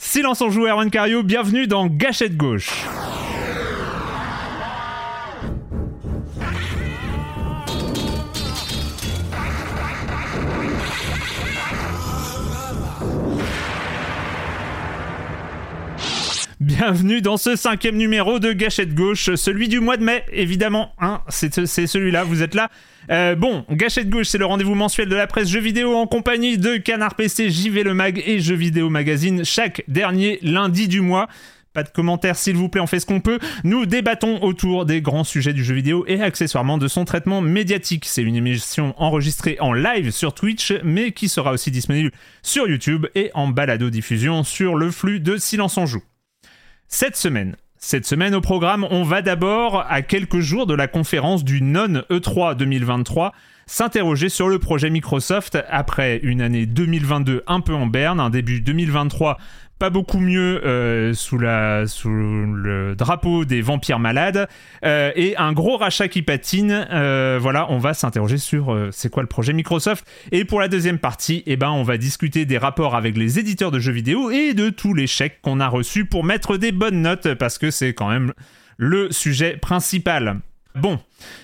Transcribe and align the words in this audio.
Silence 0.00 0.40
en 0.42 0.50
joue, 0.50 0.66
Erwan 0.66 0.90
Cario, 0.90 1.24
bienvenue 1.24 1.66
dans 1.66 1.86
Gâchette 1.86 2.36
gauche. 2.36 2.86
Bienvenue 16.60 17.22
dans 17.22 17.36
ce 17.36 17.54
cinquième 17.54 17.96
numéro 17.96 18.40
de 18.40 18.52
Gâchette 18.52 18.92
Gauche, 18.92 19.32
celui 19.36 19.68
du 19.68 19.78
mois 19.78 19.96
de 19.96 20.02
mai, 20.02 20.24
évidemment. 20.32 20.92
Hein, 20.98 21.22
c'est 21.28 21.54
celui-là, 21.86 22.24
vous 22.24 22.42
êtes 22.42 22.56
là. 22.56 22.68
Euh, 23.12 23.36
bon, 23.36 23.64
Gâchette 23.70 24.10
Gauche, 24.10 24.26
c'est 24.26 24.38
le 24.38 24.44
rendez-vous 24.44 24.74
mensuel 24.74 25.08
de 25.08 25.14
la 25.14 25.28
presse 25.28 25.48
jeux 25.48 25.60
vidéo 25.60 25.94
en 25.94 26.08
compagnie 26.08 26.58
de 26.58 26.76
Canard 26.76 27.14
PC, 27.14 27.48
JV 27.48 27.84
Le 27.84 27.94
Mag 27.94 28.20
et 28.26 28.40
Jeux 28.40 28.56
Vidéo 28.56 28.90
Magazine 28.90 29.44
chaque 29.44 29.84
dernier 29.86 30.40
lundi 30.42 30.88
du 30.88 31.00
mois. 31.00 31.28
Pas 31.74 31.84
de 31.84 31.90
commentaires 31.90 32.34
s'il 32.34 32.56
vous 32.56 32.68
plaît, 32.68 32.80
on 32.80 32.88
fait 32.88 32.98
ce 32.98 33.06
qu'on 33.06 33.20
peut. 33.20 33.38
Nous 33.62 33.86
débattons 33.86 34.42
autour 34.42 34.84
des 34.84 35.00
grands 35.00 35.22
sujets 35.22 35.52
du 35.52 35.62
jeu 35.62 35.74
vidéo 35.74 36.04
et 36.08 36.20
accessoirement 36.20 36.76
de 36.76 36.88
son 36.88 37.04
traitement 37.04 37.40
médiatique. 37.40 38.04
C'est 38.04 38.22
une 38.22 38.34
émission 38.34 38.94
enregistrée 38.96 39.58
en 39.60 39.72
live 39.72 40.10
sur 40.10 40.34
Twitch, 40.34 40.72
mais 40.82 41.12
qui 41.12 41.28
sera 41.28 41.52
aussi 41.52 41.70
disponible 41.70 42.10
sur 42.42 42.68
YouTube 42.68 43.06
et 43.14 43.30
en 43.34 43.46
balado-diffusion 43.46 44.42
sur 44.42 44.74
le 44.74 44.90
flux 44.90 45.20
de 45.20 45.36
Silence 45.36 45.78
en 45.78 45.86
Joue. 45.86 46.02
Cette 46.90 47.16
semaine, 47.16 47.54
cette 47.76 48.06
semaine 48.06 48.34
au 48.34 48.40
programme, 48.40 48.86
on 48.90 49.02
va 49.02 49.20
d'abord, 49.20 49.84
à 49.90 50.00
quelques 50.00 50.40
jours 50.40 50.66
de 50.66 50.72
la 50.72 50.88
conférence 50.88 51.44
du 51.44 51.60
Non 51.60 52.02
E3 52.10 52.56
2023, 52.56 53.34
s'interroger 53.66 54.30
sur 54.30 54.48
le 54.48 54.58
projet 54.58 54.88
Microsoft 54.88 55.58
après 55.68 56.18
une 56.22 56.40
année 56.40 56.64
2022 56.64 57.44
un 57.46 57.60
peu 57.60 57.74
en 57.74 57.86
berne, 57.86 58.20
un 58.20 58.30
début 58.30 58.62
2023 58.62 59.36
pas 59.78 59.90
beaucoup 59.90 60.18
mieux 60.18 60.64
euh, 60.64 61.14
sous, 61.14 61.38
le 61.38 62.94
drapeau 62.96 63.44
des 63.44 63.60
vampires 63.62 63.98
malades 63.98 64.48
euh, 64.84 65.12
et 65.14 65.36
un 65.36 65.52
gros 65.52 65.76
rachat 65.76 66.08
qui 66.08 66.22
patine. 66.22 66.86
Euh, 66.90 67.38
voilà, 67.40 67.70
on 67.70 67.78
va 67.78 67.94
s'interroger 67.94 68.38
sur 68.38 68.76
c'est 68.90 69.10
quoi 69.10 69.22
le 69.22 69.28
projet 69.28 69.52
Microsoft. 69.52 70.06
Et 70.32 70.44
pour 70.44 70.60
la 70.60 70.68
deuxième 70.68 70.98
partie, 70.98 71.42
eh 71.46 71.56
ben, 71.56 71.70
on 71.70 71.82
va 71.82 71.96
discuter 71.96 72.44
des 72.44 72.58
rapports 72.58 72.96
avec 72.96 73.16
les 73.16 73.38
éditeurs 73.38 73.70
de 73.70 73.78
jeux 73.78 73.92
vidéo 73.92 74.30
et 74.30 74.54
de 74.54 74.70
tous 74.70 74.94
les 74.94 75.06
chèques 75.06 75.40
qu'on 75.42 75.60
a 75.60 75.68
reçus 75.68 76.04
pour 76.04 76.24
mettre 76.24 76.56
des 76.56 76.72
bonnes 76.72 77.02
notes 77.02 77.34
parce 77.34 77.58
que 77.58 77.70
c'est 77.70 77.94
quand 77.94 78.08
même 78.08 78.32
le 78.76 79.10
sujet 79.12 79.56
principal. 79.56 80.40
Bon, 80.74 81.00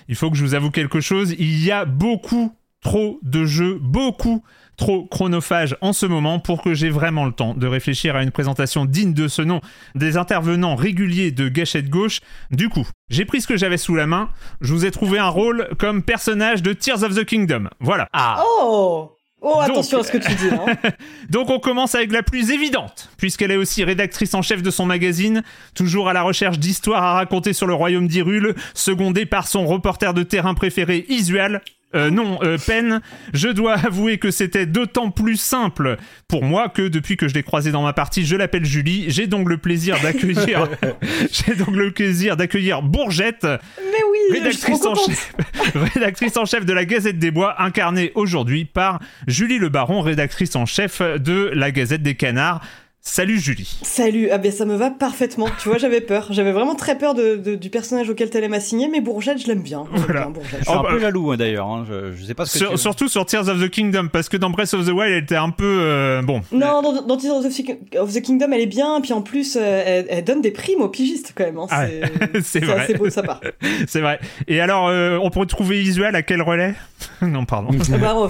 il 0.07 0.15
faut 0.15 0.29
que 0.29 0.37
je 0.37 0.43
vous 0.43 0.53
avoue 0.53 0.71
quelque 0.71 1.01
chose, 1.01 1.35
il 1.37 1.63
y 1.63 1.71
a 1.71 1.85
beaucoup 1.85 2.55
trop 2.81 3.19
de 3.23 3.45
jeux, 3.45 3.79
beaucoup 3.81 4.43
trop 4.77 5.05
chronophage 5.05 5.75
en 5.81 5.93
ce 5.93 6.05
moment 6.05 6.39
pour 6.39 6.61
que 6.61 6.73
j'ai 6.73 6.89
vraiment 6.89 7.25
le 7.25 7.31
temps 7.31 7.53
de 7.53 7.67
réfléchir 7.67 8.15
à 8.15 8.23
une 8.23 8.31
présentation 8.31 8.85
digne 8.85 9.13
de 9.13 9.27
ce 9.27 9.41
nom 9.41 9.61
des 9.95 10.17
intervenants 10.17 10.75
réguliers 10.75 11.31
de 11.31 11.47
Gâchette 11.49 11.89
Gauche. 11.89 12.19
Du 12.51 12.69
coup, 12.69 12.87
j'ai 13.09 13.25
pris 13.25 13.41
ce 13.41 13.47
que 13.47 13.57
j'avais 13.57 13.77
sous 13.77 13.95
la 13.95 14.07
main, 14.07 14.29
je 14.61 14.73
vous 14.73 14.85
ai 14.85 14.91
trouvé 14.91 15.19
un 15.19 15.29
rôle 15.29 15.69
comme 15.77 16.03
personnage 16.03 16.61
de 16.61 16.73
Tears 16.73 17.03
of 17.03 17.15
the 17.15 17.23
Kingdom. 17.25 17.69
Voilà. 17.79 18.09
Oh 18.43 19.11
Oh, 19.47 19.59
attention 19.59 19.99
Donc- 19.99 20.07
à 20.07 20.11
ce 20.11 20.17
que 20.17 20.25
tu 20.25 20.33
dis. 20.33 20.49
Hein. 20.49 20.89
Donc 21.29 21.51
on 21.51 21.59
commence 21.59 21.93
avec 21.93 22.11
la 22.11 22.23
plus 22.23 22.49
évidente, 22.49 23.09
puisqu'elle 23.17 23.51
est 23.51 23.57
aussi 23.57 23.83
rédactrice 23.83 24.33
en 24.33 24.41
chef 24.41 24.63
de 24.63 24.71
son 24.71 24.87
magazine, 24.87 25.43
toujours 25.75 26.09
à 26.09 26.13
la 26.13 26.23
recherche 26.23 26.57
d'histoires 26.57 27.03
à 27.03 27.13
raconter 27.13 27.53
sur 27.53 27.67
le 27.67 27.75
royaume 27.75 28.07
d'Hyrule, 28.07 28.55
secondée 28.73 29.27
par 29.27 29.47
son 29.47 29.67
reporter 29.67 30.15
de 30.15 30.23
terrain 30.23 30.55
préféré 30.55 31.05
Isual. 31.09 31.61
Euh, 31.95 32.09
non, 32.09 32.39
euh, 32.43 32.57
Pen, 32.57 33.01
je 33.33 33.47
dois 33.47 33.73
avouer 33.73 34.17
que 34.17 34.31
c'était 34.31 34.65
d'autant 34.65 35.11
plus 35.11 35.37
simple 35.37 35.97
pour 36.27 36.43
moi 36.43 36.69
que 36.69 36.87
depuis 36.87 37.17
que 37.17 37.27
je 37.27 37.33
l'ai 37.33 37.43
croisé 37.43 37.71
dans 37.71 37.83
ma 37.83 37.93
partie, 37.93 38.25
je 38.25 38.35
l'appelle 38.35 38.65
Julie. 38.65 39.05
J'ai 39.07 39.27
donc 39.27 39.47
le 39.49 39.57
plaisir 39.57 39.99
d'accueillir, 40.01 40.67
j'ai 41.31 41.55
donc 41.55 41.75
le 41.75 41.91
plaisir 41.91 42.35
d'accueillir 42.37 42.81
Bourgette, 42.81 43.43
Mais 43.43 44.01
oui, 44.11 44.19
je 44.29 44.33
suis 44.33 44.43
rédactrice 44.43 44.79
trop 44.79 44.89
en, 44.89 44.95
chef, 44.95 45.33
rédactrice 45.93 46.37
en 46.37 46.45
chef 46.45 46.65
de 46.65 46.73
la 46.73 46.85
Gazette 46.85 47.19
des 47.19 47.31
Bois, 47.31 47.55
incarnée 47.61 48.11
aujourd'hui 48.15 48.65
par 48.65 48.99
Julie 49.27 49.57
Le 49.57 49.69
Baron, 49.69 50.01
rédactrice 50.01 50.55
en 50.55 50.65
chef 50.65 51.01
de 51.01 51.51
la 51.53 51.71
Gazette 51.71 52.03
des 52.03 52.15
Canards. 52.15 52.61
Salut 53.07 53.39
Julie. 53.39 53.77
Salut, 53.83 54.29
ah 54.31 54.39
ben 54.39 54.51
ça 54.51 54.65
me 54.65 54.75
va 54.75 54.89
parfaitement. 54.89 55.47
Tu 55.61 55.69
vois, 55.69 55.77
j'avais 55.77 56.01
peur. 56.01 56.27
J'avais 56.31 56.51
vraiment 56.51 56.73
très 56.73 56.97
peur 56.97 57.13
de, 57.13 57.35
de- 57.35 57.53
du 57.53 57.69
personnage 57.69 58.09
auquel 58.09 58.31
t'allais 58.31 58.47
m'assigner, 58.47 58.89
mais 58.91 58.99
Bourgette, 58.99 59.37
je 59.39 59.45
l'aime 59.47 59.61
bien. 59.61 59.85
Voilà. 59.91 60.21
bien 60.21 60.29
Bourgette. 60.31 60.59
Je 60.61 60.65
suis 60.65 60.73
Oh, 60.73 60.79
un 60.79 60.83
bah, 60.83 60.89
peu 60.89 60.99
jaloux 60.99 61.31
hein, 61.31 61.37
d'ailleurs. 61.37 61.67
hein. 61.67 61.85
Je, 61.87 62.13
je 62.15 62.25
sais 62.25 62.33
pas 62.33 62.45
ce 62.47 62.53
que 62.53 62.57
Sur- 62.57 62.71
tu... 62.71 62.77
surtout 62.79 63.07
sur 63.07 63.25
Tears 63.27 63.47
of 63.47 63.61
the 63.61 63.69
Kingdom, 63.69 64.07
parce 64.11 64.27
que 64.27 64.37
dans 64.37 64.49
Breath 64.49 64.73
of 64.73 64.85
the 64.87 64.89
Wild, 64.89 65.11
elle 65.13 65.23
était 65.23 65.35
un 65.35 65.51
peu 65.51 65.63
euh, 65.81 66.23
bon. 66.23 66.41
Non, 66.51 66.81
dans, 66.81 67.03
dans 67.03 67.15
Tears 67.15 67.35
of 67.45 67.55
the- 67.55 67.95
of 67.97 68.11
the 68.11 68.21
Kingdom, 68.23 68.47
elle 68.51 68.61
est 68.61 68.65
bien, 68.65 68.99
puis 69.01 69.13
en 69.13 69.21
plus, 69.21 69.55
euh, 69.55 69.83
elle, 69.85 70.07
elle 70.09 70.23
donne 70.23 70.41
des 70.41 70.51
primes 70.51 70.81
aux 70.81 70.89
pigistes 70.89 71.33
quand 71.37 71.45
même. 71.45 71.59
hein. 71.59 71.67
Ah 71.69 71.85
C'est 71.85 72.01
c'est 72.33 72.41
c'est 72.41 72.59
vrai. 72.65 72.81
assez 72.81 72.95
beau 72.95 73.05
de 73.05 73.11
sa 73.11 73.21
part. 73.21 73.39
C'est 73.87 74.01
vrai. 74.01 74.19
Et 74.47 74.59
alors, 74.59 74.87
euh, 74.87 75.19
on 75.21 75.29
pourrait 75.29 75.45
trouver 75.45 75.79
Isual 75.81 76.15
à 76.15 76.23
quel 76.23 76.41
relais? 76.41 76.73
Non, 77.21 77.45
pardon. 77.45 77.69
Ah 77.93 77.97
bah, 77.97 78.13
oh, 78.17 78.29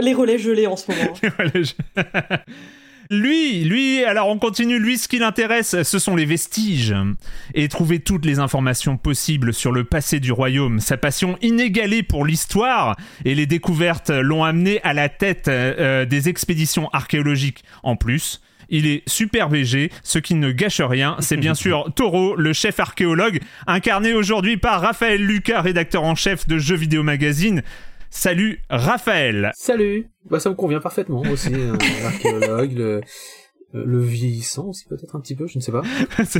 les 0.00 0.14
relais 0.14 0.38
gelés 0.38 0.66
en 0.66 0.76
ce 0.76 0.90
moment. 0.90 1.12
Voilà, 1.36 1.50
je- 1.54 2.02
Lui, 3.10 3.64
lui, 3.64 4.04
alors 4.04 4.28
on 4.28 4.38
continue, 4.38 4.78
lui 4.78 4.98
ce 4.98 5.08
qui 5.08 5.18
l'intéresse, 5.18 5.82
ce 5.82 5.98
sont 5.98 6.14
les 6.14 6.26
vestiges. 6.26 6.94
Et 7.54 7.68
trouver 7.68 8.00
toutes 8.00 8.26
les 8.26 8.38
informations 8.38 8.98
possibles 8.98 9.54
sur 9.54 9.72
le 9.72 9.84
passé 9.84 10.20
du 10.20 10.30
royaume. 10.30 10.78
Sa 10.78 10.98
passion 10.98 11.38
inégalée 11.40 12.02
pour 12.02 12.26
l'histoire 12.26 12.96
et 13.24 13.34
les 13.34 13.46
découvertes 13.46 14.10
l'ont 14.10 14.44
amené 14.44 14.82
à 14.82 14.92
la 14.92 15.08
tête 15.08 15.48
euh, 15.48 16.04
des 16.04 16.28
expéditions 16.28 16.90
archéologiques. 16.92 17.64
En 17.82 17.96
plus, 17.96 18.42
il 18.68 18.86
est 18.86 19.02
super 19.08 19.48
VG, 19.48 19.90
ce 20.02 20.18
qui 20.18 20.34
ne 20.34 20.52
gâche 20.52 20.82
rien. 20.82 21.16
C'est 21.20 21.38
bien 21.38 21.54
sûr 21.54 21.90
Taureau, 21.96 22.36
le 22.36 22.52
chef 22.52 22.78
archéologue, 22.78 23.40
incarné 23.66 24.12
aujourd'hui 24.12 24.58
par 24.58 24.82
Raphaël 24.82 25.24
Lucas, 25.24 25.62
rédacteur 25.62 26.04
en 26.04 26.14
chef 26.14 26.46
de 26.46 26.58
Jeux 26.58 26.76
Vidéo 26.76 27.02
Magazine. 27.02 27.62
Salut 28.10 28.60
Raphaël 28.70 29.52
Salut 29.54 30.08
Bah 30.30 30.40
ça 30.40 30.50
me 30.50 30.54
convient 30.54 30.80
parfaitement 30.80 31.20
aussi, 31.22 31.52
euh, 31.54 31.76
l'archéologue, 32.02 32.72
le... 32.72 33.00
Euh, 33.74 33.84
le 33.84 34.00
vieillissant 34.00 34.68
aussi 34.68 34.86
peut-être 34.88 35.14
un 35.14 35.20
petit 35.20 35.36
peu, 35.36 35.46
je 35.46 35.58
ne 35.58 35.62
sais 35.62 35.70
pas. 35.72 35.82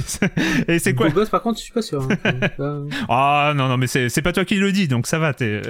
Et 0.69 0.79
c'est 0.79 0.94
quoi 0.94 1.11
gosse, 1.11 1.29
par 1.29 1.43
contre, 1.43 1.59
je 1.59 1.65
suis 1.65 1.75
pas 1.75 1.82
sûr. 1.82 2.03
hein. 2.25 2.31
Euh, 2.59 2.88
Ah 3.11 3.53
non, 3.55 3.69
non, 3.69 3.76
mais 3.76 3.87
c'est 3.87 4.23
pas 4.23 4.32
toi 4.32 4.47
qui 4.47 4.55
le 4.55 4.73
dis, 4.73 4.88
donc 4.88 5.06
ça 5.06 5.19
va. 5.19 5.35
t'es- 5.35 5.61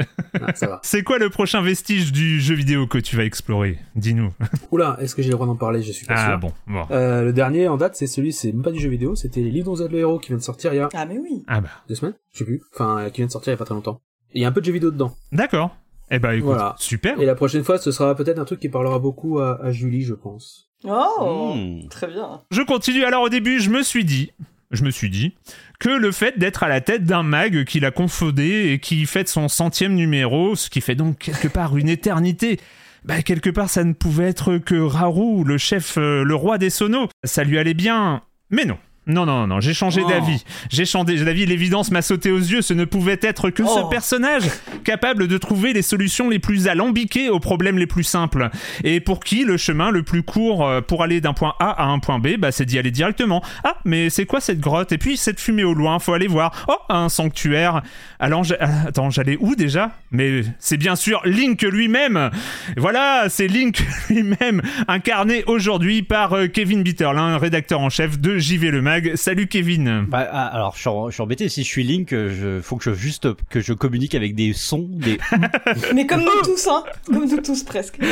ah, 0.41 0.55
ça 0.55 0.69
va. 0.69 0.81
C'est 0.85 1.03
quoi 1.03 1.19
le 1.19 1.31
prochain 1.31 1.61
vestige 1.61 2.13
du 2.13 2.41
jeu 2.41 2.55
vidéo 2.55 2.87
que 2.87 2.99
tu 2.99 3.17
vas 3.17 3.25
explorer? 3.25 3.77
Dis-nous. 3.97 4.33
Oula, 4.71 4.99
est-ce 5.01 5.17
que 5.17 5.23
j'ai 5.23 5.31
le 5.31 5.35
droit 5.35 5.49
d'en 5.49 5.57
parler? 5.57 5.83
Je 5.83 5.91
suis 5.91 6.07
pas 6.07 6.15
Ah 6.17 6.27
sûr. 6.29 6.39
bon, 6.39 6.53
bon. 6.69 6.87
Euh, 6.93 7.25
le 7.25 7.33
dernier 7.33 7.67
en 7.67 7.77
date, 7.77 7.97
c'est 7.97 8.07
celui, 8.07 8.33
c'est 8.33 8.53
même 8.53 8.63
pas 8.63 8.71
du 8.71 8.79
jeu 8.79 8.89
vidéo, 8.89 9.17
c'était 9.17 9.41
les 9.41 9.51
livres 9.51 9.77
dont 9.77 9.89
le 9.89 9.99
héros 9.99 10.21
qui 10.21 10.29
vient 10.29 10.37
de 10.39 10.43
sortir 10.43 10.73
il 10.73 10.77
y 10.77 10.79
a 10.81 10.89
Ah, 10.95 11.07
mais 11.07 11.19
oui. 11.19 11.43
Ah 11.49 11.61
bah, 11.61 11.71
deux 11.89 11.97
semaines, 11.97 12.15
je 12.35 12.39
sais 12.39 12.45
plus. 12.45 12.63
Enfin, 12.73 13.01
euh, 13.01 13.11
qui 13.11 13.17
vient 13.17 13.27
de 13.27 13.33
sortir 13.33 13.51
il 13.51 13.55
y 13.55 13.57
a 13.57 13.59
pas 13.59 13.65
très 13.65 13.75
longtemps. 13.75 14.01
Il 14.33 14.41
y 14.41 14.45
a 14.45 14.49
un 14.49 14.53
peu 14.53 14.61
de 14.61 14.67
jeu 14.67 14.73
vidéo 14.73 14.93
dedans. 14.93 15.13
d'accord. 15.33 15.77
Eh 16.11 16.19
bah 16.19 16.35
écoute, 16.35 16.47
Voilà. 16.47 16.75
super. 16.79 17.21
Et 17.21 17.27
la 17.27 17.35
prochaine 17.35 17.65
fois, 17.65 17.79
ce 17.79 17.91
sera 17.93 18.15
peut-être 18.15 18.39
un 18.39 18.45
truc 18.45 18.61
qui 18.61 18.69
parlera 18.69 18.99
beaucoup 18.99 19.39
à, 19.41 19.63
à 19.63 19.73
Julie, 19.73 20.03
je 20.05 20.15
pense. 20.15 20.71
Oh, 20.85 21.55
Hmm. 21.55 21.89
très 21.89 22.07
bien. 22.07 22.41
Je 22.51 22.63
continue. 22.63 23.05
Alors 23.05 23.23
au 23.23 23.29
début, 23.29 23.61
je 23.61 23.69
me 23.71 23.83
suis 23.83 24.05
dit, 24.05 24.33
je 24.71 24.85
me 24.85 24.91
suis 24.91 25.11
dit 25.11 25.35
que 25.81 25.89
le 25.89 26.13
fait 26.13 26.39
d'être 26.39 26.63
à 26.63 26.69
la 26.69 26.81
tête 26.81 27.05
d'un 27.05 27.23
mag 27.23 27.65
qu'il 27.65 27.85
a 27.85 27.91
confondé 27.91 28.71
et 28.73 28.79
qui 28.79 29.05
fête 29.07 29.29
son 29.29 29.49
centième 29.49 29.95
numéro, 29.95 30.55
ce 30.57 30.71
qui 30.71 30.81
fait 30.81 30.95
donc 30.95 31.19
quelque 31.19 31.49
part 31.49 31.77
une 31.77 31.89
éternité. 31.89 32.59
Bah, 33.05 33.23
quelque 33.23 33.51
part, 33.51 33.71
ça 33.71 33.85
ne 33.85 33.93
pouvait 33.93 34.27
être 34.29 34.59
que 34.59 34.75
Raoult, 34.75 35.45
le 35.45 35.57
chef, 35.57 35.97
euh, 35.99 36.25
le 36.25 36.35
roi 36.35 36.59
des 36.59 36.69
sonos. 36.71 37.09
Ça 37.25 37.45
lui 37.45 37.59
allait 37.59 37.75
bien. 37.75 38.23
Mais 38.51 38.65
non. 38.65 38.77
Non, 39.09 39.27
non, 39.27 39.47
non, 39.47 39.61
j'ai 39.61 39.75
changé 39.75 40.03
Oh. 40.05 40.09
d'avis. 40.09 40.45
J'ai 40.71 40.85
changé 40.85 41.25
d'avis, 41.25 41.47
l'évidence 41.47 41.91
m'a 41.91 42.03
sauté 42.03 42.31
aux 42.31 42.39
yeux. 42.39 42.63
Ce 42.63 42.75
ne 42.75 42.85
pouvait 42.85 43.19
être 43.23 43.51
que 43.51 43.63
Oh. 43.63 43.79
ce 43.85 43.89
personnage 43.91 44.45
capable 44.85 45.27
de 45.29 45.39
trouver 45.39 45.73
les 45.73 45.83
solutions 45.83 46.29
les 46.29 46.39
plus 46.39 46.69
alambiquées 46.69 47.29
aux 47.31 47.41
problèmes 47.41 47.79
les 47.79 47.87
plus 47.87 48.05
simples. 48.05 48.51
Et 48.85 49.01
pour 49.01 49.21
qui 49.21 49.45
le 49.45 49.57
chemin 49.57 49.91
le 49.91 50.03
plus 50.03 50.23
court 50.23 50.67
euh, 50.67 50.81
pour 50.81 51.03
aller 51.03 51.21
d'un 51.21 51.33
point 51.33 51.55
A 51.59 51.71
à 51.83 51.87
un 51.87 51.99
point 51.99 52.19
B, 52.19 52.37
bah, 52.39 52.53
c'est 52.53 52.65
d'y 52.67 52.79
aller 52.79 52.91
directement. 52.91 53.43
Ah, 53.65 53.79
mais 53.85 54.11
c'est 54.11 54.27
quoi 54.27 54.41
cette 54.41 54.61
grotte? 54.61 54.93
Et 54.93 54.99
puis 54.99 55.17
cette 55.17 55.41
fumée 55.41 55.65
au 55.65 55.75
loin, 55.75 55.99
faut 55.99 56.13
aller 56.13 56.27
voir. 56.29 56.53
Oh, 56.69 56.77
un 56.91 57.09
sanctuaire. 57.09 57.83
Alors, 58.21 58.45
attends, 58.61 59.11
j'allais 59.11 59.37
où 59.41 59.55
déjà? 59.55 59.93
Mais 60.11 60.43
c'est 60.59 60.77
bien 60.79 60.97
sûr 60.97 61.21
Link 61.27 61.63
lui-même. 61.63 62.31
Voilà, 62.77 63.27
c'est 63.29 63.47
Link 63.47 63.83
lui-même, 64.09 64.63
incarné 64.89 65.45
aujourd'hui 65.47 66.03
par 66.03 66.33
euh, 66.33 66.47
Kevin 66.47 66.83
Bitterlin, 66.83 67.37
rédacteur 67.37 67.81
en 67.81 67.91
chef 67.91 68.19
de 68.19 68.39
JV 68.39 68.71
Le 68.71 68.81
Mag. 68.81 69.17
Salut 69.17 69.49
Kevin. 69.49 70.07
Bah, 70.09 70.27
ah, 70.33 70.47
alors, 70.47 70.75
je 70.77 70.81
suis, 70.81 70.89
en- 70.89 71.11
je 71.11 71.15
suis 71.15 71.23
embêté. 71.23 71.49
Si 71.51 71.63
je 71.63 71.69
suis 71.69 71.85
Link, 71.85 72.09
je, 72.11 72.61
faut 72.63 72.77
que 72.77 72.85
je 72.85 72.95
juste 72.95 73.29
que 73.51 73.61
je 73.61 73.73
communique 73.75 74.15
avec 74.15 74.35
des 74.35 74.53
sons, 74.55 74.89
des. 74.91 75.19
Mais 75.95 76.07
comme 76.07 76.21
nous 76.21 76.43
tous, 76.43 76.67
hein. 76.69 76.85
Comme 77.07 77.27
nous 77.29 77.41
tous, 77.41 77.63
presque. 77.65 77.99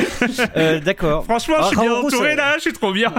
Euh, 0.57 0.81
D'accord. 0.81 1.25
Franchement, 1.25 1.57
je 1.63 1.67
suis 1.69 1.77
bien 1.77 1.93
entouré 1.93 2.31
ça- 2.31 2.37
là, 2.37 2.55
je 2.57 2.63
suis 2.63 2.73
trop 2.73 2.93
bien. 2.93 3.13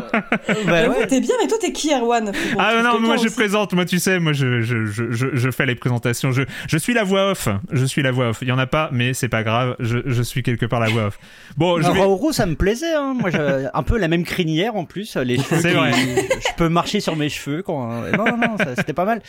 Bah, 0.65 0.87
ouais. 0.89 1.07
T'es 1.07 1.19
bien, 1.19 1.33
mais 1.41 1.47
toi, 1.47 1.57
t'es 1.59 1.71
qui, 1.71 1.91
Erwan? 1.93 2.31
Ah 2.57 2.81
non, 2.83 2.99
moi 2.99 3.17
je 3.17 3.25
aussi. 3.27 3.35
présente, 3.35 3.73
moi 3.73 3.85
tu 3.85 3.99
sais, 3.99 4.19
moi 4.19 4.33
je, 4.33 4.61
je, 4.61 4.85
je, 4.85 5.11
je, 5.11 5.27
je 5.33 5.51
fais 5.51 5.65
les 5.65 5.75
présentations, 5.75 6.31
je, 6.31 6.43
je 6.67 6.77
suis 6.77 6.93
la 6.93 7.03
voix 7.03 7.31
off, 7.31 7.47
je 7.71 7.85
suis 7.85 8.01
la 8.01 8.11
voix 8.11 8.29
off. 8.29 8.37
Il 8.41 8.47
y 8.47 8.51
en 8.51 8.57
a 8.59 8.66
pas, 8.67 8.89
mais 8.91 9.13
c'est 9.13 9.29
pas 9.29 9.43
grave, 9.43 9.75
je, 9.79 9.97
je 10.05 10.21
suis 10.21 10.43
quelque 10.43 10.65
part 10.65 10.79
la 10.79 10.89
voix 10.89 11.05
off. 11.07 11.19
Bon, 11.57 11.81
je 11.81 11.91
vais... 11.91 11.99
Raoult, 11.99 12.31
ça 12.33 12.45
me 12.45 12.55
plaisait. 12.55 12.93
Hein. 12.93 13.15
Moi, 13.19 13.29
j'avais 13.29 13.65
un 13.73 13.83
peu 13.83 13.97
la 13.97 14.07
même 14.07 14.23
crinière 14.23 14.75
en 14.75 14.85
plus. 14.85 15.15
Les 15.17 15.37
cheveux. 15.37 15.61
C'est 15.61 15.69
qui- 15.71 15.75
vrai. 15.75 15.91
Je 15.93 16.55
peux 16.57 16.69
marcher 16.69 16.99
sur 16.99 17.15
mes 17.15 17.29
cheveux. 17.29 17.63
Quand... 17.63 18.01
Non, 18.11 18.25
non, 18.25 18.37
non, 18.37 18.57
ça- 18.57 18.75
c'était 18.75 18.93
pas 18.93 19.05
mal. 19.05 19.21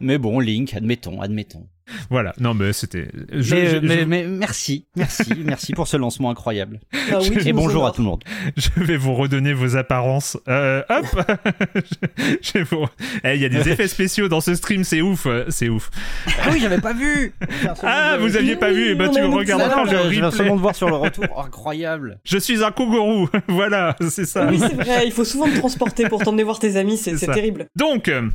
Mais 0.00 0.18
bon, 0.18 0.40
Link, 0.40 0.74
admettons, 0.74 1.20
admettons. 1.20 1.66
Voilà, 2.10 2.32
non 2.40 2.54
mais 2.54 2.72
c'était... 2.72 3.08
je- 3.32 3.54
mais, 3.54 3.66
je- 3.68 3.76
mais, 3.78 3.98
je- 4.00 4.04
mais 4.04 4.26
merci, 4.26 4.86
merci, 4.96 5.22
merci 5.44 5.72
pour 5.74 5.86
ce 5.86 5.96
lancement 5.96 6.30
incroyable. 6.30 6.80
Ah 7.12 7.18
oui, 7.20 7.36
Et 7.46 7.52
bonjour 7.52 7.86
à 7.86 7.92
tout 7.92 8.00
le 8.02 8.08
monde. 8.08 8.24
Je 8.56 8.68
vais 8.82 8.96
vous 8.96 9.14
redonner 9.14 9.52
vos 9.52 9.76
apparences. 9.76 10.38
Euh, 10.48 10.82
hop 10.88 11.04
je, 11.74 12.36
je 12.42 12.52
vais 12.54 12.62
vous- 12.64 12.86
Eh, 13.24 13.34
Il 13.36 13.42
y 13.42 13.44
a 13.44 13.48
des 13.48 13.68
effets 13.70 13.88
spéciaux 13.88 14.28
dans 14.28 14.40
ce 14.40 14.54
stream, 14.54 14.84
c'est 14.84 15.02
ouf, 15.02 15.26
euh, 15.26 15.44
c'est 15.50 15.68
ouf. 15.68 15.90
Ah 16.42 16.48
oui, 16.52 16.58
j'avais 16.60 16.80
pas 16.80 16.92
vu. 16.94 17.34
Ah, 17.82 18.16
vous 18.18 18.36
aviez 18.36 18.56
pas 18.56 18.72
vu, 18.72 18.90
et 18.90 18.94
bah 18.94 19.08
tu 19.10 19.20
me 19.20 19.26
regardes 19.26 19.62
encore 19.62 19.86
je, 19.86 19.92
le 19.96 20.02
je 20.04 20.08
viens 20.08 20.24
replay. 20.26 20.38
seulement 20.38 20.56
de 20.56 20.60
voir 20.60 20.74
sur 20.74 20.88
le 20.88 20.96
retour. 20.96 21.24
Oh, 21.36 21.40
incroyable. 21.40 22.18
Je 22.24 22.38
suis 22.38 22.64
un 22.64 22.70
kangourou, 22.72 23.28
voilà, 23.48 23.96
c'est 24.08 24.24
ça. 24.24 24.46
Oui, 24.50 24.58
c'est 24.58 24.74
vrai, 24.74 25.06
il 25.06 25.12
faut 25.12 25.24
souvent 25.24 25.46
te 25.48 25.58
transporter 25.58 26.08
pour 26.08 26.22
t'emmener 26.22 26.42
voir 26.42 26.58
tes 26.58 26.76
amis, 26.76 26.96
c'est 26.96 27.14
terrible. 27.16 27.66
Donc, 27.76 28.08
euh, 28.08 28.28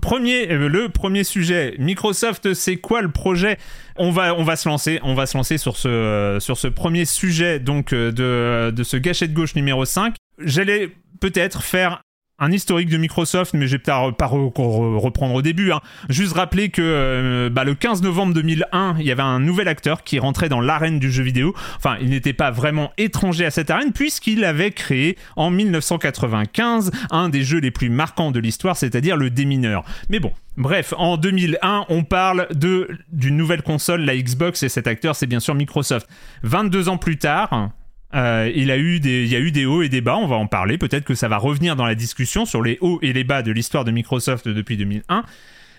premier, 0.00 0.50
euh, 0.50 0.68
le 0.68 0.88
premier 0.88 1.24
sujet, 1.24 1.74
Microsoft, 1.78 2.54
c'est 2.54 2.76
quoi 2.76 3.02
le 3.02 3.10
projet? 3.10 3.58
On 3.96 4.10
va, 4.10 4.34
on 4.34 4.42
va 4.42 4.56
se 4.56 4.68
lancer, 4.68 5.00
on 5.02 5.14
va 5.14 5.26
se 5.26 5.36
lancer 5.36 5.58
sur 5.58 5.76
ce, 5.76 5.88
euh, 5.88 6.40
sur 6.40 6.56
ce 6.56 6.68
premier 6.68 7.04
sujet 7.04 7.58
donc 7.58 7.92
euh, 7.92 8.10
de, 8.10 8.70
de 8.74 8.82
ce 8.82 8.96
gâchette 8.96 9.34
gauche 9.34 9.54
numéro 9.54 9.84
5. 9.84 10.14
J'allais 10.38 10.90
peut-être 11.20 11.62
faire 11.62 12.02
un 12.42 12.52
historique 12.52 12.88
de 12.90 12.96
Microsoft, 12.98 13.54
mais 13.54 13.66
je 13.66 13.72
vais 13.72 13.78
peut-être 13.78 14.10
pas 14.16 14.26
re- 14.26 14.52
re- 14.52 14.98
reprendre 14.98 15.34
au 15.34 15.42
début. 15.42 15.72
hein. 15.72 15.80
Juste 16.10 16.34
rappeler 16.34 16.68
que 16.70 16.82
euh, 16.84 17.48
bah, 17.50 17.64
le 17.64 17.74
15 17.74 18.02
novembre 18.02 18.34
2001, 18.34 18.96
il 18.98 19.06
y 19.06 19.10
avait 19.12 19.22
un 19.22 19.38
nouvel 19.40 19.68
acteur 19.68 20.02
qui 20.02 20.18
rentrait 20.18 20.48
dans 20.48 20.60
l'arène 20.60 20.98
du 20.98 21.10
jeu 21.10 21.22
vidéo. 21.22 21.54
Enfin, 21.76 21.96
il 22.00 22.10
n'était 22.10 22.32
pas 22.32 22.50
vraiment 22.50 22.90
étranger 22.98 23.44
à 23.46 23.50
cette 23.50 23.70
arène, 23.70 23.92
puisqu'il 23.92 24.44
avait 24.44 24.72
créé 24.72 25.16
en 25.36 25.50
1995 25.50 26.90
un 27.10 27.28
des 27.28 27.42
jeux 27.44 27.60
les 27.60 27.70
plus 27.70 27.88
marquants 27.90 28.30
de 28.30 28.40
l'histoire, 28.40 28.76
c'est-à-dire 28.76 29.16
le 29.16 29.30
démineur. 29.30 29.84
Mais 30.08 30.18
bon, 30.20 30.32
bref, 30.56 30.94
en 30.96 31.16
2001, 31.16 31.86
on 31.88 32.02
parle 32.04 32.48
d'une 32.54 33.36
nouvelle 33.36 33.62
console, 33.62 34.02
la 34.02 34.16
Xbox, 34.16 34.62
et 34.62 34.68
cet 34.68 34.86
acteur, 34.86 35.14
c'est 35.16 35.26
bien 35.26 35.40
sûr 35.40 35.54
Microsoft. 35.54 36.08
22 36.42 36.88
ans 36.88 36.98
plus 36.98 37.18
tard, 37.18 37.70
euh, 38.14 38.50
il, 38.54 38.70
a 38.70 38.78
eu 38.78 39.00
des, 39.00 39.24
il 39.24 39.30
y 39.30 39.36
a 39.36 39.40
eu 39.40 39.50
des 39.50 39.66
hauts 39.66 39.82
et 39.82 39.88
des 39.88 40.00
bas, 40.00 40.16
on 40.16 40.26
va 40.26 40.36
en 40.36 40.46
parler. 40.46 40.78
Peut-être 40.78 41.04
que 41.04 41.14
ça 41.14 41.28
va 41.28 41.38
revenir 41.38 41.76
dans 41.76 41.86
la 41.86 41.94
discussion 41.94 42.44
sur 42.44 42.62
les 42.62 42.78
hauts 42.80 42.98
et 43.02 43.12
les 43.12 43.24
bas 43.24 43.42
de 43.42 43.52
l'histoire 43.52 43.84
de 43.84 43.90
Microsoft 43.90 44.48
depuis 44.48 44.76
2001. 44.76 45.24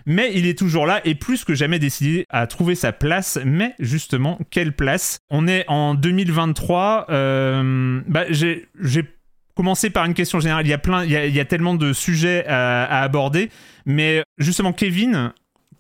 Mais 0.06 0.32
il 0.34 0.48
est 0.48 0.58
toujours 0.58 0.86
là 0.86 1.00
et 1.06 1.16
plus 1.16 1.46
que 1.46 1.56
jamais 1.56 1.80
décidé 1.80 2.26
à 2.30 2.46
trouver 2.48 2.76
sa 2.76 2.92
place. 2.92 3.40
Mais 3.46 3.74
justement, 3.80 4.38
quelle 4.50 4.74
place? 4.74 5.20
On 5.30 5.48
est 5.48 5.66
en 5.68 5.96
2023. 5.96 7.08
euh, 7.10 8.02
bah, 8.08 8.26
j'ai 8.30 8.68
commencé 9.56 9.90
par 9.90 10.06
une 10.06 10.14
question 10.14 10.40
générale. 10.40 10.66
Il 10.66 10.70
y 10.70 10.74
a, 10.74 10.78
plein, 10.78 11.06
il 11.06 11.12
y 11.12 11.40
a, 11.40 11.46
tellement 11.46 11.76
de 11.76 11.94
sujets 11.94 12.46
à 12.48 13.02
aborder. 13.02 13.50
Mais 13.86 14.24
justement, 14.38 14.74
Kevin, 14.74 15.32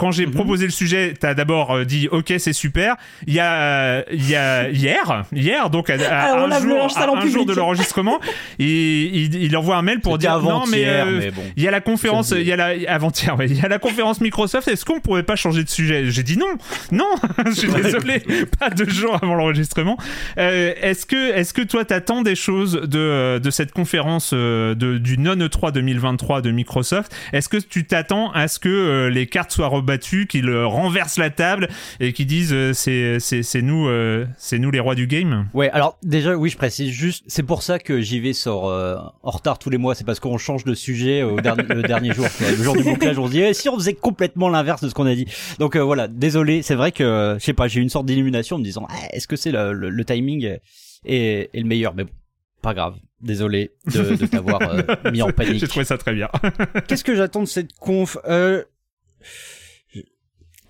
quand 0.03 0.11
j'ai 0.11 0.25
Mhm. 0.25 0.33
proposé 0.33 0.65
le 0.65 0.71
sujet, 0.71 1.13
t'as 1.17 1.33
d'abord 1.33 1.71
euh, 1.71 1.85
dit 1.85 2.09
ok 2.11 2.33
c'est 2.37 2.51
super. 2.51 2.97
Il 3.25 3.33
y 3.33 3.39
a 3.39 3.53
euh, 3.53 4.03
il 4.11 4.29
y 4.29 4.35
a 4.35 4.69
hier 4.69 5.23
hier 5.31 5.69
donc 5.69 5.89
à, 5.89 5.93
à 5.93 6.35
on 6.35 6.51
un, 6.51 6.59
jour, 6.59 6.77
à 6.97 7.03
un 7.21 7.27
jour 7.27 7.45
de 7.45 7.53
l'enregistrement 7.53 8.19
il, 8.59 9.33
il 9.35 9.55
envoie 9.55 9.77
un 9.77 9.81
mail 9.81 10.01
pour 10.01 10.17
dire 10.17 10.39
non 10.41 10.63
mais, 10.69 10.83
euh, 10.85 11.19
mais 11.19 11.31
bon. 11.31 11.41
il 11.55 11.63
y 11.63 11.67
a 11.67 11.71
la 11.71 11.79
conférence 11.79 12.31
il 12.31 12.43
y 12.43 12.51
a 12.51 12.57
la 12.57 12.73
avant-hier 12.91 13.37
ouais, 13.37 13.45
il 13.47 13.57
y 13.57 13.61
a 13.65 13.69
la 13.69 13.79
conférence 13.79 14.19
Microsoft 14.19 14.67
est-ce 14.67 14.83
qu'on 14.83 14.99
pourrait 14.99 15.23
pas 15.23 15.37
changer 15.37 15.63
de 15.63 15.69
sujet? 15.69 16.11
J'ai 16.11 16.23
dit 16.23 16.37
non 16.37 16.53
non 16.91 17.07
je 17.45 17.51
suis 17.51 17.71
désolé 17.71 18.21
pas 18.59 18.69
deux 18.69 18.89
jours 18.89 19.15
avant 19.21 19.35
l'enregistrement 19.35 19.97
Euh, 20.37 20.73
est-ce 20.81 21.05
que 21.05 21.31
est-ce 21.33 21.53
que 21.53 21.61
toi 21.61 21.85
t'attends 21.85 22.23
des 22.23 22.35
choses 22.35 22.73
de 22.73 23.39
de 23.39 23.49
cette 23.51 23.71
conférence 23.71 24.33
de, 24.33 24.97
du 24.97 25.17
non 25.17 25.35
E 25.35 25.47
E3 25.47 25.71
2023 25.71 26.41
de 26.41 26.51
Microsoft? 26.51 27.15
Est-ce 27.31 27.47
que 27.49 27.57
tu 27.57 27.85
t'attends 27.85 28.31
à 28.31 28.47
ce 28.47 28.59
que 28.59 28.69
euh, 28.69 29.09
les 29.09 29.27
cartes 29.27 29.51
soient 29.51 29.67
qu'ils 30.27 30.49
renversent 30.55 31.17
la 31.17 31.29
table 31.29 31.67
et 31.99 32.13
qu'ils 32.13 32.27
disent 32.27 32.53
euh, 32.53 32.73
c'est 32.73 33.61
nous 33.61 33.87
euh, 33.87 34.25
c'est 34.37 34.59
nous 34.59 34.71
les 34.71 34.79
rois 34.79 34.95
du 34.95 35.07
game 35.07 35.47
Ouais, 35.53 35.69
alors 35.71 35.97
déjà, 36.03 36.35
oui, 36.35 36.49
je 36.49 36.57
précise 36.57 36.89
juste, 36.91 37.23
c'est 37.27 37.43
pour 37.43 37.63
ça 37.63 37.79
que 37.79 38.01
JV 38.01 38.33
sort 38.33 38.69
euh, 38.69 38.95
en 39.23 39.31
retard 39.31 39.59
tous 39.59 39.69
les 39.69 39.77
mois, 39.77 39.95
c'est 39.95 40.03
parce 40.05 40.19
qu'on 40.19 40.37
change 40.37 40.63
de 40.63 40.73
sujet 40.73 41.23
au 41.23 41.39
dernier, 41.39 41.63
le 41.69 41.81
dernier 41.83 42.13
jour. 42.13 42.25
Le 42.39 42.55
jour 42.63 42.75
du 42.75 42.83
bouclage, 42.83 43.17
on 43.17 43.27
se 43.27 43.31
dit, 43.31 43.41
eh, 43.41 43.53
si 43.53 43.69
on 43.69 43.75
faisait 43.75 43.93
complètement 43.93 44.49
l'inverse 44.49 44.83
de 44.83 44.89
ce 44.89 44.93
qu'on 44.93 45.05
a 45.05 45.15
dit. 45.15 45.25
Donc 45.59 45.75
euh, 45.75 45.79
voilà, 45.81 46.07
désolé, 46.07 46.61
c'est 46.61 46.75
vrai 46.75 46.91
que, 46.91 47.35
je 47.39 47.43
sais 47.43 47.53
pas, 47.53 47.67
j'ai 47.67 47.79
eu 47.79 47.83
une 47.83 47.89
sorte 47.89 48.05
d'illumination 48.05 48.55
en 48.55 48.59
me 48.59 48.63
disant, 48.63 48.85
Ah, 48.89 48.95
est-ce 49.11 49.27
que 49.27 49.35
c'est 49.35 49.51
le, 49.51 49.73
le- 49.73 49.89
le 49.89 50.05
timing 50.05 50.43
est, 50.45 50.61
est- 51.05 51.49
est 51.53 51.59
le 51.59 51.65
meilleur? 51.67 51.93
Mais 51.95 52.03
bon, 52.03 52.11
pas 52.61 52.73
grave. 52.73 52.95
Désolé 53.21 53.71
de, 53.93 54.15
de 54.17 54.25
t'avoir 54.25 54.61
euh, 54.61 54.81
mis 55.11 55.21
en 55.21 55.29
panique. 55.31 55.59
j'ai 55.59 55.67
trouvé 55.67 55.85
ça 55.85 55.97
très 55.97 56.13
bien 56.13 56.27
Qu'est-ce 56.87 57.05
que 57.05 57.15
j'attends 57.15 57.39
de 57.41 57.47
cette 57.47 57.71
conf? 57.73 58.17
Euh... 58.27 58.63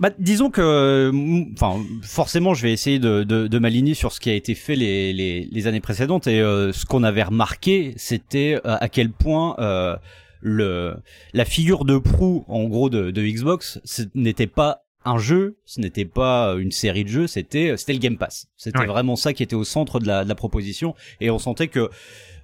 Bah, 0.03 0.09
disons 0.19 0.49
que, 0.49 0.59
euh, 0.59 1.43
enfin, 1.53 1.81
forcément, 2.01 2.53
je 2.53 2.61
vais 2.61 2.73
essayer 2.73 2.99
de, 2.99 3.23
de, 3.23 3.47
de 3.47 3.57
m'aligner 3.57 3.93
sur 3.93 4.11
ce 4.11 4.19
qui 4.19 4.29
a 4.29 4.33
été 4.33 4.53
fait 4.53 4.75
les, 4.75 5.13
les, 5.13 5.47
les 5.49 5.67
années 5.67 5.79
précédentes 5.79 6.27
et 6.27 6.41
euh, 6.41 6.73
ce 6.73 6.85
qu'on 6.85 7.03
avait 7.03 7.23
remarqué, 7.23 7.93
c'était 7.95 8.55
euh, 8.65 8.75
à 8.81 8.89
quel 8.89 9.11
point 9.11 9.55
euh, 9.59 9.95
le 10.41 10.95
la 11.31 11.45
figure 11.45 11.85
de 11.85 11.97
proue, 11.97 12.43
en 12.49 12.65
gros, 12.65 12.89
de, 12.89 13.11
de 13.11 13.21
Xbox, 13.21 13.79
ce 13.85 14.01
n'était 14.13 14.45
pas 14.45 14.83
un 15.05 15.17
jeu, 15.19 15.55
ce 15.63 15.79
n'était 15.79 16.03
pas 16.03 16.53
une 16.59 16.71
série 16.71 17.05
de 17.05 17.09
jeux, 17.09 17.27
c'était 17.27 17.77
c'était 17.77 17.93
le 17.93 17.99
Game 17.99 18.17
Pass. 18.17 18.47
C'était 18.57 18.79
Ouais. 18.79 18.85
vraiment 18.85 19.15
ça 19.15 19.31
qui 19.31 19.41
était 19.41 19.55
au 19.55 19.63
centre 19.63 20.01
de 20.01 20.07
la, 20.07 20.25
de 20.25 20.29
la 20.29 20.35
proposition 20.35 20.95
et 21.21 21.29
on 21.29 21.39
sentait 21.39 21.69
que 21.69 21.89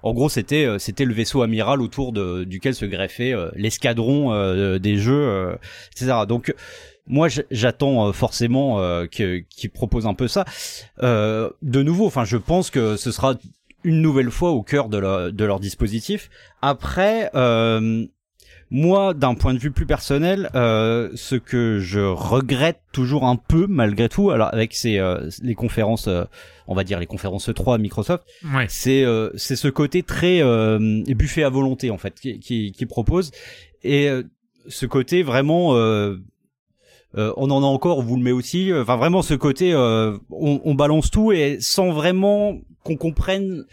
en 0.01 0.13
gros, 0.13 0.29
c'était 0.29 0.63
euh, 0.65 0.79
c'était 0.79 1.03
le 1.03 1.13
vaisseau 1.13 1.41
amiral 1.41 1.81
autour 1.81 2.13
de, 2.13 2.45
duquel 2.45 2.73
se 2.73 2.85
greffait 2.85 3.33
euh, 3.33 3.49
l'escadron 3.55 4.31
euh, 4.31 4.79
des 4.79 4.95
jeux, 4.95 5.27
euh, 5.27 5.55
etc. 5.91 6.19
Donc 6.25 6.53
moi, 7.09 7.27
j'attends 7.51 8.07
euh, 8.07 8.11
forcément 8.13 8.79
euh, 8.79 9.05
que- 9.07 9.39
qu'il 9.49 9.69
propose 9.71 10.05
un 10.07 10.13
peu 10.13 10.27
ça. 10.27 10.45
Euh, 11.03 11.49
de 11.61 11.81
nouveau, 11.83 12.05
enfin, 12.05 12.23
je 12.23 12.37
pense 12.37 12.69
que 12.69 12.95
ce 12.95 13.11
sera 13.11 13.35
une 13.83 14.01
nouvelle 14.01 14.31
fois 14.31 14.51
au 14.51 14.61
cœur 14.63 14.87
de 14.89 14.97
leur, 14.97 15.31
de 15.33 15.45
leur 15.45 15.59
dispositif. 15.59 16.29
Après, 16.61 17.29
euh, 17.35 18.05
moi, 18.71 19.13
d'un 19.15 19.33
point 19.33 19.53
de 19.55 19.59
vue 19.59 19.71
plus 19.71 19.87
personnel, 19.87 20.49
euh, 20.53 21.09
ce 21.15 21.35
que 21.35 21.79
je 21.79 22.01
regrette 22.01 22.81
toujours 22.91 23.25
un 23.25 23.35
peu, 23.35 23.65
malgré 23.67 24.09
tout, 24.09 24.29
alors 24.29 24.53
avec 24.53 24.75
ces 24.75 24.99
euh, 24.99 25.27
les 25.41 25.55
conférences, 25.55 26.07
euh, 26.07 26.25
on 26.67 26.75
va 26.75 26.83
dire 26.83 26.99
les 26.99 27.07
conférences 27.07 27.49
3 27.55 27.75
à 27.75 27.77
Microsoft, 27.79 28.25
Ouais. 28.53 28.67
c'est 28.69 29.03
euh, 29.03 29.31
c'est 29.37 29.55
ce 29.55 29.69
côté 29.69 30.03
très 30.03 30.41
euh, 30.43 31.01
buffet 31.07 31.41
à 31.43 31.49
volonté 31.49 31.89
en 31.89 31.97
fait 31.97 32.19
qui 32.19 32.39
qui, 32.39 32.71
qui 32.71 32.85
propose 32.85 33.31
et 33.81 34.07
euh, 34.07 34.21
ce 34.67 34.85
côté 34.85 35.23
vraiment 35.23 35.75
euh, 35.75 36.17
euh, 37.17 37.33
on 37.37 37.49
en 37.49 37.63
a 37.63 37.65
encore, 37.65 37.97
on 37.97 38.03
vous 38.03 38.15
le 38.17 38.23
met 38.23 38.31
aussi. 38.31 38.71
Enfin, 38.73 38.97
vraiment, 38.97 39.21
ce 39.21 39.33
côté, 39.33 39.73
euh, 39.73 40.17
on, 40.29 40.61
on 40.63 40.75
balance 40.75 41.09
tout 41.11 41.31
et 41.31 41.57
sans 41.59 41.91
vraiment 41.91 42.59
qu'on 42.83 42.97
comprenne 42.97 43.65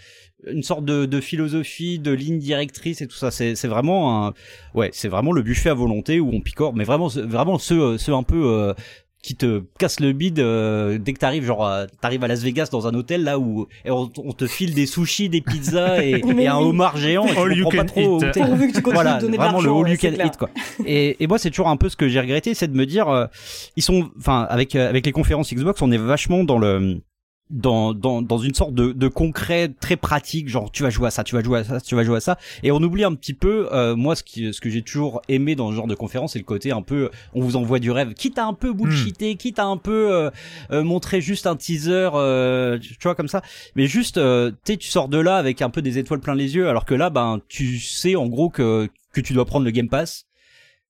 une 0.46 0.62
sorte 0.62 0.84
de, 0.84 1.06
de 1.06 1.20
philosophie, 1.20 1.98
de 1.98 2.12
ligne 2.12 2.38
directrice 2.38 3.00
et 3.02 3.06
tout 3.06 3.16
ça. 3.16 3.30
C'est, 3.30 3.54
vraiment 3.66 4.26
un, 4.28 4.34
ouais, 4.74 4.90
c'est 4.92 5.08
vraiment 5.08 5.32
le 5.32 5.42
buffet 5.42 5.70
à 5.70 5.74
volonté 5.74 6.20
où 6.20 6.30
on 6.32 6.40
picore, 6.40 6.74
mais 6.74 6.84
vraiment, 6.84 7.08
ce- 7.08 7.20
vraiment 7.20 7.58
ceux, 7.58 7.98
ceux 7.98 8.14
un 8.14 8.22
peu 8.22 8.46
euh, 8.46 8.74
qui 9.22 9.34
te 9.34 9.62
cassent 9.78 9.98
le 9.98 10.12
bide 10.12 10.38
euh, 10.38 10.98
dès 10.98 11.12
que 11.12 11.18
t'arrives, 11.18 11.44
genre, 11.44 11.66
à- 11.66 11.86
t'arrives 12.00 12.22
à 12.22 12.28
Las 12.28 12.42
Vegas 12.42 12.68
dans 12.70 12.86
un 12.86 12.94
hôtel 12.94 13.24
là 13.24 13.38
où 13.40 13.66
et 13.84 13.90
on, 13.90 14.08
on 14.24 14.32
te 14.32 14.46
file 14.46 14.72
des 14.74 14.86
sushis, 14.86 15.28
des 15.28 15.40
pizzas 15.40 16.02
et, 16.04 16.22
et 16.38 16.46
un 16.46 16.58
homard 16.58 16.96
géant. 16.96 17.26
Et 17.26 17.32
tu 17.32 17.38
All 17.38 17.56
you 17.56 17.64
comprends 17.64 17.78
pas 17.78 17.84
can 17.84 17.88
trop 18.02 18.20
eat. 18.22 18.32
Pourvu 18.38 18.68
que 18.68 18.76
tu 18.76 18.82
continues 18.82 18.94
voilà, 18.94 19.16
de 19.16 19.20
donner 19.22 19.36
de 19.36 19.42
vraiment 19.42 19.60
le 19.60 19.70
all 19.70 19.90
you 19.90 19.98
can 20.00 20.24
eat 20.24 20.36
quoi. 20.36 20.48
Et, 20.84 21.16
et 21.22 21.26
moi 21.26 21.38
c'est 21.38 21.50
toujours 21.50 21.68
un 21.68 21.76
peu 21.76 21.88
ce 21.88 21.96
que 21.96 22.08
j'ai 22.08 22.20
regretté, 22.20 22.54
c'est 22.54 22.68
de 22.68 22.76
me 22.76 22.86
dire, 22.86 23.08
euh, 23.08 23.26
ils 23.74 23.82
sont, 23.82 24.10
enfin 24.18 24.46
avec 24.48 24.76
euh, 24.76 24.88
avec 24.88 25.04
les 25.06 25.12
conférences 25.12 25.52
Xbox, 25.52 25.82
on 25.82 25.90
est 25.90 25.98
vachement 25.98 26.44
dans 26.44 26.58
le 26.58 27.00
dans, 27.50 27.94
dans, 27.94 28.22
dans 28.22 28.38
une 28.38 28.54
sorte 28.54 28.74
de, 28.74 28.92
de 28.92 29.08
concret 29.08 29.68
très 29.80 29.96
pratique, 29.96 30.48
genre 30.48 30.70
tu 30.70 30.82
vas 30.82 30.90
jouer 30.90 31.06
à 31.06 31.10
ça, 31.10 31.22
tu 31.22 31.34
vas 31.36 31.42
jouer 31.42 31.60
à 31.60 31.64
ça, 31.64 31.80
tu 31.80 31.94
vas 31.94 32.02
jouer 32.02 32.16
à 32.16 32.20
ça, 32.20 32.38
et 32.62 32.72
on 32.72 32.82
oublie 32.82 33.04
un 33.04 33.14
petit 33.14 33.34
peu, 33.34 33.68
euh, 33.72 33.94
moi 33.94 34.16
ce, 34.16 34.22
qui, 34.22 34.52
ce 34.52 34.60
que 34.60 34.68
j'ai 34.68 34.82
toujours 34.82 35.22
aimé 35.28 35.54
dans 35.54 35.70
ce 35.70 35.76
genre 35.76 35.86
de 35.86 35.94
conférence, 35.94 36.32
c'est 36.32 36.38
le 36.40 36.44
côté 36.44 36.72
un 36.72 36.82
peu, 36.82 37.10
on 37.34 37.40
vous 37.40 37.56
envoie 37.56 37.78
du 37.78 37.90
rêve, 37.90 38.14
quitte 38.14 38.38
à 38.38 38.46
un 38.46 38.54
peu 38.54 38.72
bullshiter, 38.72 39.36
quitte 39.36 39.58
à 39.58 39.66
un 39.66 39.76
peu 39.76 40.12
euh, 40.12 40.30
euh, 40.72 40.82
montrer 40.82 41.20
juste 41.20 41.46
un 41.46 41.56
teaser, 41.56 42.10
euh, 42.14 42.78
tu 42.78 42.96
vois 43.02 43.14
comme 43.14 43.28
ça, 43.28 43.42
mais 43.76 43.86
juste, 43.86 44.18
euh, 44.18 44.50
tu 44.64 44.76
tu 44.76 44.88
sors 44.88 45.08
de 45.08 45.18
là 45.18 45.36
avec 45.36 45.62
un 45.62 45.70
peu 45.70 45.82
des 45.82 45.98
étoiles 45.98 46.20
plein 46.20 46.34
les 46.34 46.54
yeux, 46.56 46.68
alors 46.68 46.84
que 46.84 46.94
là, 46.94 47.10
ben 47.10 47.40
tu 47.48 47.78
sais 47.78 48.16
en 48.16 48.26
gros 48.26 48.50
que 48.50 48.88
que 49.12 49.20
tu 49.22 49.32
dois 49.32 49.46
prendre 49.46 49.64
le 49.64 49.70
Game 49.70 49.88
Pass, 49.88 50.25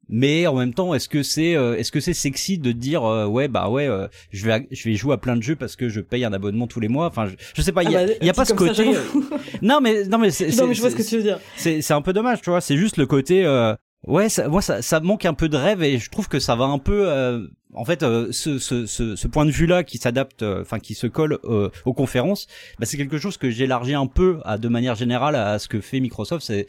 mais 0.09 0.47
en 0.47 0.55
même 0.55 0.73
temps 0.75 0.95
est-ce 0.95 1.09
que 1.09 1.23
c'est 1.23 1.57
euh, 1.57 1.77
est-ce 1.77 1.91
que 1.91 2.01
c'est 2.01 2.15
sexy 2.15 2.59
de 2.59 2.73
dire 2.73 3.05
euh, 3.05 3.27
ouais 3.27 3.49
bah 3.49 3.69
ouais 3.69 3.87
euh, 3.89 4.07
je 4.31 4.45
vais 4.47 4.67
je 4.71 4.89
vais 4.89 4.95
jouer 4.95 5.15
à 5.15 5.17
plein 5.17 5.37
de 5.37 5.43
jeux 5.43 5.57
parce 5.57 5.77
que 5.77 5.89
je 5.89 6.01
paye 6.01 6.25
un 6.25 6.33
abonnement 6.33 6.67
tous 6.67 6.81
les 6.81 6.89
mois. 6.89 7.07
Enfin 7.07 7.27
je, 7.27 7.35
je 7.55 7.63
sais 7.63 7.73
pas 7.73 7.83
il 7.83 7.91
y 7.91 7.97
a, 7.97 8.01
Ah 8.01 8.07
bah, 8.07 8.13
y 8.27 8.31
a 8.31 8.35
pas 8.35 8.45
ce 8.45 8.51
ça, 8.51 8.57
côté 8.57 8.95
euh, 8.95 9.01
non 9.63 9.81
mais 9.81 10.05
non 10.05 10.19
mais 10.19 10.31
c'est 10.31 10.47
Non, 10.57 10.67
mais 10.69 10.75
je 10.75 10.81
vois 10.81 10.91
ce 10.91 10.97
que 10.97 11.03
tu 11.03 11.17
veux 11.17 11.23
dire. 11.23 11.39
c'est 11.57 11.83
c'est 11.83 11.95
un 11.95 12.03
peu 12.03 12.13
dommage 12.13 12.41
tu 12.43 12.51
vois. 12.51 12.61
C'est 12.61 12.77
juste 12.77 12.97
le 12.97 13.07
côté 13.07 13.45
euh, 13.45 13.75
ouais 14.07 14.29
ça, 14.29 14.49
moi 14.49 14.63
ça 14.63 14.83
ça 14.83 15.01
manque 15.01 15.25
un 15.25 15.35
peu 15.35 15.49
de 15.49 15.57
rêve 15.57 15.83
et 15.83 15.99
je 15.99 16.11
trouve 16.11 16.29
que 16.29 16.39
ça 16.39 16.55
va 16.57 16.65
un 16.67 16.79
peu 16.79 17.09
euh, 17.09 17.47
en 17.75 17.85
fait 17.85 18.03
euh, 18.03 18.29
ce, 18.33 18.59
ce, 18.59 18.87
ce, 18.87 19.17
ce 19.17 19.29
point 19.29 19.45
de 19.45 19.51
vue 19.51 19.67
là 19.67 19.85
qui 19.85 19.99
s'adapte 19.99 20.43
euh, 20.43 20.63
enfin 20.63 20.79
qui 20.79 20.95
se 20.95 21.07
colle 21.07 21.39
euh, 21.45 21.71
aux 21.85 21.93
conférences 21.93 22.47
bah, 22.79 22.87
c'est 22.87 22.97
quelque 22.97 23.19
chose 23.19 23.37
que 23.37 23.51
j'élargis 23.51 23.95
un 23.95 24.07
peu 24.07 24.39
à 24.45 24.59
de 24.59 24.69
manière 24.69 24.95
générale 24.95 25.35
à 25.37 25.59
ce 25.59 25.69
que 25.69 25.81
fait 25.81 26.01
Microsoft 26.01 26.45
c'est 26.45 26.67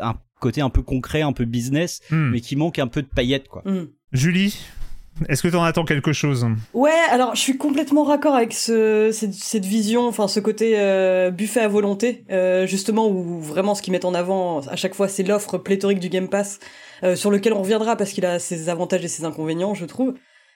un 0.00 0.14
côté 0.40 0.60
un 0.60 0.70
peu 0.70 0.82
concret 0.82 1.22
un 1.22 1.32
peu 1.32 1.44
business 1.44 2.00
Hmm. 2.10 2.30
mais 2.30 2.40
qui 2.40 2.56
manque 2.56 2.78
un 2.78 2.86
peu 2.88 3.02
de 3.02 3.08
paillettes 3.08 3.48
quoi 3.48 3.62
Hmm. 3.64 3.86
Julie, 4.12 4.58
est-ce 5.28 5.42
que 5.42 5.48
t'en 5.48 5.62
attends 5.62 5.84
quelque 5.84 6.12
chose? 6.12 6.46
Ouais, 6.74 6.90
alors 7.10 7.34
je 7.34 7.40
suis 7.40 7.56
complètement 7.56 8.04
raccord 8.04 8.34
avec 8.34 8.52
ce, 8.52 9.10
cette, 9.12 9.34
cette 9.34 9.64
vision, 9.64 10.06
enfin 10.06 10.28
ce 10.28 10.40
côté 10.40 10.74
euh, 10.76 11.30
buffet 11.30 11.60
à 11.60 11.68
volonté, 11.68 12.24
euh, 12.30 12.66
justement 12.66 13.08
où 13.08 13.40
vraiment 13.40 13.74
ce 13.74 13.82
qu'ils 13.82 13.92
mettent 13.92 14.04
en 14.04 14.14
avant 14.14 14.60
à 14.60 14.76
chaque 14.76 14.94
fois 14.94 15.08
c'est 15.08 15.22
l'offre 15.22 15.58
pléthorique 15.58 16.00
du 16.00 16.08
Game 16.08 16.28
Pass, 16.28 16.60
euh, 17.02 17.16
sur 17.16 17.30
lequel 17.30 17.52
on 17.52 17.62
reviendra 17.62 17.96
parce 17.96 18.10
qu'il 18.10 18.26
a 18.26 18.38
ses 18.38 18.68
avantages 18.68 19.04
et 19.04 19.08
ses 19.08 19.24
inconvénients, 19.24 19.74
je 19.74 19.84
trouve. 19.84 20.14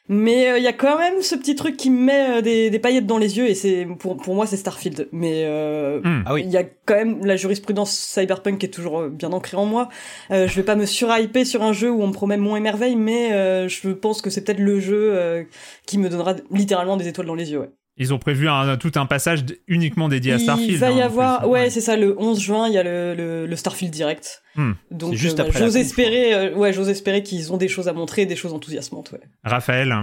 Mais 0.09 0.51
euh, 0.51 0.59
il 0.59 0.65
y 0.65 0.69
a 0.69 0.73
quand 0.73 0.99
même 0.99 1.23
ce 1.23 1.37
petit 1.37 1.55
truc 1.55 1.77
qui 1.77 1.89
me 1.89 2.01
met 2.01 2.39
euh, 2.39 2.41
des, 2.43 2.71
des 2.71 2.79
paillettes 2.81 3.07
dans 3.07 3.19
les 3.19 3.39
yeux 3.39 3.47
et 3.47 3.55
c'est 3.55 3.87
pour, 3.99 4.17
pour 4.17 4.35
moi 4.35 4.47
c'est 4.47 4.57
Starfield. 4.57 5.09
Mais 5.13 5.45
euh, 5.47 6.01
Hmm. 6.03 6.23
ah 6.27 6.35
oui 6.35 6.43
il 6.45 6.51
y 6.51 6.57
a 6.57 6.65
quand 6.65 6.97
même 6.97 7.25
la 7.25 7.37
jurisprudence 7.37 7.93
cyberpunk 7.93 8.59
qui 8.59 8.67
est 8.67 8.71
toujours 8.71 9.01
euh, 9.03 9.09
bien 9.09 9.33
ancrée 9.33 9.57
en 9.57 9.65
moi. 9.65 9.89
Euh, 10.33 10.49
je 10.49 10.55
vais 10.57 10.65
pas 10.65 10.75
me 10.75 10.87
surhyper 10.87 11.45
sur 11.45 11.63
un 11.63 11.73
jeu 11.73 11.91
où 11.91 12.03
on 12.03 12.09
me 12.09 12.13
promet 12.13 12.37
mon 12.37 12.57
émerveil, 12.57 12.97
mais 12.97 13.33
euh, 13.33 13.69
je 13.69 13.91
pense 13.91 14.21
que 14.23 14.31
c'est 14.31 14.43
peut-être 14.43 14.61
le 14.61 14.81
jeu 14.81 15.13
euh, 15.15 15.45
qui 15.87 15.99
me 15.99 16.09
donnera 16.09 16.35
littéralement 16.51 16.97
des 16.97 17.07
étoiles 17.09 17.27
dans 17.29 17.35
les 17.37 17.53
yeux. 17.53 17.61
Ouais. 17.61 17.71
Ils 17.99 18.15
ont 18.15 18.19
prévu 18.19 18.49
un, 18.49 18.77
tout 18.79 18.93
un 18.95 19.05
passage 19.07 19.45
uniquement 19.67 20.09
dédié 20.09 20.33
à 20.33 20.39
Starfield. 20.39 20.71
il 20.73 20.79
va 20.79 20.91
y 20.93 21.03
hein, 21.03 21.07
avoir, 21.07 21.41
plus. 21.41 21.49
ouais, 21.51 21.71
c'est 21.71 21.83
ça, 21.83 21.97
le 21.97 22.19
11 22.19 22.41
juin, 22.41 22.67
il 22.69 22.73
y 22.75 22.79
a 22.79 22.83
le, 22.83 23.15
le, 23.15 23.47
le 23.47 23.57
Starfield 23.57 23.93
Direct. 23.93 24.43
Hmm. 24.57 24.73
Donc 24.91 25.13
juste 25.15 25.39
euh, 25.41 25.45
après 25.45 25.59
j'ose 25.59 25.77
espérer, 25.77 26.35
euh, 26.35 26.55
ouais, 26.57 26.73
j'ose 26.73 26.89
espérer 26.89 27.23
qu'ils 27.23 27.53
ont 27.53 27.59
des 27.59 27.69
choses 27.69 27.89
à 27.89 27.93
montrer, 27.93 28.25
des 28.25 28.37
choses 28.37 28.55
enthousiasmantes. 28.55 29.13
Ouais. 29.13 29.21
Raphaël, 29.45 29.95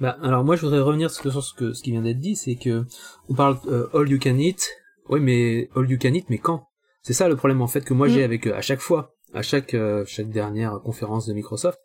Bah, 0.00 0.18
alors 0.22 0.44
moi 0.44 0.56
je 0.56 0.60
voudrais 0.62 0.80
revenir 0.80 1.10
sur 1.10 1.42
ce 1.42 1.54
que 1.54 1.72
ce 1.72 1.82
qui 1.82 1.92
vient 1.92 2.02
d'être 2.02 2.18
dit, 2.20 2.36
c'est 2.36 2.56
que 2.56 2.84
on 3.28 3.34
parle 3.34 3.56
euh, 3.68 3.88
all 3.94 4.08
you 4.08 4.18
can 4.22 4.36
eat. 4.36 4.68
Oui, 5.08 5.20
mais 5.20 5.68
all 5.74 5.90
you 5.90 5.98
can 6.00 6.12
eat, 6.14 6.26
mais 6.28 6.38
quand? 6.38 6.66
C'est 7.02 7.14
ça 7.14 7.28
le 7.28 7.36
problème 7.36 7.62
en 7.62 7.66
fait 7.66 7.84
que 7.84 7.94
moi 7.94 8.06
j'ai 8.08 8.20
Mm. 8.20 8.24
avec 8.24 8.46
euh, 8.46 8.54
à 8.54 8.60
chaque 8.60 8.80
fois, 8.80 9.14
à 9.32 9.40
chaque 9.42 9.72
euh, 9.74 10.04
chaque 10.06 10.28
dernière 10.28 10.78
conférence 10.84 11.26
de 11.26 11.32
Microsoft, 11.32 11.78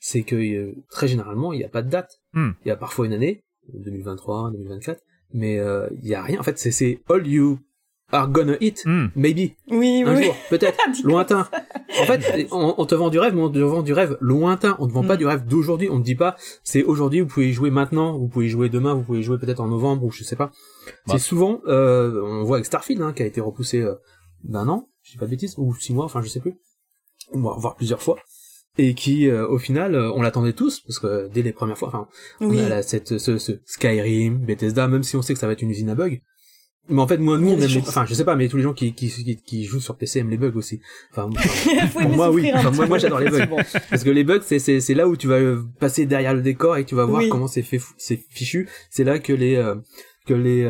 c'est 0.00 0.22
que 0.24 0.34
euh, 0.36 0.74
très 0.90 1.06
généralement 1.08 1.52
il 1.52 1.58
n'y 1.58 1.64
a 1.64 1.68
pas 1.68 1.82
de 1.82 1.88
date. 1.90 2.10
Mm. 2.32 2.50
Il 2.64 2.68
y 2.68 2.70
a 2.72 2.76
parfois 2.76 3.06
une 3.06 3.12
année, 3.12 3.44
2023, 3.74 4.50
2024, 4.52 5.00
mais 5.34 5.58
euh, 5.58 5.88
il 6.02 6.08
y 6.08 6.14
a 6.14 6.22
rien. 6.22 6.38
En 6.40 6.42
fait, 6.42 6.58
c'est 6.58 6.70
c'est 6.70 7.00
all 7.08 7.26
you 7.26 7.58
are 8.12 8.28
gonna 8.28 8.56
eat, 8.60 8.82
Hmm. 8.84 9.06
maybe 9.16 9.52
Oui, 9.68 10.04
un 10.06 10.14
oui. 10.16 10.24
jour, 10.26 10.34
peut-être, 10.48 10.76
lointain. 11.04 11.48
En 12.00 12.04
fait, 12.04 12.46
on, 12.52 12.74
on 12.78 12.86
te 12.86 12.94
vend 12.94 13.10
du 13.10 13.18
rêve, 13.18 13.34
mais 13.34 13.42
on 13.42 13.50
te 13.50 13.58
vend 13.58 13.82
du 13.82 13.92
rêve 13.92 14.16
lointain. 14.20 14.76
On 14.78 14.86
te 14.86 14.92
vend 14.92 15.02
pas 15.04 15.14
Mm. 15.14 15.18
du 15.18 15.26
rêve 15.26 15.44
d'aujourd'hui. 15.46 15.88
On 15.90 15.98
te 15.98 16.04
dit 16.04 16.14
pas, 16.14 16.36
c'est 16.62 16.84
aujourd'hui, 16.84 17.20
vous 17.20 17.26
pouvez 17.26 17.48
y 17.48 17.52
jouer 17.52 17.70
maintenant, 17.70 18.16
vous 18.16 18.28
pouvez 18.28 18.46
y 18.46 18.48
jouer 18.48 18.68
demain, 18.68 18.94
vous 18.94 19.02
pouvez 19.02 19.18
y 19.20 19.22
jouer 19.24 19.38
peut-être 19.38 19.58
en 19.60 19.66
novembre 19.66 20.04
ou 20.04 20.10
je 20.12 20.22
sais 20.22 20.36
pas. 20.36 20.52
Bah. 21.06 21.14
C'est 21.14 21.18
souvent, 21.18 21.60
euh, 21.66 22.22
on 22.22 22.44
voit 22.44 22.58
avec 22.58 22.66
Starfield, 22.66 23.02
hein, 23.02 23.12
qui 23.12 23.24
a 23.24 23.26
été 23.26 23.40
repoussé 23.40 23.80
euh, 23.80 23.94
d'un 24.44 24.68
an, 24.68 24.88
je 25.02 25.12
dis 25.12 25.18
pas 25.18 25.24
de 25.26 25.30
bêtises, 25.32 25.54
ou 25.58 25.74
six 25.74 25.92
mois, 25.92 26.04
enfin 26.04 26.20
je 26.22 26.28
sais 26.28 26.40
plus, 26.40 26.54
voire, 27.32 27.58
voire 27.58 27.74
plusieurs 27.74 28.02
fois. 28.02 28.18
Et 28.78 28.92
qui, 28.94 29.28
euh, 29.28 29.46
au 29.48 29.58
final, 29.58 29.94
euh, 29.94 30.12
on 30.12 30.20
l'attendait 30.22 30.52
tous, 30.52 30.80
parce 30.80 30.98
que 30.98 31.06
euh, 31.06 31.28
dès 31.32 31.40
les 31.42 31.52
premières 31.52 31.78
fois, 31.78 31.88
enfin, 31.88 32.08
on 32.40 32.56
a 32.58 32.68
la- 32.68 32.82
cette, 32.82 33.18
ce, 33.18 33.38
ce 33.38 33.52
Skyrim, 33.64 34.38
Bethesda, 34.38 34.86
même 34.86 35.02
si 35.02 35.16
on 35.16 35.22
sait 35.22 35.32
que 35.32 35.40
ça 35.40 35.46
va 35.46 35.54
être 35.54 35.62
une 35.62 35.70
usine 35.70 35.88
à 35.88 35.94
bugs. 35.94 36.18
Mais 36.88 37.00
en 37.00 37.08
fait, 37.08 37.16
moi, 37.16 37.36
nous, 37.38 37.48
on 37.50 37.58
aime 37.58 37.68
les- 37.68 37.78
enfin, 37.78 38.04
je 38.06 38.14
sais 38.14 38.24
pas, 38.24 38.36
mais 38.36 38.48
tous 38.48 38.58
les 38.58 38.62
gens 38.62 38.74
qui, 38.74 38.92
qui, 38.92 39.08
qui, 39.08 39.36
qui 39.36 39.64
jouent 39.64 39.80
sur 39.80 39.96
PC 39.96 40.20
aiment 40.20 40.30
les 40.30 40.36
bugs 40.36 40.52
aussi. 40.54 40.80
Enfin, 41.10 41.28
moi, 42.08 42.30
oui. 42.30 42.50
Enfin, 42.54 42.86
moi, 42.86 42.98
j'adore 42.98 43.18
les 43.20 43.30
bugs. 43.30 43.46
parce 43.90 44.04
que 44.04 44.10
les 44.10 44.22
bugs, 44.24 44.40
c'est, 44.44 44.58
c'est, 44.58 44.80
c'est 44.80 44.94
là 44.94 45.08
où 45.08 45.16
tu 45.16 45.26
vas 45.26 45.36
euh, 45.40 45.62
passer 45.80 46.06
derrière 46.06 46.34
le 46.34 46.42
décor 46.42 46.76
et 46.76 46.84
tu 46.84 46.94
vas 46.94 47.04
voir 47.06 47.22
Oui. 47.22 47.28
comment 47.28 47.48
c'est 47.48 47.62
fait, 47.62 47.80
c'est 47.96 48.20
fichu. 48.30 48.68
C'est 48.90 49.04
là 49.04 49.18
que 49.18 49.32
les, 49.32 49.56
euh, 49.56 49.74
que 50.26 50.34
les, 50.34 50.64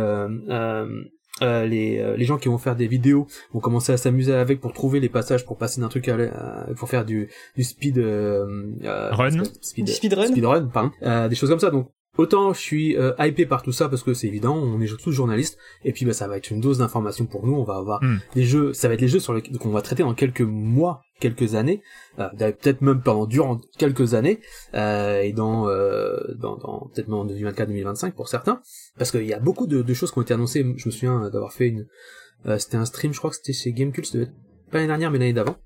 euh, 1.42 1.44
euh, 1.46 1.62
euh, 1.62 1.66
les, 1.66 1.98
euh, 1.98 2.16
les 2.16 2.24
gens 2.24 2.38
qui 2.38 2.48
vont 2.48 2.58
faire 2.58 2.76
des 2.76 2.86
vidéos 2.86 3.26
vont 3.52 3.60
commencer 3.60 3.92
à 3.92 3.96
s'amuser 3.96 4.32
avec 4.34 4.60
pour 4.60 4.72
trouver 4.72 5.00
les 5.00 5.08
passages 5.08 5.44
pour 5.44 5.56
passer 5.58 5.80
d'un 5.80 5.88
truc 5.88 6.08
à, 6.08 6.16
l'- 6.16 6.32
à- 6.34 6.66
pour 6.76 6.88
faire 6.88 7.04
du, 7.04 7.28
du 7.56 7.64
speed, 7.64 7.98
euh, 7.98 8.72
euh, 8.84 9.10
Run. 9.12 9.44
speed, 9.60 9.84
Du 9.86 9.92
speedrun. 9.92 10.26
speedrun, 10.28 10.66
pardon, 10.66 10.90
euh, 11.02 11.28
des 11.28 11.34
choses 11.34 11.50
comme 11.50 11.58
ça. 11.60 11.70
Donc 11.70 11.88
autant 12.18 12.52
je 12.52 12.60
suis 12.60 12.96
euh, 12.96 13.12
hypé 13.18 13.46
par 13.46 13.62
tout 13.62 13.72
ça 13.72 13.88
parce 13.88 14.02
que 14.02 14.14
c'est 14.14 14.26
évident, 14.26 14.56
on 14.56 14.80
est 14.80 15.00
tous 15.00 15.12
journalistes 15.12 15.58
et 15.84 15.92
puis 15.92 16.04
bah 16.04 16.12
ça 16.12 16.28
va 16.28 16.36
être 16.36 16.50
une 16.50 16.60
dose 16.60 16.78
d'information 16.78 17.26
pour 17.26 17.46
nous. 17.46 17.54
On 17.54 17.64
va 17.64 17.76
avoir 17.76 18.02
Hmm. 18.02 18.18
des 18.34 18.44
jeux, 18.44 18.72
ça 18.72 18.88
va 18.88 18.94
être 18.94 19.00
les 19.00 19.08
jeux 19.08 19.20
sur 19.20 19.32
lesquels 19.34 19.58
qu'on 19.58 19.70
va 19.70 19.82
traiter 19.82 20.02
dans 20.02 20.14
quelques 20.14 20.42
mois, 20.42 21.02
quelques 21.20 21.54
années, 21.54 21.82
euh, 22.18 22.28
peut-être 22.30 22.82
même 22.82 23.00
pendant 23.00 23.26
durant 23.26 23.58
quelques 23.78 24.14
années 24.14 24.40
euh, 24.74 25.22
et 25.22 25.32
dans 25.32 25.68
euh, 25.68 26.16
dans, 26.38 26.56
dans 26.56 26.90
peut-être 26.94 27.08
même 27.08 27.18
en 27.18 27.26
2024-2025 27.26 28.12
pour 28.12 28.28
certains, 28.28 28.60
parce 28.98 29.10
qu'il 29.10 29.26
y 29.26 29.32
a 29.32 29.40
beaucoup 29.40 29.66
de, 29.66 29.82
de 29.82 29.94
choses 29.94 30.12
qui 30.12 30.18
ont 30.18 30.22
été 30.22 30.34
annoncées. 30.34 30.64
Je 30.76 30.88
me 30.88 30.92
souviens 30.92 31.30
d'avoir 31.30 31.52
fait 31.52 31.68
une, 31.68 31.86
euh, 32.46 32.58
c'était 32.58 32.76
un 32.76 32.84
stream, 32.84 33.12
je 33.12 33.18
crois 33.18 33.30
que 33.30 33.36
c'était 33.36 33.52
chez 33.52 33.72
devait 33.72 33.90
être 34.24 34.32
pas 34.70 34.78
l'année 34.78 34.88
dernière 34.88 35.10
mais 35.10 35.18
l'année 35.18 35.32
d'avant. 35.32 35.56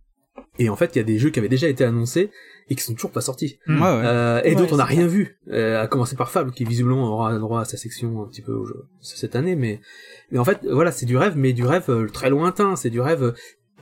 Et 0.59 0.69
en 0.69 0.77
fait, 0.77 0.95
il 0.95 0.99
y 0.99 1.01
a 1.01 1.05
des 1.05 1.19
jeux 1.19 1.31
qui 1.31 1.39
avaient 1.39 1.49
déjà 1.49 1.69
été 1.69 1.85
annoncés 1.85 2.31
et 2.71 2.77
qui 2.77 2.83
sont 2.83 2.95
toujours 2.95 3.11
pas 3.11 3.21
sortis. 3.21 3.59
Ouais, 3.67 3.75
ouais. 3.75 3.81
Euh, 3.83 4.41
et 4.45 4.51
Ouais, 4.51 4.55
d'autres 4.55 4.73
on 4.75 4.77
n'a 4.77 4.85
rien 4.85 5.07
vu, 5.07 5.39
euh, 5.51 5.83
à 5.83 5.87
commencer 5.89 6.17
par 6.17 6.31
Fable 6.31 6.53
qui 6.53 6.65
visiblement 6.65 7.13
aura 7.13 7.37
droit 7.39 7.61
à 7.61 7.65
sa 7.65 7.77
section 7.77 8.23
un 8.23 8.27
petit 8.29 8.43
peu 8.43 8.53
au 8.53 8.65
jeu- 8.65 8.87
cette 9.03 9.35
année, 9.37 9.57
mais 9.57 9.81
mais 10.31 10.39
en 10.39 10.45
fait 10.45 10.61
voilà 10.71 10.93
c'est 10.93 11.07
du 11.07 11.17
rêve, 11.17 11.35
mais 11.37 11.53
du 11.53 11.65
rêve 11.67 11.85
euh, 11.91 12.07
très 12.07 12.31
lointain, 12.31 12.77
c'est 12.77 12.91
du 12.91 13.01
rêve 13.01 13.23
euh, 13.25 13.33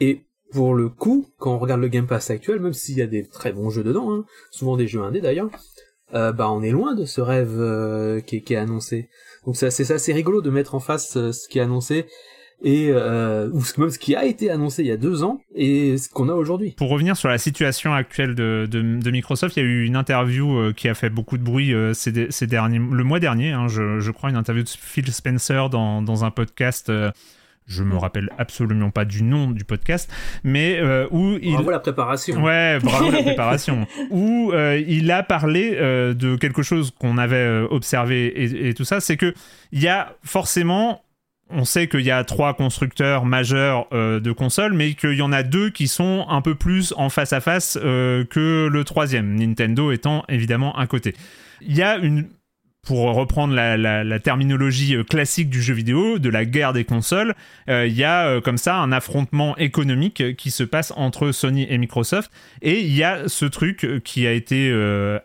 et 0.00 0.24
pour 0.52 0.74
le 0.74 0.88
coup 0.88 1.28
quand 1.38 1.54
on 1.54 1.58
regarde 1.58 1.82
le 1.82 1.88
Game 1.88 2.06
Pass 2.06 2.30
actuel, 2.30 2.60
même 2.60 2.72
s'il 2.72 2.96
y 2.96 3.02
a 3.02 3.06
des 3.06 3.26
très 3.26 3.52
bons 3.52 3.68
jeux 3.70 3.84
dedans, 3.84 4.10
hein, 4.12 4.24
souvent 4.50 4.76
des 4.78 4.88
jeux 4.88 5.02
indés 5.02 5.20
d'ailleurs, 5.20 5.50
euh, 6.14 6.32
bah 6.32 6.50
on 6.50 6.62
est 6.62 6.70
loin 6.70 6.94
de 6.94 7.04
ce 7.04 7.20
rêve 7.20 7.54
euh, 7.60 8.20
qui, 8.20 8.36
est, 8.36 8.40
qui 8.40 8.54
est 8.54 8.56
annoncé. 8.56 9.10
Donc 9.44 9.56
ça 9.56 9.70
c'est 9.70 9.84
ça 9.84 9.98
c'est 9.98 10.14
rigolo 10.14 10.40
de 10.40 10.48
mettre 10.48 10.74
en 10.74 10.80
face 10.80 11.18
euh, 11.18 11.32
ce 11.32 11.46
qui 11.48 11.58
est 11.58 11.62
annoncé 11.62 12.06
et 12.62 12.88
euh, 12.90 13.48
ou 13.52 13.62
ce- 13.64 13.80
même 13.80 13.90
ce 13.90 13.98
qui 13.98 14.16
a 14.16 14.24
été 14.24 14.50
annoncé 14.50 14.82
il 14.82 14.88
y 14.88 14.92
a 14.92 14.96
deux 14.96 15.22
ans 15.22 15.40
et 15.54 15.96
ce 15.98 16.08
qu'on 16.08 16.28
a 16.28 16.32
aujourd'hui. 16.32 16.74
Pour 16.76 16.88
revenir 16.90 17.16
sur 17.16 17.28
la 17.28 17.38
situation 17.38 17.94
actuelle 17.94 18.34
de, 18.34 18.66
de, 18.70 18.80
de 19.00 19.10
Microsoft, 19.10 19.56
il 19.56 19.62
y 19.62 19.66
a 19.66 19.68
eu 19.68 19.84
une 19.84 19.96
interview 19.96 20.56
euh, 20.58 20.72
qui 20.72 20.88
a 20.88 20.94
fait 20.94 21.10
beaucoup 21.10 21.38
de 21.38 21.42
bruit 21.44 21.72
euh, 21.72 21.94
ces, 21.94 22.10
derniers, 22.46 22.78
le 22.78 23.04
mois 23.04 23.20
dernier, 23.20 23.52
hein, 23.52 23.68
je, 23.68 24.00
je 24.00 24.10
crois, 24.10 24.30
une 24.30 24.36
interview 24.36 24.64
de 24.64 24.68
Phil 24.68 25.10
Spencer 25.12 25.70
dans, 25.70 26.02
dans 26.02 26.24
un 26.24 26.30
podcast. 26.30 26.88
euh, 26.90 27.10
je 27.70 27.82
me 27.84 27.98
rappelle 27.98 28.30
absolument 28.38 28.90
pas 28.90 29.04
du 29.04 29.22
nom 29.22 29.50
du 29.50 29.62
podcast, 29.62 30.10
mais 30.42 30.78
euh, 30.80 31.06
où 31.10 31.36
il... 31.42 31.52
Bravo 31.52 31.70
la 31.70 31.80
préparation. 31.80 32.42
Ouais, 32.42 32.78
bravo 32.82 33.10
la 33.10 33.22
préparation. 33.22 33.86
Où 34.10 34.52
euh, 34.54 34.82
il 34.88 35.10
a 35.10 35.22
parlé 35.22 35.72
euh, 35.74 36.14
de 36.14 36.36
quelque 36.36 36.62
chose 36.62 36.94
qu'on 36.98 37.18
avait 37.18 37.66
observé 37.70 38.26
et, 38.28 38.68
et 38.70 38.72
tout 38.74 38.84
ça, 38.84 39.00
c'est 39.00 39.18
que 39.18 39.34
il 39.72 39.82
y 39.82 39.88
a 39.88 40.14
forcément... 40.24 41.02
On 41.50 41.64
sait 41.64 41.88
qu'il 41.88 42.02
y 42.02 42.10
a 42.10 42.24
trois 42.24 42.52
constructeurs 42.54 43.24
majeurs 43.24 43.86
euh, 43.92 44.20
de 44.20 44.32
consoles, 44.32 44.74
mais 44.74 44.92
qu'il 44.92 45.14
y 45.14 45.22
en 45.22 45.32
a 45.32 45.42
deux 45.42 45.70
qui 45.70 45.88
sont 45.88 46.26
un 46.28 46.42
peu 46.42 46.54
plus 46.54 46.92
en 46.96 47.08
face 47.08 47.32
à 47.32 47.40
face 47.40 47.78
euh, 47.82 48.24
que 48.24 48.68
le 48.70 48.84
troisième, 48.84 49.34
Nintendo 49.34 49.90
étant 49.90 50.24
évidemment 50.28 50.78
un 50.78 50.86
côté. 50.86 51.14
Il 51.62 51.74
y 51.74 51.82
a 51.82 51.96
une 51.96 52.28
pour 52.86 53.12
reprendre 53.12 53.54
la, 53.54 54.18
terminologie 54.20 54.94
euh, 54.94 55.04
classique 55.04 55.50
du 55.50 55.60
jeu 55.60 55.74
vidéo, 55.74 56.18
de 56.18 56.30
la 56.30 56.46
guerre 56.46 56.72
des 56.72 56.84
consoles, 56.84 57.34
il 57.66 57.92
y 57.92 58.04
a 58.04 58.40
comme 58.40 58.56
ça 58.56 58.76
un 58.76 58.92
affrontement 58.92 59.56
économique 59.58 60.36
qui 60.36 60.50
se 60.50 60.64
passe 60.64 60.92
entre 60.96 61.32
Sony 61.32 61.66
et 61.68 61.76
Microsoft. 61.76 62.30
Et 62.62 62.80
il 62.80 62.94
y 62.94 63.04
a 63.04 63.28
ce 63.28 63.44
truc 63.44 63.86
qui 64.04 64.26
a 64.26 64.32
été 64.32 64.72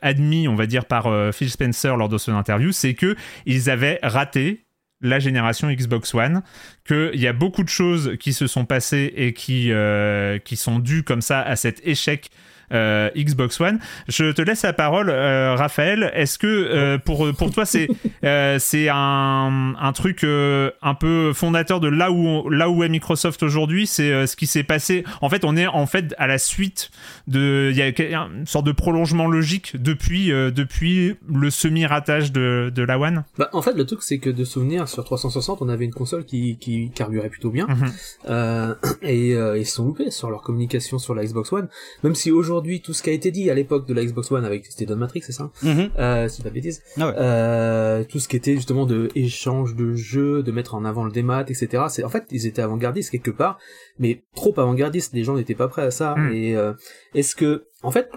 admis, 0.02 0.48
on 0.50 0.56
va 0.56 0.66
dire, 0.66 0.86
par 0.86 1.34
Phil 1.34 1.50
Spencer 1.50 1.96
lors 1.96 2.10
de 2.10 2.18
son 2.18 2.34
interview, 2.34 2.74
c'est 2.74 2.96
que 2.96 3.16
ils 3.46 3.70
avaient 3.70 4.00
raté 4.04 4.63
la 5.04 5.20
génération 5.20 5.70
Xbox 5.70 6.16
One, 6.16 6.42
qu'il 6.88 7.20
y 7.20 7.28
a 7.28 7.34
beaucoup 7.34 7.64
de 7.64 7.70
choses 7.70 8.16
qui 8.20 8.34
se 8.34 8.48
sont 8.48 8.66
passées 8.66 9.14
et 9.16 9.34
qui, 9.34 9.72
euh, 9.72 10.40
qui 10.40 10.56
sont 10.56 10.80
dues 10.80 11.04
comme 11.04 11.22
ça 11.22 11.42
à 11.42 11.56
cet 11.56 11.86
échec 11.86 12.32
euh, 12.72 13.10
Xbox 13.18 13.60
One. 13.60 13.80
Je 14.08 14.32
te 14.32 14.42
laisse 14.42 14.64
la 14.64 14.74
parole, 14.74 15.10
euh, 15.10 15.56
Raphaël. 15.56 16.12
Est-ce 16.14 16.38
que 16.40 16.48
euh, 16.48 16.98
pour, 16.98 17.28
pour 17.34 17.52
toi, 17.52 17.66
c'est 17.66 17.88
euh, 18.24 18.58
c'est 18.60 18.88
un, 18.90 19.74
un 19.80 19.92
truc 19.94 20.24
euh, 20.24 20.72
un 20.82 20.94
peu 20.96 21.34
fondateur 21.34 21.80
de 21.80 21.88
là 21.88 22.12
où, 22.12 22.26
on- 22.28 22.50
là 22.50 22.70
où 22.70 22.84
est 22.84 22.90
Microsoft 22.90 23.44
aujourd'hui? 23.44 23.88
C'est 23.88 24.12
euh, 24.12 24.26
ce 24.28 24.36
qui 24.36 24.48
s'est 24.48 24.64
passé. 24.64 25.04
En 25.22 25.30
fait, 25.30 25.44
on 25.46 25.56
est 25.58 25.68
en 25.68 25.86
fait 25.86 26.14
à 26.18 26.28
la 26.28 26.38
suite 26.38 26.92
de. 27.28 27.70
Il 27.72 27.78
y 27.78 27.82
a 27.82 27.88
une 28.34 28.46
sorte 28.48 28.66
de 28.66 28.72
prolongement 28.72 29.28
logique 29.28 29.82
depuis, 29.82 30.32
euh, 30.32 30.52
depuis 30.52 31.16
le 31.28 31.50
semi-ratage 31.50 32.32
de, 32.32 32.72
de 32.74 32.84
la 32.84 33.00
One. 33.00 33.24
Bah, 33.38 33.50
en 33.54 33.62
fait, 33.62 33.74
le 33.74 33.86
truc, 33.86 34.02
c'est 34.04 34.20
que 34.20 34.30
de 34.30 34.44
souvenir, 34.44 34.88
sur 34.88 35.04
360, 35.04 35.62
on 35.62 35.70
avait 35.70 35.86
une 35.86 35.94
console 35.94 36.26
qui, 36.26 36.58
qui 36.58 36.92
carburait 36.92 37.30
plutôt 37.30 37.50
bien. 37.50 37.68
Mhm. 37.68 37.92
Euh, 38.30 38.76
et 39.02 39.30
ils 39.60 39.66
sont 39.66 39.86
loupés 39.86 40.12
sur 40.12 40.30
leur 40.30 40.42
communication 40.42 41.00
sur 41.00 41.14
la 41.16 41.24
Xbox 41.26 41.52
One. 41.52 41.68
Même 42.04 42.16
si 42.16 42.32
aujourd'hui, 42.32 42.63
tout 42.84 42.94
ce 42.94 43.04
qui 43.04 43.10
a 43.10 43.14
été 43.14 43.32
dit 43.32 43.50
à 43.50 43.54
l'époque 43.54 43.88
de 43.88 43.94
la 43.94 44.04
Xbox 44.04 44.32
One 44.32 44.46
avec 44.46 44.66
c'était 44.66 44.86
Don 44.86 44.96
Matrix, 44.96 45.22
c'est 45.26 45.32
ça 45.32 45.52
Mhm. 45.64 45.90
euh, 46.00 46.28
Si 46.28 46.42
pas 46.42 46.50
de 46.50 46.54
bêtises. 46.54 46.82
Ah 47.00 47.08
ouais. 47.08 47.14
Euh, 47.18 48.04
tout 48.04 48.20
ce 48.20 48.28
qui 48.28 48.36
était 48.36 48.56
justement 48.56 48.86
de 48.86 49.10
échange 49.16 49.76
de 49.76 49.94
jeux, 49.96 50.44
de 50.44 50.52
mettre 50.52 50.76
en 50.76 50.86
avant 50.86 51.04
le 51.06 51.12
démat, 51.12 51.42
etc. 51.42 51.84
C'est 51.90 52.04
en 52.04 52.10
fait 52.10 52.26
ils 52.32 52.48
étaient 52.48 52.62
avant-gardistes 52.62 53.10
quelque 53.12 53.32
part, 53.32 53.58
mais 54.00 54.24
trop 54.36 54.54
avant-gardistes. 54.60 55.14
Les 55.14 55.24
gens 55.24 55.36
n'étaient 55.36 55.56
pas 55.56 55.68
prêts 55.68 55.84
à 55.84 55.92
ça. 55.92 56.16
Mm. 56.16 56.34
Et 56.34 56.56
euh, 56.56 56.74
est-ce 57.14 57.36
que, 57.36 57.66
en 57.84 57.92
fait, 57.92 58.10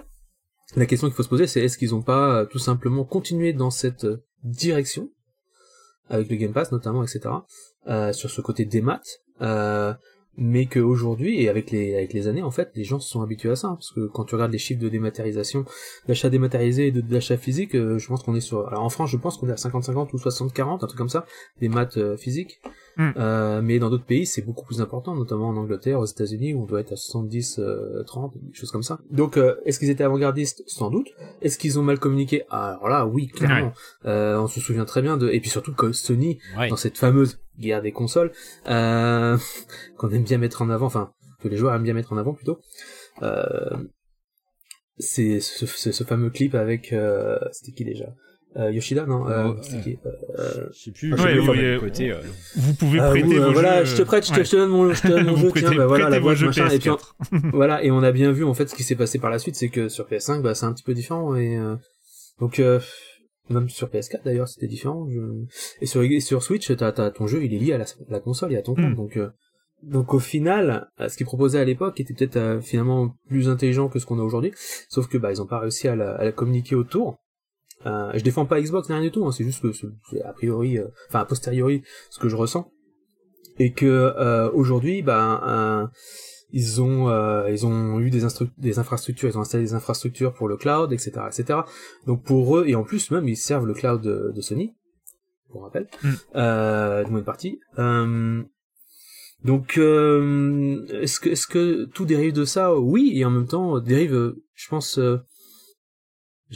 la 0.76 0.86
question 0.86 1.08
qu'il 1.08 1.16
faut 1.16 1.22
se 1.22 1.28
poser, 1.28 1.46
c'est 1.46 1.60
est-ce 1.60 1.78
qu'ils 1.78 1.94
ont 1.94 2.02
pas 2.02 2.46
tout 2.46 2.58
simplement 2.58 3.04
continué 3.04 3.52
dans 3.52 3.70
cette 3.70 4.06
direction 4.44 5.10
avec 6.08 6.28
le 6.30 6.36
Game 6.36 6.52
Pass 6.52 6.70
notamment, 6.72 7.02
etc. 7.02 7.20
sur 8.12 8.30
ce 8.30 8.40
côté 8.40 8.64
démat. 8.64 9.00
Euh, 9.42 9.92
mais 10.38 10.66
qu'aujourd'hui, 10.66 11.40
et 11.42 11.48
avec 11.48 11.70
les, 11.70 11.94
avec 11.94 12.12
les 12.12 12.28
années, 12.28 12.42
en 12.42 12.50
fait, 12.50 12.70
les 12.74 12.84
gens 12.84 13.00
se 13.00 13.08
sont 13.08 13.22
habitués 13.22 13.50
à 13.50 13.56
ça. 13.56 13.68
Parce 13.68 13.90
que 13.90 14.06
quand 14.06 14.24
tu 14.24 14.34
regardes 14.34 14.52
les 14.52 14.58
chiffres 14.58 14.80
de 14.80 14.88
dématérialisation, 14.88 15.64
d'achat 16.08 16.28
dématérialisé 16.30 16.88
et 16.88 16.92
de- 16.92 17.00
d'achat 17.00 17.36
physique, 17.36 17.74
euh, 17.74 17.98
je 17.98 18.06
pense 18.08 18.22
qu'on 18.22 18.34
est 18.34 18.40
sur... 18.40 18.66
Alors 18.68 18.82
en 18.82 18.88
France, 18.90 19.10
je 19.10 19.16
pense 19.16 19.36
qu'on 19.38 19.48
est 19.48 19.52
à 19.52 19.56
50-50 19.56 20.10
ou 20.12 20.18
60-40, 20.18 20.74
un 20.74 20.86
truc 20.86 20.98
comme 20.98 21.08
ça, 21.08 21.24
des 21.60 21.68
maths 21.68 21.96
euh, 21.96 22.16
physiques. 22.16 22.60
Mm. 22.96 23.10
Euh, 23.16 23.62
mais 23.62 23.78
dans 23.78 23.90
d'autres 23.90 24.04
pays, 24.06 24.24
c'est 24.26 24.42
beaucoup 24.42 24.64
plus 24.64 24.80
important, 24.80 25.14
notamment 25.14 25.48
en 25.48 25.56
Angleterre, 25.56 26.00
aux 26.00 26.06
États-Unis, 26.06 26.54
où 26.54 26.62
on 26.62 26.66
doit 26.66 26.80
être 26.80 26.92
à 26.92 26.96
70-30, 26.96 28.32
des 28.34 28.54
choses 28.54 28.70
comme 28.70 28.82
ça. 28.82 28.98
Donc, 29.10 29.36
euh, 29.36 29.56
est-ce 29.64 29.78
qu'ils 29.78 29.90
étaient 29.90 30.04
avant-gardistes? 30.04 30.62
Sans 30.66 30.90
doute. 30.90 31.08
Est-ce 31.42 31.58
qu'ils 31.58 31.78
ont 31.78 31.82
mal 31.82 31.98
communiqué? 31.98 32.44
Alors 32.50 32.88
là, 32.88 33.06
oui, 33.06 33.28
clairement. 33.28 33.72
Euh, 34.06 34.38
on 34.38 34.46
se 34.46 34.60
souvient 34.60 34.84
très 34.84 35.02
bien 35.02 35.16
de... 35.16 35.28
Et 35.28 35.40
puis 35.40 35.50
surtout 35.50 35.74
que 35.74 35.92
Sony, 35.92 36.38
Ouais. 36.58 36.68
dans 36.68 36.76
cette 36.76 36.96
fameuse 36.96 37.38
guerre 37.58 37.82
des 37.82 37.92
consoles, 37.92 38.32
euh, 38.68 39.36
qu'on 39.98 40.10
aime 40.10 40.24
bien 40.24 40.38
mettre 40.38 40.62
en 40.62 40.70
avant, 40.70 40.86
enfin, 40.86 41.12
que 41.40 41.48
les 41.48 41.56
joueurs 41.56 41.74
aiment 41.74 41.82
bien 41.82 41.94
mettre 41.94 42.12
en 42.12 42.16
avant 42.16 42.32
plutôt, 42.34 42.58
euh, 43.22 43.76
c'est 44.98 45.40
ce, 45.40 45.66
ce, 45.66 45.92
ce 45.92 46.04
fameux 46.04 46.30
clip 46.30 46.54
avec, 46.54 46.92
euh, 46.92 47.38
c'était 47.52 47.72
qui 47.72 47.84
déjà? 47.84 48.06
Euh, 48.56 48.70
Yoshida, 48.72 49.06
non 49.06 49.28
euh, 49.28 49.52
euh, 50.38 50.66
Je 50.72 50.78
sais 50.78 50.90
plus. 50.92 51.10
Je 51.16 51.22
ouais, 51.22 51.34
sais 51.34 51.38
oui, 51.50 51.58
euh, 51.64 51.78
côté, 51.80 52.10
euh, 52.12 52.16
Vous 52.56 52.74
pouvez 52.74 52.98
prêter 52.98 53.22
vos 53.38 53.42
euh, 53.42 53.50
voilà, 53.52 53.84
jeux, 53.84 53.96
je 53.96 54.02
te 54.02 54.06
prête, 54.06 54.26
je 54.26 54.32
te, 54.32 54.38
ouais. 54.38 54.44
je 54.44 54.50
te 54.50 54.56
donne 54.56 54.70
mon, 54.70 54.92
je 54.92 55.02
te 55.02 55.08
donne 55.08 55.26
mon 55.30 55.36
jeu, 55.36 55.48
prêtez- 55.50 55.66
tiens, 55.68 55.76
bah 55.76 55.86
voilà, 55.86 56.08
la 56.08 56.20
boîte, 56.20 56.40
machin, 56.40 56.68
et 56.68 56.78
puis 56.78 56.90
on- 56.90 56.96
PS4. 56.96 57.50
voilà, 57.52 57.84
et 57.84 57.90
on 57.90 58.02
a 58.02 58.12
bien 58.12 58.32
vu 58.32 58.44
en 58.44 58.54
fait 58.54 58.66
ce 58.68 58.74
qui 58.74 58.82
s'est 58.82 58.96
passé 58.96 59.18
par 59.18 59.30
la 59.30 59.38
suite, 59.38 59.56
c'est 59.56 59.68
que 59.68 59.88
sur 59.88 60.06
PS5, 60.08 60.42
bah 60.42 60.54
c'est 60.54 60.66
un 60.66 60.72
petit 60.72 60.84
peu 60.84 60.94
différent 60.94 61.34
et 61.36 61.56
euh, 61.56 61.76
donc 62.40 62.58
euh, 62.58 62.80
même 63.50 63.68
sur 63.68 63.88
PS4 63.88 64.24
d'ailleurs 64.24 64.48
c'était 64.48 64.66
différent. 64.68 65.06
je- 65.10 65.44
Et 65.80 65.86
sur 65.86 66.02
et 66.02 66.20
sur 66.20 66.42
Switch, 66.42 66.74
t'as 66.76 66.92
t'as 66.92 67.10
ton 67.10 67.26
jeu, 67.26 67.44
il 67.44 67.52
est 67.54 67.58
lié 67.58 67.72
à 67.74 67.78
la, 67.78 67.84
la 68.08 68.20
console 68.20 68.52
et 68.52 68.56
à 68.56 68.62
ton 68.62 68.74
compte, 68.74 68.92
Mm. 68.92 68.94
donc 68.96 69.16
euh, 69.16 69.28
donc 69.82 70.14
au 70.14 70.18
final, 70.18 70.88
ce 71.06 71.14
qu'ils 71.18 71.26
proposaient 71.26 71.60
à 71.60 71.64
l'époque 71.64 72.00
était 72.00 72.14
peut-être 72.14 72.36
euh, 72.38 72.60
finalement 72.62 73.14
plus 73.28 73.48
intelligent 73.50 73.88
que 73.88 73.98
ce 73.98 74.06
qu'on 74.06 74.18
a 74.18 74.22
aujourd'hui, 74.22 74.52
sauf 74.88 75.06
que 75.06 75.18
bah 75.18 75.30
ils 75.30 75.42
ont 75.42 75.46
pas 75.46 75.60
réussi 75.60 75.86
à 75.86 75.94
la, 75.94 76.12
à 76.12 76.24
la 76.24 76.32
communiquer 76.32 76.74
autour. 76.74 77.18
Euh, 77.84 78.10
je 78.14 78.24
défends 78.24 78.46
pas 78.46 78.60
Xbox 78.60 78.88
rien 78.88 79.02
du 79.02 79.10
tout, 79.10 79.26
hein, 79.26 79.32
c'est 79.32 79.44
juste 79.44 79.60
que 79.60 79.68
a 80.24 80.32
priori, 80.32 80.78
euh, 80.78 80.86
enfin 81.08 81.20
a 81.20 81.24
posteriori, 81.24 81.82
ce 82.10 82.18
que 82.18 82.28
je 82.28 82.36
ressens, 82.36 82.70
et 83.58 83.72
que 83.72 83.86
euh, 83.86 84.50
aujourd'hui, 84.52 85.04
euh, 85.06 85.86
ils 86.52 86.80
ont 86.80 87.08
euh, 87.10 87.50
ils 87.50 87.66
ont 87.66 88.00
eu 88.00 88.10
des, 88.10 88.24
infrastructures, 88.78 89.28
ils 89.28 89.36
ont 89.38 89.42
installé 89.42 89.64
des 89.64 89.74
infrastructures 89.74 90.32
pour 90.32 90.48
le 90.48 90.56
cloud, 90.56 90.92
etc., 90.92 91.12
etc. 91.26 91.60
Donc 92.06 92.24
pour 92.24 92.56
eux, 92.58 92.64
et 92.66 92.74
en 92.74 92.82
plus 92.82 93.10
même 93.10 93.28
ils 93.28 93.36
servent 93.36 93.66
le 93.66 93.74
cloud 93.74 94.00
de, 94.00 94.32
de 94.34 94.40
Sony, 94.40 94.74
pour 95.50 95.62
rappel, 95.62 95.86
Mm. 96.02 96.08
euh, 96.36 97.04
de 97.04 97.10
moins 97.10 97.20
de 97.20 97.24
partie. 97.24 97.60
Euh, 97.78 98.42
donc 99.44 99.76
euh, 99.76 100.84
est-ce 101.02 101.20
que 101.20 101.28
est-ce 101.28 101.46
que 101.46 101.84
tout 101.84 102.06
dérive 102.06 102.32
de 102.32 102.44
ça? 102.44 102.74
Oui, 102.74 103.12
et 103.14 103.24
en 103.24 103.30
même 103.30 103.46
temps 103.46 103.78
dérive, 103.80 104.34
je 104.54 104.68
pense. 104.68 104.98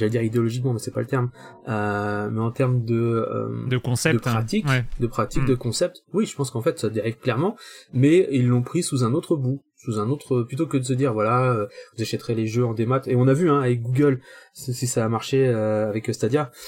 J'allais 0.01 0.11
dire 0.11 0.23
idéologiquement, 0.23 0.73
mais 0.73 0.79
c'est 0.81 0.91
pas 0.95 1.01
le 1.01 1.07
terme. 1.07 1.31
Euh, 1.69 2.29
mais 2.31 2.41
en 2.41 2.51
termes 2.51 2.85
de, 2.85 2.95
euh, 2.97 3.67
de 3.69 3.77
concept. 3.79 4.25
de 4.25 4.29
hein. 4.29 4.33
pratique, 4.33 4.67
Ouais. 4.67 4.85
de 4.99 5.07
pratique, 5.07 5.45
de 5.45 5.55
concept. 5.55 6.03
Oui, 6.13 6.27
je 6.27 6.35
pense 6.35 6.51
qu'en 6.51 6.63
fait 6.63 6.79
ça 6.79 6.89
dérive 6.89 7.17
clairement, 7.19 7.57
mais 7.93 8.29
ils 8.33 8.49
l'ont 8.49 8.63
pris 8.63 8.83
sous 8.83 9.05
un 9.05 9.13
autre 9.15 9.37
bout, 9.37 9.63
sous 9.77 9.99
un 9.99 10.09
autre 10.11 10.43
plutôt 10.43 10.67
que 10.67 10.77
de 10.77 10.83
se 10.83 10.93
dire 10.95 11.13
voilà, 11.13 11.53
euh, 11.53 11.67
vous 11.97 12.03
achèterez 12.03 12.35
les 12.35 12.47
jeux 12.47 12.65
en 12.65 12.75
démat 12.75 13.01
et 13.07 13.15
on 13.17 13.29
a 13.29 13.33
vu 13.35 13.51
hein, 13.51 13.61
avec 13.61 13.83
Google 13.83 14.21
si 14.55 14.87
ça 14.87 15.05
a 15.05 15.09
marché 15.09 15.47
euh, 15.47 15.89
avec 15.89 16.13
Stadia. 16.15 16.51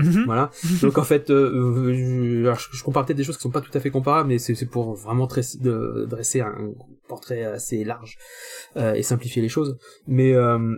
Mhm. 0.00 0.26
voilà. 0.26 0.52
Donc 0.80 0.96
en 0.96 1.02
fait, 1.02 1.28
euh, 1.28 1.50
euh, 1.88 1.92
je, 1.92 2.44
alors, 2.44 2.60
je, 2.60 2.68
je 2.70 2.84
compare 2.84 3.04
peut-être 3.04 3.16
des 3.16 3.24
choses 3.24 3.36
qui 3.36 3.42
sont 3.42 3.50
pas 3.50 3.60
tout 3.60 3.76
à 3.76 3.80
fait 3.80 3.90
comparables, 3.90 4.28
mais 4.28 4.38
c'est 4.38 4.54
c'est 4.54 4.66
pour 4.66 4.94
vraiment 4.94 5.26
tresser- 5.26 5.58
de- 5.60 6.06
dresser 6.08 6.40
un 6.40 6.54
portrait 7.08 7.42
assez 7.42 7.82
large 7.82 8.16
euh, 8.76 8.94
et 8.94 9.02
simplifier 9.02 9.42
les 9.42 9.48
choses. 9.48 9.76
Mais 10.06 10.34
euh, 10.34 10.76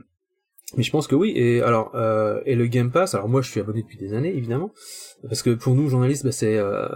mais 0.76 0.82
je 0.82 0.90
pense 0.90 1.06
que 1.06 1.14
oui. 1.14 1.32
Et 1.36 1.62
alors 1.62 1.92
euh, 1.94 2.40
et 2.46 2.54
le 2.54 2.66
Game 2.66 2.90
Pass. 2.90 3.14
Alors 3.14 3.28
moi, 3.28 3.42
je 3.42 3.50
suis 3.50 3.60
abonné 3.60 3.82
depuis 3.82 3.98
des 3.98 4.14
années, 4.14 4.34
évidemment, 4.34 4.72
parce 5.28 5.42
que 5.42 5.54
pour 5.54 5.74
nous 5.74 5.88
journalistes, 5.88 6.24
bah, 6.24 6.32
c'est 6.32 6.56
euh, 6.58 6.86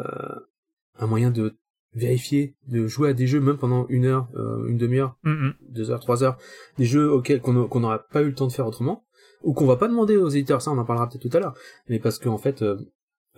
un 0.99 1.07
moyen 1.07 1.31
de 1.31 1.55
vérifier, 1.95 2.57
de 2.67 2.87
jouer 2.89 3.11
à 3.11 3.13
des 3.13 3.27
jeux 3.27 3.41
même 3.41 3.57
pendant 3.57 3.87
une 3.89 4.05
heure, 4.07 4.29
euh, 4.37 4.67
une 4.67 4.77
demi-heure, 4.79 5.17
Mhm. 5.25 5.55
deux 5.69 5.91
heures, 5.91 6.01
trois 6.01 6.25
heures, 6.25 6.37
des 6.79 6.85
jeux 6.87 7.11
auxquels 7.11 7.41
qu'on 7.41 7.69
qu'on 7.69 7.81
n'aura 7.81 8.01
pas 8.01 8.23
eu 8.23 8.27
le 8.27 8.35
temps 8.35 8.49
de 8.49 8.53
faire 8.53 8.67
autrement, 8.67 9.05
ou 9.43 9.53
qu'on 9.53 9.67
va 9.67 9.77
pas 9.77 9.87
demander 9.89 10.17
aux 10.17 10.29
éditeurs, 10.29 10.61
ça 10.61 10.73
on 10.73 10.79
en 10.79 10.85
parlera 10.85 11.09
peut-être 11.09 11.23
tout 11.29 11.37
à 11.37 11.41
l'heure, 11.41 11.55
mais 11.89 12.01
parce 12.01 12.19
qu'en 12.19 12.39
fait, 12.39 12.63
euh, 12.63 12.77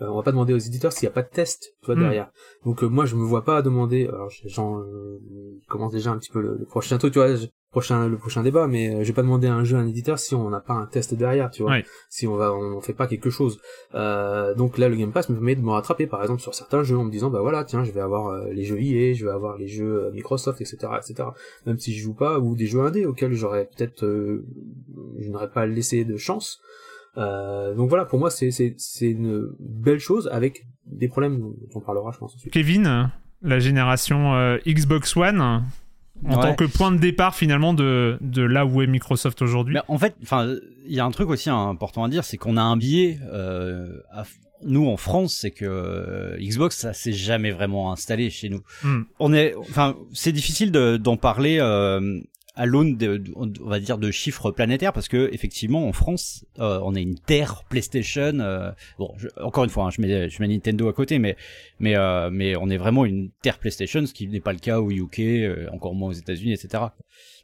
euh, 0.00 0.06
on 0.08 0.16
va 0.16 0.22
pas 0.22 0.30
demander 0.32 0.54
aux 0.54 0.58
éditeurs 0.58 0.92
s'il 0.92 1.06
n'y 1.06 1.10
a 1.12 1.14
pas 1.14 1.22
de 1.22 1.28
test, 1.28 1.74
tu 1.80 1.86
vois, 1.86 1.96
Mm. 1.96 2.00
derrière. 2.00 2.30
Donc 2.64 2.82
moi 2.82 3.04
je 3.04 3.14
me 3.16 3.24
vois 3.24 3.44
pas 3.44 3.60
demander, 3.60 4.06
alors 4.06 4.30
j'en 4.46 4.80
euh, 4.80 5.18
je 5.62 5.66
commence 5.68 5.92
déjà 5.92 6.10
un 6.12 6.18
petit 6.18 6.30
peu 6.30 6.40
le, 6.40 6.56
le 6.58 6.64
prochain 6.64 6.96
truc, 6.96 7.12
tu 7.12 7.18
vois, 7.18 7.34
je- 7.36 7.46
prochain 7.76 8.08
le 8.08 8.16
prochain 8.16 8.42
débat, 8.42 8.66
mais 8.66 8.88
euh, 8.88 9.02
je 9.02 9.08
vais 9.08 9.12
pas 9.12 9.22
demander 9.22 9.48
un 9.48 9.62
jeu 9.64 9.76
à 9.76 9.80
un 9.80 9.86
éditeur 9.86 10.18
si 10.18 10.34
on 10.34 10.48
n'a 10.50 10.60
pas 10.60 10.72
un 10.74 10.86
test 10.86 11.12
derrière, 11.14 11.50
tu 11.50 11.62
vois, 11.62 11.72
Ouais. 11.72 11.84
si 12.08 12.26
on 12.26 12.34
va 12.36 12.52
on 12.54 12.80
fait 12.80 12.94
pas 12.94 13.06
quelque 13.06 13.28
chose. 13.30 13.58
Euh, 13.94 14.54
donc 14.54 14.78
là 14.78 14.88
le 14.88 14.96
Game 14.96 15.12
Pass 15.12 15.28
me 15.28 15.34
permet 15.34 15.56
de 15.56 15.60
me 15.60 15.70
rattraper 15.70 16.06
par 16.06 16.22
exemple 16.22 16.40
sur 16.40 16.54
certains 16.54 16.82
jeux 16.82 16.96
en 16.96 17.04
me 17.04 17.10
disant 17.10 17.28
bah 17.30 17.40
voilà 17.42 17.64
tiens 17.64 17.84
je 17.84 17.92
vais 17.92 18.00
avoir 18.00 18.28
euh, 18.28 18.48
les 18.52 18.64
jeux 18.64 18.80
EA, 18.80 19.12
je 19.14 19.26
vais 19.26 19.30
avoir 19.40 19.58
les 19.58 19.68
jeux 19.68 20.10
Microsoft 20.14 20.60
etc 20.60 20.76
etc 20.98 21.28
même 21.66 21.78
si 21.78 21.94
je 21.94 22.02
joue 22.02 22.14
pas 22.14 22.38
ou 22.38 22.56
des 22.56 22.66
jeux 22.66 22.80
indés 22.80 23.04
auxquels 23.04 23.34
j'aurais 23.34 23.66
peut-être 23.66 24.04
euh, 24.04 24.46
je 25.18 25.28
n'aurais 25.30 25.50
pas 25.50 25.66
laissé 25.66 26.04
de 26.04 26.16
chance. 26.16 26.60
Euh, 27.18 27.74
donc 27.74 27.88
voilà 27.88 28.04
pour 28.04 28.18
moi 28.18 28.30
c'est 28.30 28.50
c'est 28.50 28.74
c'est 28.78 29.10
une 29.10 29.48
belle 29.58 29.98
chose 30.00 30.28
avec 30.32 30.66
des 30.86 31.08
problèmes 31.08 31.38
dont 31.40 31.54
on 31.74 31.80
parlera 31.80 32.10
je 32.12 32.18
pense 32.18 32.34
ensuite. 32.34 32.52
Kevin, 32.52 33.10
la 33.42 33.58
génération 33.58 34.34
euh, 34.34 34.58
Xbox 34.66 35.16
One, 35.16 35.62
en 36.24 36.36
Ouais. 36.36 36.42
tant 36.42 36.54
que 36.54 36.64
point 36.64 36.92
de 36.92 36.98
départ 36.98 37.34
finalement 37.34 37.74
de, 37.74 38.18
de 38.20 38.42
là 38.42 38.64
où 38.66 38.80
est 38.82 38.86
Microsoft 38.86 39.42
aujourd'hui. 39.42 39.76
En 39.88 39.98
fait, 39.98 40.14
enfin, 40.22 40.54
il 40.86 40.94
y 40.94 41.00
a 41.00 41.04
un 41.04 41.10
truc 41.10 41.28
aussi 41.28 41.50
important 41.50 42.04
à 42.04 42.08
dire, 42.08 42.24
c'est 42.24 42.36
qu'on 42.36 42.56
a 42.56 42.62
un 42.62 42.76
biais. 42.76 43.18
Euh, 43.32 43.98
à- 44.12 44.24
nous 44.64 44.86
en 44.88 44.96
France, 44.96 45.36
c'est 45.38 45.50
que 45.50 45.66
euh, 45.66 46.38
Xbox, 46.40 46.78
ça 46.78 46.94
s'est 46.94 47.12
jamais 47.12 47.50
vraiment 47.50 47.92
installé 47.92 48.30
chez 48.30 48.48
nous. 48.48 48.62
Hmm. 48.82 49.02
On 49.20 49.34
est, 49.34 49.54
enfin, 49.56 49.94
c'est 50.14 50.32
difficile 50.32 50.72
de- 50.72 50.96
d'en 50.96 51.18
parler. 51.18 51.58
Euh, 51.60 52.20
à 52.56 52.66
l'aune 52.66 52.96
de, 52.96 53.22
on 53.36 53.50
va 53.68 53.78
dire 53.80 53.98
de 53.98 54.10
chiffres 54.10 54.50
planétaires 54.50 54.92
parce 54.92 55.08
que 55.08 55.28
effectivement 55.32 55.86
en 55.86 55.92
France 55.92 56.44
euh, 56.58 56.80
on 56.82 56.94
est 56.94 57.02
une 57.02 57.18
terre 57.18 57.62
PlayStation 57.68 58.40
euh, 58.40 58.70
bon 58.98 59.12
je- 59.18 59.28
encore 59.42 59.64
une 59.64 59.70
fois 59.70 59.84
hein, 59.84 59.90
je 59.90 60.00
mets 60.00 60.30
je 60.30 60.40
mets 60.40 60.48
Nintendo 60.48 60.88
à 60.88 60.92
côté 60.92 61.18
mais 61.18 61.36
mais 61.80 61.96
euh, 61.96 62.30
mais 62.32 62.56
on 62.56 62.68
est 62.70 62.78
vraiment 62.78 63.04
une 63.04 63.30
terre 63.42 63.58
PlayStation 63.58 64.04
ce 64.06 64.14
qui 64.14 64.26
n'est 64.26 64.40
pas 64.40 64.52
le 64.54 64.58
cas 64.58 64.80
au 64.80 64.90
UK 64.90 65.20
euh, 65.20 65.66
encore 65.72 65.94
moins 65.94 66.08
aux 66.08 66.12
États-Unis 66.14 66.54
etc 66.54 66.84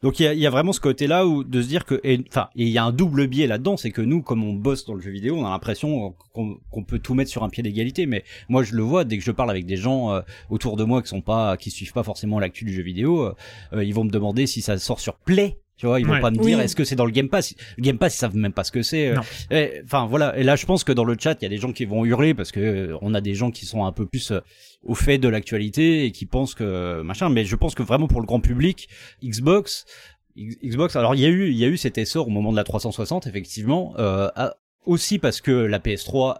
donc 0.03 0.19
il 0.19 0.25
y 0.25 0.45
a, 0.45 0.49
vraiment 0.49 0.73
ce 0.73 0.81
côté-là 0.81 1.25
où 1.25 1.43
de 1.43 1.61
se 1.61 1.67
dire 1.67 1.85
que, 1.85 2.01
enfin, 2.29 2.49
il 2.55 2.67
y 2.67 2.77
a 2.77 2.83
un 2.83 2.91
double 2.91 3.27
biais 3.27 3.47
là-dedans, 3.47 3.77
c'est 3.77 3.91
que 3.91 4.01
nous, 4.01 4.21
comme 4.21 4.43
on 4.43 4.53
bosse 4.53 4.85
dans 4.85 4.93
le 4.93 5.01
jeu 5.01 5.11
vidéo, 5.11 5.37
on 5.37 5.45
a 5.45 5.49
l'impression 5.49 6.13
qu'on 6.33 6.57
qu'on 6.69 6.83
peut 6.83 6.99
tout 6.99 7.13
mettre 7.13 7.31
sur 7.31 7.43
un 7.43 7.49
pied 7.49 7.63
d'égalité. 7.63 8.05
Mais 8.05 8.25
moi, 8.49 8.63
je 8.63 8.75
le 8.75 8.83
vois 8.83 9.05
dès 9.05 9.17
que 9.17 9.23
je 9.23 9.31
parle 9.31 9.49
avec 9.49 9.65
des 9.65 9.77
gens 9.77 10.11
euh, 10.11 10.21
autour 10.49 10.75
de 10.75 10.83
moi 10.83 11.01
qui 11.01 11.07
sont 11.07 11.21
pas, 11.21 11.55
qui 11.55 11.71
suivent 11.71 11.93
pas 11.93 12.03
forcément 12.03 12.39
l'actu 12.39 12.65
du 12.65 12.73
jeu 12.73 12.83
vidéo, 12.83 13.23
euh, 13.23 13.35
euh, 13.73 13.83
ils 13.83 13.93
vont 13.93 14.03
me 14.03 14.11
demander 14.11 14.45
si 14.45 14.61
ça 14.61 14.77
sort 14.77 14.99
sur 14.99 15.15
Play. 15.15 15.57
Tu 15.83 15.87
vois, 15.87 15.99
ils 15.99 16.05
vont 16.05 16.13
Ouais. 16.13 16.21
pas 16.21 16.31
me 16.31 16.37
dire 16.37 16.57
Oui. 16.59 16.63
est-ce 16.63 16.77
que 16.77 16.85
c'est 16.85 16.95
dans 16.95 17.03
le 17.05 17.11
Game 17.11 17.27
Pass? 17.27 17.53
Le 17.75 17.83
Game 17.83 17.97
Pass, 17.97 18.15
ils 18.15 18.19
savent 18.19 18.37
même 18.37 18.53
pas 18.53 18.63
ce 18.63 18.71
que 18.71 18.83
c'est. 18.83 19.09
euh. 19.09 19.19
Et, 19.51 19.81
Enfin 19.83 20.05
voilà. 20.05 20.37
Et 20.37 20.43
là, 20.43 20.55
je 20.55 20.65
pense 20.65 20.85
que 20.85 20.93
dans 20.93 21.03
le 21.03 21.17
chat, 21.19 21.35
il 21.41 21.43
y 21.43 21.45
a 21.45 21.49
des 21.49 21.57
gens 21.57 21.73
qui 21.73 21.83
vont 21.83 22.05
hurler 22.05 22.33
parce 22.33 22.53
que 22.53 22.61
euh, 22.61 22.97
on 23.01 23.13
a 23.13 23.19
des 23.19 23.33
gens 23.35 23.51
qui 23.51 23.65
sont 23.65 23.83
un 23.83 23.91
peu 23.91 24.05
plus 24.05 24.31
euh, 24.31 24.39
au 24.83 24.95
fait 24.95 25.17
de 25.17 25.27
l'actualité 25.27 26.05
et 26.05 26.11
qui 26.11 26.25
pensent 26.25 26.55
que 26.55 27.01
machin. 27.01 27.27
Mais 27.29 27.43
je 27.43 27.57
pense 27.57 27.75
que 27.75 27.83
vraiment 27.83 28.07
pour 28.07 28.21
le 28.21 28.25
grand 28.27 28.39
public, 28.39 28.87
Xbox, 29.21 29.83
Xbox. 30.37 30.95
Alors 30.95 31.15
il 31.15 31.19
y 31.21 31.25
a 31.25 31.27
eu 31.29 31.49
il 31.49 31.57
y 31.57 31.65
a 31.65 31.67
eu 31.67 31.75
cet 31.75 31.97
essor 31.97 32.27
au 32.27 32.31
moment 32.31 32.51
de 32.53 32.55
la 32.57 32.63
360 32.63 33.27
effectivement, 33.27 33.93
euh, 33.99 34.29
aussi 34.85 35.19
parce 35.19 35.41
que 35.41 35.51
la 35.51 35.79
PS3 35.79 36.37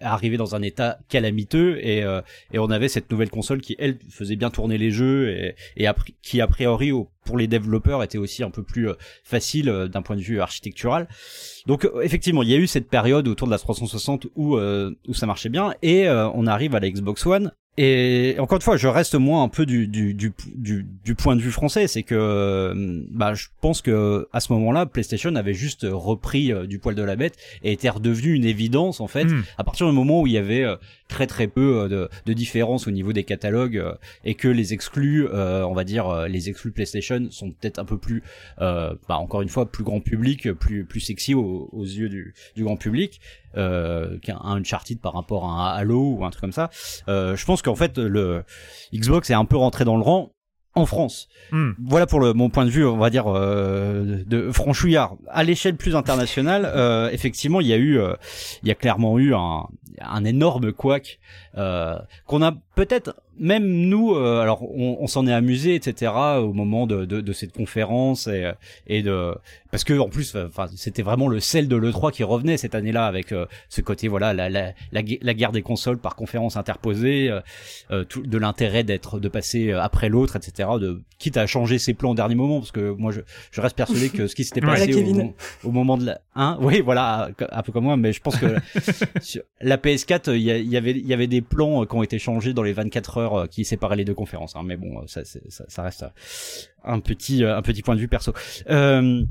est 0.00 0.04
arrivée 0.04 0.36
dans 0.36 0.54
un 0.54 0.62
état 0.62 0.98
calamiteux 1.08 1.78
et 1.80 2.02
euh, 2.02 2.20
et 2.52 2.58
on 2.58 2.70
avait 2.70 2.88
cette 2.88 3.10
nouvelle 3.10 3.30
console 3.30 3.60
qui 3.60 3.76
elle 3.78 3.98
faisait 4.10 4.36
bien 4.36 4.50
tourner 4.50 4.78
les 4.78 4.90
jeux 4.90 5.30
et, 5.30 5.54
qui 6.22 6.40
a 6.40 6.46
priori 6.46 6.92
pour 7.24 7.38
les 7.38 7.46
développeurs 7.46 8.02
était 8.02 8.18
aussi 8.18 8.42
un 8.42 8.50
peu 8.50 8.62
plus 8.62 8.90
euh, 8.90 8.94
facile 9.24 9.68
euh, 9.68 9.88
d'un 9.88 10.02
point 10.02 10.16
de 10.16 10.20
vue 10.20 10.40
architectural. 10.40 11.08
Donc 11.66 11.88
effectivement, 12.02 12.42
il 12.42 12.50
y 12.50 12.54
a 12.54 12.58
eu 12.58 12.66
cette 12.66 12.88
période 12.88 13.26
autour 13.28 13.48
de 13.48 13.52
la 13.52 13.58
360 13.58 14.28
où 14.36 14.56
où 14.56 15.14
ça 15.14 15.26
marchait 15.26 15.48
bien 15.48 15.74
et 15.82 16.08
on 16.08 16.46
arrive 16.46 16.74
à 16.74 16.80
la 16.80 16.88
Xbox 16.88 17.26
One 17.26 17.52
et 17.78 18.36
encore 18.38 18.56
une 18.56 18.62
fois, 18.62 18.76
je 18.76 18.88
reste 18.88 19.14
moi 19.16 19.42
un 19.42 19.48
peu 19.48 19.66
du 19.66 19.86
du 19.86 20.14
du 20.14 20.32
du, 20.54 20.86
du 21.04 21.14
point 21.14 21.36
de 21.36 21.40
vue 21.42 21.50
français, 21.50 21.86
c'est 21.88 22.02
que 22.02 22.14
euh, 22.14 23.02
bah 23.10 23.34
je 23.34 23.48
pense 23.60 23.82
que 23.82 24.26
à 24.32 24.40
ce 24.40 24.52
moment-là, 24.54 24.86
PlayStation 24.86 25.34
avait 25.36 25.54
juste 25.54 25.86
repris 25.88 26.52
euh, 26.52 26.66
du 26.66 26.78
poil 26.78 26.94
de 26.94 27.02
la 27.02 27.16
bête 27.16 27.36
et 27.62 27.72
était 27.72 27.90
redevenu 27.90 28.32
une 28.32 28.44
évidence 28.44 29.00
en 29.00 29.08
fait 29.08 29.26
Hmm. 29.26 29.42
à 29.58 29.64
partir 29.64 29.86
du 29.88 29.92
moment 29.92 30.22
où 30.22 30.26
il 30.26 30.34
y 30.34 30.38
avait 30.38 30.62
euh, 30.62 30.76
très 31.08 31.26
très 31.26 31.48
peu 31.48 31.88
de, 31.88 32.08
de 32.26 32.32
différence 32.32 32.86
au 32.86 32.90
niveau 32.90 33.12
des 33.12 33.24
catalogues 33.24 33.82
et 34.24 34.34
que 34.34 34.48
les 34.48 34.72
exclus, 34.72 35.26
euh, 35.26 35.64
on 35.66 35.74
va 35.74 35.84
dire 35.84 36.26
les 36.28 36.48
exclus 36.48 36.70
PlayStation 36.70 37.28
sont 37.30 37.50
peut-être 37.50 37.78
un 37.78 37.84
peu 37.84 37.98
plus, 37.98 38.22
euh, 38.60 38.94
bah 39.08 39.16
encore 39.18 39.42
une 39.42 39.48
fois 39.48 39.70
plus 39.70 39.84
grand 39.84 40.00
public, 40.00 40.52
plus 40.52 40.84
plus 40.84 41.00
sexy 41.00 41.34
aux, 41.34 41.68
aux 41.72 41.84
yeux 41.84 42.08
du, 42.08 42.34
du 42.56 42.64
grand 42.64 42.76
public 42.76 43.20
euh, 43.56 44.18
qu'un 44.18 44.38
un 44.42 44.56
Uncharted 44.56 45.00
par 45.00 45.14
rapport 45.14 45.44
à 45.44 45.72
un 45.72 45.76
Halo 45.76 46.16
ou 46.18 46.24
un 46.24 46.30
truc 46.30 46.40
comme 46.40 46.52
ça. 46.52 46.70
Euh, 47.08 47.36
je 47.36 47.44
pense 47.44 47.62
qu'en 47.62 47.74
fait 47.74 47.98
le 47.98 48.44
Xbox 48.92 49.30
est 49.30 49.34
un 49.34 49.44
peu 49.44 49.56
rentré 49.56 49.84
dans 49.84 49.96
le 49.96 50.02
rang 50.02 50.32
en 50.76 50.86
France. 50.86 51.28
Hmm. 51.50 51.72
Voilà 51.82 52.06
pour 52.06 52.20
le, 52.20 52.34
mon 52.34 52.50
point 52.50 52.66
de 52.66 52.70
vue, 52.70 52.86
on 52.86 52.98
va 52.98 53.10
dire 53.10 53.24
euh, 53.26 54.22
de 54.26 54.52
franchouillard. 54.52 55.16
À 55.28 55.42
l'échelle 55.42 55.76
plus 55.76 55.96
internationale, 55.96 56.64
euh, 56.74 57.10
effectivement, 57.10 57.60
il 57.60 57.66
y 57.66 57.72
a 57.72 57.76
eu, 57.76 57.98
euh, 57.98 58.14
il 58.62 58.68
y 58.68 58.70
a 58.70 58.74
clairement 58.74 59.18
eu 59.18 59.34
un, 59.34 59.66
un 60.00 60.24
énorme 60.24 60.72
couac 60.72 61.18
euh, 61.56 61.96
qu'on 62.26 62.42
a 62.42 62.52
peut-être 62.76 63.16
même 63.38 63.66
nous, 63.66 64.14
euh, 64.14 64.40
alors 64.40 64.62
on, 64.62 64.98
on 65.00 65.06
s'en 65.08 65.26
est 65.26 65.32
amusé, 65.32 65.74
etc. 65.74 66.12
Au 66.38 66.52
moment 66.52 66.86
de, 66.86 67.04
de, 67.04 67.20
de 67.20 67.32
cette 67.32 67.52
conférence 67.52 68.28
et, 68.28 68.50
et 68.86 69.02
de 69.02 69.34
parce 69.70 69.84
que 69.84 69.98
en 69.98 70.08
plus, 70.08 70.34
enfin, 70.36 70.68
c'était 70.74 71.02
vraiment 71.02 71.28
le 71.28 71.40
sel 71.40 71.68
de 71.68 71.76
le 71.76 71.90
3 71.90 72.12
qui 72.12 72.24
revenait 72.24 72.56
cette 72.56 72.74
année-là 72.74 73.06
avec 73.06 73.32
euh, 73.32 73.46
ce 73.68 73.80
côté 73.80 74.08
voilà 74.08 74.32
la, 74.32 74.48
la, 74.48 74.72
la, 74.92 75.02
la 75.20 75.34
guerre 75.34 75.52
des 75.52 75.60
consoles 75.60 75.98
par 75.98 76.16
conférence 76.16 76.56
interposée, 76.56 77.28
euh, 77.28 77.40
euh, 77.90 78.04
tout, 78.04 78.22
de 78.22 78.38
l'intérêt 78.38 78.84
d'être 78.84 79.18
de 79.18 79.28
passer 79.28 79.72
euh, 79.72 79.82
après 79.82 80.08
l'autre, 80.08 80.36
etc. 80.36 80.70
De 80.80 81.02
quitte 81.18 81.36
à 81.36 81.46
changer 81.46 81.78
ses 81.78 81.94
plans 81.94 82.12
au 82.12 82.14
dernier 82.14 82.34
moment 82.34 82.58
parce 82.60 82.72
que 82.72 82.90
moi 82.92 83.10
je, 83.12 83.20
je 83.50 83.60
reste 83.60 83.76
persuadé 83.76 84.08
que 84.10 84.26
ce 84.26 84.34
qui 84.34 84.44
s'était 84.44 84.60
passé 84.62 84.94
au, 84.94 85.68
au 85.68 85.72
moment 85.72 85.96
de 85.96 86.06
la 86.06 86.20
hein 86.34 86.58
oui 86.60 86.80
voilà 86.80 87.30
un 87.50 87.62
peu 87.62 87.72
comme 87.72 87.84
moi 87.84 87.96
mais 87.96 88.12
je 88.12 88.20
pense 88.20 88.36
que 88.36 88.46
sur 89.20 89.42
la 89.60 89.78
PS4 89.78 90.34
il 90.34 90.42
y, 90.42 90.76
avait 90.76 90.92
il 90.92 91.06
y 91.06 91.14
avait 91.14 91.26
des 91.26 91.40
plans 91.40 91.82
euh, 91.82 91.86
qui 91.86 91.94
ont 91.94 92.02
été 92.02 92.18
changés 92.18 92.52
dans 92.52 92.62
les 92.66 92.72
24 92.74 93.18
heures 93.18 93.34
euh, 93.34 93.46
qui 93.46 93.64
séparaient 93.64 93.96
les 93.96 94.04
deux 94.04 94.14
conférences 94.14 94.54
hein, 94.56 94.62
mais 94.64 94.76
bon 94.76 94.98
euh, 94.98 95.04
ça, 95.06 95.22
ça 95.24 95.64
ça 95.68 95.82
reste 95.82 96.02
euh, 96.02 96.08
un 96.84 97.00
petit 97.00 97.42
un 97.44 97.62
petit 97.62 97.82
point 97.82 97.94
de 97.94 98.00
vue 98.00 98.08
perso 98.08 98.32
euh, 98.70 99.22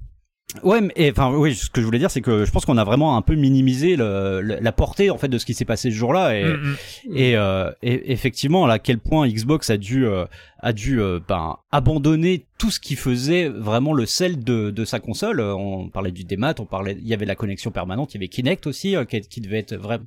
Ouais, 0.63 0.79
mais 0.79 1.11
enfin 1.11 1.33
oui, 1.33 1.55
ce 1.55 1.69
que 1.71 1.81
je 1.81 1.85
voulais 1.85 1.97
dire, 1.99 2.11
c'est 2.11 2.21
que 2.21 2.45
je 2.45 2.51
pense 2.51 2.65
qu'on 2.65 2.77
a 2.77 2.83
vraiment 2.83 3.17
un 3.17 3.21
peu 3.23 3.33
minimisé 3.33 3.95
le, 3.97 4.41
le- 4.41 4.59
la 4.61 4.71
portée 4.71 5.09
en 5.09 5.17
fait 5.17 5.27
de 5.27 5.37
ce 5.39 5.45
qui 5.45 5.53
s'est 5.55 5.65
passé 5.65 5.89
ce 5.89 5.95
jour-là 5.95 6.37
et, 6.39 6.45
Hmm, 6.45 6.75
hmm. 7.09 7.17
et, 7.17 7.35
euh, 7.35 7.71
et 7.81 8.11
effectivement, 8.13 8.65
à 8.67 8.77
quel 8.79 8.99
point 8.99 9.27
Xbox 9.27 9.69
a 9.71 9.77
dû 9.77 10.05
euh, 10.05 10.25
a 10.65 10.73
dû 10.73 10.99
euh, 10.99 11.19
ben, 11.27 11.57
abandonner 11.71 12.45
tout 12.57 12.71
ce 12.71 12.79
qui 12.79 12.95
faisait 12.95 13.49
vraiment 13.49 13.93
le 13.93 14.05
sel 14.07 14.43
de, 14.43 14.71
de 14.71 14.85
sa 14.85 14.99
console. 14.99 15.39
Euh, 15.39 15.53
On 15.53 15.89
parlait 15.89 16.11
du 16.11 16.23
démat, 16.23 16.55
on 16.59 16.65
parlait, 16.65 16.97
il 16.99 17.07
y 17.07 17.13
avait 17.13 17.25
la 17.27 17.35
connexion 17.35 17.69
permanente, 17.69 18.13
il 18.13 18.17
y 18.17 18.19
avait 18.19 18.29
Kinect 18.29 18.65
aussi 18.65 18.95
euh, 18.95 19.05
qui, 19.05 19.21
qui 19.21 19.41
devait 19.41 19.59
être 19.59 19.75
vraiment, 19.75 20.05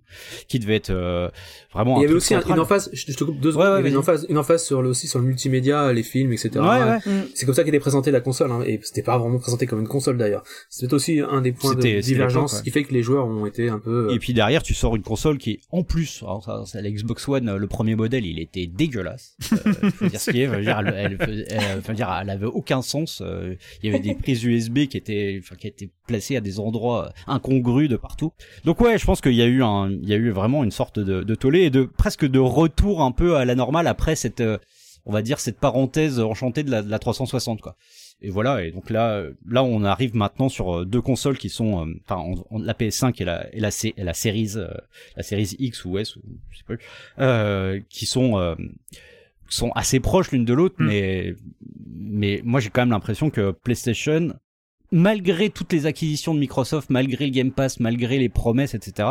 qui 0.48 0.58
devait 0.58 0.74
être 0.76 0.90
euh, 0.90 1.28
vraiment. 1.72 1.98
Il 1.98 2.02
y 2.02 2.04
un 2.06 2.08
avait 2.08 2.16
aussi 2.16 2.34
central. 2.34 2.56
une 2.56 2.60
emphase, 2.62 2.90
je 2.92 3.04
je 3.12 3.16
te 3.16 3.22
coupe 3.24 3.38
deux 3.38 3.52
secondes, 3.52 3.66
Ouais, 3.66 3.72
ouais, 3.72 3.76
il 3.76 3.78
y 3.78 3.80
avait 3.82 3.90
une 3.90 3.96
emphase, 3.98 4.26
une 4.28 4.38
emphase 4.38 4.64
sur 4.64 4.82
le, 4.82 4.88
aussi 4.88 5.06
sur 5.06 5.20
le 5.20 5.26
multimédia, 5.26 5.92
les 5.92 6.02
films, 6.02 6.32
etc. 6.32 6.50
Ouais, 6.56 6.64
ouais. 6.64 6.98
Mm. 7.06 7.28
C'est 7.36 7.46
comme 7.46 7.54
ça 7.54 7.62
qu'était 7.62 7.78
présentée 7.78 8.10
la 8.10 8.20
console, 8.20 8.50
hein, 8.50 8.62
et 8.66 8.80
c'était 8.82 9.02
pas 9.02 9.16
vraiment 9.16 9.38
présenté 9.38 9.66
comme 9.66 9.80
une 9.80 9.86
console 9.88 10.16
d'ailleurs. 10.18 10.42
C'est 10.70 10.92
aussi 10.92 11.20
un 11.20 11.40
des 11.40 11.52
points 11.52 11.74
de 11.74 11.80
C'était- 11.82 12.02
c'était 12.02 12.14
divergence 12.14 12.62
qui 12.62 12.70
fait 12.72 12.82
que 12.82 12.92
les 12.94 13.02
joueurs 13.04 13.26
ont 13.28 13.46
été 13.46 13.68
un 13.68 13.78
peu. 13.78 14.08
euh, 14.08 14.14
Et 14.14 14.18
puis 14.18 14.32
derrière, 14.34 14.62
tu 14.64 14.74
sors 14.74 14.96
une 14.96 15.02
console 15.02 15.38
qui 15.38 15.52
est 15.52 15.60
en 15.70 15.84
plus, 15.84 16.20
alors 16.22 16.42
ça, 16.42 16.62
c'est 16.66 16.82
la 16.82 16.90
Xbox 16.90 17.28
One, 17.28 17.54
le 17.56 17.66
premier 17.68 17.94
modèle, 17.94 18.26
il 18.26 18.40
était 18.40 18.66
dégueulasse. 18.66 19.36
Euh, 19.52 19.90
faut 19.90 20.06
dire 20.08 20.20
ce 20.20 20.30
qui 20.30 20.40
est, 20.42 20.47
dire, 20.61 20.78
elle, 20.78 20.94
elle, 21.20 21.46
elle- 21.50 21.82
faut 21.82 21.92
dire, 21.92 22.16
elle 22.20 22.30
avait 22.30 22.46
aucun 22.46 22.82
sens. 22.82 23.22
euh, 23.24 23.54
Il 23.82 23.87
y 23.87 23.94
avait 23.94 24.02
des 24.02 24.14
prises 24.14 24.42
USB 24.44 24.87
qui 24.87 24.96
étaient, 24.96 25.38
enfin, 25.42 25.56
qui 25.56 25.66
étaient 25.66 25.90
placées 26.06 26.37
à 26.37 26.40
des 26.40 26.58
endroits 26.61 27.12
incongrus 27.26 27.88
de 27.88 27.96
partout. 27.96 28.32
Donc 28.64 28.80
ouais, 28.80 28.98
je 28.98 29.04
pense 29.04 29.20
qu'il 29.20 29.34
y 29.34 29.42
a 29.42 29.46
eu 29.46 29.62
un, 29.62 29.90
il 29.90 30.08
y 30.08 30.12
a 30.12 30.16
eu 30.16 30.30
vraiment 30.30 30.64
une 30.64 30.70
sorte 30.70 30.98
de, 30.98 31.22
de 31.22 31.34
tollé 31.34 31.61
et 31.62 31.70
de 31.70 31.84
presque 31.84 32.26
de 32.26 32.38
retour 32.38 33.02
un 33.02 33.12
peu 33.12 33.37
à 33.37 33.44
la 33.44 33.54
normale 33.54 33.87
après 33.87 34.16
cette, 34.16 34.40
euh, 34.40 34.58
on 35.06 35.12
va 35.12 35.22
dire 35.22 35.38
cette 35.40 35.58
parenthèse 35.58 36.20
enchantée 36.20 36.62
de 36.62 36.70
la, 36.70 36.82
de 36.82 36.90
la 36.90 36.98
360 36.98 37.61
quoi. 37.61 37.76
Et 38.20 38.30
voilà, 38.30 38.64
et 38.64 38.72
donc 38.72 38.90
là, 38.90 39.12
euh, 39.12 39.32
là, 39.48 39.62
on 39.62 39.84
arrive 39.84 40.16
maintenant 40.16 40.48
sur 40.48 40.78
euh, 40.80 40.84
deux 40.84 41.00
consoles 41.00 41.38
qui 41.38 41.48
sont, 41.48 41.87
euh, 41.87 41.92
enfin, 42.08 42.24
la 42.64 42.74
PS5 42.74 43.14
et 43.22 43.24
la 43.24 43.46
et 43.54 43.61
la, 43.61 43.68
et 43.96 44.02
la 44.02 44.12
série, 44.12 44.50
euh, 44.56 44.66
la 45.16 45.22
série 45.22 45.54
X 45.61 45.84
ou 45.84 45.98
S, 45.98 46.16
ou 46.16 46.22
je 46.50 46.58
sais 46.58 46.64
pas, 46.66 47.22
euh, 47.22 47.78
qui 47.88 48.06
sont 48.06 48.37
euh, 48.37 48.56
sont 49.48 49.70
assez 49.72 50.00
proches 50.00 50.30
l'une 50.32 50.44
de 50.44 50.54
l'autre, 50.54 50.76
Mm. 50.78 50.87
mais 50.87 51.34
mais 52.11 52.40
moi 52.44 52.61
j'ai 52.61 52.70
quand 52.70 52.82
même 52.82 52.90
l'impression 52.90 53.30
que 53.30 53.50
PlayStation, 53.52 54.32
malgré 54.90 55.50
toutes 55.50 55.72
les 55.72 55.87
acquisitions 55.87 56.34
de 56.34 56.40
Microsoft, 56.40 56.90
malgré 56.90 57.26
le 57.26 57.32
Game 57.32 57.50
Pass, 57.52 57.80
malgré 57.80 58.18
les 58.18 58.28
promesses, 58.28 58.74
etc. 58.74 59.11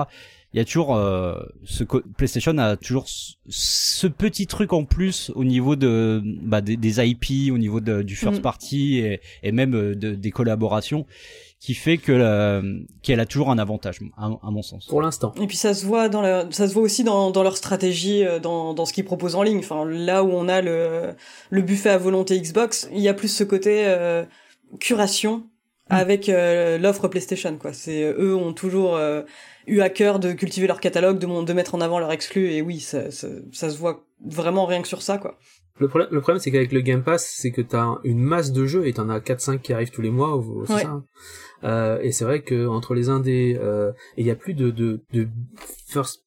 Il 0.54 0.58
y 0.58 0.62
a 0.62 0.66
toujours 0.66 0.96
euh, 0.96 1.36
ce 1.66 1.84
PlayStation 1.84 2.58
a 2.58 2.78
toujours 2.78 3.06
ce- 3.08 4.08
petit 4.08 4.48
truc 4.48 4.72
en 4.74 4.86
plus 4.86 5.30
au 5.36 5.44
niveau 5.44 5.76
de 5.76 6.22
bah, 6.24 6.62
des, 6.62 6.78
des 6.78 7.06
IP, 7.06 7.52
au 7.54 7.58
niveau 7.58 7.82
de, 7.82 8.02
du 8.02 8.16
first 8.16 8.40
Mm. 8.40 8.42
party 8.42 8.98
et, 9.00 9.20
et 9.44 9.52
même 9.52 9.76
euh, 9.76 9.94
de, 9.94 10.16
des 10.16 10.32
collaborations, 10.32 11.06
qui 11.60 11.74
fait 11.74 11.98
que 11.98 12.12
la- 12.12 12.62
qu'elle 13.02 13.20
a 13.20 13.26
toujours 13.26 13.50
un 13.50 13.58
avantage, 13.58 14.00
à, 14.16 14.26
à 14.26 14.52
mon 14.52 14.62
sens. 14.62 14.86
Pour 14.86 15.02
l'instant. 15.02 15.34
Et 15.42 15.48
puis 15.48 15.58
ça 15.58 15.74
se 15.74 15.86
voit 15.86 16.08
dans 16.08 16.22
la, 16.22 16.46
ça 16.52 16.68
se 16.68 16.74
voit 16.74 16.84
aussi 16.84 17.04
dans, 17.04 17.32
dans 17.32 17.42
leur 17.44 17.58
stratégie, 17.58 18.24
euh, 18.24 18.40
dans, 18.40 18.74
dans 18.74 18.86
ce 18.86 18.94
qu'ils 18.94 19.06
proposent 19.06 19.36
en 19.36 19.42
ligne. 19.44 19.60
Enfin, 19.60 19.84
là 19.86 20.24
où 20.24 20.30
on 20.32 20.48
a 20.48 20.62
le, 20.62 21.14
le 21.50 21.62
buffet 21.62 21.90
à 21.90 21.98
volonté 21.98 22.40
Xbox, 22.40 22.88
il 22.94 23.00
y 23.02 23.08
a 23.10 23.14
plus 23.16 23.28
ce 23.30 23.44
côté 23.44 23.84
euh, 23.88 24.24
curation 24.80 25.44
avec 25.90 26.28
euh, 26.30 26.78
l'offre 26.78 27.08
PlayStation. 27.08 27.58
Quoi. 27.58 27.74
C'est 27.74 28.04
eux 28.04 28.36
ont 28.36 28.54
toujours 28.54 28.96
euh, 28.96 29.22
eu 29.68 29.80
à 29.82 29.90
cœur 29.90 30.20
de 30.20 30.34
cultiver 30.34 30.68
leur 30.68 30.80
catalogue, 30.82 31.18
de, 31.18 31.26
mon- 31.26 31.44
de 31.44 31.54
mettre 31.54 31.76
en 31.76 31.82
avant 31.82 31.98
leur 32.00 32.12
exclus. 32.12 32.52
Et 32.52 32.62
oui, 32.62 32.80
ça, 32.82 33.10
ça, 33.10 33.28
ça 33.52 33.70
se 33.70 33.78
voit 33.78 34.06
vraiment 34.26 34.66
rien 34.66 34.82
que 34.82 34.88
sur 34.88 35.02
ça, 35.02 35.18
quoi. 35.18 35.38
Le 35.80 35.88
problème, 35.88 36.10
le 36.12 36.22
problème 36.22 36.40
c'est 36.42 36.52
qu'avec 36.52 36.72
le 36.72 36.82
Game 36.82 37.04
Pass, 37.04 37.34
c'est 37.38 37.52
que 37.52 37.62
t'as 37.62 37.96
une 38.04 38.20
masse 38.20 38.52
de 38.52 38.66
jeux 38.66 38.88
et 38.88 38.94
t'en 38.94 39.10
as 39.10 39.20
4-5 39.20 39.60
qui 39.60 39.74
arrivent 39.74 39.92
tous 39.92 40.02
les 40.02 40.10
mois, 40.12 40.36
ou, 40.36 40.62
Ouais. 40.62 40.68
ça. 40.68 40.88
hein. 40.90 41.04
Euh, 41.64 42.00
et 42.02 42.12
c'est 42.12 42.26
vrai 42.26 42.42
que 42.42 42.68
entre 42.68 42.94
les 42.94 43.10
indés, 43.10 43.58
euh, 43.62 43.92
et 44.18 44.22
il 44.22 44.28
y 44.28 44.32
a 44.32 44.36
plus 44.36 44.54
de, 44.54 44.70
de, 44.72 45.02
de 45.14 45.28
first 45.88 46.24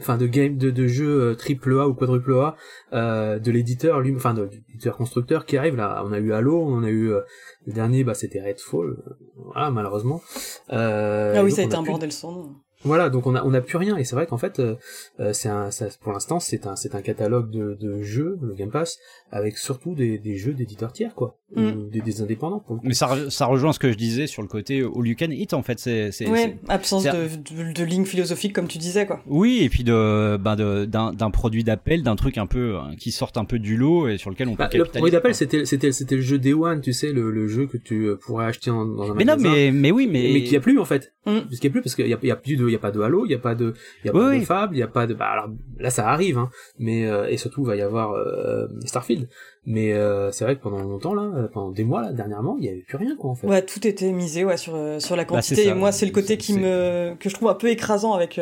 enfin 0.00 0.16
de 0.16 0.26
game 0.26 0.56
de, 0.56 0.70
de 0.72 0.86
jeux 0.88 1.36
triple 1.36 1.78
A 1.78 1.86
ou 1.86 1.94
quadruple 1.94 2.34
A 2.34 2.56
euh, 2.92 3.38
de 3.38 3.50
l'éditeur 3.52 4.00
lui 4.00 4.12
enfin 4.16 4.34
de 4.34 4.42
l'éditeur 4.42 4.96
constructeur 4.96 5.46
qui 5.46 5.56
arrive 5.56 5.76
là 5.76 6.02
on 6.04 6.10
a 6.12 6.18
eu 6.18 6.32
Halo 6.32 6.60
on 6.66 6.82
a 6.82 6.88
eu 6.90 7.10
le 7.10 7.72
dernier 7.72 8.02
bah 8.02 8.14
c'était 8.14 8.40
Redfall 8.42 8.96
voilà 9.36 9.70
malheureusement 9.70 10.20
ah 10.68 11.44
oui 11.44 11.52
ça 11.52 11.62
a 11.62 11.64
été 11.64 11.76
un 11.76 11.82
bordel 11.84 12.10
sans 12.10 12.32
nom 12.32 12.54
voilà, 12.84 13.10
donc 13.10 13.26
on 13.26 13.34
a 13.34 13.42
on 13.42 13.54
a 13.54 13.60
plus 13.60 13.78
rien. 13.78 13.96
Et 13.96 14.04
c'est 14.04 14.14
vrai 14.14 14.26
qu'en 14.26 14.38
fait 14.38 14.60
euh, 14.60 14.76
euh, 15.20 15.32
c'est 15.32 15.48
un 15.48 15.70
ça, 15.70 15.86
pour 16.00 16.12
l'instant 16.12 16.40
c'est 16.40 16.66
un 16.66 16.76
c'est 16.76 16.94
un 16.94 17.02
catalogue 17.02 17.50
de, 17.50 17.74
de 17.74 18.02
jeux 18.02 18.38
le 18.42 18.54
Game 18.54 18.70
Pass 18.70 18.98
avec 19.30 19.58
surtout 19.58 19.94
des, 19.94 20.18
des 20.18 20.36
jeux 20.36 20.54
d'éditeurs 20.54 20.92
tiers 20.92 21.14
quoi, 21.14 21.38
mm. 21.56 21.90
des, 21.90 22.00
des, 22.00 22.22
indépendants. 22.22 22.64
Mais 22.82 22.94
ça 22.94 23.16
ça 23.30 23.46
rejoint 23.46 23.72
ce 23.72 23.78
que 23.78 23.90
je 23.90 23.96
disais 23.96 24.26
sur 24.26 24.42
le 24.42 24.48
côté 24.48 24.80
all 24.80 25.06
you 25.06 25.14
can 25.18 25.30
eat 25.30 25.54
en 25.54 25.62
fait 25.62 25.78
c'est 25.78 26.12
c'est 26.12 26.28
ouais, 26.28 26.56
absence 26.68 27.04
de, 27.04 27.72
de, 27.72 27.84
ligne 27.84 28.04
philosophique 28.04 28.52
comme 28.52 28.66
tu 28.66 28.78
disais 28.78 29.06
quoi. 29.06 29.20
Oui 29.26 29.60
et 29.62 29.68
puis 29.68 29.84
de 29.84 30.36
ben 30.36 30.56
de 30.56 30.84
d'un 30.84 31.12
d'un 31.12 31.30
produit 31.30 31.64
d'appel 31.64 32.02
d'un 32.02 32.16
truc 32.16 32.38
un 32.38 32.46
peu 32.46 32.76
hein, 32.76 32.92
qui 32.98 33.12
sorte 33.12 33.36
un 33.36 33.44
peu 33.44 33.58
du 33.58 33.76
lot 33.76 34.08
et 34.08 34.18
sur 34.18 34.30
lequel 34.30 34.48
on 34.48 34.56
peut 34.56 34.64
bah, 34.64 34.70
Le 34.72 34.84
produit 34.84 35.10
d'appel 35.10 35.34
c'était 35.34 35.64
c'était 35.64 35.92
c'était 35.92 36.16
le 36.16 36.22
jeu 36.22 36.38
Day 36.38 36.52
One 36.52 36.80
tu 36.80 36.92
sais 36.92 37.12
le, 37.12 37.30
le 37.30 37.48
jeu 37.48 37.66
que 37.66 37.76
tu 37.76 38.06
euh, 38.06 38.16
pourrais 38.16 38.46
acheter 38.46 38.70
dans 38.70 39.10
un 39.10 39.14
mais 39.14 39.24
magasin. 39.24 39.36
Mais 39.36 39.48
non 39.48 39.54
mais 39.54 39.70
mais 39.70 39.90
oui 39.90 40.08
mais 40.10 40.30
mais 40.32 40.42
qui 40.44 40.56
a 40.56 40.60
plus 40.60 40.78
en 40.78 40.84
fait. 40.84 41.12
Mm. 41.26 41.40
Parce 41.40 41.58
qu'il 41.58 41.64
y 41.64 41.66
a 41.68 41.70
plus 41.70 41.82
parce 41.82 41.94
qu'il 41.94 42.06
y 42.06 42.14
a, 42.14 42.18
y 42.22 42.30
a 42.30 42.36
plus 42.36 42.56
de 42.56 42.68
y 42.68 42.74
a 42.74 42.78
pas 42.78 42.90
de 42.90 43.00
Halo, 43.00 43.24
il 43.26 43.32
y 43.32 43.34
a 43.34 43.38
pas 43.38 43.54
de 43.54 43.74
il 44.02 44.06
y 44.06 44.10
a 44.10 44.12
pas 44.12 44.34
de 44.34 44.40
Fable, 44.40 44.76
il 44.76 44.80
y 44.80 44.82
a 44.82 44.88
pas 44.88 45.06
de 45.06 45.14
bah 45.14 45.26
alors 45.26 45.48
là 45.78 45.90
ça 45.90 46.08
arrive 46.08 46.38
hein, 46.38 46.50
mais 46.78 47.06
euh, 47.06 47.28
et 47.28 47.36
surtout 47.36 47.62
il 47.62 47.66
va 47.66 47.76
y 47.76 47.82
avoir 47.82 48.12
euh, 48.12 48.66
Starfield. 48.84 49.28
Mais 49.66 49.92
euh, 49.92 50.30
c'est 50.32 50.44
vrai 50.44 50.56
que 50.56 50.62
pendant 50.62 50.78
longtemps 50.78 51.14
là, 51.14 51.48
pendant 51.52 51.70
des 51.70 51.84
mois 51.84 52.02
là 52.02 52.12
dernièrement, 52.12 52.56
il 52.58 52.64
y 52.64 52.68
avait 52.68 52.78
plus 52.80 52.96
rien 52.96 53.16
quoi 53.16 53.30
en 53.30 53.34
fait. 53.34 53.46
Ouais, 53.46 53.62
tout 53.62 53.86
était 53.86 54.12
misé 54.12 54.44
ouais 54.44 54.56
sur 54.56 54.76
sur 54.98 55.16
la 55.16 55.24
bah, 55.24 55.36
quantité 55.36 55.68
et 55.68 55.74
moi 55.74 55.90
c'est 55.90 56.06
le 56.06 56.12
côté 56.12 56.36
qui 56.36 56.54
me 56.54 57.14
que 57.18 57.28
je 57.28 57.34
trouve 57.34 57.48
un 57.48 57.54
peu 57.54 57.68
écrasant 57.68 58.12
avec 58.12 58.40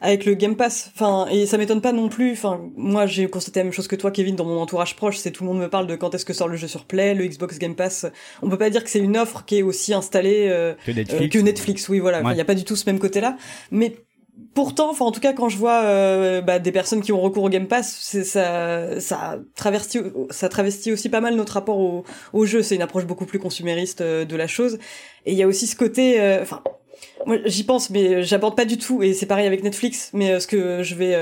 avec 0.00 0.24
le 0.24 0.34
Game 0.34 0.56
Pass. 0.56 0.90
Enfin 0.94 1.26
et 1.30 1.46
ça 1.46 1.58
m'étonne 1.58 1.80
pas 1.80 1.92
non 1.92 2.08
plus. 2.08 2.32
Enfin 2.32 2.60
moi 2.76 3.06
j'ai 3.06 3.28
constaté 3.28 3.60
la 3.60 3.64
même 3.64 3.72
chose 3.72 3.88
que 3.88 3.96
toi 3.96 4.10
Kevin 4.10 4.36
dans 4.36 4.44
mon 4.44 4.58
entourage 4.58 4.96
proche, 4.96 5.18
c'est 5.18 5.30
tout 5.30 5.44
le 5.44 5.50
monde 5.50 5.60
me 5.60 5.68
parle 5.68 5.86
de 5.86 5.96
quand 5.96 6.14
est-ce 6.14 6.24
que 6.24 6.32
sort 6.32 6.48
le 6.48 6.56
jeu 6.56 6.68
sur 6.68 6.84
Play, 6.84 7.14
le 7.14 7.26
Xbox 7.26 7.58
Game 7.58 7.74
Pass. 7.74 8.06
On 8.42 8.48
peut 8.48 8.58
pas 8.58 8.70
dire 8.70 8.82
que 8.82 8.90
c'est 8.90 9.00
une 9.00 9.16
offre 9.16 9.44
qui 9.44 9.58
est 9.58 9.62
aussi 9.62 9.94
installée 9.94 10.48
que 10.84 10.90
Netflix. 10.90 11.32
que 11.32 11.38
Netflix 11.38 11.88
oui 11.88 12.00
voilà, 12.00 12.22
il 12.32 12.36
y 12.36 12.40
a 12.40 12.44
pas 12.44 12.54
du 12.54 12.64
tout 12.64 12.76
ce 12.76 12.84
même 12.86 12.98
côté-là, 12.98 13.36
mais 13.70 13.96
pourtant, 14.54 14.90
enfin 14.90 15.04
en 15.04 15.12
tout 15.12 15.20
cas 15.20 15.32
quand 15.32 15.48
je 15.48 15.56
vois 15.56 15.82
euh, 15.82 16.40
bah, 16.40 16.58
des 16.58 16.72
personnes 16.72 17.02
qui 17.02 17.12
ont 17.12 17.20
recours 17.20 17.44
au 17.44 17.48
Game 17.48 17.66
Pass, 17.66 18.16
ça, 18.24 19.00
ça 19.00 19.38
travestit, 19.54 20.00
ça 20.30 20.48
travestit 20.48 20.92
aussi 20.92 21.08
pas 21.08 21.20
mal 21.20 21.34
notre 21.34 21.54
rapport 21.54 21.78
au, 21.78 22.04
au 22.32 22.46
jeu. 22.46 22.62
C'est 22.62 22.74
une 22.74 22.82
approche 22.82 23.06
beaucoup 23.06 23.26
plus 23.26 23.38
consumériste 23.38 24.00
euh, 24.00 24.24
de 24.24 24.36
la 24.36 24.46
chose. 24.46 24.78
Et 25.26 25.32
il 25.32 25.38
y 25.38 25.42
a 25.42 25.46
aussi 25.46 25.66
ce 25.66 25.76
côté, 25.76 26.20
euh, 26.20 26.42
enfin 26.42 26.62
moi 27.26 27.36
j'y 27.46 27.64
pense 27.64 27.90
mais 27.90 28.22
j'aborde 28.22 28.56
pas 28.56 28.64
du 28.64 28.78
tout 28.78 29.02
et 29.02 29.12
c'est 29.12 29.26
pareil 29.26 29.46
avec 29.46 29.62
Netflix 29.62 30.10
mais 30.12 30.38
ce 30.40 30.46
que 30.46 30.82
je 30.82 30.94
vais 30.94 31.12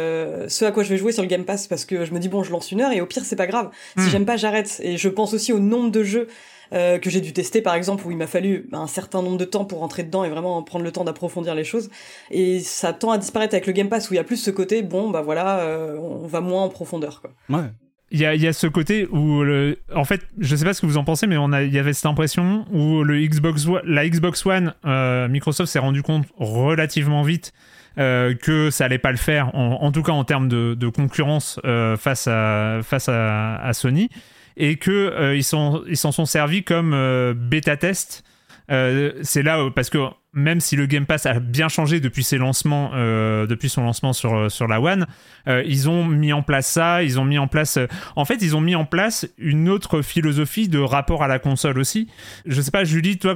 ce 0.48 0.64
à 0.64 0.72
quoi 0.72 0.82
je 0.82 0.88
vais 0.88 0.96
jouer 0.96 1.12
sur 1.12 1.22
le 1.22 1.28
Game 1.28 1.44
Pass 1.44 1.66
parce 1.68 1.84
que 1.84 2.04
je 2.04 2.12
me 2.12 2.18
dis 2.18 2.28
bon 2.28 2.42
je 2.42 2.50
lance 2.50 2.72
une 2.72 2.80
heure 2.80 2.92
et 2.92 3.00
au 3.00 3.06
pire 3.06 3.24
c'est 3.24 3.36
pas 3.36 3.46
grave 3.46 3.70
si 3.96 4.04
hmm. 4.04 4.10
j'aime 4.10 4.26
pas 4.26 4.36
j'arrête 4.36 4.80
et 4.82 4.96
je 4.96 5.08
pense 5.08 5.34
aussi 5.34 5.52
au 5.52 5.58
nombre 5.58 5.90
de 5.90 6.02
jeux 6.02 6.28
euh, 6.72 6.98
que 6.98 7.10
j'ai 7.10 7.20
dû 7.20 7.32
tester 7.32 7.62
par 7.62 7.74
exemple 7.74 8.06
où 8.06 8.12
il 8.12 8.16
m'a 8.16 8.28
fallu 8.28 8.68
un 8.72 8.86
certain 8.86 9.22
nombre 9.22 9.38
de 9.38 9.44
temps 9.44 9.64
pour 9.64 9.80
rentrer 9.80 10.04
dedans 10.04 10.22
et 10.22 10.28
vraiment 10.28 10.62
prendre 10.62 10.84
le 10.84 10.92
temps 10.92 11.02
d'approfondir 11.02 11.54
les 11.56 11.64
choses 11.64 11.90
et 12.30 12.60
ça 12.60 12.92
tend 12.92 13.10
à 13.10 13.18
disparaître 13.18 13.54
avec 13.54 13.66
le 13.66 13.72
Game 13.72 13.88
Pass 13.88 14.08
où 14.08 14.14
il 14.14 14.18
y 14.18 14.20
a 14.20 14.24
plus 14.24 14.36
ce 14.36 14.52
côté 14.52 14.82
bon 14.82 15.10
bah 15.10 15.20
voilà 15.20 15.60
euh, 15.60 15.96
on 15.98 16.28
va 16.28 16.40
moins 16.40 16.62
en 16.62 16.68
profondeur. 16.68 17.22
Ouais. 17.48 17.64
Il 18.12 18.18
y, 18.18 18.24
a, 18.24 18.52
ce 18.52 18.66
côté 18.66 19.06
où 19.06 19.44
le, 19.44 19.78
en 19.94 20.04
fait 20.04 20.22
je 20.38 20.56
sais 20.56 20.64
pas 20.64 20.74
ce 20.74 20.80
que 20.80 20.86
vous 20.86 20.96
en 20.96 21.04
pensez 21.04 21.28
mais 21.28 21.36
on 21.36 21.52
il 21.52 21.72
y 21.72 21.78
avait 21.78 21.92
cette 21.92 22.06
impression 22.06 22.64
où 22.72 23.04
le 23.04 23.20
Xbox 23.20 23.66
la 23.84 24.08
Xbox 24.08 24.44
One 24.46 24.74
euh, 24.84 25.28
Microsoft 25.28 25.72
s'est 25.72 25.78
rendu 25.78 26.02
compte 26.02 26.26
relativement 26.36 27.22
vite 27.22 27.52
que 27.96 28.68
ça 28.70 28.86
allait 28.86 28.98
pas 28.98 29.10
le 29.10 29.18
faire, 29.18 29.54
en, 29.54 29.92
tout 29.92 30.02
cas 30.02 30.12
en 30.12 30.24
termes 30.24 30.48
de, 30.48 30.88
concurrence 30.88 31.60
face 31.98 32.28
à 32.28 33.70
Sony 33.74 34.08
et 34.56 34.76
que 34.76 34.90
euh, 34.90 35.36
ils 35.36 35.44
s'en 35.44 36.12
sont 36.12 36.26
servis 36.26 36.64
comme 36.64 36.92
euh, 36.94 37.34
bêta 37.34 37.76
test. 37.76 38.24
Euh, 38.70 39.12
c'est 39.22 39.42
là 39.42 39.68
parce 39.74 39.90
que 39.90 39.98
même 40.32 40.60
si 40.60 40.76
le 40.76 40.86
Game 40.86 41.06
Pass 41.06 41.26
a 41.26 41.40
bien 41.40 41.68
changé 41.68 41.98
depuis 41.98 42.22
ses 42.22 42.38
lancements, 42.38 42.92
depuis 42.92 43.68
son 43.68 43.82
lancement 43.82 44.12
sur 44.12 44.48
sur 44.48 44.68
la 44.68 44.80
One, 44.80 45.08
ils 45.48 45.90
ont 45.90 46.04
mis 46.04 46.32
en 46.32 46.42
place 46.42 46.68
ça. 46.68 47.02
Ils 47.02 47.18
ont 47.18 47.24
mis 47.24 47.36
en 47.36 47.48
place, 47.48 47.80
en 48.14 48.24
fait, 48.24 48.36
ils 48.40 48.54
ont 48.54 48.60
mis 48.60 48.76
en 48.76 48.84
place 48.84 49.26
une 49.38 49.68
autre 49.68 50.02
philosophie 50.02 50.68
de 50.68 50.78
rapport 50.78 51.24
à 51.24 51.26
la 51.26 51.40
console 51.40 51.80
aussi. 51.80 52.06
Je 52.46 52.60
sais 52.62 52.70
pas, 52.70 52.84
Julie, 52.84 53.18
toi, 53.18 53.34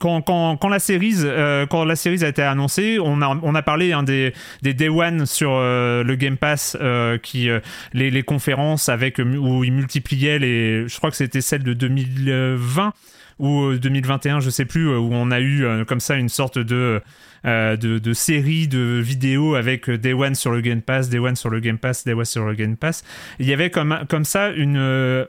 quand, 0.00 0.22
quand, 0.22 0.56
quand, 0.56 0.68
la 0.68 0.78
série 0.78 1.14
euh, 1.22 1.66
quand 1.66 1.84
la 1.84 1.96
série 1.96 2.22
a 2.24 2.28
été 2.28 2.42
annoncée, 2.42 2.98
on 3.00 3.20
a 3.20 3.62
parlé 3.62 3.92
hein, 3.92 4.02
des 4.02 4.32
day 4.62 4.88
one 4.88 5.26
sur 5.26 5.52
euh, 5.52 6.02
le 6.02 6.14
Game 6.16 6.36
Pass 6.36 6.76
euh, 6.80 7.18
les, 7.92 8.22
conférences 8.22 8.90
où 9.38 9.64
ils 9.64 9.72
multipliaient 9.72 10.38
les 10.38 10.88
je 10.88 10.96
crois 10.96 11.10
que 11.10 11.16
c'était 11.16 11.40
celle 11.40 11.62
de 11.62 11.72
2020 11.72 12.92
ou 13.40 13.74
2021, 13.74 14.40
je 14.40 14.50
sais 14.50 14.64
plus 14.64 14.88
où 14.88 15.10
on 15.12 15.30
a 15.30 15.40
eu 15.40 15.66
comme 15.86 16.00
ça 16.00 16.16
une 16.16 16.28
sorte 16.28 16.58
de 16.58 17.02
série 18.12 18.68
de 18.68 19.00
vidéos 19.00 19.54
avec 19.54 19.90
Day 19.90 20.12
One 20.12 20.34
sur 20.34 20.52
le 20.52 20.60
Game 20.60 20.82
Pass, 20.82 21.08
Day 21.08 21.18
One 21.18 21.36
sur 21.36 21.50
le 21.50 21.60
Game 21.60 21.78
Pass, 21.78 22.04
Day 22.04 22.14
One 22.14 22.24
sur 22.24 22.44
le 22.44 22.54
Game 22.54 22.76
Pass. 22.76 23.04
Il 23.38 23.48
y 23.48 23.52
avait 23.52 23.70
comme, 23.70 24.24
ça 24.24 24.50
une 24.50 25.26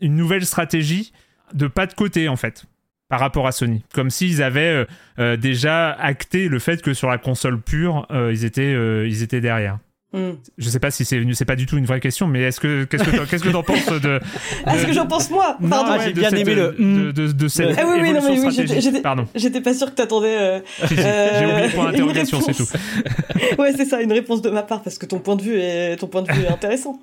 nouvelle 0.00 0.46
stratégie 0.46 1.12
de 1.54 1.66
pas 1.66 1.86
de 1.86 1.94
côté 1.94 2.28
en 2.28 2.36
fait 2.36 2.66
par 3.08 3.20
rapport 3.20 3.46
à 3.46 3.52
Sony. 3.52 3.82
Comme 3.94 4.10
s'ils 4.10 4.42
avaient 4.42 4.60
euh, 4.60 4.86
euh, 5.18 5.36
déjà 5.36 5.92
acté 5.92 6.48
le 6.48 6.58
fait 6.58 6.82
que 6.82 6.94
sur 6.94 7.08
la 7.08 7.18
console 7.18 7.60
pure, 7.60 8.06
euh, 8.10 8.32
ils, 8.32 8.44
étaient, 8.44 8.72
ils 9.06 9.22
étaient 9.22 9.40
derrière. 9.40 9.78
Mm. 10.14 10.30
Je 10.56 10.68
sais 10.70 10.80
pas 10.80 10.90
si 10.90 11.04
c'est 11.04 11.22
c'est 11.34 11.44
pas 11.44 11.54
du 11.54 11.66
tout 11.66 11.76
une 11.76 11.84
vraie 11.84 12.00
question, 12.00 12.26
mais 12.26 12.40
est-ce 12.40 12.60
que 12.60 12.84
qu'est-ce 12.84 13.04
que 13.04 13.26
qu'est-ce 13.26 13.44
que 13.44 13.50
t'en 13.50 13.62
penses 13.62 13.84
de, 13.86 13.98
de 13.98 14.20
Est-ce 14.66 14.86
que 14.86 14.92
j'en 14.94 15.06
pense 15.06 15.30
moi 15.30 15.58
Pardon, 15.68 16.02
j'ai 16.02 16.14
bien 16.14 16.30
aimé 16.30 16.54
le 16.54 16.72
de, 16.78 17.12
de, 17.12 17.32
de 17.32 17.48
cette 17.48 17.76
ah, 17.78 17.82
oui, 17.86 17.98
oui, 18.00 18.12
non, 18.12 18.20
mais 18.22 18.40
oui, 18.40 18.80
j'étais, 18.80 19.02
Pardon. 19.02 19.26
J'étais 19.34 19.60
pas 19.60 19.74
sûr 19.74 19.90
que 19.90 19.94
t'attendais. 19.96 20.38
Euh, 20.38 20.60
j'ai 20.88 21.46
oublié 21.46 21.68
point 21.74 21.92
d'interrogation, 21.92 22.40
c'est 22.40 22.54
tout. 22.54 22.66
ouais, 23.58 23.74
c'est 23.76 23.84
ça, 23.84 24.00
une 24.00 24.12
réponse 24.12 24.40
de 24.40 24.48
ma 24.48 24.62
part 24.62 24.82
parce 24.82 24.96
que 24.96 25.04
ton 25.04 25.18
point 25.18 25.36
de 25.36 25.42
vue 25.42 25.58
est 25.58 25.96
ton 25.96 26.06
point 26.06 26.22
de 26.22 26.32
vue 26.32 26.44
est 26.44 26.48
intéressant. 26.48 26.98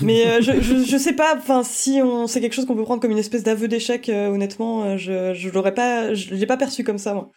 mais 0.00 0.24
euh, 0.26 0.40
je, 0.40 0.52
je, 0.60 0.84
je 0.84 0.96
sais 0.96 1.14
pas, 1.14 1.34
enfin 1.36 1.62
si 1.64 2.00
on 2.02 2.28
c'est 2.28 2.40
quelque 2.40 2.54
chose 2.54 2.66
qu'on 2.66 2.76
peut 2.76 2.84
prendre 2.84 3.00
comme 3.02 3.10
une 3.10 3.18
espèce 3.18 3.42
d'aveu 3.42 3.66
d'échec, 3.66 4.08
euh, 4.08 4.28
honnêtement, 4.28 4.84
euh, 4.84 4.96
je 4.96 5.34
je 5.34 5.48
l'aurais 5.48 5.74
pas, 5.74 6.14
je 6.14 6.34
l'ai 6.34 6.46
pas 6.46 6.56
perçu 6.56 6.84
comme 6.84 6.98
ça 6.98 7.14
moi. 7.14 7.30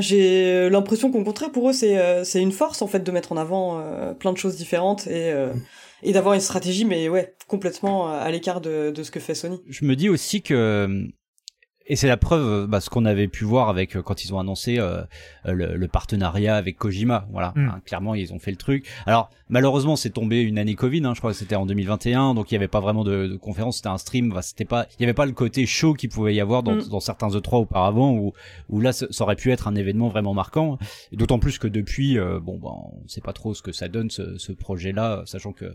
J'ai 0.00 0.46
euh, 0.46 0.70
l'impression 0.70 1.10
qu'au 1.10 1.22
contraire 1.24 1.50
pour 1.50 1.68
eux 1.70 1.72
c'est 1.72 1.98
euh, 1.98 2.24
c'est 2.24 2.40
une 2.40 2.52
force 2.52 2.82
en 2.82 2.86
fait 2.86 3.00
de 3.00 3.10
mettre 3.10 3.32
en 3.32 3.36
avant 3.36 3.80
euh, 3.80 4.14
plein 4.14 4.32
de 4.32 4.38
choses 4.38 4.56
différentes 4.56 5.06
et 5.06 5.32
et 6.02 6.12
d'avoir 6.12 6.34
une 6.34 6.40
stratégie 6.40 6.84
mais 6.84 7.08
ouais 7.08 7.34
complètement 7.46 8.08
à 8.08 8.30
l'écart 8.30 8.60
de 8.60 8.90
de 8.90 9.02
ce 9.02 9.10
que 9.10 9.20
fait 9.20 9.34
Sony. 9.34 9.60
Je 9.68 9.84
me 9.84 9.96
dis 9.96 10.08
aussi 10.08 10.42
que 10.42 11.08
et 11.88 11.96
c'est 11.96 12.06
la 12.06 12.18
preuve, 12.18 12.46
euh, 12.46 12.66
bah, 12.66 12.80
ce 12.80 12.90
qu'on 12.90 13.06
avait 13.06 13.28
pu 13.28 13.44
voir 13.44 13.70
avec 13.70 13.96
euh, 13.96 14.02
quand 14.02 14.24
ils 14.24 14.34
ont 14.34 14.38
annoncé 14.38 14.78
euh, 14.78 15.02
le, 15.44 15.76
le, 15.76 15.88
partenariat 15.88 16.54
avec 16.54 16.76
Kojima. 16.76 17.26
Voilà, 17.32 17.52
mm. 17.56 17.68
hein, 17.68 17.80
clairement 17.84 18.14
ils 18.14 18.32
ont 18.34 18.38
fait 18.38 18.50
le 18.50 18.58
truc. 18.58 18.86
Alors 19.06 19.30
malheureusement 19.48 19.96
c'est 19.96 20.10
tombé 20.10 20.42
une 20.42 20.58
année 20.58 20.74
Covid, 20.74 21.04
hein, 21.04 21.14
je 21.14 21.20
crois 21.20 21.32
que 21.32 21.36
c'était 21.36 21.56
en 21.56 21.64
2021, 21.64 22.34
donc 22.34 22.50
il 22.50 22.54
y 22.54 22.56
avait 22.56 22.68
pas 22.68 22.80
vraiment 22.80 23.04
de, 23.04 23.26
de 23.26 23.36
conférence, 23.36 23.76
c'était 23.76 23.88
un 23.88 23.98
stream. 23.98 24.28
Bah, 24.28 24.42
c'était 24.42 24.66
pas, 24.66 24.86
il 24.98 25.02
y 25.02 25.04
avait 25.04 25.14
pas 25.14 25.26
le 25.26 25.32
côté 25.32 25.64
show 25.64 25.94
qu'il 25.94 26.10
pouvait 26.10 26.34
y 26.34 26.40
avoir 26.40 26.62
dans, 26.62 26.74
mm. 26.74 26.88
dans 26.88 27.00
certains 27.00 27.28
E3 27.28 27.56
auparavant, 27.56 28.12
où, 28.12 28.34
où 28.68 28.80
là 28.80 28.92
ça 28.92 29.06
aurait 29.20 29.36
pu 29.36 29.50
être 29.50 29.66
un 29.66 29.74
événement 29.74 30.08
vraiment 30.08 30.34
marquant. 30.34 30.78
D'autant 31.12 31.38
plus 31.38 31.58
que 31.58 31.68
depuis, 31.68 32.18
bon, 32.18 32.58
bah, 32.58 32.70
on 32.70 33.08
sait 33.08 33.22
pas 33.22 33.32
trop 33.32 33.54
ce 33.54 33.62
que 33.62 33.72
ça 33.72 33.88
donne 33.88 34.10
ce, 34.10 34.36
ce 34.36 34.52
projet-là, 34.52 35.22
sachant 35.24 35.52
que 35.52 35.74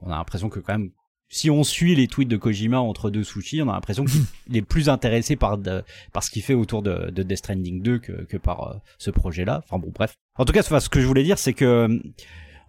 on 0.00 0.10
a 0.10 0.16
l'impression 0.16 0.48
que 0.48 0.60
quand 0.60 0.72
même 0.72 0.90
si 1.28 1.50
on 1.50 1.62
suit 1.62 1.94
les 1.94 2.08
tweets 2.08 2.28
de 2.28 2.36
Kojima 2.36 2.80
entre 2.80 3.10
deux 3.10 3.24
sushis, 3.24 3.60
on 3.62 3.68
a 3.68 3.74
l'impression 3.74 4.04
qu'il 4.04 4.24
est 4.56 4.62
plus 4.62 4.88
intéressé 4.88 5.36
par, 5.36 5.58
de, 5.58 5.82
par 6.12 6.22
ce 6.22 6.30
qu'il 6.30 6.42
fait 6.42 6.54
autour 6.54 6.82
de, 6.82 7.10
de, 7.10 7.22
Death 7.22 7.38
Stranding 7.38 7.82
2 7.82 7.98
que, 7.98 8.12
que 8.24 8.36
par 8.36 8.68
euh, 8.68 8.74
ce 8.98 9.10
projet-là. 9.10 9.62
Enfin 9.64 9.78
bon, 9.78 9.92
bref. 9.94 10.14
En 10.36 10.44
tout 10.44 10.52
cas, 10.52 10.62
ce 10.62 10.88
que 10.88 11.00
je 11.00 11.06
voulais 11.06 11.24
dire, 11.24 11.38
c'est 11.38 11.52
que 11.52 11.64
euh, 11.64 11.98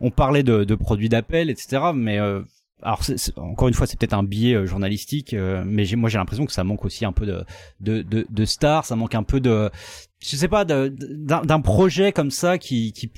on 0.02 0.12
parlait 0.12 0.44
de, 0.44 0.64
de 0.64 0.76
produits 0.76 1.10
d'appel, 1.10 1.50
etc. 1.50 1.92
Mais 1.94 2.20
euh, 2.20 2.42
alors, 2.82 3.02
encore 3.38 3.70
une 3.70 3.74
fois, 3.74 3.88
c'est 3.88 3.98
peut-être 3.98 4.14
un 4.14 4.24
biais 4.24 4.66
journalistique, 4.66 5.34
mais 5.34 5.86
moi 5.98 6.10
j'ai 6.10 6.18
l'impression 6.18 6.46
que 6.46 6.54
ça 6.54 6.64
manque 6.64 6.86
aussi 6.86 7.04
un 7.04 7.12
peu 7.12 7.26
de, 7.26 7.44
de, 7.82 8.02
de, 8.02 8.26
de 8.30 8.46
stars, 8.46 8.86
ça 8.86 8.96
manque 8.96 9.16
un 9.16 9.24
peu 9.24 9.42
de, 9.42 9.70
je 10.22 10.38
sais 10.38 10.48
pas, 10.48 10.64
d'un 10.64 11.60
projet 11.60 12.14
comme 12.14 12.32
ça 12.32 12.58
qui, 12.58 12.94
qui 12.94 13.12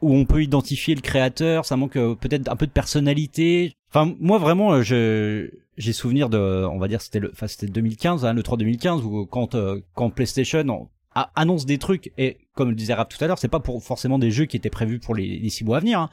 où 0.00 0.14
on 0.14 0.24
peut 0.24 0.44
identifier 0.44 0.94
le 0.94 1.00
créateur, 1.00 1.64
ça 1.64 1.76
manque 1.76 1.94
peut-être 1.94 2.48
un 2.48 2.54
peu 2.54 2.66
de 2.68 2.72
personnalité. 2.72 3.74
Enfin, 3.92 4.14
moi 4.20 4.38
vraiment, 4.38 4.72
euh, 4.72 4.82
je 4.82 5.50
j'ai 5.76 5.92
souvenir 5.92 6.28
de, 6.28 6.38
on 6.38 6.78
va 6.78 6.88
dire, 6.88 7.00
c'était 7.00 7.18
le, 7.18 7.30
enfin 7.32 7.48
c'était 7.48 7.66
2015, 7.66 8.24
hein, 8.24 8.32
le 8.34 8.42
3 8.42 8.58
2015, 8.58 9.02
où 9.02 9.26
quand 9.26 9.54
euh, 9.54 9.80
quand 9.94 10.10
PlayStation 10.10 10.88
annonce 11.34 11.66
des 11.66 11.78
trucs 11.78 12.12
et 12.18 12.38
comme 12.54 12.68
le 12.68 12.74
disait 12.74 12.94
Rap 12.94 13.08
tout 13.08 13.22
à 13.22 13.26
l'heure, 13.26 13.38
c'est 13.38 13.48
pas 13.48 13.60
pour 13.60 13.82
forcément 13.82 14.18
des 14.18 14.30
jeux 14.30 14.44
qui 14.44 14.56
étaient 14.56 14.70
prévus 14.70 15.00
pour 15.00 15.14
les, 15.14 15.38
les 15.38 15.48
six 15.48 15.64
mois 15.64 15.78
à 15.78 15.80
venir. 15.80 15.98
Hein. 15.98 16.10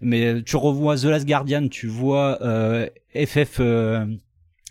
Mais 0.00 0.26
euh, 0.26 0.42
tu 0.42 0.56
revois 0.56 0.96
The 0.96 1.04
Last 1.04 1.26
Guardian, 1.26 1.68
tu 1.68 1.86
vois 1.86 2.42
euh, 2.42 2.88
FF. 3.14 3.60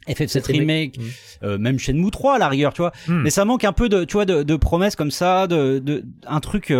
FF7 0.05 0.51
remake, 0.51 0.99
mmh. 1.41 1.55
même 1.55 1.79
Shenmue 1.79 2.11
3 2.11 2.35
à 2.35 2.37
la 2.37 2.49
rigueur, 2.49 2.73
tu 2.73 2.81
vois. 2.81 2.91
Mmh. 3.07 3.21
Mais 3.21 3.29
ça 3.29 3.45
manque 3.45 3.63
un 3.63 3.71
peu 3.71 3.87
de, 3.87 4.03
tu 4.03 4.15
vois, 4.15 4.25
de, 4.25 4.43
de 4.43 4.55
promesses 4.57 4.97
comme 4.97 5.11
ça, 5.11 5.47
de, 5.47 5.79
de 5.79 6.03
un 6.27 6.41
truc 6.41 6.73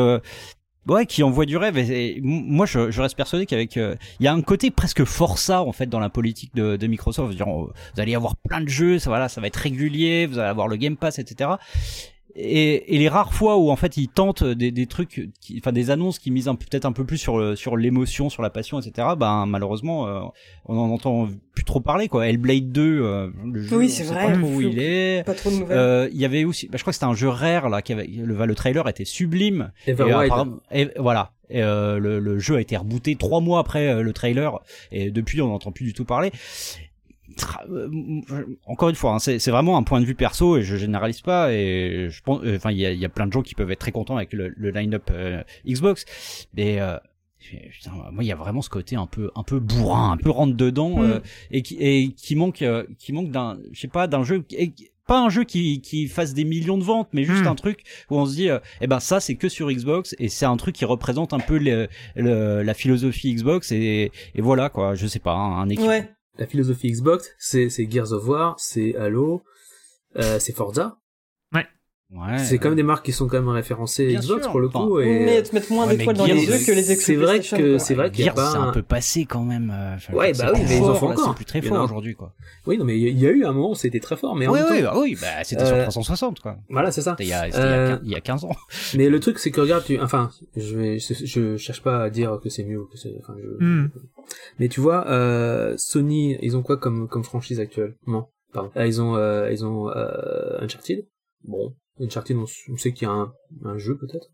Ouais, 0.87 1.05
qui 1.05 1.23
envoie 1.23 1.45
du 1.45 1.57
rêve. 1.57 1.77
Et, 1.77 2.19
moi, 2.21 2.65
je, 2.65 2.99
reste 2.99 3.15
persuadé 3.15 3.45
qu'avec, 3.45 3.75
il 3.75 3.97
y 4.19 4.27
a 4.27 4.33
un 4.33 4.41
côté 4.41 4.69
presque 4.71 5.03
forçat 5.05 5.61
en 5.61 5.71
fait 5.71 5.87
dans 5.87 5.99
la 5.99 6.09
politique 6.09 6.53
de, 6.55 6.87
Microsoft. 6.87 7.33
Vous 7.41 7.71
allez 7.97 8.15
avoir 8.15 8.35
plein 8.35 8.61
de 8.61 8.69
jeux, 8.69 8.99
ça, 8.99 9.09
voilà, 9.09 9.29
ça 9.29 9.39
va 9.41 9.47
être 9.47 9.55
régulier, 9.57 10.25
vous 10.25 10.39
allez 10.39 10.49
avoir 10.49 10.67
le 10.67 10.75
Game 10.75 10.97
Pass, 10.97 11.19
etc. 11.19 11.51
Et, 12.35 12.95
et, 12.95 12.97
les 12.97 13.09
rares 13.09 13.33
fois 13.33 13.57
où 13.57 13.69
en 13.69 13.75
fait 13.75 13.97
ils 13.97 14.07
tentent 14.07 14.43
des, 14.43 14.71
des 14.71 14.87
trucs, 14.87 15.29
qui, 15.39 15.59
enfin 15.59 15.71
des 15.71 15.91
annonces 15.91 16.17
qui 16.17 16.31
misent 16.31 16.45
peut-être 16.45 16.85
un 16.85 16.91
peu 16.91 17.05
plus 17.05 17.17
sur 17.17 17.57
sur 17.57 17.77
l'émotion, 17.77 18.29
sur 18.29 18.41
la 18.41 18.49
passion, 18.49 18.79
etc. 18.79 19.09
Ben 19.17 19.45
malheureusement, 19.45 20.07
euh, 20.07 20.21
on 20.65 20.77
en 20.77 20.89
entend 20.89 21.27
plus 21.53 21.63
trop 21.63 21.79
parler 21.79 22.07
quoi. 22.07 22.27
Hellblade 22.27 22.71
2, 22.71 22.81
euh, 22.81 23.29
le 23.45 23.61
jeu, 23.61 23.77
oui 23.77 23.89
c'est 23.89 24.03
vrai, 24.03 24.33
pas 24.33 24.39
trop 24.39 24.47
où 24.47 24.61
il 24.61 24.79
est. 24.79 25.23
Pas 25.25 25.33
trop 25.33 25.51
de 25.51 25.55
nouvelles. 25.57 25.77
Euh, 25.77 26.09
il 26.11 26.19
y 26.19 26.25
avait 26.25 26.43
aussi, 26.43 26.67
bah, 26.67 26.77
je 26.77 26.83
crois 26.83 26.91
que 26.91 26.95
c'était 26.95 27.05
un 27.05 27.13
jeu 27.13 27.29
rare 27.29 27.69
là, 27.69 27.81
qui 27.81 27.93
avait, 27.93 28.07
le, 28.07 28.45
le 28.45 28.55
trailer 28.55 28.87
était 28.87 29.05
sublime. 29.05 29.71
Everwild. 29.85 30.33
Et, 30.71 30.89
voilà. 30.97 31.33
Et 31.49 31.61
euh, 31.61 31.99
le, 31.99 32.19
le, 32.19 32.39
jeu 32.39 32.55
a 32.55 32.61
été 32.61 32.75
rebooté 32.75 33.15
trois 33.15 33.39
mois 33.41 33.59
après 33.59 33.87
euh, 33.87 34.01
le 34.01 34.11
trailer 34.11 34.59
et 34.91 35.11
depuis 35.11 35.39
on 35.41 35.49
n'entend 35.49 35.71
plus 35.71 35.85
du 35.85 35.93
tout 35.93 36.05
parler. 36.05 36.31
Euh, 37.69 38.45
encore 38.65 38.89
une 38.89 38.95
fois, 38.95 39.15
hein, 39.15 39.19
c'est 39.19 39.49
vraiment 39.49 39.77
un 39.77 39.83
point 39.83 39.99
de 40.01 40.05
vue 40.05 40.15
perso 40.15 40.57
et 40.57 40.63
je 40.63 40.75
généralise 40.75 41.21
pas. 41.21 41.53
Et 41.53 42.07
je 42.09 42.21
pense, 42.21 42.41
euh, 42.43 42.57
enfin, 42.57 42.71
il 42.71 42.77
y 42.77 42.85
a, 42.85 42.91
y 42.91 43.05
a, 43.05 43.09
plein 43.09 43.27
de 43.27 43.33
gens 43.33 43.41
qui 43.41 43.55
peuvent 43.55 43.71
être 43.71 43.79
très 43.79 43.91
contents 43.91 44.17
avec 44.17 44.33
le, 44.33 44.53
le 44.55 44.71
line-up 44.71 45.09
euh, 45.11 45.43
Xbox, 45.65 46.05
mais 46.55 46.79
putain, 47.71 47.91
moi, 48.11 48.23
il 48.23 48.27
y 48.27 48.31
a 48.31 48.35
vraiment 48.35 48.61
ce 48.61 48.69
côté 48.69 48.95
un 48.95 49.07
peu, 49.07 49.31
un 49.35 49.43
peu 49.43 49.59
bourrin, 49.59 50.11
un 50.11 50.17
peu 50.17 50.29
rentre 50.29 50.55
dedans 50.55 51.01
mm. 51.01 51.21
et 51.51 51.61
qui, 51.61 51.75
et 51.79 52.11
qui 52.11 52.35
manque, 52.35 52.63
qui 52.97 53.13
manque 53.13 53.31
d'un, 53.31 53.57
je 53.71 53.79
sais 53.79 53.87
pas, 53.87 54.07
d'un 54.07 54.23
jeu. 54.23 54.45
pas 55.05 55.19
un 55.19 55.29
jeu 55.29 55.43
qui, 55.43 55.81
qui 55.81 56.07
fasse 56.07 56.33
des 56.33 56.45
millions 56.45 56.77
de 56.77 56.83
ventes, 56.83 57.09
mais 57.11 57.25
juste 57.25 57.43
mm. 57.43 57.47
un 57.47 57.55
truc 57.55 57.83
où 58.09 58.17
on 58.17 58.25
se 58.25 58.35
dit, 58.35 58.49
eh 58.79 58.87
ben 58.87 58.99
ça 59.01 59.19
c'est 59.19 59.35
que 59.35 59.49
sur 59.49 59.69
Xbox 59.69 60.15
et 60.19 60.29
c'est 60.29 60.45
un 60.45 60.55
truc 60.55 60.75
qui 60.75 60.85
représente 60.85 61.33
un 61.33 61.39
peu 61.39 61.57
le, 61.57 61.89
la 62.15 62.73
philosophie 62.73 63.33
Xbox 63.35 63.71
et, 63.71 64.11
et 64.35 64.41
voilà 64.41 64.69
quoi, 64.69 64.95
je 64.95 65.07
sais 65.07 65.19
pas, 65.19 65.33
hein, 65.33 65.61
un 65.61 65.69
équipe 65.69 65.89
la 66.37 66.47
philosophie 66.47 66.91
Xbox, 66.91 67.29
c'est 67.37 67.69
Gears 67.89 68.11
of 68.11 68.27
War, 68.27 68.59
c'est 68.59 68.95
Halo, 68.95 69.43
euh, 70.15 70.39
c'est 70.39 70.53
Forza. 70.53 70.97
Ouais. 72.15 72.37
C'est 72.37 72.59
quand 72.59 72.69
même 72.69 72.75
des 72.75 72.83
marques 72.83 73.03
qui 73.05 73.11
sont 73.11 73.27
quand 73.27 73.37
même 73.39 73.49
référencées 73.49 74.05
Bien 74.05 74.19
Xbox 74.19 74.43
sûr. 74.43 74.51
pour 74.51 74.59
le 74.59 74.69
coup. 74.69 74.99
Et... 74.99 75.07
Et... 75.07 75.25
Mais 75.25 75.41
te 75.41 75.55
mettre 75.55 75.71
moins 75.71 75.87
Ouais, 75.87 75.97
d'étoiles 75.97 76.15
dans 76.15 76.25
les 76.25 76.33
yeux 76.45 76.63
que 76.63 76.71
les 76.71 76.83
c'est 76.83 77.15
vrai 77.15 77.37
exclus 77.37 77.57
que 77.59 77.77
c'est 77.79 77.95
vrai 77.95 78.11
qu'il 78.11 78.19
y 78.25 78.29
a 78.29 78.33
Gears, 78.33 78.35
pas 78.35 78.51
c'est 78.51 78.57
un- 78.57 78.69
un 78.69 78.71
peu 78.71 78.83
passé 78.83 79.25
quand 79.25 79.43
même. 79.43 79.71
euh, 79.75 79.95
enfin, 79.95 80.13
Ouais, 80.13 80.31
bah 80.33 80.51
oui, 80.53 80.61
mais 80.67 80.77
ils 80.77 80.83
en 80.83 80.93
font 80.93 81.09
encore. 81.09 81.29
C'est 81.29 81.35
plus 81.35 81.45
très 81.45 81.67
en 81.71 81.73
fort 81.73 81.83
aujourd'hui, 81.85 82.13
quoi. 82.13 82.35
Oui, 82.67 82.77
non, 82.77 82.85
mais 82.85 82.99
il 82.99 83.17
y, 83.17 83.21
y 83.21 83.25
a 83.27 83.31
eu 83.31 83.45
un 83.45 83.51
moment 83.51 83.71
où 83.71 83.75
c'était 83.75 83.99
très 83.99 84.15
fort, 84.15 84.35
mais 84.35 84.45
en 84.45 84.53
Oui, 84.53 84.59
même 84.59 84.67
oui, 84.71 84.83
temps, 84.83 84.93
bah 84.93 84.99
oui, 85.01 85.17
bah, 85.19 85.27
c'était 85.43 85.65
sur 85.65 85.75
Euh, 85.75 85.81
360, 85.83 86.39
quoi. 86.39 86.57
voilà, 86.69 86.91
c'est 86.91 87.01
ça. 87.01 87.11
C'était 87.17 87.23
il 87.23 87.29
y 87.29 87.33
a, 87.33 87.45
Euh, 87.55 87.97
il 88.03 88.11
y 88.11 88.15
a 88.15 88.21
15 88.21 88.45
ans. 88.45 88.55
Mais 88.95 89.09
le 89.09 89.19
truc, 89.19 89.39
c'est 89.39 89.49
que 89.49 89.61
regarde, 89.61 89.83
tu, 89.83 89.99
enfin, 89.99 90.29
je 90.55 90.75
vais, 90.77 90.99
je, 90.99 91.57
cherche 91.57 91.81
pas 91.81 92.03
à 92.03 92.09
dire 92.11 92.39
que 92.43 92.49
c'est 92.49 92.63
mieux 92.63 92.79
ou 92.81 92.85
que 92.85 92.97
c'est, 92.97 93.13
enfin, 93.23 93.33
je- 93.41 93.63
Hmm. 93.65 93.89
mais 94.59 94.67
tu 94.69 94.81
vois, 94.81 95.07
euh, 95.07 95.73
Sony, 95.77 96.37
ils 96.41 96.55
ont 96.55 96.61
quoi 96.61 96.77
comme 96.77 97.07
comme 97.07 97.23
franchise 97.23 97.59
actuelle 97.59 97.95
Non, 98.05 98.27
pardon. 98.53 98.69
Ils 98.75 99.01
ont, 99.01 99.15
euh, 99.15 99.49
ils 99.51 99.65
ont 99.65 99.89
euh, 99.89 100.59
Uncharted. 100.61 101.05
Bon, 101.45 101.73
Uncharted, 101.99 102.37
on, 102.37 102.45
on 102.71 102.77
sait 102.77 102.91
qu'il 102.93 103.07
y 103.07 103.11
a 103.11 103.13
un, 103.13 103.33
un 103.65 103.77
jeu 103.77 103.97
peut-être 103.97 104.27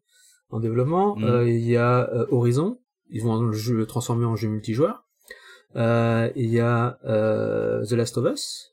en 0.50 0.60
développement. 0.60 1.16
Mhm. 1.18 1.24
Euh, 1.26 1.50
il 1.50 1.66
y 1.66 1.78
a 1.78 2.10
euh, 2.14 2.26
Horizon. 2.32 2.80
Ils 3.12 3.24
vont 3.24 3.42
le, 3.42 3.54
jeu, 3.54 3.76
le 3.76 3.86
transformer 3.86 4.26
en 4.26 4.36
jeu 4.36 4.50
multijoueur. 4.50 5.04
Euh, 5.76 6.30
il 6.36 6.50
y 6.50 6.60
a 6.60 6.98
euh, 7.06 7.86
The 7.86 7.94
Last 7.94 8.18
of 8.18 8.32
Us. 8.32 8.66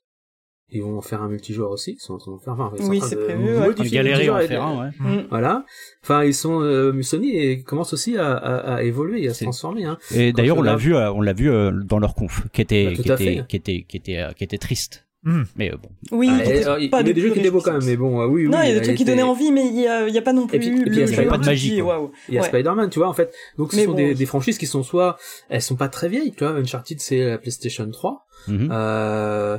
Ils 0.69 0.83
vont 0.83 0.99
en 0.99 1.01
faire 1.01 1.23
un 1.23 1.29
multijoueur 1.29 1.71
aussi. 1.71 1.93
Ils 1.93 2.01
sont 2.01 2.15
en 2.15 2.19
train 2.19 2.33
de 2.35 2.41
faire. 2.41 2.55
Enfin, 2.55 2.73
ils 2.77 2.83
sont 2.83 2.91
Oui, 2.91 3.01
c'est 3.01 3.17
prévu, 3.17 3.57
ouais. 3.57 3.89
Galérer 3.89 4.29
en 4.29 4.39
faire 4.41 4.65
un, 4.65 4.85
ouais. 4.85 4.91
Mm. 4.99 5.27
voilà. 5.31 5.65
Enfin, 6.03 6.25
ils 6.25 6.35
sont 6.35 6.61
euh, 6.61 7.01
Sony 7.03 7.37
et 7.37 7.63
commence 7.63 7.93
aussi 7.93 8.17
à, 8.17 8.35
à, 8.35 8.75
à 8.75 8.83
évoluer 8.83 9.23
et 9.23 9.29
à 9.29 9.35
se 9.35 9.45
transformer. 9.45 9.85
Hein. 9.85 9.97
Et 10.13 10.33
d'ailleurs, 10.33 10.57
tu 10.57 10.61
on 10.61 10.65
l'a 10.65 10.75
vu, 10.77 10.97
euh, 10.97 11.13
on 11.13 11.21
l'a 11.21 11.35
vu 11.35 11.51
euh, 11.51 11.71
dans 11.71 12.01
leur 12.01 12.15
conf, 12.17 12.49
qui 12.53 12.63
était, 12.63 12.87
Bah, 12.87 12.95
qui 12.95 13.13
était, 13.13 13.45
qui 13.49 13.57
était, 13.57 13.83
qui 13.89 13.97
était, 13.97 14.19
euh, 14.19 14.33
qui 14.33 14.43
était 14.43 14.59
triste. 14.59 15.06
Hmm. 15.27 15.43
Mais 15.57 15.73
euh, 15.73 15.77
bon. 15.77 15.89
Oui, 16.13 16.31
Ah, 16.31 16.37
alors, 16.37 16.79
il 16.79 16.89
pas 16.89 17.01
il 17.01 17.09
y 17.09 17.11
a 17.11 17.13
des 17.13 17.21
jeux 17.21 17.33
qui 17.33 17.41
étaient 17.41 17.51
beaux 17.51 17.61
quand 17.61 17.73
même, 17.73 17.85
mais 17.85 17.97
bon, 17.97 18.21
euh, 18.23 18.27
oui, 18.27 18.47
oui. 18.47 18.49
Non, 18.49 18.63
il 18.63 18.69
y 18.69 18.71
a 18.71 18.75
des 18.75 18.79
a 18.79 18.83
trucs 18.85 18.97
qui 18.97 19.05
donnaient 19.05 19.23
envie, 19.25 19.51
mais 19.51 19.67
il 19.67 19.75
y 19.81 19.87
a, 20.19 20.23
pas 20.23 20.33
non 20.33 20.47
plus 20.47 20.57
Et 20.57 20.61
puis- 20.61 20.69
et 20.69 20.71
le 20.71 20.83
puis, 20.85 20.91
il 20.93 20.99
y 21.01 21.03
a 21.03 21.07
jeu 21.07 21.13
Spider-Man. 21.15 21.31
Pas 21.31 21.39
de 21.39 21.47
magie, 21.47 21.71
qui- 21.71 21.81
quoi. 21.81 21.99
waouh. 21.99 22.13
Il 22.29 22.35
y 22.35 22.39
a 22.39 22.43
Ouais. 22.43 22.49
Spider-Man, 22.49 22.91
tu 22.91 23.01
vois, 23.01 23.09
en 23.09 23.13
fait. 23.13 23.35
Donc, 23.59 23.73
ce 23.73 23.77
Mais 23.77 23.85
sont 23.87 23.91
bon. 23.91 23.97
des, 23.97 24.15
des 24.15 24.27
franchises 24.27 24.57
qui 24.57 24.67
sont 24.67 24.85
soit, 24.85 25.19
elles 25.49 25.63
sont 25.63 25.75
pas 25.77 25.89
très 25.89 26.09
vieilles, 26.09 26.33
tu 26.33 26.45
vois. 26.45 26.53
Uncharted, 26.55 27.01
c'est 27.01 27.25
la 27.25 27.39
PlayStation 27.39 27.91
3. 27.91 28.26
Mhm. 28.49 28.69
Euh, 28.73 29.59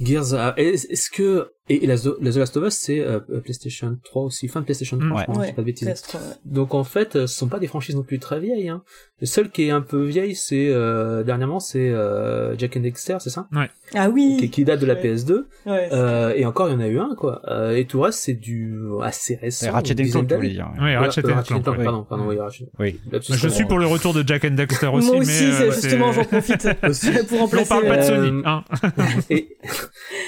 Gears, 0.00 0.32
euh, 0.34 0.52
est- 0.56 0.90
est-ce 0.90 1.10
que, 1.10 1.50
et, 1.68 1.84
et 1.84 1.86
la, 1.86 1.96
The 1.96 2.10
la 2.20 2.32
The 2.32 2.36
Last 2.36 2.56
of 2.56 2.66
Us, 2.66 2.74
c'est 2.74 3.00
euh, 3.00 3.20
PlayStation 3.42 3.96
3 4.04 4.22
aussi, 4.24 4.48
fin 4.48 4.60
de 4.60 4.64
PlayStation 4.64 4.98
3, 4.98 5.08
Mm. 5.08 5.18
je 5.18 5.22
crois, 5.24 5.36
Ouais. 5.36 5.42
je 5.44 5.50
dis 5.50 5.54
pas 5.56 5.62
de 5.62 5.66
bêtises. 5.66 5.88
PS3, 5.88 6.14
ouais. 6.16 6.34
Donc 6.44 6.74
en 6.74 6.84
fait, 6.84 7.16
euh, 7.16 7.26
ce 7.26 7.36
sont 7.38 7.48
pas 7.48 7.58
des 7.58 7.66
franchises 7.68 7.94
non 7.94 8.02
plus 8.02 8.18
très 8.18 8.40
vieilles. 8.40 8.68
Hein. 8.68 8.82
Le 9.20 9.26
seul 9.26 9.50
qui 9.50 9.64
est 9.68 9.70
un 9.70 9.80
peu 9.82 10.02
vieille, 10.02 10.34
c'est 10.34 10.68
euh, 10.68 11.22
dernièrement, 11.22 11.60
c'est 11.60 11.88
euh, 11.90 12.56
Jack 12.58 12.76
and 12.76 12.80
Dexter, 12.80 13.18
c'est 13.20 13.30
ça? 13.30 13.46
Ah 13.94 14.08
oui. 14.10 14.36
qui, 14.40 14.50
qui 14.50 14.64
date 14.64 14.80
de 14.80 14.86
la 14.86 14.94
Ouais. 14.94 15.00
PS2. 15.14 15.46
Ouais, 15.66 15.86
c'est- 15.90 15.94
Euh, 15.96 16.32
et 16.34 16.44
encore, 16.44 16.68
il 16.68 16.72
y 16.72 16.74
en 16.74 16.80
a 16.80 16.88
eu 16.88 16.98
un, 16.98 17.14
quoi. 17.16 17.40
Euh, 17.48 17.76
et 17.76 17.84
tout 17.86 17.98
le 17.98 18.04
reste, 18.04 18.18
c'est 18.20 18.34
du 18.34 18.74
assez 19.02 19.36
récent. 19.36 19.66
C'est 19.66 19.70
Ratchet 19.70 19.94
Clank, 19.94 20.26
tu 20.28 20.34
voulais 20.34 20.48
dire. 20.50 20.68
Oui, 20.80 20.96
Ratchet 20.96 21.20
euh, 21.24 21.42
Clank, 21.42 21.62
pardon, 21.64 22.02
pardon, 22.08 22.24
oui, 22.26 22.38
Ratchet. 22.38 22.66
Oui. 22.80 22.98
Je 23.12 23.48
suis 23.48 23.62
euh, 23.62 23.66
pour 23.68 23.78
le 23.78 23.86
retour 23.86 24.12
de 24.14 24.26
Jack 24.26 24.44
and 24.44 24.50
Dexter 24.56 24.88
aussi. 24.88 25.06
Moi 25.06 25.16
mais, 25.18 25.22
aussi, 25.22 25.44
euh, 25.44 25.68
ouais, 25.68 25.72
justement, 25.74 26.12
j'en 26.12 26.24
profite 26.24 26.68
pour 27.28 27.38
On 27.38 27.42
remplacer. 27.42 27.68
parle 27.68 27.86
pas 27.86 27.96
de 27.98 28.02
Euh, 28.02 28.21
Sony. 28.26 28.42
Hein. 28.44 28.64
et, 29.30 29.56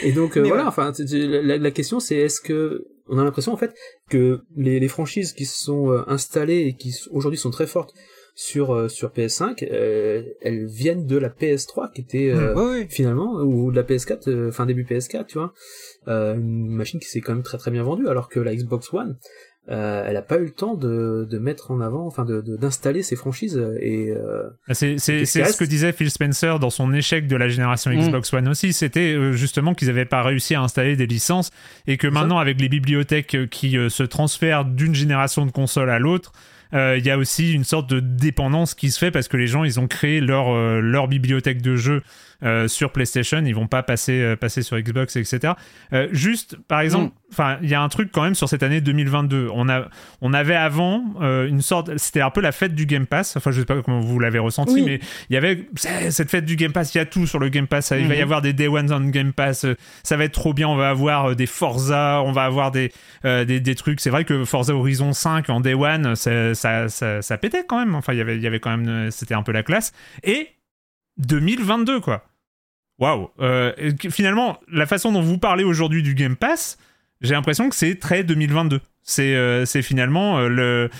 et 0.03 0.13
donc 0.13 0.37
euh, 0.37 0.43
voilà, 0.43 0.63
ouais. 0.63 0.69
enfin 0.69 0.93
la, 1.11 1.59
la 1.59 1.71
question 1.71 2.01
c'est 2.01 2.17
est-ce 2.17 2.41
que 2.41 2.87
on 3.07 3.19
a 3.19 3.25
l'impression 3.25 3.53
en 3.53 3.57
fait 3.57 3.75
que 4.09 4.41
les, 4.57 4.81
les 4.81 4.89
franchises 4.89 5.33
qui 5.33 5.45
se 5.45 5.63
sont 5.63 5.91
euh, 5.91 6.03
installées 6.07 6.61
et 6.63 6.75
qui 6.75 6.95
aujourd'hui 7.11 7.39
sont 7.39 7.51
très 7.51 7.67
fortes 7.67 7.93
sur 8.35 8.75
euh, 8.75 8.89
sur 8.89 9.11
PS5, 9.11 9.65
euh, 9.71 10.23
elles 10.41 10.67
viennent 10.67 11.07
de 11.07 11.17
la 11.17 11.29
PS3 11.29 11.93
qui 11.93 12.01
était 12.01 12.31
euh, 12.31 12.55
Ouais, 12.55 12.81
ouais. 12.81 12.87
finalement 12.91 13.35
ou 13.43 13.71
de 13.71 13.77
la 13.77 13.85
PS4 13.85 14.29
euh, 14.29 14.51
fin 14.51 14.67
début 14.67 14.85
PS4, 14.85 15.27
tu 15.27 15.39
vois, 15.39 15.53
euh, 16.09 16.35
une 16.35 16.69
machine 16.71 16.99
qui 16.99 17.09
s'est 17.09 17.21
quand 17.21 17.33
même 17.35 17.45
très 17.45 17.59
très 17.59 17.71
bien 17.71 17.85
vendue 17.85 18.09
alors 18.09 18.29
que 18.29 18.41
la 18.41 18.55
Xbox 18.55 18.93
One 18.93 19.17
euh, 19.71 20.05
elle 20.07 20.17
a 20.19 20.23
pas 20.23 20.37
eu 20.39 20.45
le 20.45 20.51
temps 20.51 20.75
de, 20.75 21.27
de 21.31 21.39
mettre 21.39 21.71
en 21.71 21.81
avant, 21.81 22.07
enfin 22.07 22.25
de 22.25 22.41
de- 22.43 22.57
d'installer 22.57 23.03
ses 23.03 23.17
franchises 23.17 23.57
et 23.81 24.11
euh, 24.11 24.43
C'est 24.73 24.99
c'est- 24.99 25.25
c'est 25.25 25.43
qui 25.43 25.53
ce 25.53 25.57
que 25.57 25.65
disait 25.65 25.93
Phil 25.93 26.11
Spencer 26.11 26.59
dans 26.59 26.71
son 26.71 26.93
échec 26.93 27.27
de 27.27 27.37
la 27.37 27.49
génération 27.49 27.91
Mm. 27.91 27.99
Xbox 27.99 28.33
One 28.35 28.49
aussi. 28.49 28.73
C'était 28.75 29.15
euh, 29.15 29.33
justement 29.33 29.73
qu'ils 29.75 29.89
n'avaient 29.89 30.05
pas 30.05 30.23
réussi 30.23 30.55
à 30.55 30.61
installer 30.63 30.97
des 30.97 31.07
licences 31.07 31.51
et 31.87 31.97
que 31.97 32.09
ça. 32.09 32.13
maintenant, 32.15 32.39
avec 32.39 32.61
les 32.61 32.69
bibliothèques 32.69 33.35
euh, 33.35 33.47
qui 33.47 33.79
euh, 33.79 33.89
se 33.89 34.03
transfèrent 34.03 34.65
d'une 34.67 34.95
génération 34.95 35.47
de 35.47 35.51
consoles 35.51 35.91
à 35.91 35.99
l'autre, 35.99 36.33
euh, 36.75 36.97
il 36.99 37.07
y 37.07 37.11
a 37.11 37.17
aussi 37.17 37.53
une 37.53 37.65
sorte 37.65 37.89
de 37.89 38.01
dépendance 38.01 38.75
qui 38.75 38.91
se 38.91 38.99
fait 38.99 39.11
parce 39.11 39.29
que 39.29 39.37
les 39.37 39.47
gens, 39.47 39.65
ils 39.65 39.79
ont 39.81 39.87
créé 39.87 40.21
leur, 40.21 40.49
euh, 40.53 40.81
leur 40.81 41.09
bibliothèque 41.09 41.63
de 41.63 41.77
jeux 41.77 42.03
euh, 42.43 42.69
sur 42.69 42.91
PlayStation, 42.93 43.43
ils 43.45 43.55
vont 43.55 43.67
pas 43.67 43.83
passer, 43.83 44.21
euh, 44.21 44.37
passer 44.37 44.63
sur 44.63 44.79
Xbox, 44.79 45.17
etc. 45.17 45.55
Euh, 45.93 46.09
juste, 46.13 46.57
par 46.69 46.81
exemple, 46.81 47.15
enfin, 47.33 47.59
il 47.63 47.69
y 47.69 47.75
a 47.75 47.81
un 47.83 47.89
truc 47.89 48.11
quand 48.13 48.23
même 48.23 48.35
sur 48.35 48.49
cette 48.49 48.63
année 48.63 48.81
2022. 48.81 49.49
On, 49.55 49.69
a, 49.69 49.89
on 50.21 50.33
avait 50.35 50.55
avant 50.57 51.03
une 51.21 51.61
sorte, 51.63 51.97
c'était 51.99 52.21
un 52.21 52.31
peu 52.31 52.41
la 52.41 52.53
fête 52.53 52.75
du 52.75 52.87
Game 52.87 53.07
Pass. 53.07 53.37
Enfin, 53.37 53.51
je 53.51 53.61
sais 53.61 53.67
pas 53.67 53.81
comment 53.83 54.01
vous 54.01 54.19
l'avez 54.19 54.39
ressenti, 54.39 54.75
Oui. 54.75 54.83
mais 54.85 55.01
il 55.31 55.35
y 55.35 55.37
avait 55.37 55.67
cette 56.11 56.31
fête 56.31 56.45
du 56.45 56.57
Game 56.57 56.73
Pass. 56.73 56.95
Il 56.95 56.99
y 56.99 57.01
a 57.01 57.07
tout 57.07 57.27
sur 57.27 57.39
le 57.39 57.49
Game 57.49 57.67
Pass. 57.67 57.93
Il 57.97 58.07
va 58.09 58.15
y 58.15 58.19
Mhm. 58.19 58.23
avoir 58.23 58.43
des 58.43 58.53
Day 58.53 58.69
Ones 58.69 58.93
on 58.93 59.01
Game 59.09 59.33
Pass. 59.33 59.67
Ça 60.03 60.17
va 60.17 60.25
être 60.25 60.33
trop 60.33 60.53
bien. 60.55 60.69
On 60.69 60.77
va 60.77 60.91
avoir 60.91 61.35
des 61.37 61.47
Forza. 61.47 62.23
On 62.25 62.33
va 62.33 62.45
avoir 62.45 62.71
des, 62.71 62.93
des, 63.25 63.61
des 63.61 63.75
trucs. 63.75 64.01
C'est 64.01 64.11
vrai 64.11 64.25
que 64.25 64.45
Forza 64.45 64.75
Horizon 64.75 65.13
5 65.13 65.51
en 65.51 65.61
Day 65.61 65.75
One, 65.75 66.15
ça, 66.17 66.55
ça, 66.55 66.89
ça, 66.89 67.23
ça 67.23 67.39
pétait 67.39 67.65
quand 67.67 67.79
même. 67.79 67.95
Enfin, 67.95 68.13
il 68.13 68.19
y 68.19 68.21
avait, 68.23 68.37
il 68.37 68.43
y 68.43 68.47
avait 68.47 68.61
quand 68.61 68.77
même, 68.77 69.11
c'était 69.11 69.35
un 69.35 69.43
peu 69.43 69.53
la 69.53 69.63
classe. 69.63 69.93
Et 70.23 70.49
2022, 71.19 72.01
quoi. 72.01 72.25
Waouh. 72.99 73.29
Euh, 73.41 73.73
finalement, 74.11 74.59
la 74.71 74.87
façon 74.87 75.13
dont 75.13 75.23
vous 75.23 75.39
parlez 75.39 75.65
aujourd'hui 75.65 76.03
du 76.03 76.15
Game 76.15 76.37
Pass, 76.37 76.79
j'ai 77.21 77.35
l'impression 77.35 77.69
que 77.69 77.77
c'est 77.77 77.97
très 77.99 78.23
2022. 78.25 78.81
C'est 79.03 79.35
euh, 79.35 79.67
finalement 79.67 80.39
euh, 80.39 80.49
le. 80.49 80.91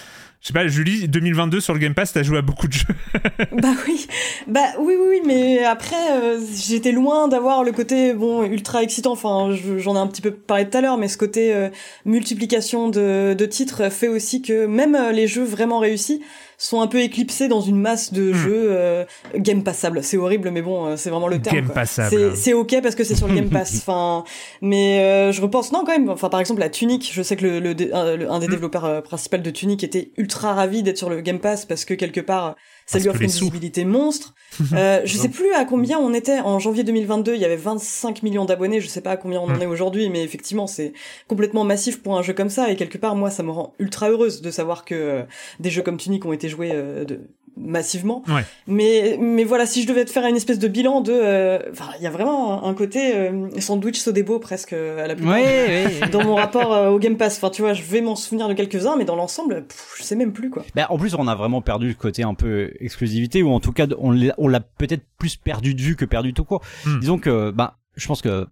Je 0.41 0.49
sais 0.49 0.53
pas, 0.53 0.67
Julie, 0.69 1.09
2022 1.09 1.59
sur 1.61 1.73
le 1.73 1.79
Game 1.81 1.95
Pass, 1.95 2.13
t'as 2.13 2.23
joué 2.23 2.37
à 2.37 2.43
beaucoup 2.43 2.69
de 2.69 2.73
jeux. 2.75 2.85
Bah 3.53 3.71
oui, 3.87 4.07
bah 4.47 4.67
oui, 4.79 4.95
oui, 5.01 5.21
mais 5.25 5.65
après, 5.65 5.97
euh, 6.13 6.39
j'étais 6.55 6.93
loin 6.93 7.29
d'avoir 7.29 7.65
le 7.65 7.73
côté 7.73 8.13
bon 8.13 8.43
ultra 8.45 8.83
excitant. 8.83 9.13
Enfin, 9.13 9.55
je- 9.55 9.79
j'en 9.79 9.97
ai 9.97 9.99
un 9.99 10.07
petit 10.07 10.21
peu 10.21 10.33
parlé 10.33 10.69
tout 10.69 10.77
à 10.77 10.81
l'heure, 10.83 10.99
mais 10.99 11.09
ce 11.09 11.17
côté 11.17 11.69
multiplication 12.05 12.89
de, 12.91 13.35
de 13.37 13.47
titres 13.47 13.91
fait 13.91 14.09
aussi 14.09 14.43
que 14.43 14.67
même 14.67 14.99
les 15.13 15.27
jeux 15.27 15.45
vraiment 15.45 15.79
réussis, 15.79 16.23
sont 16.59 16.81
un 16.81 16.87
peu 16.87 17.01
éclipsés 17.01 17.49
dans 17.49 17.61
une 17.61 17.77
masse 17.81 18.13
de 18.13 18.31
Hmm. 18.31 18.35
jeux 18.35 18.67
euh, 18.71 19.05
game 19.37 19.63
passables. 19.63 20.03
C'est 20.03 20.17
horrible, 20.17 20.51
mais 20.51 20.63
bon, 20.63 20.87
euh, 20.87 20.97
c'est 20.97 21.11
vraiment 21.11 21.29
le 21.29 21.41
terme. 21.41 21.57
Game 21.57 21.67
quoi. 21.67 21.75
passable. 21.75 22.09
C'est, 22.11 22.37
c'est 22.37 22.53
ok 22.53 22.81
parce 22.83 22.95
que 22.95 23.05
c'est 23.05 23.15
sur 23.17 23.29
le 23.29 23.35
Game 23.35 23.49
Pass. 23.51 23.75
Enfin, 23.87 24.25
mais 24.63 25.01
euh, 25.01 25.33
je 25.33 25.41
repense 25.43 25.73
non 25.73 25.85
quand 25.85 25.93
même. 25.93 26.09
Enfin, 26.11 26.29
par 26.29 26.41
exemple, 26.41 26.61
la 26.61 26.69
Tunic. 26.71 27.11
Je 27.13 27.23
sais 27.23 27.37
que 27.37 27.45
le, 27.45 27.61
le, 27.61 27.95
un, 27.95 28.17
le- 28.17 28.31
un 28.31 28.37
Hmm. 28.39 28.41
des 28.41 28.49
développeurs 28.49 28.85
euh, 28.85 29.01
principaux 29.01 29.37
de 29.37 29.51
Tunic 29.51 29.83
était 29.85 30.11
ultra 30.17 30.55
ravi 30.55 30.83
d'être 30.83 30.99
sur 30.99 31.11
le 31.11 31.21
Game 31.21 31.39
Pass 31.41 31.65
parce 31.67 31.85
que 31.85 31.95
quelque 31.95 32.21
part, 32.21 32.57
ça 32.87 32.93
Parce 32.93 33.05
lui 33.05 33.11
offre 33.11 33.23
une 33.23 33.29
sous. 33.29 33.45
visibilité 33.47 33.85
monstre. 33.85 34.35
Euh, 34.73 35.01
je 35.05 35.17
sais 35.17 35.29
plus 35.29 35.53
à 35.55 35.65
combien 35.65 35.99
on 35.99 36.15
était 36.15 36.39
en 36.39 36.61
janvier 36.61 36.85
2022. 36.85 37.35
Il 37.35 37.41
y 37.41 37.45
avait 37.45 37.57
25 37.57 38.23
millions 38.23 38.45
d'abonnés. 38.45 38.81
Je 38.81 38.87
sais 38.87 39.01
pas 39.01 39.11
à 39.11 39.17
combien 39.17 39.41
on 39.41 39.49
en 39.51 39.57
Hmm. 39.57 39.63
est 39.63 39.67
aujourd'hui, 39.67 40.09
mais 40.11 40.23
effectivement, 40.23 40.69
c'est 40.69 40.93
complètement 41.27 41.65
massif 41.65 42.01
pour 42.03 42.17
un 42.17 42.23
jeu 42.23 42.35
comme 42.35 42.51
ça. 42.51 42.71
Et 42.71 42.77
quelque 42.77 42.97
part, 42.97 43.17
moi, 43.17 43.31
ça 43.31 43.43
me 43.43 43.51
rend 43.51 43.75
ultra 43.81 44.11
heureuse 44.11 44.43
de 44.43 44.51
savoir 44.53 44.85
que 44.85 44.95
euh, 44.95 45.23
des 45.59 45.71
jeux 45.71 45.83
comme 45.83 45.97
Tunic 45.97 46.25
ont 46.25 46.33
été 46.33 46.49
joués 46.49 46.71
euh, 46.73 47.05
de 47.05 47.21
massivement. 47.57 48.23
Ouais. 48.29 48.45
Mais 48.67 49.17
mais 49.21 49.45
voilà, 49.45 49.67
si 49.67 49.83
je 49.83 49.87
devais 49.87 50.05
te 50.05 50.11
faire 50.11 50.27
une 50.27 50.37
espèce 50.37 50.59
de 50.59 50.69
bilan 50.69 51.01
de, 51.01 51.13
euh, 51.13 51.59
enfin, 51.71 51.91
il 51.99 52.03
y 52.05 52.07
a 52.07 52.11
vraiment 52.11 52.65
un, 52.67 52.75
côté 52.75 53.15
euh, 53.15 53.49
sandwich 53.61 53.99
Sodebo 53.99 54.39
presque 54.39 54.73
euh, 54.73 55.05
à 55.05 55.07
la 55.07 55.15
plupart. 55.15 55.35
Ouais, 55.35 55.87
ouais. 56.01 56.09
Dans 56.13 56.25
mon 56.25 56.35
rapport 56.35 56.73
euh, 56.73 56.91
au 56.91 56.99
Game 56.99 57.17
Pass, 57.17 57.37
enfin 57.37 57.51
tu 57.51 57.63
vois, 57.63 57.73
je 57.73 57.83
vais 57.83 58.01
m'en 58.01 58.17
souvenir 58.17 58.49
de 58.49 58.55
quelques 58.55 58.87
uns, 58.87 58.97
mais 58.97 59.05
dans 59.05 59.17
l'ensemble, 59.17 59.65
je 59.97 60.03
sais 60.03 60.17
même 60.17 60.33
plus 60.33 60.51
quoi. 60.51 60.65
Bah, 60.75 60.87
en 60.91 60.99
plus, 60.99 61.15
on 61.15 61.29
a 61.29 61.35
vraiment 61.35 61.61
perdu 61.63 61.89
le 61.89 61.95
côté 61.95 62.23
un 62.23 62.35
peu 62.35 62.73
exclusivité, 62.81 63.43
ou 63.43 63.51
en 63.51 63.61
tout 63.61 63.73
cas, 63.73 63.87
on 63.99 64.11
l'a 64.11 64.35
on 64.39 64.49
l'a 64.49 64.61
peut-être 64.61 65.03
plus 65.19 65.37
perdu 65.37 65.75
de 65.75 65.81
vue 65.81 65.97
que 65.97 66.05
perdu 66.05 66.33
tout 66.35 66.45
court. 66.45 66.63
Hmm. 66.87 66.99
Disons 67.01 67.19
que, 67.19 67.51
bah, 67.51 67.77
je 67.97 68.07
pense 68.07 68.21
que 68.23 68.47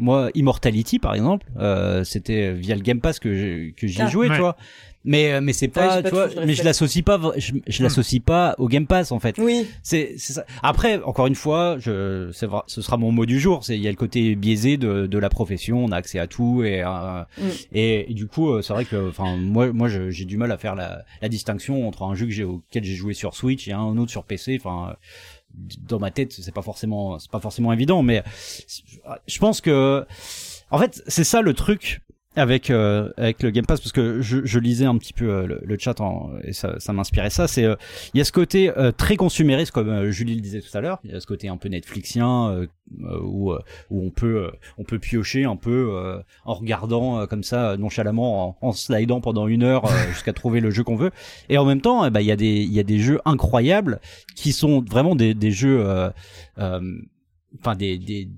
moi, 0.00 0.30
Immortality, 0.34 1.00
par 1.00 1.14
exemple, 1.14 1.46
euh, 1.58 2.04
c'était 2.04 2.52
via 2.52 2.76
le 2.76 2.82
Game 2.82 3.00
Pass 3.00 3.18
que 3.18 3.34
j'ai- 3.34 3.74
que 3.76 3.88
j'y 3.88 3.98
ai 3.98 4.04
Ah. 4.04 4.08
joué, 4.08 4.28
Ouais. 4.28 4.34
tu 4.36 4.40
vois. 4.40 4.56
Mais 5.04 5.32
euh, 5.32 5.40
mais 5.40 5.52
c'est 5.52 5.68
pas, 5.68 6.02
tu 6.02 6.10
vois, 6.10 6.28
mais 6.44 6.54
je 6.54 6.64
l'associe 6.64 7.04
pas, 7.04 7.20
je, 7.36 7.52
je 7.66 7.82
l'associe 7.82 8.20
pas 8.22 8.54
au 8.58 8.68
Game 8.68 8.86
Pass 8.86 9.12
en 9.12 9.20
fait. 9.20 9.36
Oui, 9.38 9.66
C'est 9.82 10.18
ça. 10.18 10.44
Après, 10.62 11.00
encore 11.02 11.28
une 11.28 11.36
fois, 11.36 11.76
je, 11.78 12.30
c'est 12.32 12.46
vrai, 12.46 12.60
ce 12.66 12.82
sera 12.82 12.96
mon 12.96 13.12
mot 13.12 13.24
du 13.24 13.38
jour. 13.38 13.64
C'est 13.64 13.76
il 13.76 13.82
y 13.82 13.86
a 13.86 13.90
le 13.90 13.96
côté 13.96 14.34
biaisé 14.34 14.76
de, 14.76 15.06
de 15.06 15.18
la 15.18 15.28
profession. 15.28 15.84
On 15.84 15.92
a 15.92 15.96
accès 15.96 16.18
à 16.18 16.26
tout 16.26 16.62
et 16.64 16.82
euh, 16.82 17.22
Mm. 17.38 17.42
et, 17.72 18.10
et 18.10 18.14
du 18.14 18.26
coup, 18.26 18.50
euh, 18.50 18.62
c'est 18.62 18.72
vrai 18.72 18.84
que, 18.84 19.08
enfin, 19.08 19.36
moi, 19.36 19.72
moi, 19.72 19.88
j'ai 19.88 20.24
du 20.24 20.36
mal 20.36 20.50
à 20.52 20.58
faire 20.58 20.74
la, 20.74 21.04
la 21.22 21.28
distinction 21.28 21.86
entre 21.86 22.02
un 22.02 22.14
jeu 22.14 22.26
que 22.26 22.32
j'ai 22.32 22.44
auquel 22.44 22.84
j'ai 22.84 22.94
joué 22.94 23.14
sur 23.14 23.34
Switch 23.34 23.68
et 23.68 23.72
un 23.72 23.96
autre 23.96 24.10
sur 24.10 24.24
PC. 24.24 24.58
Enfin, 24.60 24.96
dans 25.88 25.98
ma 25.98 26.10
tête, 26.10 26.32
c'est 26.32 26.54
pas 26.54 26.62
forcément, 26.62 27.18
c'est 27.18 27.30
pas 27.30 27.40
forcément 27.40 27.72
évident. 27.72 28.02
Mais 28.02 28.22
je 29.26 29.38
pense 29.38 29.60
que, 29.60 30.04
en 30.70 30.78
fait, 30.78 31.02
c'est 31.06 31.24
ça 31.24 31.40
le 31.40 31.54
truc 31.54 32.00
avec 32.38 32.70
euh, 32.70 33.10
avec 33.16 33.42
le 33.42 33.50
Game 33.50 33.66
Pass 33.66 33.80
parce 33.80 33.92
que 33.92 34.20
je, 34.20 34.44
je 34.44 34.58
lisais 34.58 34.86
un 34.86 34.96
petit 34.96 35.12
peu 35.12 35.28
euh, 35.28 35.46
le, 35.46 35.60
le 35.64 35.78
chat 35.78 36.00
en, 36.00 36.30
et 36.42 36.52
ça, 36.52 36.78
ça 36.78 36.92
m'inspirait 36.92 37.30
ça 37.30 37.48
c'est 37.48 37.64
euh, 37.64 37.76
il 38.14 38.18
y 38.18 38.20
a 38.20 38.24
ce 38.24 38.32
côté 38.32 38.70
euh, 38.76 38.92
très 38.92 39.16
consumériste 39.16 39.72
comme 39.72 40.10
Julie 40.10 40.34
le 40.34 40.40
disait 40.40 40.60
tout 40.60 40.76
à 40.76 40.80
l'heure. 40.80 40.98
Il 41.04 41.10
y 41.10 41.14
a 41.14 41.20
ce 41.20 41.26
côté 41.26 41.48
un 41.48 41.56
peu 41.56 41.68
Netflixien 41.68 42.68
où 43.22 43.52
où 43.90 44.06
on 44.06 44.10
peut 44.10 44.46
euh, 44.46 44.50
on 44.78 44.84
peut 44.84 44.98
piocher 44.98 45.44
un 45.44 45.56
peu 45.56 45.90
euh, 45.92 46.20
en 46.44 46.54
regardant 46.54 47.20
euh, 47.20 47.26
comme 47.26 47.42
ça 47.42 47.76
nonchalamment 47.76 48.48
en, 48.48 48.68
en 48.68 48.72
slidant 48.72 49.20
pendant 49.20 49.46
une 49.46 49.62
heure 49.62 49.86
euh, 49.86 50.08
jusqu'à 50.12 50.32
trouver 50.32 50.60
le 50.60 50.70
jeu 50.70 50.84
qu'on 50.84 50.96
veut. 50.96 51.10
Et 51.48 51.58
en 51.58 51.64
même 51.64 51.80
temps 51.80 52.04
eh 52.04 52.10
ben, 52.10 52.20
il 52.20 52.26
y 52.26 52.32
a 52.32 52.36
des 52.36 52.62
il 52.62 52.72
y 52.72 52.80
a 52.80 52.84
des 52.84 52.98
jeux 52.98 53.20
incroyables 53.24 54.00
qui 54.34 54.52
sont 54.52 54.82
vraiment 54.82 55.14
des 55.14 55.34
des 55.34 55.50
jeux 55.50 55.80
euh, 55.80 56.10
euh, 56.58 56.80
enfin 57.60 57.76
des 57.76 57.98
des 57.98 58.28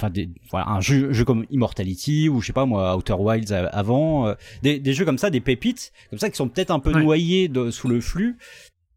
enfin 0.00 0.10
des 0.10 0.28
voilà 0.50 0.68
un 0.68 0.80
jeu, 0.80 1.12
jeu 1.12 1.24
comme 1.24 1.44
Immortality 1.50 2.28
ou 2.28 2.40
je 2.40 2.46
sais 2.46 2.52
pas 2.52 2.64
moi 2.66 2.96
Outer 2.96 3.14
Wilds 3.18 3.52
a- 3.52 3.66
avant 3.66 4.28
euh, 4.28 4.34
des, 4.62 4.78
des 4.78 4.92
jeux 4.94 5.04
comme 5.04 5.18
ça 5.18 5.30
des 5.30 5.40
pépites 5.40 5.92
comme 6.10 6.18
ça 6.18 6.30
qui 6.30 6.36
sont 6.36 6.48
peut-être 6.48 6.70
un 6.70 6.78
peu 6.80 6.92
Ouais. 6.94 7.02
noyés 7.02 7.48
de, 7.48 7.70
sous 7.70 7.88
le 7.88 8.00
flux 8.00 8.36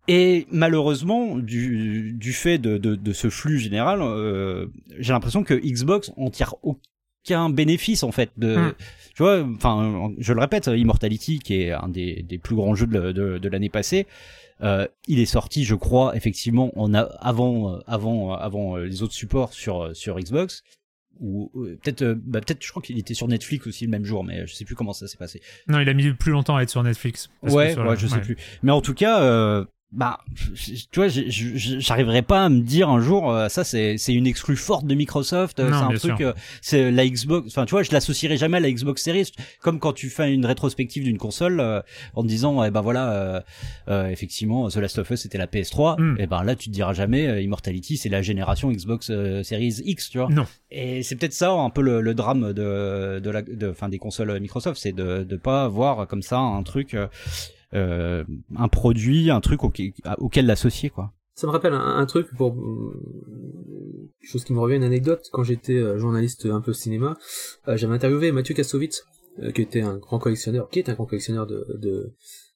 et 0.07 0.47
malheureusement 0.51 1.37
du, 1.37 2.13
du 2.13 2.33
fait 2.33 2.57
de, 2.57 2.77
de, 2.77 2.95
de 2.95 3.13
ce 3.13 3.29
flux 3.29 3.59
général 3.59 3.99
euh, 4.01 4.67
j'ai 4.99 5.13
l'impression 5.13 5.43
que 5.43 5.53
Xbox 5.53 6.11
en 6.17 6.29
tire 6.29 6.55
aucun 6.63 7.49
bénéfice 7.49 8.03
en 8.03 8.11
fait 8.11 8.31
de 8.37 8.55
Mm. 8.57 8.73
tu 9.15 9.23
vois 9.23 9.43
enfin 9.55 10.11
je 10.17 10.33
le 10.33 10.39
répète 10.41 10.67
Immortality 10.67 11.39
qui 11.39 11.61
est 11.61 11.71
un 11.71 11.87
des, 11.87 12.23
des 12.23 12.37
plus 12.37 12.55
grands 12.55 12.75
jeux 12.75 12.87
de, 12.87 13.11
de, 13.11 13.37
de 13.37 13.49
l'année 13.49 13.69
passée 13.69 14.07
euh, 14.61 14.87
il 15.07 15.19
est 15.19 15.25
sorti, 15.25 15.65
je 15.65 15.75
crois, 15.75 16.15
effectivement, 16.15 16.71
en 16.79 16.93
a, 16.93 17.01
avant, 17.19 17.73
euh, 17.73 17.79
avant, 17.85 18.31
euh, 18.31 18.35
avant 18.37 18.77
euh, 18.77 18.85
les 18.85 19.01
autres 19.03 19.11
supports 19.13 19.51
sur 19.51 19.81
euh, 19.81 19.93
sur 19.93 20.17
Xbox. 20.17 20.61
Ou 21.19 21.51
euh, 21.55 21.77
peut-être, 21.81 22.01
euh, 22.01 22.15
bah, 22.17 22.41
peut-être, 22.41 22.63
je 22.63 22.69
crois 22.69 22.81
qu'il 22.81 22.97
était 22.97 23.13
sur 23.13 23.27
Netflix 23.27 23.67
aussi 23.67 23.85
le 23.85 23.91
même 23.91 24.03
jour, 24.05 24.23
mais 24.23 24.47
je 24.47 24.53
sais 24.53 24.65
plus 24.65 24.75
comment 24.75 24.93
ça 24.93 25.07
s'est 25.07 25.17
passé. 25.17 25.41
Non, 25.67 25.79
il 25.79 25.87
a 25.87 25.93
mis 25.93 26.11
plus 26.13 26.31
longtemps 26.31 26.55
à 26.57 26.63
être 26.63 26.69
sur 26.69 26.83
Netflix. 26.83 27.29
Que 27.45 27.51
Ouais, 27.51 27.73
sur 27.73 27.85
ouais, 27.85 27.95
je 27.97 28.07
sais 28.07 28.15
ouais. 28.15 28.21
plus. 28.21 28.37
Mais 28.63 28.71
en 28.71 28.81
tout 28.81 28.93
cas, 28.93 29.21
euh, 29.21 29.65
bah, 29.95 30.19
je- 30.55 30.73
tu 30.91 30.99
vois, 30.99 31.07
j'arriverai 31.07 32.21
pas 32.23 32.45
à 32.45 32.49
me 32.49 32.61
dire 32.61 32.89
un 32.89 32.99
jour, 32.99 33.31
euh, 33.31 33.47
ça 33.49 33.63
c'est 33.63 33.97
c'est 33.97 34.13
une 34.13 34.25
exclue 34.27 34.55
forte 34.55 34.85
de 34.85 34.95
Microsoft, 34.95 35.59
euh, 35.59 35.69
c'est 35.69 35.75
un 35.75 35.97
truc, 35.97 36.21
euh, 36.21 36.33
c'est 36.61 36.91
la 36.91 37.07
Xbox. 37.07 37.47
Enfin, 37.49 37.65
tu 37.65 37.71
vois, 37.71 37.83
je 37.83 37.91
l'associerai 37.91 38.37
jamais 38.37 38.57
à 38.57 38.59
la 38.59 38.71
Xbox 38.71 39.03
Series, 39.03 39.31
comme 39.61 39.79
quand 39.79 39.93
tu 39.93 40.09
fais 40.09 40.33
une 40.33 40.45
rétrospective 40.45 41.03
d'une 41.03 41.17
console 41.17 41.59
euh, 41.59 41.81
en 42.15 42.23
te 42.23 42.27
disant, 42.27 42.63
eh 42.63 42.71
ben 42.71 42.81
voilà, 42.81 43.11
euh, 43.11 43.41
euh, 43.89 44.07
effectivement, 44.09 44.67
The 44.69 44.77
Last 44.77 44.97
of 44.99 45.09
Us 45.11 45.21
c'était 45.21 45.37
la 45.37 45.47
PS3, 45.47 45.99
Mm. 45.99 46.15
et 46.19 46.27
ben 46.27 46.43
là 46.43 46.55
tu 46.55 46.69
te 46.69 46.73
diras 46.73 46.93
jamais, 46.93 47.43
Immortality 47.43 47.97
c'est 47.97 48.09
la 48.09 48.21
génération 48.21 48.71
Xbox 48.71 49.07
Series 49.43 49.81
X, 49.85 50.09
tu 50.09 50.17
vois. 50.17 50.29
Non. 50.29 50.45
Et 50.71 51.03
c'est 51.03 51.15
peut-être 51.15 51.33
ça 51.33 51.51
un 51.51 51.69
peu 51.69 51.81
le, 51.81 52.01
le 52.01 52.13
drame 52.15 52.51
de 52.53 53.19
de 53.23 53.29
la 53.29 53.41
de 53.43 53.71
fin 53.73 53.89
des 53.89 53.99
consoles 53.99 54.39
Microsoft, 54.39 54.79
c'est 54.81 54.91
de 54.93 55.23
de 55.23 55.35
pas 55.37 55.63
avoir 55.65 56.07
comme 56.07 56.23
ça 56.23 56.39
un 56.39 56.63
truc 56.63 56.95
euh, 57.73 58.23
un 58.55 58.67
produit, 58.67 59.31
un 59.31 59.41
truc 59.41 59.61
auquel, 59.63 60.45
l'associer 60.45 60.89
quoi. 60.89 61.13
Ça 61.35 61.47
me 61.47 61.51
rappelle 61.51 61.73
un, 61.73 62.05
truc 62.05 62.27
pour 62.37 62.55
chose 64.21 64.43
qui 64.43 64.53
me 64.53 64.59
revient 64.59 64.75
une 64.75 64.83
anecdote 64.83 65.27
quand 65.31 65.43
j'étais 65.43 65.77
euh, 65.77 65.97
journaliste 65.97 66.45
un 66.45 66.61
peu 66.61 66.73
cinéma 66.73 67.17
euh, 67.67 67.75
j'avais 67.75 67.93
interviewé 67.93 68.31
Mathieu 68.31 68.53
Kassovitz 68.53 69.03
qui 69.55 69.61
était 69.63 69.81
un 69.81 69.97
grand 69.97 70.19
collectionneur 70.19 70.69
qui 70.69 70.79
est 70.79 70.89
un 70.89 70.93
grand 70.93 71.07
collectionneur 71.07 71.47
de 71.47 72.13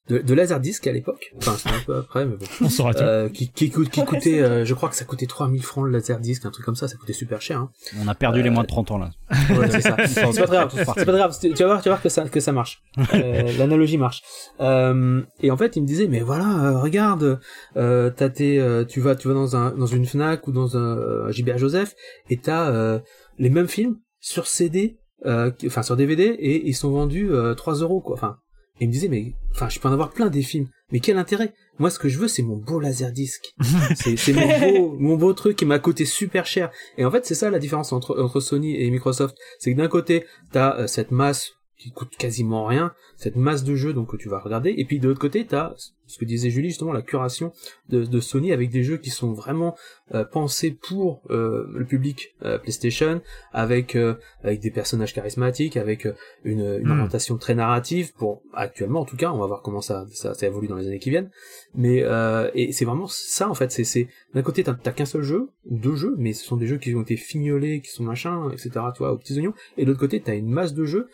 de, 0.08 0.18
de 0.18 0.34
laserdisc 0.34 0.86
à 0.86 0.92
l'époque 0.92 1.32
enfin 1.38 1.54
c'est 1.58 1.68
un 1.68 1.80
peu 1.86 1.96
après 1.96 2.24
mais 2.26 2.36
bon 2.36 2.46
On 2.62 2.68
saura 2.68 2.92
euh, 2.96 3.28
qui 3.28 3.48
qui, 3.50 3.70
coûte- 3.70 3.90
qui 3.90 4.00
Ouais, 4.00 4.06
coûtait 4.06 4.40
euh, 4.40 4.64
je 4.64 4.74
crois 4.74 4.88
que 4.88 4.96
ça 4.96 5.04
coûtait 5.04 5.26
3000 5.26 5.62
francs 5.62 5.84
le 5.84 5.90
laserdisc 5.92 6.44
un 6.46 6.50
truc 6.50 6.64
comme 6.64 6.76
ça 6.76 6.88
ça 6.88 6.96
coûtait 6.96 7.12
super 7.12 7.40
cher 7.42 7.58
hein. 7.60 7.70
On 8.02 8.08
a 8.08 8.14
perdu 8.14 8.42
les 8.42 8.48
Euh, 8.48 8.52
moins 8.52 8.62
de 8.62 8.68
30 8.68 8.90
ans 8.92 8.98
là. 8.98 9.10
Ouais, 9.50 9.70
c'est 9.70 9.80
ça. 9.82 9.96
c'est 10.06 10.22
pas 10.22 10.46
très 10.46 10.56
grave. 10.56 10.72
C'est 10.74 10.84
pas 10.84 10.92
très 10.94 11.04
grave. 11.18 11.36
Tu 11.40 11.48
vas 11.52 11.66
voir, 11.66 11.82
tu 11.82 11.88
vas 11.88 11.94
voir 11.96 12.02
que 12.02 12.08
ça, 12.08 12.28
que 12.28 12.40
ça 12.40 12.52
marche. 12.52 12.82
Euh, 13.14 13.52
L'analogie 13.58 13.98
marche. 13.98 14.22
Euh, 14.60 15.22
et 15.40 15.50
en 15.50 15.56
fait, 15.56 15.76
il 15.76 15.82
me 15.82 15.86
disait, 15.86 16.06
mais 16.08 16.20
voilà, 16.20 16.64
euh, 16.64 16.78
regarde, 16.80 17.40
euh, 17.76 18.10
t'as 18.10 18.28
tes, 18.30 18.58
euh, 18.60 18.84
tu 18.84 19.00
vas, 19.00 19.14
tu 19.16 19.28
vas 19.28 19.34
dans 19.34 19.56
un, 19.56 19.70
dans 19.72 19.86
une 19.86 20.06
Fnac 20.06 20.46
ou 20.48 20.52
dans 20.52 20.76
un 20.76 20.96
euh, 20.96 21.30
JBR 21.32 21.58
Joseph 21.58 21.94
et 22.30 22.36
t'as 22.38 22.70
euh, 22.70 22.98
les 23.38 23.50
mêmes 23.50 23.68
films 23.68 23.96
sur 24.20 24.46
CD, 24.46 24.98
euh, 25.26 25.50
qui- 25.50 25.66
enfin 25.66 25.82
sur 25.82 25.96
DVD 25.96 26.24
et 26.24 26.66
ils 26.66 26.74
sont 26.74 26.90
vendus 26.90 27.30
euh, 27.30 27.54
3 27.54 27.74
euros 27.74 28.00
quoi. 28.00 28.14
Enfin, 28.14 28.38
et 28.80 28.84
il 28.84 28.88
me 28.88 28.92
disait, 28.92 29.08
mais, 29.08 29.32
enfin, 29.52 29.68
je 29.68 29.80
peux 29.80 29.88
en 29.88 29.92
avoir 29.92 30.10
plein 30.10 30.28
des 30.28 30.42
films. 30.42 30.68
Mais 30.92 31.00
quel 31.00 31.18
intérêt? 31.18 31.52
Moi, 31.78 31.90
ce 31.90 31.98
que 31.98 32.08
je 32.08 32.18
veux, 32.18 32.28
c'est 32.28 32.42
mon 32.42 32.56
beau 32.56 32.80
laserdisc. 32.80 33.54
c'est 33.96 34.32
mon 34.32 34.58
beau, 34.58 34.96
mon 34.98 35.16
beau 35.16 35.32
truc 35.32 35.56
qui 35.56 35.64
m'a 35.64 35.78
coûté 35.78 36.04
super 36.04 36.46
cher. 36.46 36.70
Et 36.96 37.04
en 37.04 37.10
fait, 37.10 37.26
c'est 37.26 37.34
ça 37.34 37.50
la 37.50 37.58
différence 37.58 37.92
entre, 37.92 38.20
entre 38.20 38.40
Sony 38.40 38.80
et 38.80 38.90
Microsoft. 38.90 39.36
C'est 39.58 39.72
que 39.72 39.76
d'un 39.76 39.88
côté, 39.88 40.24
t'as 40.52 40.78
euh, 40.78 40.86
cette 40.86 41.10
masse 41.10 41.57
qui 41.78 41.90
coûte 41.92 42.16
quasiment 42.16 42.66
rien, 42.66 42.92
cette 43.16 43.36
masse 43.36 43.64
de 43.64 43.74
jeux 43.74 43.92
donc 43.92 44.10
que 44.10 44.16
tu 44.16 44.28
vas 44.28 44.40
regarder, 44.40 44.74
et 44.76 44.84
puis 44.84 44.98
de 44.98 45.08
l'autre 45.08 45.20
côté, 45.20 45.46
t'as 45.46 45.74
ce 46.06 46.16
que 46.18 46.24
disait 46.24 46.48
Julie 46.48 46.70
justement, 46.70 46.92
la 46.92 47.02
curation 47.02 47.52
de, 47.90 48.02
de 48.04 48.20
Sony 48.20 48.52
avec 48.52 48.70
des 48.70 48.82
jeux 48.82 48.96
qui 48.96 49.10
sont 49.10 49.32
vraiment 49.32 49.76
euh, 50.14 50.24
pensés 50.24 50.70
pour 50.70 51.20
euh, 51.28 51.66
le 51.74 51.84
public 51.84 52.34
euh, 52.42 52.56
PlayStation, 52.58 53.20
avec 53.52 53.94
euh, 53.94 54.14
avec 54.42 54.60
des 54.60 54.70
personnages 54.70 55.12
charismatiques, 55.12 55.76
avec 55.76 56.06
euh, 56.06 56.14
une, 56.44 56.60
une 56.80 56.88
Mm. 56.88 56.92
orientation 56.92 57.36
très 57.36 57.54
narrative. 57.54 58.14
Pour 58.14 58.42
actuellement, 58.54 59.00
en 59.00 59.04
tout 59.04 59.16
cas, 59.16 59.30
on 59.32 59.38
va 59.38 59.46
voir 59.46 59.60
comment 59.62 59.82
ça 59.82 60.06
ça, 60.10 60.32
ça 60.32 60.46
évolue 60.46 60.66
dans 60.66 60.76
les 60.76 60.86
années 60.86 60.98
qui 60.98 61.10
viennent. 61.10 61.30
Mais 61.74 62.02
euh, 62.02 62.50
et 62.54 62.72
c'est 62.72 62.86
vraiment 62.86 63.06
ça 63.06 63.48
en 63.50 63.54
fait. 63.54 63.70
C'est 63.70 63.84
c'est 63.84 64.08
d'un 64.34 64.42
côté 64.42 64.64
t'as 64.64 64.72
t'as 64.74 64.92
qu'un 64.92 65.04
seul 65.04 65.22
jeu 65.22 65.50
ou 65.66 65.76
deux 65.76 65.94
jeux, 65.94 66.14
mais 66.16 66.32
ce 66.32 66.44
sont 66.44 66.56
des 66.56 66.66
jeux 66.66 66.78
qui 66.78 66.94
ont 66.94 67.02
été 67.02 67.16
fignolés, 67.16 67.82
qui 67.82 67.90
sont 67.90 68.02
machin, 68.04 68.50
etc. 68.50 68.70
Tu 68.94 69.00
vois, 69.00 69.12
aux 69.12 69.18
petits 69.18 69.36
oignons. 69.36 69.54
Et 69.76 69.84
de 69.84 69.88
l'autre 69.88 70.00
côté 70.00 70.20
t'as 70.20 70.34
une 70.34 70.48
masse 70.48 70.72
de 70.72 70.86
jeux 70.86 71.08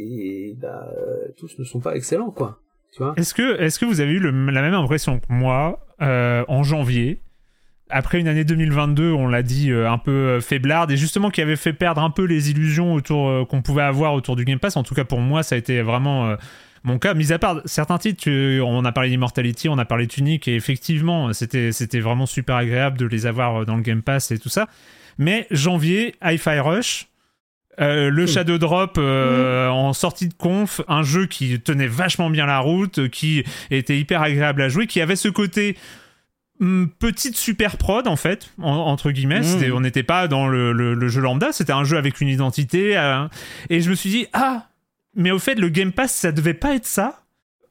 et 0.00 0.56
bah 0.60 0.88
euh, 0.96 1.28
tous 1.38 1.58
ne 1.58 1.64
sont 1.64 1.80
pas 1.80 1.94
excellents 1.94 2.30
quoi. 2.30 2.60
Est-ce 3.16 3.34
que, 3.34 3.60
est-ce 3.60 3.78
que 3.78 3.84
vous 3.84 4.00
avez 4.00 4.12
eu 4.12 4.18
la 4.18 4.62
même 4.62 4.74
impression 4.74 5.20
que 5.20 5.26
moi 5.28 5.86
euh, 6.02 6.44
en 6.48 6.64
janvier? 6.64 7.20
Après 7.88 8.18
une 8.18 8.26
année 8.28 8.44
2022, 8.44 9.12
on 9.12 9.28
l'a 9.28 9.42
dit, 9.42 9.70
euh, 9.70 9.90
un 9.90 9.98
peu 9.98 10.40
faiblarde, 10.40 10.90
et 10.90 10.96
justement 10.96 11.30
qui 11.30 11.40
avait 11.40 11.56
fait 11.56 11.72
perdre 11.72 12.02
un 12.02 12.10
peu 12.10 12.24
les 12.24 12.50
illusions 12.50 12.92
autour 12.94 13.46
qu'on 13.48 13.62
pouvait 13.62 13.82
avoir 13.82 14.14
autour 14.14 14.34
du 14.34 14.44
Game 14.44 14.58
Pass. 14.58 14.76
En 14.76 14.82
tout 14.82 14.94
cas, 14.94 15.04
pour 15.04 15.20
moi, 15.20 15.42
ça 15.44 15.54
a 15.54 15.58
été 15.58 15.82
vraiment 15.82 16.36
mon 16.82 16.98
cas. 16.98 17.14
Mis 17.14 17.32
à 17.32 17.38
part 17.38 17.60
certains 17.64 17.98
titres, 17.98 18.28
on 18.60 18.84
a 18.84 18.92
parlé 18.92 19.10
d'Immortality, 19.10 19.68
on 19.68 19.78
a 19.78 19.84
parlé 19.84 20.08
Tunic, 20.08 20.46
et 20.48 20.54
effectivement, 20.54 21.32
c'était, 21.32 21.72
c'était 21.72 22.00
vraiment 22.00 22.26
super 22.26 22.56
agréable 22.56 22.98
de 22.98 23.06
les 23.06 23.26
avoir 23.26 23.64
dans 23.66 23.76
le 23.76 23.82
Game 23.82 24.02
Pass 24.02 24.30
et 24.32 24.38
tout 24.38 24.48
ça. 24.48 24.68
Mais 25.18 25.46
janvier, 25.50 26.14
Hi-Fi 26.22 26.58
Rush, 26.60 27.10
Euh, 27.80 28.10
le 28.10 28.26
Shadow 28.26 28.58
Drop 28.58 28.96
euh, 28.98 29.68
en 29.68 29.92
sortie 29.92 30.28
de 30.28 30.34
conf, 30.34 30.80
un 30.88 31.02
jeu 31.02 31.26
qui 31.26 31.58
tenait 31.60 31.86
vachement 31.86 32.28
bien 32.30 32.46
la 32.46 32.58
route, 32.58 33.08
qui 33.08 33.42
était 33.70 33.98
hyper 33.98 34.20
agréable 34.22 34.60
à 34.62 34.68
jouer, 34.68 34.86
qui 34.86 35.00
avait 35.00 35.16
ce 35.16 35.28
côté 35.28 35.76
hum, 36.60 36.88
petite 36.98 37.36
super 37.36 37.76
prod 37.78 38.06
en 38.06 38.16
fait 38.16 38.50
en- 38.60 38.70
entre 38.70 39.10
guillemets. 39.10 39.40
On 39.72 39.80
n'était 39.80 40.02
pas 40.02 40.28
dans 40.28 40.46
le, 40.46 40.72
le- 40.72 40.94
le 40.94 41.08
jeu 41.08 41.20
lambda 41.22 41.52
c'était 41.52 41.72
un 41.72 41.84
jeu 41.84 41.96
avec 41.96 42.20
une 42.20 42.28
identité 42.28 42.96
euh, 42.98 43.26
et 43.70 43.80
je 43.80 43.88
me 43.90 43.94
suis 43.94 44.10
dit 44.10 44.26
ah 44.32 44.66
mais 45.16 45.30
au 45.30 45.38
fait 45.38 45.54
le 45.54 45.68
Game 45.70 45.92
Pass 45.92 46.12
ça 46.12 46.32
devait 46.32 46.54
pas 46.54 46.74
être 46.74 46.86
ça? 46.86 47.16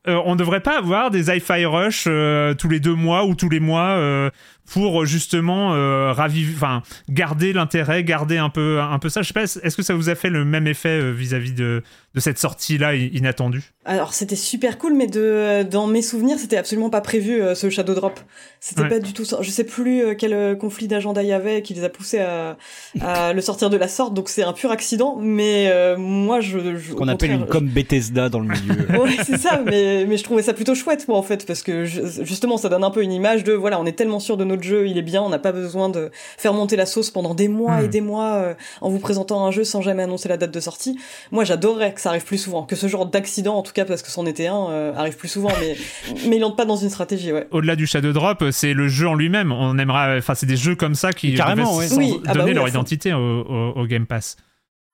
Euh, 0.08 0.20
on 0.26 0.36
devrait 0.38 0.62
pas 0.62 0.78
avoir 0.78 1.12
des 1.12 1.30
hi-fi 1.30 1.66
rush 1.66 2.06
euh, 2.08 2.54
tous 2.54 2.70
les 2.70 2.80
deux 2.80 2.96
mois 2.96 3.26
ou 3.26 3.36
tous 3.36 3.50
les 3.50 3.60
mois 3.60 3.90
euh, 3.98 4.30
pour 4.72 5.06
justement 5.06 5.74
euh, 5.74 6.12
raviver, 6.14 6.54
enfin 6.56 6.82
garder 7.10 7.54
l'intérêt, 7.54 8.04
garder 8.04 8.38
un 8.38 8.50
peu, 8.50 8.80
un 8.80 9.00
peu 9.00 9.10
ça. 9.10 9.22
Je 9.22 9.28
sais 9.28 9.34
pas, 9.34 9.44
est-ce 9.44 9.76
que 9.76 9.84
ça 9.84 9.94
vous 9.96 10.10
a 10.10 10.16
fait 10.16 10.30
le 10.30 10.46
même 10.46 10.68
effet 10.68 10.90
euh, 11.02 11.12
vis-à-vis 11.12 11.54
de, 11.54 11.84
de 12.16 12.20
cette 12.20 12.38
sortie-là 12.40 12.96
inattendue? 12.96 13.64
Alors 13.86 14.14
c'était 14.14 14.36
super 14.36 14.78
cool, 14.78 14.94
mais 14.94 15.08
de 15.08 15.64
dans 15.64 15.88
mes 15.88 16.02
souvenirs, 16.02 16.38
c'était 16.40 16.58
absolument 16.58 16.90
pas 16.90 17.02
prévu 17.02 17.42
euh, 17.42 17.56
ce 17.56 17.70
Shadow 17.70 17.94
Drop. 17.96 18.20
C'était 18.60 18.82
Ouais. 18.84 18.90
pas 18.90 19.00
du 19.00 19.14
tout 19.14 19.26
ça. 19.26 19.40
Je 19.42 19.50
sais 19.50 19.64
plus 19.64 20.02
euh, 20.04 20.16
quel 20.18 20.34
euh, 20.34 20.56
conflit 20.56 20.88
d'agenda 20.88 21.24
il 21.24 21.30
y 21.30 21.34
avait 21.34 21.62
qui 21.62 21.74
les 21.74 21.84
a 21.84 21.90
poussés 21.90 22.20
à, 22.20 22.58
à 23.02 23.34
le 23.34 23.42
sortir 23.42 23.70
de 23.70 23.78
la 23.78 23.88
sorte. 23.88 24.14
Donc 24.14 24.30
c'est 24.30 24.44
un 24.44 24.54
pur 24.54 24.72
accident. 24.72 25.18
Mais 25.20 25.70
euh, 25.72 25.98
moi, 25.98 26.40
je, 26.42 26.58
qu'on 26.94 27.08
appelle 27.08 27.32
une 27.32 27.46
comme 27.46 27.68
Bethesda 27.68 28.30
dans 28.30 28.40
le 28.42 28.48
milieu. 28.50 29.00
Ouais, 29.02 29.18
c'est 29.26 29.38
ça, 29.38 29.62
mais, 29.66 30.06
mais 30.08 30.18
je 30.18 30.24
trouvais 30.24 30.42
ça 30.44 30.54
plutôt 30.54 30.76
chouette, 30.76 31.08
moi, 31.08 31.18
en 31.18 31.24
fait, 31.24 31.46
parce 31.46 31.64
que 31.64 31.86
je- 31.86 32.24
justement, 32.24 32.58
ça 32.58 32.70
donne 32.70 32.84
un 32.84 32.92
peu 32.92 33.02
une 33.02 33.12
image 33.14 33.44
de, 33.44 33.54
voilà, 33.54 33.80
on 33.80 33.86
est 33.86 33.94
tellement 33.94 34.20
sûr 34.20 34.38
de 34.38 34.44
notre 34.60 34.68
jeu, 34.68 34.88
il 34.88 34.98
est 34.98 35.02
bien, 35.02 35.22
on 35.22 35.30
n'a 35.30 35.40
pas 35.40 35.52
besoin 35.52 35.90
de 35.90 36.12
faire 36.38 36.54
monter 36.54 36.76
la 36.76 36.86
sauce 36.86 37.10
pendant 37.12 37.34
des 37.34 37.48
mois 37.48 37.82
Hmm. 37.82 37.86
et 37.86 37.88
des 37.88 38.02
mois 38.02 38.34
euh, 38.36 38.54
en 38.82 38.90
vous 38.90 39.00
présentant 39.00 39.46
un 39.46 39.52
jeu 39.52 39.64
sans 39.64 39.82
jamais 39.82 40.04
annoncer 40.04 40.28
la 40.30 40.38
date 40.38 40.52
de 40.54 40.60
sortie. 40.60 41.00
Moi, 41.32 41.44
j'adorerais 41.46 41.94
que 41.94 42.02
ça 42.02 42.10
arrive 42.10 42.26
plus 42.26 42.38
souvent, 42.38 42.64
que 42.64 42.76
ce 42.76 42.88
genre 42.88 43.06
d'accident, 43.06 43.56
en 43.56 43.64
tout 43.64 43.74
cas, 43.74 43.86
parce 43.86 44.02
que 44.02 44.10
c'en 44.10 44.26
était 44.26 44.48
un, 44.48 44.70
euh, 44.70 44.94
arrive 44.96 45.16
plus 45.18 45.28
souvent, 45.30 45.50
mais, 45.60 45.76
mais 46.28 46.36
il 46.38 46.44
entre 46.44 46.56
pas 46.58 46.66
dans 46.66 46.76
une 46.76 46.90
stratégie, 46.90 47.32
ouais. 47.32 47.48
Au-delà 47.52 47.76
du 47.76 47.88
Shadow 47.88 48.12
Drop, 48.12 48.44
c'est 48.52 48.74
le 48.74 48.88
jeu 48.88 49.08
en 49.08 49.16
lui-même. 49.16 49.52
On 49.52 49.78
aimerait, 49.78 50.18
enfin 50.18 50.36
c'est 50.36 50.46
des 50.46 50.58
jeux 50.58 50.76
comme 50.76 50.96
ça 50.96 51.14
qui 51.14 51.34
Carrément, 51.36 51.76
ouais. 51.78 51.88
Oui, 51.96 52.16
ah 52.26 52.34
bah 52.34 52.34
donner 52.40 52.50
oui, 52.52 52.56
leur 52.56 52.68
identité 52.68 53.14
au, 53.14 53.18
au- 53.18 53.74
au 53.76 53.86
Game 53.88 54.06
Pass. 54.06 54.36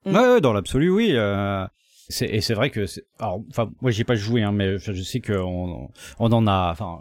Mm. 0.06 0.16
Ouais, 0.16 0.28
ouais, 0.34 0.42
dans 0.42 0.54
l'absolu, 0.54 0.90
oui. 0.92 1.12
euh, 1.14 1.66
c'est- 2.10 2.28
et 2.30 2.42
c'est 2.42 2.54
vrai 2.54 2.70
que, 2.70 2.86
c'est- 2.86 3.04
alors, 3.20 3.40
enfin, 3.50 3.70
moi, 3.82 3.90
j'ai 3.90 4.04
pas 4.04 4.16
joué, 4.16 4.44
hein, 4.44 4.52
mais 4.52 4.78
je 4.78 4.92
je 4.94 5.02
sais 5.02 5.22
qu'on 5.22 5.90
on 6.20 6.32
en 6.32 6.46
a, 6.46 6.70
enfin, 6.72 7.00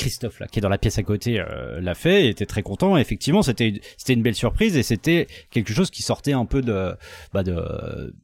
Christophe 0.00 0.40
là, 0.40 0.46
qui 0.46 0.58
est 0.58 0.62
dans 0.62 0.68
la 0.68 0.78
pièce 0.78 0.98
à 0.98 1.02
côté, 1.02 1.38
euh, 1.40 1.80
l'a 1.80 1.94
fait, 1.94 2.26
et 2.26 2.28
était 2.28 2.46
très 2.46 2.62
content. 2.62 2.96
Et 2.96 3.00
effectivement, 3.00 3.42
c'était 3.42 3.68
une- 3.68 3.80
c'était 3.96 4.14
une 4.14 4.22
belle 4.22 4.34
surprise 4.34 4.76
et 4.76 4.82
c'était 4.82 5.26
quelque 5.50 5.72
chose 5.72 5.90
qui 5.90 6.02
sortait 6.02 6.32
un 6.32 6.44
peu 6.46 6.62
de, 6.62 6.94
bah, 7.32 7.42
de 7.42 8.14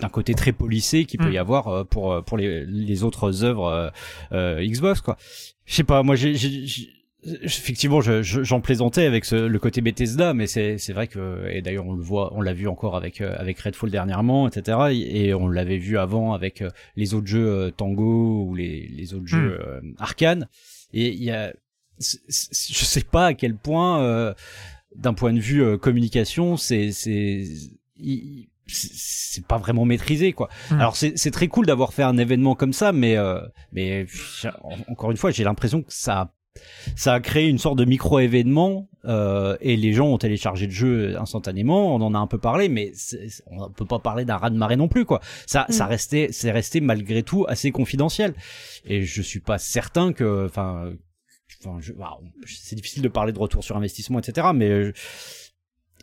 d'un 0.00 0.08
côté 0.08 0.32
très 0.34 0.52
policé 0.52 1.04
qui 1.04 1.18
peut 1.18 1.28
Mm. 1.28 1.32
y 1.34 1.38
avoir 1.38 1.68
euh, 1.68 1.84
pour 1.84 2.12
euh, 2.12 2.22
pour 2.22 2.38
les, 2.38 2.64
les 2.64 3.02
autres 3.04 3.44
œuvres 3.44 3.66
euh, 3.66 3.90
euh, 4.32 4.64
Xbox 4.66 5.02
quoi. 5.02 5.18
Je 5.66 5.74
sais 5.74 5.84
pas, 5.84 6.02
moi 6.02 6.16
j'ai 6.16 6.34
j'ai- 6.34 6.66
j'ai- 6.66 6.88
effectivement 7.42 8.00
je- 8.00 8.22
je- 8.22 8.42
j'en 8.42 8.62
plaisantais 8.62 9.04
avec 9.04 9.26
ce, 9.26 9.36
le 9.36 9.58
côté 9.58 9.82
Bethesda 9.82 10.32
mais 10.32 10.46
c'est 10.46 10.78
c'est 10.78 10.94
vrai 10.94 11.06
que 11.06 11.46
et 11.50 11.60
d'ailleurs 11.60 11.86
on 11.86 11.92
le 11.92 12.02
voit 12.02 12.32
on 12.34 12.40
l'a 12.40 12.54
vu 12.54 12.66
encore 12.66 12.96
avec 12.96 13.20
avec 13.20 13.58
Redfall 13.60 13.90
dernièrement 13.90 14.48
etc 14.48 14.78
et, 14.92 15.34
on 15.34 15.46
l'avait 15.48 15.76
vu 15.76 15.98
avant 15.98 16.32
avec 16.32 16.64
les 16.96 17.12
autres 17.12 17.26
jeux 17.26 17.70
Tango 17.76 18.46
ou 18.48 18.54
les 18.54 18.88
les 18.88 19.12
autres 19.12 19.26
jeux 19.26 19.58
euh, 19.60 19.80
Arcane 19.98 20.48
et 20.92 21.08
il 21.12 21.22
y 21.22 21.30
a 21.30 21.52
je 21.98 22.84
sais 22.84 23.02
pas 23.02 23.26
à 23.26 23.34
quel 23.34 23.54
point 23.56 24.02
euh, 24.02 24.32
d'un 24.96 25.12
point 25.14 25.32
de 25.32 25.40
vue 25.40 25.62
euh, 25.62 25.76
communication 25.76 26.56
c'est 26.56 26.92
c'est 26.92 27.44
c'est- 28.66 29.44
pas 29.46 29.58
vraiment 29.58 29.84
maîtrisé 29.84 30.32
quoi. 30.32 30.48
Mm. 30.70 30.74
Alors 30.74 30.96
c'est 30.96 31.18
c'est 31.18 31.30
très 31.30 31.48
cool 31.48 31.66
d'avoir 31.66 31.92
fait 31.92 32.02
un 32.04 32.16
événement 32.18 32.54
comme 32.54 32.72
ça 32.72 32.92
mais 32.92 33.16
euh, 33.16 33.40
mais 33.72 34.06
encore 34.88 35.10
une 35.10 35.16
fois 35.16 35.30
j'ai 35.30 35.44
l'impression 35.44 35.82
que 35.82 35.92
ça 35.92 36.20
a 36.20 36.34
ça 36.96 37.14
a 37.14 37.20
créé 37.20 37.48
une 37.48 37.58
sorte 37.58 37.78
de 37.78 37.84
micro-événement 37.84 38.88
euh, 39.04 39.56
et 39.60 39.76
les 39.76 39.92
gens 39.92 40.08
ont 40.08 40.18
téléchargé 40.18 40.66
le 40.66 40.72
jeu 40.72 41.16
instantanément. 41.18 41.94
On 41.94 42.00
en 42.00 42.14
a 42.14 42.18
un 42.18 42.26
peu 42.26 42.38
parlé, 42.38 42.68
mais 42.68 42.92
on 43.46 43.70
peut 43.70 43.84
pas 43.86 43.98
parler 44.00 44.24
d'un 44.24 44.36
raz 44.36 44.50
de 44.50 44.56
marée 44.56 44.76
non 44.76 44.88
plus, 44.88 45.04
quoi. 45.04 45.20
Ça, 45.46 45.66
Mm. 45.68 45.72
ça 45.72 45.86
restait, 45.86 46.28
c'est 46.32 46.50
resté 46.50 46.80
malgré 46.80 47.22
tout 47.22 47.46
assez 47.48 47.70
confidentiel. 47.70 48.34
Et 48.84 49.02
je 49.02 49.22
suis 49.22 49.40
pas 49.40 49.58
certain 49.58 50.12
que, 50.12 50.46
enfin, 50.46 50.92
bah, 51.64 52.18
c'est 52.46 52.76
difficile 52.76 53.02
de 53.02 53.08
parler 53.08 53.32
de 53.32 53.38
retour 53.38 53.62
sur 53.64 53.76
investissement, 53.76 54.18
etc. 54.18 54.48
Mais 54.54 54.84
je, 54.86 54.90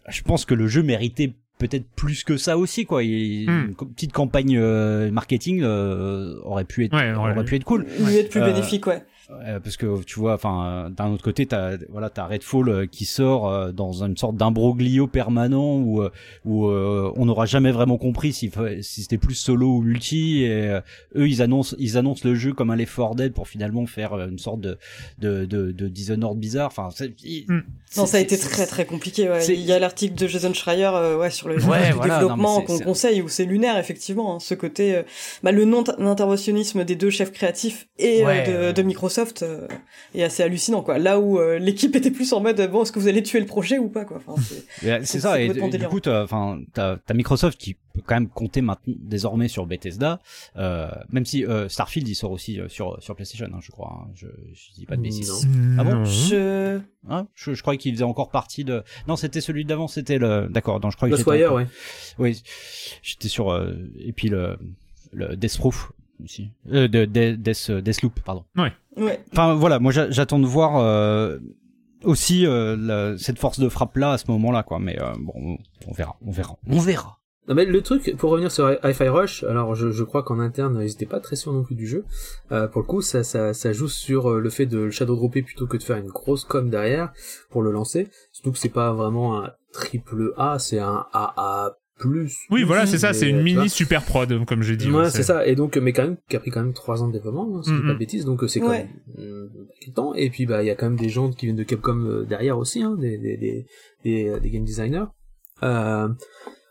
je 0.10 0.22
pense 0.24 0.46
que 0.46 0.54
le 0.54 0.68
jeu 0.68 0.82
méritait 0.84 1.34
peut-être 1.60 1.90
plus 1.96 2.24
que 2.24 2.38
ça 2.38 2.58
aussi, 2.58 2.86
quoi. 2.86 3.04
Il- 3.04 3.50
Mm. 3.50 3.76
Une 3.82 3.94
petite 3.94 4.14
campagne 4.14 4.58
euh, 4.58 5.12
marketing 5.12 5.62
euh, 5.64 6.40
aurait 6.44 6.66
pu 6.66 6.86
être, 6.86 6.94
Ouais, 6.96 7.12
ouais. 7.12 7.16
aurait 7.18 7.46
pu 7.46 7.56
être 7.56 7.64
cool. 7.64 7.86
Lui 8.00 8.16
être 8.18 8.30
plus 8.30 8.42
Euh, 8.42 8.54
bénéfique, 8.54 8.86
ouais. 8.88 9.04
Euh, 9.30 9.60
parce 9.60 9.76
que 9.76 10.04
tu 10.04 10.20
vois, 10.22 10.36
enfin, 10.36 10.86
euh, 10.86 10.90
d'un 10.90 11.10
autre 11.12 11.24
côté, 11.24 11.46
t'as 11.46 11.76
voilà, 11.90 12.10
t'as 12.10 12.26
Redfall 12.28 12.70
euh, 12.70 12.86
qui 12.86 13.04
sort 13.04 13.74
dans 13.74 14.04
une 14.04 14.16
sorte 14.16 14.38
d'imbroglio 14.38 15.08
permanent 15.08 15.76
où 15.78 16.02
où 16.46 16.68
on 16.70 17.26
n'aura 17.26 17.46
jamais 17.46 17.72
vraiment 17.72 17.98
compris 17.98 18.32
si 18.32 18.50
si 18.82 19.02
c'était 19.02 19.18
plus 19.18 19.36
solo 19.36 19.78
ou 19.78 19.82
multi. 19.82 20.44
Et 20.44 20.70
eux, 21.16 21.28
ils 21.28 21.42
annoncent 21.42 21.76
ils 21.78 21.98
annoncent 21.98 22.22
le 22.28 22.36
jeu 22.36 22.54
comme 22.54 22.70
un 22.70 22.76
Left 22.78 22.96
4 22.96 23.16
Dead 23.16 23.34
pour 23.34 23.48
finalement 23.50 23.86
faire 23.86 24.14
une 24.28 24.40
sorte 24.40 24.62
de 24.62 24.78
de 25.20 25.44
de, 25.46 25.72
de 25.72 25.88
Dishonored 25.90 26.38
bizarre. 26.40 26.68
Enfin, 26.68 26.90
c'est- 26.96 27.14
il- 27.24 27.46
Mm. 27.50 27.64
Non, 27.98 28.06
ça 28.06 28.18
a 28.18 28.20
été 28.20 28.38
très 28.38 28.66
très 28.66 28.86
compliqué. 28.86 29.30
Ouais. 29.30 29.46
Il 29.48 29.62
y 29.62 29.72
a 29.74 29.80
l'article 29.80 30.16
de 30.16 30.28
Jason 30.28 30.54
Schreier 30.54 30.90
euh, 30.94 31.18
ouais, 31.18 31.30
sur 31.32 31.48
le 31.50 31.56
Ouais, 31.66 31.88
du 31.88 31.94
voilà, 31.94 32.20
développement 32.20 32.62
qu'on 32.62 32.80
conseille 32.80 33.22
où 33.22 33.30
c'est 33.30 33.46
lunaire 33.46 33.78
effectivement. 33.78 34.36
hein, 34.36 34.40
ce 34.40 34.54
côté, 34.54 34.96
euh, 34.96 35.04
bah, 35.44 35.52
le 35.52 35.66
non-interventionnisme 35.66 36.84
des 36.84 36.96
deux 36.96 37.10
chefs 37.10 37.32
créatifs 37.32 37.88
et 37.98 38.24
de 38.24 38.82
Microsoft 38.82 39.17
euh, 39.44 39.68
est 40.14 40.24
assez 40.24 40.44
hallucinant 40.44 40.82
quoi. 40.84 40.98
Là 41.00 41.20
où 41.20 41.40
euh, 41.40 41.58
l'équipe 41.60 41.96
était 41.96 42.12
plus 42.12 42.32
en 42.34 42.40
mode 42.42 42.60
bon 42.72 42.84
est-ce 42.84 42.92
que 42.92 43.00
vous 43.00 43.08
allez 43.08 43.24
tuer 43.24 43.40
le 43.40 43.46
projet 43.46 43.78
ou 43.78 43.90
pas 43.90 44.06
quoi. 44.06 44.18
Enfin, 44.26 44.42
c'est- 44.42 44.66
ça, 45.20 45.42
et, 45.42 45.48
du 45.78 45.88
coup, 45.88 46.00
enfin, 46.08 46.60
t'as, 46.74 46.98
Microsoft 47.14 47.58
qui 47.58 47.74
peut 47.74 48.02
quand 48.06 48.16
même 48.16 48.30
compter 48.30 48.62
maintenant, 48.62 48.94
désormais 49.00 49.48
sur 49.48 49.66
Bethesda, 49.66 50.20
euh, 50.58 50.88
même 51.10 51.26
si 51.26 51.46
euh, 51.46 51.68
Starfield 51.70 52.08
il 52.08 52.16
sort 52.16 52.32
aussi 52.32 52.60
sur 52.68 53.02
sur 53.02 53.16
PlayStation, 53.16 53.48
hein, 53.54 53.60
je 53.62 53.72
crois. 53.72 54.04
hein, 54.06 54.12
je, 54.16 54.28
je 54.54 54.74
dis 54.76 54.86
pas 54.86 54.96
de 54.96 55.02
bêtises. 55.02 55.46
Non. 55.48 55.76
Ah 55.80 55.84
bon 55.84 56.06
je... 56.06 56.80
Hein? 57.10 57.28
Je, 57.36 57.54
je 57.54 57.62
croyais 57.62 57.78
qu'il 57.78 57.94
faisait 57.94 58.04
encore 58.04 58.30
partie 58.30 58.64
de. 58.64 58.84
Non, 59.08 59.16
c'était 59.16 59.42
celui 59.42 59.66
d'avant, 59.66 59.88
c'était 59.88 60.18
le. 60.18 60.48
D'accord, 60.50 60.80
non, 60.82 60.90
je 60.92 60.98
crois 60.98 61.08
que 61.10 61.16
encore- 61.46 61.58
ouais. 61.58 61.68
Oui, 62.20 62.42
j'étais 63.02 63.30
sur. 63.30 63.52
euh, 63.52 63.74
Et 64.00 64.12
puis 64.14 64.30
le 64.30 64.58
le 65.14 65.36
Deathproof 65.38 65.94
aussi. 66.24 66.50
Euh, 66.72 66.88
de, 66.88 67.06
de, 67.06 67.32
Death, 67.36 67.72
Deathloop, 67.72 68.20
pardon. 68.22 68.44
Ouais. 68.56 68.74
Enfin 69.32 69.54
voilà, 69.56 69.80
moi 69.80 69.92
j'a- 69.92 70.10
j'attends 70.12 70.40
de 70.40 70.46
voir 70.48 70.78
euh, 70.78 71.38
aussi 72.04 72.46
euh, 72.46 72.76
la- 72.78 73.18
cette 73.18 73.40
force 73.40 73.60
de 73.60 73.70
frappe 73.70 73.96
là 73.98 74.12
à 74.14 74.18
ce 74.18 74.30
moment-là, 74.32 74.64
quoi. 74.64 74.80
Mais 74.80 75.00
euh, 75.02 75.14
bon, 75.20 75.58
on, 75.88 75.92
verra, 75.94 76.18
on 76.26 76.32
verra, 76.32 76.58
on 76.68 76.80
verra. 76.80 77.20
Non 77.48 77.56
mais 77.56 77.64
le 77.64 77.82
truc, 77.82 78.14
pour 78.18 78.32
revenir 78.32 78.52
sur 78.52 78.70
Hi-Fi 78.84 79.08
Rush, 79.08 79.44
alors 79.46 79.74
je, 79.74 79.90
je 79.92 80.04
crois 80.04 80.22
qu'en 80.22 80.38
interne 80.40 80.82
ils 80.82 80.92
étaient 80.92 81.06
pas 81.06 81.22
très 81.22 81.38
sûrs 81.38 81.54
non 81.54 81.64
plus 81.64 81.76
du 81.76 81.88
jeu. 81.88 82.04
Euh, 82.52 82.68
pour 82.68 82.82
le 82.82 82.88
coup, 82.88 83.02
ça, 83.02 83.24
ça, 83.24 83.54
ça 83.54 83.72
joue 83.72 83.88
sur 83.88 84.32
euh, 84.32 84.40
le 84.42 84.50
fait 84.50 84.66
de 84.66 84.80
le 84.80 84.92
shadow 84.92 85.16
dropper 85.16 85.44
plutôt 85.44 85.66
que 85.66 85.78
de 85.78 85.84
faire 85.84 85.96
une 85.96 86.10
grosse 86.10 86.44
com 86.44 86.70
derrière 86.70 87.14
pour 87.50 87.62
le 87.62 87.72
lancer. 87.72 88.10
Surtout 88.34 88.52
que 88.52 88.58
c'est 88.58 88.68
pas 88.68 88.92
vraiment 88.92 89.42
un 89.42 89.52
triple 89.72 90.34
A, 90.38 90.60
c'est 90.60 90.80
un 90.80 91.06
AA 91.14 91.78
plus. 91.98 92.38
Oui, 92.50 92.64
voilà, 92.64 92.86
c'est 92.86 92.98
ça, 92.98 93.14
c'est 93.14 93.28
une 93.30 93.36
vois. 93.38 93.44
mini 93.44 93.70
super 93.70 94.04
prod, 94.04 94.46
comme 94.46 94.62
j'ai 94.64 94.76
dit. 94.78 94.90
Ouais, 94.92 95.10
c'est 95.10 95.24
ça. 95.24 95.46
Et 95.48 95.56
donc, 95.56 95.78
mais 95.78 95.94
quand 95.94 96.04
même, 96.04 96.18
qui 96.30 96.36
a 96.36 96.40
pris 96.40 96.52
quand 96.52 96.62
même 96.64 96.74
trois 96.74 97.02
ans 97.04 97.08
de 97.08 97.14
développement, 97.14 97.50
hein, 97.58 97.62
si 97.64 97.70
je 97.72 97.76
dis 97.76 97.82
Mhm. 97.82 97.88
pas 97.88 97.94
de 97.94 98.00
bêtises. 98.00 98.26
Donc, 98.26 98.44
euh, 98.44 98.48
c'est 98.48 98.60
quand 98.60 98.70
Ouais. 98.70 98.88
même 99.18 99.26
euh, 99.26 99.48
inquiétant. 99.80 100.14
Et 100.14 100.30
puis, 100.30 100.46
bah, 100.46 100.64
il 100.64 100.68
y 100.68 100.70
a 100.70 100.76
quand 100.76 100.88
même 100.90 101.00
des 101.00 101.10
gens 101.10 101.32
qui 101.32 101.46
viennent 101.48 101.56
de 101.58 101.64
Capcom 101.64 102.00
euh, 102.06 102.24
derrière 102.26 102.58
aussi, 102.58 102.82
hein, 102.84 102.96
des, 103.00 103.18
des, 103.18 103.38
des, 103.38 103.66
des, 104.04 104.30
euh, 104.30 104.40
des 104.40 104.50
game 104.50 104.64
designers. 104.64 105.06
Euh, 105.64 106.08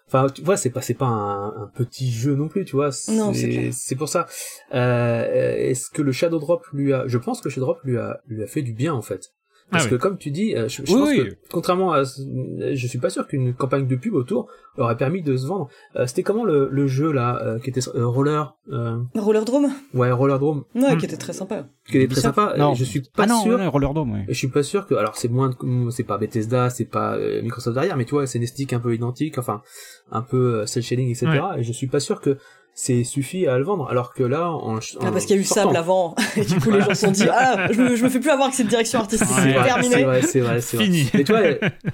Enfin, 0.09 0.29
tu 0.33 0.41
vois, 0.43 0.57
c'est 0.57 0.71
pas 0.71 0.83
c'est 0.83 0.95
pas 0.95 1.07
un, 1.07 1.49
un 1.49 1.67
petit 1.75 2.13
jeu 2.13 2.37
non 2.37 2.47
plus, 2.47 2.65
tu 2.65 2.77
vois. 2.77 2.91
Non, 3.09 3.33
c'est 3.35 3.49
clair. 3.49 3.73
C'est 3.73 3.97
pour 3.97 4.09
ça. 4.09 4.29
Euh, 4.73 5.57
Est-ce 5.57 5.91
que 5.91 6.01
le 6.01 6.13
Shadow 6.13 6.39
Drop 6.39 6.65
lui 6.73 6.93
a 6.93 7.09
Je 7.09 7.19
pense 7.19 7.41
que 7.41 7.49
le 7.49 7.53
Shadow 7.53 7.67
Drop 7.67 7.79
lui 7.83 7.97
a 7.99 8.21
lui 8.29 8.41
a 8.41 8.47
fait 8.47 8.63
du 8.63 8.73
bien 8.73 8.95
en 8.95 9.03
fait. 9.03 9.33
Parce 9.71 9.87
Ah 9.87 9.89
que 9.89 9.95
oui. 9.97 10.01
comme 10.01 10.17
tu 10.17 10.31
dis, 10.31 10.55
euh, 10.55 10.69
je, 10.69 10.83
je 10.87 10.93
Oui, 10.93 11.01
pense 11.01 11.09
oui. 11.11 11.25
que 11.31 11.37
contrairement 11.51 11.93
à, 11.93 12.05
je 12.05 12.87
suis 12.87 12.99
pas 12.99 13.11
sûr 13.11 13.27
qu'une 13.27 13.53
campagne 13.53 13.87
de 13.89 13.97
pub 13.97 14.15
autour 14.15 14.49
aurait 14.79 14.97
permis 14.97 15.23
de 15.23 15.37
se 15.37 15.45
vendre. 15.47 15.69
Euh, 15.97 16.07
C'était 16.07 16.23
comment 16.23 16.45
le, 16.45 16.69
le 16.71 16.87
jeu 16.87 17.11
là, 17.11 17.41
euh, 17.43 17.59
qui 17.59 17.71
était 17.71 17.81
euh, 17.95 18.07
Roller, 18.07 18.55
euh, 18.71 18.99
Rollerdrome 19.17 19.69
ouais 19.95 20.11
Roller 20.13 20.39
Drome, 20.39 20.63
Ouais, 20.77 20.95
Mm. 20.95 20.99
qui 20.99 21.05
était 21.07 21.17
très 21.17 21.33
sympa. 21.33 21.67
qui 21.89 21.99
était 21.99 22.13
très 22.13 22.21
sympa. 22.21 22.55
Non. 22.57 22.75
Je 22.75 22.85
suis 22.85 23.01
pas 23.01 23.25
ah 23.25 23.27
non, 23.27 23.43
sûr. 23.43 23.59
ouais, 23.59 23.67
Roller 23.67 23.93
Dome, 23.93 24.13
ouais. 24.13 24.25
Et 24.29 24.35
je 24.35 24.39
suis 24.39 24.49
pas 24.49 24.63
sûr 24.63 24.87
que, 24.87 24.95
alors 24.95 25.17
c'est 25.17 25.29
moins, 25.29 25.49
de- 25.51 25.91
c'est 25.91 26.05
pas 26.05 26.17
Bethesda, 26.19 26.71
c'est 26.71 26.85
pas 26.85 27.17
euh, 27.17 27.43
Microsoft 27.43 27.75
derrière, 27.75 27.97
mais 27.97 28.05
tu 28.05 28.13
vois, 28.15 28.27
c'est 28.29 28.39
une 28.39 28.45
esthétique 28.45 28.73
un 28.73 28.81
peu 28.81 28.95
identique, 28.95 29.37
enfin, 29.39 29.63
un 30.13 30.23
peu 30.23 30.61
euh, 30.61 30.67
cel 30.67 30.83
shading, 30.85 31.09
etc. 31.11 31.27
Et 31.59 31.63
je 31.65 31.73
suis 31.73 31.89
pas 31.89 31.99
sûr 32.01 32.21
que 32.21 32.37
c'est 32.79 33.05
suffit 33.05 33.47
à 33.47 33.57
le 33.57 33.65
vendre. 33.65 33.89
Alors 33.91 34.13
que 34.13 34.23
là, 34.23 34.51
en, 34.53 34.77
ah, 34.77 35.11
parce 35.11 35.25
qu'il 35.25 35.35
y 35.35 35.39
a 35.39 35.43
eu 35.43 35.45
Sable 35.45 35.75
avant, 35.77 36.15
et 36.37 36.43
du 36.45 36.61
coup 36.61 36.71
les 36.71 36.81
gens 36.83 36.91
se 36.91 37.07
sont 37.07 37.11
dit 37.11 37.25
ah 37.33 37.69
je 37.73 37.81
me, 37.81 37.97
je 37.97 38.05
me 38.05 38.09
fais 38.11 38.21
plus 38.21 38.29
avoir 38.29 38.49
avec 38.49 38.55
cette 38.55 38.67
direction 38.69 38.99
artistique, 39.01 39.27
c'est 39.35 39.53
terminé. 39.55 39.95
C'est 39.97 40.03
vrai, 40.05 40.23
c'est 40.23 40.41
vrai, 40.41 40.61
c'est 40.61 40.77
Fini. 40.77 41.11
Mais 41.15 41.25
toi, 41.25 41.41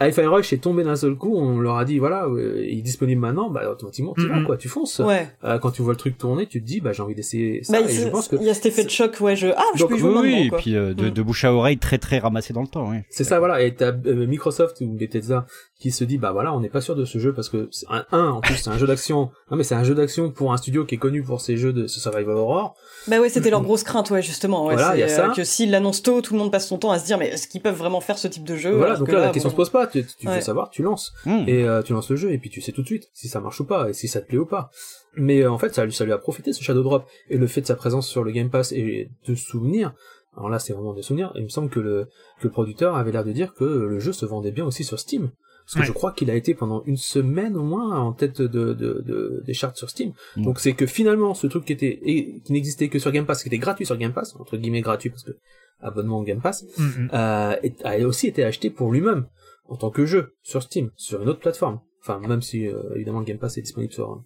Hi-Fi 0.00 0.22
Rush 0.26 0.52
est 0.52 0.58
tombé 0.58 0.82
d'un 0.82 0.96
seul 0.96 1.14
coup. 1.14 1.36
On 1.36 1.60
leur 1.60 1.76
a 1.78 1.84
dit 1.84 1.98
voilà, 1.98 2.24
euh, 2.26 2.64
il 2.68 2.80
est 2.80 2.82
disponible 2.82 3.20
maintenant. 3.20 3.48
Bah 3.48 3.62
automatiquement 3.70 4.12
tu 4.18 4.26
vas 4.26 4.36
Mhm. 4.36 4.44
quoi, 4.46 4.56
tu 4.56 4.68
fonces. 4.68 4.98
Ouais. 4.98 5.28
Euh, 5.44 5.58
quand 5.58 5.70
tu 5.70 5.82
vois 5.82 5.92
le 5.92 5.98
truc 5.98 6.18
tourner, 6.18 6.46
tu 6.46 6.60
te 6.60 6.66
dis 6.66 6.80
bah 6.80 6.92
j'ai 6.92 7.02
envie 7.04 7.14
d'essayer 7.14 7.62
ça. 7.62 7.80
Bah, 7.80 7.88
et 7.88 7.94
je 7.94 8.08
pense 8.08 8.26
que 8.26 8.34
il 8.36 8.42
y 8.42 8.50
a 8.50 8.54
cet 8.54 8.66
effet 8.66 8.82
de 8.84 8.90
choc, 8.90 9.16
ouais, 9.20 9.36
je 9.36 9.48
ah 9.56 9.62
je 9.76 9.80
Donc, 9.80 9.90
peux 9.90 9.96
y 9.96 9.98
jouer 10.00 10.08
Oui, 10.10 10.14
maintenant 10.16 10.38
oui, 10.40 10.46
et 10.48 10.50
puis 10.50 10.76
euh, 10.76 10.94
de, 10.94 11.06
Mm. 11.06 11.10
de 11.10 11.22
bouche 11.22 11.44
à 11.44 11.52
oreille 11.54 11.78
très 11.78 11.98
très 11.98 12.18
ramassé 12.18 12.52
dans 12.52 12.62
le 12.62 12.66
temps. 12.66 12.90
C'est 13.08 13.24
ça, 13.24 13.38
voilà. 13.38 13.62
Et 13.62 13.74
t'as 13.74 13.92
euh, 13.92 14.26
Microsoft 14.26 14.80
ou 14.80 14.88
Bethesda 14.88 15.46
qui 15.78 15.90
se 15.90 16.04
dit, 16.04 16.16
bah 16.18 16.32
voilà, 16.32 16.54
on 16.54 16.60
n'est 16.60 16.68
pas 16.68 16.80
sûr 16.80 16.94
de 16.96 17.04
ce 17.04 17.18
jeu 17.18 17.32
parce 17.32 17.48
que 17.48 17.68
un, 17.90 18.04
un, 18.12 18.28
en 18.30 18.40
plus, 18.40 18.54
c'est 18.54 18.70
un 18.70 18.78
jeu 18.78 18.86
d'action. 18.86 19.30
Non, 19.50 19.56
mais 19.56 19.64
c'est 19.64 19.74
un 19.74 19.82
jeu 19.84 19.94
d'action 19.94 20.30
pour 20.30 20.52
un 20.52 20.56
studio 20.56 20.71
qui 20.84 20.94
est 20.96 20.98
connu 20.98 21.22
pour 21.22 21.40
ses 21.40 21.56
jeux 21.56 21.72
de 21.72 21.86
survival 21.86 22.36
horror. 22.36 22.74
Bah 23.08 23.20
ouais, 23.20 23.28
c'était 23.28 23.50
leur 23.50 23.62
grosse 23.62 23.82
crainte, 23.84 24.10
ouais, 24.10 24.22
justement. 24.22 24.66
Ouais, 24.66 24.74
Voilà, 24.74 24.96
y 24.96 25.02
a 25.02 25.08
ça. 25.08 25.30
euh, 25.30 25.34
que 25.34 25.44
s'ils 25.44 25.70
l'annoncent 25.70 26.02
tôt, 26.02 26.20
tout 26.22 26.32
le 26.34 26.38
monde 26.38 26.50
passe 26.52 26.68
son 26.68 26.78
temps 26.78 26.90
à 26.90 26.98
se 26.98 27.04
dire, 27.04 27.18
mais 27.18 27.28
est-ce 27.28 27.46
qu'ils 27.48 27.60
peuvent 27.60 27.76
vraiment 27.76 28.00
faire 28.00 28.16
ce 28.18 28.28
type 28.28 28.44
de 28.44 28.56
jeu 28.56 28.72
voilà, 28.76 28.96
donc 28.96 29.08
que 29.08 29.12
là, 29.12 29.20
la 29.20 29.28
question 29.30 29.48
bon, 29.50 29.52
se 29.52 29.56
pose 29.56 29.70
pas. 29.70 29.86
Tu, 29.86 30.04
tu 30.04 30.26
Ouais. 30.28 30.36
veux 30.36 30.40
savoir, 30.40 30.70
tu 30.70 30.82
lances. 30.82 31.12
Mm. 31.26 31.44
Et 31.48 31.64
euh, 31.64 31.82
tu 31.82 31.92
lances 31.92 32.08
le 32.10 32.16
jeu 32.16 32.32
et 32.32 32.38
puis 32.38 32.48
tu 32.50 32.60
sais 32.60 32.72
tout 32.72 32.82
de 32.82 32.86
suite 32.86 33.08
si 33.12 33.28
ça 33.28 33.40
marche 33.40 33.60
ou 33.60 33.64
pas 33.66 33.88
et 33.90 33.92
si 33.92 34.08
ça 34.08 34.20
te 34.20 34.26
plaît 34.26 34.38
ou 34.38 34.46
pas. 34.46 34.70
Mais 35.16 35.42
euh, 35.42 35.50
en 35.52 35.58
fait, 35.58 35.74
ça, 35.74 35.84
lui- 35.84 35.92
ça 35.92 36.04
lui 36.04 36.12
a 36.12 36.18
profité 36.18 36.52
ce 36.52 36.62
Shadow 36.62 36.82
Drop 36.82 37.04
et 37.28 37.36
le 37.36 37.46
fait 37.46 37.60
de 37.60 37.66
sa 37.66 37.76
présence 37.76 38.08
sur 38.08 38.24
le 38.24 38.30
Game 38.32 38.48
Pass 38.50 38.72
et 38.72 39.10
de 39.28 39.34
souvenirs. 39.34 39.92
Alors 40.36 40.48
là, 40.48 40.58
c'est 40.58 40.72
vraiment 40.72 40.94
des 40.94 41.02
souvenirs. 41.02 41.30
Il 41.34 41.42
me 41.44 41.48
semble 41.50 41.68
que 41.68 41.78
le, 41.80 42.04
que 42.40 42.44
le 42.44 42.50
producteur 42.50 42.96
avait 42.96 43.12
l'air 43.12 43.22
de 43.24 43.32
dire 43.32 43.52
que 43.52 43.64
le 43.64 43.98
jeu 43.98 44.12
se 44.14 44.24
vendait 44.24 44.50
bien 44.52 44.64
aussi 44.64 44.84
sur 44.84 44.98
Steam. 44.98 45.30
Parce 45.64 45.74
que 45.74 45.80
Ouais. 45.80 45.86
je 45.86 45.92
crois 45.92 46.12
qu'il 46.12 46.30
a 46.30 46.34
été 46.34 46.54
pendant 46.54 46.82
une 46.84 46.96
semaine 46.96 47.56
au 47.56 47.62
moins 47.62 47.98
en 47.98 48.12
tête 48.12 48.40
de, 48.42 48.46
de, 48.74 49.02
de- 49.06 49.42
des 49.46 49.54
charts 49.54 49.76
sur 49.76 49.88
Steam. 49.90 50.12
Mm. 50.36 50.42
Donc 50.44 50.60
c'est 50.60 50.72
que 50.74 50.86
finalement, 50.86 51.34
ce 51.34 51.46
truc 51.46 51.64
qui 51.64 51.72
était 51.72 51.98
et 52.02 52.40
qui 52.40 52.52
n'existait 52.52 52.88
que 52.88 52.98
sur 52.98 53.12
Game 53.12 53.26
Pass, 53.26 53.42
qui 53.42 53.48
était 53.48 53.58
gratuit 53.58 53.86
sur 53.86 53.96
Game 53.96 54.12
Pass, 54.12 54.34
entre 54.38 54.56
guillemets 54.56 54.80
gratuit 54.80 55.10
parce 55.10 55.22
que 55.22 55.32
abonnement 55.80 56.18
au 56.20 56.22
Game 56.24 56.40
Pass, 56.40 56.64
Mhm. 56.78 57.10
euh, 57.12 57.56
est- 57.62 57.84
a 57.84 57.98
aussi 58.06 58.26
été 58.28 58.44
acheté 58.44 58.70
pour 58.70 58.92
lui-même 58.92 59.26
en 59.66 59.76
tant 59.76 59.90
que 59.90 60.04
jeu 60.06 60.34
sur 60.42 60.62
Steam, 60.62 60.90
sur 60.96 61.22
une 61.22 61.28
autre 61.28 61.40
plateforme. 61.40 61.80
Enfin, 62.00 62.18
même 62.20 62.42
si 62.42 62.66
euh, 62.68 62.94
évidemment 62.96 63.20
le 63.20 63.24
Game 63.24 63.38
Pass 63.38 63.56
est 63.58 63.62
disponible 63.62 63.92
sur 63.92 64.22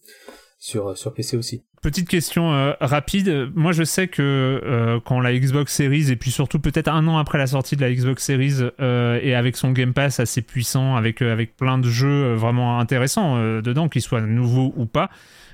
sur 0.59 0.97
sur 0.97 1.13
PC 1.13 1.37
aussi. 1.37 1.65
Petite 1.87 2.09
question 2.09 2.53
euh, 2.53 2.73
rapide. 2.81 3.49
Moi, 3.55 3.71
je 3.71 3.85
sais 3.85 4.09
que 4.09 4.21
euh, 4.21 4.99
quand 5.05 5.21
la 5.21 5.33
Xbox 5.33 5.73
Series, 5.73 6.11
et 6.11 6.17
puis 6.17 6.33
surtout 6.33 6.59
peut-être 6.59 6.89
un 6.89 7.07
an 7.07 7.17
après 7.17 7.39
la 7.39 7.47
sortie 7.47 7.77
de 7.77 7.81
la 7.81 7.95
Xbox 7.95 8.25
Series, 8.25 8.57
euh, 8.81 9.21
et 9.23 9.37
avec 9.37 9.57
son 9.57 9.71
Game 9.71 9.93
Pass 9.93 10.19
assez 10.19 10.43
puissant, 10.43 10.97
avec, 10.97 11.23
avec 11.23 11.57
plein 11.57 11.79
de 11.79 11.89
jeux 11.89 12.35
vraiment 12.35 12.81
intéressants 12.81 13.39
dedans, 13.63 13.89
qu'ils 13.89 14.03
soient 14.03 14.21
nouveaux 14.21 14.75
ou 14.77 14.87
pas, 14.87 15.11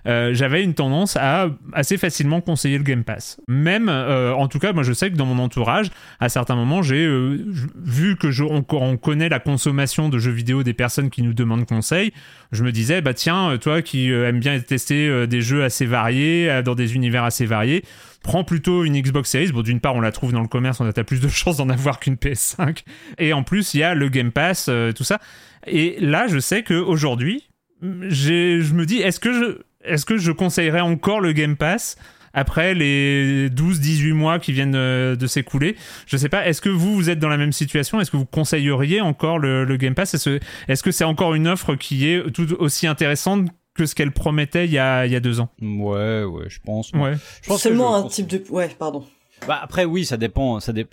euh, 0.06 0.34
j'avais 0.34 0.62
une 0.62 0.74
tendance 0.74 1.16
à 1.16 1.48
assez 1.72 1.96
facilement 1.96 2.40
conseiller 2.40 2.78
le 2.78 2.84
Game 2.84 3.04
Pass. 3.04 3.40
Même, 3.48 3.88
euh, 3.88 4.34
en 4.34 4.48
tout 4.48 4.58
cas, 4.58 4.72
moi 4.72 4.82
je 4.82 4.92
sais 4.92 5.10
que 5.10 5.16
dans 5.16 5.26
mon 5.26 5.42
entourage, 5.42 5.90
à 6.20 6.28
certains 6.28 6.56
moments, 6.56 6.82
j'ai 6.82 7.04
euh, 7.04 7.44
vu 7.76 8.16
que 8.16 8.30
je, 8.30 8.42
on, 8.42 8.64
on 8.68 8.96
connaît 8.96 9.28
la 9.28 9.38
consommation 9.38 10.08
de 10.08 10.18
jeux 10.18 10.32
vidéo 10.32 10.62
des 10.62 10.74
personnes 10.74 11.10
qui 11.10 11.22
nous 11.22 11.34
demandent 11.34 11.66
conseil, 11.66 12.12
je 12.50 12.64
me 12.64 12.72
disais, 12.72 13.00
bah 13.00 13.14
tiens, 13.14 13.56
toi 13.58 13.80
qui 13.82 14.10
aimes 14.10 14.40
bien 14.40 14.58
tester 14.60 15.26
des 15.26 15.40
jeux 15.40 15.64
assez 15.64 15.86
variés, 15.86 16.62
dans 16.64 16.74
des 16.74 16.94
univers 16.94 17.24
assez 17.24 17.46
variés, 17.46 17.82
prends 18.22 18.44
plutôt 18.44 18.84
une 18.84 19.00
Xbox 19.00 19.30
Series. 19.30 19.52
Bon, 19.52 19.62
d'une 19.62 19.80
part, 19.80 19.94
on 19.94 20.00
la 20.00 20.12
trouve 20.12 20.32
dans 20.32 20.42
le 20.42 20.48
commerce, 20.48 20.80
on 20.80 20.86
a 20.86 20.92
plus 21.04 21.20
de 21.20 21.28
chances 21.28 21.56
d'en 21.56 21.70
avoir 21.70 21.98
qu'une 21.98 22.16
PS5. 22.16 22.82
Et 23.18 23.32
en 23.32 23.42
plus, 23.42 23.72
il 23.74 23.80
y 23.80 23.82
a 23.82 23.94
le 23.94 24.08
Game 24.08 24.32
Pass, 24.32 24.68
tout 24.94 25.04
ça. 25.04 25.18
Et 25.66 25.96
là, 26.00 26.26
je 26.26 26.38
sais 26.38 26.62
qu'aujourd'hui, 26.62 27.48
je 27.80 28.72
me 28.74 28.84
dis, 28.84 28.98
est-ce 28.98 29.18
que 29.18 29.32
je, 29.32 29.62
est-ce 29.84 30.04
que 30.06 30.18
je 30.18 30.32
conseillerais 30.32 30.80
encore 30.80 31.20
le 31.20 31.32
Game 31.32 31.56
Pass 31.56 31.96
après 32.34 32.74
les 32.74 33.48
12-18 33.50 34.12
mois 34.14 34.38
qui 34.38 34.52
viennent 34.52 34.74
euh, 34.74 35.16
de 35.16 35.26
s'écouler? 35.26 35.76
Je 36.06 36.16
sais 36.16 36.28
pas, 36.28 36.46
est-ce 36.46 36.60
que 36.60 36.68
vous, 36.68 36.94
vous 36.94 37.10
êtes 37.10 37.18
dans 37.18 37.28
la 37.28 37.36
même 37.36 37.52
situation? 37.52 38.00
Est-ce 38.00 38.10
que 38.10 38.16
vous 38.16 38.24
conseilleriez 38.26 39.00
encore 39.00 39.38
le, 39.38 39.64
le 39.64 39.76
Game 39.76 39.94
Pass? 39.94 40.14
Est-ce 40.14 40.38
est-ce 40.68 40.82
que 40.82 40.90
c'est 40.90 41.04
encore 41.04 41.34
une 41.34 41.46
offre 41.48 41.74
qui 41.74 42.08
est 42.08 42.30
tout 42.32 42.52
aussi 42.58 42.86
intéressante 42.86 43.48
que 43.74 43.86
ce 43.86 43.94
qu'elle 43.94 44.12
promettait 44.12 44.66
il 44.66 44.70
y 44.72 44.78
a, 44.78 45.06
il 45.06 45.12
y 45.12 45.16
a 45.16 45.20
deux 45.20 45.40
ans? 45.40 45.48
Ouais, 45.60 46.24
ouais, 46.24 46.44
je 46.48 46.58
pense. 46.64 46.92
Ouais. 46.92 47.14
Je 47.42 47.48
pense 47.48 47.62
Seulement 47.62 47.92
je 47.94 47.98
un 47.98 48.02
pense- 48.02 48.14
type 48.14 48.26
de, 48.28 48.42
ouais, 48.50 48.70
pardon. 48.78 49.04
Bah 49.48 49.58
après 49.60 49.84
oui, 49.84 50.04
ça 50.04 50.16
dépend, 50.16 50.60
ça, 50.60 50.72
dé- 50.72 50.86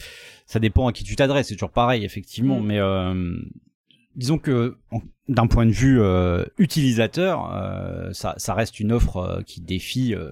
ça 0.48 0.60
dépend 0.60 0.88
à 0.88 0.92
qui 0.94 1.04
tu 1.04 1.16
t'adresses. 1.16 1.50
C'est 1.50 1.56
toujours 1.56 1.70
pareil, 1.72 2.04
effectivement. 2.04 2.60
Mm. 2.60 2.66
Mais 2.66 2.80
euh, 2.80 3.36
disons 4.20 4.38
que 4.38 4.78
d'un 5.28 5.48
point 5.48 5.66
de 5.66 5.72
vue 5.72 6.00
euh, 6.02 6.44
utilisateur, 6.60 7.52
euh, 7.54 8.12
ça, 8.14 8.36
ça 8.38 8.54
reste 8.54 8.80
une 8.80 8.92
offre 8.92 9.18
euh, 9.18 9.42
qui 9.42 9.62
défie 9.62 10.14
euh, 10.14 10.32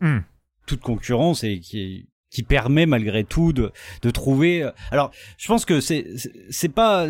Hmm. 0.00 0.20
toute 0.66 0.80
concurrence 0.80 1.42
et 1.44 1.58
qui 1.60 2.08
qui 2.30 2.42
permet 2.44 2.86
malgré 2.86 3.24
tout 3.24 3.52
de 3.52 3.72
de 4.02 4.10
trouver. 4.10 4.68
Alors, 4.92 5.10
je 5.38 5.48
pense 5.48 5.64
que 5.64 5.80
c'est 5.80 6.06
c'est- 6.50 6.68
pas. 6.68 7.08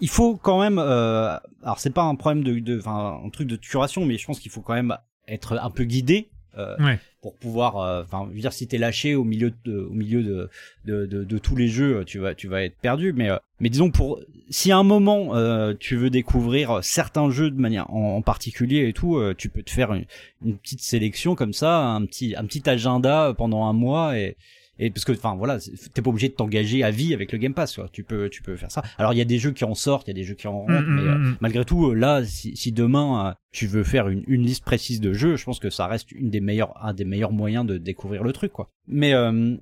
il 0.00 0.08
faut 0.08 0.36
quand 0.36 0.60
même. 0.60 0.78
Euh, 0.78 1.36
alors, 1.62 1.78
c'est 1.78 1.94
pas 1.94 2.02
un 2.02 2.14
problème 2.14 2.42
de, 2.44 2.58
de, 2.58 2.78
enfin, 2.78 3.20
un 3.24 3.30
truc 3.30 3.46
de 3.48 3.56
curation, 3.56 4.04
mais 4.04 4.18
je 4.18 4.26
pense 4.26 4.38
qu'il 4.40 4.50
faut 4.50 4.60
quand 4.60 4.74
même 4.74 4.94
être 5.28 5.58
un 5.58 5.70
peu 5.70 5.84
guidé. 5.84 6.28
euh, 6.58 6.76
Ouais. 6.78 7.00
Pour 7.24 7.36
pouvoir 7.36 7.78
euh, 7.78 8.02
enfin 8.02 8.28
dire 8.34 8.52
si 8.52 8.66
t'es 8.66 8.76
lâché 8.76 9.14
au 9.14 9.24
milieu 9.24 9.50
de, 9.64 9.78
au 9.78 9.94
milieu 9.94 10.22
de, 10.22 11.06
de, 11.06 11.38
tous 11.38 11.56
les 11.56 11.68
jeux 11.68 12.04
tu 12.04 12.18
vas 12.18 12.34
tu 12.34 12.48
vas 12.48 12.62
être 12.62 12.76
perdu. 12.76 13.14
Mais 13.14 13.30
euh, 13.30 13.38
mais 13.60 13.70
disons 13.70 13.90
pour 13.90 14.20
si 14.50 14.70
à 14.70 14.76
un 14.76 14.82
moment 14.82 15.34
euh, 15.34 15.72
tu 15.80 15.96
veux 15.96 16.10
découvrir 16.10 16.84
certains 16.84 17.30
jeux 17.30 17.50
de 17.50 17.58
manière 17.58 17.90
en, 17.94 18.20
particulier 18.20 18.88
et 18.88 18.92
tout 18.92 19.18
tu 19.38 19.48
peux 19.48 19.62
te 19.62 19.70
faire 19.70 19.94
une, 19.94 20.04
une 20.44 20.58
petite 20.58 20.82
sélection 20.82 21.34
comme 21.34 21.54
ça 21.54 21.78
un 21.78 22.04
petit 22.04 22.36
un 22.36 22.44
petit 22.44 22.68
agenda 22.68 23.32
pendant 23.34 23.64
un 23.64 23.72
mois 23.72 24.18
et 24.18 24.36
et 24.78 24.90
parce 24.90 25.04
que 25.04 25.12
enfin 25.12 25.34
voilà 25.36 25.58
t'es 25.92 26.02
pas 26.02 26.10
obligé 26.10 26.28
de 26.28 26.34
t'engager 26.34 26.82
à 26.82 26.90
vie 26.90 27.14
avec 27.14 27.30
le 27.32 27.38
Game 27.38 27.54
Pass 27.54 27.76
quoi. 27.76 27.88
tu 27.92 28.02
peux 28.04 28.28
tu 28.28 28.42
peux 28.42 28.56
faire 28.56 28.70
ça 28.70 28.82
alors 28.98 29.12
il 29.12 29.18
y 29.18 29.20
a 29.22 29.24
des 29.24 29.38
jeux 29.38 29.52
qui 29.52 29.64
en 29.64 29.74
sortent 29.74 30.06
il 30.08 30.10
y 30.10 30.12
a 30.12 30.14
des 30.14 30.24
jeux 30.24 30.34
qui 30.34 30.46
en 30.48 30.60
rentrent 30.60 30.72
Mm, 30.72 30.94
mais 30.96 31.02
mm, 31.02 31.08
euh, 31.08 31.18
mm. 31.18 31.36
malgré 31.40 31.64
tout 31.64 31.90
euh, 31.90 31.94
là 31.94 32.24
si, 32.24 32.56
si 32.56 32.72
demain 32.72 33.28
euh, 33.28 33.32
tu 33.52 33.66
veux 33.66 33.84
faire 33.84 34.08
une, 34.08 34.24
une 34.26 34.42
liste 34.42 34.64
précise 34.64 35.00
de 35.00 35.12
jeux 35.12 35.36
je 35.36 35.44
pense 35.44 35.58
que 35.60 35.70
ça 35.70 35.86
reste 35.86 36.10
une 36.12 36.30
des 36.30 36.40
meilleures 36.40 36.74
un 36.84 36.92
des 36.92 37.04
meilleurs 37.04 37.32
moyens 37.32 37.64
de 37.66 37.78
découvrir 37.78 38.24
le 38.24 38.32
truc 38.32 38.52
quoi 38.52 38.70
mais 38.88 39.12
euh, 39.14 39.56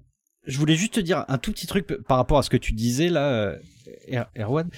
je 0.46 0.58
voulais 0.58 0.74
juste 0.76 0.94
te 0.94 1.00
dire 1.00 1.24
un 1.28 1.38
tout 1.38 1.52
petit 1.52 1.66
truc 1.66 1.86
par 2.08 2.16
rapport 2.16 2.38
à 2.38 2.42
ce 2.42 2.50
que 2.50 2.56
tu 2.56 2.72
disais 2.72 3.08
là 3.08 3.54
Er- 4.08 4.24
Erwan 4.38 4.68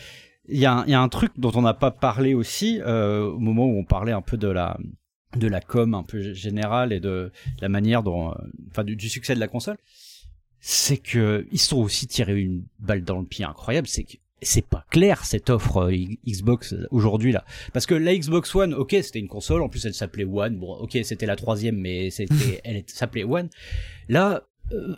il 0.48 0.58
y, 0.58 0.66
a 0.66 0.74
un- 0.78 0.84
il 0.86 0.90
y 0.90 0.94
a 0.94 1.00
un 1.00 1.08
truc 1.08 1.32
dont 1.38 1.52
on 1.54 1.62
n'a 1.62 1.72
pas 1.74 1.90
parlé 1.90 2.34
aussi 2.34 2.80
euh, 2.82 3.24
au 3.30 3.38
moment 3.38 3.64
où 3.66 3.78
on 3.78 3.84
parlait 3.84 4.12
un 4.12 4.20
peu 4.20 4.36
de 4.36 4.48
la 4.48 4.76
de 5.36 5.48
la 5.48 5.60
com 5.60 5.94
un 5.94 6.02
peu 6.04 6.32
générale 6.32 6.92
et 6.92 7.00
de 7.00 7.32
la 7.60 7.68
manière 7.68 8.02
dont 8.02 8.32
enfin 8.70 8.84
du, 8.84 8.94
du 8.94 9.08
succès 9.08 9.34
de 9.34 9.40
la 9.40 9.48
console 9.48 9.76
c'est 10.66 10.96
que 10.96 11.46
ils 11.52 11.60
sont 11.60 11.76
aussi 11.76 12.06
tirés 12.06 12.40
une 12.40 12.64
balle 12.78 13.04
dans 13.04 13.18
le 13.18 13.26
pied 13.26 13.44
incroyable 13.44 13.86
c'est 13.86 14.04
que 14.04 14.14
c'est 14.40 14.64
pas 14.66 14.86
clair 14.90 15.22
cette 15.26 15.50
offre 15.50 15.90
euh, 15.90 15.94
Xbox 16.26 16.74
aujourd'hui 16.90 17.32
là. 17.32 17.44
Parce 17.74 17.84
que 17.84 17.94
la 17.94 18.16
Xbox 18.16 18.54
One 18.54 18.72
ok 18.72 18.96
c'était 19.02 19.18
une 19.18 19.28
console 19.28 19.60
en 19.60 19.68
plus 19.68 19.84
elle 19.84 19.92
s'appelait 19.92 20.24
One 20.24 20.56
bon 20.56 20.74
ok 20.76 20.98
c'était 21.04 21.26
la 21.26 21.36
troisième 21.36 21.76
mais 21.76 22.08
c'était 22.08 22.60
elle 22.64 22.82
s'appelait 22.86 23.24
One. 23.24 23.50
Là 24.08 24.44
euh, 24.72 24.94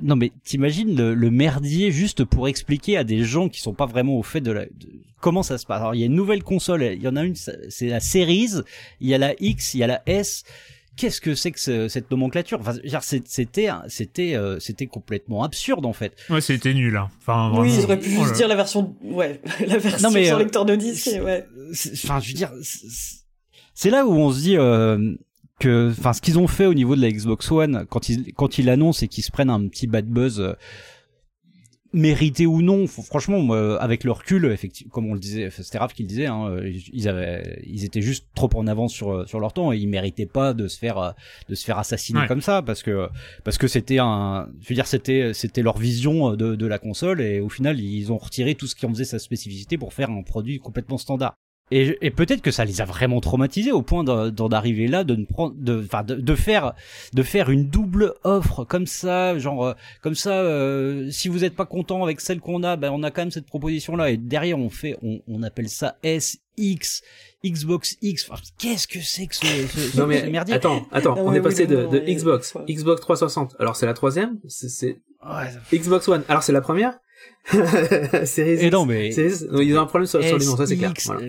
non 0.00 0.16
mais 0.16 0.32
t'imagines 0.42 0.96
le, 0.96 1.14
le 1.14 1.30
merdier 1.30 1.92
juste 1.92 2.24
pour 2.24 2.48
expliquer 2.48 2.96
à 2.96 3.04
des 3.04 3.22
gens 3.22 3.48
qui 3.48 3.60
sont 3.60 3.74
pas 3.74 3.86
vraiment 3.86 4.16
au 4.18 4.24
fait 4.24 4.40
de 4.40 4.50
la 4.50 4.64
de- 4.66 4.72
comment 5.20 5.44
ça 5.44 5.56
se 5.56 5.66
passe. 5.66 5.80
Alors 5.82 5.94
il 5.94 6.00
y 6.00 6.02
a 6.02 6.06
une 6.06 6.14
nouvelle 6.16 6.42
console 6.42 6.82
il 6.82 7.00
y 7.02 7.06
en 7.06 7.14
a 7.14 7.22
une 7.22 7.36
c'est 7.36 7.86
la 7.88 8.00
Series 8.00 8.60
il 9.00 9.06
y 9.08 9.14
a 9.14 9.18
la 9.18 9.34
X 9.40 9.74
il 9.74 9.78
y 9.78 9.82
a 9.84 9.86
la 9.86 10.02
S 10.06 10.42
qu'est-ce 10.96 11.20
que 11.20 11.34
c'est 11.34 11.50
que 11.52 11.60
ce- 11.60 11.88
cette 11.88 12.10
nomenclature? 12.10 12.58
Enfin, 12.60 12.72
je 12.72 12.82
veux 12.82 12.88
dire, 12.88 13.02
c'est- 13.02 13.26
c'était 13.28 13.68
c'était 13.88 14.34
euh, 14.34 14.58
c'était 14.60 14.86
complètement 14.86 15.42
absurde 15.44 15.84
en 15.86 15.92
fait 15.92 16.14
Ouais, 16.30 16.40
c'était 16.40 16.74
nul. 16.74 16.96
Hein. 16.96 17.08
Enfin, 17.20 17.50
Oui, 17.50 17.68
vraiment. 17.68 17.74
ils 17.80 17.84
auraient 17.84 17.98
pu 18.00 18.16
Oh 18.18 18.22
juste 18.22 18.36
dire 18.36 18.48
la 18.48 18.56
version, 18.56 18.94
ouais, 19.02 19.40
la 19.66 19.78
version 19.78 20.08
Non, 20.08 20.14
mais, 20.14 20.24
sur 20.26 20.36
euh, 20.36 20.38
lecteur 20.40 20.64
de 20.64 20.74
disque, 20.76 21.10
ouais. 21.22 21.46
c'est- 21.72 21.92
enfin 21.92 22.20
je 22.20 22.28
veux 22.28 22.34
dire 22.34 22.50
c'est- 22.62 23.20
c'est 23.74 23.90
là 23.90 24.06
où 24.06 24.12
on 24.14 24.32
se 24.32 24.40
dit 24.40 24.56
euh, 24.56 25.14
que 25.60 25.90
enfin 25.90 26.12
ce 26.12 26.20
qu'ils 26.20 26.38
ont 26.38 26.46
fait 26.48 26.66
au 26.66 26.74
niveau 26.74 26.96
de 26.96 27.00
la 27.00 27.10
Xbox 27.10 27.50
One 27.50 27.86
quand 27.88 28.08
ils 28.08 28.32
quand 28.34 28.58
ils 28.58 28.66
l'annoncent 28.66 29.04
et 29.04 29.08
qu'ils 29.08 29.24
se 29.24 29.30
prennent 29.30 29.50
un 29.50 29.66
petit 29.68 29.86
bad 29.86 30.06
buzz 30.06 30.40
euh, 30.40 30.52
mérité 31.92 32.46
ou 32.46 32.62
non 32.62 32.86
franchement 32.86 33.40
moi, 33.40 33.80
avec 33.80 34.04
le 34.04 34.12
recul 34.12 34.46
effectivement 34.46 34.90
comme 34.92 35.06
on 35.10 35.14
le 35.14 35.20
disait 35.20 35.50
c'était 35.50 35.78
Raph 35.78 35.94
qui 35.94 36.02
le 36.02 36.08
disait 36.08 36.26
hein, 36.26 36.56
ils 36.92 37.08
avaient 37.08 37.62
ils 37.66 37.84
étaient 37.84 38.02
juste 38.02 38.26
trop 38.34 38.50
en 38.54 38.66
avance 38.66 38.92
sur 38.92 39.28
sur 39.28 39.40
leur 39.40 39.52
temps 39.52 39.72
et 39.72 39.78
ils 39.78 39.88
méritaient 39.88 40.26
pas 40.26 40.52
de 40.54 40.68
se 40.68 40.78
faire 40.78 41.14
de 41.48 41.54
se 41.54 41.64
faire 41.64 41.78
assassiner 41.78 42.20
Ouais. 42.20 42.26
comme 42.28 42.40
ça 42.40 42.62
parce 42.62 42.82
que 42.82 43.08
parce 43.44 43.58
que 43.58 43.68
c'était 43.68 43.98
un 43.98 44.48
je 44.60 44.68
veux 44.68 44.74
dire 44.74 44.86
c'était 44.86 45.32
c'était 45.34 45.62
leur 45.62 45.78
vision 45.78 46.34
de 46.36 46.54
de 46.54 46.66
la 46.66 46.78
console 46.78 47.20
et 47.20 47.40
au 47.40 47.48
final 47.48 47.80
ils 47.80 48.12
ont 48.12 48.18
retiré 48.18 48.54
tout 48.54 48.66
ce 48.66 48.74
qui 48.74 48.86
en 48.86 48.90
faisait 48.90 49.04
sa 49.04 49.18
spécificité 49.18 49.78
pour 49.78 49.92
faire 49.92 50.10
un 50.10 50.22
produit 50.22 50.58
complètement 50.58 50.98
standard 50.98 51.34
et, 51.70 51.98
et 52.00 52.10
peut-être 52.10 52.42
que 52.42 52.50
ça 52.50 52.64
les 52.64 52.80
a 52.80 52.84
vraiment 52.84 53.20
traumatisés 53.20 53.72
au 53.72 53.82
point 53.82 54.04
d'en 54.04 54.48
arriver 54.48 54.86
là, 54.86 55.02
de 55.04 55.16
ne 55.16 55.24
prendre, 55.24 55.54
de, 55.58 55.82
enfin, 55.84 56.02
de, 56.04 56.14
de 56.14 56.34
faire, 56.34 56.74
de 57.12 57.22
faire 57.22 57.50
une 57.50 57.68
double 57.68 58.14
offre 58.24 58.64
comme 58.64 58.86
ça, 58.86 59.36
genre 59.38 59.64
euh, 59.66 59.74
comme 60.02 60.14
ça. 60.14 60.32
euh, 60.42 61.10
si 61.10 61.28
vous 61.28 61.40
n'êtes 61.40 61.56
pas 61.56 61.66
content 61.66 62.02
avec 62.04 62.20
celle 62.20 62.40
qu'on 62.40 62.62
a, 62.62 62.76
ben 62.76 62.90
on 62.92 63.02
a 63.02 63.10
quand 63.10 63.22
même 63.22 63.30
cette 63.30 63.46
proposition 63.46 63.96
là. 63.96 64.10
Et 64.10 64.16
derrière 64.16 64.58
on 64.58 64.70
fait, 64.70 64.96
on, 65.02 65.20
on 65.26 65.42
appelle 65.42 65.68
ça 65.68 65.96
S, 66.02 66.38
X, 66.56 67.02
Xbox 67.44 67.96
X. 68.00 68.28
Enfin, 68.30 68.40
Qu'est-ce 68.58 68.86
que 68.88 69.00
c'est 69.00 69.26
que 69.26 69.34
ce, 69.34 69.46
ce, 69.46 69.98
Non 70.00 70.06
mais 70.06 70.20
ce 70.20 70.26
merdier? 70.26 70.54
attends, 70.54 70.86
attends, 70.92 71.16
Non, 71.16 71.26
on 71.26 71.32
est 71.34 71.38
oui, 71.38 71.42
passé 71.44 71.66
de, 71.66 71.82
non, 71.82 71.90
de 71.90 71.98
Xbox. 71.98 72.54
Xbox 72.68 73.00
360. 73.00 73.56
Alors 73.58 73.76
c'est 73.76 73.86
la 73.86 73.94
troisième, 73.94 74.38
c'est- 74.48 74.68
c'est 74.68 75.00
Ouais, 75.26 75.50
Xbox 75.76 76.06
One. 76.08 76.22
Alors 76.28 76.42
c'est 76.44 76.52
la 76.52 76.60
première. 76.60 76.98
Series 78.24 78.64
Et 78.64 78.70
non, 78.70 78.86
mais- 78.86 79.10
ils 79.14 79.76
ont 79.78 79.80
un 79.80 79.86
problème 79.86 80.06
sur, 80.06 80.22
sur 80.22 80.38
les 80.38 80.44
noms, 80.46 80.56
ça 80.56 80.66
c'est 80.66 80.76
clair. 80.76 80.92
Voilà. 81.06 81.20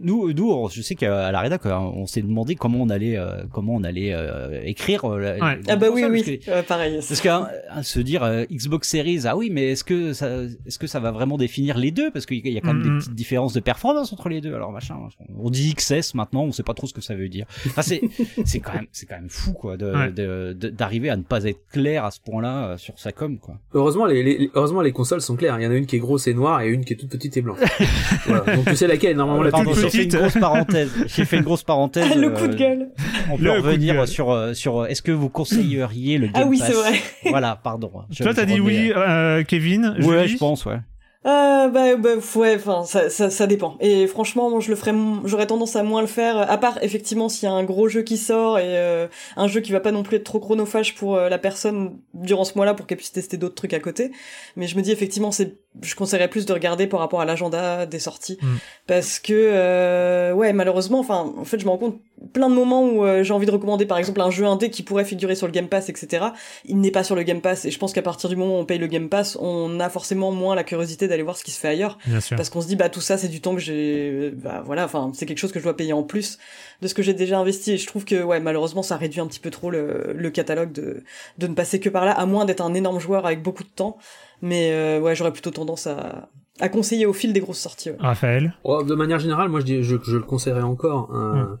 Nous, 0.00 0.32
nous, 0.32 0.68
je 0.72 0.82
sais 0.82 0.94
qu'à 0.94 1.30
la 1.30 1.40
rédac, 1.40 1.64
euh, 1.66 1.74
on 1.74 2.06
s'est 2.06 2.22
demandé 2.22 2.54
comment 2.54 2.78
on 2.82 2.88
allait, 2.88 3.16
euh, 3.16 3.42
comment 3.52 3.74
on 3.76 3.84
allait 3.84 4.12
euh, 4.12 4.60
écrire. 4.64 5.04
euh, 5.04 5.14
Ouais. 5.38 5.58
Ah 5.68 5.76
bah 5.76 5.86
oui, 5.92 6.02
console, 6.02 6.12
oui, 6.12 6.40
parce 6.46 6.62
que- 6.62 6.66
pareil. 6.68 6.94
Parce 6.96 7.20
qu'à 7.20 7.50
à 7.70 7.82
se 7.82 8.00
dire 8.00 8.22
euh, 8.24 8.44
Xbox 8.50 8.88
Series, 8.88 9.20
ah 9.26 9.36
oui, 9.36 9.50
mais 9.50 9.70
est-ce 9.72 9.84
que 9.84 10.12
ça, 10.12 10.28
est-ce 10.66 10.78
que 10.78 10.86
ça 10.86 11.00
va 11.00 11.10
vraiment 11.12 11.36
définir 11.38 11.78
les 11.78 11.90
deux? 11.90 12.10
Parce 12.10 12.26
qu'il 12.26 12.46
y 12.46 12.58
a 12.58 12.60
quand 12.60 12.74
même 12.74 12.82
des 12.82 12.88
petites 12.98 13.14
différences 13.14 13.52
de 13.52 13.60
performance 13.60 14.12
entre 14.12 14.28
les 14.28 14.40
deux. 14.40 14.54
Alors 14.54 14.72
machin, 14.72 14.96
on 15.38 15.50
dit 15.50 15.74
XS 15.74 16.14
maintenant, 16.14 16.44
on 16.44 16.52
sait 16.52 16.62
pas 16.62 16.74
trop 16.74 16.86
ce 16.86 16.94
que 16.94 17.00
ça 17.00 17.14
veut 17.14 17.28
dire. 17.28 17.46
Enfin, 17.66 17.82
c'est, 17.82 18.00
c'est 18.44 18.60
quand 18.60 18.74
même, 18.74 18.86
c'est 18.92 19.06
quand 19.06 19.16
même 19.16 19.30
fou 19.30 19.52
quoi, 19.52 19.76
de, 19.76 19.86
Ouais. 19.92 20.10
de- 20.12 20.52
de- 20.58 20.68
d'arriver 20.68 21.10
à 21.10 21.16
ne 21.16 21.22
pas 21.22 21.44
être 21.44 21.60
clair 21.70 22.04
à 22.04 22.10
ce 22.10 22.20
point-là 22.20 22.68
euh, 22.70 22.76
sur 22.76 22.98
sa 22.98 23.12
com 23.12 23.38
quoi. 23.38 23.56
Heureusement, 23.72 24.06
les, 24.06 24.22
les- 24.22 24.50
heureusement, 24.54 24.80
les 24.80 24.92
consoles 24.92 25.20
sont 25.20 25.36
claires. 25.36 25.43
Il 25.46 25.62
y 25.62 25.66
en 25.66 25.70
a 25.70 25.74
une 25.74 25.86
qui 25.86 25.96
est 25.96 25.98
grosse 26.00 26.26
et 26.26 26.34
noire 26.34 26.60
et 26.62 26.68
une 26.68 26.84
qui 26.84 26.92
est 26.92 26.96
toute 26.96 27.10
petite 27.10 27.36
et 27.36 27.42
blanche. 27.42 27.58
voilà. 28.26 28.54
Donc 28.56 28.64
tu 28.66 28.76
sais 28.76 28.86
laquelle 28.86 29.16
normalement 29.16 29.42
la 29.42 29.50
Pardon, 29.50 29.70
plus 29.72 29.76
j'ai 29.76 29.82
grosse. 29.82 29.96
fait 29.96 30.04
une 30.04 30.10
grosse 30.10 30.34
parenthèse. 30.38 30.90
J'ai 31.06 31.24
fait 31.24 31.36
une 31.36 31.42
grosse 31.42 31.62
parenthèse. 31.62 32.06
Ah, 32.12 32.14
le 32.18 32.26
euh, 32.28 32.30
coup 32.30 32.46
de 32.48 32.54
gueule. 32.54 32.88
On 33.30 33.36
peut 33.36 33.44
Le 33.44 33.50
revenir 33.52 33.94
gueule. 33.94 34.08
sur 34.08 34.30
euh, 34.30 34.54
sur 34.54 34.80
euh, 34.80 34.86
est-ce 34.86 35.02
que 35.02 35.12
vous 35.12 35.28
conseilleriez 35.28 36.18
le 36.18 36.26
Game 36.28 36.34
Ah 36.44 36.46
oui, 36.46 36.58
c'est 36.64 36.72
vrai. 36.72 36.92
Voilà, 37.26 37.58
pardon. 37.62 37.90
Je- 38.10 38.22
Toi, 38.22 38.34
t'as 38.34 38.44
dit 38.44 38.60
oui, 38.60 38.92
euh, 38.94 39.42
Kevin. 39.44 39.96
Ouais, 40.02 40.28
je 40.28 40.36
pense, 40.36 40.64
ouais. 40.66 40.78
Euh, 41.26 41.68
bah, 41.68 41.96
bah, 41.96 42.10
ouais, 42.36 42.56
enfin, 42.56 42.84
ça, 42.84 43.08
ça, 43.08 43.30
ça 43.30 43.46
dépend. 43.46 43.78
Et 43.80 44.06
franchement, 44.06 44.50
moi, 44.50 44.60
je 44.60 44.68
le 44.68 44.76
ferais, 44.76 44.92
j'aurais 45.24 45.46
tendance 45.46 45.74
à 45.74 45.82
moins 45.82 46.02
le 46.02 46.06
faire, 46.06 46.36
à 46.50 46.58
part 46.58 46.82
effectivement 46.82 47.30
s'il 47.30 47.48
y 47.48 47.50
a 47.50 47.54
un 47.54 47.64
gros 47.64 47.88
jeu 47.88 48.02
qui 48.02 48.18
sort 48.18 48.58
et 48.58 48.76
euh, 48.76 49.08
un 49.36 49.48
jeu 49.48 49.62
qui 49.62 49.72
va 49.72 49.80
pas 49.80 49.90
non 49.90 50.02
plus 50.02 50.18
être 50.18 50.24
trop 50.24 50.38
chronophage 50.38 50.94
pour 50.94 51.16
euh, 51.16 51.30
la 51.30 51.38
personne 51.38 51.98
durant 52.12 52.44
ce 52.44 52.52
mois-là 52.56 52.74
pour 52.74 52.86
qu'elle 52.86 52.98
puisse 52.98 53.12
tester 53.12 53.38
d'autres 53.38 53.54
trucs 53.54 53.72
à 53.72 53.80
côté. 53.80 54.12
Mais 54.56 54.66
je 54.66 54.76
me 54.76 54.82
dis 54.82 54.92
effectivement, 54.92 55.30
c'est, 55.32 55.63
je 55.82 55.94
conseillerais 55.94 56.28
plus 56.28 56.46
de 56.46 56.52
regarder 56.52 56.86
par 56.86 57.00
rapport 57.00 57.20
à 57.20 57.24
l'agenda 57.24 57.84
des 57.86 57.98
sorties, 57.98 58.38
Mm. 58.42 58.46
parce 58.86 59.18
que 59.18 59.32
euh, 59.32 60.32
ouais, 60.32 60.52
malheureusement, 60.52 61.00
enfin, 61.00 61.32
en 61.36 61.44
fait, 61.44 61.58
je 61.58 61.64
me 61.64 61.70
rends 61.70 61.78
compte 61.78 62.00
plein 62.32 62.48
de 62.48 62.54
moments 62.54 62.84
où 62.84 63.04
euh, 63.04 63.22
j'ai 63.22 63.34
envie 63.34 63.44
de 63.44 63.50
recommander 63.50 63.84
par 63.84 63.98
exemple 63.98 64.20
un 64.20 64.30
jeu 64.30 64.46
indé 64.46 64.70
qui 64.70 64.82
pourrait 64.82 65.04
figurer 65.04 65.34
sur 65.34 65.46
le 65.46 65.52
Game 65.52 65.68
Pass, 65.68 65.88
etc. 65.88 66.26
Il 66.64 66.80
n'est 66.80 66.90
pas 66.90 67.04
sur 67.04 67.14
le 67.16 67.22
Game 67.22 67.40
Pass 67.40 67.64
et 67.64 67.70
je 67.70 67.78
pense 67.78 67.92
qu'à 67.92 68.02
partir 68.02 68.30
du 68.30 68.36
moment 68.36 68.56
où 68.56 68.60
on 68.60 68.64
paye 68.64 68.78
le 68.78 68.86
Game 68.86 69.08
Pass, 69.08 69.36
on 69.40 69.78
a 69.80 69.90
forcément 69.90 70.30
moins 70.30 70.54
la 70.54 70.64
curiosité 70.64 71.06
d'aller 71.08 71.22
voir 71.22 71.36
ce 71.36 71.44
qui 71.44 71.50
se 71.50 71.58
fait 71.60 71.68
ailleurs 71.68 71.98
Bien 72.06 72.20
sûr. 72.20 72.36
parce 72.36 72.48
qu'on 72.50 72.60
se 72.62 72.66
dit 72.66 72.76
bah 72.76 72.88
tout 72.88 73.00
ça 73.02 73.18
c'est 73.18 73.28
du 73.28 73.40
temps 73.42 73.54
que 73.54 73.60
j'ai 73.60 74.30
bah 74.36 74.62
voilà 74.64 74.84
enfin 74.86 75.10
c'est 75.12 75.26
quelque 75.26 75.38
chose 75.38 75.52
que 75.52 75.58
je 75.58 75.64
dois 75.64 75.76
payer 75.76 75.92
en 75.92 76.02
plus 76.02 76.38
de 76.80 76.88
ce 76.88 76.94
que 76.94 77.02
j'ai 77.02 77.12
déjà 77.14 77.38
investi 77.38 77.72
et 77.72 77.76
je 77.78 77.86
trouve 77.86 78.04
que 78.06 78.22
ouais 78.22 78.40
malheureusement 78.40 78.82
ça 78.82 78.96
réduit 78.96 79.20
un 79.20 79.26
petit 79.26 79.40
peu 79.40 79.50
trop 79.50 79.70
le, 79.70 80.14
le 80.16 80.30
catalogue 80.30 80.72
de 80.72 81.02
de 81.38 81.46
ne 81.46 81.54
passer 81.54 81.78
que 81.80 81.88
par 81.90 82.04
là 82.06 82.12
à 82.12 82.24
moins 82.26 82.44
d'être 82.46 82.62
un 82.62 82.72
énorme 82.74 83.00
joueur 83.00 83.26
avec 83.26 83.42
beaucoup 83.42 83.64
de 83.64 83.68
temps 83.68 83.98
mais 84.42 84.72
euh, 84.72 85.00
ouais 85.00 85.14
j'aurais 85.14 85.32
plutôt 85.32 85.50
tendance 85.50 85.86
à 85.86 86.28
à 86.60 86.68
conseiller 86.68 87.04
au 87.06 87.12
fil 87.12 87.32
des 87.32 87.40
grosses 87.40 87.58
sorties 87.58 87.90
ouais. 87.90 87.96
Raphaël? 87.98 88.54
Oh, 88.62 88.84
de 88.84 88.94
manière 88.94 89.18
générale, 89.18 89.48
moi 89.48 89.58
je, 89.60 89.64
dis, 89.64 89.82
je, 89.82 89.96
je 90.02 90.16
le 90.16 90.22
conseillerais 90.22 90.62
encore 90.62 91.12
euh, 91.14 91.44
Mm. 91.44 91.58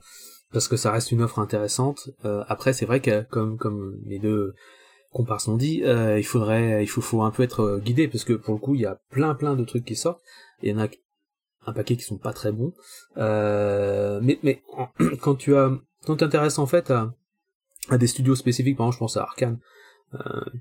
parce 0.52 0.68
que 0.68 0.76
ça 0.76 0.92
reste 0.92 1.10
une 1.10 1.20
offre 1.22 1.40
intéressante. 1.40 2.10
Euh, 2.24 2.44
après, 2.46 2.72
c'est 2.72 2.86
vrai 2.86 3.00
que 3.00 3.22
comme 3.22 3.56
comme 3.58 3.98
les 4.06 4.20
deux 4.20 4.54
comparses 5.10 5.48
l'ont 5.48 5.56
dit, 5.56 5.82
euh, 5.84 6.16
il 6.18 6.24
faudrait, 6.24 6.84
il 6.84 6.86
faut, 6.86 7.00
faut 7.00 7.22
un 7.22 7.30
peu 7.32 7.42
être 7.42 7.80
guidé 7.84 8.06
parce 8.06 8.22
que 8.24 8.34
pour 8.34 8.54
le 8.54 8.60
coup, 8.60 8.74
il 8.76 8.82
y 8.82 8.86
a 8.86 9.00
plein 9.10 9.34
plein 9.34 9.56
de 9.56 9.64
trucs 9.64 9.84
qui 9.84 9.96
sortent. 9.96 10.22
Et 10.62 10.68
il 10.68 10.76
y 10.76 10.80
en 10.80 10.84
a 10.84 10.88
un 11.66 11.72
paquet 11.72 11.96
qui 11.96 12.02
sont 12.04 12.18
pas 12.18 12.32
très 12.32 12.52
bons. 12.52 12.72
Euh, 13.16 14.20
mais 14.22 14.38
mais 14.44 14.62
quand 15.20 15.34
tu 15.34 15.56
as 15.56 15.72
quand 16.06 16.16
t'intéresses 16.16 16.58
en 16.60 16.66
fait 16.66 16.92
à, 16.92 17.12
à 17.88 17.98
des 17.98 18.06
studios 18.06 18.36
spécifiques, 18.36 18.76
par 18.76 18.86
exemple, 18.86 18.94
je 18.94 18.98
pense 19.00 19.16
à 19.16 19.22
Arkane, 19.22 19.54
euh, 19.54 19.73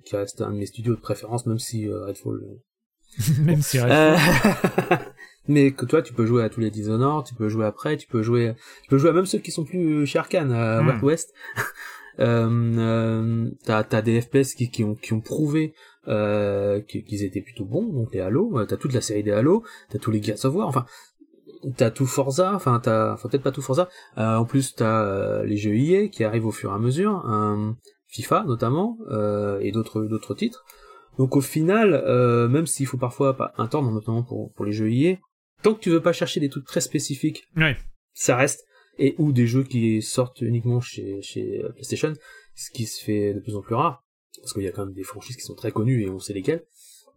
qui 0.06 0.16
reste 0.16 0.42
un 0.42 0.52
de 0.52 0.58
mes 0.58 0.66
studios 0.66 0.96
de 0.96 1.00
préférence, 1.00 1.46
même 1.46 1.60
si 1.60 1.88
euh, 1.88 2.06
Redfall 2.06 2.42
Même 3.42 3.62
si 3.62 3.80
euh, 3.80 4.16
mais 5.48 5.72
que 5.72 5.86
toi, 5.86 6.02
tu 6.02 6.14
peux 6.14 6.26
jouer 6.26 6.44
à 6.44 6.50
tous 6.50 6.62
les 6.62 6.72
Dishonored, 6.72 7.26
tu 7.26 7.36
peux 7.36 7.50
jouer 7.50 7.66
après, 7.66 7.98
tu 7.98 8.08
peux 8.08 8.24
jouer, 8.24 8.56
tu 8.84 8.90
peux 8.90 8.98
jouer 8.98 9.10
à 9.10 9.14
même 9.14 9.26
ceux 9.26 9.40
qui 9.40 9.52
sont 9.52 9.66
plus 9.66 10.06
chez 10.06 10.20
Arkane, 10.20 10.52
à 10.52 10.82
Mm. 10.82 10.88
Wild 10.88 11.04
West. 11.04 11.34
euh, 12.20 12.50
euh, 12.78 13.50
t'as, 13.66 13.84
t'as 13.84 14.02
des 14.02 14.22
FPS 14.22 14.56
qui, 14.56 14.70
qui 14.70 14.84
ont, 14.84 14.96
qui 14.96 15.14
ont 15.14 15.22
prouvé, 15.22 15.74
euh, 16.08 16.82
qu'ils 16.82 17.24
étaient 17.24 17.42
plutôt 17.42 17.66
bons, 17.66 17.86
donc 17.86 18.14
les 18.14 18.20
Halo, 18.20 18.60
euh, 18.60 18.66
t'as 18.66 18.78
toute 18.78 18.94
la 18.94 19.02
série 19.02 19.24
des 19.24 19.32
Halo, 19.32 19.64
t'as 19.90 20.00
tous 20.00 20.12
les 20.12 20.22
Gears 20.22 20.44
of 20.46 20.56
War, 20.56 20.68
enfin, 20.68 20.86
t'as 21.78 21.92
tout 21.92 22.06
Forza, 22.06 22.54
enfin, 22.54 22.80
t'as, 22.80 23.14
enfin, 23.14 23.30
peut-être 23.30 23.44
pas 23.44 23.52
tout 23.52 23.62
Forza, 23.62 23.90
euh, 24.18 24.36
en 24.38 24.46
plus, 24.46 24.76
t'as 24.76 25.06
euh, 25.06 25.46
les 25.46 25.58
jeux 25.58 25.76
EA 25.76 26.08
qui 26.08 26.24
arrivent 26.24 26.46
au 26.46 26.52
fur 26.52 26.72
et 26.72 26.76
à 26.76 26.80
mesure, 26.80 27.26
euh, 27.30 27.72
FIFA 28.14 28.44
notamment, 28.46 28.98
euh, 29.10 29.60
et 29.60 29.72
d'autres, 29.72 30.04
d'autres 30.04 30.36
titres. 30.36 30.64
Donc 31.18 31.36
au 31.36 31.42
final, 31.42 31.94
euh, 31.94 32.48
même 32.48 32.68
s'il 32.68 32.86
faut 32.86 32.98
parfois 32.98 33.36
pas 33.36 33.54
un 33.58 33.68
temps, 33.68 33.82
notamment 33.84 34.22
pour, 34.24 34.54
pour 34.54 34.66
les 34.66 34.72
jeux 34.72 34.92
IA, 34.92 35.18
tant 35.64 35.74
que 35.74 35.80
tu 35.80 35.90
veux 35.90 36.02
pas 36.02 36.14
chercher 36.14 36.40
des 36.40 36.50
trucs 36.50 36.66
très 36.66 36.82
spécifiques, 36.82 37.44
Ouais. 37.58 37.76
ça 38.14 38.36
reste, 38.36 38.66
et 39.00 39.16
ou 39.18 39.32
des 39.32 39.48
jeux 39.48 39.64
qui 39.64 40.02
sortent 40.04 40.42
uniquement 40.42 40.80
chez, 40.80 41.22
chez 41.24 41.64
euh, 41.64 41.70
PlayStation, 41.70 42.14
ce 42.56 42.70
qui 42.70 42.86
se 42.86 43.04
fait 43.04 43.34
de 43.34 43.40
plus 43.40 43.56
en 43.56 43.62
plus 43.62 43.74
rare, 43.76 44.04
parce 44.40 44.54
qu'il 44.54 44.62
y 44.64 44.68
a 44.68 44.72
quand 44.72 44.86
même 44.86 44.94
des 44.94 45.04
franchises 45.04 45.36
qui 45.36 45.42
sont 45.44 45.56
très 45.56 45.72
connues 45.72 46.04
et 46.04 46.10
on 46.10 46.20
sait 46.20 46.34
lesquelles, 46.34 46.64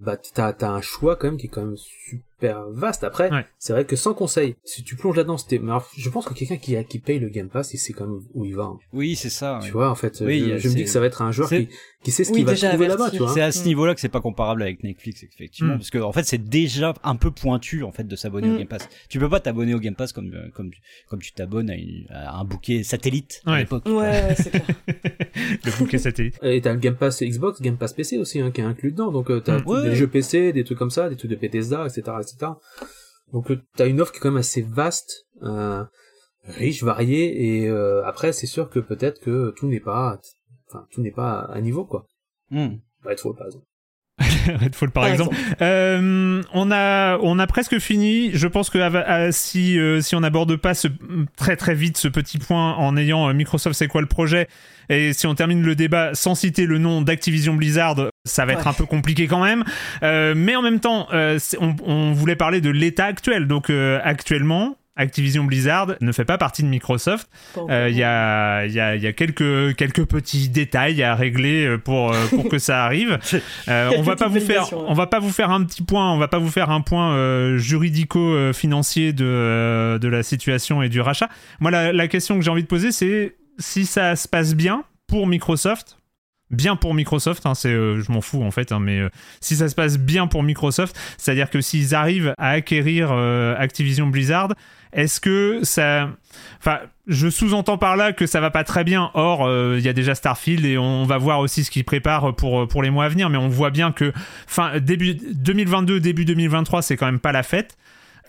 bah 0.00 0.16
t'as 0.16 0.52
t'as 0.52 0.70
un 0.70 0.80
choix 0.80 1.16
quand 1.16 1.28
même 1.28 1.36
qui 1.38 1.46
est 1.46 1.50
quand 1.50 1.64
même 1.64 1.76
super 1.76 2.66
vaste. 2.70 3.02
Après, 3.02 3.30
Ouais. 3.30 3.46
c'est 3.58 3.72
vrai 3.72 3.86
que 3.86 3.96
sans 3.96 4.12
conseil, 4.12 4.56
si 4.62 4.84
tu 4.84 4.94
plonges 4.94 5.16
là-dedans, 5.16 5.38
c'était, 5.38 5.58
mais 5.58 5.70
alors, 5.70 5.88
je 5.96 6.08
pense 6.10 6.26
que 6.26 6.34
quelqu'un 6.34 6.58
qui, 6.58 6.76
a- 6.76 6.84
qui 6.84 6.98
paye 6.98 7.18
le 7.18 7.30
Game 7.30 7.48
Pass, 7.48 7.72
il 7.72 7.78
sait 7.78 7.94
quand 7.94 8.06
même 8.06 8.20
où 8.34 8.44
il 8.44 8.54
va. 8.54 8.64
hein. 8.64 8.78
Oui, 8.92 9.16
c'est 9.16 9.30
ça. 9.30 9.58
Tu 9.62 9.66
ouais. 9.68 9.72
vois, 9.72 9.90
en 9.90 9.94
fait, 9.94 10.18
Oui, 10.20 10.40
je, 10.40 10.50
euh, 10.52 10.58
je 10.58 10.68
me 10.68 10.74
dis 10.74 10.84
que 10.84 10.90
ça 10.90 11.00
va 11.00 11.06
être 11.06 11.22
un 11.22 11.32
joueur 11.32 11.48
qui, 11.48 11.68
qui 12.04 12.10
sait 12.10 12.24
ce 12.24 12.30
Oui, 12.32 12.38
qu'il 12.38 12.46
va 12.46 12.54
trouver 12.54 12.68
averti. 12.74 12.88
là-bas, 12.90 13.10
tu 13.10 13.18
vois. 13.18 13.32
C'est 13.32 13.40
à 13.40 13.50
ce 13.52 13.64
niveau-là 13.64 13.94
que 13.94 14.00
c'est 14.02 14.10
pas 14.10 14.20
comparable 14.20 14.60
avec 14.62 14.82
Netflix, 14.84 15.22
effectivement, 15.22 15.74
Mm. 15.74 15.78
parce 15.78 15.88
que 15.90 15.98
en 15.98 16.12
fait 16.12 16.24
c'est 16.24 16.36
déjà 16.46 16.92
un 17.02 17.16
peu 17.16 17.30
pointu 17.30 17.82
en 17.82 17.90
fait 17.90 18.04
de 18.04 18.16
s'abonner 18.16 18.50
au 18.50 18.54
Mm. 18.54 18.58
Game 18.58 18.68
Pass. 18.68 18.86
Tu 19.08 19.18
peux 19.18 19.30
pas 19.30 19.40
t'abonner 19.40 19.72
au 19.74 19.80
Game 19.80 19.94
Pass 19.96 20.12
comme 20.12 20.30
euh, 20.34 20.50
comme 20.54 20.70
comme 21.08 21.20
tu 21.20 21.32
t'abonnes 21.32 21.70
à, 21.70 21.74
une- 21.74 22.06
à 22.10 22.36
un 22.38 22.44
bouquet 22.44 22.82
satellite 22.82 23.40
à 23.46 23.52
Ouais. 23.52 23.58
l'époque. 23.60 23.86
ouais 23.86 23.92
ouais 23.94 24.34
c'est 24.36 24.50
clair 24.50 24.66
le 25.64 25.78
bouquet 25.78 25.98
satellite. 25.98 26.38
Et 26.42 26.60
t'as 26.60 26.72
le 26.72 26.78
Game 26.78 26.96
Pass 26.96 27.22
Xbox, 27.22 27.60
Game 27.60 27.76
Pass 27.76 27.92
PC 27.92 28.18
aussi, 28.18 28.40
hein, 28.40 28.50
qui 28.50 28.60
est 28.60 28.64
inclus 28.64 28.92
dedans. 28.92 29.12
Donc 29.12 29.30
euh, 29.30 29.40
t'as 29.40 29.60
des 29.60 29.94
jeux 29.94 30.08
PC, 30.08 30.52
des 30.52 30.64
trucs 30.64 30.78
comme 30.78 30.90
ça, 30.90 31.08
des 31.08 31.16
trucs 31.16 31.30
de 31.30 31.36
Bethesda, 31.36 31.86
etc., 31.86 32.16
etc. 32.20 32.52
Donc 33.32 33.50
euh, 33.50 33.60
t'as 33.76 33.86
une 33.86 34.00
offre 34.00 34.12
qui 34.12 34.18
est 34.18 34.20
quand 34.20 34.30
même 34.30 34.38
assez 34.38 34.62
vaste, 34.62 35.26
euh, 35.42 35.84
riche, 36.44 36.82
variée. 36.82 37.62
Et 37.62 37.68
euh, 37.68 38.04
après, 38.04 38.32
c'est 38.32 38.46
sûr 38.46 38.70
que 38.70 38.78
peut-être 38.78 39.20
que 39.20 39.52
tout 39.56 39.68
n'est 39.68 39.80
pas, 39.80 40.20
enfin 40.68 40.86
tout 40.90 41.02
n'est 41.02 41.12
pas 41.12 41.40
à 41.40 41.60
niveau 41.60 41.84
quoi. 41.84 42.06
Mm. 42.50 42.76
Redfall 43.04 43.34
par 43.36 43.46
exemple. 43.46 43.66
Redfall 44.46 44.90
par, 44.90 45.04
Par 45.04 45.12
exemple. 45.12 45.36
Euh, 45.60 46.42
on 46.54 46.70
a 46.70 47.18
on 47.18 47.38
a 47.38 47.46
presque 47.46 47.78
fini. 47.78 48.30
Je 48.32 48.46
pense 48.46 48.70
que 48.70 48.78
ava- 48.78 49.04
ah, 49.06 49.32
si 49.32 49.78
euh, 49.78 50.00
si 50.00 50.14
on 50.14 50.20
n'aborde 50.20 50.56
pas 50.56 50.74
ce, 50.74 50.88
très 51.36 51.56
très 51.56 51.74
vite 51.74 51.98
ce 51.98 52.08
petit 52.08 52.38
point 52.38 52.74
en 52.74 52.96
ayant 52.96 53.28
euh, 53.28 53.34
Microsoft 53.34 53.76
c'est 53.76 53.88
quoi 53.88 54.00
le 54.00 54.06
projet 54.06 54.48
et 54.88 55.12
si 55.12 55.26
on 55.26 55.34
termine 55.34 55.62
le 55.62 55.74
débat 55.74 56.14
sans 56.14 56.34
citer 56.36 56.64
le 56.64 56.78
nom 56.78 57.02
d'Activision 57.02 57.54
Blizzard, 57.54 57.96
ça 58.24 58.46
va 58.46 58.52
être 58.52 58.68
un 58.68 58.72
peu 58.72 58.86
compliqué 58.86 59.26
quand 59.26 59.42
même. 59.42 59.64
Euh, 60.04 60.32
mais 60.36 60.54
en 60.54 60.62
même 60.62 60.78
temps, 60.78 61.08
euh, 61.12 61.38
on, 61.60 61.74
on 61.84 62.12
voulait 62.12 62.36
parler 62.36 62.60
de 62.60 62.70
l'état 62.70 63.06
actuel. 63.06 63.48
Donc 63.48 63.68
euh, 63.68 63.98
actuellement. 64.04 64.76
Activision 64.96 65.44
Blizzard 65.44 65.94
ne 66.00 66.10
fait 66.12 66.24
pas 66.24 66.38
partie 66.38 66.62
de 66.62 66.68
Microsoft. 66.68 67.28
Bon, 67.54 67.66
Euh, 67.70 67.88
Il 67.90 67.96
y 67.96 68.02
a, 68.02 68.64
il 68.66 68.72
y 68.72 68.80
a, 68.80 68.96
il 68.96 69.02
y 69.02 69.06
a 69.06 69.12
quelques, 69.12 69.76
quelques 69.76 70.04
petits 70.06 70.48
détails 70.48 71.02
à 71.02 71.14
régler 71.14 71.66
euh, 71.66 71.78
pour, 71.78 72.12
euh, 72.12 72.26
pour 72.30 72.48
que 72.48 72.58
ça 72.58 72.84
arrive. 72.84 73.18
Euh, 73.68 73.90
on 73.98 74.02
va 74.02 74.16
pas 74.16 74.28
vous 74.28 74.40
faire, 74.40 74.64
on 74.88 74.94
va 74.94 75.06
pas 75.06 75.18
vous 75.18 75.30
faire 75.32 75.50
un 75.50 75.64
petit 75.64 75.82
point, 75.82 76.12
on 76.12 76.18
va 76.18 76.28
pas 76.28 76.38
vous 76.38 76.50
faire 76.50 76.70
un 76.70 76.80
point 76.80 77.12
euh, 77.14 77.58
juridico-financier 77.58 79.12
de, 79.12 79.24
euh, 79.26 79.98
de 79.98 80.08
la 80.08 80.22
situation 80.22 80.82
et 80.82 80.88
du 80.88 81.00
rachat. 81.00 81.28
Moi, 81.60 81.70
la, 81.70 81.92
la 81.92 82.08
question 82.08 82.36
que 82.38 82.44
j'ai 82.44 82.50
envie 82.50 82.62
de 82.62 82.68
poser, 82.68 82.92
c'est 82.92 83.36
si 83.58 83.86
ça 83.86 84.16
se 84.16 84.28
passe 84.28 84.54
bien 84.54 84.84
pour 85.06 85.26
Microsoft. 85.26 85.98
Bien 86.50 86.76
pour 86.76 86.94
Microsoft, 86.94 87.44
hein, 87.44 87.54
c'est, 87.56 87.72
euh, 87.72 88.00
je 88.00 88.12
m'en 88.12 88.20
fous 88.20 88.44
en 88.44 88.52
fait, 88.52 88.70
hein, 88.70 88.78
mais 88.78 89.00
euh, 89.00 89.08
si 89.40 89.56
ça 89.56 89.68
se 89.68 89.74
passe 89.74 89.98
bien 89.98 90.28
pour 90.28 90.44
Microsoft, 90.44 90.96
c'est-à-dire 91.18 91.50
que 91.50 91.60
s'ils 91.60 91.92
arrivent 91.92 92.34
à 92.38 92.50
acquérir 92.50 93.08
euh, 93.10 93.56
Activision 93.58 94.06
Blizzard, 94.06 94.50
est-ce 94.96 95.20
que 95.20 95.60
ça, 95.62 96.08
enfin, 96.58 96.80
je 97.06 97.28
sous-entends 97.28 97.76
par 97.76 97.96
là 97.96 98.14
que 98.14 98.26
ça 98.26 98.40
va 98.40 98.50
pas 98.50 98.64
très 98.64 98.82
bien. 98.82 99.10
Or, 99.12 99.46
euh, 99.46 99.76
il 99.78 99.84
y 99.84 99.88
a 99.88 99.92
déjà 99.92 100.14
Starfield 100.14 100.64
et 100.64 100.78
on 100.78 101.04
va 101.04 101.18
voir 101.18 101.40
aussi 101.40 101.64
ce 101.64 101.70
qu'ils 101.70 101.84
préparent 101.84 102.34
pour 102.34 102.66
pour 102.66 102.82
les 102.82 102.88
mois 102.88 103.04
à 103.04 103.08
venir. 103.10 103.28
Mais 103.28 103.36
on 103.36 103.48
voit 103.48 103.70
bien 103.70 103.92
que 103.92 104.12
fin 104.46 104.80
début 104.80 105.14
2022, 105.14 106.00
début 106.00 106.24
2023, 106.24 106.80
c'est 106.80 106.96
quand 106.96 107.04
même 107.04 107.20
pas 107.20 107.32
la 107.32 107.42
fête. 107.42 107.76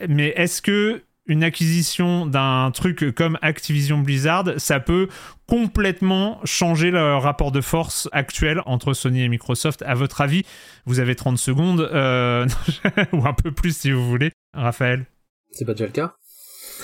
Mais 0.09 0.33
est-ce 0.35 0.61
que 0.61 1.03
une 1.25 1.43
acquisition 1.43 2.25
d'un 2.25 2.71
truc 2.71 3.13
comme 3.15 3.37
Activision 3.41 3.99
Blizzard, 3.99 4.51
ça 4.57 4.81
peut 4.81 5.07
complètement 5.45 6.41
changer 6.43 6.91
le 6.91 7.15
rapport 7.15 7.53
de 7.53 7.61
force 7.61 8.09
actuel 8.11 8.61
entre 8.65 8.93
Sony 8.93 9.23
et 9.23 9.29
Microsoft? 9.29 9.83
À 9.83 9.93
votre 9.93 10.19
avis, 10.19 10.43
vous 10.85 10.99
avez 10.99 11.15
30 11.15 11.37
secondes, 11.37 11.81
euh, 11.81 12.45
ou 13.13 13.25
un 13.25 13.33
peu 13.33 13.51
plus 13.51 13.75
si 13.75 13.91
vous 13.91 14.05
voulez. 14.05 14.31
Raphaël 14.53 15.05
C'est 15.51 15.65
pas 15.65 15.73
déjà 15.73 15.85
le 15.85 15.91
cas 15.91 16.13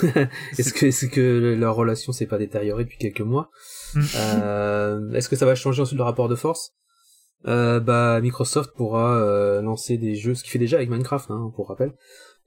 est-ce 0.58 0.72
que 0.72 0.86
est-ce 0.86 1.06
que 1.06 1.54
leur 1.58 1.74
relation 1.76 2.12
s'est 2.12 2.26
pas 2.26 2.38
détériorée 2.38 2.84
depuis 2.84 2.98
quelques 2.98 3.20
mois 3.20 3.50
Mm. 3.94 4.00
euh, 4.16 5.12
Est-ce 5.12 5.28
que 5.28 5.36
ça 5.36 5.46
va 5.46 5.54
changer 5.54 5.82
ensuite 5.82 5.98
le 5.98 6.04
rapport 6.04 6.28
de 6.28 6.34
force? 6.34 6.72
Euh, 7.46 7.78
Bah 7.78 8.20
Microsoft 8.20 8.74
pourra 8.74 9.16
euh, 9.20 9.62
lancer 9.62 9.98
des 9.98 10.16
jeux, 10.16 10.34
ce 10.34 10.42
qu'il 10.42 10.50
fait 10.50 10.58
déjà 10.58 10.78
avec 10.78 10.90
Minecraft, 10.90 11.30
hein, 11.30 11.52
pour 11.54 11.68
rappel, 11.68 11.92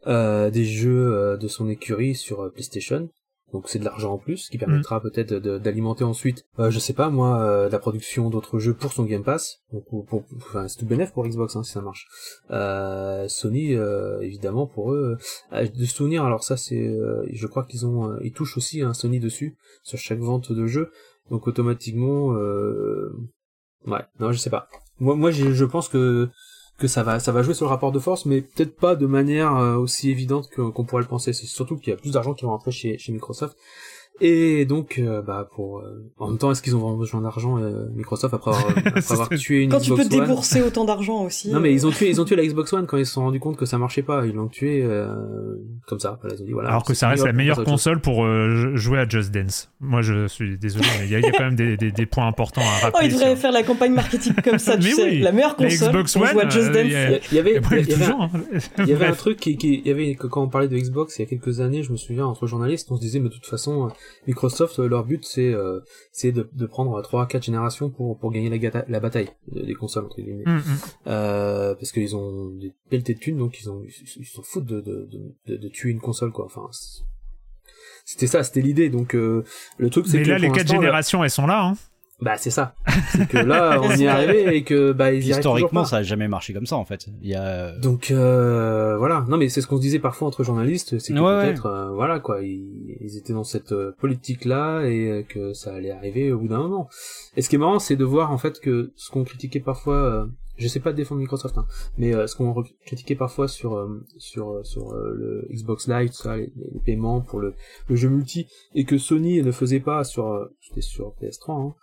des 0.06 0.66
jeux 0.66 1.38
de 1.40 1.48
son 1.48 1.70
écurie 1.70 2.16
sur 2.16 2.52
PlayStation. 2.52 3.10
Donc 3.54 3.70
c'est 3.70 3.80
de 3.80 3.86
l'argent 3.86 4.14
en 4.14 4.18
plus, 4.18 4.50
qui 4.50 4.58
permettra 4.58 5.00
peut-être 5.02 5.34
d'alimenter 5.36 6.04
ensuite, 6.04 6.46
euh, 6.60 6.70
je 6.70 6.80
sais 6.80 6.92
pas 6.94 7.10
moi, 7.10 7.40
euh, 7.42 7.70
la 7.70 7.80
production 7.80 8.30
d'autres 8.30 8.60
jeux 8.60 8.74
pour 8.74 8.92
son 8.92 9.06
Game 9.06 9.24
Pass. 9.24 9.60
Donc 9.72 9.86
pour, 9.88 10.06
pour- 10.06 10.24
enfin, 10.36 10.68
c'est 10.68 10.78
tout 10.80 10.86
bénéf 10.86 11.14
pour 11.14 11.26
Xbox 11.26 11.56
hein, 11.56 11.64
si 11.64 11.72
ça 11.72 11.82
marche. 11.82 12.08
Euh, 12.52 13.28
Sony, 13.30 13.74
euh, 13.74 14.20
évidemment, 14.22 14.68
pour 14.68 14.92
eux, 14.94 15.18
euh, 15.54 15.66
de 15.68 15.86
souvenir. 15.86 16.26
Alors 16.26 16.44
ça 16.44 16.58
c'est, 16.58 16.88
euh, 16.88 17.26
je 17.32 17.48
crois 17.48 17.64
qu'ils 17.64 17.86
ont, 17.86 18.20
ils 18.22 18.34
touchent 18.34 18.58
aussi 18.58 18.82
un 18.82 18.94
Sony 18.94 19.20
dessus 19.20 19.56
sur 19.84 19.98
chaque 19.98 20.20
vente 20.20 20.52
de 20.52 20.68
jeu. 20.68 20.92
Donc 21.30 21.48
automatiquement, 21.48 22.34
euh... 22.34 23.14
ouais, 23.86 24.02
non, 24.20 24.32
je 24.34 24.38
sais 24.38 24.50
pas. 24.50 24.68
Moi, 25.00 25.16
moi, 25.16 25.32
je 25.32 25.64
pense 25.66 25.90
que 25.90 26.28
que 26.78 26.88
ça 26.88 27.04
va, 27.04 27.20
ça 27.20 27.32
va 27.32 27.42
jouer 27.42 27.54
sur 27.54 27.66
le 27.66 27.70
rapport 27.70 27.92
de 27.92 28.00
force, 28.00 28.26
mais 28.26 28.42
peut-être 28.42 28.76
pas 28.76 28.96
de 28.96 29.08
manière 29.08 29.56
euh, 29.58 29.76
aussi 29.76 30.12
évidente 30.12 30.50
qu'on 30.56 30.86
pourrait 30.86 31.02
le 31.02 31.08
penser. 31.08 31.34
C'est 31.34 31.48
surtout 31.48 31.78
qu'il 31.78 31.90
y 31.90 31.94
a 31.94 31.98
plus 31.98 32.12
d'argent 32.12 32.34
qui 32.34 32.46
va 32.46 32.52
rentrer 32.52 32.72
chez, 32.72 32.98
chez 32.98 33.12
Microsoft. 33.12 33.58
Et 34.20 34.66
donc, 34.66 34.98
euh, 34.98 35.22
bah, 35.22 35.48
pour, 35.56 35.80
euh, 35.80 36.04
en 36.18 36.30
même 36.30 36.38
temps, 36.40 36.50
est-ce 36.52 36.62
qu'ils 36.64 36.76
ont 36.76 36.80
vraiment 36.80 36.98
besoin 36.98 37.22
d'argent, 37.22 37.58
euh, 37.60 37.86
Microsoft, 37.96 38.34
après 38.34 38.52
avoir, 38.52 38.70
après 38.86 39.12
avoir 39.14 39.30
tué 39.30 39.64
une 39.64 39.70
Quand 39.70 39.80
tu 39.80 39.92
Xbox 39.92 40.10
peux 40.10 40.16
One 40.16 40.22
débourser 40.26 40.62
autant 40.64 40.86
d'argent 40.86 41.24
aussi. 41.24 41.52
Non, 41.52 41.60
mais 41.60 41.70
euh, 41.70 41.74
ils 41.74 41.86
ont 41.86 41.92
tué, 41.92 42.10
ils 42.10 42.20
ont 42.20 42.26
tué 42.26 42.36
la 42.36 42.46
Xbox 42.46 42.74
One 42.74 42.88
quand 42.88 42.98
ils 42.98 43.06
se 43.06 43.14
sont 43.14 43.22
rendus 43.22 43.40
compte 43.40 43.58
que 43.58 43.66
ça 43.66 43.78
marchait 43.78 44.02
pas. 44.02 44.26
Ils 44.26 44.34
l'ont 44.34 44.48
tué 44.48 44.82
euh, 44.84 45.08
comme 45.86 46.00
ça. 46.00 46.18
Voilà, 46.22 46.36
ils 46.36 46.42
ont 46.42 46.46
dit, 46.46 46.52
voilà, 46.52 46.70
Alors 46.70 46.84
que 46.84 46.94
ça 46.96 47.10
reste 47.10 47.26
la 47.26 47.34
meilleure 47.34 47.64
console 47.64 48.02
pour 48.02 48.26
euh, 48.26 48.76
jouer 48.76 49.00
à 49.00 49.08
Just 49.08 49.32
Dance. 49.32 49.70
Moi, 49.82 50.02
je 50.02 50.28
suis 50.28 50.58
désolé, 50.58 50.86
mais 51.00 51.06
il 51.06 51.10
y, 51.12 51.22
y 51.22 51.26
a 51.26 51.32
quand 51.32 51.44
même 51.44 51.56
des, 51.56 51.78
des- 51.78 51.92
des 51.92 52.06
points 52.08 52.28
importants 52.28 52.62
à 52.62 52.66
Oh, 52.80 52.86
rappeler. 52.86 53.08
ils 53.08 53.14
devraient 53.14 53.32
sur- 53.34 53.38
faire 53.38 53.52
la 53.52 53.64
campagne 53.64 53.94
marketing 53.94 54.34
comme 54.44 54.58
ça, 54.58 54.78
tu 54.78 54.86
Mais 54.86 54.92
sais. 54.94 55.04
oui, 55.10 55.20
La 55.20 55.32
meilleure 55.32 55.56
la 55.60 55.66
console 55.70 55.90
Xbox 55.90 56.14
pour 56.14 56.26
jouer 56.26 56.42
à 56.44 56.50
Just 56.50 56.70
euh, 56.70 56.74
Dance. 56.74 56.86
il 56.86 56.92
y 56.92 56.96
avait, 56.96 57.22
il 57.32 57.36
y 57.36 57.40
avait 57.40 57.58
un- 57.58 57.84
toujours, 57.84 58.22
hein. 58.24 58.30
Il 58.80 58.88
y 58.88 58.94
avait 58.94 59.06
un 59.06 59.12
truc 59.14 59.38
qui, 59.40 59.58
qui, 59.58 59.76
il 59.76 59.88
y 59.88 59.92
avait, 59.92 60.16
que 60.16 60.26
quand 60.28 60.42
on 60.44 60.50
parlait 60.50 60.68
de 60.68 60.76
Xbox 60.78 61.20
il 61.20 61.22
y 61.22 61.26
a 61.26 61.28
quelques 61.28 61.60
années, 61.62 61.84
je 61.84 61.92
me 61.92 61.98
souviens, 61.98 62.26
entre 62.26 62.48
journalistes, 62.48 62.88
on 62.92 62.96
se 62.96 63.02
disait, 63.02 63.20
mais 63.20 63.30
de 63.30 63.34
toute 63.36 63.46
façon, 63.46 63.86
euh, 63.86 63.90
Microsoft, 64.28 64.80
euh, 64.80 64.88
leur 64.88 65.06
but, 65.06 65.24
c'est, 65.26 65.54
euh, 65.54 65.80
de, 66.24 66.50
de 66.52 66.66
prendre 66.66 67.02
trois, 67.02 67.28
quatre 67.28 67.44
générations 67.44 67.90
pour, 67.90 68.18
pour 68.18 68.32
gagner 68.32 68.50
la, 68.50 68.58
gata- 68.58 68.86
la 68.88 69.00
bataille 69.00 69.30
de- 69.52 69.62
des 69.66 69.74
consoles, 69.74 70.06
entre 70.06 70.22
guillemets. 70.22 70.44
Mm, 70.46 70.58
mm. 70.58 70.78
Euh, 71.08 71.76
parce 71.76 71.92
qu'ils 71.92 72.16
ont 72.16 72.50
des 72.50 72.74
pelletés 72.90 73.14
de 73.14 73.20
thunes, 73.20 73.38
donc 73.38 73.60
ils 73.62 73.70
ont, 73.70 73.84
ils 74.18 74.26
s'en 74.26 74.44
foutent 74.44 74.66
de, 74.66 74.82
de, 74.82 75.56
de, 75.58 75.68
tuer 75.70 75.92
une 75.92 76.00
console, 76.02 76.32
quoi. 76.32 76.46
Enfin, 76.46 76.68
c'était 78.06 78.28
ça, 78.28 78.44
c'était 78.44 78.62
l'idée. 78.62 78.90
Donc, 78.90 79.16
euh, 79.16 79.44
le 79.78 79.90
truc, 79.90 80.06
c'est 80.08 80.20
Mais 80.20 80.24
là, 80.26 80.38
les 80.38 80.48
pour 80.48 80.56
quatre 80.56 80.64
l'instant, 80.68 80.76
là- 80.76 80.82
générations, 80.82 81.24
elles 81.24 81.30
sont 81.30 81.48
là. 81.48 81.64
Hein. 81.66 81.74
Bah, 82.20 82.36
c'est 82.38 82.50
ça. 82.50 82.74
C'est 83.12 83.28
que 83.28 83.38
là, 83.38 83.80
on 83.84 83.92
y 83.96 84.04
est 84.04 84.08
arrivé 84.08 84.56
et 84.56 84.64
que, 84.64 84.92
bah, 84.92 85.12
ils 85.14 85.24
y 85.24 85.30
Historiquement, 85.30 85.82
pas. 85.82 85.88
ça 85.88 85.98
a 85.98 86.04
jamais 86.04 86.28
marché 86.28 86.52
comme 86.54 86.66
ça 86.66 86.76
en 86.76 86.86
fait. 86.86 87.08
Il 87.22 87.30
y 87.30 87.36
a 87.36 87.72
Donc 87.78 88.10
euh, 88.12 88.98
voilà, 88.98 89.24
non 89.28 89.38
mais 89.38 89.50
c'est 89.50 89.62
ce 89.62 89.68
qu'on 89.68 89.78
se 89.78 89.82
disait 89.82 90.00
parfois 90.00 90.28
entre 90.28 90.44
journalistes, 90.44 90.98
c'est 91.00 91.14
que 91.14 91.20
Ouais, 91.20 91.46
peut-être 91.46 91.68
euh, 91.68 91.90
voilà 91.92 92.20
quoi, 92.20 92.42
ils, 92.42 92.98
ils 93.02 93.18
étaient 93.18 93.34
dans 93.34 93.44
cette 93.44 93.72
euh, 93.72 93.96
politique 94.00 94.46
là 94.46 94.82
et 94.86 95.10
euh, 95.10 95.24
que 95.24 95.54
ça 95.54 95.74
allait 95.76 95.92
arriver 95.92 96.32
au 96.32 96.40
bout 96.40 96.48
d'un 96.48 96.58
moment. 96.60 96.90
Et 97.36 97.42
ce 97.42 97.50
qui 97.50 97.56
est 97.56 97.60
marrant, 97.60 97.80
c'est 97.80 97.96
de 97.96 98.04
voir 98.06 98.32
en 98.32 98.38
fait 98.38 98.60
que 98.60 98.92
ce 98.96 99.12
qu'on 99.12 99.24
critiquait 99.24 99.60
parfois, 99.60 99.96
euh, 99.96 100.26
je 100.58 100.68
sais 100.68 100.80
pas 100.80 100.94
défendre 100.94 101.22
Microsoft, 101.22 101.58
hein, 101.58 101.66
mais 101.98 102.14
euh, 102.14 102.28
ce 102.28 102.36
qu'on 102.36 102.54
critiquait 102.86 103.16
parfois 103.16 103.48
sur 103.48 103.76
euh, 103.76 104.04
sur 104.18 104.52
euh, 104.52 104.64
sur 104.64 104.92
euh, 104.94 105.14
le 105.16 105.48
Xbox 105.52 105.88
Live, 105.88 106.10
tout 106.10 106.16
ça, 106.24 106.36
les, 106.38 106.52
les 106.74 106.80
paiements 106.80 107.22
pour 107.22 107.40
le, 107.40 107.54
le 107.88 107.96
jeu 107.96 108.10
multi 108.10 108.48
et 108.76 108.84
que 108.86 108.98
Sony 108.98 109.42
ne 109.42 109.52
faisait 109.52 109.80
pas 109.80 110.04
sur 110.04 110.28
euh, 110.28 110.46
c'était 110.62 110.82
sur 110.82 111.14
PS3 111.22 111.52
hein, 111.70 111.76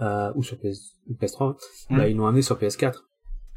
euh, 0.00 0.32
ou 0.36 0.42
sur 0.42 0.58
PS, 0.58 0.94
ou 1.08 1.14
PS3, 1.14 1.50
hein, 1.50 1.56
bah 1.90 2.06
Mm. 2.06 2.10
ils 2.10 2.16
l'ont 2.16 2.26
amené 2.26 2.42
sur 2.42 2.58
PS4. 2.58 2.94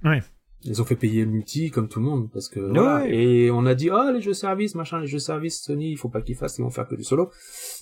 Ouais. 0.04 0.22
Ils 0.64 0.80
ont 0.82 0.86
fait 0.86 0.96
payer 0.96 1.26
le 1.26 1.32
multi 1.32 1.72
comme 1.72 1.88
tout 1.88 2.00
le 2.00 2.06
monde 2.06 2.30
parce 2.32 2.48
que 2.48 2.60
voilà. 2.60 3.04
Ouais. 3.04 3.16
et 3.16 3.52
on 3.52 3.66
a 3.66 3.74
dit 3.74 3.90
oh 3.92 4.12
les 4.14 4.22
jeux 4.22 4.34
services 4.36 4.76
machin 4.76 5.00
les 5.00 5.08
jeux 5.08 5.18
services 5.18 5.60
Sony 5.62 5.90
il 5.92 5.98
faut 5.98 6.08
pas 6.10 6.22
qu'ils 6.22 6.36
fassent 6.36 6.60
ils 6.60 6.62
vont 6.62 6.70
faire 6.70 6.88
que 6.88 6.94
du 6.96 7.04
solo 7.04 7.32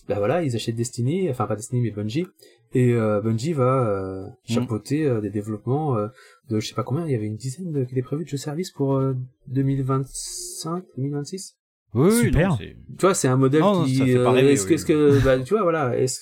bah 0.07 0.15
voilà 0.17 0.43
ils 0.43 0.55
achètent 0.55 0.77
Destiny 0.77 1.29
enfin 1.29 1.45
pas 1.45 1.57
Destiny 1.57 1.81
mais 1.81 1.91
Bungie 1.91 2.25
et 2.73 2.93
euh, 2.93 3.19
Bungie 3.19 3.51
va 3.51 3.85
euh, 3.89 4.25
chapeauter 4.45 5.05
euh, 5.05 5.19
des 5.19 5.29
développements 5.29 5.97
euh, 5.97 6.07
de 6.49 6.61
je 6.61 6.67
sais 6.69 6.73
pas 6.73 6.83
combien 6.83 7.05
il 7.05 7.11
y 7.11 7.15
avait 7.15 7.25
une 7.25 7.35
dizaine 7.35 7.71
de, 7.73 7.83
qui 7.83 7.91
étaient 7.91 8.01
prévus 8.01 8.23
de 8.23 8.29
jeux 8.29 8.37
services 8.37 8.71
pour 8.71 8.95
euh, 8.95 9.13
2025 9.47 10.83
2026 10.97 11.57
Oui, 11.95 12.11
Super. 12.11 12.49
non, 12.49 12.57
tu 12.57 12.75
vois 13.01 13.13
c'est 13.13 13.27
un 13.27 13.37
modèle 13.37 13.61
Non, 13.61 13.83
qui 13.83 14.01
euh, 14.15 14.33
est-ce 14.35 14.63
que 14.63 14.69
oui. 14.69 14.73
est-ce 14.75 14.85
que 14.85 15.23
bah 15.23 15.39
tu 15.39 15.53
vois 15.53 15.63
voilà 15.63 15.97
est-ce 15.97 16.19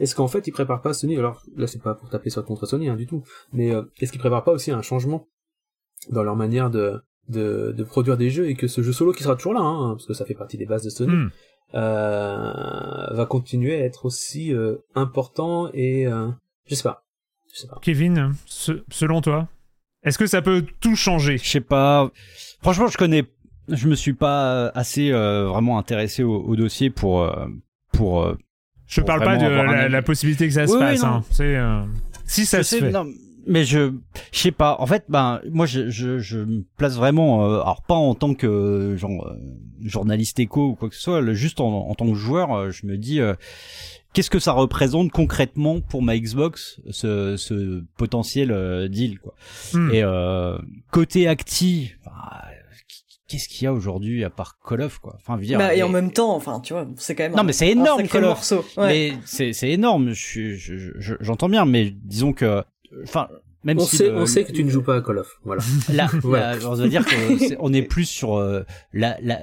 est-ce 0.00 0.14
qu'en 0.16 0.26
fait 0.28 0.46
ils 0.48 0.52
préparent 0.52 0.82
pas 0.82 0.92
Sony? 0.92 1.16
Alors 1.16 1.42
là 1.56 1.66
c'est 1.66 1.80
pas 1.82 1.94
pour 1.94 2.08
taper 2.08 2.30
sur 2.30 2.44
contre 2.44 2.66
Sony 2.66 2.88
hein, 2.88 2.96
du 2.96 3.06
tout 3.06 3.22
mais 3.52 3.72
euh, 3.74 3.82
est-ce 4.00 4.10
qu'ils 4.12 4.20
préparent 4.20 4.44
pas 4.44 4.52
aussi 4.52 4.70
un 4.70 4.82
changement 4.82 5.28
dans 6.10 6.22
leur 6.22 6.36
manière 6.36 6.70
de 6.70 7.00
de, 7.28 7.72
de 7.76 7.84
produire 7.84 8.16
des 8.18 8.28
jeux 8.30 8.48
et 8.50 8.54
que 8.54 8.68
ce 8.68 8.82
jeu 8.82 8.92
solo 8.92 9.12
qui 9.12 9.22
sera 9.22 9.34
toujours 9.34 9.54
là 9.54 9.60
hein, 9.60 9.94
parce 9.94 10.04
que 10.06 10.12
ça 10.12 10.24
fait 10.26 10.34
partie 10.34 10.58
des 10.58 10.66
bases 10.66 10.84
de 10.84 10.90
Sony 10.90 11.12
Mm. 11.14 11.30
euh, 11.74 13.06
va 13.14 13.26
continuer 13.26 13.74
à 13.80 13.84
être 13.84 14.04
aussi 14.04 14.52
euh, 14.52 14.76
important 14.94 15.70
et 15.72 16.06
euh, 16.06 16.28
je 16.66 16.74
sais 16.74 16.82
pas 16.82 17.04
je 17.52 17.60
sais 17.60 17.66
pas 17.68 17.78
Kevin, 17.82 18.32
ce- 18.46 18.82
selon 18.90 19.20
toi, 19.20 19.48
est-ce 20.02 20.18
que 20.18 20.26
ça 20.26 20.42
peut 20.42 20.64
tout 20.80 20.96
changer? 20.96 21.38
Je 21.38 21.48
sais 21.48 21.60
pas. 21.60 22.10
Franchement, 22.60 22.88
je 22.88 22.98
connais. 22.98 23.24
Je 23.68 23.86
me 23.88 23.94
suis 23.94 24.12
pas 24.12 24.66
assez 24.74 25.10
euh, 25.12 25.46
vraiment 25.46 25.78
intéressé 25.78 26.24
au, 26.24 26.34
au 26.42 26.56
dossier 26.56 26.90
pour 26.90 27.30
pour. 27.92 28.34
Je 28.86 29.00
Pour 29.00 29.06
parle 29.06 29.22
pas 29.24 29.36
de 29.38 29.46
la, 29.88 30.02
possibilité 30.02 30.46
que 30.48 30.52
ça 30.52 30.66
se 30.66 30.72
Oui, 30.72 30.78
oui, 30.80 30.84
fasse. 30.96 31.02
non. 31.04 31.08
hein. 31.08 31.24
C'est 31.30 31.56
euh, 31.56 31.82
si 32.26 32.44
ça 32.44 32.58
je 32.58 32.62
se 32.64 32.76
sais, 32.76 32.80
fait. 32.80 32.90
non, 32.90 33.06
mais 33.46 33.64
je 33.64 33.92
je 34.32 34.38
sais 34.38 34.50
pas. 34.52 34.76
En 34.78 34.86
fait, 34.86 35.04
ben 35.08 35.40
moi 35.50 35.66
je 35.66 35.90
je, 35.90 36.18
je 36.18 36.38
me 36.38 36.64
place 36.76 36.96
vraiment. 36.96 37.44
euh, 37.44 37.60
alors 37.60 37.82
pas 37.82 37.94
en 37.94 38.14
tant 38.14 38.34
que 38.34 38.94
genre 38.96 39.26
euh, 39.26 39.36
journaliste 39.82 40.38
éco 40.40 40.68
ou 40.70 40.74
quoi 40.74 40.88
que 40.88 40.94
ce 40.94 41.00
soit. 41.02 41.20
le- 41.20 41.34
juste 41.34 41.60
en, 41.60 41.88
en 41.88 41.94
tant 41.94 42.06
que 42.06 42.14
joueur, 42.14 42.52
euh, 42.54 42.70
je 42.70 42.86
me 42.86 42.96
dis. 42.96 43.20
euh, 43.20 43.34
Qu'est-ce 44.12 44.30
que 44.30 44.38
ça 44.38 44.52
représente 44.52 45.10
concrètement 45.10 45.80
pour 45.80 46.00
ma 46.00 46.16
Xbox 46.16 46.80
ce, 46.90 47.36
ce 47.36 47.82
potentiel 47.96 48.52
euh, 48.52 48.86
deal 48.86 49.18
quoi 49.18 49.34
Hmm. 49.72 49.90
Et 49.92 50.04
euh, 50.04 50.56
côté 50.92 51.26
acti, 51.26 51.90
enfin, 52.06 52.12
qu'est-ce 53.26 53.48
qu'il 53.48 53.64
y 53.64 53.66
a 53.66 53.72
aujourd'hui 53.72 54.22
à 54.22 54.30
part 54.30 54.56
Call 54.64 54.82
of 54.82 55.00
quoi? 55.00 55.16
Enfin, 55.16 55.36
dire, 55.38 55.58
Bah, 55.58 55.74
et 55.74 55.78
mais- 55.78 55.82
en 55.82 55.88
même 55.88 56.12
temps, 56.12 56.32
enfin, 56.36 56.60
tu 56.60 56.74
vois, 56.74 56.86
c'est 56.96 57.16
quand 57.16 57.24
même. 57.24 57.32
Non, 57.32 57.38
un- 57.40 57.42
mais 57.42 57.52
c'est 57.52 57.70
énorme, 57.70 58.06
Call 58.06 58.22
of. 58.22 58.30
morceau. 58.36 58.64
Ouais. 58.76 58.86
mais 58.86 59.12
c'est 59.24 59.52
c'est 59.52 59.70
énorme. 59.70 60.10
Je 60.10 60.24
suis, 60.24 60.56
je- 60.58 60.92
je- 60.96 61.14
j'entends 61.18 61.48
bien, 61.48 61.64
mais 61.64 61.90
disons 62.04 62.32
que, 62.32 62.62
enfin, 63.02 63.28
même 63.64 63.78
on 63.78 63.84
si 63.84 63.96
sait 63.96 64.08
le- 64.10 64.16
on 64.18 64.26
sait 64.26 64.44
que 64.44 64.52
tu 64.52 64.62
ne 64.64 64.70
joues 64.70 64.82
pas 64.82 64.96
à 64.96 65.00
Call 65.02 65.18
of 65.18 65.38
voilà 65.44 65.62
Là, 65.92 66.08
Ouais. 66.22 66.38
là, 66.40 66.56
on 66.66 66.74
va 66.74 66.88
dire 66.88 67.04
que 67.04 67.54
on 67.58 67.72
est 67.72 67.82
plus 67.82 68.04
sur 68.06 68.36
euh, 68.36 68.62
la, 68.92 69.16
la, 69.22 69.40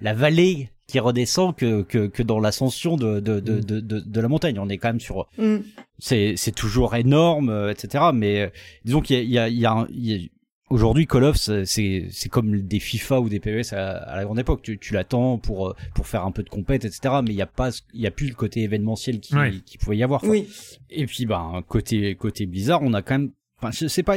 la 0.00 0.14
vallée 0.14 0.70
qui 0.86 0.98
redescend 0.98 1.54
que, 1.54 1.82
que, 1.82 2.08
que 2.08 2.22
dans 2.24 2.40
l'ascension 2.40 2.96
de, 2.96 3.20
de, 3.20 3.38
de, 3.38 3.60
de, 3.60 3.78
de, 3.78 4.00
de 4.00 4.20
la 4.20 4.26
montagne. 4.26 4.58
On 4.58 4.68
est 4.68 4.76
quand 4.78 4.88
même 4.88 4.98
sur, 5.00 5.28
Mm. 5.38 5.58
c'est, 6.00 6.34
c'est 6.36 6.50
toujours 6.50 6.96
énorme, 6.96 7.48
euh, 7.48 7.70
etc. 7.70 8.06
Mais 8.12 8.40
euh, 8.42 8.48
disons 8.84 9.00
qu'il 9.00 9.16
y 9.16 9.20
a, 9.20 9.22
il 9.22 9.30
y 9.30 9.38
a, 9.38 9.48
il 9.48 9.58
y 9.60 9.66
a, 9.66 9.72
un- 9.72 9.86
il 9.92 10.06
y 10.06 10.14
a- 10.16 10.28
aujourd'hui 10.70 11.06
Call 11.06 11.24
of, 11.24 11.36
c'est, 11.36 11.64
c'est 12.10 12.28
comme 12.28 12.62
des 12.62 12.80
FIFA 12.80 13.20
ou 13.20 13.28
des 13.28 13.40
PES 13.40 13.72
à, 13.72 13.90
à 13.98 14.16
la 14.16 14.24
grande 14.24 14.38
époque. 14.38 14.62
Tu, 14.62 14.78
tu 14.78 14.94
l'attends 14.94 15.36
pour, 15.38 15.68
euh, 15.68 15.76
pour 15.94 16.06
faire 16.06 16.24
un 16.24 16.30
peu 16.32 16.42
de 16.42 16.48
compète, 16.48 16.84
etc. 16.84 17.14
Mais 17.22 17.30
il 17.32 17.36
y 17.36 17.42
a 17.42 17.46
pas, 17.46 17.70
il 17.92 18.00
y 18.00 18.06
a 18.06 18.10
plus 18.10 18.28
le 18.28 18.34
côté 18.34 18.62
événementiel 18.62 19.20
qui, 19.20 19.34
Ouais. 19.34 19.52
qui 19.66 19.76
pouvait 19.78 19.96
y 19.96 20.02
avoir. 20.02 20.20
quoi. 20.20 20.30
Oui. 20.30 20.48
Et 20.88 21.06
puis, 21.06 21.26
ben, 21.26 21.62
côté, 21.68 22.14
côté 22.14 22.46
Blizzard, 22.46 22.80
on 22.82 22.94
a 22.94 23.02
quand 23.02 23.18
même, 23.18 23.30
enfin, 23.60 23.70
je 23.72 23.86
sais 23.88 24.02
pas, 24.02 24.16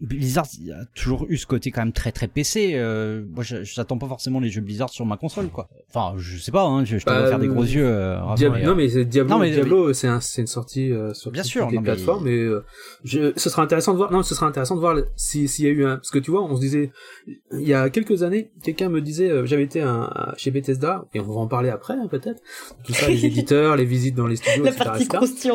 Blizzard, 0.00 0.46
il 0.60 0.66
y 0.66 0.72
a 0.72 0.84
toujours 0.94 1.24
eu 1.30 1.38
ce 1.38 1.46
côté 1.46 1.70
quand 1.70 1.80
même 1.80 1.92
très 1.92 2.12
très 2.12 2.28
PC. 2.28 2.72
Euh, 2.74 3.24
moi, 3.34 3.44
n'attends 3.78 3.96
pas 3.96 4.08
forcément 4.08 4.40
les 4.40 4.50
jeux 4.50 4.60
Blizzard 4.60 4.90
sur 4.90 5.06
ma 5.06 5.16
console, 5.16 5.48
quoi. 5.48 5.68
Enfin, 5.88 6.14
je 6.18 6.36
sais 6.36 6.52
pas, 6.52 6.64
hein, 6.64 6.84
je, 6.84 6.98
je 6.98 7.04
te 7.04 7.10
Bah, 7.10 7.20
vois 7.20 7.28
faire 7.28 7.38
des 7.38 7.46
euh, 7.48 7.52
gros 7.52 7.62
yeux. 7.62 7.86
Euh, 7.86 8.18
Diablo, 8.36 8.58
mais, 8.58 8.64
non 8.66 8.74
mais 8.74 9.04
Diablo, 9.06 9.34
Non, 9.34 9.40
mais- 9.40 9.50
Diablo 9.52 9.92
c'est 9.94 10.08
un, 10.08 10.20
c'est 10.20 10.42
une 10.42 10.46
sortie 10.46 10.92
euh, 10.92 11.14
sur 11.14 11.30
Bien 11.30 11.42
sûr, 11.42 11.70
les 11.70 11.76
non, 11.76 11.80
mais- 11.80 11.86
plateformes 11.86 12.28
et 12.28 12.36
euh, 12.38 12.62
je, 13.04 13.32
ce 13.36 13.48
sera 13.48 13.62
intéressant 13.62 13.92
de 13.92 13.96
voir 13.96 14.12
non 14.12 14.22
ce 14.22 14.34
sera 14.34 14.46
intéressant 14.46 14.74
de 14.74 14.80
voir 14.80 14.96
si 15.16 15.48
s'il 15.48 15.64
y 15.64 15.68
a 15.68 15.70
eu 15.70 15.86
un 15.86 15.96
parce 15.96 16.10
que 16.10 16.18
tu 16.18 16.30
vois 16.30 16.42
on 16.44 16.54
se 16.56 16.60
disait 16.60 16.90
il 17.26 17.66
y 17.66 17.72
a 17.72 17.88
quelques 17.88 18.22
années 18.22 18.50
quelqu'un 18.62 18.88
me 18.90 19.00
disait 19.00 19.30
euh, 19.30 19.46
j'avais 19.46 19.62
été 19.62 19.80
un, 19.80 20.10
chez 20.36 20.50
Bethesda 20.50 21.06
et 21.14 21.20
on 21.20 21.24
va 21.24 21.34
en 21.40 21.46
parler 21.48 21.70
après 21.70 21.94
hein, 21.94 22.06
peut-être 22.10 22.42
tout 22.84 22.92
ça 22.92 23.08
les 23.08 23.24
éditeurs 23.24 23.76
les 23.76 23.84
visites 23.86 24.14
dans 24.14 24.26
les 24.26 24.36
studios 24.36 24.64
La 24.64 24.70
etc., 24.70 24.84
partie 24.84 25.04
etc. 25.04 25.50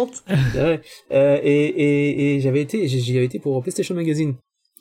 Ouais. 0.55 0.81
Euh, 1.11 1.37
et, 1.43 1.65
et, 1.65 2.35
et 2.35 2.39
j'avais 2.39 2.61
été, 2.61 2.87
j'y 2.87 3.15
avais 3.17 3.25
été 3.25 3.37
pour 3.39 3.61
PlayStation 3.61 3.93
Magazine. 3.95 4.30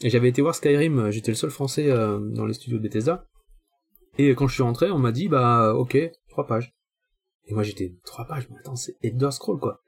Et 0.03 0.11
j'avais 0.11 0.29
été 0.29 0.41
voir 0.43 0.55
Skyrim, 0.55 0.99
euh, 0.99 1.11
j'étais 1.11 1.31
le 1.31 1.37
seul 1.37 1.51
français 1.51 1.91
euh, 1.91 2.19
dans 2.19 2.47
les 2.47 2.55
studios 2.55 2.79
de 2.79 2.83
Bethesda. 2.83 3.27
Et 4.19 4.35
quand 4.35 4.49
je 4.49 4.55
suis 4.55 4.63
rentré, 4.63 4.91
on 4.91 4.99
m'a 4.99 5.13
dit, 5.13 5.29
bah, 5.29 5.75
ok, 5.75 5.97
trois 6.29 6.47
pages. 6.47 6.75
Et 7.47 7.55
moi 7.55 7.63
j'étais, 7.63 7.95
trois 8.05 8.25
pages, 8.27 8.47
mais 8.51 8.57
attends, 8.61 8.77
c'est 8.77 8.97
Elder 9.03 9.31
Scroll, 9.31 9.59
quoi. 9.59 9.81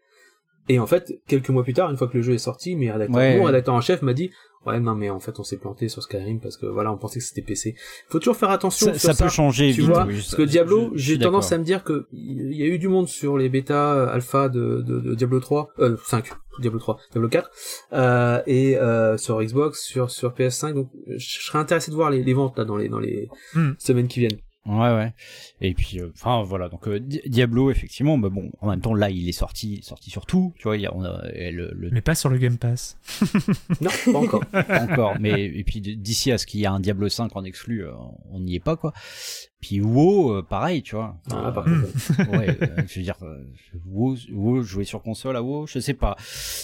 Et 0.68 0.78
en 0.78 0.86
fait, 0.86 1.12
quelques 1.26 1.48
mois 1.50 1.64
plus 1.64 1.74
tard, 1.74 1.90
une 1.90 1.96
fois 1.96 2.08
que 2.08 2.16
le 2.16 2.22
jeu 2.22 2.34
est 2.34 2.38
sorti, 2.38 2.76
mes 2.76 2.90
rédacteurs, 2.90 3.16
Ouais. 3.16 3.36
mon 3.38 3.44
rédacteur 3.44 3.74
en 3.74 3.80
chef 3.80 4.00
m'a 4.02 4.12
dit, 4.14 4.30
ouais, 4.64 4.78
non, 4.78 4.94
mais 4.94 5.10
en 5.10 5.18
fait, 5.18 5.40
on 5.40 5.42
s'est 5.42 5.56
planté 5.58 5.88
sur 5.88 6.02
Skyrim 6.02 6.40
parce 6.40 6.56
que 6.56 6.66
voilà, 6.66 6.92
on 6.92 6.98
pensait 6.98 7.18
que 7.18 7.24
c'était 7.24 7.42
PC. 7.42 7.74
Faut 8.08 8.20
toujours 8.20 8.36
faire 8.36 8.50
attention 8.50 8.86
Ça, 8.86 8.92
sur 8.92 9.00
ça 9.00 9.14
ça. 9.14 9.24
peut 9.24 9.30
changer 9.30 9.72
tu 9.72 9.80
vite. 9.80 9.90
vois, 9.90 10.04
oui, 10.06 10.14
parce 10.14 10.34
que 10.36 10.42
Diablo, 10.42 10.92
j'ai 10.94 11.18
tendance 11.18 11.50
à 11.52 11.58
me 11.58 11.64
dire 11.64 11.82
que 11.82 12.06
il 12.12 12.52
y 12.54 12.62
a 12.62 12.66
eu 12.66 12.78
du 12.78 12.86
monde 12.88 13.08
sur 13.08 13.36
les 13.38 13.48
bêtas 13.48 13.94
euh, 13.96 14.08
alpha 14.08 14.48
de, 14.48 14.82
de, 14.82 15.00
de 15.00 15.14
Diablo 15.16 15.40
3, 15.40 15.70
euh, 15.80 15.96
5, 16.04 16.30
Diablo 16.60 16.78
3, 16.78 16.98
Diablo 17.12 17.28
4, 17.28 17.50
euh, 17.92 18.42
et 18.46 18.76
euh, 18.76 19.16
sur 19.16 19.42
Xbox, 19.42 19.82
sur 19.82 20.10
sur 20.10 20.32
PS5. 20.34 20.74
Donc, 20.74 20.90
je 21.06 21.18
serais 21.40 21.58
intéressé 21.58 21.90
de 21.90 21.96
voir 21.96 22.10
les, 22.10 22.22
les 22.22 22.34
ventes 22.34 22.56
là 22.58 22.64
dans 22.64 22.76
les 22.76 22.88
dans 22.88 23.00
les 23.00 23.28
Hmm. 23.54 23.72
semaines 23.78 24.08
qui 24.08 24.20
viennent. 24.20 24.38
Ouais, 24.64 24.94
ouais. 24.94 25.12
Et 25.60 25.74
puis, 25.74 25.98
euh, 25.98 26.12
enfin, 26.14 26.44
voilà. 26.44 26.68
Donc, 26.68 26.86
euh, 26.86 27.00
Di- 27.00 27.20
Diablo, 27.26 27.70
effectivement, 27.72 28.16
mais 28.16 28.30
bon, 28.30 28.50
en 28.60 28.68
même 28.70 28.80
temps, 28.80 28.94
là, 28.94 29.10
il 29.10 29.28
est 29.28 29.32
sorti, 29.32 29.80
sorti 29.82 30.08
sur 30.08 30.24
tout. 30.24 30.54
Tu 30.56 30.64
vois, 30.64 30.76
il 30.76 30.82
y 30.82 30.86
a, 30.86 30.94
on 30.94 31.02
a 31.04 31.20
le, 31.32 31.72
le 31.74 31.90
Mais 31.90 32.00
pas 32.00 32.14
sur 32.14 32.28
le 32.28 32.38
Game 32.38 32.58
Pass. 32.58 32.96
Non, 33.80 33.90
pas 34.12 34.18
encore. 34.18 34.46
pas 34.52 34.82
encore. 34.82 35.16
Mais 35.18 35.44
et 35.46 35.64
puis 35.64 35.80
d'ici 35.80 36.30
à 36.30 36.38
ce 36.38 36.46
qu'il 36.46 36.60
y 36.60 36.62
ait 36.62 36.68
un 36.68 36.78
Diablo 36.78 37.08
5 37.08 37.34
en 37.34 37.42
exclu, 37.42 37.84
euh, 37.84 37.90
on 38.30 38.38
n'y 38.38 38.54
est 38.54 38.60
pas, 38.60 38.76
quoi. 38.76 38.92
Puis 39.60 39.80
WoW, 39.80 40.30
euh, 40.38 40.42
pareil, 40.42 40.82
tu 40.82 40.94
vois. 40.94 41.16
Ah, 41.32 41.48
Euh, 41.48 41.50
par 41.52 41.66
ouais, 42.32 42.56
euh, 42.62 42.82
je 42.86 42.98
veux 43.00 43.02
dire, 43.04 43.16
euh, 43.22 43.44
WoW, 43.86 44.16
WoW, 44.32 44.62
jouer 44.62 44.84
sur 44.84 45.02
console 45.02 45.36
à 45.36 45.42
WoW, 45.42 45.66
je 45.66 45.80
sais 45.80 45.94
pas. 45.94 46.16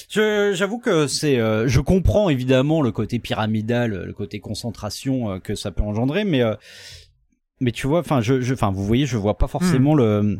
Je, 0.09 0.53
j'avoue 0.55 0.79
que 0.79 1.09
c'est, 1.09 1.39
euh, 1.41 1.67
je 1.67 1.81
comprends 1.81 2.29
évidemment 2.29 2.81
le 2.81 2.93
côté 2.93 3.19
pyramidal, 3.19 4.05
le 4.05 4.13
côté 4.13 4.39
concentration 4.41 5.33
euh, 5.33 5.39
que 5.41 5.55
ça 5.57 5.71
peut 5.73 5.83
engendrer, 5.83 6.23
mais, 6.25 6.43
euh, 6.43 6.55
mais 7.61 7.73
tu 7.73 7.87
vois, 7.87 8.01
enfin, 8.01 8.21
je, 8.21 8.41
je, 8.41 8.55
enfin, 8.55 8.71
vous 8.71 8.85
voyez, 8.85 9.07
je 9.07 9.17
vois 9.17 9.37
pas 9.39 9.47
forcément 9.49 9.95
le, 9.95 10.39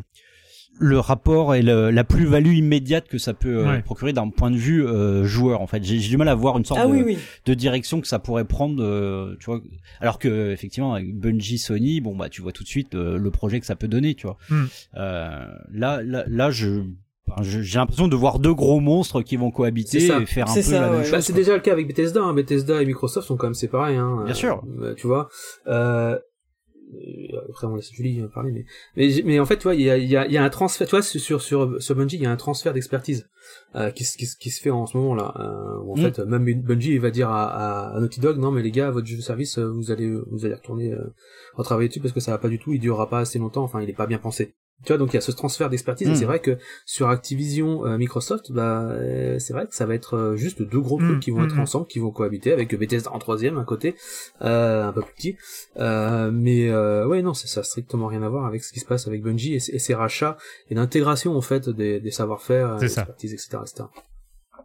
le 0.81 0.97
rapport 0.99 1.55
et 1.55 1.61
le- 1.61 1.89
la 1.91 2.03
plus-value 2.05 2.53
immédiate 2.53 3.07
que 3.09 3.17
ça 3.17 3.33
peut 3.33 3.57
euh, 3.59 3.67
Ouais. 3.69 3.81
procurer 3.81 4.13
d'un 4.13 4.29
point 4.29 4.49
de 4.49 4.55
vue 4.55 4.85
euh, 4.87 5.25
joueur. 5.25 5.59
En 5.61 5.67
fait, 5.67 5.83
j'ai, 5.83 5.99
j'ai 5.99 6.09
du 6.09 6.15
mal 6.17 6.29
à 6.29 6.35
voir 6.35 6.57
une 6.57 6.63
sorte 6.63 6.79
Ah 6.81 6.87
de, 6.87 6.91
oui, 6.93 7.03
oui. 7.05 7.17
de 7.45 7.53
direction 7.53 7.99
que 7.99 8.07
ça 8.07 8.19
pourrait 8.19 8.45
prendre, 8.45 8.81
euh, 8.81 9.35
tu 9.41 9.47
vois. 9.47 9.59
Alors 9.99 10.19
que 10.19 10.51
effectivement 10.51 10.93
avec 10.93 11.13
Bungie, 11.13 11.57
Sony, 11.57 11.99
bon 11.99 12.15
bah 12.15 12.29
tu 12.29 12.41
vois 12.41 12.53
tout 12.53 12.63
de 12.63 12.69
suite 12.69 12.95
euh, 12.95 13.17
le 13.17 13.29
projet 13.31 13.59
que 13.59 13.65
ça 13.65 13.75
peut 13.75 13.89
donner, 13.89 14.15
tu 14.15 14.25
vois. 14.27 14.37
Hmm. 14.49 14.65
Euh, 14.97 15.45
là, 15.73 16.01
là, 16.01 16.23
là, 16.27 16.49
je 16.51 16.83
j'ai 17.43 17.77
l'impression 17.77 18.07
de 18.07 18.15
voir 18.15 18.39
deux 18.39 18.55
gros 18.55 18.79
monstres 18.79 19.21
qui 19.21 19.35
vont 19.37 19.51
cohabiter 19.51 20.03
et 20.07 20.25
faire 20.25 20.49
un 20.49 20.53
peu 20.55 20.61
ça, 20.63 20.81
la 20.81 20.87
même 20.89 20.95
ouais. 20.97 21.03
chose. 21.03 21.11
Bah, 21.11 21.21
c'est 21.21 21.33
déjà 21.33 21.53
le 21.53 21.59
cas 21.59 21.71
avec 21.73 21.87
Bethesda. 21.87 22.23
Hein. 22.23 22.33
Bethesda 22.33 22.81
et 22.81 22.85
Microsoft 22.87 23.27
sont 23.27 23.37
quand 23.37 23.45
même 23.45 23.53
séparés. 23.53 23.97
Hein. 23.97 24.21
Bien 24.25 24.31
Euh, 24.31 24.35
sûr. 24.35 24.63
tu 24.97 25.05
vois. 25.05 25.29
Euh, 25.67 26.17
après, 27.49 27.67
on 27.67 27.75
laisse 27.75 27.91
Julie 27.91 28.21
parler, 28.33 28.51
mais 28.51 28.65
mais, 28.95 29.21
mais 29.23 29.39
en 29.39 29.45
fait, 29.45 29.57
tu 29.57 29.63
vois, 29.63 29.75
il 29.75 29.81
y 29.81 29.89
a, 29.89 29.97
y, 29.97 30.15
a, 30.17 30.27
y 30.27 30.37
a 30.37 30.43
un 30.43 30.49
transfert. 30.49 30.87
Tu 30.87 30.91
vois, 30.95 31.01
sur 31.03 31.41
sur 31.41 31.81
sur 31.81 31.95
Bungie, 31.95 32.15
il 32.17 32.23
y 32.23 32.25
a 32.25 32.31
un 32.31 32.35
transfert 32.35 32.73
d'expertise 32.73 33.29
euh, 33.75 33.91
qui, 33.91 34.03
se- 34.05 34.17
qui, 34.17 34.25
qui 34.39 34.49
se 34.49 34.61
fait 34.61 34.69
en 34.71 34.85
ce 34.85 34.97
moment 34.97 35.15
là. 35.15 35.33
Euh, 35.39 35.83
où 35.83 35.93
en 35.93 35.97
Mm. 35.97 36.01
fait, 36.01 36.19
même 36.19 36.45
Bungie 36.61 36.93
il 36.93 36.99
va 37.01 37.11
dire 37.11 37.29
à, 37.29 37.45
à, 37.45 37.95
à 37.95 37.99
Naughty 37.99 38.19
Dog, 38.19 38.37
non 38.37 38.51
mais 38.51 38.61
les 38.63 38.71
gars, 38.71 38.89
votre 38.91 39.07
jeu 39.07 39.17
de 39.17 39.21
service, 39.21 39.57
euh, 39.59 39.67
vous 39.69 39.91
allez 39.91 40.09
vous 40.31 40.45
allez 40.45 40.55
retourner 40.55 40.91
euh, 40.93 41.13
retravailler 41.55 41.89
dessus 41.89 41.99
parce 41.99 42.13
que 42.13 42.19
ça 42.19 42.31
va 42.31 42.37
pas 42.37 42.49
du 42.49 42.59
tout, 42.59 42.73
il 42.73 42.79
durera 42.79 43.09
pas 43.09 43.19
assez 43.19 43.39
longtemps. 43.39 43.63
Enfin, 43.63 43.81
il 43.81 43.89
est 43.89 43.93
pas 43.93 44.07
bien 44.07 44.17
pensé. 44.19 44.55
Tu 44.85 44.87
vois, 44.93 44.97
donc 44.97 45.11
il 45.11 45.15
y 45.15 45.17
a 45.17 45.21
ce 45.21 45.31
transfert 45.31 45.69
d'expertise 45.69 46.07
et 46.07 46.15
c'est 46.15 46.25
vrai 46.25 46.39
que 46.39 46.57
sur 46.85 47.09
Activision, 47.09 47.85
euh, 47.85 47.97
Microsoft, 47.97 48.51
bah 48.53 48.83
euh, 48.89 49.37
c'est 49.37 49.51
vrai 49.51 49.67
que 49.67 49.75
ça 49.75 49.85
va 49.85 49.93
être 49.93 50.15
euh, 50.15 50.35
juste 50.37 50.61
deux 50.61 50.79
gros 50.79 50.97
trucs 50.97 51.17
Mm, 51.17 51.19
qui 51.19 51.31
vont 51.31 51.43
être 51.43 51.55
mm. 51.55 51.59
ensemble, 51.59 51.87
qui 51.87 51.99
vont 51.99 52.11
cohabiter 52.11 52.53
avec 52.53 52.73
Bethesda 52.73 53.11
en 53.11 53.19
troisième 53.19 53.57
à 53.57 53.65
côté, 53.65 53.95
euh, 54.41 54.87
un 54.87 54.93
peu 54.93 55.01
plus 55.01 55.13
petit. 55.13 55.37
Euh, 55.77 56.31
mais 56.31 56.69
euh, 56.69 57.05
ouais, 57.07 57.21
non, 57.21 57.33
ça, 57.33 57.47
ça 57.47 57.59
a 57.59 57.63
strictement 57.63 58.07
rien 58.07 58.23
à 58.23 58.29
voir 58.29 58.45
avec 58.45 58.63
ce 58.63 58.71
qui 58.71 58.79
se 58.79 58.85
passe 58.85 59.05
avec 59.07 59.21
Bungie 59.21 59.53
et, 59.55 59.57
et 59.57 59.79
ses 59.79 59.93
rachats 59.95 60.37
et 60.69 60.75
l'intégration 60.75 61.35
en 61.35 61.41
fait 61.41 61.67
des, 61.69 61.99
des 61.99 62.11
savoir-faire, 62.11 62.77
C'est 62.79 62.85
euh, 62.85 62.87
ça. 62.87 63.01
expertise, 63.01 63.33
etc., 63.33 63.57
etc. 63.61 63.83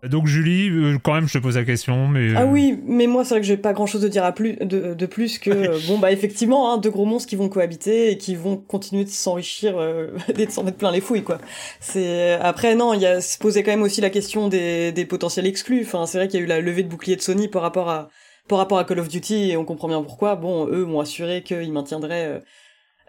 Donc 0.09 0.27
Julie, 0.27 0.69
euh, 0.69 0.99
quand 1.03 1.15
même, 1.15 1.29
je 1.29 1.35
te 1.35 1.39
pose 1.39 1.57
la 1.57 1.65
question, 1.65 2.09
mais... 2.09 2.35
Ah 2.37 2.43
euh, 2.43 2.47
oui, 2.47 2.79
mais 2.87 3.07
moi 3.07 3.25
c'est 3.25 3.35
vrai 3.35 3.41
que 3.41 3.47
j'ai 3.47 3.57
pas 3.57 3.73
grand 3.73 3.87
chose 3.87 4.03
de 4.03 4.09
dire 4.09 4.25
à 4.25 4.33
plus 4.33 4.57
de, 4.57 4.95
de 4.95 5.07
plus 5.07 5.39
que 5.39 5.51
euh, 5.51 5.79
bon 5.87 5.99
bah 5.99 6.13
effectivement 6.13 6.73
hein, 6.73 6.79
deux 6.79 6.91
gros 6.91 7.07
monstres 7.07 7.29
qui 7.29 7.37
vont 7.37 7.49
cohabiter 7.49 8.11
et 8.11 8.19
qui 8.19 8.35
vont 8.35 8.57
continuer 8.57 9.05
de 9.05 9.11
s'enrichir 9.11 9.79
euh, 9.79 10.09
et 10.39 10.47
de 10.47 10.51
s'en 10.51 10.63
mettre 10.65 10.77
plein 10.77 10.91
les 10.91 11.01
fouilles 11.01 11.23
quoi. 11.25 11.39
C'est 11.81 12.33
après 12.35 12.75
non, 12.75 12.95
il 12.95 13.01
y 13.01 13.07
a 13.07 13.21
se 13.21 13.39
posait 13.39 13.63
quand 13.63 13.71
même 13.71 13.83
aussi 13.83 14.01
la 14.01 14.11
question 14.11 14.49
des, 14.49 14.93
des 14.93 15.05
potentiels 15.05 15.47
exclus. 15.47 15.83
Enfin 15.83 16.07
c'est 16.07 16.19
vrai 16.19 16.29
qu'il 16.29 16.41
y 16.41 16.43
a 16.43 16.45
eu 16.45 16.49
la 16.49 16.61
levée 16.61 16.83
de 16.83 16.89
bouclier 16.89 17.17
de 17.17 17.23
Sony 17.23 17.49
par 17.49 17.63
rapport 17.63 17.89
à 17.89 18.09
par 18.49 18.59
rapport 18.59 18.79
à 18.79 18.85
Call 18.85 18.99
of 18.99 19.09
Duty 19.09 19.51
et 19.51 19.57
on 19.57 19.65
comprend 19.65 19.89
bien 19.89 20.03
pourquoi. 20.03 20.37
Bon 20.37 20.67
eux 20.67 20.85
m'ont 20.85 21.01
assuré 21.01 21.43
qu'ils 21.43 21.73
maintiendraient 21.73 22.27
euh, 22.27 22.41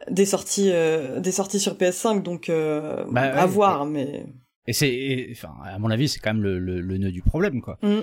des 0.09 0.25
sorties 0.25 0.71
euh, 0.71 1.19
des 1.19 1.31
sorties 1.31 1.59
sur 1.59 1.75
PS5 1.75 2.21
donc 2.21 2.49
euh, 2.49 3.03
Bah 3.11 3.21
à 3.21 3.45
ouais, 3.45 3.51
voir 3.51 3.85
mais 3.85 4.25
Et 4.67 4.73
c'est, 4.73 5.27
enfin, 5.31 5.53
à 5.63 5.77
mon 5.79 5.91
avis, 5.91 6.07
c'est 6.07 6.19
quand 6.19 6.33
même 6.33 6.43
le, 6.43 6.59
le, 6.59 6.81
le 6.81 6.97
nœud 6.97 7.11
du 7.11 7.21
problème, 7.21 7.61
quoi. 7.61 7.77
Mm. 7.81 7.99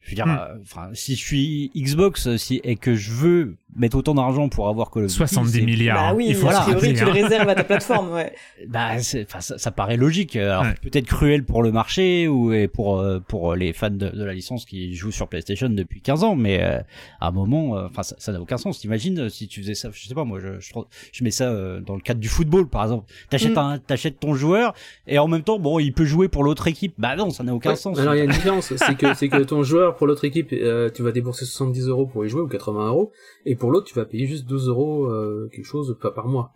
Je 0.00 0.10
veux 0.10 0.14
dire, 0.14 0.26
Mm. 0.26 0.38
euh, 0.78 0.90
si 0.94 1.16
je 1.16 1.20
suis 1.24 1.70
Xbox, 1.76 2.36
si 2.36 2.60
et 2.64 2.76
que 2.76 2.94
je 2.94 3.10
veux 3.12 3.56
mettre 3.76 3.96
autant 3.98 4.14
d'argent 4.14 4.48
pour 4.48 4.68
avoir 4.68 4.90
Call 4.90 5.02
of 5.04 5.08
Duty, 5.08 5.18
70 5.18 5.52
c'est- 5.52 5.60
milliards. 5.62 6.12
bah 6.12 6.14
oui, 6.16 6.26
il 6.28 6.34
faut 6.34 6.48
a 6.48 6.52
se 6.54 6.60
priori 6.62 6.74
rappeler, 6.74 6.94
tu 6.94 7.04
le 7.04 7.10
hein. 7.10 7.12
réserves 7.12 7.48
à 7.48 7.54
ta 7.54 7.64
plateforme 7.64 8.12
ouais. 8.12 8.32
Bah, 8.68 8.98
c'est- 9.00 9.24
enfin, 9.28 9.40
ça, 9.42 9.58
ça 9.58 9.70
paraît 9.70 9.98
logique. 9.98 10.36
Alors 10.36 10.62
Ouais. 10.62 10.74
peut-être 10.80 11.06
cruel 11.06 11.44
pour 11.44 11.62
le 11.62 11.72
marché 11.72 12.26
ou 12.26 12.52
et 12.54 12.68
pour 12.68 12.98
euh, 13.00 13.18
pour 13.20 13.54
les 13.54 13.72
fans 13.74 13.90
de, 13.90 14.08
de 14.08 14.24
la 14.24 14.32
licence 14.32 14.64
qui 14.64 14.94
jouent 14.94 15.10
sur 15.10 15.28
PlayStation 15.28 15.68
depuis 15.68 16.00
15 16.00 16.24
ans, 16.24 16.36
mais 16.36 16.62
euh, 16.62 16.78
à 17.20 17.28
un 17.28 17.30
moment, 17.30 17.76
euh, 17.76 17.86
enfin, 17.86 18.02
ça 18.02 18.16
ça 18.18 18.32
n'a 18.32 18.40
aucun 18.40 18.56
sens. 18.56 18.78
T'imagines 18.78 19.18
euh, 19.18 19.28
si 19.28 19.46
tu 19.46 19.60
faisais 19.60 19.74
ça, 19.74 19.90
je 19.92 20.06
sais 20.08 20.14
pas, 20.14 20.24
moi, 20.24 20.38
je 20.40 20.58
je, 20.60 20.72
je 21.12 21.24
mets 21.24 21.30
ça 21.30 21.44
euh, 21.50 21.80
dans 21.80 21.94
le 21.96 22.00
cadre 22.00 22.20
du 22.20 22.28
football, 22.28 22.66
par 22.68 22.84
exemple. 22.84 23.12
T'achètes 23.28 23.52
Mm. 23.54 23.58
un, 23.58 23.78
t'achètes 23.78 24.18
ton 24.20 24.32
joueur 24.34 24.72
et 25.06 25.18
en 25.18 25.28
même 25.28 25.42
temps, 25.42 25.58
bon, 25.58 25.78
il 25.78 25.92
peut 25.92 26.06
jouer 26.06 26.28
pour 26.28 26.42
l'autre 26.44 26.66
équipe. 26.68 26.94
Bah 26.96 27.14
non, 27.16 27.28
ça 27.30 27.44
n'a 27.44 27.54
aucun 27.54 27.70
Ouais, 27.70 27.76
sens. 27.76 27.98
Alors 27.98 28.14
il 28.14 28.18
y 28.18 28.20
a 28.22 28.24
une 28.24 28.30
différence, 28.48 28.72
c'est 28.74 28.96
que 28.96 29.12
c'est 29.14 29.28
que 29.28 29.42
ton 29.42 29.62
joueur 29.62 29.87
pour 29.96 30.06
l'autre 30.06 30.24
équipe, 30.24 30.52
euh, 30.52 30.90
tu 30.90 31.02
vas 31.02 31.12
débourser 31.12 31.44
70 31.44 31.88
euros 31.88 32.06
pour 32.06 32.24
y 32.24 32.28
jouer 32.28 32.42
ou 32.42 32.48
80 32.48 32.88
euros, 32.88 33.12
et 33.44 33.56
pour 33.56 33.70
l'autre 33.70 33.86
tu 33.86 33.94
vas 33.94 34.04
payer 34.04 34.26
juste 34.26 34.46
2 34.46 34.68
euros 34.68 35.06
euh, 35.06 35.48
quelque 35.52 35.66
chose 35.66 35.96
par, 36.00 36.14
par 36.14 36.28
mois. 36.28 36.52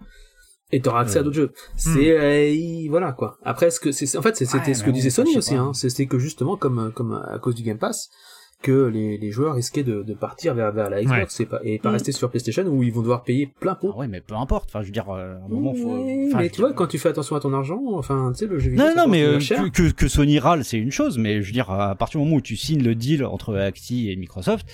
Et 0.75 0.81
t'auras 0.81 1.03
accès 1.03 1.19
à 1.19 1.23
d'autres 1.23 1.37
jeux. 1.37 1.53
C'est 1.77 2.19
euh, 2.19 2.87
voilà 2.89 3.13
quoi. 3.13 3.37
Après 3.43 3.71
ce 3.71 3.79
que 3.79 3.93
c'est 3.93 4.17
en 4.17 4.23
fait 4.23 4.37
c'était 4.37 4.57
Ouais, 4.57 4.75
ce 4.75 4.83
que 4.83 4.89
bon, 4.89 4.95
disait 4.95 5.11
Sony 5.11 5.37
aussi 5.37 5.55
hein, 5.55 5.73
c'était 5.75 6.07
que 6.07 6.19
justement 6.19 6.57
comme 6.57 6.93
comme 6.95 7.13
à 7.13 7.39
cause 7.39 7.55
du 7.55 7.63
Game 7.63 7.79
Pass 7.79 8.09
que 8.63 8.87
les, 8.87 9.19
les 9.19 9.31
joueurs 9.31 9.55
risquaient 9.57 9.83
de, 9.83 10.03
de 10.03 10.15
partir 10.15 10.55
vers, 10.55 10.73
vers 10.73 10.89
la 10.89 11.03
Xbox 11.03 11.41
et 11.41 11.47
pas, 11.47 11.61
et 11.65 11.79
pas 11.79 11.91
Mm. 11.91 11.93
rester 11.93 12.13
sur 12.13 12.31
PlayStation 12.31 12.63
où 12.65 12.83
ils 12.83 12.93
vont 12.93 13.01
devoir 13.03 13.23
payer 13.25 13.47
plein 13.61 13.75
pot. 13.75 13.91
Ah 13.95 13.99
ouais, 13.99 14.09
mais 14.09 14.21
peu 14.21 14.35
importe. 14.37 14.71
Enfin, 14.71 14.81
je 14.81 14.87
veux 14.87 14.93
dire, 14.93 15.11
euh, 15.11 15.35
à 15.35 15.45
un 15.45 15.49
moment, 15.49 15.75
faut. 15.75 16.05
Mais 16.37 16.49
tu 16.49 16.61
vois, 16.61 16.73
quand 16.73 16.87
tu 16.87 16.99
fais 16.99 17.09
attention 17.11 17.37
à 17.37 17.41
ton 17.41 17.53
argent, 17.53 17.81
enfin, 17.95 18.31
tu 18.33 18.39
sais, 18.39 18.47
le 18.47 18.59
jeu 18.59 18.71
vidéo. 18.71 18.87
Non, 18.87 18.95
non, 18.97 19.09
mais 19.09 19.23
euh, 19.23 19.41
cher. 19.41 19.65
que, 19.73 19.91
que, 19.91 20.09
Sony 20.09 20.39
râle, 20.39 20.65
c'est 20.65 20.79
une 20.79 20.93
chose, 20.93 21.19
mais 21.19 21.43
je 21.43 21.47
veux 21.49 21.53
dire, 21.53 21.71
à 21.71 21.95
partir 21.95 22.21
du 22.21 22.25
moment 22.25 22.37
où 22.39 22.41
tu 22.41 22.57
signes 22.57 22.83
le 22.83 22.95
deal 22.95 23.25
entre 23.25 23.57
Acti 23.57 24.11
et 24.11 24.17
Microsoft, 24.17 24.67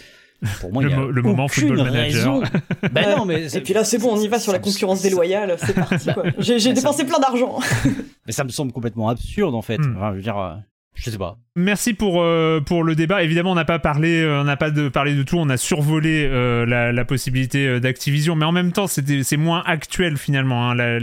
pour 0.60 0.72
moi, 0.72 0.84
Le 0.84 0.88
il 0.88 0.92
y 0.92 0.94
a 0.94 0.98
mo- 1.00 1.10
le 1.10 1.22
moment 1.22 1.48
Football 1.48 1.78
Manager. 1.78 2.40
ben 2.92 3.04
Ouais. 3.06 3.16
non, 3.16 3.24
mais 3.24 3.52
Et 3.56 3.60
puis 3.60 3.74
là, 3.74 3.82
c'est 3.82 3.98
bon, 3.98 4.10
on 4.12 4.20
y 4.20 4.28
va 4.28 4.38
sur 4.38 4.52
la 4.52 4.60
concurrence 4.60 5.02
déloyale, 5.02 5.56
c'est 5.58 5.74
parti, 5.74 6.08
quoi. 6.14 6.22
J'ai 6.38 6.72
dépensé 6.72 7.04
plein 7.04 7.18
d'argent. 7.18 7.58
Mais 8.26 8.32
ça 8.32 8.44
me 8.44 8.50
semble 8.50 8.70
complètement 8.72 9.08
absurde, 9.08 9.54
en 9.56 9.62
fait. 9.62 9.78
Hmm. 9.78 9.96
Enfin, 9.96 10.10
je 10.12 10.16
veux 10.16 10.22
dire, 10.22 10.38
euh, 10.38 10.54
je 10.98 11.10
sais 11.10 11.18
pas. 11.18 11.38
Merci 11.54 11.94
pour 11.94 12.20
euh, 12.22 12.60
pour 12.60 12.82
le 12.82 12.96
débat. 12.96 13.22
Évidemment, 13.22 13.52
on 13.52 13.56
n'a 13.56 13.64
pas 13.64 13.78
parlé, 13.78 14.20
euh, 14.20 14.40
on 14.40 14.44
n'a 14.44 14.56
pas 14.56 14.70
de 14.70 14.88
parlé 14.88 15.14
de 15.14 15.22
tout. 15.22 15.38
On 15.38 15.48
a 15.48 15.56
survolé 15.56 16.28
euh, 16.28 16.66
la, 16.66 17.04
possibilité 17.04 17.78
d'Activision, 17.78 18.34
mais 18.34 18.44
en 18.44 18.52
même 18.52 18.72
temps, 18.72 18.86
c'est 18.88 19.36
moins 19.36 19.62
actuel 19.64 20.16
finalement. 20.16 20.70
hein. 20.72 20.98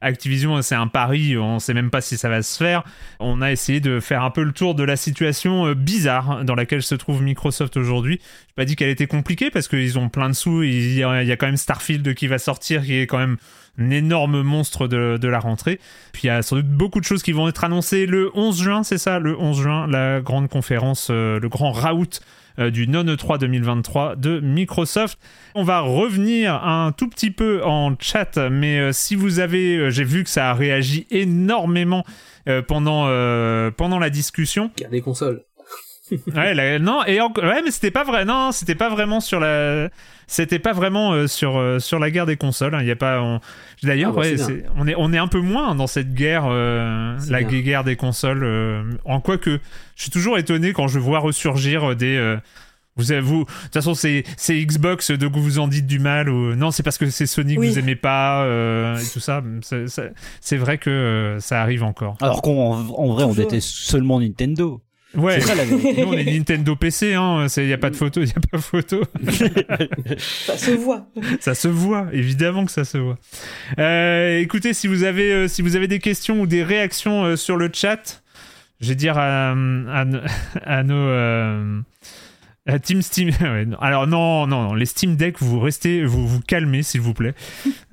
Activision, 0.00 0.62
c'est 0.62 0.76
un 0.76 0.86
pari. 0.86 1.36
On 1.36 1.58
sait 1.58 1.74
même 1.74 1.90
pas 1.90 2.00
si 2.00 2.16
ça 2.16 2.28
va 2.28 2.42
se 2.42 2.56
faire. 2.56 2.84
On 3.18 3.42
a 3.42 3.50
essayé 3.50 3.80
de 3.80 3.98
faire 3.98 4.22
un 4.22 4.30
peu 4.30 4.44
le 4.44 4.52
tour 4.52 4.74
de 4.76 4.84
la 4.84 4.96
situation 4.96 5.72
bizarre 5.72 6.44
dans 6.44 6.54
laquelle 6.54 6.82
se 6.82 6.94
trouve 6.94 7.22
Microsoft 7.22 7.76
aujourd'hui. 7.76 8.20
J'ai 8.22 8.54
pas 8.54 8.64
dit 8.64 8.76
qu'elle 8.76 8.88
était 8.88 9.08
compliquée 9.08 9.50
parce 9.50 9.66
qu'ils 9.66 9.98
ont 9.98 10.08
plein 10.08 10.28
de 10.28 10.34
sous. 10.34 10.62
Il 10.62 10.92
y, 10.92 11.00
il 11.00 11.26
y 11.26 11.32
a 11.32 11.36
quand 11.36 11.46
même 11.46 11.56
Starfield 11.56 12.14
qui 12.14 12.28
va 12.28 12.38
sortir, 12.38 12.82
qui 12.82 12.94
est 12.94 13.06
quand 13.06 13.18
même 13.18 13.36
un 13.80 13.90
énorme 13.90 14.42
monstre 14.42 14.88
de, 14.88 15.18
de 15.20 15.28
la 15.28 15.38
rentrée. 15.38 15.80
Puis 16.12 16.22
il 16.24 16.26
y 16.26 16.30
a 16.30 16.42
sans 16.42 16.56
doute 16.56 16.68
beaucoup 16.68 17.00
de 17.00 17.04
choses 17.04 17.22
qui 17.22 17.32
vont 17.32 17.48
être 17.48 17.64
annoncées 17.64 18.06
le 18.06 18.30
11 18.34 18.62
juin, 18.62 18.82
c'est 18.82 18.98
ça, 18.98 19.18
le 19.18 19.38
11 19.38 19.60
juin, 19.60 19.86
la 19.86 20.20
grande 20.20 20.48
conférence, 20.48 21.08
euh, 21.10 21.40
le 21.40 21.48
grand 21.48 21.72
raout 21.72 22.20
euh, 22.60 22.70
du 22.70 22.88
non 22.88 23.04
E3 23.04 23.38
2023 23.38 24.16
de 24.16 24.40
Microsoft. 24.40 25.18
On 25.54 25.62
va 25.62 25.80
revenir 25.80 26.54
un 26.54 26.92
tout 26.92 27.08
petit 27.08 27.30
peu 27.30 27.62
en 27.64 27.94
chat, 27.98 28.36
mais 28.50 28.78
euh, 28.78 28.92
si 28.92 29.14
vous 29.14 29.38
avez, 29.38 29.76
euh, 29.76 29.90
j'ai 29.90 30.04
vu 30.04 30.24
que 30.24 30.30
ça 30.30 30.50
a 30.50 30.54
réagi 30.54 31.06
énormément 31.10 32.04
pendant, 32.66 33.04
pendant 33.76 33.98
la 34.00 34.10
discussion. 34.10 34.72
Guerre 34.76 34.90
des 34.90 35.02
consoles. 35.02 35.44
Ouais, 36.34 36.54
la- 36.54 36.78
non, 36.78 37.04
et 37.06 37.20
en- 37.20 37.32
ouais, 37.32 37.62
mais 37.64 37.70
c'était 37.70 37.90
pas 37.90 38.04
vrai. 38.04 38.24
Non, 38.24 38.52
c'était 38.52 38.74
pas 38.74 38.88
vraiment 38.88 39.20
sur 39.20 39.40
la, 39.40 39.88
c'était 40.26 40.58
pas 40.58 40.72
vraiment 40.72 41.12
euh, 41.12 41.26
sur 41.26 41.56
euh, 41.58 41.78
sur 41.78 41.98
la 41.98 42.10
guerre 42.10 42.26
des 42.26 42.36
consoles. 42.36 42.74
hein. 42.74 42.80
Il 42.82 42.86
y 42.88 42.90
a 42.90 42.96
pas. 42.96 43.20
on- 43.22 43.40
D'ailleurs, 43.82 44.10
Ah 44.12 44.16
bah, 44.16 44.20
ouais, 44.22 44.36
c'est 44.36 44.44
c'est- 44.44 44.64
on 44.76 44.86
est 44.86 44.94
on 44.96 45.12
est 45.12 45.18
un 45.18 45.28
peu 45.28 45.40
moins 45.40 45.74
dans 45.74 45.86
cette 45.86 46.12
guerre, 46.14 46.44
euh, 46.48 47.16
la 47.28 47.42
bien. 47.42 47.60
guerre 47.60 47.84
des 47.84 47.96
consoles. 47.96 48.44
euh, 48.44 48.82
en 49.04 49.20
quoi 49.20 49.38
que, 49.38 49.58
je 49.96 50.02
suis 50.02 50.10
toujours 50.10 50.38
étonné 50.38 50.72
quand 50.72 50.88
je 50.88 50.98
vois 50.98 51.18
ressurgir 51.18 51.90
euh, 51.90 51.94
des. 51.94 52.16
euh, 52.16 52.36
Vous 52.96 53.12
avez, 53.12 53.20
vous, 53.22 53.44
de 53.44 53.50
toute 53.64 53.72
façon, 53.72 53.94
c'est, 53.94 54.24
c'est 54.36 54.60
Xbox, 54.62 55.12
donc 55.12 55.34
vous 55.36 55.58
en 55.58 55.68
dites 55.68 55.86
du 55.86 56.00
mal, 56.00 56.28
ou 56.28 56.54
non, 56.56 56.70
c'est 56.70 56.82
parce 56.82 56.98
que 56.98 57.08
c'est 57.08 57.24
Sony 57.24 57.54
que 57.54 57.60
Oui. 57.60 57.68
vous 57.70 57.78
aimez 57.78 57.94
pas, 57.96 58.42
euh, 58.42 58.98
et 58.98 59.08
tout 59.12 59.20
ça. 59.20 59.42
C'est, 59.62 59.88
c'est- 59.88 60.12
c'est 60.40 60.56
vrai 60.58 60.76
que 60.76 60.90
euh, 60.90 61.40
ça 61.40 61.62
arrive 61.62 61.82
encore. 61.84 62.16
Alors 62.20 62.42
qu'en 62.42 62.50
en 62.50 62.82
vrai, 63.14 63.24
on 63.24 63.28
Toujours. 63.28 63.36
déteste 63.46 63.68
seulement 63.68 64.20
Nintendo. 64.20 64.82
Ouais. 65.16 65.40
C'est 65.40 65.48
ça 65.48 65.54
la. 65.56 65.66
Nous, 65.66 65.78
on 66.06 66.12
est 66.12 66.24
Nintendo 66.24 66.76
PC, 66.76 67.14
hein. 67.14 67.46
Il 67.56 67.66
n'y 67.66 67.72
a 67.72 67.78
pas 67.78 67.90
de 67.90 67.96
photo, 67.96 68.20
il 68.20 68.26
n'y 68.26 68.32
a 68.32 68.40
pas 68.50 68.58
de 68.58 68.62
photo. 68.62 69.02
Ça 70.18 70.56
se 70.56 70.70
voit. 70.70 71.06
ça 71.40 71.54
se 71.54 71.68
voit, 71.68 72.06
évidemment 72.12 72.64
que 72.64 72.70
ça 72.72 72.84
se 72.84 72.98
voit. 72.98 73.18
Euh, 73.78 74.38
écoutez, 74.38 74.72
si 74.72 74.86
vous 74.86 75.02
avez, 75.02 75.32
euh, 75.32 75.48
si 75.48 75.62
vous 75.62 75.74
avez 75.76 75.88
des 75.88 75.98
questions 75.98 76.40
ou 76.40 76.46
des 76.46 76.62
réactions 76.62 77.24
euh, 77.24 77.36
sur 77.36 77.56
le 77.56 77.70
chat, 77.72 78.22
je 78.80 78.90
vais 78.90 78.94
dire 78.94 79.18
à, 79.18 79.50
à, 79.52 80.04
à 80.64 80.82
nos. 80.84 81.82
Euh, 82.68 82.74
à 82.74 82.78
Team 82.78 83.02
Steam. 83.02 83.30
Alors, 83.80 84.06
non, 84.06 84.46
non, 84.46 84.68
non, 84.68 84.74
les 84.74 84.86
Steam 84.86 85.16
Deck, 85.16 85.36
vous 85.40 85.60
restez, 85.60 86.04
vous 86.04 86.26
vous 86.28 86.40
calmez, 86.40 86.82
s'il 86.82 87.00
vous 87.00 87.14
plaît. 87.14 87.34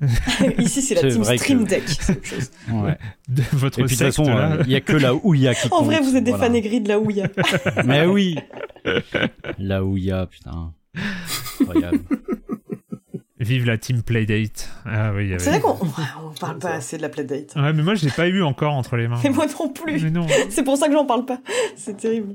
Ici, 0.58 0.82
c'est 0.82 0.94
la 0.94 1.10
team 1.10 1.22
que- 1.22 1.36
Stream 1.36 1.64
Deck. 1.64 1.82
c'est 1.88 2.12
autre 2.12 2.26
chose. 2.26 2.50
Ouais. 2.70 2.96
De 3.28 3.42
votre 3.52 3.78
Et 3.80 3.84
puis 3.84 3.96
de 3.96 3.98
toute 3.98 4.06
façon, 4.14 4.24
là. 4.24 4.52
euh, 4.52 4.62
il 4.66 4.72
y 4.72 4.76
a 4.76 4.80
que 4.80 4.92
la 4.92 5.14
Ouya 5.14 5.54
qui 5.54 5.68
En 5.72 5.82
vrai, 5.82 6.00
vous 6.00 6.16
êtes 6.16 6.24
des 6.24 6.30
voilà. 6.32 6.46
fans 6.48 6.54
aigris 6.54 6.80
de 6.80 6.88
la 6.88 6.98
Ouya. 6.98 7.28
Mais 7.84 8.04
oui. 8.06 8.36
La 9.58 9.84
Ouya, 9.84 10.26
putain. 10.26 10.72
Incroyable. 11.60 12.00
Vive 13.40 13.66
la 13.66 13.78
Team 13.78 14.02
Playdate. 14.02 14.68
Ah 14.84 15.12
oui, 15.14 15.28
avait- 15.32 15.38
C'est 15.38 15.50
vrai 15.50 15.60
qu'on 15.60 15.78
on 15.80 16.34
parle 16.40 16.58
pas 16.58 16.72
assez 16.72 16.96
de 16.96 17.02
la 17.02 17.08
Playdate. 17.08 17.54
Ouais, 17.54 17.72
mais 17.72 17.82
moi, 17.84 17.94
je 17.94 18.04
l'ai 18.04 18.10
pas 18.10 18.26
eu 18.26 18.42
encore 18.42 18.74
entre 18.74 18.96
les 18.96 19.06
mains. 19.06 19.20
Et 19.22 19.30
moi 19.30 19.46
non 19.60 19.68
plus. 19.68 20.02
Mais 20.02 20.10
non. 20.10 20.26
C'est 20.50 20.64
pour 20.64 20.76
ça 20.76 20.88
que 20.88 20.92
j'en 20.92 21.06
parle 21.06 21.24
pas. 21.24 21.38
C'est 21.76 21.96
terrible. 21.96 22.34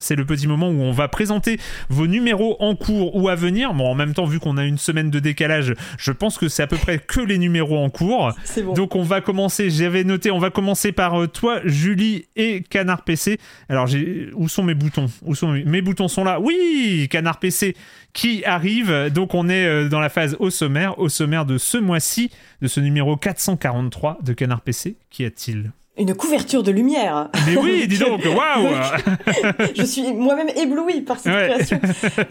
C'est 0.00 0.16
le 0.16 0.26
petit 0.26 0.46
moment 0.46 0.68
où 0.68 0.82
on 0.82 0.92
va 0.92 1.08
présenter 1.08 1.58
vos 1.88 2.06
numéros 2.06 2.56
en 2.60 2.76
cours 2.76 3.16
ou 3.16 3.28
à 3.30 3.34
venir. 3.36 3.72
Bon, 3.72 3.90
en 3.90 3.94
même 3.94 4.12
temps, 4.12 4.26
vu 4.26 4.38
qu'on 4.38 4.58
a 4.58 4.64
une 4.64 4.76
semaine 4.76 5.10
de 5.10 5.18
décalage, 5.18 5.74
je 5.96 6.12
pense 6.12 6.36
que 6.36 6.48
c'est 6.48 6.62
à 6.62 6.66
peu 6.66 6.76
près 6.76 6.98
que 6.98 7.20
les 7.20 7.38
numéros 7.38 7.78
en 7.78 7.88
cours. 7.88 8.32
Bon. 8.56 8.74
Donc 8.74 8.96
on 8.96 9.02
va 9.02 9.22
commencer, 9.22 9.70
j'avais 9.70 10.04
noté, 10.04 10.30
on 10.30 10.38
va 10.38 10.50
commencer 10.50 10.92
par 10.92 11.22
euh, 11.22 11.26
toi, 11.26 11.60
Julie 11.64 12.26
et 12.36 12.62
Canard 12.62 13.02
PC. 13.04 13.38
Alors 13.70 13.86
j'ai 13.86 14.28
où 14.34 14.48
sont 14.48 14.62
mes 14.62 14.74
boutons? 14.74 15.06
Où 15.22 15.34
sont 15.34 15.52
mes... 15.52 15.64
mes 15.64 15.80
boutons 15.80 16.08
sont 16.08 16.24
là. 16.24 16.38
Oui, 16.38 17.08
Canard 17.10 17.38
PC 17.38 17.74
qui 18.12 18.44
arrive. 18.44 19.10
Donc 19.10 19.34
on 19.34 19.48
est 19.48 19.64
euh, 19.64 19.88
dans 19.88 20.00
la 20.00 20.10
phase 20.10 20.36
au 20.38 20.50
sommaire, 20.50 20.98
au 20.98 21.08
sommaire 21.08 21.46
de 21.46 21.56
ce 21.56 21.78
mois-ci, 21.78 22.30
de 22.60 22.68
ce 22.68 22.80
numéro 22.80 23.16
443 23.16 24.18
de 24.22 24.32
Canard 24.34 24.60
PC. 24.60 24.96
Qu'y 25.08 25.24
a-t-il 25.24 25.72
Une 25.96 26.12
couverture 26.16 26.64
de 26.64 26.72
lumière. 26.72 27.28
Mais 27.46 27.56
oui, 27.56 27.86
dis 27.86 27.98
donc, 27.98 28.20
waouh 28.24 28.66
Je 29.76 29.84
suis 29.84 30.12
moi-même 30.12 30.48
éblouie 30.56 31.02
par 31.02 31.20
cette 31.20 31.32
Ouais. 31.32 31.48
création. 31.48 31.80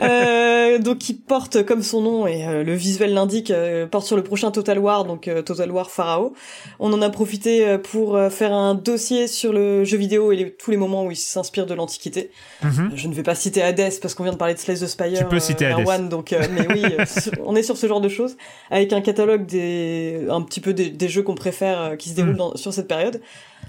Euh, 0.01 0.79
donc, 0.79 0.97
qui 0.97 1.13
porte, 1.13 1.63
comme 1.63 1.81
son 1.81 2.01
nom 2.01 2.27
et 2.27 2.45
euh, 2.45 2.63
le 2.65 2.73
visuel 2.73 3.13
l'indique, 3.13 3.51
euh, 3.51 3.87
porte 3.87 4.05
sur 4.05 4.17
le 4.17 4.23
prochain 4.23 4.51
Total 4.51 4.77
War, 4.79 5.05
donc 5.05 5.29
euh, 5.29 5.41
Total 5.41 5.71
War 5.71 5.91
Pharaoh. 5.91 6.33
On 6.79 6.91
en 6.91 7.01
a 7.01 7.09
profité 7.09 7.77
pour 7.77 8.19
faire 8.29 8.51
un 8.51 8.75
dossier 8.75 9.27
sur 9.27 9.53
le 9.53 9.85
jeu 9.85 9.97
vidéo 9.97 10.33
et 10.33 10.35
les- 10.35 10.51
tous 10.51 10.69
les 10.71 10.77
moments 10.77 11.05
où 11.05 11.11
il 11.11 11.15
s'inspire 11.15 11.65
de 11.65 11.73
l'Antiquité. 11.73 12.31
Mhm. 12.63 12.91
Je 12.95 13.07
ne 13.07 13.13
vais 13.13 13.23
pas 13.23 13.35
citer 13.35 13.61
Hades 13.61 13.93
parce 14.01 14.13
qu'on 14.13 14.23
vient 14.23 14.33
de 14.33 14.37
parler 14.37 14.55
de 14.55 14.59
Slay 14.59 14.75
the 14.75 14.87
Spire. 14.87 15.19
Tu 15.19 15.23
peux 15.25 15.39
citer 15.39 15.67
Hades. 15.67 15.79
Erwan, 15.79 16.09
donc, 16.09 16.35
mais 16.51 16.67
oui, 16.73 16.83
on 17.45 17.55
est 17.55 17.63
sur 17.63 17.77
ce 17.77 17.87
genre 17.87 18.01
de 18.01 18.09
choses 18.09 18.35
avec 18.71 18.91
un 18.91 18.99
catalogue 18.99 19.45
des, 19.45 20.27
un 20.29 20.41
petit 20.41 20.59
peu 20.59 20.73
des, 20.73 20.89
des 20.89 21.07
jeux 21.07 21.23
qu'on 21.23 21.35
préfère 21.35 21.95
qui 21.97 22.09
se 22.09 22.15
déroulent 22.15 22.33
Mm. 22.33 22.37
dans- 22.37 22.57
sur 22.57 22.73
cette 22.73 22.89
période. 22.89 23.21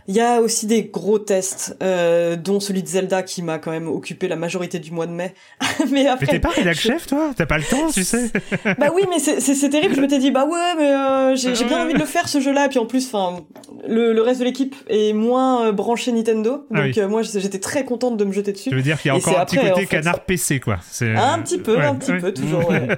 Il 0.07 0.15
y 0.15 0.21
a 0.21 0.41
aussi 0.43 0.67
des 0.67 0.85
gros 0.85 1.19
tests, 1.19 1.77
euh, 1.83 2.37
dont 2.37 2.61
celui 2.61 2.83
de 2.83 2.89
Zelda 2.89 3.23
qui 3.23 3.43
m'a 3.43 3.59
quand 3.59 3.71
même 3.71 3.89
occupé 3.89 4.29
la 4.29 4.37
majorité 4.37 4.79
du 4.79 4.91
mois 4.93 5.07
de 5.07 5.13
mai. 5.13 5.33
mais 5.91 6.07
après, 6.07 6.27
Mais 6.27 6.33
t'es 6.33 6.39
pas 6.41 6.51
rédac 6.51 6.75
je- 6.77 6.81
chef, 6.83 7.07
toi? 7.07 7.31
T'as 7.35 7.47
pas 7.47 7.57
le 7.57 7.65
temps, 7.65 7.89
tu 7.91 8.05
sais 8.05 8.31
bah 8.79 8.91
oui, 8.95 9.03
mais 9.09 9.19
c'est- 9.19 9.41
c'est 9.41 9.55
c'est 9.55 9.71
terrible. 9.71 9.95
Je 9.95 10.01
m'étais 10.03 10.19
dit 10.19 10.31
bah 10.31 10.45
ouais, 10.45 10.75
mais 10.77 10.91
euh, 10.93 11.37
j'ai 11.37 11.55
j'ai 11.55 11.65
bien 11.65 11.83
envie 11.83 11.95
de 11.95 11.99
le 11.99 12.05
faire 12.05 12.29
ce 12.29 12.39
jeu-là. 12.41 12.67
Et 12.67 12.69
puis 12.69 12.79
en 12.79 12.85
plus, 12.87 13.07
enfin, 13.07 13.41
le, 13.89 14.13
le 14.13 14.21
reste 14.23 14.41
de 14.41 14.45
l'équipe 14.45 14.77
est 14.89 15.15
moins 15.15 15.69
euh, 15.69 15.73
branché 15.73 16.13
Nintendo, 16.13 16.67
Ah 16.71 16.77
donc 16.83 16.85
oui. 16.95 17.01
euh, 17.01 17.09
moi 17.09 17.23
j'étais 17.23 17.61
très 17.61 17.85
contente 17.87 18.19
de 18.19 18.25
me 18.25 18.33
jeter 18.33 18.53
dessus. 18.53 18.69
Tu 18.71 18.77
veux 18.77 18.83
dire 18.83 19.01
qu'il 19.01 19.09
y 19.09 19.13
a 19.13 19.15
Et 19.15 19.21
encore 19.21 19.39
un 19.41 19.45
petit 19.47 19.57
côté 19.57 19.73
en 19.73 19.77
fait, 19.77 19.87
canard. 19.87 20.21
PC, 20.21 20.61
quoi. 20.61 20.79
C'est- 20.91 21.15
Un 21.17 21.39
petit 21.41 21.59
peu, 21.59 21.77
Ouais, 21.77 21.85
un 21.87 21.95
petit 21.95 22.13
ouais. 22.13 22.19
peu, 22.21 22.33
toujours. 22.35 22.69
ouais. 22.69 22.89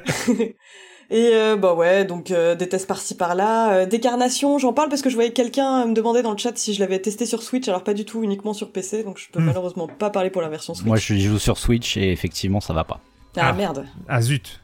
Et 1.10 1.30
euh, 1.34 1.56
bah 1.56 1.74
ouais, 1.74 2.04
donc 2.04 2.30
euh, 2.30 2.54
des 2.56 2.68
tests 2.68 2.86
par-ci 2.88 3.14
par-là, 3.16 3.72
euh, 3.74 3.86
décarnation, 3.86 4.58
j'en 4.58 4.72
parle 4.72 4.88
parce 4.88 5.02
que 5.02 5.10
je 5.10 5.14
voyais 5.14 5.32
quelqu'un 5.32 5.86
me 5.86 5.94
demander 5.94 6.22
dans 6.22 6.32
le 6.32 6.38
chat 6.38 6.56
si 6.56 6.74
je 6.74 6.80
l'avais 6.80 6.98
testé 7.00 7.26
sur 7.26 7.42
Switch, 7.44 7.68
alors 7.68 7.84
pas 7.84 7.94
du 7.94 8.04
tout, 8.04 8.22
uniquement 8.24 8.52
sur 8.52 8.72
PC, 8.72 9.04
donc 9.04 9.18
je 9.18 9.28
peux 9.30 9.40
Hmm. 9.40 9.44
malheureusement 9.46 9.86
pas 9.86 10.10
parler 10.10 10.30
pour 10.30 10.42
la 10.42 10.48
version 10.48 10.74
Switch. 10.74 10.86
Moi, 10.86 10.96
je 10.96 11.14
joue 11.14 11.38
sur 11.38 11.58
Switch 11.58 11.96
et 11.96 12.10
effectivement, 12.10 12.60
ça 12.60 12.72
va 12.74 12.82
pas. 12.84 13.00
Ah, 13.36 13.50
Ah. 13.50 13.52
merde. 13.52 13.86
Ah 14.08 14.20
zut. 14.20 14.60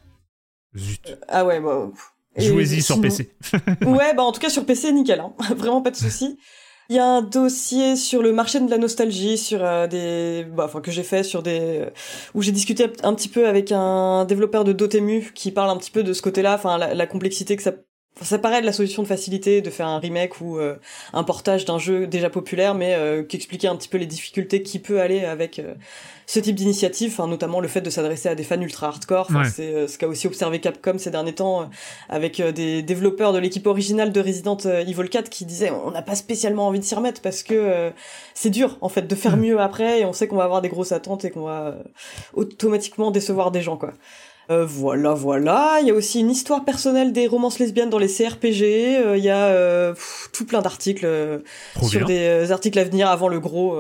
Zut. 0.77 1.17
Ah 1.29 1.45
ouais, 1.45 1.61
bah. 1.61 1.91
Jouez-y 2.37 2.81
sur 2.83 2.95
sinon- 2.97 3.03
PC. 3.09 3.31
Ouais, 3.87 4.15
bah 4.15 4.23
en 4.23 4.33
tout 4.33 4.41
cas 4.41 4.49
sur 4.51 4.65
PC, 4.65 4.91
nickel, 4.93 5.21
hein. 5.21 5.33
vraiment 5.57 5.83
pas 5.83 5.91
de 5.91 5.97
souci. 5.97 6.39
Il 6.93 6.97
y 6.97 6.99
a 6.99 7.07
un 7.07 7.23
dossier 7.23 7.97
sur 7.97 8.23
le 8.23 8.33
marché 8.33 8.61
de 8.61 8.71
la 8.71 8.77
nostalgie, 8.77 9.39
sur 9.39 9.65
euh, 9.65 9.87
des, 9.87 10.45
bah, 10.45 10.65
enfin 10.67 10.83
que 10.83 10.91
j'ai 10.91 11.03
fait 11.03 11.23
sur 11.23 11.43
des, 11.43 11.87
où 12.35 12.43
j'ai 12.43 12.53
discuté 12.53 12.85
un 13.03 13.15
petit 13.15 13.31
peu 13.31 13.49
avec 13.49 13.73
un 13.73 14.27
développeur 14.27 14.63
de 14.65 14.75
Dotemu 14.75 15.33
qui 15.35 15.53
parle 15.53 15.71
un 15.71 15.79
petit 15.79 15.91
peu 15.91 16.03
de 16.03 16.13
ce 16.13 16.21
côté-là, 16.21 16.55
enfin 16.55 16.77
la 16.77 17.07
complexité 17.07 17.57
que 17.57 17.63
ça, 17.63 17.73
enfin, 18.23 18.29
ça 18.29 18.39
paraît 18.39 18.61
de 18.61 18.67
la 18.67 18.73
solution 18.73 19.03
de 19.03 19.09
facilité 19.09 19.61
de 19.61 19.71
faire 19.71 19.87
un 19.87 19.99
remake 19.99 20.41
ou 20.41 20.59
euh, 20.59 20.77
un 21.13 21.25
portage 21.25 21.65
d'un 21.65 21.79
jeu 21.79 22.07
déjà 22.07 22.31
populaire, 22.31 22.75
mais 22.75 22.95
euh, 22.95 23.23
qui 23.23 23.37
expliquait 23.37 23.69
un 23.69 23.77
petit 23.77 23.89
peu 23.89 23.99
les 23.99 24.07
difficultés 24.07 24.63
qui 24.63 24.79
peut 24.79 25.01
aller 25.01 25.25
avec 25.25 25.59
euh, 25.59 25.75
ce 26.27 26.41
type 26.41 26.55
d'initiative, 26.55 27.21
notamment 27.27 27.61
le 27.61 27.69
fait 27.69 27.81
de 27.81 27.91
s'adresser 27.91 28.29
à 28.29 28.35
des 28.35 28.45
fans 28.45 28.61
ultra 28.61 28.89
hardcore. 28.89 29.27
Enfin, 29.29 29.43
Ouais. 29.43 29.49
C'est 29.49 29.89
ce 29.89 29.99
qu'a 29.99 30.07
aussi 30.07 30.27
observé 30.27 30.61
Capcom 30.61 30.99
ces 30.99 31.11
derniers 31.11 31.35
temps 31.35 31.69
avec 32.09 32.41
des 32.41 32.83
développeurs 32.83 33.33
de 33.33 33.39
l'équipe 33.39 33.67
originale 33.67 34.13
de 34.13 34.21
Resident 34.21 34.57
Evil 34.57 35.09
4 35.09 35.29
qui 35.31 35.45
disaient 35.45 35.71
on 35.71 35.91
n'a 35.91 36.03
pas 36.03 36.15
spécialement 36.15 36.69
envie 36.69 36.79
de 36.79 36.85
s'y 36.85 36.95
remettre 36.95 37.21
parce 37.23 37.43
que 37.43 37.91
c'est 38.35 38.51
dur 38.51 38.79
en 38.81 38.89
fait 38.89 39.03
de 39.03 39.15
faire 39.15 39.37
mieux 39.37 39.59
après 39.59 40.01
et 40.01 40.05
on 40.05 40.13
sait 40.13 40.29
qu'on 40.29 40.37
va 40.37 40.45
avoir 40.45 40.63
des 40.63 40.69
grosses 40.69 40.93
attentes 40.93 41.25
et 41.25 41.31
qu'on 41.31 41.45
va 41.45 41.77
automatiquement 42.35 43.11
décevoir 43.11 43.51
des 43.51 43.63
gens 43.63 43.77
quoi. 43.77 43.93
Euh, 44.53 44.67
voilà, 44.67 45.15
voilà. 45.15 45.79
Il 45.81 45.89
y 45.89 45.91
a 45.91 45.95
aussi 45.95 46.21
une 46.21 46.31
histoire 46.31 46.65
personnelle 46.65 47.13
des 47.13 47.27
romances 47.27 47.59
lesbiennes 47.59 47.91
dans 47.91 47.99
les 47.99 48.09
CRPG. 48.09 48.63
Euh, 48.99 49.17
Il 49.17 49.25
y 49.25 49.31
a 49.31 49.47
euh, 49.47 49.93
pff, 49.93 50.31
tout 50.33 50.45
plein 50.47 50.61
d'articles 50.63 51.07
euh, 51.07 51.39
sur 51.83 52.07
bien. 52.07 52.07
des 52.07 52.53
articles 52.53 52.79
à 52.79 52.85
venir 52.85 53.09
avant 53.09 53.29
le 53.29 53.41
gros, 53.41 53.77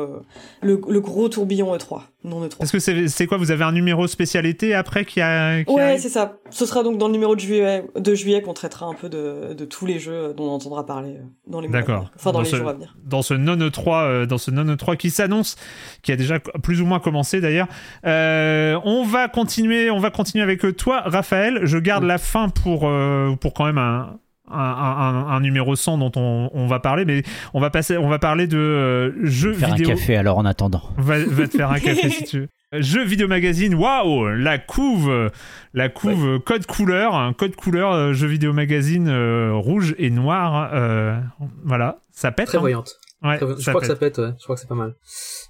le, 0.62 0.80
le 0.88 1.00
gros 1.00 1.28
tourbillon 1.28 1.74
E3, 1.76 2.00
non 2.24 2.46
E3. 2.46 2.62
Est-ce 2.62 2.72
que 2.72 2.78
c'est 2.78 3.08
c'est 3.08 3.26
quoi 3.26 3.36
Vous 3.38 3.50
avez 3.50 3.64
un 3.64 3.72
numéro 3.72 4.06
spécialité 4.06 4.74
après 4.74 5.04
qui 5.04 5.20
a. 5.20 5.64
qui 5.64 5.72
Ouais, 5.72 5.98
c'est 5.98 6.08
ça. 6.08 6.36
Ce 6.50 6.66
sera 6.66 6.82
donc 6.82 6.98
dans 6.98 7.06
le 7.08 7.12
numéro 7.12 7.34
de 7.34 7.40
juillet, 7.40 7.84
de 7.96 8.14
juillet 8.14 8.42
qu'on 8.42 8.54
traitera 8.54 8.86
un 8.86 8.94
peu 8.94 9.08
de, 9.08 9.54
de 9.54 9.64
tous 9.64 9.86
les 9.86 9.98
jeux 9.98 10.32
dont 10.36 10.44
on 10.44 10.54
entendra 10.54 10.86
parler 10.86 11.16
euh, 11.16 11.22
dans 11.46 11.60
les 11.60 11.68
mois 11.68 11.78
à 11.78 11.80
D'accord. 11.80 11.96
venir. 11.98 12.10
Enfin, 12.16 12.30
dans, 12.30 12.38
Dans 12.38 12.44
les 12.44 12.50
ce- 12.50 12.56
jours 12.56 12.68
à 12.68 12.72
venir. 12.74 12.96
dans 13.04 13.22
ce 13.22 13.34
non 13.34 13.56
E3, 13.56 14.02
euh, 14.04 14.26
dans 14.26 14.38
ce 14.38 14.50
non 14.50 14.64
E3 14.64 14.96
qui 14.96 15.10
s'annonce, 15.10 15.56
qui 16.02 16.12
a 16.12 16.16
déjà 16.16 16.38
plus 16.40 16.80
ou 16.80 16.86
moins 16.86 17.00
commencé 17.00 17.40
d'ailleurs. 17.40 17.68
Euh, 18.06 18.78
on 18.84 19.04
va 19.04 19.28
continuer, 19.28 19.90
on 19.90 19.98
va 19.98 20.10
continuer 20.10 20.42
avec 20.42 20.64
euh, 20.64 20.72
toi, 20.72 21.02
Raphaël. 21.04 21.60
Je 21.64 21.78
garde 21.78 22.04
la 22.04 22.18
fin 22.18 22.48
pour 22.48 22.62
pour, 22.62 23.38
pour 23.40 23.54
quand 23.54 23.64
même 23.66 23.78
un, 23.78 24.18
un, 24.50 24.58
un- 24.58 25.26
un 25.28 25.40
numéro 25.40 25.74
100 25.76 25.98
dont 25.98 26.12
on, 26.16 26.50
on 26.52 26.66
va 26.66 26.80
parler, 26.80 27.04
mais 27.04 27.22
on 27.54 27.60
va, 27.60 27.70
passer, 27.70 27.96
on 27.96 28.08
va 28.08 28.18
parler 28.18 28.46
de 28.46 28.58
euh, 28.58 29.12
jeux 29.24 29.52
Faire 29.54 29.74
vidéo. 29.74 29.90
un 29.90 29.94
café 29.94 30.16
alors 30.16 30.38
en 30.38 30.44
attendant. 30.44 30.82
Va, 30.98 31.24
va 31.24 31.46
te 31.48 31.56
faire 31.56 31.70
un 31.70 31.78
café 31.78 32.10
si 32.10 32.24
tu 32.24 32.40
veux. 32.40 32.48
Jeux 32.80 33.04
vidéo 33.04 33.28
magazine, 33.28 33.74
waouh, 33.74 34.28
la 34.28 34.58
couve, 34.58 35.30
la 35.74 35.88
couve 35.90 36.40
code 36.40 36.64
couleur, 36.66 37.14
un 37.14 37.34
code 37.34 37.54
couleur 37.54 37.92
euh, 37.92 38.12
jeux 38.14 38.26
vidéo 38.28 38.52
magazine 38.54 39.08
euh, 39.08 39.52
rouge 39.54 39.94
et 39.98 40.08
noir, 40.08 40.70
euh, 40.72 41.18
voilà, 41.64 41.98
ça 42.12 42.32
pète. 42.32 42.46
Très 42.48 42.56
hein. 42.58 42.62
voyante. 42.62 42.94
Ouais, 43.22 43.36
Très 43.36 43.44
voyante. 43.44 43.62
Je 43.62 43.68
crois 43.70 43.80
que 43.82 43.86
ça 43.86 43.96
pète, 43.96 44.18
ouais. 44.18 44.32
Je 44.38 44.42
crois 44.44 44.56
que 44.56 44.60
c'est 44.62 44.68
pas 44.68 44.74
mal. 44.74 44.94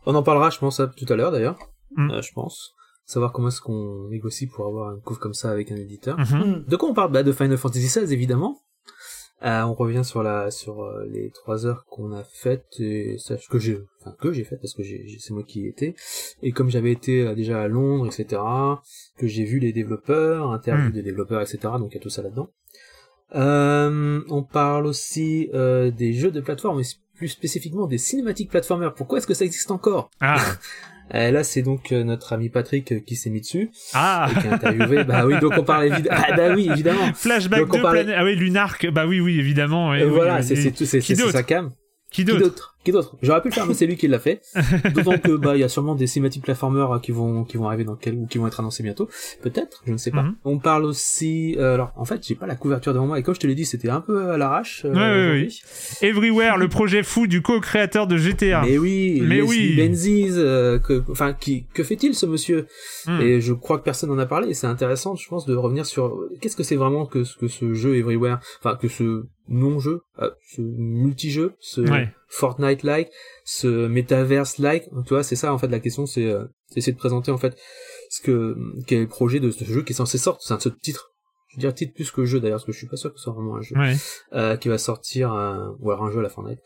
On 0.05 0.15
en 0.17 0.23
parlera, 0.25 0.51
je 0.51 0.59
pense, 0.59 0.81
à- 0.81 0.89
tout 0.89 1.07
à 1.11 1.17
l'heure 1.17 1.31
d'ailleurs. 1.31 1.57
Mm. 1.97 2.11
Euh, 2.11 2.23
je 2.23 2.33
pense. 2.33 2.73
Savoir 3.07 3.33
comment 3.33 3.49
est-ce 3.49 3.61
qu'on 3.61 4.09
négocie 4.11 4.47
pour 4.49 4.67
avoir 4.67 4.93
une 4.95 5.01
couve 5.01 5.19
comme 5.19 5.35
ça 5.35 5.51
avec 5.51 5.71
un 5.73 5.77
éditeur. 5.77 6.19
Mhm. 6.19 6.39
Hmm. 6.39 6.65
De 6.69 6.77
quoi 6.77 6.89
on 6.89 6.95
parle? 6.95 7.11
Bah, 7.13 7.23
De 7.23 7.33
Final 7.33 7.57
Fantasy 7.57 7.87
XVI, 7.87 8.13
évidemment. 8.13 8.59
Euh, 9.45 9.63
on 9.63 9.75
revient 9.75 10.05
sur 10.05 10.23
la 10.23 10.53
sur 10.53 10.85
euh, 10.85 11.05
les 11.11 11.31
trois 11.31 11.67
heures 11.67 11.85
qu'on 11.91 12.13
a 12.13 12.23
faites 12.23 12.79
et 12.79 13.17
que 13.51 13.59
j'ai 13.59 13.81
enfin 14.01 14.15
que 14.21 14.33
j'ai 14.33 14.45
fait 14.45 14.57
parce 14.57 14.73
que 14.73 14.83
c'est 14.85 15.33
moi 15.35 15.43
qui 15.43 15.63
y 15.63 15.67
étais. 15.67 15.95
Et 16.43 16.53
comme 16.53 16.71
j'avais 16.71 16.93
été 16.93 17.27
euh, 17.27 17.35
déjà 17.35 17.61
à 17.61 17.67
Londres 17.69 18.07
etc 18.07 18.41
que 19.19 19.27
j'ai 19.27 19.45
vu 19.45 19.59
les 19.59 19.73
développeurs 19.73 20.51
interview 20.53 20.91
Mm. 20.91 20.93
des 20.93 21.03
développeurs 21.03 21.41
etc 21.41 21.59
donc 21.79 21.91
il 21.93 21.95
y 21.95 21.99
a 21.99 22.01
tout 22.01 22.11
ça 22.11 22.23
là-dedans. 22.23 22.51
Euh, 23.35 24.21
on 24.29 24.43
parle 24.43 24.87
aussi 24.87 25.49
euh, 25.55 25.91
des 25.91 26.13
jeux 26.13 26.31
de 26.31 26.41
plateforme 26.41 26.81
et 26.81 26.85
plus 27.15 27.29
spécifiquement 27.29 27.87
des 27.87 27.99
cinématiques 27.99 28.51
platformers 28.51 28.95
pourquoi 28.95 29.19
est-ce 29.19 29.27
que 29.27 29.35
ça 29.35 29.45
existe 29.45 29.71
encore? 29.71 30.11
Ah, 30.21 30.37
Euh, 31.15 31.31
là 31.31 31.45
c'est 31.45 31.63
donc 31.63 31.93
euh, 31.93 32.05
notre 32.05 32.33
ami 32.33 32.49
Patrick 32.49 32.93
euh, 32.93 33.01
qui 33.01 33.17
s'est 33.17 33.29
mis 33.29 33.41
dessus 33.41 33.71
ah. 33.93 34.29
et 34.31 34.41
qui 34.41 34.47
a 34.47 34.55
interviewé 34.55 35.05
bah 35.05 35.27
oui 35.27 35.39
donc 35.41 35.53
on 35.59 35.63
parle 35.65 35.87
évidemment 35.87 36.23
ah 36.27 36.37
bah 36.37 36.55
oui 36.55 36.69
évidemment 36.71 37.13
Flashback 37.15 37.61
Donc 37.61 37.75
on 37.75 37.79
de 37.79 37.83
parlait- 37.83 38.05
planète. 38.05 38.19
Ah 38.21 38.25
oui, 38.25 38.37
Lunark. 38.37 38.91
Bah 38.91 39.07
oui, 39.07 39.21
oui, 39.21 39.39
évidemment. 39.39 39.95
Et 39.95 40.05
oui, 40.05 40.11
voilà, 40.11 40.39
oui, 40.39 40.43
c'est 40.45 40.71
tout, 40.71 40.87
c'est 40.87 41.01
sa 41.01 41.43
cam. 41.43 41.73
Qui 42.11 42.25
d'autre? 42.25 42.72
Qui 42.85 42.91
d'autre? 42.93 43.17
J'aurais 43.23 43.41
pu 43.43 43.49
le 43.49 43.55
faire, 43.55 43.67
mais 43.67 43.75
c'est 43.75 43.87
lui 43.87 43.97
qui 43.97 44.09
l'a 44.09 44.19
fait. 44.19 44.43
D'autant 44.95 45.17
que 45.19 45.37
bah 45.37 45.57
il 45.57 45.61
y 45.61 45.65
a 45.65 45.69
sûrement 45.69 45.95
des 45.95 46.07
cinématiques 46.09 46.43
platformers 46.43 47.01
qui 47.01 47.13
vont 47.13 47.45
qui 47.45 47.57
vont 47.57 47.67
arriver 47.69 47.85
dans 47.85 47.95
quel 47.95 48.15
ou 48.17 48.27
qui 48.27 48.39
vont 48.39 48.47
être 48.49 48.59
annoncés 48.59 48.83
bientôt. 48.83 49.09
Peut-être, 49.41 49.83
je 49.87 49.93
ne 49.93 49.97
sais 49.99 50.11
pas. 50.11 50.23
Mhm. 50.23 50.35
On 50.45 50.59
parle 50.59 50.85
aussi. 50.85 51.55
euh, 51.59 51.75
alors 51.75 51.93
en 51.97 52.05
fait, 52.05 52.27
j'ai 52.27 52.35
pas 52.35 52.47
la 52.47 52.57
couverture 52.57 52.93
devant 52.93 53.07
moi 53.07 53.19
et 53.19 53.23
comme 53.23 53.35
je 53.37 53.41
te 53.41 53.47
l'ai 53.47 53.55
dit, 53.55 53.65
c'était 53.67 53.89
un 53.89 54.01
peu 54.01 54.31
à 54.33 54.37
l'arrache. 54.37 54.85
euh, 54.85 54.93
Ouais, 54.93 54.99
ouais, 54.99 55.25
aujourd'hui. 55.27 55.63
Everywhere, 56.03 56.57
le 56.59 56.69
projet 56.69 57.03
fou 57.05 57.27
du 57.29 57.41
co-créateur 57.43 58.07
de 58.09 58.17
GTA. 58.17 58.63
Mais 58.63 58.79
oui, 58.79 59.21
Mais 59.23 59.37
Leslie 59.37 59.49
oui. 59.49 59.77
Benzies, 59.77 60.31
euh, 60.33 60.79
que, 60.81 61.03
enfin, 61.11 61.35
qui, 61.35 61.67
que 61.75 61.85
fait-il 61.85 62.15
ce 62.15 62.27
monsieur? 62.27 62.67
Hmm. 63.07 63.21
Et 63.21 63.41
je 63.41 63.53
crois 63.53 63.79
que 63.79 63.85
personne 63.85 64.11
n'en 64.11 64.19
a 64.19 64.27
parlé. 64.27 64.49
Et 64.49 64.55
c'est 64.55 64.67
intéressant, 64.67 65.15
je 65.15 65.29
pense, 65.29 65.47
de 65.47 65.55
revenir 65.55 65.87
sur 65.87 66.07
euh, 66.07 66.31
qu'est-ce 66.41 66.57
que 66.57 66.63
c'est 66.65 66.77
vraiment 66.77 67.07
que 67.07 67.23
ce 67.25 67.37
que 67.37 67.47
ce 67.49 67.75
jeu 67.75 67.97
Everywhere, 67.97 68.39
enfin 68.61 68.77
que 68.77 68.89
ce 68.89 69.25
non-jeu, 69.49 70.01
euh, 70.21 70.31
ce 70.55 70.63
multi-jeu, 70.63 71.53
ce 71.61 71.81
Ouais. 71.83 72.09
Fortnite-like, 72.33 73.11
ce 73.45 73.87
metaverse-like. 73.89 74.85
Tu 75.07 75.15
vois, 75.15 75.23
c'est 75.23 75.37
ça 75.37 75.53
en 75.53 75.59
fait 75.59 75.69
la 75.69 75.81
question, 75.81 76.07
c'est 76.07 76.27
euh, 76.27 76.45
essayer 76.77 76.93
de 76.93 76.99
présenter 76.99 77.31
en 77.31 77.39
fait 77.39 77.57
ce 78.11 78.21
que 78.23 78.57
quel 78.87 78.99
est 78.99 79.03
le 79.03 79.09
projet 79.09 79.39
de 79.41 79.51
ce 79.51 79.65
jeu 79.65 79.83
qui 79.83 79.93
est 79.93 79.97
censé 79.97 80.19
sortir, 80.19 80.47
c'est 80.47 80.55
un 80.55 80.61
ce 80.61 80.69
titre. 80.71 81.11
Je 81.49 81.57
veux 81.57 81.61
dire 81.61 81.75
titre 81.75 81.93
plus 81.93 82.11
que 82.11 82.25
jeu 82.25 82.41
d'ailleurs, 82.41 82.57
parce 82.57 82.65
que 82.65 82.73
je 82.73 82.79
suis 82.79 82.87
pas 82.89 82.97
sûr 82.97 83.13
que 83.13 83.19
ce 83.19 83.25
soit 83.25 83.35
vraiment 83.35 83.57
un 83.57 83.61
jeu 83.61 83.77
Ouais. 83.77 83.95
euh, 84.33 84.57
qui 84.57 84.69
va 84.71 84.79
sortir, 84.79 85.35
euh, 85.35 85.69
ou 85.81 85.91
alors 85.91 86.05
un 86.05 86.11
jeu 86.11 86.21
à 86.21 86.23
la 86.23 86.31
Fortnite, 86.31 86.61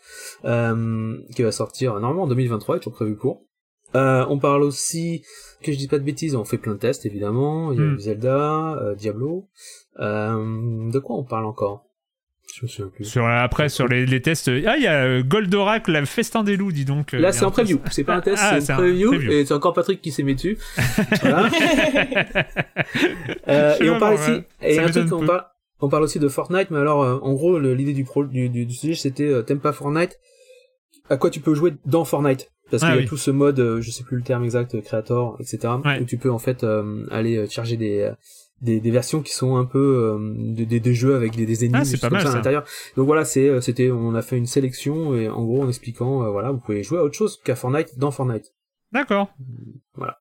euh, 0.44 1.16
qui 1.34 1.43
va 1.43 1.51
sortir 1.51 1.94
euh, 1.94 2.01
normalement 2.01 2.22
en 2.22 2.28
2023, 2.28 2.76
est 2.76 2.78
toujours 2.78 2.93
prévu 2.94 3.16
pour. 3.16 3.43
Euh, 3.97 4.24
on 4.28 4.38
parle 4.38 4.62
aussi, 4.62 5.24
que 5.62 5.72
je 5.72 5.76
dis 5.76 5.88
pas 5.88 5.98
de 5.98 6.05
bêtises, 6.05 6.36
on 6.36 6.44
fait 6.44 6.59
plein 6.59 6.74
de 6.74 6.78
tests 6.78 7.05
évidemment, 7.06 7.72
il 7.72 7.78
y 7.78 7.82
a 7.82 7.84
eu 7.94 7.98
Zelda, 7.98 8.74
euh, 8.80 8.94
Diablo, 8.94 9.48
euh, 9.98 10.90
de 10.90 10.98
quoi 11.01 11.16
on 11.16 11.24
parle 11.24 11.47
encore 11.47 11.74
Je 11.74 11.80
me 11.80 11.84
souviens 11.84 11.84
plus. 11.84 12.44
Sur, 13.02 13.26
après, 13.26 13.68
sur 13.68 13.86
les, 13.86 14.06
les 14.06 14.22
tests. 14.22 14.48
Ah, 14.66 14.76
il 14.76 14.82
y 14.82 14.86
a 14.86 15.04
euh, 15.04 15.22
Goldorak, 15.22 15.88
la 15.88 16.04
Festin 16.06 16.42
des 16.42 16.56
loups, 16.56 16.72
dis 16.72 16.84
donc. 16.86 17.12
euh, 17.12 17.18
Là 17.18 17.32
c'est 17.32 17.44
un 17.44 17.48
en 17.48 17.50
preview, 17.50 17.78
c'est 17.90 18.04
pas 18.04 18.14
un 18.16 18.20
test, 18.22 18.38
Ah, 18.40 18.60
c'est 18.60 18.72
un 18.72 18.76
preview, 18.76 19.10
preview. 19.10 19.30
et 19.30 19.44
c'est 19.44 19.52
encore 19.54 19.74
Patrick 19.74 20.00
qui 20.00 20.10
s'est 20.10 20.22
mis 20.22 20.34
dessus. 20.34 20.56
Voilà. 21.20 21.50
Euh, 23.48 23.76
et 23.80 23.90
on 23.90 23.98
parle 23.98 24.14
ouais. 24.14 24.20
aussi, 24.20 24.42
et 24.62 24.78
un 24.78 24.88
truc 24.90 25.12
on 25.12 25.24
parle, 25.26 25.44
on 25.80 25.88
parle 25.88 26.02
aussi 26.04 26.18
de 26.18 26.28
Fortnite, 26.28 26.70
mais 26.70 26.78
alors 26.78 27.02
euh, 27.02 27.18
en 27.22 27.32
gros 27.34 27.58
l'idée 27.58 27.92
du, 27.92 28.04
pro, 28.04 28.24
du, 28.24 28.48
du, 28.48 28.66
du 28.66 28.74
sujet 28.74 28.94
c'était 28.94 29.28
euh, 29.28 29.42
t'aimes 29.42 29.60
pas 29.60 29.72
Fortnite, 29.72 30.18
à 31.10 31.16
quoi 31.16 31.30
tu 31.30 31.40
peux 31.40 31.54
jouer 31.54 31.74
dans 31.84 32.04
Fortnite? 32.04 32.50
Parce 32.70 32.82
Ah 32.82 32.86
qu'il 32.88 32.94
y 32.96 32.98
a 32.98 33.02
oui. 33.02 33.08
tout 33.08 33.16
ce 33.16 33.30
mode, 33.30 33.78
je 33.80 33.90
sais 33.92 34.02
plus 34.02 34.16
le 34.16 34.24
terme 34.24 34.42
exact, 34.44 34.80
Creator, 34.80 35.36
etc. 35.40 35.74
Ouais. 35.84 36.00
où 36.00 36.04
tu 36.04 36.16
peux 36.18 36.30
en 36.32 36.38
fait 36.40 36.64
euh, 36.64 37.06
aller 37.12 37.46
charger 37.48 37.76
des, 37.76 38.00
euh, 38.00 38.12
des 38.62 38.80
des 38.80 38.90
versions 38.90 39.20
qui 39.22 39.32
sont 39.32 39.56
un 39.56 39.64
peu 39.64 39.78
euh, 39.78 40.34
des, 40.54 40.66
des, 40.66 40.80
des 40.80 40.94
jeux 40.94 41.14
avec 41.14 41.36
des, 41.36 41.44
des 41.46 41.64
ennemis 41.64 41.78
Ah, 41.80 41.84
c'est 41.84 41.92
des 41.92 41.96
choses 41.96 42.00
pas 42.02 42.08
comme 42.08 42.16
mal, 42.18 42.26
ça 42.26 42.32
à 42.32 42.36
l'intérieur. 42.36 42.64
Donc 42.96 43.06
voilà, 43.06 43.24
c'est 43.24 43.48
euh, 43.48 43.60
c'était 43.60 43.90
on 43.90 44.14
a 44.14 44.22
fait 44.22 44.38
une 44.38 44.46
sélection 44.46 45.14
et 45.14 45.28
en 45.28 45.44
gros 45.44 45.62
en 45.62 45.68
expliquant 45.68 46.22
euh, 46.22 46.30
voilà 46.30 46.50
vous 46.52 46.58
pouvez 46.60 46.82
jouer 46.82 46.98
à 46.98 47.02
autre 47.04 47.16
chose 47.16 47.40
qu'à 47.44 47.54
Fortnite 47.56 47.98
dans 47.98 48.10
Fortnite. 48.10 48.54
D'accord. 48.92 49.28
Voilà. 49.94 50.18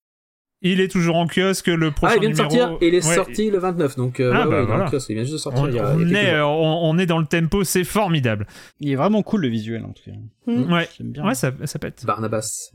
Il 0.62 0.82
est 0.82 0.88
toujours 0.88 1.18
en 1.18 1.28
kiosque, 1.28 1.68
le 1.68 1.92
prochain 1.92 2.14
Ah, 2.14 2.16
il 2.18 2.22
vient 2.22 2.30
de 2.32 2.34
numéro. 2.36 2.50
sortir, 2.50 2.78
il 2.82 2.96
est 2.96 3.08
Ouais. 3.08 3.14
sorti 3.16 3.52
le 3.52 3.60
29, 3.60 3.98
donc 3.98 4.20
euh, 4.20 4.32
Ah, 4.34 4.46
ouais, 4.48 4.50
bah, 4.50 4.58
ouais, 4.62 4.66
il 4.68 4.70
est 4.70 4.84
en 4.84 4.90
kiosque, 4.90 5.10
il 5.10 5.14
vient 5.14 5.24
juste 5.24 5.34
de 5.34 5.38
sortir 5.38 5.62
On, 5.64 5.68
il 5.68 5.76
y 5.76 5.80
a, 5.80 5.94
est, 5.94 5.98
jours. 5.98 6.08
euh, 6.34 6.42
on, 6.44 6.90
on 6.90 6.98
est 6.98 7.06
dans 7.06 7.20
le 7.20 7.26
tempo, 7.28 7.64
c'est 7.64 7.84
formidable. 7.84 8.48
Il 8.80 8.90
est 8.92 8.96
vraiment 8.96 9.22
cool 9.22 9.42
le 9.42 9.50
visuel 9.50 9.84
en 9.86 9.92
tout 9.94 10.04
cas. 10.06 10.16
Mm. 10.48 10.74
Ouais, 10.74 10.90
J'aime 10.98 11.12
bien. 11.12 11.26
ouais 11.28 11.36
ça, 11.36 11.52
ça 11.66 11.78
pète. 11.78 12.04
Barnabas. 12.06 12.72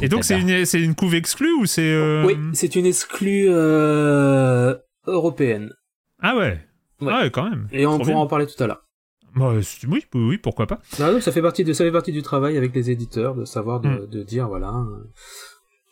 Et 0.00 0.08
donc, 0.08 0.24
c'est 0.24 0.38
une, 0.40 0.64
c'est 0.64 0.80
une 0.80 0.94
couve 0.94 1.14
exclue 1.14 1.52
ou 1.54 1.66
c'est. 1.66 1.82
euh, 1.82 2.24
Oui, 2.24 2.36
c'est 2.52 2.76
une 2.76 2.86
exclue 2.86 3.46
euh, 3.48 4.74
européenne. 5.06 5.72
Ah 6.22 6.36
ouais. 6.36 6.60
Ouais. 7.00 7.12
Ah 7.12 7.22
ouais, 7.22 7.30
quand 7.30 7.48
même. 7.50 7.68
Et 7.72 7.86
on 7.86 7.90
Trop 7.90 7.98
pourra 7.98 8.10
bien. 8.12 8.16
en 8.18 8.26
parler 8.26 8.46
tout 8.46 8.62
à 8.62 8.66
l'heure. 8.66 8.82
Bah, 9.34 9.52
oui, 9.88 10.04
oui, 10.14 10.38
pourquoi 10.38 10.66
pas. 10.66 10.78
Non, 10.98 11.12
donc 11.12 11.22
ça 11.22 11.30
fait 11.30 11.42
partie 11.42 11.62
de 11.62 11.72
ça 11.74 11.84
fait 11.84 11.92
partie 11.92 12.12
du 12.12 12.22
travail 12.22 12.56
avec 12.56 12.74
les 12.74 12.90
éditeurs 12.90 13.34
de 13.34 13.44
savoir 13.44 13.80
de, 13.80 13.88
Mm. 13.88 14.06
de 14.08 14.22
dire 14.22 14.48
voilà 14.48 14.68
euh, 14.70 15.04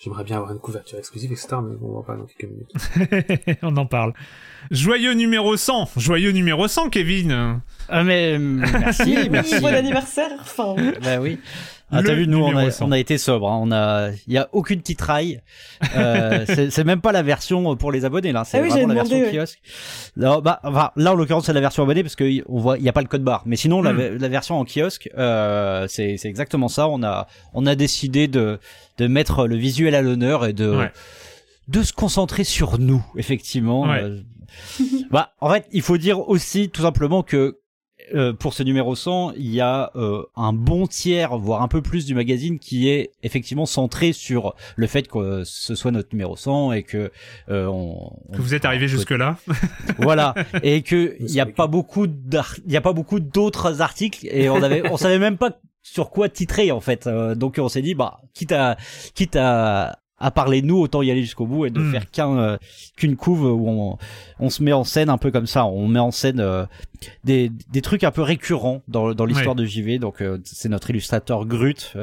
j'aimerais 0.00 0.24
bien 0.24 0.36
avoir 0.38 0.52
une 0.52 0.58
couverture 0.60 0.98
exclusive 0.98 1.30
etc 1.30 1.48
mais 1.62 1.76
on 1.82 1.92
va 1.92 1.98
en 1.98 2.02
parler 2.02 2.22
dans 2.22 2.26
quelques 2.26 2.50
minutes. 2.50 3.58
on 3.62 3.76
en 3.76 3.84
parle. 3.84 4.14
Joyeux 4.70 5.12
numéro 5.12 5.58
100. 5.58 5.90
Joyeux 5.98 6.30
numéro 6.30 6.66
100, 6.68 6.88
Kevin. 6.88 7.60
Ah 7.90 8.02
mais 8.02 8.38
merci, 8.38 9.14
merci. 9.30 9.60
Bon 9.60 9.74
anniversaire. 9.74 10.30
Enfin, 10.40 10.74
Bah 11.02 11.20
oui. 11.20 11.38
Ah, 11.90 12.02
t'as 12.02 12.14
vu, 12.14 12.26
nous, 12.26 12.38
on 12.42 12.56
a, 12.56 12.70
100. 12.70 12.86
on 12.88 12.92
a 12.92 12.98
été 12.98 13.18
sobre. 13.18 13.48
hein. 13.48 13.58
On 13.62 13.70
a, 13.70 14.10
il 14.26 14.32
y 14.32 14.38
a 14.38 14.48
aucune 14.52 14.80
titraille. 14.80 15.40
Euh, 15.96 16.44
c'est 16.70 16.82
même 16.84 17.00
pas 17.00 17.12
la 17.12 17.22
version 17.22 17.76
pour 17.76 17.92
les 17.92 18.04
abonnés 18.04 18.32
là. 18.32 18.42
C'est 18.44 18.58
Ah 18.58 18.62
oui, 18.62 18.70
vraiment 18.70 18.88
la 18.88 18.94
version 18.94 19.18
ouais. 19.20 19.30
kiosque. 19.32 19.60
Non, 20.16 20.40
bah, 20.40 20.60
enfin, 20.64 20.90
là, 20.96 21.12
en 21.12 21.14
l'occurrence, 21.14 21.46
c'est 21.46 21.52
la 21.52 21.60
version 21.60 21.82
abonnée 21.84 22.02
parce 22.02 22.16
que 22.16 22.42
on 22.48 22.58
voit, 22.58 22.78
il 22.78 22.84
y 22.84 22.88
a 22.88 22.92
pas 22.92 23.02
le 23.02 23.06
code 23.06 23.22
barre. 23.22 23.42
Mais 23.46 23.56
sinon, 23.56 23.80
la, 23.82 23.92
Hmm. 23.92 24.16
la 24.18 24.28
version 24.28 24.58
en 24.58 24.64
kiosque, 24.64 25.08
euh, 25.18 25.86
c'est 25.88 26.16
c'est 26.16 26.28
exactement 26.28 26.68
ça. 26.68 26.88
On 26.88 27.02
a, 27.04 27.28
on 27.52 27.64
a 27.66 27.74
décidé 27.76 28.26
de, 28.28 28.58
de 28.98 29.06
mettre 29.06 29.46
le 29.46 29.56
visuel 29.56 29.94
à 29.94 30.02
l'honneur 30.02 30.46
et 30.46 30.52
de, 30.52 30.68
Ouais. 30.68 30.90
de 31.68 31.82
se 31.82 31.92
concentrer 31.92 32.42
sur 32.44 32.78
nous, 32.78 33.04
effectivement. 33.16 33.82
Ouais. 33.82 34.02
Euh, 34.02 34.18
bah, 35.10 35.32
en 35.40 35.50
fait, 35.50 35.66
il 35.72 35.82
faut 35.82 35.98
dire 35.98 36.28
aussi 36.28 36.70
tout 36.70 36.82
simplement 36.82 37.22
que 37.22 37.58
euh, 38.14 38.32
pour 38.32 38.52
ce 38.54 38.62
numéro 38.62 38.94
100, 38.94 39.32
il 39.36 39.50
y 39.54 39.60
a 39.60 39.90
euh, 39.96 40.22
un 40.36 40.52
bon 40.52 40.86
tiers, 40.86 41.38
voire 41.38 41.62
un 41.62 41.68
peu 41.68 41.80
plus 41.82 42.04
du 42.06 42.14
magazine 42.14 42.58
qui 42.58 42.88
est 42.88 43.12
effectivement 43.22 43.66
centré 43.66 44.12
sur 44.12 44.54
le 44.76 44.86
fait 44.86 45.08
que 45.08 45.18
euh, 45.18 45.42
ce 45.44 45.74
soit 45.74 45.90
notre 45.90 46.08
numéro 46.12 46.36
100 46.36 46.72
et 46.72 46.82
que 46.82 47.10
euh, 47.48 47.66
on, 47.66 48.12
Que 48.32 48.42
vous 48.42 48.54
êtes 48.54 48.64
arrivé 48.64 48.86
on- 48.86 48.88
jusque-là. 48.88 49.36
voilà 49.98 50.34
et 50.62 50.82
que 50.82 51.16
il 51.20 51.30
y 51.30 51.40
a 51.40 51.46
pas 51.46 51.66
beaucoup 51.66 52.06
il 52.06 52.72
y 52.72 52.76
a 52.76 52.80
pas 52.80 52.92
beaucoup 52.92 53.20
d'autres 53.20 53.80
articles 53.80 54.26
et 54.30 54.48
on 54.48 54.62
avait 54.62 54.88
on 54.90 54.96
savait 54.96 55.18
même 55.18 55.38
pas 55.38 55.58
sur 55.82 56.10
quoi 56.10 56.28
titrer 56.28 56.72
en 56.72 56.80
fait 56.80 57.06
Euh, 57.06 57.34
donc 57.34 57.56
on 57.58 57.68
s'est 57.68 57.82
dit 57.82 57.94
bah 57.94 58.20
quitte 58.34 58.52
à 58.52 58.76
quitte 59.14 59.36
à 59.36 59.98
à 60.24 60.30
parler 60.30 60.62
nous 60.62 60.78
autant 60.78 61.02
y 61.02 61.10
aller 61.10 61.20
jusqu'au 61.22 61.46
bout 61.46 61.66
et 61.66 61.70
de 61.70 61.80
Mm. 61.80 61.92
faire 61.92 62.10
qu'un 62.10 62.38
euh, 62.38 62.56
qu'une 62.96 63.14
couve 63.16 63.44
où 63.44 63.68
on 63.68 63.98
on 64.40 64.48
se 64.50 64.62
met 64.62 64.72
en 64.72 64.82
scène 64.84 65.10
un 65.10 65.18
peu 65.18 65.30
comme 65.30 65.46
ça. 65.46 65.66
On 65.66 65.86
met 65.86 65.98
en 65.98 66.10
scène 66.10 66.40
euh, 66.40 66.64
des 67.24 67.50
des 67.70 67.82
trucs 67.82 68.04
un 68.04 68.10
peu 68.10 68.22
récurrents 68.22 68.82
dans 68.88 69.12
dans 69.14 69.26
l'histoire 69.26 69.54
de 69.54 69.64
JV 69.66 69.98
donc 69.98 70.22
euh, 70.22 70.38
c'est 70.44 70.68
notre 70.70 70.88
illustrateur 70.90 71.44
Grut. 71.44 71.94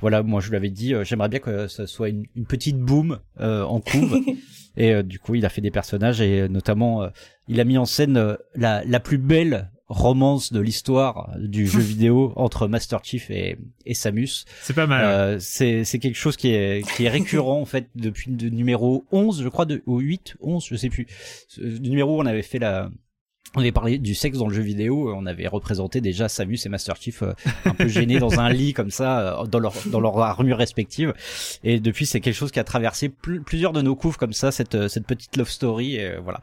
Voilà 0.00 0.22
moi 0.22 0.40
je 0.40 0.50
lui 0.50 0.56
avais 0.56 0.70
dit 0.70 0.94
j'aimerais 1.02 1.28
bien 1.28 1.40
que 1.40 1.66
ça 1.66 1.86
soit 1.86 2.08
une, 2.10 2.24
une 2.36 2.46
petite 2.46 2.78
boom 2.78 3.18
en 3.40 3.80
couve. 3.80 4.20
Et 4.76 5.04
du 5.04 5.20
coup, 5.20 5.36
il 5.36 5.46
a 5.46 5.50
fait 5.50 5.60
des 5.60 5.70
personnages 5.70 6.20
et 6.20 6.48
notamment, 6.48 7.08
il 7.46 7.60
a 7.60 7.64
mis 7.64 7.78
en 7.78 7.84
scène 7.84 8.36
la, 8.56 8.84
la 8.84 8.98
plus 8.98 9.18
belle 9.18 9.70
romance 9.88 10.52
de 10.52 10.60
l'histoire 10.60 11.30
du 11.38 11.66
jeu 11.66 11.80
vidéo 11.80 12.32
entre 12.36 12.68
Master 12.68 13.04
Chief 13.04 13.30
et, 13.30 13.58
et 13.84 13.94
Samus. 13.94 14.44
C'est 14.62 14.74
pas 14.74 14.86
mal. 14.86 15.04
Euh, 15.04 15.38
c'est 15.40 15.84
c'est 15.84 15.98
quelque 15.98 16.16
chose 16.16 16.36
qui 16.36 16.48
est 16.48 16.88
qui 16.96 17.04
est 17.04 17.08
récurrent 17.10 17.60
en 17.60 17.66
fait 17.66 17.88
depuis 17.94 18.30
le 18.30 18.48
numéro 18.50 19.04
11, 19.12 19.42
je 19.42 19.48
crois, 19.48 19.66
de, 19.66 19.82
ou 19.86 19.98
8, 19.98 20.36
11, 20.40 20.66
je 20.66 20.76
sais 20.76 20.88
plus. 20.88 21.06
Ce 21.48 21.60
numéro 21.60 22.16
où 22.16 22.20
on 22.20 22.26
avait 22.26 22.42
fait 22.42 22.58
la 22.58 22.90
on 23.56 23.60
avait 23.60 23.72
parlé 23.72 23.98
du 23.98 24.14
sexe 24.14 24.38
dans 24.38 24.48
le 24.48 24.54
jeu 24.54 24.62
vidéo, 24.62 25.12
on 25.14 25.26
avait 25.26 25.46
représenté 25.46 26.00
déjà 26.00 26.28
Samus 26.28 26.58
et 26.64 26.68
Master 26.68 26.96
Chief 26.96 27.22
euh, 27.22 27.32
un 27.64 27.74
peu 27.74 27.86
gênés 27.88 28.18
dans 28.18 28.40
un 28.40 28.48
lit 28.50 28.72
comme 28.72 28.90
ça, 28.90 29.40
euh, 29.42 29.46
dans 29.46 29.58
leur 29.60 29.74
dans 29.86 30.00
leur 30.00 30.18
armure 30.18 30.58
respective. 30.58 31.14
Et 31.62 31.78
depuis, 31.80 32.06
c'est 32.06 32.20
quelque 32.20 32.34
chose 32.34 32.50
qui 32.50 32.58
a 32.60 32.64
traversé 32.64 33.08
pl- 33.08 33.42
plusieurs 33.42 33.72
de 33.72 33.80
nos 33.82 33.94
couves 33.96 34.16
comme 34.16 34.32
ça, 34.32 34.50
cette 34.52 34.74
euh, 34.74 34.88
cette 34.88 35.06
petite 35.06 35.36
love 35.36 35.48
story. 35.48 35.96
Et, 35.96 36.04
euh, 36.04 36.20
voilà. 36.22 36.40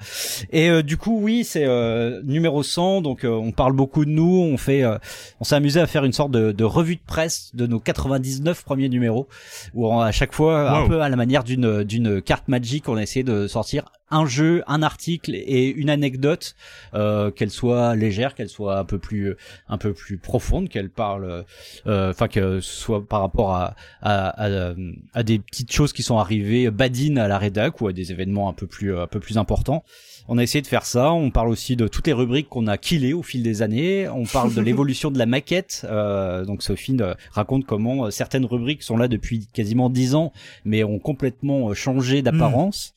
Et 0.51 0.69
euh, 0.69 0.81
du 0.83 0.97
coup, 0.97 1.19
oui, 1.21 1.43
c'est 1.43 1.65
euh, 1.65 2.21
numéro 2.23 2.63
100. 2.63 3.01
Donc, 3.01 3.23
euh, 3.23 3.29
on 3.29 3.51
parle 3.51 3.73
beaucoup 3.73 4.05
de 4.05 4.11
nous. 4.11 4.41
On 4.41 4.57
fait, 4.57 4.83
euh, 4.83 4.97
on 5.39 5.43
s'est 5.43 5.55
amusé 5.55 5.79
à 5.79 5.87
faire 5.87 6.05
une 6.05 6.13
sorte 6.13 6.31
de, 6.31 6.51
de 6.51 6.63
revue 6.63 6.95
de 6.95 7.01
presse 7.05 7.51
de 7.53 7.67
nos 7.67 7.79
99 7.79 8.63
premiers 8.63 8.89
numéros, 8.89 9.27
où 9.73 9.87
on- 9.87 9.99
à 9.99 10.11
chaque 10.11 10.33
fois, 10.33 10.69
un 10.71 10.87
peu 10.87 11.01
à 11.01 11.09
la 11.09 11.15
manière 11.15 11.43
d'une 11.43 11.83
d'une 11.83 12.21
carte 12.21 12.47
magique, 12.47 12.87
on 12.89 12.95
a 12.95 13.01
essayé 13.03 13.23
de 13.23 13.47
sortir 13.47 13.85
un 14.11 14.25
jeu, 14.25 14.63
un 14.67 14.83
article 14.83 15.33
et 15.35 15.67
une 15.67 15.89
anecdote, 15.89 16.55
euh, 16.93 17.31
qu'elle 17.31 17.49
soit 17.49 17.95
légère, 17.95 18.35
qu'elle 18.35 18.49
soit 18.49 18.77
un 18.77 18.85
peu 18.85 18.99
plus 18.99 19.35
un 19.69 19.77
peu 19.77 19.93
plus 19.93 20.17
profonde, 20.17 20.69
qu'elle 20.69 20.89
parle, 20.89 21.45
euh, 21.87 22.09
enfin 22.11 22.27
que 22.27 22.59
ce 22.59 22.81
soit 22.81 23.05
par 23.05 23.21
rapport 23.21 23.53
à, 23.55 23.75
à, 24.01 24.45
à, 24.45 24.73
à 25.13 25.23
des 25.23 25.39
petites 25.39 25.71
choses 25.71 25.93
qui 25.93 26.03
sont 26.03 26.17
arrivées 26.17 26.69
badines 26.69 27.17
à 27.17 27.27
la 27.27 27.37
rédac 27.37 27.81
ou 27.81 27.87
à 27.87 27.93
des 27.93 28.11
événements 28.11 28.49
un 28.49 28.53
peu 28.53 28.67
plus 28.67 28.97
un 28.97 29.07
peu 29.07 29.19
plus 29.19 29.37
importants. 29.37 29.83
On 30.27 30.37
a 30.37 30.43
essayé 30.43 30.61
de 30.61 30.67
faire 30.67 30.85
ça. 30.85 31.11
On 31.11 31.29
parle 31.29 31.49
aussi 31.49 31.75
de 31.75 31.87
toutes 31.87 32.07
les 32.07 32.13
rubriques 32.13 32.49
qu'on 32.49 32.67
a 32.67 32.77
killées 32.77 33.13
au 33.13 33.23
fil 33.23 33.43
des 33.43 33.61
années. 33.61 34.07
On 34.07 34.23
parle 34.25 34.53
de 34.53 34.61
l'évolution 34.67 35.11
de 35.11 35.17
la 35.17 35.25
maquette. 35.25 35.85
Euh, 35.89 36.45
donc 36.45 36.63
Sophie 36.63 36.95
euh, 36.99 37.13
raconte 37.31 37.65
comment 37.65 38.05
euh, 38.05 38.11
certaines 38.11 38.45
rubriques 38.45 38.83
sont 38.83 38.97
là 38.97 39.07
depuis 39.07 39.47
quasiment 39.53 39.89
dix 39.89 40.15
ans, 40.15 40.31
mais 40.63 40.83
ont 40.83 40.99
complètement 40.99 41.69
euh, 41.69 41.73
changé 41.73 42.21
d'apparence. 42.21 42.93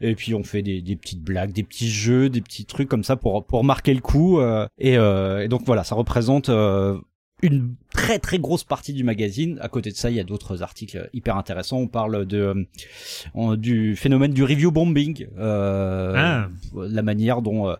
Et 0.00 0.14
puis 0.14 0.34
on 0.34 0.44
fait 0.44 0.62
des, 0.62 0.80
des 0.80 0.96
petites 0.96 1.22
blagues, 1.22 1.52
des 1.52 1.64
petits 1.64 1.90
jeux, 1.90 2.28
des 2.28 2.40
petits 2.40 2.64
trucs 2.64 2.88
comme 2.88 3.04
ça 3.04 3.16
pour 3.16 3.44
pour 3.44 3.64
marquer 3.64 3.94
le 3.94 4.00
coup. 4.00 4.38
euh, 4.40 4.66
et, 4.78 4.96
euh, 4.96 5.44
et 5.44 5.48
donc 5.48 5.62
voilà, 5.66 5.82
ça 5.84 5.94
représente 5.96 6.48
euh, 6.50 6.98
une 7.42 7.74
très 7.92 8.18
très 8.18 8.38
grosse 8.38 8.64
partie 8.64 8.92
du 8.92 9.04
magazine. 9.04 9.58
À 9.60 9.68
côté 9.68 9.90
de 9.90 9.96
ça, 9.96 10.10
il 10.10 10.16
y 10.16 10.20
a 10.20 10.24
d'autres 10.24 10.62
articles 10.62 11.08
hyper 11.12 11.36
intéressants. 11.36 11.78
On 11.78 11.88
parle 11.88 12.26
de 12.26 12.66
euh, 13.36 13.56
du 13.56 13.96
phénomène 13.96 14.32
du 14.32 14.42
review 14.44 14.70
bombing, 14.72 15.26
euh, 15.38 16.14
Ah. 16.16 16.48
la 16.74 17.02
manière 17.02 17.42
dont 17.42 17.68
euh, 17.68 17.74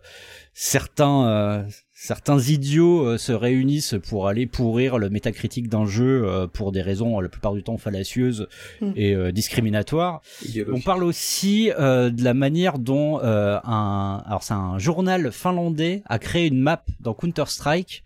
certains 0.53 1.65
certains 2.01 2.39
idiots 2.39 3.17
se 3.17 3.31
réunissent 3.31 3.95
pour 4.09 4.27
aller 4.27 4.45
pourrir 4.47 4.97
le 4.97 5.09
métacritique 5.09 5.67
d'un 5.67 5.85
jeu 5.85 6.47
pour 6.53 6.71
des 6.71 6.81
raisons 6.81 7.19
la 7.19 7.29
plupart 7.29 7.53
du 7.53 7.63
temps 7.63 7.77
fallacieuses 7.77 8.47
Hmm. 8.81 8.91
et 8.95 9.31
discriminatoires. 9.31 10.21
On 10.71 10.79
parle 10.81 11.03
aussi 11.03 11.71
euh, 11.77 12.09
de 12.09 12.23
la 12.23 12.33
manière 12.33 12.79
dont 12.79 13.19
euh, 13.21 13.59
un 13.63 14.23
alors 14.25 14.43
c'est 14.43 14.53
un 14.53 14.77
journal 14.79 15.31
finlandais 15.31 16.01
a 16.05 16.19
créé 16.19 16.47
une 16.47 16.59
map 16.61 16.83
dans 16.99 17.13
Counter 17.13 17.43
Strike 17.47 18.03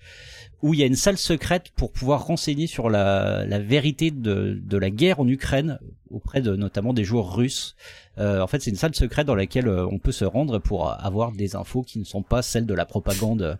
où 0.63 0.73
il 0.73 0.79
y 0.79 0.83
a 0.83 0.85
une 0.85 0.95
salle 0.95 1.17
secrète 1.17 1.71
pour 1.75 1.91
pouvoir 1.91 2.25
renseigner 2.25 2.67
sur 2.67 2.89
la, 2.89 3.45
la 3.45 3.59
vérité 3.59 4.11
de, 4.11 4.57
de 4.63 4.77
la 4.77 4.89
guerre 4.89 5.19
en 5.19 5.27
Ukraine 5.27 5.77
auprès 6.09 6.41
de 6.41 6.55
notamment 6.55 6.93
des 6.93 7.03
joueurs 7.03 7.35
russes. 7.35 7.75
Euh, 8.17 8.39
en 8.39 8.47
fait, 8.47 8.61
c'est 8.61 8.69
une 8.69 8.77
salle 8.77 8.95
secrète 8.95 9.27
dans 9.27 9.35
laquelle 9.35 9.67
euh, 9.67 9.85
on 9.91 9.99
peut 9.99 10.11
se 10.13 10.23
rendre 10.23 10.59
pour 10.59 10.89
avoir 10.89 11.33
des 11.33 11.57
infos 11.57 11.81
qui 11.81 11.99
ne 11.99 12.05
sont 12.05 12.21
pas 12.21 12.41
celles 12.41 12.65
de 12.65 12.73
la 12.73 12.85
propagande 12.85 13.41
euh, 13.41 13.55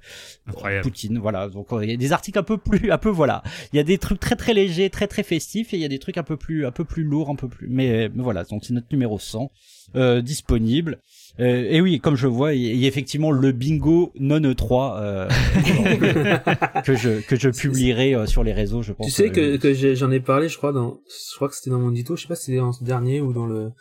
Incroyable. 0.47 0.83
Poutine. 0.83 1.17
Voilà, 1.17 1.49
donc 1.49 1.73
euh, 1.73 1.83
il 1.83 1.91
y 1.91 1.93
a 1.93 1.97
des 1.97 2.13
articles 2.13 2.39
un 2.39 2.43
peu 2.43 2.57
plus, 2.57 2.91
un 2.91 2.97
peu 2.97 3.09
voilà, 3.09 3.43
il 3.73 3.77
y 3.77 3.79
a 3.79 3.83
des 3.83 3.97
trucs 3.97 4.19
très 4.19 4.35
très 4.35 4.53
légers, 4.53 4.89
très 4.89 5.07
très 5.07 5.23
festifs, 5.23 5.73
et 5.73 5.77
il 5.77 5.81
y 5.81 5.85
a 5.85 5.89
des 5.89 5.99
trucs 5.99 6.17
un 6.17 6.23
peu 6.23 6.37
plus, 6.37 6.65
un 6.65 6.71
peu 6.71 6.85
plus 6.85 7.03
lourds, 7.03 7.29
un 7.29 7.35
peu 7.35 7.49
plus. 7.49 7.67
Mais, 7.69 8.09
mais 8.13 8.23
voilà, 8.23 8.43
donc 8.45 8.63
c'est 8.63 8.73
notre 8.73 8.87
numéro 8.91 9.19
100 9.19 9.51
euh, 9.95 10.21
disponible. 10.21 10.99
Euh, 11.39 11.65
et 11.67 11.81
oui, 11.81 11.99
comme 11.99 12.15
je 12.15 12.27
vois, 12.27 12.53
il 12.53 12.75
y 12.77 12.85
a- 12.85 12.87
effectivement 12.87 13.31
le 13.31 13.51
bingo 13.51 14.11
non 14.19 14.39
E3 14.39 14.97
euh, 14.97 15.27
que 16.85 16.95
je 16.95 17.21
que 17.21 17.35
je 17.35 17.49
publierai 17.49 18.13
euh, 18.13 18.27
sur 18.27 18.43
les 18.43 18.53
réseaux, 18.53 18.83
je 18.83 18.93
pense. 18.93 19.07
Tu 19.07 19.11
sais 19.11 19.31
euh, 19.39 19.57
que, 19.57 19.95
j'en 19.95 20.11
ai 20.11 20.19
parlé, 20.19 20.47
je 20.47 20.57
crois, 20.57 20.71
dans, 20.71 20.99
je 21.07 21.35
crois 21.35 21.49
que 21.49 21.55
c'était 21.55 21.71
dans 21.71 21.79
mon 21.79 21.89
dito, 21.89 22.15
je 22.15 22.21
sais 22.23 22.27
pas 22.27 22.35
si 22.35 22.45
c'était 22.45 22.59
dans 22.59 22.71
ce 22.71 22.83
dernier 22.83 23.19
ou 23.19 23.33
dans 23.33 23.47
le, 23.47 23.71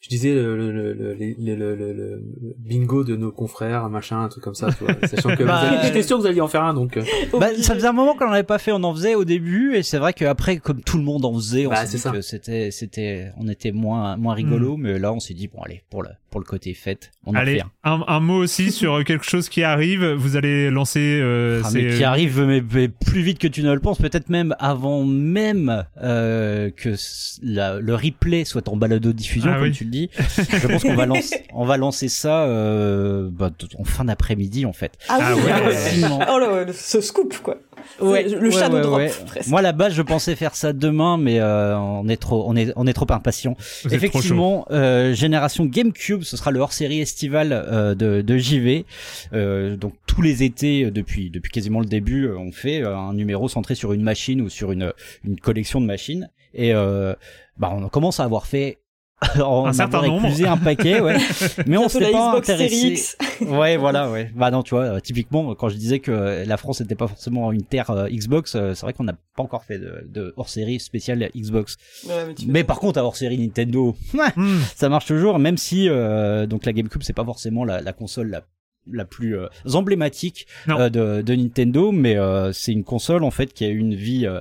je 0.00 0.08
disais 0.08 0.34
le, 0.34 0.56
le, 0.56 0.72
le, 0.72 0.92
le, 0.94 1.14
le, 1.14 1.54
le- 1.56 1.76
le- 1.76 1.92
le 1.92 2.54
bingo 2.58 3.04
de 3.04 3.16
nos 3.16 3.30
confrères, 3.30 3.88
machin, 3.90 4.22
un 4.22 4.28
truc 4.28 4.42
comme 4.42 4.54
ça, 4.54 4.68
tu 4.72 4.84
vois, 4.84 4.94
sachant 5.06 5.36
que 5.36 5.42
vous 5.42 5.48
Bah, 5.48 5.58
alliez- 5.60 5.86
j'étais 5.88 6.02
sûr 6.02 6.16
que 6.16 6.22
vous 6.22 6.26
alliez 6.28 6.40
en 6.40 6.48
faire 6.48 6.62
un, 6.64 6.72
donc, 6.74 6.96
euh, 6.96 7.02
Bah, 7.38 7.48
ça 7.60 7.74
faisait 7.74 7.86
un 7.86 7.92
moment 7.92 8.14
qu'on 8.14 8.26
n'en 8.26 8.32
avait 8.32 8.42
pas 8.42 8.58
fait, 8.58 8.72
on 8.72 8.82
en 8.82 8.94
faisait 8.94 9.14
au 9.14 9.24
début, 9.24 9.74
et 9.76 9.82
c'est 9.82 9.98
vrai 9.98 10.12
qu'après, 10.14 10.56
comme 10.56 10.80
tout 10.82 10.96
le 10.96 11.04
monde 11.04 11.24
en 11.24 11.34
faisait, 11.34 11.66
on 11.66 11.70
Bah, 11.70 11.84
s'est 11.86 11.96
dit 11.96 12.02
ça. 12.02 12.10
que 12.12 12.22
c'était, 12.22 12.70
c'était, 12.70 13.30
on 13.38 13.46
était 13.48 13.72
moins, 13.72 14.16
moins 14.16 14.34
rigolo, 14.34 14.76
mais 14.78 14.98
là, 14.98 15.12
on 15.12 15.20
s'est 15.20 15.34
dit, 15.34 15.48
bon, 15.48 15.60
allez, 15.62 15.82
pour 15.90 16.02
le, 16.02 16.08
pour 16.30 16.40
le 16.40 16.46
côté 16.46 16.72
fête, 16.74 17.10
on 17.26 17.32
en 17.32 17.34
Allez, 17.34 17.56
fait 17.58 17.64
un. 17.84 17.92
un, 17.92 18.04
un 18.06 18.20
mot 18.20 18.36
aussi 18.42 18.70
sur 18.72 19.04
quelque 19.04 19.24
chose 19.28 19.48
qui 19.48 19.62
arrive. 19.64 20.04
Vous 20.12 20.36
allez 20.36 20.70
lancer. 20.70 21.18
Euh, 21.20 21.60
Ah, 21.64 21.70
mais 21.74 21.96
qui 21.96 22.04
arrive 22.04 22.40
mais, 22.40 22.62
mais 22.72 22.88
plus 22.88 23.20
vite 23.20 23.38
que 23.38 23.48
tu 23.48 23.62
ne 23.64 23.72
le 23.74 23.80
penses, 23.80 23.98
peut-être 23.98 24.28
même 24.30 24.54
avant 24.60 25.04
même 25.04 25.84
euh, 26.02 26.70
que 26.70 26.94
la- 27.42 27.80
le 27.80 27.94
replay 27.94 28.44
soit 28.44 28.68
en 28.68 28.76
balado 28.76 29.12
diffusion, 29.12 29.50
Ah 29.52 29.56
comme 29.56 29.64
oui. 29.64 29.72
tu 29.72 29.84
Je 29.90 30.66
pense 30.66 30.82
qu'on 30.82 30.94
va 30.94 31.06
lancer, 31.06 31.44
on 31.54 31.64
va 31.64 31.76
lancer 31.76 32.08
ça 32.08 32.44
euh, 32.44 33.28
bah, 33.30 33.50
en 33.78 33.84
fin 33.84 34.04
d'après-midi 34.04 34.66
en 34.66 34.72
fait. 34.72 34.92
Ah 35.08 35.32
oui, 35.34 35.42
ouais. 35.42 35.52
Rapidement. 35.52 36.20
Oh 36.32 36.38
là, 36.38 36.52
ouais, 36.52 36.72
ce 36.72 37.00
scoop, 37.00 37.36
quoi. 37.42 37.56
Ouais, 38.00 38.26
C'est 38.28 38.36
le 38.36 38.48
ouais, 38.48 38.52
shadow 38.52 38.76
ouais, 38.76 38.82
drop, 38.82 38.98
ouais. 38.98 39.10
presque. 39.26 39.48
Moi, 39.48 39.60
à 39.60 39.62
la 39.62 39.72
base, 39.72 39.94
je 39.94 40.02
pensais 40.02 40.36
faire 40.36 40.54
ça 40.54 40.72
demain, 40.72 41.16
mais 41.16 41.40
euh, 41.40 41.76
on 41.78 42.08
est 42.08 42.16
trop, 42.18 42.44
on 42.46 42.54
est, 42.56 42.72
on 42.76 42.86
est 42.86 42.92
trop 42.92 43.10
impatient. 43.10 43.54
trop. 43.54 43.88
Effectivement, 43.90 44.66
euh, 44.70 45.14
génération 45.14 45.64
GameCube, 45.64 46.22
ce 46.22 46.36
sera 46.36 46.50
le 46.50 46.60
hors-série 46.60 47.00
estival 47.00 47.52
euh, 47.52 47.94
de, 47.94 48.20
de 48.20 48.36
JV. 48.36 48.84
Euh, 49.32 49.76
donc 49.76 49.94
tous 50.06 50.22
les 50.22 50.42
étés, 50.42 50.84
euh, 50.84 50.90
depuis 50.90 51.30
depuis 51.30 51.50
quasiment 51.50 51.80
le 51.80 51.86
début, 51.86 52.28
on 52.30 52.52
fait 52.52 52.82
un 52.82 53.14
numéro 53.14 53.48
centré 53.48 53.74
sur 53.74 53.92
une 53.92 54.02
machine 54.02 54.40
ou 54.42 54.48
sur 54.48 54.72
une 54.72 54.92
une 55.24 55.38
collection 55.40 55.80
de 55.80 55.86
machines. 55.86 56.28
Et 56.54 56.74
euh, 56.74 57.14
bah, 57.56 57.70
on 57.72 57.88
commence 57.88 58.20
à 58.20 58.24
avoir 58.24 58.46
fait 58.46 58.78
en 59.42 59.66
Un 59.66 59.72
certain 59.72 60.02
nombre. 60.02 60.24
éclusé 60.24 60.46
un 60.46 60.56
paquet, 60.56 61.00
ouais. 61.00 61.16
Mais 61.66 61.76
on 61.76 61.82
la 61.82 61.88
pas 61.88 61.98
Xbox 61.98 62.50
intéressé. 62.50 62.86
X. 62.88 63.16
Ouais, 63.40 63.76
voilà, 63.78 64.10
ouais. 64.10 64.30
Bah 64.34 64.50
non, 64.50 64.62
tu 64.62 64.74
vois, 64.74 64.84
euh, 64.84 65.00
typiquement, 65.00 65.54
quand 65.54 65.68
je 65.70 65.76
disais 65.76 65.98
que 65.98 66.10
euh, 66.10 66.44
la 66.44 66.56
France 66.58 66.80
n'était 66.80 66.94
pas 66.94 67.08
forcément 67.08 67.52
une 67.52 67.62
terre 67.62 67.90
euh, 67.90 68.08
Xbox, 68.08 68.54
euh, 68.54 68.74
c'est 68.74 68.82
vrai 68.82 68.92
qu'on 68.92 69.04
n'a 69.04 69.14
pas 69.36 69.42
encore 69.42 69.64
fait 69.64 69.78
de, 69.78 70.04
de 70.08 70.34
hors-série 70.36 70.78
spéciale 70.78 71.30
Xbox. 71.34 71.76
Ouais, 72.06 72.34
mais 72.46 72.64
par 72.64 72.78
contre, 72.80 72.98
à 72.98 73.04
hors-série 73.04 73.38
Nintendo, 73.38 73.96
ouais, 74.14 74.26
Hmm. 74.36 74.58
ça 74.76 74.88
marche 74.90 75.06
toujours, 75.06 75.38
même 75.38 75.56
si 75.56 75.88
euh, 75.88 76.46
donc 76.46 76.66
la 76.66 76.72
GameCube 76.72 77.02
c'est 77.02 77.14
pas 77.14 77.24
forcément 77.24 77.64
la, 77.64 77.80
la 77.80 77.92
console 77.92 78.28
la 78.30 78.42
la 78.90 79.04
plus 79.04 79.38
euh, 79.38 79.46
emblématique 79.74 80.46
euh, 80.68 80.88
de, 80.88 81.22
de 81.22 81.34
Nintendo, 81.34 81.92
mais 81.92 82.16
euh, 82.16 82.52
c'est 82.52 82.72
une 82.72 82.84
console 82.84 83.24
en 83.24 83.30
fait 83.30 83.52
qui 83.52 83.64
a 83.64 83.68
eu 83.68 83.76
une 83.78 83.94
vie 83.94 84.26
euh, 84.26 84.40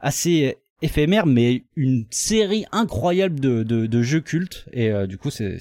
assez 0.00 0.56
éphémère, 0.82 1.26
mais 1.26 1.62
une 1.76 2.04
série 2.10 2.64
incroyable 2.72 3.40
de, 3.40 3.62
de, 3.62 4.02
jeux 4.02 4.20
cultes. 4.20 4.66
Et 4.72 4.90
euh, 4.90 5.06
du 5.06 5.18
coup, 5.18 5.30
c'est 5.30 5.58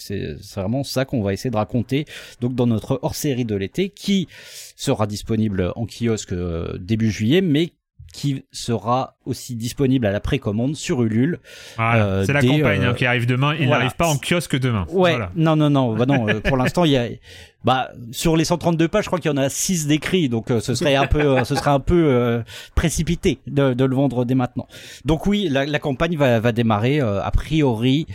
vraiment 0.55 0.83
ça 0.83 1.05
qu'on 1.05 1.21
va 1.21 1.33
essayer 1.33 1.49
de 1.49 1.57
raconter. 1.57 2.05
Donc 2.41 2.55
dans 2.55 2.67
notre 2.67 2.99
hors-série 3.01 3.45
de 3.45 3.55
l'été, 3.55 3.89
qui 3.89 4.27
sera 4.75 5.07
disponible 5.07 5.71
en 5.75 5.85
kiosque 5.85 6.33
euh, 6.33 6.77
début 6.77 7.11
juillet, 7.11 7.41
mais 7.41 7.71
qui 8.13 8.43
sera 8.51 9.15
aussi 9.25 9.55
disponible 9.55 10.05
à 10.05 10.11
la 10.11 10.19
précommande 10.19 10.75
sur 10.75 11.03
Ulule. 11.03 11.39
Voilà, 11.77 12.05
euh, 12.05 12.23
c'est 12.25 12.33
la 12.33 12.41
des, 12.41 12.47
campagne 12.47 12.81
euh, 12.83 12.89
hein, 12.91 12.93
qui 12.93 13.05
arrive 13.05 13.25
demain. 13.25 13.53
Il 13.53 13.67
voilà. 13.67 13.83
n'arrive 13.83 13.95
pas 13.95 14.07
en 14.07 14.17
kiosque 14.17 14.57
demain. 14.59 14.85
Ouais, 14.89 15.11
Voilà. 15.11 15.31
non, 15.35 15.55
non, 15.55 15.69
non, 15.69 15.95
bah 15.95 16.05
non. 16.05 16.27
euh, 16.27 16.39
pour 16.39 16.57
l'instant, 16.57 16.85
il 16.85 16.91
y 16.91 16.97
a, 16.97 17.07
bah, 17.63 17.91
sur 18.11 18.35
les 18.37 18.45
132 18.45 18.87
pages, 18.87 19.03
je 19.03 19.09
crois 19.09 19.19
qu'il 19.19 19.29
y 19.29 19.33
en 19.33 19.37
a 19.37 19.49
6 19.49 19.85
décrits, 19.87 20.29
donc 20.29 20.49
euh, 20.49 20.59
ce 20.59 20.73
serait 20.75 20.95
un 20.95 21.07
peu, 21.07 21.19
euh, 21.21 21.43
ce 21.43 21.55
serait 21.55 21.71
un 21.71 21.79
peu 21.81 22.05
euh, 22.07 22.41
précipité 22.73 23.39
de, 23.47 23.73
de 23.73 23.83
le 23.85 23.95
vendre 23.95 24.23
dès 24.25 24.35
maintenant. 24.35 24.67
Donc 25.05 25.27
oui, 25.27 25.47
la, 25.49 25.65
la 25.65 25.79
campagne 25.79 26.15
va, 26.17 26.39
va 26.39 26.51
démarrer 26.51 27.01
euh, 27.01 27.21
a 27.21 27.31
priori 27.31 28.07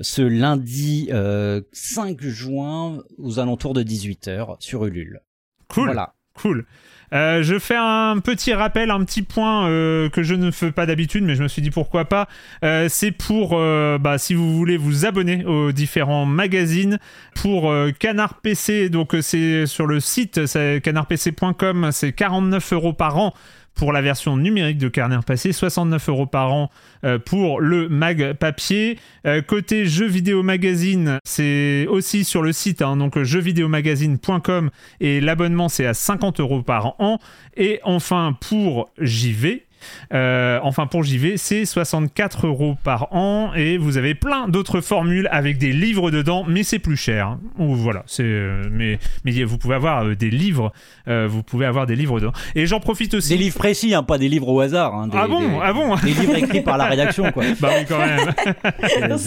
ce 0.00 0.22
lundi 0.22 1.08
euh, 1.12 1.60
5 1.72 2.20
juin 2.22 3.02
aux 3.18 3.38
alentours 3.38 3.74
de 3.74 3.82
18h 3.82 4.56
sur 4.60 4.86
Ulule. 4.86 5.20
Cool. 5.68 5.84
Voilà. 5.86 6.14
Cool. 6.34 6.66
Euh, 7.12 7.42
je 7.42 7.58
fais 7.58 7.76
un 7.76 8.18
petit 8.18 8.52
rappel, 8.52 8.90
un 8.90 9.04
petit 9.04 9.22
point 9.22 9.68
euh, 9.68 10.08
que 10.08 10.22
je 10.22 10.34
ne 10.34 10.50
fais 10.50 10.72
pas 10.72 10.86
d'habitude, 10.86 11.24
mais 11.24 11.34
je 11.34 11.42
me 11.42 11.48
suis 11.48 11.62
dit 11.62 11.70
pourquoi 11.70 12.04
pas. 12.06 12.28
Euh, 12.64 12.88
c'est 12.88 13.12
pour, 13.12 13.50
bah, 13.50 14.18
si 14.18 14.34
vous 14.34 14.54
voulez 14.56 14.76
vous 14.76 15.06
abonner 15.06 15.44
aux 15.44 15.72
différents 15.72 16.26
magazines, 16.26 16.98
pour 17.34 17.72
Canard 17.98 18.34
PC, 18.40 18.88
donc 18.88 19.14
c'est 19.20 19.66
sur 19.66 19.86
le 19.86 20.00
site 20.00 20.40
canardpc.com, 20.82 21.90
c'est 21.92 22.12
49 22.12 22.72
euros 22.72 22.92
par 22.92 23.18
an 23.18 23.34
pour 23.76 23.92
la 23.92 24.02
version 24.02 24.36
numérique 24.36 24.78
de 24.78 24.88
Canard 24.88 25.24
PC, 25.24 25.52
69 25.52 26.08
euros 26.08 26.26
par 26.26 26.52
an 26.52 26.70
euh, 27.04 27.18
pour 27.18 27.60
le 27.60 27.88
mag 27.88 28.32
papier. 28.32 28.98
Euh, 29.26 29.42
côté 29.42 29.86
jeux 29.86 30.06
vidéo 30.06 30.42
magazine, 30.42 31.18
c'est 31.24 31.86
aussi 31.88 32.24
sur 32.24 32.42
le 32.42 32.52
site, 32.52 32.82
hein, 32.82 32.96
donc 32.96 33.22
jeuxvideomagazine.com 33.22 34.70
et 35.00 35.20
l'abonnement 35.20 35.68
c'est 35.68 35.86
à 35.86 35.94
50 35.94 36.40
euros 36.40 36.62
par 36.62 37.00
an. 37.00 37.20
Et 37.56 37.78
enfin 37.84 38.36
pour 38.40 38.90
JV, 38.98 39.66
euh, 40.12 40.58
enfin 40.62 40.86
pour 40.86 41.02
JV, 41.02 41.36
c'est 41.36 41.64
64 41.64 42.46
euros 42.46 42.76
par 42.84 43.12
an 43.14 43.52
et 43.54 43.78
vous 43.78 43.98
avez 43.98 44.14
plein 44.14 44.48
d'autres 44.48 44.80
formules 44.80 45.28
avec 45.30 45.58
des 45.58 45.72
livres 45.72 46.10
dedans, 46.10 46.44
mais 46.46 46.62
c'est 46.62 46.78
plus 46.78 46.96
cher. 46.96 47.38
Ou 47.58 47.74
voilà, 47.74 48.02
c'est 48.06 48.22
euh, 48.24 48.62
mais 48.70 48.98
mais 49.24 49.42
vous 49.44 49.58
pouvez 49.58 49.74
avoir 49.74 50.04
euh, 50.04 50.14
des 50.14 50.30
livres, 50.30 50.72
euh, 51.08 51.26
vous 51.28 51.42
pouvez 51.42 51.66
avoir 51.66 51.86
des 51.86 51.96
livres 51.96 52.20
dedans. 52.20 52.32
Et 52.54 52.66
j'en 52.66 52.80
profite 52.80 53.14
aussi. 53.14 53.30
Des 53.30 53.36
livres 53.38 53.56
précis, 53.58 53.94
hein, 53.94 54.02
pas 54.02 54.18
des 54.18 54.28
livres 54.28 54.48
au 54.48 54.60
hasard. 54.60 54.94
Hein, 54.94 55.08
des, 55.08 55.16
Ah 55.20 55.26
bon, 55.28 55.40
des- 55.40 55.58
ah 55.62 55.72
bon. 55.72 55.94
Des 55.96 56.12
livres 56.12 56.36
écrits 56.36 56.60
par 56.62 56.76
la 56.78 56.84
rédaction, 56.86 57.30
quoi. 57.32 57.44
Bah 57.60 57.70
oui 57.78 57.84
quand 57.88 57.98
même. 57.98 58.32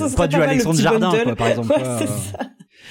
Pas 0.18 0.27
du 0.27 0.36
Alexandre 0.36 0.80
Jardin, 0.80 1.11
quoi, 1.23 1.36
par 1.36 1.48
exemple. 1.48 1.69
Ouais, 1.72 1.84
quoi. 1.84 1.98
c'est 1.99 2.07
ça. 2.07 2.38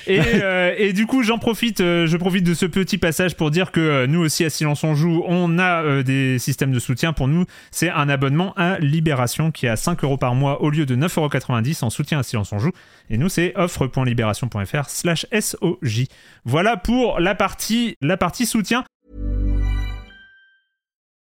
Et, 0.08 0.20
euh, 0.42 0.74
et 0.78 0.94
du 0.94 1.06
coup, 1.06 1.22
j'en 1.22 1.38
profite, 1.38 1.80
euh, 1.80 2.06
je 2.06 2.16
profite 2.16 2.42
de 2.42 2.54
ce 2.54 2.64
petit 2.64 2.96
passage 2.96 3.36
pour 3.36 3.50
dire 3.50 3.70
que 3.70 3.80
euh, 3.80 4.06
nous 4.06 4.20
aussi 4.20 4.44
à 4.44 4.50
Silence 4.50 4.82
on 4.82 4.94
joue, 4.94 5.22
on 5.26 5.58
a 5.58 6.02
des 6.02 6.38
systèmes 6.38 6.72
de 6.72 6.78
soutien. 6.78 7.12
Pour 7.12 7.28
nous, 7.28 7.44
c'est 7.70 7.90
un 7.90 8.08
abonnement 8.08 8.54
à 8.56 8.78
Libération 8.78 9.50
qui 9.50 9.66
est 9.66 9.68
à 9.68 9.76
5 9.76 10.02
euros 10.04 10.16
par 10.16 10.34
mois 10.34 10.62
au 10.62 10.70
lieu 10.70 10.86
de 10.86 10.96
9,90 10.96 11.18
euros 11.18 11.86
en 11.86 11.90
soutien 11.90 12.18
à 12.18 12.22
Silence 12.22 12.52
on 12.52 12.58
joue. 12.58 12.72
Et 13.10 13.18
nous, 13.18 13.28
c'est 13.28 13.52
offre.libération.fr 13.56 14.88
slash 14.88 15.26
SOJ. 15.38 16.06
Voilà 16.44 16.76
pour 16.76 17.20
la 17.20 17.34
partie, 17.34 17.96
la 18.00 18.16
partie 18.16 18.46
soutien. 18.46 18.84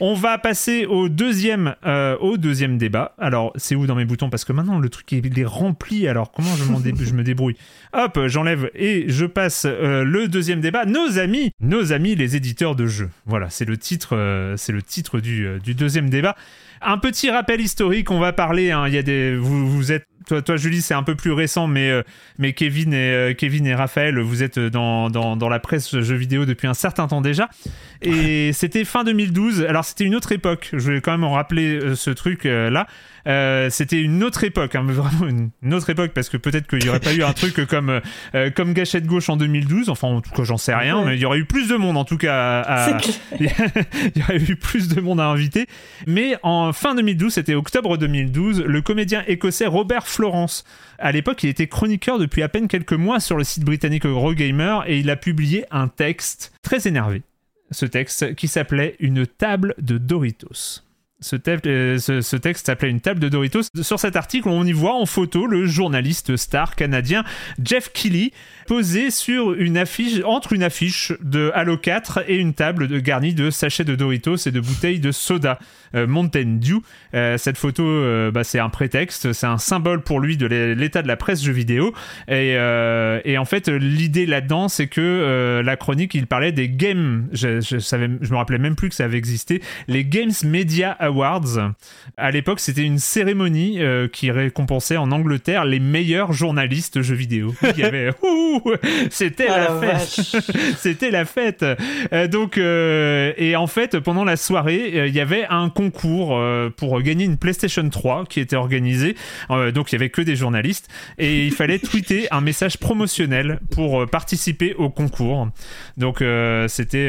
On 0.00 0.14
va 0.14 0.38
passer 0.38 0.86
au 0.86 1.08
deuxième, 1.08 1.74
euh, 1.84 2.16
au 2.18 2.36
deuxième 2.36 2.78
débat. 2.78 3.14
Alors, 3.18 3.52
c'est 3.56 3.74
où 3.74 3.86
dans 3.86 3.94
mes 3.94 4.04
boutons? 4.04 4.30
Parce 4.30 4.44
que 4.44 4.52
maintenant, 4.52 4.78
le 4.78 4.88
truc 4.88 5.10
il 5.12 5.38
est 5.38 5.44
rempli. 5.44 6.08
Alors, 6.08 6.32
comment 6.32 6.54
je, 6.56 6.64
me 7.12 7.22
débrouille? 7.22 7.56
Hop, 7.92 8.18
j'enlève 8.26 8.70
et 8.74 9.06
je 9.08 9.26
passe 9.26 9.66
euh, 9.66 10.04
le 10.04 10.28
deuxième 10.28 10.60
débat. 10.60 10.84
Nos 10.84 11.18
amis, 11.18 11.52
nos 11.60 11.92
amis, 11.92 12.14
les 12.14 12.36
éditeurs 12.36 12.76
de 12.76 12.86
jeux. 12.86 13.10
Voilà, 13.26 13.50
c'est 13.50 13.64
le 13.64 13.76
titre, 13.76 14.16
euh, 14.16 14.56
c'est 14.56 14.72
le 14.72 14.82
titre 14.82 15.20
du, 15.20 15.58
deuxième 15.74 16.10
débat. 16.10 16.36
Un 16.82 16.98
petit 16.98 17.30
rappel 17.30 17.60
historique. 17.60 18.10
On 18.10 18.20
va 18.20 18.32
parler. 18.32 18.70
hein, 18.70 18.88
y 18.88 19.34
vous 19.36 19.92
êtes 19.92 20.06
toi, 20.26 20.42
toi, 20.42 20.56
Julie, 20.56 20.82
c'est 20.82 20.94
un 20.94 21.02
peu 21.02 21.14
plus 21.14 21.32
récent, 21.32 21.66
mais, 21.66 21.88
euh, 21.88 22.02
mais 22.38 22.52
Kevin, 22.52 22.92
et, 22.92 22.96
euh, 22.96 23.34
Kevin 23.34 23.66
et 23.66 23.74
Raphaël, 23.74 24.18
vous 24.18 24.42
êtes 24.42 24.58
dans, 24.58 25.08
dans, 25.08 25.36
dans 25.36 25.48
la 25.48 25.60
presse 25.60 25.98
jeux 26.00 26.16
vidéo 26.16 26.44
depuis 26.44 26.66
un 26.66 26.74
certain 26.74 27.06
temps 27.06 27.20
déjà. 27.20 27.48
Et 28.02 28.52
c'était 28.52 28.84
fin 28.84 29.04
2012. 29.04 29.62
Alors, 29.62 29.84
c'était 29.84 30.04
une 30.04 30.14
autre 30.14 30.32
époque. 30.32 30.70
Je 30.72 30.92
vais 30.92 31.00
quand 31.00 31.12
même 31.12 31.24
en 31.24 31.32
rappeler 31.32 31.78
euh, 31.78 31.94
ce 31.94 32.10
truc-là. 32.10 32.86
C'était 33.70 34.00
une 34.00 34.22
autre 34.22 34.44
époque, 34.44 34.74
hein, 34.74 34.84
vraiment 34.86 35.50
une, 35.62 35.74
autre 35.74 35.90
époque, 35.90 36.12
parce 36.14 36.28
que 36.28 36.36
peut-être 36.36 36.66
qu'il 36.66 36.78
n'y 36.78 36.88
aurait 36.88 37.00
pas 37.00 37.12
eu 37.12 37.22
un 37.22 37.32
truc 37.34 37.66
comme, 37.66 38.00
euh, 38.34 38.50
comme 38.50 38.72
Gâchette 38.72 39.06
Gauche 39.06 39.28
en 39.28 39.36
2012. 39.36 39.88
Enfin, 39.88 40.08
en 40.08 40.20
tout 40.20 40.30
cas, 40.30 40.44
j'en 40.44 40.56
sais 40.56 40.74
rien, 40.74 41.04
mais 41.04 41.16
il 41.16 41.20
y 41.20 41.24
aurait 41.24 41.38
eu 41.38 41.44
plus 41.44 41.68
de 41.68 41.76
monde, 41.76 41.96
en 41.96 42.04
tout 42.04 42.18
cas. 42.18 42.60
À, 42.60 42.98
il 43.40 43.50
y 44.16 44.22
aurait 44.22 44.38
eu 44.38 44.56
plus 44.56 44.88
de 44.88 45.00
monde 45.00 45.20
à 45.20 45.26
inviter. 45.26 45.66
Mais 46.06 46.36
en 46.42 46.72
fin 46.72 46.94
2012, 46.94 47.32
c'était 47.32 47.54
octobre 47.54 47.96
2012, 47.96 48.62
le 48.62 48.82
comédien 48.82 49.24
écossais 49.26 49.66
Robert 49.66 50.06
Florence. 50.06 50.64
À 50.98 51.12
l'époque, 51.12 51.42
il 51.42 51.50
était 51.50 51.66
chroniqueur 51.66 52.18
depuis 52.18 52.42
à 52.42 52.48
peine 52.48 52.68
quelques 52.68 52.92
mois 52.92 53.20
sur 53.20 53.36
le 53.36 53.44
site 53.44 53.64
britannique 53.64 54.06
Eurogamer 54.06 54.80
et 54.86 54.98
il 54.98 55.10
a 55.10 55.16
publié 55.16 55.64
un 55.70 55.88
texte 55.88 56.52
très 56.62 56.88
énervé. 56.88 57.22
Ce 57.70 57.84
texte 57.84 58.34
qui 58.36 58.48
s'appelait 58.48 58.96
Une 59.00 59.26
table 59.26 59.74
de 59.78 59.98
Doritos. 59.98 60.85
Euh, 61.66 61.98
ce- 61.98 62.36
texte 62.36 62.66
s'appelait 62.66 62.90
Une 62.90 63.00
table 63.00 63.20
de 63.20 63.28
Doritos. 63.30 63.62
Sur 63.80 63.98
cet 63.98 64.16
article, 64.16 64.48
on 64.48 64.64
y 64.64 64.72
voit 64.72 64.94
en 64.94 65.06
photo 65.06 65.46
le 65.46 65.64
journaliste 65.64 66.36
star 66.36 66.76
canadien 66.76 67.24
Jeff 67.64 67.90
Keighley 67.90 68.32
posé 68.66 69.10
sur 69.10 69.54
une 69.54 69.78
affiche, 69.78 70.20
entre 70.24 70.52
une 70.52 70.62
affiche 70.62 71.12
de 71.22 71.50
Halo 71.54 71.78
4 71.78 72.24
et 72.28 72.36
une 72.36 72.52
table 72.52 73.00
garnie 73.00 73.32
de 73.32 73.48
sachets 73.48 73.84
de 73.84 73.94
Doritos 73.94 74.36
et 74.46 74.50
de 74.50 74.60
bouteilles 74.60 75.00
de 75.00 75.10
soda 75.10 75.58
euh, 75.94 76.06
Mountain 76.06 76.58
Dew. 76.60 76.80
Euh, 77.14 77.38
cette 77.38 77.56
photo, 77.56 77.82
euh, 77.86 78.30
bah, 78.30 78.44
c'est 78.44 78.58
un 78.58 78.68
prétexte, 78.68 79.32
c'est 79.32 79.46
un 79.46 79.56
symbole 79.58 80.02
pour 80.02 80.20
lui 80.20 80.36
de 80.36 80.46
l'é- 80.46 80.74
l'état 80.74 81.00
de 81.00 81.08
la 81.08 81.16
presse 81.16 81.42
jeux 81.42 81.52
vidéo. 81.52 81.94
Et, 82.28 82.56
euh, 82.56 83.20
en 83.38 83.44
fait, 83.46 83.68
l'idée 83.68 84.26
là-dedans, 84.26 84.68
c'est 84.68 84.88
que 84.88 85.00
euh, 85.00 85.62
la 85.62 85.76
chronique, 85.76 86.14
il 86.14 86.26
parlait 86.26 86.52
des 86.52 86.68
games. 86.68 87.28
Je, 87.32 87.60
je 87.62 87.78
savais, 87.78 88.10
je 88.20 88.30
me 88.30 88.36
rappelais 88.36 88.58
même 88.58 88.74
plus 88.76 88.90
que 88.90 88.94
ça 88.94 89.04
avait 89.04 89.16
existé. 89.18 89.62
Les 89.88 90.04
Games 90.04 90.32
Media 90.44 90.96
Awards. 91.06 91.72
À 92.16 92.30
l'époque, 92.30 92.60
c'était 92.60 92.82
une 92.82 92.98
cérémonie 92.98 93.80
euh, 93.80 94.08
qui 94.08 94.30
récompensait 94.30 94.96
en 94.96 95.10
Angleterre 95.10 95.64
les 95.64 95.80
meilleurs 95.80 96.32
journalistes 96.32 97.02
jeux 97.02 97.14
vidéo. 97.14 97.54
Il 97.62 97.78
y 97.78 97.84
avait, 97.84 98.10
Ouh, 98.22 98.62
c'était 99.10 99.46
Ah 99.48 99.58
la, 99.58 99.80
fête. 99.80 100.46
c'était 100.78 101.10
la 101.10 101.24
fête. 101.24 101.64
Euh, 102.12 102.28
donc, 102.28 102.58
euh, 102.58 103.32
et 103.36 103.56
en 103.56 103.66
fait, 103.66 103.98
pendant 104.00 104.24
la 104.24 104.36
soirée, 104.36 104.92
euh, 104.94 105.06
il 105.06 105.14
y 105.14 105.20
avait 105.20 105.46
un 105.48 105.68
concours 105.68 106.40
pour 106.76 107.00
gagner 107.02 107.24
une 107.24 107.36
PlayStation 107.36 107.88
3 107.88 108.26
qui 108.26 108.40
était 108.40 108.56
organisé. 108.56 109.16
Donc, 109.50 109.92
il 109.92 109.94
y 109.94 109.96
avait 109.96 110.10
que 110.10 110.22
des 110.22 110.36
journalistes 110.36 110.88
et 111.18 111.46
il 111.46 111.52
fallait 111.52 111.78
tweeter 111.78 112.26
un 112.30 112.40
message 112.40 112.78
promotionnel 112.78 113.60
pour 113.70 114.06
participer 114.08 114.74
au 114.74 114.90
concours. 114.90 115.48
Donc, 115.96 116.22
c'était 116.68 117.06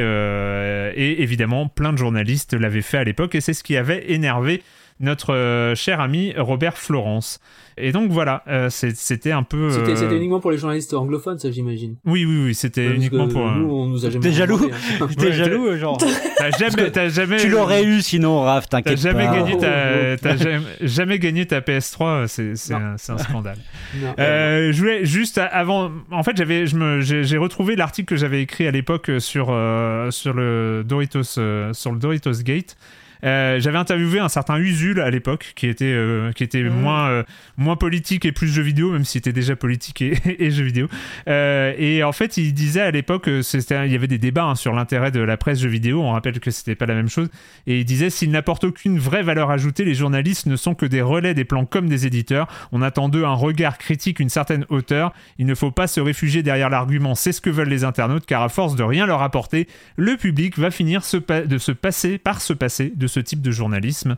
et 0.96 1.22
évidemment, 1.22 1.68
plein 1.68 1.94
de 1.94 1.98
journalistes 1.98 2.54
l'avaient 2.54 2.82
fait 2.82 2.98
à 2.98 3.04
l'époque 3.04 3.36
et 3.36 3.42
c'est 3.42 3.54
ce 3.54 3.64
qui 3.64 3.78
avait 3.78 3.87
énervé 3.90 4.64
notre 5.00 5.34
euh, 5.34 5.76
cher 5.76 6.00
ami 6.00 6.34
Robert 6.38 6.78
Florence. 6.78 7.40
Et 7.80 7.92
donc 7.92 8.10
voilà, 8.10 8.42
euh, 8.48 8.70
c'était 8.72 9.32
un 9.32 9.44
peu. 9.44 9.70
C'était 9.70 9.92
euh, 9.92 9.96
c'était 9.96 10.18
uniquement 10.18 10.40
pour 10.40 10.50
les 10.50 10.58
journalistes 10.58 10.96
anglophones, 10.96 11.38
ça 11.38 11.52
j'imagine. 11.52 11.96
Oui, 12.06 12.26
oui, 12.26 12.46
oui, 12.46 12.56
c'était 12.56 12.88
uniquement 12.88 13.28
que 13.28 13.34
pour. 13.34 13.52
Nous, 13.52 13.72
on 13.72 13.86
nous 13.86 14.04
a 14.04 14.10
jamais 14.10 14.24
T'es 14.30 14.32
jaloux 14.32 14.60
hein. 14.72 15.08
T'es 15.16 15.26
Ouais, 15.28 15.32
jaloux, 15.32 15.78
genre. 15.78 16.00
T'as 16.38 17.10
jamais, 17.10 17.38
tu 17.38 17.50
l'aurais 17.50 17.84
eu 17.84 18.02
sinon, 18.02 18.42
Raph, 18.42 18.68
T'as 18.68 18.78
t'inquiète 18.82 19.00
jamais 19.00 19.26
gagné 19.26 19.58
ta, 19.58 19.68
oh, 19.68 20.16
t'as 20.20 20.38
jamais, 20.38 20.66
jamais 20.82 21.20
gagné 21.20 21.46
ta 21.46 21.60
PS3, 21.60 22.26
c'est 22.28 22.74
un, 22.74 22.98
scandale. 22.98 23.58
Non. 24.02 24.16
Euh, 24.18 24.72
je 24.72 24.80
voulais 24.80 25.06
juste 25.06 25.38
avant, 25.38 25.92
en 26.12 26.24
fait, 26.24 26.36
j'avais, 26.36 26.66
je 26.66 26.76
me, 26.76 27.02
j'ai 27.02 27.38
retrouvé 27.38 27.76
l'article 27.76 28.08
que 28.08 28.16
j'avais 28.16 28.42
écrit 28.42 28.66
à 28.66 28.72
l'époque 28.72 29.12
sur 29.20 29.50
euh, 29.52 30.10
sur 30.10 30.34
le 30.34 30.84
Doritos, 30.84 31.38
euh, 31.38 31.74
sur 31.74 31.92
le 31.92 32.00
Doritos 32.00 32.42
Gate. 32.44 32.76
Euh, 33.24 33.60
j'avais 33.60 33.78
interviewé 33.78 34.20
un 34.20 34.30
certain 34.30 34.58
Usul 34.58 35.00
à 35.00 35.10
l'époque 35.10 35.54
qui 35.56 35.68
était 35.68 35.86
euh, 35.86 36.32
qui 36.32 36.44
était 36.44 36.64
moins 36.64 37.10
euh, 37.10 37.24
moins 37.58 37.76
politique 37.76 38.26
et 38.26 38.32
plus 38.32 38.48
jeux 38.48 38.62
vidéo 38.62 38.92
même 38.92 39.06
s'il 39.06 39.20
était 39.20 39.34
déjà 39.34 39.56
politique 39.56 40.02
et, 40.02 40.18
et 40.40 40.52
jeux 40.52 40.64
vidéo. 40.64 40.88
Et 41.28 42.04
en 42.04 42.12
fait 42.12 42.38
il 42.38 42.54
disait 42.54 42.82
à 42.82 42.92
l'époque 42.92 43.28
il 43.28 43.92
y 43.92 43.96
avait 43.96 44.08
des 44.08 44.18
débats 44.18 44.46
hein, 44.46 44.56
sur 44.56 44.74
l'intérêt 44.74 45.12
de 45.12 45.20
la 45.20 45.38
presse 45.38 45.60
jeux 45.60 45.70
vidéo. 45.70 46.02
On 46.02 46.12
rappelle 46.12 46.40
que 46.40 46.52
c'était 46.52 46.76
pas 46.76 46.86
la 46.86 46.96
même 46.96 47.10
chose. 47.10 47.30
Et 47.66 47.80
il 47.80 47.86
disait 47.86 48.10
s'ils 48.10 48.32
n'apportent 48.32 48.64
aucune 48.64 49.00
vraie 49.00 49.24
valeur 49.24 49.52
ajoutée 49.52 49.86
les 49.86 49.96
journalistes 49.96 50.46
ne 50.46 50.56
sont 50.56 50.76
que 50.76 50.86
des 50.86 51.02
relais 51.02 51.34
des 51.34 51.46
plans 51.46 51.66
comme 51.66 51.90
des 51.90 52.06
éditeurs. 52.06 52.48
On 52.72 52.82
attend 52.82 53.10
d'eux 53.10 53.26
un 53.26 53.34
regard 53.34 53.78
critique 53.78 54.20
une 54.20 54.30
certaine 54.30 54.66
hauteur. 54.70 55.14
Il 55.38 55.46
ne 55.46 55.56
faut 55.56 55.72
pas 55.72 55.88
se 55.88 56.00
réfugier 56.00 56.44
derrière 56.44 56.70
l'argument 56.70 57.16
c'est 57.16 57.32
ce 57.32 57.42
que 57.42 57.50
veulent 57.50 57.70
les 57.70 57.84
internautes 57.84 58.26
car 58.26 58.42
à 58.42 58.50
force 58.50 58.76
de 58.76 58.84
rien 58.84 59.06
leur 59.06 59.22
apporter 59.22 59.68
le 59.96 60.18
public 60.18 60.58
va 60.58 60.72
finir 60.72 61.04
se 61.04 61.18
de 61.18 61.58
se 61.58 61.72
passer 61.72 62.18
par 62.18 62.42
se 62.42 62.54
passer 62.54 62.92
de 62.96 63.08
ce 63.08 63.17
type 63.20 63.42
de 63.42 63.52
journalisme. 63.52 64.16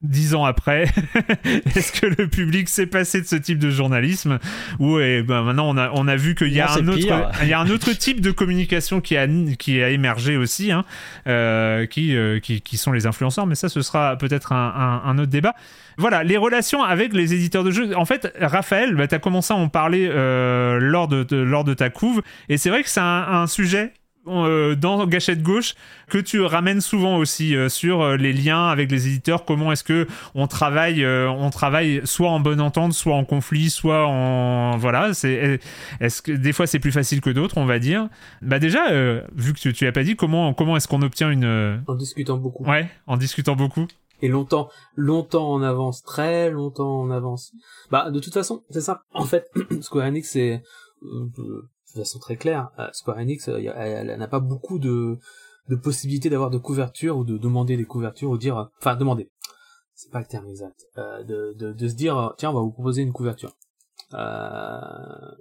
Dix 0.00 0.36
ans 0.36 0.44
après, 0.44 0.84
est-ce 1.74 1.90
que 2.00 2.06
le 2.06 2.28
public 2.28 2.68
s'est 2.68 2.86
passé 2.86 3.20
de 3.20 3.26
ce 3.26 3.34
type 3.34 3.58
de 3.58 3.68
journalisme? 3.68 4.38
Ou 4.78 5.00
eh 5.00 5.24
ben 5.24 5.42
maintenant 5.42 5.68
on 5.68 5.76
a 5.76 5.90
on 5.92 6.06
a 6.06 6.14
vu 6.14 6.36
qu'il 6.36 6.52
y 6.52 6.60
a 6.60 6.66
Non, 6.80 6.82
un 6.82 6.88
autre 6.94 7.32
il 7.42 7.48
y 7.48 7.52
a 7.52 7.58
un 7.58 7.68
autre 7.68 7.90
type 7.94 8.20
de 8.20 8.30
communication 8.30 9.00
qui 9.00 9.16
a 9.16 9.26
qui 9.58 9.82
a 9.82 9.90
émergé 9.90 10.36
aussi 10.36 10.70
hein, 10.70 10.84
euh, 11.26 11.84
qui, 11.86 12.14
euh, 12.16 12.38
qui 12.38 12.60
qui 12.60 12.76
sont 12.76 12.92
les 12.92 13.06
influenceurs 13.06 13.48
mais 13.48 13.56
ça 13.56 13.68
ce 13.68 13.82
sera 13.82 14.16
peut-être 14.16 14.52
un, 14.52 15.02
un, 15.04 15.10
un 15.10 15.18
autre 15.18 15.32
débat. 15.32 15.56
Voilà 15.96 16.22
les 16.22 16.36
relations 16.36 16.84
avec 16.84 17.12
les 17.12 17.34
éditeurs 17.34 17.64
de 17.64 17.72
jeux. 17.72 17.96
En 17.96 18.04
fait 18.04 18.32
Raphaël 18.40 18.94
bah, 18.94 19.08
tu 19.08 19.16
as 19.16 19.18
commencé 19.18 19.52
à 19.52 19.56
en 19.56 19.68
parler 19.68 20.08
euh, 20.08 20.78
lors 20.80 21.08
de, 21.08 21.24
de- 21.24 21.38
lors 21.38 21.64
de 21.64 21.74
ta 21.74 21.90
couve 21.90 22.22
et 22.48 22.56
c'est 22.56 22.70
vrai 22.70 22.84
que 22.84 22.88
c'est 22.88 23.00
un, 23.00 23.26
un 23.28 23.46
sujet 23.48 23.92
euh, 24.28 24.74
dans 24.74 25.06
Gâchette 25.06 25.42
Gauche 25.42 25.74
que 26.08 26.18
tu 26.18 26.40
ramènes 26.40 26.80
souvent 26.80 27.16
aussi 27.16 27.56
euh, 27.56 27.68
sur 27.68 28.02
euh, 28.02 28.16
les 28.16 28.32
liens 28.32 28.68
avec 28.68 28.90
les 28.90 29.06
éditeurs 29.06 29.44
comment 29.44 29.72
est-ce 29.72 29.84
que 29.84 30.06
on 30.34 30.46
travaille 30.46 31.04
on 31.06 31.50
travaille 31.50 32.00
soit 32.04 32.30
en 32.30 32.40
bonne 32.40 32.60
entente 32.60 32.92
soit 32.92 33.14
en 33.14 33.24
conflit 33.24 33.70
soit 33.70 34.06
en 34.06 34.76
voilà 34.76 35.14
c'est 35.14 35.60
est-ce 36.00 36.22
que 36.22 36.32
des 36.32 36.52
fois 36.52 36.66
c'est 36.66 36.78
plus 36.78 36.92
facile 36.92 37.20
que 37.20 37.30
d'autres 37.30 37.58
on 37.58 37.66
va 37.66 37.78
dire 37.78 38.08
bah 38.42 38.58
déjà 38.58 38.90
vu 39.34 39.52
que 39.52 39.58
tu, 39.58 39.72
tu 39.72 39.86
as 39.86 39.92
pas 39.92 40.04
dit 40.04 40.16
comment 40.16 40.54
comment 40.54 40.76
est-ce 40.76 40.88
qu'on 40.88 41.02
obtient 41.02 41.30
une 41.30 41.82
En 41.86 41.94
discutant 41.94 42.36
beaucoup. 42.36 42.64
ouais 42.64 42.88
en 43.06 43.16
discutant 43.16 43.56
beaucoup 43.56 43.86
Et 44.22 44.28
longtemps, 44.28 44.68
longtemps 44.96 45.50
en 45.52 45.62
avance, 45.62 46.02
très 46.02 46.50
longtemps 46.50 47.00
en 47.00 47.10
avance. 47.10 47.52
Bah, 47.90 48.10
de 48.10 48.18
toute 48.18 48.34
façon, 48.34 48.64
c'est 48.70 48.80
ça. 48.80 49.02
En 49.12 49.24
fait, 49.24 49.46
Square 49.80 50.06
Enix, 50.06 50.30
c'est, 50.30 50.62
de 51.94 52.00
façon 52.00 52.18
très 52.18 52.36
claire, 52.36 52.70
euh, 52.78 52.88
Square 52.92 53.18
Enix, 53.18 53.48
euh, 53.48 53.58
elle, 53.76 54.10
elle 54.10 54.18
n'a 54.18 54.28
pas 54.28 54.40
beaucoup 54.40 54.78
de, 54.78 55.18
de 55.68 55.76
possibilités 55.76 56.30
d'avoir 56.30 56.50
de 56.50 56.58
couverture 56.58 57.16
ou 57.16 57.24
de 57.24 57.36
demander 57.38 57.76
des 57.76 57.84
couvertures 57.84 58.30
ou 58.30 58.38
dire, 58.38 58.58
euh, 58.58 58.64
enfin, 58.80 58.96
demander. 58.96 59.30
C'est 59.94 60.10
pas 60.12 60.20
le 60.20 60.26
terme 60.26 60.46
exact. 60.48 60.78
Euh, 60.96 61.22
de, 61.24 61.54
de, 61.58 61.72
de 61.72 61.88
se 61.88 61.94
dire, 61.94 62.34
tiens, 62.38 62.50
on 62.50 62.54
va 62.54 62.60
vous 62.60 62.70
proposer 62.72 63.02
une 63.02 63.12
couverture. 63.12 63.56
Euh, 64.14 64.80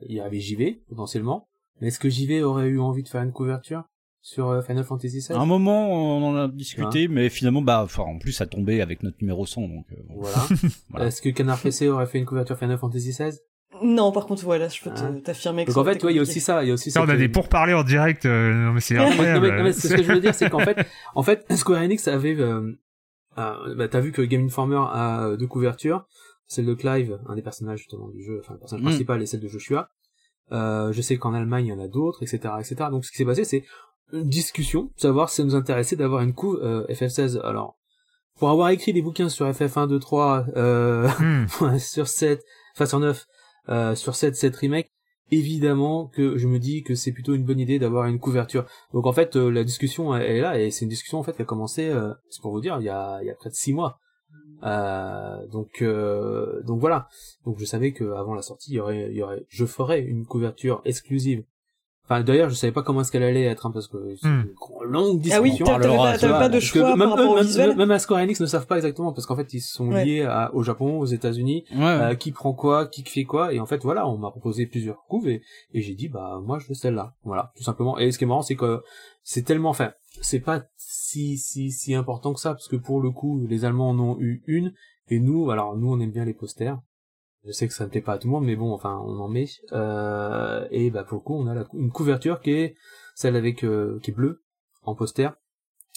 il 0.07 0.15
y 0.15 0.19
avait 0.19 0.39
JV, 0.39 0.81
potentiellement. 0.89 1.47
Mais 1.79 1.87
est-ce 1.87 1.99
que 1.99 2.09
JV 2.09 2.41
aurait 2.43 2.67
eu 2.67 2.79
envie 2.79 3.03
de 3.03 3.07
faire 3.07 3.21
une 3.21 3.31
couverture 3.31 3.83
sur 4.21 4.61
Final 4.65 4.83
Fantasy 4.83 5.19
VII 5.19 5.33
À 5.37 5.39
un 5.41 5.45
moment, 5.45 5.89
on 5.91 6.23
en 6.29 6.35
a 6.35 6.47
discuté, 6.47 7.07
mais 7.07 7.29
finalement, 7.29 7.61
bah, 7.61 7.81
enfin, 7.83 8.03
en 8.03 8.17
plus, 8.17 8.33
ça 8.33 8.45
tombait 8.47 8.81
avec 8.81 9.03
notre 9.03 9.17
numéro 9.21 9.45
100, 9.45 9.61
donc. 9.67 9.85
euh. 9.91 9.95
Voilà. 10.89 11.07
Est-ce 11.07 11.21
que 11.21 11.29
Canard 11.29 11.61
PC 11.61 11.87
aurait 11.87 12.07
fait 12.07 12.17
une 12.17 12.25
couverture 12.25 12.57
Final 12.57 12.77
Fantasy 12.77 13.11
XVI 13.11 13.37
Non, 13.83 14.11
par 14.11 14.25
contre, 14.25 14.43
voilà, 14.43 14.69
je 14.69 14.81
peux 14.81 14.89
Hein. 14.89 15.19
t'affirmer 15.23 15.65
que 15.65 15.71
Donc 15.71 15.77
en 15.77 15.83
fait, 15.83 16.03
ouais, 16.03 16.13
il 16.13 16.15
y 16.15 16.19
a 16.19 16.21
aussi 16.21 16.39
ça, 16.39 16.63
il 16.63 16.67
y 16.67 16.71
a 16.71 16.73
aussi 16.73 16.89
Ça, 16.89 17.01
on 17.03 17.09
a 17.09 17.15
des 17.17 17.29
pourparlers 17.29 17.73
en 17.75 17.83
direct 17.83 18.25
euh, 18.25 18.53
non 18.53 18.71
mais 18.73 18.79
c'est 18.81 18.93
non, 18.97 19.07
incroyable 19.07 19.49
mais, 19.51 19.57
non, 19.57 19.63
mais 19.65 19.73
ce 19.73 19.87
que 19.93 20.01
je 20.01 20.11
veux 20.11 20.19
dire, 20.19 20.33
c'est 20.33 20.49
qu'en 20.49 20.59
fait, 20.59 20.77
en 21.15 21.21
fait, 21.23 21.45
Square 21.55 21.81
Enix 21.83 22.07
avait, 22.07 22.35
euh, 22.39 22.71
euh, 23.37 23.75
bah, 23.75 23.87
t'as 23.87 23.99
vu 23.99 24.11
que 24.11 24.21
Game 24.21 24.45
Informer 24.45 24.79
a 24.91 25.25
euh, 25.25 25.37
deux 25.37 25.47
couvertures, 25.47 26.07
celle 26.47 26.65
de 26.65 26.73
Clive, 26.73 27.19
un 27.27 27.35
des 27.35 27.41
personnages 27.43 27.79
justement 27.79 28.07
du 28.07 28.23
jeu, 28.23 28.39
enfin 28.43 28.53
le 28.53 28.59
personnage 28.59 28.83
Mm. 28.83 28.87
principal, 28.87 29.21
et 29.21 29.25
celle 29.25 29.41
de 29.41 29.47
Joshua. 29.47 29.89
Euh, 30.53 30.91
je 30.93 31.01
sais 31.01 31.17
qu'en 31.17 31.33
Allemagne 31.33 31.65
il 31.65 31.69
y 31.69 31.73
en 31.73 31.79
a 31.79 31.89
d'autres, 31.89 32.23
etc., 32.23 32.53
etc. 32.59 32.75
Donc 32.89 33.03
ce 33.05 33.11
qui 33.11 33.17
s'est 33.17 33.25
passé, 33.25 33.43
c'est 33.43 33.63
une 34.13 34.29
discussion, 34.29 34.89
savoir 34.95 35.29
si 35.29 35.35
ça 35.37 35.43
nous 35.43 35.55
intéressait 35.55 35.97
d'avoir 35.97 36.21
une 36.21 36.33
couve 36.33 36.59
euh, 36.63 36.87
FF16. 36.87 37.41
Alors, 37.43 37.75
pour 38.39 38.49
avoir 38.49 38.69
écrit 38.69 38.93
des 38.93 39.01
bouquins 39.01 39.27
sur 39.27 39.45
FF1, 39.45 39.87
2, 39.89 39.99
3, 39.99 40.45
euh, 40.55 41.09
Hmm. 41.19 41.77
sur 41.79 42.07
7, 42.07 42.41
enfin 42.75 42.85
sur 42.85 42.99
9, 43.01 43.25
euh, 43.69 43.95
sur 43.95 44.15
7, 44.15 44.35
7 44.35 44.55
remake, 44.55 44.91
évidemment 45.31 46.07
que 46.07 46.37
je 46.37 46.47
me 46.47 46.59
dis 46.59 46.83
que 46.83 46.95
c'est 46.95 47.11
plutôt 47.11 47.35
une 47.35 47.43
bonne 47.43 47.59
idée 47.59 47.79
d'avoir 47.79 48.05
une 48.05 48.19
couverture. 48.19 48.65
Donc 48.93 49.05
en 49.05 49.13
fait, 49.13 49.35
euh, 49.35 49.49
la 49.49 49.63
discussion 49.63 50.15
est 50.15 50.39
là 50.39 50.59
et 50.59 50.71
c'est 50.71 50.85
une 50.85 50.89
discussion 50.89 51.19
en 51.19 51.23
fait 51.23 51.33
qui 51.33 51.41
a 51.41 51.45
commencé, 51.45 51.89
euh, 51.89 52.13
c'est 52.29 52.41
pour 52.41 52.51
vous 52.51 52.61
dire, 52.61 52.77
il 52.79 52.85
y 52.85 52.89
a, 52.89 53.19
il 53.21 53.27
y 53.27 53.29
a 53.29 53.35
près 53.35 53.49
de 53.49 53.55
six 53.55 53.73
mois. 53.73 53.99
Euh, 54.63 55.45
donc 55.47 55.83
donc 56.65 56.79
voilà. 56.79 57.07
Donc 57.45 57.59
je 57.59 57.65
savais 57.65 57.91
que 57.91 58.13
avant 58.13 58.33
la 58.33 58.41
sortie, 58.41 58.71
il 58.71 58.75
y 58.75 58.79
aurait, 58.79 59.09
il 59.09 59.17
y 59.17 59.21
aurait, 59.21 59.45
je 59.49 59.65
ferais 59.65 60.01
une 60.01 60.25
couverture 60.25 60.81
exclusive 60.85 61.43
Enfin, 62.09 62.23
d'ailleurs, 62.23 62.49
je 62.49 62.55
savais 62.55 62.71
pas 62.71 62.83
comment 62.83 63.01
est-ce 63.01 63.11
qu'elle 63.11 63.23
allait 63.23 63.43
être, 63.43 63.65
hein, 63.65 63.71
parce 63.71 63.87
que 63.89 63.97
c'est 64.15 64.27
Hmm. 64.29 64.45
une 64.85 64.91
longue 64.91 65.19
discussion. 65.19 65.37
Ah 65.37 65.41
oui, 65.41 65.57
t'avais 65.57 65.85
Alors, 65.85 65.97
pas, 66.05 66.17
vois, 66.27 66.39
pas 66.39 66.49
de 66.49 66.59
choix 66.61 66.89
même, 66.95 66.99
par 66.99 67.09
rapport 67.09 67.25
eux, 67.25 67.29
au 67.31 67.35
même, 67.35 67.43
visuel 67.45 67.75
même 67.75 67.91
à 67.91 67.99
Square 67.99 68.21
Enix 68.21 68.39
ne 68.39 68.45
savent 68.45 68.65
pas 68.65 68.77
exactement, 68.77 69.11
parce 69.11 69.25
qu'en 69.27 69.35
fait, 69.35 69.53
ils 69.53 69.59
sont 69.59 69.89
Ouais. 69.89 70.05
liés 70.05 70.21
à- 70.23 70.49
au 70.55 70.63
Japon, 70.63 70.99
aux 70.99 71.05
États-Unis, 71.05 71.65
Ouais. 71.75 71.83
euh, 71.83 72.15
qui 72.15 72.31
prend 72.31 72.53
quoi, 72.53 72.87
qui 72.87 73.03
fait 73.03 73.25
quoi, 73.25 73.53
et 73.53 73.59
en 73.59 73.65
fait, 73.65 73.83
voilà, 73.83 74.07
on 74.07 74.17
m'a 74.17 74.31
proposé 74.31 74.67
plusieurs 74.67 75.03
couves, 75.09 75.27
et, 75.27 75.41
et 75.73 75.81
j'ai 75.81 75.95
dit, 75.95 76.07
bah, 76.07 76.39
moi, 76.45 76.59
je 76.59 76.67
veux 76.69 76.75
celle-là. 76.75 77.13
Voilà, 77.25 77.51
tout 77.57 77.63
simplement. 77.63 77.97
Et 77.99 78.11
ce 78.11 78.17
qui 78.17 78.23
est 78.23 78.27
marrant, 78.27 78.41
c'est 78.41 78.55
que 78.55 78.81
c'est 79.23 79.43
tellement, 79.43 79.69
enfin, 79.69 79.91
c'est 80.21 80.39
pas 80.39 80.63
si, 80.77 81.37
si, 81.37 81.71
si 81.71 81.93
important 81.93 82.33
que 82.33 82.39
ça, 82.39 82.51
parce 82.53 82.69
que 82.69 82.77
pour 82.77 83.01
le 83.01 83.11
coup, 83.11 83.45
les 83.49 83.65
Allemands 83.65 83.89
en 83.89 83.99
ont 83.99 84.17
eu 84.21 84.43
une, 84.47 84.71
et 85.09 85.19
nous, 85.19 85.51
alors, 85.51 85.75
nous, 85.77 85.91
on 85.91 85.99
aime 85.99 86.11
bien 86.11 86.23
les 86.25 86.33
posters. 86.33 86.77
Je 87.47 87.51
sais 87.53 87.67
que 87.67 87.73
ça 87.73 87.85
ne 87.85 87.89
plaît 87.89 88.01
pas 88.01 88.13
à 88.13 88.17
tout 88.17 88.27
le 88.27 88.33
monde, 88.33 88.43
mais 88.45 88.55
bon, 88.57 88.73
enfin, 88.73 89.01
on 89.05 89.17
en 89.19 89.29
met. 89.29 89.47
Euh, 89.71 90.67
et 90.69 90.91
bah, 90.91 91.03
pour 91.03 91.15
le 91.17 91.23
coup, 91.23 91.35
on 91.35 91.47
a 91.47 91.53
la 91.55 91.65
une 91.73 91.91
couverture 91.91 92.41
qui 92.41 92.51
est 92.51 92.75
celle 93.15 93.35
avec, 93.35 93.63
euh, 93.63 93.99
qui 94.03 94.11
est 94.11 94.13
bleue, 94.13 94.43
en 94.83 94.95
poster. 94.95 95.29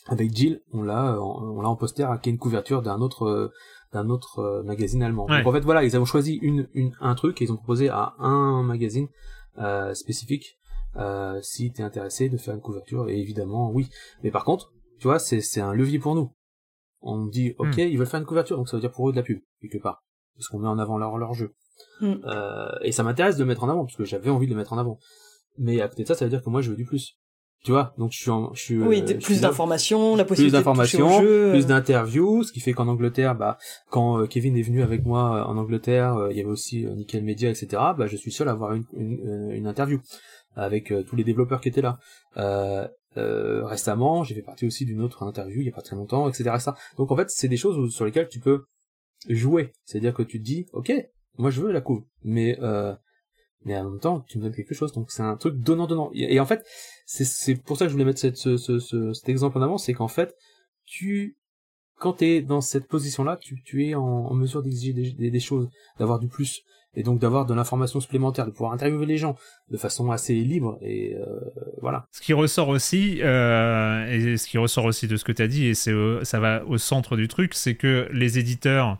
Avec 0.06 0.34
Jill, 0.34 0.62
on 0.72 0.82
l'a, 0.82 1.14
euh, 1.14 1.18
en- 1.18 1.42
on 1.56 1.60
l'a 1.60 1.68
en 1.68 1.76
poster, 1.76 2.06
qui 2.22 2.28
est 2.30 2.32
une 2.32 2.38
couverture 2.38 2.80
d'un 2.82 3.00
autre, 3.00 3.24
euh, 3.26 3.52
d'un 3.92 4.08
autre 4.08 4.38
euh, 4.38 4.62
magazine 4.62 5.02
allemand. 5.02 5.26
Ouais. 5.26 5.38
Donc 5.38 5.48
en 5.48 5.52
fait, 5.52 5.60
voilà, 5.60 5.84
ils 5.84 5.96
ont 5.98 6.04
choisi 6.04 6.36
une, 6.36 6.68
une, 6.72 6.92
un 7.00 7.14
truc 7.14 7.40
et 7.42 7.44
ils 7.44 7.52
ont 7.52 7.56
proposé 7.56 7.88
à 7.90 8.14
un 8.18 8.62
magazine 8.62 9.08
euh, 9.58 9.92
spécifique, 9.94 10.56
euh, 10.96 11.40
si 11.42 11.72
t'es 11.72 11.82
intéressé 11.82 12.28
de 12.28 12.36
faire 12.38 12.54
une 12.54 12.60
couverture. 12.62 13.08
Et 13.10 13.18
évidemment, 13.20 13.70
oui. 13.72 13.90
Mais 14.22 14.30
par 14.30 14.44
contre, 14.44 14.72
tu 15.00 15.08
vois, 15.08 15.18
c'est, 15.18 15.40
c'est 15.40 15.60
un 15.60 15.74
levier 15.74 15.98
pour 15.98 16.14
nous. 16.14 16.32
On 17.02 17.26
dit, 17.26 17.54
ok, 17.58 17.76
Hmm. 17.76 17.80
ils 17.80 17.98
veulent 17.98 18.06
faire 18.06 18.20
une 18.20 18.26
couverture, 18.26 18.56
donc 18.56 18.68
ça 18.68 18.76
veut 18.76 18.80
dire 18.82 18.92
pour 18.92 19.08
eux 19.08 19.12
de 19.12 19.16
la 19.16 19.22
pub, 19.22 19.40
quelque 19.60 19.78
part. 19.82 20.02
Parce 20.40 20.48
qu'on 20.48 20.58
met 20.58 20.68
en 20.68 20.78
avant 20.78 20.98
leur, 20.98 21.18
leur 21.18 21.34
jeu. 21.34 21.52
Hmm. 22.00 22.14
Euh, 22.24 22.70
et 22.82 22.92
ça 22.92 23.02
m'intéresse 23.02 23.36
de 23.36 23.42
le 23.42 23.48
mettre 23.48 23.64
en 23.64 23.68
avant, 23.68 23.84
parce 23.84 23.96
que 23.96 24.04
j'avais 24.04 24.30
envie 24.30 24.46
de 24.46 24.52
le 24.52 24.56
mettre 24.56 24.72
en 24.72 24.78
avant. 24.78 24.98
Mais 25.58 25.80
à 25.80 25.88
côté 25.88 26.02
de 26.02 26.08
ça, 26.08 26.14
ça 26.14 26.24
veut 26.24 26.30
dire 26.30 26.42
que 26.42 26.50
moi, 26.50 26.62
je 26.62 26.70
veux 26.70 26.76
du 26.76 26.86
plus. 26.86 27.16
Tu 27.62 27.72
vois, 27.72 27.92
donc 27.98 28.12
je 28.12 28.18
suis 28.18 28.30
en, 28.30 28.54
je 28.54 28.62
suis, 28.62 28.78
Oui, 28.82 29.02
euh, 29.02 29.06
je 29.06 29.24
plus 29.26 29.42
d'informations, 29.42 30.16
la 30.16 30.24
plus 30.24 30.30
possibilité 30.30 30.56
de 30.56 30.62
toucher 30.62 30.96
d'informations, 30.96 31.20
jeu. 31.20 31.50
plus 31.50 31.66
d'interviews, 31.66 32.42
ce 32.42 32.52
qui 32.52 32.60
fait 32.60 32.72
qu'en 32.72 32.88
Angleterre, 32.88 33.34
bah, 33.34 33.58
quand 33.90 34.18
euh, 34.18 34.26
Kevin 34.26 34.56
est 34.56 34.62
venu 34.62 34.82
avec 34.82 35.04
moi 35.04 35.36
euh, 35.36 35.44
en 35.44 35.58
Angleterre, 35.58 36.16
euh, 36.16 36.30
il 36.30 36.38
y 36.38 36.40
avait 36.40 36.48
aussi 36.48 36.86
euh, 36.86 36.94
Nickel 36.94 37.22
Media, 37.22 37.50
etc. 37.50 37.68
Bah, 37.98 38.06
je 38.06 38.16
suis 38.16 38.32
seul 38.32 38.48
à 38.48 38.52
avoir 38.52 38.72
une, 38.72 38.84
une, 38.94 39.20
euh, 39.28 39.54
une 39.54 39.66
interview 39.66 40.00
avec 40.56 40.90
euh, 40.90 41.02
tous 41.02 41.16
les 41.16 41.24
développeurs 41.24 41.60
qui 41.60 41.68
étaient 41.68 41.82
là. 41.82 41.98
Euh, 42.38 42.88
euh, 43.18 43.66
récemment, 43.66 44.24
j'ai 44.24 44.34
fait 44.34 44.42
partie 44.42 44.66
aussi 44.66 44.86
d'une 44.86 45.02
autre 45.02 45.22
interview 45.22 45.60
il 45.60 45.66
y 45.66 45.70
a 45.70 45.72
pas 45.72 45.82
très 45.82 45.96
longtemps, 45.96 46.28
etc. 46.28 46.50
etc. 46.54 46.70
Donc 46.96 47.10
en 47.10 47.16
fait, 47.16 47.28
c'est 47.28 47.48
des 47.48 47.56
choses 47.56 47.92
sur 47.92 48.04
lesquelles 48.04 48.28
tu 48.28 48.40
peux 48.40 48.64
jouer. 49.28 49.72
C'est-à-dire 49.84 50.14
que 50.14 50.22
tu 50.22 50.38
te 50.38 50.44
dis, 50.44 50.66
ok, 50.72 50.92
moi 51.38 51.50
je 51.50 51.60
veux 51.60 51.72
la 51.72 51.80
couve, 51.80 52.04
mais 52.22 52.58
euh, 52.60 52.94
mais 53.64 53.76
en 53.76 53.90
même 53.90 54.00
temps, 54.00 54.20
tu 54.28 54.38
me 54.38 54.44
donnes 54.44 54.54
quelque 54.54 54.74
chose. 54.74 54.92
Donc 54.92 55.10
c'est 55.10 55.22
un 55.22 55.36
truc 55.36 55.56
donnant 55.56 55.86
donnant. 55.86 56.10
Et, 56.14 56.40
en 56.40 56.46
fait, 56.46 56.64
c'est 57.06 57.56
pour 57.56 57.76
ça 57.76 57.84
que 57.84 57.88
je 57.90 57.92
voulais 57.92 58.06
mettre 58.06 58.20
cette, 58.20 58.36
ce, 58.36 58.56
ce, 58.56 58.78
ce- 58.78 59.12
cet 59.12 59.28
exemple 59.28 59.58
en 59.58 59.62
avant, 59.62 59.78
c'est 59.78 59.92
qu'en 59.92 60.08
fait, 60.08 60.34
tu 60.86 61.36
quand 62.00 62.14
t'es 62.14 62.40
dans 62.40 62.62
cette 62.62 62.88
position-là, 62.88 63.36
tu, 63.36 63.62
tu 63.62 63.86
es 63.86 63.94
en, 63.94 64.32
mesure 64.32 64.62
d'exiger 64.62 64.94
des, 64.94 65.40
choses, 65.40 65.68
d'avoir 65.98 66.18
du 66.18 66.28
plus, 66.28 66.62
et 66.94 67.02
donc 67.02 67.20
d'avoir 67.20 67.44
de 67.44 67.52
l'information 67.52 68.00
supplémentaire, 68.00 68.46
de 68.46 68.50
pouvoir 68.52 68.72
interviewer 68.72 69.04
les 69.04 69.18
gens 69.18 69.36
de 69.68 69.76
façon 69.76 70.10
assez 70.10 70.34
libre, 70.34 70.78
et 70.80 71.14
euh, 71.14 71.40
voilà. 71.82 72.06
Ce 72.10 72.22
qui 72.22 72.32
ressort 72.32 72.68
aussi, 72.68 73.18
euh, 73.20 74.06
et 74.06 74.38
ce 74.38 74.46
qui 74.46 74.56
ressort 74.56 74.86
aussi 74.86 75.08
de 75.08 75.16
ce 75.18 75.24
que 75.24 75.32
tu 75.32 75.42
as 75.42 75.46
dit, 75.46 75.66
et 75.66 75.74
c'est 75.74 75.92
ça 76.22 76.40
va 76.40 76.64
au 76.64 76.78
centre 76.78 77.16
du 77.16 77.28
truc, 77.28 77.52
c'est 77.52 77.74
que 77.74 78.08
les 78.12 78.38
éditeurs 78.38 78.98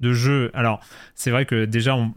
de 0.00 0.12
jeux. 0.12 0.50
Alors, 0.54 0.80
c'est 1.14 1.30
vrai 1.30 1.46
que 1.46 1.64
déjà, 1.64 1.94
on, 1.94 2.12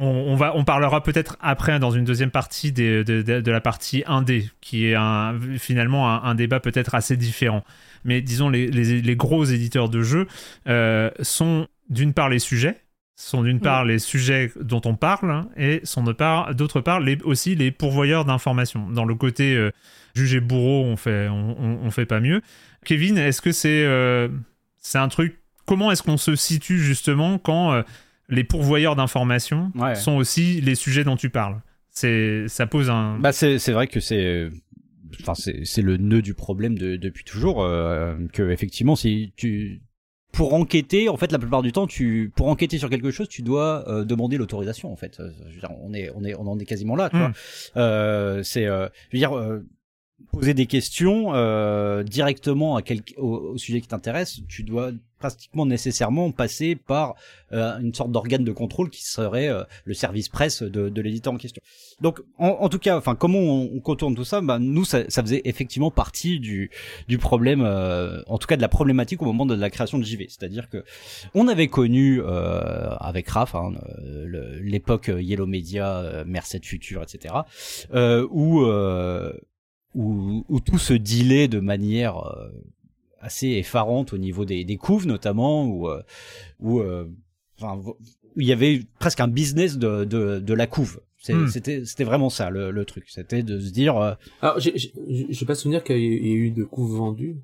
on, 0.00 0.06
on 0.06 0.36
va, 0.36 0.56
on 0.56 0.64
parlera 0.64 1.02
peut-être 1.02 1.36
après 1.40 1.78
dans 1.78 1.90
une 1.90 2.04
deuxième 2.04 2.30
partie 2.30 2.72
des- 2.72 3.04
de, 3.04 3.22
de- 3.22 3.40
de 3.40 3.50
la 3.50 3.60
partie 3.60 4.04
1D, 4.06 4.50
qui 4.60 4.86
est 4.86 4.94
un, 4.94 5.38
finalement 5.58 6.10
un, 6.10 6.22
un 6.22 6.34
débat 6.34 6.60
peut-être 6.60 6.94
assez 6.94 7.16
différent. 7.16 7.64
Mais 8.04 8.22
disons, 8.22 8.48
les, 8.48 8.68
les- 8.68 9.02
les 9.02 9.16
gros 9.16 9.44
éditeurs 9.44 9.88
de 9.88 10.02
jeux 10.02 10.26
euh, 10.68 11.10
sont 11.20 11.66
d'une 11.90 12.12
part 12.14 12.28
les 12.28 12.38
sujets, 12.38 12.76
sont 13.16 13.42
d'une 13.42 13.60
part 13.60 13.84
les 13.84 13.98
sujets 13.98 14.52
dont 14.60 14.82
on 14.84 14.94
parle, 14.94 15.30
hein, 15.30 15.48
et 15.56 15.80
sont 15.84 16.02
d'autre 16.04 16.80
part 16.80 17.00
les, 17.00 17.18
aussi 17.22 17.54
les 17.54 17.70
pourvoyeurs 17.70 18.24
d'informations. 18.24 18.88
Dans 18.90 19.04
le 19.04 19.14
côté 19.14 19.54
euh, 19.56 19.70
juger 20.14 20.40
bourreau, 20.40 20.84
on 20.84 20.96
fait, 20.96 21.28
on, 21.28 21.56
on- 21.60 21.78
on 21.82 21.90
fait 21.90 22.06
pas 22.06 22.20
mieux. 22.20 22.40
Kevin, 22.84 23.18
est-ce 23.18 23.42
que 23.42 23.52
c'est 23.52 23.84
euh, 23.84 24.28
c'est 24.78 24.98
un 24.98 25.08
truc 25.08 25.40
Comment 25.66 25.90
est-ce 25.92 26.02
qu'on 26.02 26.16
se 26.16 26.34
situe 26.36 26.78
justement 26.78 27.38
quand 27.38 27.72
euh, 27.72 27.82
les 28.28 28.44
pourvoyeurs 28.44 28.96
d'informations 28.96 29.72
Ouais. 29.74 29.94
sont 29.94 30.16
aussi 30.16 30.60
les 30.60 30.74
sujets 30.74 31.04
dont 31.04 31.16
tu 31.16 31.28
parles? 31.30 31.60
C'est 31.90 32.46
ça 32.48 32.66
pose 32.66 32.90
un. 32.90 33.18
Bah 33.18 33.32
c'est 33.32 33.58
c'est 33.58 33.72
vrai 33.72 33.86
que 33.86 34.00
c'est 34.00 34.48
enfin 35.20 35.34
c'est 35.34 35.64
c'est 35.64 35.82
le 35.82 35.96
nœud 35.96 36.22
du 36.22 36.34
problème 36.34 36.76
de, 36.78 36.96
depuis 36.96 37.24
toujours 37.24 37.62
euh, 37.62 38.16
que 38.32 38.50
effectivement 38.50 38.96
si 38.96 39.32
tu 39.36 39.80
pour 40.32 40.52
enquêter 40.52 41.08
en 41.08 41.16
fait 41.16 41.32
la 41.32 41.38
plupart 41.38 41.62
du 41.62 41.72
temps 41.72 41.86
tu 41.86 42.30
pour 42.36 42.48
enquêter 42.48 42.76
sur 42.78 42.90
quelque 42.90 43.10
chose 43.10 43.28
tu 43.28 43.40
dois 43.42 43.88
euh, 43.88 44.04
demander 44.04 44.36
l'autorisation 44.36 44.92
en 44.92 44.96
fait 44.96 45.18
Euh, 45.20 45.30
je 45.48 45.54
veux 45.54 45.60
dire, 45.60 45.70
on 45.80 45.94
est 45.94 46.10
on 46.14 46.22
est 46.24 46.34
on 46.34 46.46
en 46.46 46.58
est 46.58 46.66
quasiment 46.66 46.96
là 46.96 47.08
tu 47.08 47.16
Mm. 47.16 47.20
vois 47.20 47.32
euh, 47.82 48.42
c'est 48.42 48.66
euh, 48.66 48.88
je 49.10 49.16
veux 49.16 49.20
dire 49.20 49.34
euh, 49.36 49.64
poser 50.32 50.54
des 50.54 50.66
questions 50.66 51.34
euh, 51.34 52.02
directement 52.02 52.76
à 52.76 52.82
quel, 52.82 53.02
au, 53.16 53.52
au 53.52 53.58
sujet 53.58 53.80
qui 53.80 53.88
t'intéresse, 53.88 54.40
tu 54.48 54.62
dois 54.62 54.92
pratiquement 55.18 55.64
nécessairement 55.64 56.30
passer 56.30 56.76
par 56.76 57.14
euh, 57.52 57.78
une 57.78 57.94
sorte 57.94 58.12
d'organe 58.12 58.44
de 58.44 58.52
contrôle 58.52 58.90
qui 58.90 59.02
serait 59.04 59.48
euh, 59.48 59.64
le 59.84 59.94
service 59.94 60.28
presse 60.28 60.62
de, 60.62 60.88
de 60.88 61.00
l'éditeur 61.00 61.32
en 61.32 61.38
question. 61.38 61.62
Donc, 62.00 62.20
en, 62.38 62.48
en 62.48 62.68
tout 62.68 62.78
cas, 62.78 62.98
enfin, 62.98 63.14
comment 63.14 63.38
on, 63.38 63.70
on 63.74 63.80
contourne 63.80 64.14
tout 64.14 64.24
ça? 64.24 64.40
Bah, 64.42 64.58
Nous, 64.58 64.84
ça, 64.84 65.08
ça 65.08 65.22
faisait 65.22 65.40
effectivement 65.44 65.90
partie 65.90 66.38
du, 66.38 66.70
du 67.08 67.16
problème, 67.18 67.62
euh, 67.62 68.22
en 68.26 68.36
tout 68.38 68.46
cas 68.46 68.56
de 68.56 68.62
la 68.62 68.68
problématique 68.68 69.22
au 69.22 69.26
moment 69.26 69.46
de 69.46 69.54
la 69.54 69.70
création 69.70 69.98
de 69.98 70.04
JV. 70.04 70.26
C'est-à-dire 70.28 70.68
que 70.68 70.84
on 71.34 71.48
avait 71.48 71.68
connu 71.68 72.20
euh, 72.20 72.90
avec 73.00 73.28
Raph 73.28 73.54
hein, 73.54 73.72
euh, 74.04 74.60
l'époque 74.62 75.10
Yellow 75.18 75.46
Media, 75.46 76.24
Merced 76.26 76.64
Future, 76.64 77.02
etc., 77.02 77.34
où 78.30 78.64
où, 79.96 80.44
où 80.48 80.60
tout 80.60 80.78
se 80.78 80.94
dealait 80.94 81.48
de 81.48 81.58
manière 81.58 82.18
euh, 82.18 82.48
assez 83.20 83.48
effarante 83.48 84.12
au 84.12 84.18
niveau 84.18 84.44
des, 84.44 84.62
des 84.64 84.76
couves 84.76 85.06
notamment, 85.06 85.66
où, 85.66 85.88
euh, 85.88 86.02
où, 86.60 86.80
euh, 86.80 87.10
enfin, 87.58 87.80
où 87.82 88.40
il 88.40 88.46
y 88.46 88.52
avait 88.52 88.82
presque 89.00 89.20
un 89.20 89.28
business 89.28 89.78
de, 89.78 90.04
de, 90.04 90.38
de 90.38 90.54
la 90.54 90.66
couve. 90.66 91.00
Hmm. 91.28 91.48
C'était 91.48 92.04
vraiment 92.04 92.30
ça 92.30 92.50
le, 92.50 92.70
le 92.70 92.84
truc. 92.84 93.06
C'était 93.08 93.42
de 93.42 93.58
se 93.58 93.70
dire, 93.70 93.96
Alors, 94.42 94.60
j'ai, 94.60 94.78
j'ai, 94.78 94.92
j'ai 95.28 95.46
pas 95.46 95.56
souvenir 95.56 95.82
qu'il 95.82 95.98
y 95.98 96.30
ait 96.30 96.34
eu 96.34 96.50
de 96.52 96.62
à 96.62 96.66
l'époque. 96.66 97.34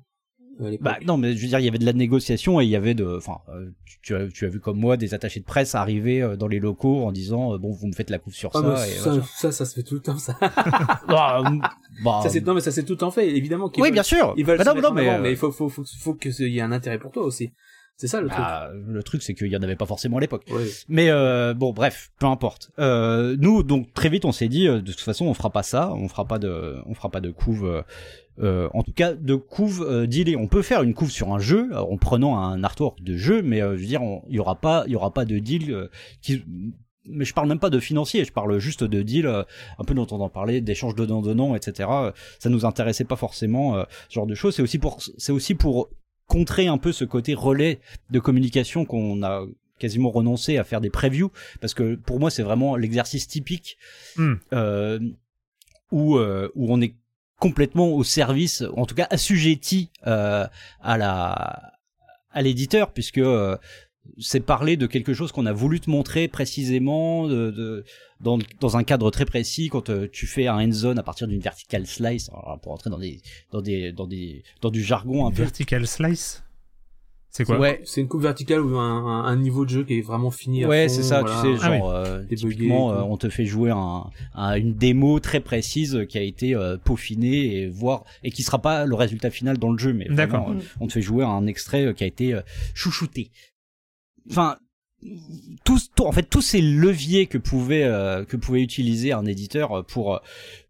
Bah 0.81 0.97
non, 1.05 1.17
mais 1.17 1.35
je 1.35 1.41
veux 1.41 1.47
dire, 1.47 1.59
il 1.59 1.65
y 1.65 1.67
avait 1.67 1.77
de 1.79 1.85
la 1.85 1.93
négociation 1.93 2.61
et 2.61 2.63
il 2.65 2.69
y 2.69 2.75
avait 2.75 2.93
de, 2.93 3.05
enfin, 3.17 3.39
euh, 3.49 3.71
tu, 4.01 4.15
as, 4.15 4.27
tu 4.27 4.45
as 4.45 4.49
vu 4.49 4.59
comme 4.59 4.79
moi 4.79 4.97
des 4.97 5.13
attachés 5.13 5.39
de 5.39 5.45
presse 5.45 5.73
arriver 5.75 6.21
euh, 6.21 6.35
dans 6.35 6.47
les 6.47 6.59
locaux 6.59 7.03
en 7.05 7.11
disant, 7.11 7.53
euh, 7.53 7.57
bon, 7.57 7.71
vous 7.71 7.87
me 7.87 7.93
faites 7.93 8.09
la 8.09 8.19
couve 8.19 8.33
sur 8.35 8.51
Ah, 8.53 8.75
ça. 8.77 8.87
et 8.87 8.91
ça, 8.91 9.21
ça, 9.35 9.51
ça 9.51 9.65
se 9.65 9.73
fait 9.73 9.83
tout 9.83 9.95
le 9.95 10.01
temps, 10.01 10.17
ça. 10.17 10.37
Bah, 11.07 11.41
bah, 12.03 12.21
ça 12.27 12.39
non, 12.41 12.53
mais 12.53 12.61
ça 12.61 12.71
c'est 12.71 12.83
tout 12.83 12.93
le 12.93 12.97
temps 12.97 13.11
fait, 13.11 13.29
évidemment. 13.35 13.71
oui, 13.77 13.83
veulent- 13.83 13.91
bien 13.93 14.03
sûr. 14.03 14.33
Ils 14.37 14.45
veulent 14.45 14.57
Bah 14.57 14.73
non, 14.73 14.79
non, 14.81 14.91
mais, 14.93 15.09
avant, 15.09 15.21
mais 15.23 15.31
il 15.31 15.37
faut, 15.37 15.51
faut, 15.51 15.69
faut, 15.69 15.83
faut 15.99 16.13
qu'il 16.13 16.31
y 16.49 16.57
ait 16.59 16.61
un 16.61 16.71
intérêt 16.71 16.99
pour 16.99 17.11
toi 17.11 17.23
aussi. 17.23 17.51
C'est 17.95 18.07
ça 18.07 18.21
le 18.21 18.27
bah, 18.27 18.71
le 18.73 19.03
truc, 19.03 19.21
c'est 19.21 19.35
qu'il 19.35 19.47
y 19.47 19.55
en 19.55 19.61
avait 19.61 19.75
pas 19.75 19.85
forcément 19.85 20.17
à 20.17 20.19
l'époque. 20.19 20.45
truc. 20.45 20.67
Mais 20.89 21.09
euh, 21.11 21.53
bon, 21.53 21.73
bref, 21.73 22.09
peu 22.19 22.25
importe. 22.25 22.71
Euh, 22.79 23.35
nous, 23.39 23.61
donc 23.61 23.93
très 23.93 24.09
vite, 24.09 24.25
on 24.25 24.31
s'est 24.31 24.47
dit, 24.47 24.65
de 24.65 24.79
toute 24.79 24.99
façon, 24.99 25.27
on 25.27 25.33
fera 25.35 25.51
pas 25.51 25.61
ça, 25.61 25.91
on 25.93 26.07
fera 26.09 26.25
pas 26.25 26.39
de, 26.39 26.77
on 26.87 26.95
fera 26.95 27.09
pas 27.11 27.21
de 27.21 27.29
couve. 27.29 27.83
Euh, 28.39 28.69
en 28.73 28.83
tout 28.83 28.93
cas, 28.93 29.13
de 29.13 29.35
couve 29.35 29.85
euh, 29.87 30.07
dealée. 30.07 30.35
On 30.35 30.47
peut 30.47 30.61
faire 30.61 30.83
une 30.83 30.93
couve 30.93 31.11
sur 31.11 31.33
un 31.33 31.39
jeu 31.39 31.69
euh, 31.71 31.79
en 31.79 31.97
prenant 31.97 32.37
un 32.37 32.63
artwork 32.63 33.01
de 33.01 33.15
jeu, 33.15 33.41
mais 33.41 33.61
euh, 33.61 33.75
je 33.75 33.81
veux 33.81 33.87
dire, 33.87 34.01
il 34.29 34.35
y 34.35 34.39
aura 34.39 34.55
pas, 34.55 34.83
il 34.87 34.93
y 34.93 34.95
aura 34.95 35.13
pas 35.13 35.25
de 35.25 35.39
deal 35.39 35.71
euh, 35.71 35.87
qui. 36.21 36.43
Mais 37.05 37.25
je 37.25 37.33
parle 37.33 37.49
même 37.49 37.59
pas 37.59 37.69
de 37.69 37.79
financier, 37.79 38.23
je 38.23 38.31
parle 38.31 38.57
juste 38.59 38.83
de 38.83 39.01
deal, 39.01 39.27
euh, 39.27 39.43
un 39.77 39.83
peu 39.83 39.93
dont 39.93 40.07
on 40.11 40.21
en 40.21 40.29
parlait, 40.29 40.61
d'échanges 40.61 40.95
donnant 40.95 41.21
donnant, 41.21 41.53
etc. 41.53 41.89
Ça 42.39 42.49
nous 42.49 42.65
intéressait 42.65 43.03
pas 43.03 43.17
forcément 43.17 43.75
euh, 43.75 43.83
ce 44.07 44.13
genre 44.13 44.25
de 44.25 44.35
choses. 44.35 44.55
C'est 44.55 44.61
aussi 44.61 44.79
pour, 44.79 45.01
c'est 45.17 45.33
aussi 45.33 45.53
pour 45.53 45.89
contrer 46.27 46.67
un 46.67 46.77
peu 46.77 46.93
ce 46.93 47.03
côté 47.03 47.33
relais 47.33 47.81
de 48.09 48.19
communication 48.19 48.85
qu'on 48.85 49.21
a 49.21 49.45
quasiment 49.79 50.11
renoncé 50.11 50.57
à 50.57 50.63
faire 50.63 50.79
des 50.79 50.89
previews 50.89 51.31
parce 51.59 51.73
que 51.73 51.95
pour 51.95 52.19
moi 52.19 52.29
c'est 52.29 52.43
vraiment 52.43 52.77
l'exercice 52.77 53.27
typique 53.27 53.77
euh, 54.53 54.99
où 55.91 56.17
euh, 56.17 56.49
où 56.55 56.71
on 56.71 56.79
est 56.79 56.95
complètement 57.43 57.89
au 57.89 58.05
service 58.05 58.63
en 58.77 58.85
tout 58.85 58.95
cas 58.95 59.05
assujetti 59.09 59.89
euh, 60.07 60.47
à 60.81 60.97
la 60.97 61.73
à 62.31 62.41
l'éditeur 62.41 62.93
puisque 62.93 63.17
euh, 63.17 63.57
c'est 64.17 64.39
parler 64.39 64.77
de 64.77 64.87
quelque 64.87 65.13
chose 65.13 65.33
qu'on 65.33 65.45
a 65.45 65.51
voulu 65.51 65.81
te 65.81 65.89
montrer 65.89 66.29
précisément, 66.29 67.27
dans, 68.19 68.37
dans, 68.59 68.77
un 68.77 68.83
cadre 68.83 69.09
très 69.11 69.25
précis. 69.25 69.69
Quand 69.69 69.89
euh, 69.89 70.09
tu 70.11 70.27
fais 70.27 70.47
un 70.47 70.57
end 70.57 70.71
zone 70.73 70.99
à 70.99 71.03
partir 71.03 71.25
d'une 71.25 71.39
vertical 71.39 71.87
slice, 71.87 72.29
pour 72.61 72.73
entrer 72.73 72.89
dans 72.89 72.99
des, 72.99 73.21
dans 73.51 73.61
des, 73.61 73.93
dans 73.93 74.07
des, 74.07 74.43
dans 74.61 74.71
du 74.71 74.83
jargon 74.83 75.25
un 75.25 75.31
peu. 75.31 75.43
Vertical 75.43 75.87
slice? 75.87 76.43
C'est 77.35 77.45
quoi 77.45 77.57
Ouais, 77.57 77.81
c'est 77.83 77.99
une 77.99 78.07
coupe 78.07 78.21
verticale 78.21 78.61
ou 78.61 78.77
un, 78.77 79.25
un, 79.25 79.35
niveau 79.35 79.65
de 79.65 79.69
jeu 79.71 79.83
qui 79.83 79.97
est 79.97 80.01
vraiment 80.01 80.29
fini. 80.29 80.65
Ouais, 80.67 80.87
c'est 80.87 81.01
ça. 81.01 81.23
Tu 81.23 81.31
sais, 81.31 81.57
genre 81.57 81.91
ah 81.91 82.03
euh, 82.05 82.23
typiquement, 82.25 82.91
euh, 82.91 83.01
on 83.01 83.17
te 83.17 83.27
fait 83.27 83.45
jouer 83.45 83.71
un, 83.71 84.03
un, 84.35 84.53
une 84.53 84.75
démo 84.75 85.19
très 85.19 85.39
précise 85.39 86.05
qui 86.07 86.19
a 86.19 86.21
été 86.21 86.53
euh, 86.53 86.77
peaufinée 86.77 87.55
et 87.55 87.67
voir 87.67 88.03
et 88.23 88.29
qui 88.29 88.43
sera 88.43 88.61
pas 88.61 88.85
le 88.85 88.93
résultat 88.93 89.31
final 89.31 89.57
dans 89.57 89.71
le 89.71 89.79
jeu, 89.79 89.93
mais 89.93 90.07
vraiment, 90.09 90.51
euh, 90.51 90.59
on 90.79 90.85
te 90.85 90.93
fait 90.93 91.01
jouer 91.01 91.23
un 91.23 91.47
extrait 91.47 91.95
qui 91.95 92.03
a 92.03 92.07
été 92.07 92.39
chouchouté 92.75 93.31
enfin 94.29 94.57
tous, 95.63 95.91
en 95.99 96.11
fait 96.11 96.23
tous 96.23 96.41
ces 96.41 96.61
leviers 96.61 97.27
que 97.27 97.37
pouvait 97.37 97.83
euh, 97.83 98.25
que 98.25 98.37
pouvait 98.37 98.61
utiliser 98.61 99.11
un 99.11 99.25
éditeur 99.25 99.85
pour 99.85 100.21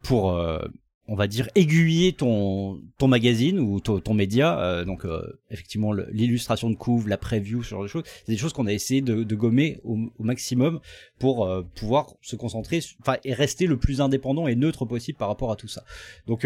pour 0.02 0.32
euh, 0.32 0.60
on 1.08 1.16
va 1.16 1.28
dire 1.28 1.50
aiguiller 1.56 2.14
ton 2.14 2.82
ton 2.98 3.08
magazine 3.08 3.60
ou 3.60 3.80
ton, 3.80 4.00
ton 4.00 4.14
média 4.14 4.60
euh, 4.60 4.86
donc 4.86 5.06
effectivement 5.50 5.92
l'illustration 5.92 6.70
de 6.70 6.76
couve 6.76 7.08
la 7.08 7.18
preview 7.18 7.62
ce 7.62 7.70
genre 7.70 7.84
de 7.84 7.88
choses 7.88 8.04
c'est 8.26 8.32
des 8.32 8.38
choses 8.38 8.54
qu'on 8.54 8.68
a 8.68 8.74
essayé 8.74 9.02
de, 9.02 9.24
de 9.24 9.36
gommer 9.36 9.80
au, 9.84 9.98
au, 10.18 10.24
maximum 10.24 10.80
pour 11.20 11.50
pouvoir 11.76 12.16
se 12.22 12.36
concentrer 12.36 12.80
enfin 13.02 13.18
et 13.24 13.34
rester 13.34 13.68
le 13.68 13.78
plus 13.78 14.02
indépendant 14.02 14.48
et 14.48 14.56
neutre 14.56 14.86
possible 14.86 15.18
par 15.18 15.28
rapport 15.28 15.52
à 15.52 15.56
tout 15.56 15.68
ça 15.68 15.84
donc 16.28 16.46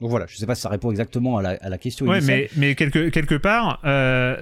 donc 0.00 0.10
voilà, 0.10 0.26
je 0.26 0.36
sais 0.36 0.46
pas 0.46 0.56
si 0.56 0.62
ça 0.62 0.68
répond 0.68 0.90
exactement 0.90 1.36
à 1.36 1.42
la, 1.42 1.50
à 1.50 1.68
la 1.68 1.78
question. 1.78 2.06
Ouais, 2.06 2.20
mais, 2.22 2.50
mais 2.56 2.74
quelque, 2.74 3.10
quelque 3.10 3.36
part, 3.36 3.80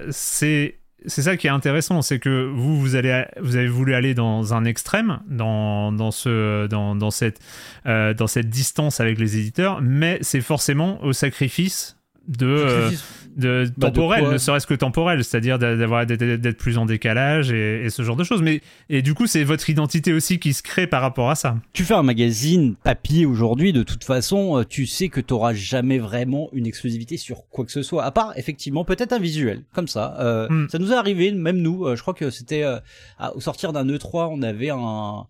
c'est 0.09 0.80
c'est 1.05 1.23
ça 1.23 1.37
qui 1.37 1.47
est 1.47 1.51
intéressant, 1.51 2.01
c'est 2.01 2.19
que 2.19 2.49
vous, 2.53 2.79
vous, 2.79 2.95
allez, 2.95 3.25
vous 3.39 3.55
avez 3.55 3.67
voulu 3.67 3.95
aller 3.95 4.13
dans 4.13 4.53
un 4.53 4.65
extrême, 4.65 5.19
dans, 5.27 5.91
dans, 5.91 6.11
ce, 6.11 6.67
dans, 6.67 6.95
dans, 6.95 7.11
cette, 7.11 7.39
euh, 7.85 8.13
dans 8.13 8.27
cette 8.27 8.49
distance 8.49 8.99
avec 8.99 9.19
les 9.19 9.37
éditeurs, 9.37 9.81
mais 9.81 10.19
c'est 10.21 10.41
forcément 10.41 11.03
au 11.03 11.13
sacrifice 11.13 11.97
de, 12.27 12.45
euh, 12.45 12.91
de 13.35 13.71
bah, 13.77 13.87
temporel, 13.87 14.29
ne 14.29 14.37
serait-ce 14.37 14.67
que 14.67 14.73
temporel, 14.73 15.23
c'est-à-dire 15.23 15.57
d'avoir 15.57 16.05
d'être 16.05 16.57
plus 16.57 16.77
en 16.77 16.85
décalage 16.85 17.51
et, 17.51 17.89
ce 17.89 18.03
genre 18.03 18.15
de 18.15 18.23
choses. 18.23 18.41
Mais 18.41 18.61
et 18.89 19.01
du 19.01 19.13
coup, 19.13 19.27
c'est 19.27 19.43
votre 19.43 19.69
identité 19.69 20.13
aussi 20.13 20.39
qui 20.39 20.53
se 20.53 20.61
crée 20.61 20.87
par 20.87 21.01
rapport 21.01 21.29
à 21.29 21.35
ça. 21.35 21.57
Tu 21.73 21.83
fais 21.83 21.93
un 21.93 22.03
magazine 22.03 22.75
papier 22.83 23.25
aujourd'hui, 23.25 23.73
de 23.73 23.83
toute 23.83 24.03
façon, 24.03 24.59
euh, 24.59 24.63
tu 24.63 24.85
sais 24.85 25.09
que 25.09 25.19
tu 25.19 25.33
auras 25.33 25.53
jamais 25.53 25.97
vraiment 25.97 26.49
une 26.53 26.67
exclusivité 26.67 27.17
sur 27.17 27.47
quoi 27.49 27.65
que 27.65 27.71
ce 27.71 27.81
soit, 27.81 28.03
à 28.03 28.11
part 28.11 28.33
effectivement 28.37 28.85
peut-être 28.85 29.13
un 29.13 29.19
visuel, 29.19 29.63
comme 29.73 29.87
ça. 29.87 30.15
Euh, 30.19 30.47
hmm. 30.49 30.69
Ça 30.69 30.79
nous 30.79 30.91
est 30.91 30.95
arrivé, 30.95 31.31
même 31.31 31.57
nous. 31.57 31.95
je 31.95 32.01
crois 32.01 32.13
que 32.13 32.29
c'était 32.29 32.65
au 33.33 33.41
sortir 33.41 33.73
d'un 33.73 33.85
E3, 33.85 34.29
on 34.31 34.41
avait 34.41 34.69
un 34.69 35.25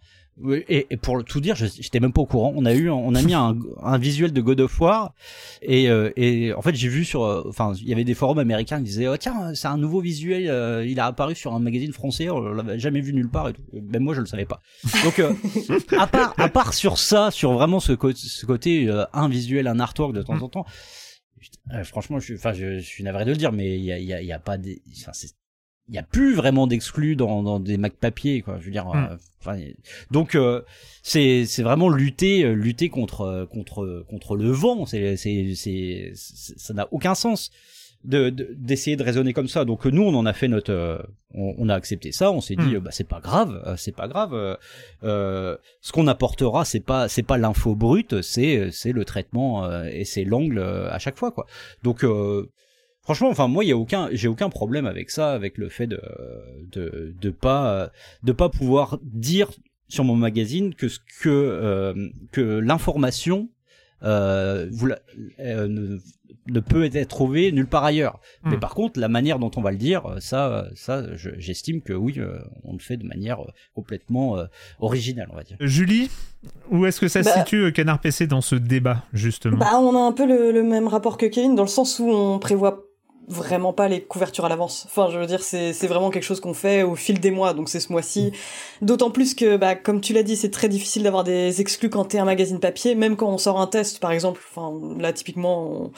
et, 0.70 0.88
et, 0.90 0.98
pour 0.98 1.24
tout 1.24 1.40
dire, 1.40 1.56
j'étais 1.56 2.00
même 2.00 2.14
pas 2.14 2.22
au 2.22 2.26
courant. 2.26 2.54
On 2.56 2.66
a 2.66 2.74
eu, 2.74 2.90
on 2.90 3.14
a 3.14 3.22
mis 3.22 3.34
un, 3.34 3.58
un 3.84 3.98
visuel 3.98 4.32
de 4.32 4.42
God 4.42 4.62
of 4.62 4.80
War, 4.80 5.14
et, 5.62 5.90
euh, 5.90 6.12
et 6.16 6.54
en 6.54 6.62
fait 6.62 6.74
j'ai 6.74 6.88
vu 6.88 7.06
sur, 7.06 7.24
euh, 7.24 7.44
enfin 7.48 7.74
il 7.80 7.88
y 7.88 7.94
avait 7.94 8.04
des 8.04 8.14
forums 8.14 8.40
américains 8.40 8.78
qui 8.78 8.86
disaient 8.86 9.08
oh, 9.08 9.18
tiens 9.18 9.54
c'est 9.54 9.68
un 9.68 9.78
nouveau 9.78 10.02
visuel, 10.02 10.50
euh, 10.50 10.86
il 10.86 11.00
a 11.00 11.06
apparu 11.06 11.36
sur 11.36 11.54
un 11.54 11.60
magazine 11.60 11.94
français, 11.94 12.30
on 12.30 12.40
l'avait 12.40 12.80
jamais 12.80 13.02
vu 13.02 13.14
nulle 13.14 13.30
part. 13.30 13.50
Et 13.50 13.54
tout. 13.54 13.62
Même 13.74 14.04
moi 14.04 14.16
je 14.16 14.22
le 14.22 14.26
savais 14.26 14.46
pas. 14.46 14.62
Donc 15.04 15.22
à 15.98 16.08
part 16.08 16.34
à 16.38 16.50
part 16.50 16.74
sur 16.74 16.98
ça, 16.98 17.30
sur 17.30 17.54
vraiment 17.54 17.80
ce, 17.80 17.94
ce 18.16 18.46
côté 18.46 18.90
un 19.14 19.30
visuel, 19.30 19.68
un 19.68 19.80
artwork 19.80 20.14
de 20.14 20.24
temps 20.24 20.42
en 20.42 20.50
temps. 20.50 20.66
franchement, 21.84 22.20
je, 22.20 22.34
enfin, 22.34 22.54
je, 22.54 22.80
je, 22.80 22.86
suis 22.86 23.04
navré 23.04 23.26
de 23.26 23.32
le 23.32 23.38
dire, 23.38 23.52
mais 23.52 23.78
il 23.78 23.84
y 23.84 23.92
a, 23.92 24.00
y, 24.00 24.14
a, 24.14 24.22
y 24.22 24.32
a 24.32 24.40
pas 24.40 24.58
des, 24.58 24.82
enfin, 25.02 25.12
il 25.92 25.96
y 25.96 26.00
a 26.00 26.04
plus 26.04 26.34
vraiment 26.34 26.68
d'exclus 26.68 27.18
dans, 27.18 27.44
dans 27.44 27.60
des 27.60 27.78
Mac 27.78 27.94
papier 27.94 28.42
quoi. 28.42 28.58
Je 28.60 28.66
veux 28.66 28.72
dire 28.72 28.90
euh, 29.48 29.58
donc 30.10 30.36
euh, 30.36 30.62
c'est 31.04 31.46
c'est 31.46 31.64
vraiment 31.64 31.90
lutter 31.90 32.46
euh, 32.46 32.54
lutter 32.54 32.88
contre 32.88 33.46
contre 33.52 34.06
contre 34.10 34.38
le 34.38 34.52
vent. 34.52 34.86
C'est 34.86 35.18
c'est 35.18 35.52
c'est 35.54 36.14
ça 36.16 36.74
n'a 36.74 36.88
aucun 36.92 37.14
sens 37.14 37.52
de 38.06 38.30
d'essayer 38.30 38.96
de, 38.96 39.04
raisonner 39.04 39.34
comme 39.34 39.50
ça. 39.50 39.66
Donc 39.66 39.86
nous 39.86 40.04
on 40.04 40.16
en 40.16 40.26
a 40.26 40.32
fait 40.32 40.48
notre 40.48 41.06
on, 41.34 41.68
a 41.68 41.76
accepté 41.76 42.14
ça. 42.14 42.32
On 42.32 42.40
s'est 42.40 42.56
dit 42.56 42.78
hmm. 42.78 42.80
bah 42.80 42.92
c'est 42.94 43.08
pas 43.08 43.20
grave 43.20 43.76
c'est 43.78 43.96
pas 43.96 44.08
grave 44.08 44.58
ce 45.02 45.92
qu'on 45.92 46.08
apportera 46.08 46.64
c'est 46.64 46.80
pas 46.80 47.10
c'est 47.10 47.24
pas 47.24 47.38
l'info 47.38 47.76
brute 47.76 48.22
c'est 48.22 48.72
c'est 48.72 48.94
le 48.94 49.04
traitement 49.04 49.84
et 49.84 50.06
c'est 50.06 50.24
l'angle 50.24 50.60
à 50.60 51.00
chaque 51.00 51.18
fois 51.18 51.32
quoi. 51.32 51.48
Donc 51.84 52.06
Franchement, 53.04 53.30
enfin 53.30 53.48
moi, 53.48 53.64
il 53.64 53.68
y 53.70 53.72
a 53.72 53.78
aucun, 53.78 54.10
j'ai 54.12 54.28
aucun 54.28 54.50
problème 54.50 54.86
avec 54.86 55.10
ça, 55.10 55.34
avec 55.34 55.58
le 55.58 55.70
fait 55.70 55.88
de 55.88 56.02
de 56.72 57.14
de 57.20 57.30
pas 57.30 57.92
de 58.24 58.32
pas 58.32 58.50
pouvoir 58.50 59.00
dire 59.04 59.50
sur 59.88 60.04
mon 60.04 60.16
magazine 60.16 60.74
que 60.74 60.88
ce 60.88 61.00
que 61.00 61.30
euh, 61.30 62.10
que 62.32 62.42
l'information 62.42 63.50
euh, 64.04 64.68
vous 64.72 64.88
euh, 65.40 65.68
ne, 65.68 66.00
ne, 66.48 66.60
peut 66.60 66.90
être 66.92 67.08
trouvée 67.08 67.52
nulle 67.52 67.68
part 67.68 67.84
ailleurs. 67.84 68.20
Mais 68.44 68.56
hmm. 68.56 68.60
par 68.60 68.74
contre, 68.74 69.00
la 69.00 69.10
manière 69.10 69.38
dont 69.38 69.52
on 69.58 69.62
va 69.62 69.72
le 69.72 69.78
dire, 69.78 70.16
ça, 70.20 70.70
ça, 70.76 71.04
j'estime 71.38 71.82
que 71.82 71.94
oui, 71.94 72.16
euh, 72.18 72.40
on 72.64 72.74
le 72.74 72.80
fait 72.80 72.98
de 72.98 73.06
manière 73.06 73.40
complètement 73.76 74.38
originale, 74.80 75.28
on 75.32 75.36
va 75.36 75.44
dire. 75.44 75.58
Julie, 75.60 76.10
où 76.72 76.86
est-ce 76.86 77.00
que 77.00 77.08
ça 77.08 77.22
se 77.22 77.30
bah 77.30 77.38
situe 77.38 77.72
Canard 77.74 78.00
PC 78.00 78.26
dans 78.26 78.42
ce 78.42 78.56
débat 78.56 79.04
justement? 79.14 79.58
Bah, 79.58 79.80
on 79.80 79.96
a 79.96 80.00
un 80.00 80.14
peu 80.14 80.26
le, 80.26 80.52
le 80.52 80.64
même 80.64 80.88
rapport 80.88 81.18
que 81.18 81.28
Kevin 81.28 81.56
dans 81.56 81.64
le 81.64 81.70
sens 81.70 82.00
où 82.00 82.10
on 82.10 82.40
prévoit 82.40 82.86
vraiment 83.28 83.74
pas 83.74 83.88
les 83.88 84.02
couvertures 84.02 84.46
à 84.46 84.50
l'avance. 84.50 84.86
Enfin, 84.88 85.10
je 85.12 85.18
veux 85.18 85.26
dire, 85.26 85.42
c'est, 85.42 85.72
vraiment 85.88 86.10
quelque 86.10 86.24
chose 86.24 86.40
qu'on 86.40 86.54
fait 86.54 86.84
au 86.84 86.96
fil 86.96 87.20
des 87.20 87.32
mois, 87.32 87.54
donc 87.54 87.70
c'est 87.70 87.80
ce 87.80 87.92
mois-ci. 87.92 88.32
D'autant 88.82 89.12
plus 89.12 89.34
que, 89.34 89.58
bah, 89.58 89.76
comme 89.76 90.02
tu 90.02 90.14
l'as 90.14 90.24
dit, 90.24 90.36
c'est 90.36 90.52
très 90.52 90.70
difficile 90.70 91.04
d'avoir 91.04 91.24
des 91.24 91.62
exclus 91.62 91.90
quand 91.90 92.06
t'es 92.06 92.20
un 92.20 92.26
magazine 92.26 92.60
papier, 92.60 92.96
même 92.96 93.16
quand 93.16 93.30
on 93.30 93.38
sort 93.38 93.60
un 93.60 93.68
test, 93.68 94.00
par 94.00 94.12
exemple. 94.12 94.42
Enfin, 94.54 94.78
là, 95.00 95.14
typiquement, 95.14 95.70
on, 95.70 95.92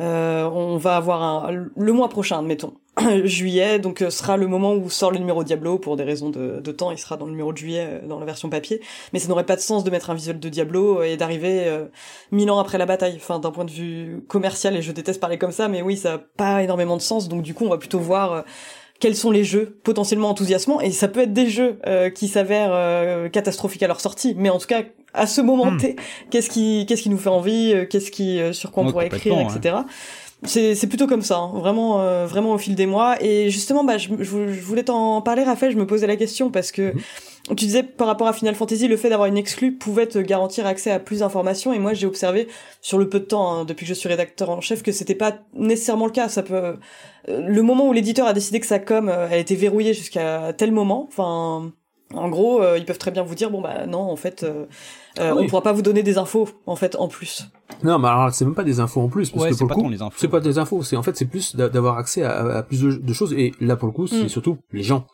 euh, 0.00 0.44
on 0.44 0.76
va 0.76 0.96
avoir 0.96 1.22
un, 1.22 1.66
le 1.74 1.92
mois 1.92 2.08
prochain, 2.08 2.38
admettons, 2.38 2.74
juillet, 3.24 3.78
donc 3.78 4.00
euh, 4.00 4.10
sera 4.10 4.36
le 4.36 4.46
moment 4.46 4.74
où 4.74 4.88
sort 4.88 5.10
le 5.10 5.18
numéro 5.18 5.44
Diablo 5.44 5.78
pour 5.78 5.96
des 5.96 6.04
raisons 6.04 6.30
de, 6.30 6.60
de, 6.60 6.72
temps, 6.72 6.90
il 6.90 6.98
sera 6.98 7.16
dans 7.16 7.26
le 7.26 7.32
numéro 7.32 7.52
de 7.52 7.58
juillet 7.58 7.86
euh, 7.86 8.06
dans 8.06 8.18
la 8.18 8.24
version 8.24 8.48
papier, 8.48 8.80
mais 9.12 9.18
ça 9.18 9.28
n'aurait 9.28 9.44
pas 9.44 9.56
de 9.56 9.60
sens 9.60 9.84
de 9.84 9.90
mettre 9.90 10.08
un 10.10 10.14
visuel 10.14 10.40
de 10.40 10.48
Diablo 10.48 11.02
et 11.02 11.16
d'arriver 11.16 11.66
mille 12.32 12.50
ans 12.50 12.58
après 12.58 12.78
la 12.78 12.86
bataille. 12.86 13.14
Enfin, 13.16 13.38
d'un 13.38 13.50
point 13.50 13.64
de 13.64 13.70
vue 13.70 14.24
commercial, 14.28 14.76
et 14.76 14.82
je 14.82 14.92
déteste 14.92 15.20
parler 15.20 15.38
comme 15.38 15.52
ça, 15.52 15.68
mais 15.68 15.82
oui, 15.82 15.96
ça 15.96 16.12
n'a 16.12 16.18
pas 16.18 16.62
énormément 16.62 16.96
de 16.96 17.02
sens, 17.02 17.28
donc 17.28 17.42
du 17.42 17.54
coup, 17.54 17.66
on 17.66 17.70
va 17.70 17.78
plutôt 17.78 17.98
voir 17.98 18.44
quels 18.98 19.16
sont 19.16 19.30
les 19.30 19.44
jeux 19.44 19.78
potentiellement 19.82 20.30
enthousiasmants. 20.30 20.80
Et 20.80 20.90
ça 20.90 21.08
peut 21.08 21.20
être 21.20 21.34
des 21.34 21.50
jeux 21.50 21.78
qui 22.14 22.28
s'avèrent 22.28 23.30
catastrophiques 23.30 23.82
à 23.82 23.88
leur 23.88 24.00
sortie. 24.00 24.34
Mais 24.36 24.48
en 24.48 24.58
tout 24.58 24.66
cas 24.66 24.82
à 25.12 25.26
ce 25.26 25.40
moment 25.40 25.70
hmm. 25.70 25.78
T 25.78 25.96
qu'est-ce 26.30 26.50
qui 26.50 26.84
qu'est-ce 26.86 27.02
qui 27.02 27.08
nous 27.08 27.18
fait 27.18 27.30
envie 27.30 27.74
qu'est-ce 27.88 28.10
qui 28.10 28.38
sur 28.52 28.70
quoi 28.70 28.82
on 28.82 28.90
pourrait 28.90 29.06
écrire 29.06 29.40
etc 29.40 29.76
c'est 30.44 30.86
plutôt 30.86 31.06
comme 31.06 31.22
ça, 31.22 31.38
hein. 31.38 31.52
vraiment, 31.54 32.00
euh, 32.00 32.26
vraiment 32.26 32.52
au 32.52 32.58
fil 32.58 32.74
des 32.74 32.86
mois. 32.86 33.16
Et 33.22 33.50
justement, 33.50 33.84
bah, 33.84 33.96
je, 33.98 34.08
je 34.20 34.60
voulais 34.60 34.84
t'en 34.84 35.22
parler, 35.22 35.42
Raphaël. 35.42 35.72
Je 35.72 35.78
me 35.78 35.86
posais 35.86 36.06
la 36.06 36.16
question 36.16 36.50
parce 36.50 36.72
que 36.72 36.92
mhm. 36.94 37.00
tu 37.56 37.64
disais 37.64 37.82
par 37.82 38.06
rapport 38.06 38.28
à 38.28 38.32
Final 38.32 38.54
Fantasy, 38.54 38.86
le 38.86 38.96
fait 38.96 39.08
d'avoir 39.08 39.28
une 39.28 39.38
exclue 39.38 39.72
pouvait 39.72 40.06
te 40.06 40.18
garantir 40.18 40.66
accès 40.66 40.90
à 40.90 40.98
plus 40.98 41.20
d'informations. 41.20 41.72
Et 41.72 41.78
moi, 41.78 41.94
j'ai 41.94 42.06
observé 42.06 42.48
sur 42.82 42.98
le 42.98 43.08
peu 43.08 43.18
de 43.18 43.24
temps 43.24 43.50
hein, 43.52 43.64
depuis 43.64 43.86
que 43.86 43.88
je 43.88 43.94
suis 43.94 44.08
rédacteur 44.08 44.50
en 44.50 44.60
chef 44.60 44.82
que 44.82 44.92
c'était 44.92 45.14
pas 45.14 45.38
nécessairement 45.54 46.06
le 46.06 46.12
cas. 46.12 46.28
Ça 46.28 46.42
peut, 46.42 46.54
euh, 46.54 46.76
le 47.26 47.62
moment 47.62 47.88
où 47.88 47.92
l'éditeur 47.92 48.26
a 48.26 48.34
décidé 48.34 48.60
que 48.60 48.66
sa 48.66 48.78
com, 48.78 49.08
euh, 49.08 49.28
elle 49.30 49.40
était 49.40 49.56
verrouillée 49.56 49.94
jusqu'à 49.94 50.52
tel 50.52 50.70
moment. 50.70 51.06
Enfin, 51.08 51.72
en 52.14 52.28
gros, 52.28 52.62
ils 52.76 52.84
peuvent 52.84 52.98
très 52.98 53.10
bien 53.10 53.22
vous 53.22 53.34
dire 53.34 53.50
bon 53.50 53.62
bah 53.62 53.86
non, 53.86 54.00
en 54.00 54.16
fait. 54.16 54.44
Euh, 55.18 55.32
On 55.34 55.46
pourra 55.46 55.62
pas 55.62 55.72
vous 55.72 55.82
donner 55.82 56.02
des 56.02 56.18
infos 56.18 56.48
en 56.66 56.76
fait 56.76 56.94
en 56.96 57.08
plus. 57.08 57.48
Non, 57.82 57.98
mais 57.98 58.08
alors 58.08 58.32
c'est 58.32 58.44
même 58.44 58.54
pas 58.54 58.64
des 58.64 58.80
infos 58.80 59.00
en 59.00 59.08
plus 59.08 59.30
parce 59.30 59.46
que 59.46 59.54
pour 59.64 59.68
le 59.68 59.74
coup, 59.74 60.10
c'est 60.16 60.28
pas 60.28 60.40
des 60.40 60.58
infos, 60.58 60.82
c'est 60.82 60.96
en 60.96 61.02
fait 61.02 61.16
c'est 61.16 61.26
plus 61.26 61.56
d'avoir 61.56 61.98
accès 61.98 62.22
à, 62.22 62.58
à, 62.58 62.62
plus 62.62 62.82
de, 62.82 63.12
choses 63.12 63.32
et 63.32 63.52
là 63.60 63.76
pour 63.76 63.86
le 63.86 63.92
coup 63.92 64.06
c'est 64.06 64.24
mm. 64.24 64.28
surtout 64.28 64.58
les 64.72 64.82
gens. 64.82 65.06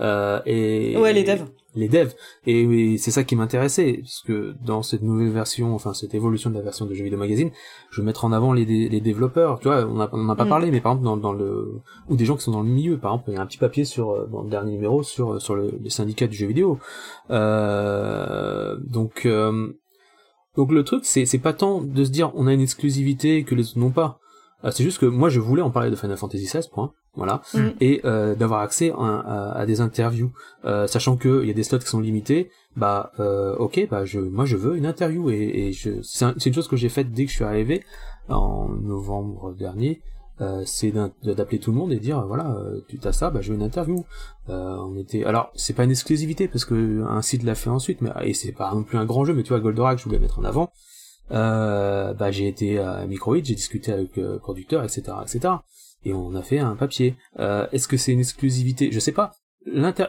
Euh, 0.00 0.40
et 0.44 0.96
ouais 0.96 1.12
les 1.12 1.24
devs. 1.24 1.46
les 1.74 1.88
devs. 1.88 2.12
Et, 2.46 2.98
c'est 2.98 3.10
ça 3.10 3.24
qui 3.24 3.36
m'intéressait 3.36 3.98
parce 4.02 4.22
que 4.26 4.54
dans 4.64 4.82
cette 4.82 5.02
nouvelle 5.02 5.30
version 5.30 5.74
enfin 5.74 5.94
cette 5.94 6.14
évolution 6.14 6.50
de 6.50 6.56
la 6.56 6.62
version 6.62 6.84
de 6.84 6.94
jeux 6.94 7.04
vidéo 7.04 7.18
magazine 7.18 7.50
je 7.90 8.00
vais 8.00 8.06
mettre 8.06 8.24
en 8.24 8.32
avant 8.32 8.52
les, 8.52 8.64
les 8.64 9.00
développeurs. 9.00 9.58
Tu 9.60 9.68
vois 9.68 9.86
on 9.86 9.94
n'a 9.94 10.10
on 10.12 10.28
a 10.28 10.36
pas 10.36 10.44
mm. 10.44 10.48
parlé 10.48 10.70
mais 10.70 10.80
par 10.80 10.92
exemple 10.92 11.04
dans, 11.06 11.16
dans 11.16 11.32
le 11.32 11.80
ou 12.08 12.16
des 12.16 12.24
gens 12.24 12.36
qui 12.36 12.42
sont 12.42 12.52
dans 12.52 12.62
le 12.62 12.68
milieu. 12.68 12.98
Par 12.98 13.12
exemple 13.12 13.30
il 13.30 13.34
y 13.34 13.38
a 13.38 13.40
un 13.40 13.46
petit 13.46 13.58
papier 13.58 13.84
sur 13.84 14.10
euh, 14.10 14.26
dans 14.30 14.42
le 14.42 14.50
dernier 14.50 14.72
numéro 14.72 15.02
sur 15.02 15.40
sur 15.40 15.54
le, 15.54 15.78
les 15.80 15.90
syndicats 15.90 16.26
du 16.26 16.36
jeu 16.36 16.46
vidéo. 16.46 16.78
Euh, 17.30 18.76
donc 18.84 19.26
euh, 19.26 19.72
donc 20.56 20.72
le 20.72 20.82
truc 20.84 21.04
c'est 21.04 21.26
c'est 21.26 21.38
pas 21.38 21.52
tant 21.52 21.80
de 21.80 22.04
se 22.04 22.10
dire 22.10 22.32
on 22.34 22.46
a 22.46 22.52
une 22.52 22.60
exclusivité 22.60 23.44
que 23.44 23.54
les 23.54 23.70
autres 23.70 23.78
n'ont 23.78 23.90
pas. 23.90 24.18
Euh, 24.64 24.70
c'est 24.70 24.82
juste 24.82 24.98
que 24.98 25.06
moi 25.06 25.28
je 25.28 25.40
voulais 25.40 25.62
en 25.62 25.70
parler 25.70 25.90
de 25.90 25.96
Final 25.96 26.16
Fantasy 26.16 26.44
XVI 26.44 26.68
point 26.70 26.92
voilà 27.14 27.42
mm. 27.54 27.68
et 27.80 28.00
euh, 28.04 28.34
d'avoir 28.34 28.60
accès 28.60 28.92
à, 28.96 29.52
à, 29.52 29.66
des 29.66 29.80
interviews. 29.80 30.32
Euh, 30.64 30.86
sachant 30.86 31.16
que 31.16 31.42
il 31.42 31.48
y 31.48 31.50
a 31.50 31.54
des 31.54 31.62
slots 31.62 31.78
qui 31.78 31.86
sont 31.86 32.00
limités 32.00 32.50
bah 32.76 33.12
euh, 33.18 33.56
ok 33.56 33.88
bah 33.90 34.04
je 34.04 34.20
moi 34.20 34.44
je 34.44 34.56
veux 34.56 34.76
une 34.76 34.86
interview 34.86 35.30
et, 35.30 35.36
et 35.36 35.72
je 35.72 36.02
c'est 36.02 36.46
une 36.46 36.54
chose 36.54 36.68
que 36.68 36.76
j'ai 36.76 36.88
faite 36.88 37.10
dès 37.10 37.24
que 37.24 37.30
je 37.30 37.36
suis 37.36 37.44
arrivé 37.44 37.82
en 38.28 38.68
novembre 38.68 39.54
dernier 39.54 40.02
euh, 40.40 40.62
c'est 40.64 40.92
d'appeler 41.22 41.58
tout 41.58 41.70
le 41.70 41.76
monde 41.76 41.92
et 41.92 41.98
dire 41.98 42.26
voilà 42.26 42.56
euh, 42.56 42.80
tu 42.88 42.98
as 43.04 43.12
ça 43.12 43.30
bah 43.30 43.40
je 43.42 43.50
veux 43.50 43.58
une 43.58 43.64
interview. 43.64 44.04
Euh, 44.48 44.76
on 44.78 44.96
était 44.96 45.24
alors 45.24 45.52
c'est 45.54 45.74
pas 45.74 45.84
une 45.84 45.90
exclusivité 45.90 46.48
parce 46.48 46.64
que 46.64 47.04
un 47.06 47.20
site 47.22 47.42
l'a 47.42 47.54
fait 47.54 47.70
ensuite 47.70 48.00
mais 48.00 48.10
et 48.22 48.32
c'est 48.32 48.52
pas 48.52 48.72
non 48.74 48.82
plus 48.82 48.96
un 48.96 49.04
grand 49.04 49.24
jeu 49.24 49.34
mais 49.34 49.42
tu 49.42 49.50
vois 49.50 49.60
Goldorak 49.60 49.98
je 49.98 50.04
voulais 50.04 50.18
mettre 50.18 50.38
en 50.38 50.44
avant. 50.44 50.72
Euh, 51.32 52.14
bah 52.14 52.30
j'ai 52.30 52.48
été 52.48 52.78
à 52.78 53.06
Microïd 53.06 53.44
j'ai 53.44 53.54
discuté 53.54 53.92
avec 53.92 54.16
le 54.16 54.38
producteur 54.38 54.82
etc 54.82 55.16
etc 55.22 55.54
et 56.04 56.14
on 56.14 56.34
a 56.34 56.42
fait 56.42 56.58
un 56.58 56.76
papier. 56.76 57.16
Est-ce 57.38 57.86
que 57.86 57.98
c'est 57.98 58.12
une 58.12 58.20
exclusivité? 58.20 58.90
Je 58.90 58.98
sais 58.98 59.12
pas. 59.12 59.32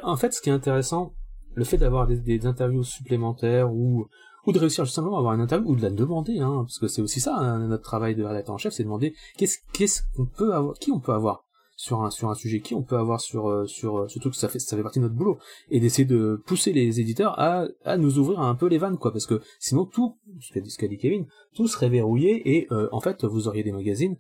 En 0.04 0.16
fait 0.16 0.34
ce 0.34 0.42
qui 0.42 0.50
est 0.50 0.54
intéressant 0.54 1.14
le 1.54 1.66
fait 1.66 1.78
d'avoir 1.78 2.08
des 2.08 2.46
interviews 2.46 2.84
supplémentaires 2.84 3.74
ou 3.74 4.08
ou 4.46 4.52
de 4.52 4.60
réussir 4.60 4.86
juste 4.86 4.96
simplement 4.96 5.18
à 5.18 5.20
avoir 5.20 5.34
une 5.34 5.42
interview 5.42 5.70
ou 5.70 5.76
de 5.76 5.82
la 5.82 5.90
demander 5.90 6.40
hein, 6.40 6.64
parce 6.66 6.80
que 6.80 6.88
c'est 6.88 7.02
aussi 7.02 7.20
ça 7.20 7.36
hein, 7.38 7.60
notre 7.68 7.84
travail 7.84 8.16
de 8.16 8.24
rédacteur 8.24 8.56
en 8.56 8.58
chef 8.58 8.74
c'est 8.74 8.84
demander 8.84 9.14
qu'est-ce 9.38 9.60
qu'est-ce 9.74 10.02
qu'on 10.16 10.26
peut 10.26 10.54
avoir 10.54 10.74
qui 10.76 10.92
on 10.92 11.00
peut 11.00 11.14
avoir 11.14 11.44
sur 11.82 12.04
un 12.04 12.12
sur 12.12 12.30
un 12.30 12.36
sujet 12.36 12.60
qui 12.60 12.76
on 12.76 12.84
peut 12.84 12.98
avoir 12.98 13.20
sur 13.20 13.50
euh, 13.50 13.66
sur 13.66 13.98
euh, 13.98 14.08
surtout 14.08 14.30
que 14.30 14.36
ça 14.36 14.50
fait 14.50 14.60
ça 14.60 14.78
fait 14.78 14.84
partie 14.84 15.00
de 15.00 15.06
notre 15.06 15.16
boulot 15.16 15.40
et 15.72 15.80
d'essayer 15.80 16.06
de 16.06 16.40
pousser 16.46 16.74
les 16.74 17.00
éditeurs 17.00 17.40
à 17.40 17.66
à 17.84 17.98
nous 17.98 18.20
ouvrir 18.20 18.40
un 18.40 18.54
peu 18.54 18.68
les 18.68 18.78
vannes 18.78 19.00
quoi 19.00 19.12
parce 19.12 19.26
que 19.26 19.42
sinon 19.60 19.86
tout 19.86 20.16
ce 20.40 20.54
qu'a 20.54 20.62
dit, 20.62 20.96
dit 20.96 20.98
Kevin 20.98 21.26
tout 21.56 21.68
serait 21.68 21.90
verrouillé 21.90 22.56
et 22.56 22.68
euh, 22.72 22.88
en 22.92 23.02
fait 23.02 23.26
vous 23.26 23.48
auriez 23.48 23.64
des 23.64 23.72
magazines 23.72 24.16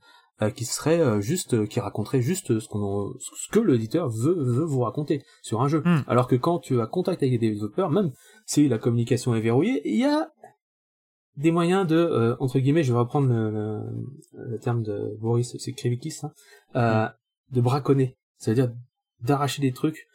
qui 0.55 0.65
serait 0.65 1.21
juste 1.21 1.67
qui 1.67 1.79
raconterait 1.79 2.19
juste 2.19 2.59
ce 2.59 2.67
qu'on 2.67 3.13
ce 3.19 3.47
que 3.51 3.59
l'éditeur 3.59 4.09
veut 4.09 4.33
veut 4.39 4.65
vous 4.65 4.79
raconter 4.79 5.21
sur 5.43 5.61
un 5.61 5.67
jeu 5.67 5.83
Hmm. 5.85 5.99
alors 6.07 6.27
que 6.27 6.35
quand 6.35 6.57
tu 6.57 6.81
as 6.81 6.87
contact 6.87 7.21
avec 7.21 7.39
des 7.39 7.51
développeurs 7.51 7.91
même 7.91 8.11
si 8.51 8.67
la 8.67 8.77
communication 8.77 9.33
est 9.33 9.39
verrouillée, 9.39 9.81
il 9.85 9.97
y 9.97 10.03
a 10.03 10.29
des 11.37 11.51
moyens 11.51 11.87
de, 11.87 11.95
euh, 11.95 12.35
entre 12.41 12.59
guillemets, 12.59 12.83
je 12.83 12.91
vais 12.91 12.99
reprendre 12.99 13.29
le, 13.29 13.49
le, 13.49 14.49
le 14.49 14.59
terme 14.59 14.83
de 14.83 15.17
Boris 15.21 15.57
Sekrevikis, 15.57 16.19
hein, 16.23 16.33
euh, 16.75 17.07
de 17.51 17.61
braconner, 17.61 18.17
c'est-à-dire 18.37 18.73
d'arracher 19.21 19.61
des 19.61 19.71
trucs, 19.71 20.05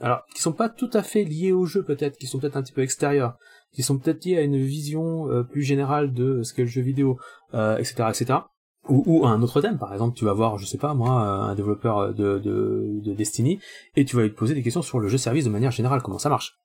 alors 0.00 0.24
qui 0.34 0.42
sont 0.42 0.52
pas 0.52 0.68
tout 0.68 0.90
à 0.92 1.04
fait 1.04 1.22
liés 1.22 1.52
au 1.52 1.64
jeu 1.64 1.84
peut-être, 1.84 2.16
qui 2.16 2.26
sont 2.26 2.40
peut-être 2.40 2.56
un 2.56 2.62
petit 2.62 2.72
peu 2.72 2.82
extérieurs, 2.82 3.38
qui 3.72 3.84
sont 3.84 3.98
peut-être 3.98 4.24
liés 4.24 4.38
à 4.38 4.42
une 4.42 4.58
vision 4.58 5.30
euh, 5.30 5.44
plus 5.44 5.62
générale 5.62 6.12
de 6.12 6.42
ce 6.42 6.52
qu'est 6.52 6.62
le 6.62 6.68
jeu 6.68 6.82
vidéo, 6.82 7.20
euh, 7.54 7.76
etc., 7.76 8.08
etc. 8.08 8.40
Ou, 8.88 9.04
ou 9.06 9.26
un 9.26 9.40
autre 9.42 9.60
thème, 9.60 9.78
par 9.78 9.92
exemple, 9.92 10.16
tu 10.16 10.24
vas 10.24 10.32
voir, 10.32 10.58
je 10.58 10.66
sais 10.66 10.78
pas 10.78 10.92
moi, 10.94 11.12
un 11.12 11.54
développeur 11.54 12.14
de, 12.14 12.40
de, 12.40 13.00
de 13.00 13.14
Destiny, 13.14 13.60
et 13.94 14.04
tu 14.04 14.16
vas 14.16 14.22
lui 14.22 14.30
poser 14.30 14.54
des 14.54 14.62
questions 14.64 14.82
sur 14.82 14.98
le 14.98 15.06
jeu-service 15.06 15.44
de 15.44 15.50
manière 15.50 15.70
générale, 15.70 16.02
comment 16.02 16.18
ça 16.18 16.30
marche 16.30 16.56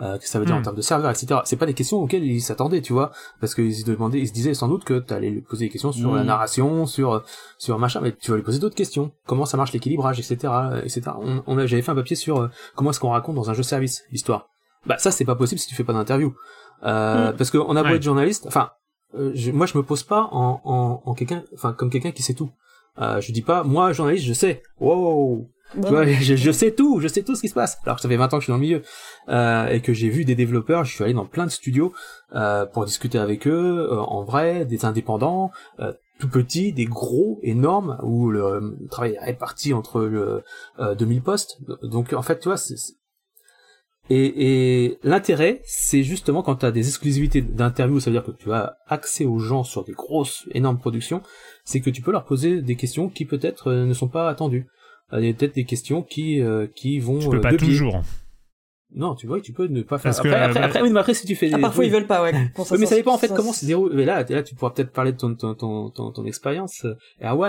euh, 0.00 0.16
que 0.18 0.26
ça 0.26 0.38
veut 0.38 0.46
dire 0.46 0.54
Hmm. 0.54 0.58
en 0.60 0.62
termes 0.62 0.76
de 0.76 0.80
serveur, 0.82 1.10
etc. 1.10 1.40
C'est 1.44 1.56
pas 1.56 1.66
des 1.66 1.74
questions 1.74 1.98
auxquelles 1.98 2.24
ils 2.24 2.40
s'attendaient, 2.40 2.80
tu 2.80 2.92
vois, 2.94 3.10
parce 3.40 3.54
qu'ils 3.54 3.74
se 3.74 3.84
demandaient, 3.84 4.18
ils 4.20 4.28
se 4.28 4.32
disaient 4.32 4.54
sans 4.54 4.68
doute 4.68 4.84
que 4.84 4.98
t'allais 4.98 5.28
lui 5.30 5.42
poser 5.42 5.66
des 5.66 5.70
questions 5.70 5.92
sur 5.92 6.12
Hmm. 6.12 6.16
la 6.16 6.24
narration, 6.24 6.86
sur 6.86 7.22
sur 7.58 7.78
machin, 7.78 8.00
mais 8.00 8.12
tu 8.12 8.30
vas 8.30 8.36
lui 8.38 8.42
poser 8.42 8.58
d'autres 8.58 8.74
questions. 8.74 9.12
Comment 9.26 9.44
ça 9.44 9.56
marche 9.58 9.72
l'équilibrage, 9.72 10.18
etc., 10.18 10.52
etc. 10.84 11.02
On, 11.20 11.42
on 11.46 11.58
a, 11.58 11.66
j'avais 11.66 11.82
fait 11.82 11.90
un 11.92 11.94
papier 11.94 12.16
sur 12.16 12.40
euh, 12.40 12.48
comment 12.74 12.90
est-ce 12.90 13.00
qu'on 13.00 13.10
raconte 13.10 13.34
dans 13.36 13.50
un 13.50 13.54
jeu 13.54 13.62
service 13.62 14.02
l'histoire. 14.10 14.48
Bah 14.86 14.96
ça 14.98 15.10
c'est 15.10 15.24
pas 15.26 15.36
possible 15.36 15.58
si 15.60 15.68
tu 15.68 15.74
fais 15.74 15.84
pas 15.84 15.92
d'interview, 15.92 16.34
euh, 16.84 17.32
parce 17.32 17.50
que 17.50 17.58
on 17.58 17.76
a 17.76 17.82
beau 17.82 17.90
Ouais. 17.90 17.96
être 17.96 18.02
journaliste, 18.02 18.46
enfin, 18.46 18.70
euh, 19.14 19.30
je- 19.34 19.52
moi 19.52 19.66
je 19.66 19.76
me 19.78 19.82
pose 19.84 20.02
pas 20.02 20.28
en 20.32 20.60
en, 20.64 21.02
en 21.04 21.14
quelqu'un, 21.14 21.44
enfin 21.54 21.72
comme 21.72 21.90
quelqu'un 21.90 22.10
qui 22.12 22.22
sait 22.22 22.34
tout. 22.34 22.50
Euh, 23.00 23.20
je 23.20 23.32
dis 23.32 23.42
pas, 23.42 23.62
moi 23.62 23.92
journaliste, 23.92 24.24
je 24.26 24.32
sais. 24.32 24.62
Wow, 24.80 25.48
Tu 25.74 25.88
vois, 25.88 26.04
je, 26.04 26.52
sais 26.52 26.72
tout, 26.72 27.00
je 27.00 27.08
sais 27.08 27.22
tout 27.22 27.34
ce 27.34 27.40
qui 27.40 27.48
se 27.48 27.54
passe. 27.54 27.78
Alors 27.84 27.96
que 27.96 28.02
ça 28.02 28.08
fait 28.08 28.16
20 28.16 28.34
ans 28.34 28.38
que 28.38 28.40
je 28.40 28.44
suis 28.44 28.50
dans 28.50 28.56
le 28.56 28.62
milieu 28.62 28.82
euh, 29.28 29.68
et 29.68 29.80
que 29.80 29.92
j'ai 29.92 30.08
vu 30.08 30.24
des 30.24 30.34
développeurs, 30.34 30.84
je 30.84 30.94
suis 30.94 31.04
allé 31.04 31.14
dans 31.14 31.26
plein 31.26 31.46
de 31.46 31.50
studios 31.50 31.92
euh, 32.34 32.66
pour 32.66 32.84
discuter 32.84 33.18
avec 33.18 33.46
eux 33.46 33.88
euh, 33.90 33.98
en 33.98 34.22
vrai, 34.22 34.64
des 34.64 34.84
indépendants, 34.84 35.50
euh, 35.80 35.92
tout 36.18 36.28
petits, 36.28 36.72
des 36.72 36.84
gros, 36.84 37.40
énormes, 37.42 37.98
où 38.02 38.30
le, 38.30 38.76
le 38.80 38.88
travail 38.88 39.14
est 39.14 39.24
réparti 39.24 39.72
entre 39.72 40.02
le, 40.02 40.42
euh, 40.78 40.94
2000 40.94 41.22
postes. 41.22 41.58
Donc 41.82 42.12
en 42.12 42.22
fait, 42.22 42.38
tu 42.38 42.48
vois, 42.48 42.56
c'est 42.56 42.76
et, 44.10 44.84
et 44.84 44.98
l'intérêt, 45.04 45.62
c'est 45.64 46.02
justement 46.02 46.42
quand 46.42 46.56
tu 46.56 46.66
as 46.66 46.72
des 46.72 46.88
exclusivités 46.88 47.40
d'interview, 47.40 48.00
ça 48.00 48.10
veut 48.10 48.16
dire 48.16 48.24
que 48.24 48.32
tu 48.32 48.52
as 48.52 48.76
accès 48.88 49.24
aux 49.24 49.38
gens 49.38 49.62
sur 49.62 49.84
des 49.84 49.92
grosses, 49.92 50.44
énormes 50.52 50.78
productions, 50.78 51.22
c'est 51.64 51.80
que 51.80 51.90
tu 51.90 52.02
peux 52.02 52.10
leur 52.10 52.24
poser 52.24 52.62
des 52.62 52.76
questions 52.76 53.08
qui 53.08 53.24
peut-être 53.24 53.68
euh, 53.68 53.86
ne 53.86 53.94
sont 53.94 54.08
pas 54.08 54.28
attendues. 54.28 54.66
Euh, 55.12 55.20
Il 55.20 55.26
y 55.26 55.30
a 55.30 55.34
peut-être 55.34 55.54
des 55.54 55.64
questions 55.64 56.02
qui 56.02 56.40
euh, 56.40 56.66
qui 56.74 56.98
vont 56.98 57.18
Tu 57.18 57.28
peux 57.28 57.36
euh, 57.36 57.40
pas 57.40 57.50
biais. 57.50 57.58
toujours. 57.58 58.02
Non, 58.94 59.14
tu 59.14 59.26
vois, 59.26 59.40
tu 59.40 59.52
peux 59.52 59.66
ne 59.68 59.80
pas 59.82 59.96
faire. 59.98 60.10
Parce 60.10 60.20
que, 60.20 60.28
après, 60.28 60.40
euh, 60.40 60.44
après, 60.46 60.60
bah- 60.60 60.66
après, 60.66 60.82
oui, 60.82 60.90
mais 60.92 61.00
après, 61.00 61.14
si 61.14 61.26
tu 61.26 61.34
fais. 61.34 61.48
Ah, 61.52 61.56
des- 61.56 61.62
parfois 61.62 61.80
oui. 61.80 61.86
ils 61.88 61.92
veulent 61.92 62.06
pas, 62.06 62.22
ouais. 62.22 62.32
Bon, 62.54 62.64
Oui, 62.70 62.76
mais 62.78 62.86
ça 62.86 62.94
dépend 62.94 63.14
en 63.14 63.18
fait 63.18 63.28
ça- 63.28 63.34
comment 63.34 63.52
se 63.52 63.64
déroule. 63.64 63.92
Mais 63.94 64.04
là, 64.04 64.24
là, 64.28 64.42
tu 64.42 64.54
pourras 64.54 64.72
peut-être 64.72 64.92
parler 64.92 65.12
de 65.12 65.16
ton 65.16 65.34
ton 65.34 65.54
ton 65.54 65.88
ton, 65.90 66.10
ton 66.10 66.24
expérience. 66.26 66.84
euh. 66.84 66.94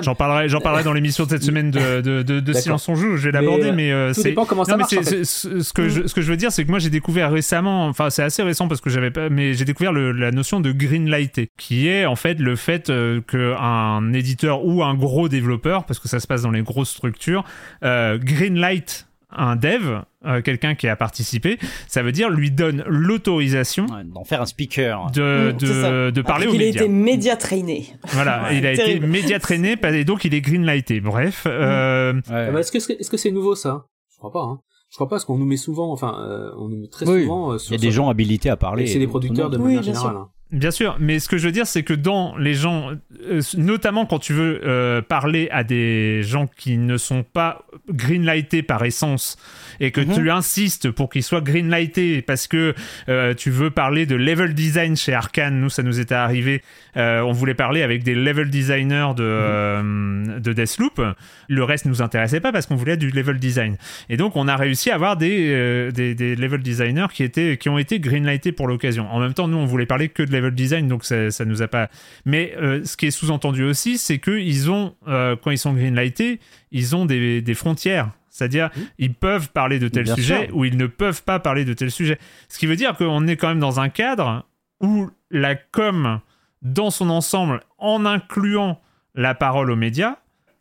J'en 0.02 0.16
parlerai, 0.16 0.48
j'en 0.48 0.62
parlerai 0.62 0.84
dans 0.84 0.94
l'émission 0.94 1.26
de 1.26 1.30
cette 1.30 1.44
semaine 1.44 1.70
de, 1.72 2.02
de, 2.02 2.22
de, 2.22 2.40
de. 2.40 2.54
Silence 2.54 2.88
on 2.88 2.96
joue. 2.96 3.18
Je 3.18 3.26
vais 3.26 3.32
l'aborder, 3.32 3.72
Mais, 3.74 3.92
euh, 3.92 4.08
mais, 4.08 4.12
euh, 4.12 4.14
Tout 4.14 4.22
c'est. 4.22 4.30
dépend 4.30 4.46
comment 4.46 4.64
ça 4.64 4.72
Non, 4.74 4.78
mais 4.78 4.96
marche. 4.96 5.08
en 5.08 5.10
fait. 5.10 5.24
ce 5.26 5.74
que 5.74 5.90
je, 5.90 6.08
ce 6.08 6.14
que 6.14 6.22
je 6.22 6.30
veux 6.32 6.38
dire, 6.38 6.52
c'est 6.52 6.64
que 6.64 6.70
moi 6.70 6.80
j'ai 6.80 6.90
découvert 6.90 7.32
récemment, 7.32 7.88
enfin 7.88 8.10
c'est 8.10 8.24
assez 8.24 8.44
récent 8.44 8.68
parce 8.68 8.80
que 8.82 8.90
j'avais 8.90 9.12
pas, 9.12 9.30
mais 9.30 9.54
j'ai 9.54 9.66
découvert 9.66 9.92
le- 9.92 10.12
la 10.14 10.32
notion 10.32 10.60
de 10.62 10.72
greenlighter, 10.72 11.50
qui 11.58 11.88
est 11.88 12.06
en 12.06 12.16
fait 12.16 12.40
le 12.40 12.56
fait 12.56 12.90
euh, 12.90 13.20
que 13.26 13.54
un 13.60 14.14
éditeur 14.14 14.66
ou 14.66 14.84
un 14.84 14.94
gros 14.96 15.28
développeur, 15.30 15.86
parce 15.86 16.00
que 16.00 16.08
ça 16.08 16.20
se 16.20 16.28
passe 16.28 16.44
dans 16.44 16.52
les 16.52 16.62
grosses 16.62 16.92
structures, 16.92 17.44
euh, 17.84 18.18
greenlight 18.18 19.08
un 19.36 19.56
dev, 19.56 20.02
euh, 20.26 20.42
quelqu'un 20.42 20.76
qui 20.76 20.88
a 20.88 20.96
participé, 20.96 21.58
ça 21.88 22.02
veut 22.04 22.12
dire 22.12 22.30
lui 22.30 22.52
donne 22.52 22.84
l'autorisation 22.88 23.86
Ouais, 23.88 24.04
D'en 24.06 24.24
faire 24.24 24.42
un 24.42 24.46
speaker. 24.46 25.12
de, 25.12 25.52
Mm, 25.54 25.58
c'est 25.60 25.66
ça. 25.82 25.92
de, 25.92 26.10
de 26.12 26.22
parler 26.22 26.48
aux 26.48 26.52
qu'il 26.52 26.62
a 26.62 26.66
médias. 26.66 26.82
été 26.84 26.90
média 26.92 27.36
trainé. 27.36 27.88
Voilà, 28.10 28.52
il 28.54 28.66
a 28.66 28.72
été 28.74 29.00
média 29.00 29.40
traîné 29.40 29.76
et 29.84 30.04
donc 30.06 30.26
il 30.26 30.34
est 30.34 30.42
greenlighté. 30.42 31.00
Bref, 31.02 31.44
euh, 31.48 32.14
Ouais. 32.14 32.22
Ah 32.30 32.52
bah, 32.52 32.60
est-ce 32.60 32.72
que 32.72 32.78
est-ce 32.78 33.10
que 33.10 33.18
c'est 33.18 33.32
nouveau 33.32 33.56
ça? 33.56 33.86
Je 34.12 34.18
crois 34.18 34.32
pas. 34.32 34.42
Hein. 34.44 34.60
Je 34.90 34.96
crois 34.98 35.08
pas 35.08 35.16
parce 35.16 35.26
qu'on 35.26 35.38
nous 35.38 35.46
met 35.46 35.58
souvent, 35.58 35.92
enfin, 35.92 36.16
euh, 36.22 36.52
on 36.60 36.70
nous 36.70 36.78
met 36.78 36.88
très 36.88 37.08
Oui. 37.10 37.24
souvent 37.24 37.54
euh, 37.54 37.58
Il 37.68 37.72
y 37.72 37.76
a 37.76 37.78
des 37.78 37.84
sur- 37.92 38.04
gens 38.04 38.10
habilités 38.10 38.50
à 38.50 38.58
parler. 38.58 38.84
et 38.84 38.88
c'est 38.88 39.00
des 39.00 39.08
producteurs 39.08 39.50
de 39.50 39.58
Oui, 39.58 39.64
manière 39.64 39.84
générale. 39.84 40.16
hein. 40.18 40.28
Bien 40.54 40.70
sûr, 40.70 40.98
mais 41.00 41.18
ce 41.18 41.28
que 41.28 41.38
je 41.40 41.48
veux 41.48 41.52
dire, 41.52 41.66
c'est 41.66 41.82
que 41.82 41.96
dans 41.96 42.38
les 42.38 42.54
gens, 42.54 42.92
euh, 43.28 43.42
notamment 43.58 44.06
quand 44.06 44.20
tu 44.20 44.34
veux 44.34 44.62
euh, 44.64 45.02
parler 45.02 45.48
à 45.52 45.64
des 45.64 46.22
gens 46.22 46.46
qui 46.46 46.78
ne 46.78 46.98
sont 46.98 47.24
pas 47.24 47.66
greenlightés 47.90 48.62
par 48.62 48.86
essence, 48.86 49.36
et 49.80 49.90
que 49.90 50.00
Mhm. 50.00 50.14
tu 50.14 50.30
insistes 50.30 50.92
pour 50.92 51.10
qu'ils 51.10 51.24
soient 51.24 51.42
greenlightés 51.42 52.22
parce 52.22 52.46
que 52.48 52.76
euh, 53.10 53.34
tu 53.34 53.50
veux 53.50 53.72
parler 53.72 54.06
de 54.06 54.16
level 54.16 54.54
design 54.54 54.96
chez 54.96 55.16
Arkane, 55.16 55.60
nous 55.60 55.72
ça 55.72 55.82
nous 55.82 56.00
était 56.00 56.14
arrivé, 56.14 56.62
on 56.96 57.32
voulait 57.32 57.56
parler 57.56 57.82
avec 57.82 58.04
des 58.04 58.14
level 58.14 58.52
designers 58.52 59.14
de, 59.18 59.24
euh, 59.24 60.40
de 60.40 60.54
Deathloop, 60.54 61.02
le 61.50 61.64
reste 61.64 61.86
nous 61.86 62.04
intéressait 62.04 62.40
pas 62.42 62.52
parce 62.52 62.68
qu'on 62.68 62.76
voulait 62.76 62.98
du 62.98 63.10
level 63.10 63.40
design. 63.40 63.78
Et 64.10 64.18
donc 64.18 64.36
on 64.36 64.48
a 64.48 64.56
réussi 64.56 64.92
à 64.92 64.96
avoir 64.96 65.18
des, 65.18 65.92
des, 65.92 66.14
des 66.14 66.36
level 66.36 66.62
designers 66.62 67.08
qui, 67.12 67.24
étaient, 67.24 67.58
qui 67.58 67.70
ont 67.70 67.80
été 67.80 68.00
greenlightés 68.00 68.52
pour 68.52 68.68
l'occasion. 68.68 69.12
En 69.12 69.20
même 69.20 69.34
temps, 69.34 69.48
nous 69.48 69.58
on 69.58 69.66
voulait 69.66 69.88
parler 69.88 70.10
que 70.10 70.22
de 70.22 70.32
level 70.32 70.43
design, 70.52 70.88
donc 70.88 71.06
ça, 71.06 71.32
ça 71.32 71.46
nous 71.46 71.62
a 71.62 71.68
pas. 71.68 71.90
Mais 72.26 72.54
euh, 72.58 72.84
ce 72.84 72.98
qui 72.98 73.08
est 73.08 73.12
sous-entendu 73.12 73.64
aussi, 73.64 73.98
c'est 73.98 74.20
qu'ils 74.20 74.70
ont, 74.72 74.96
euh, 75.08 75.36
quand 75.42 75.52
ils 75.52 75.58
sont 75.58 75.74
greenlightés, 75.74 76.40
ils 76.72 76.96
ont 76.96 77.06
des, 77.06 77.42
des 77.42 77.54
frontières. 77.54 78.12
C'est-à-dire, 78.30 78.72
ils 78.98 79.14
peuvent 79.14 79.50
parler 79.52 79.78
de 79.78 79.88
tel 79.88 80.06
Bien 80.06 80.16
sujet 80.16 80.48
sûr. 80.48 80.58
ou 80.58 80.66
ils 80.66 80.76
ne 80.76 80.88
peuvent 80.88 81.24
pas 81.24 81.40
parler 81.40 81.66
de 81.66 81.74
tel 81.74 81.92
sujet. 81.92 82.18
Ce 82.50 82.58
qui 82.58 82.66
veut 82.66 82.76
dire 82.76 82.96
qu'on 82.98 83.28
est 83.28 83.38
quand 83.38 83.48
même 83.48 83.60
dans 83.60 83.80
un 83.80 83.90
cadre 83.90 84.48
où 84.82 85.10
la 85.30 85.54
com, 85.54 86.20
dans 86.64 86.90
son 86.90 87.12
ensemble, 87.12 87.60
en 87.78 88.06
incluant 88.06 88.82
la 89.14 89.36
parole 89.36 89.70
aux 89.70 89.76
médias, 89.76 90.16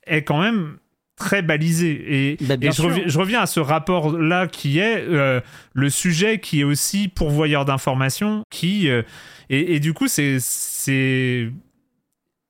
est 0.07 0.23
quand 0.23 0.43
même 0.43 0.77
très 1.23 1.43
balisée. 1.43 1.97
Et, 2.33 2.37
Bah, 2.41 2.57
et 2.61 2.73
je, 2.73 2.83
reviens, 2.83 3.05
je 3.07 3.19
reviens 3.19 3.41
à 3.41 3.47
ce 3.47 3.61
rapport-là 3.61 4.47
qui 4.49 4.79
est 4.79 5.01
euh, 5.09 5.41
le 5.73 5.91
sujet 5.91 6.41
qui 6.41 6.61
est 6.61 6.65
aussi 6.65 7.09
pourvoyeur 7.09 7.65
d'informations, 7.65 8.43
qui... 8.51 8.89
euh, 8.89 9.03
et, 9.51 9.75
et 9.77 9.81
du 9.81 9.93
coup, 9.95 10.09
c'est... 10.09 10.39
c'est 10.41 11.51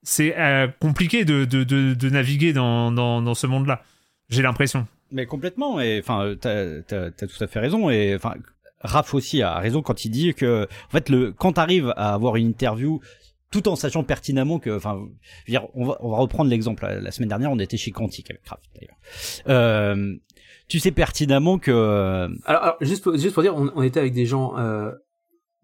c'est 0.05 0.35
euh, 0.37 0.67
compliqué 0.81 1.25
de, 1.25 1.45
de, 1.45 1.63
de, 1.63 1.95
de 1.95 2.11
naviguer 2.11 2.53
dans, 2.53 2.91
dans, 2.91 3.23
dans 3.23 3.35
ce 3.35 3.47
monde-là. 3.47 3.85
J'ai 4.31 4.43
l'impression. 4.43 4.89
Mais 5.13 5.27
complètement, 5.27 5.81
et 5.81 6.01
enfin, 6.03 6.35
t'as, 6.41 6.83
t'as, 6.83 7.11
t'as 7.13 7.27
tout 7.29 7.45
à 7.45 7.47
fait 7.47 7.61
raison, 7.61 7.89
et 7.89 8.17
enfin, 8.17 8.35
Raph 8.81 9.15
aussi 9.15 9.43
a 9.43 9.61
raison 9.61 9.81
quand 9.81 10.05
il 10.05 10.11
dit 10.11 10.35
que, 10.35 10.67
en 10.89 10.91
fait, 10.91 11.09
le, 11.09 11.31
quand 11.31 11.53
t'arrives 11.53 11.93
à 11.97 12.15
avoir 12.15 12.35
une 12.35 12.49
interview, 12.49 13.01
tout 13.53 13.69
en 13.69 13.77
sachant 13.77 14.03
pertinemment 14.03 14.59
que, 14.59 14.71
enfin, 14.77 14.99
je 15.47 15.53
veux 15.53 15.59
dire, 15.59 15.69
on 15.75 15.85
va, 15.87 15.97
on 16.01 16.11
va 16.11 16.17
reprendre 16.17 16.51
l'exemple. 16.51 16.83
La, 16.85 17.01
la 17.01 17.11
semaine 17.13 17.29
dernière, 17.29 17.53
on 17.53 17.59
était 17.61 17.77
chez 17.77 17.93
Quantic 17.93 18.29
avec 18.31 18.45
Raph, 18.49 18.61
d'ailleurs. 18.75 18.97
Euh, 19.49 20.17
tu 20.69 20.81
sais 20.81 20.91
pertinemment 20.91 21.59
que, 21.59 21.71
euh, 21.71 22.29
Alors, 22.47 22.63
alors, 22.63 22.77
juste 22.81 23.05
pour, 23.05 23.17
juste 23.17 23.35
pour 23.35 23.43
dire, 23.43 23.55
on, 23.55 23.71
on 23.77 23.83
était 23.83 24.01
avec 24.01 24.15
des 24.15 24.27
gens 24.27 24.59
euh, 24.59 24.91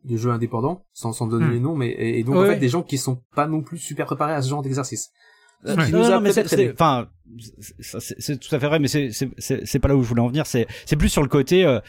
de 0.04 0.16
jeux 0.16 0.30
indépendants, 0.30 0.84
sans, 0.92 1.12
sans 1.12 1.26
donner 1.26 1.46
Hmm. 1.46 1.52
les 1.52 1.60
noms, 1.60 1.74
mais 1.74 1.88
et, 1.88 2.18
et 2.20 2.24
donc 2.24 2.36
en 2.36 2.44
fait 2.44 2.58
des 2.58 2.68
gens 2.68 2.82
qui 2.82 2.98
sont 2.98 3.22
pas 3.34 3.46
non 3.46 3.62
plus 3.62 3.78
super 3.78 4.06
préparés 4.06 4.34
à 4.34 4.42
ce 4.42 4.48
genre 4.48 4.62
d'exercice. 4.62 5.10
Euh, 5.66 5.74
Ouais. 5.76 5.86
qui 5.86 5.92
Non, 5.92 5.98
nous 5.98 6.04
a 6.06 6.10
non, 6.10 6.20
mais 6.20 6.32
c'est, 6.32 6.72
enfin, 6.72 7.08
c'est, 7.80 8.38
tout 8.38 8.54
à 8.54 8.60
fait 8.60 8.66
vrai, 8.68 8.78
mais 8.78 8.86
c'est, 8.88 9.10
c'est, 9.10 9.28
c'est, 9.38 9.66
c'est 9.66 9.78
pas 9.80 9.88
là 9.88 9.96
où 9.96 10.02
je 10.02 10.08
voulais 10.08 10.20
en 10.22 10.28
venir. 10.28 10.46
C'est, 10.46 10.66
c'est 10.86 10.96
plus 10.96 11.08
sur 11.08 11.22
le 11.22 11.28
côté. 11.28 11.64
euh, 11.64 11.80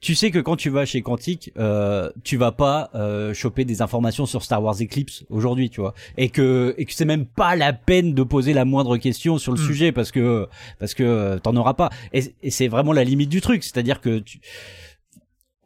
tu 0.00 0.14
sais 0.14 0.30
que 0.30 0.38
quand 0.38 0.56
tu 0.56 0.70
vas 0.70 0.84
chez 0.84 1.02
Quantic, 1.02 1.50
euh, 1.58 2.10
tu 2.22 2.36
vas 2.36 2.52
pas 2.52 2.90
euh, 2.94 3.34
choper 3.34 3.64
des 3.64 3.82
informations 3.82 4.26
sur 4.26 4.42
Star 4.44 4.62
Wars 4.62 4.76
Eclipse 4.80 5.24
aujourd'hui, 5.30 5.70
tu 5.70 5.80
vois, 5.80 5.94
et 6.16 6.28
que 6.28 6.74
et 6.78 6.84
que 6.84 6.92
c'est 6.92 7.04
même 7.06 7.26
pas 7.26 7.56
la 7.56 7.72
peine 7.72 8.14
de 8.14 8.22
poser 8.22 8.52
la 8.52 8.64
moindre 8.64 8.96
question 8.98 9.38
sur 9.38 9.52
le 9.52 9.60
Mm. 9.60 9.66
sujet 9.66 9.92
parce 9.92 10.12
que 10.12 10.46
parce 10.78 10.94
que 10.94 11.02
euh, 11.02 11.38
t'en 11.38 11.56
auras 11.56 11.74
pas. 11.74 11.90
Et, 12.12 12.34
et 12.42 12.50
c'est 12.50 12.68
vraiment 12.68 12.92
la 12.92 13.04
limite 13.04 13.30
du 13.30 13.40
truc, 13.40 13.64
c'est-à-dire 13.64 14.00
que 14.00 14.18
tu, 14.20 14.38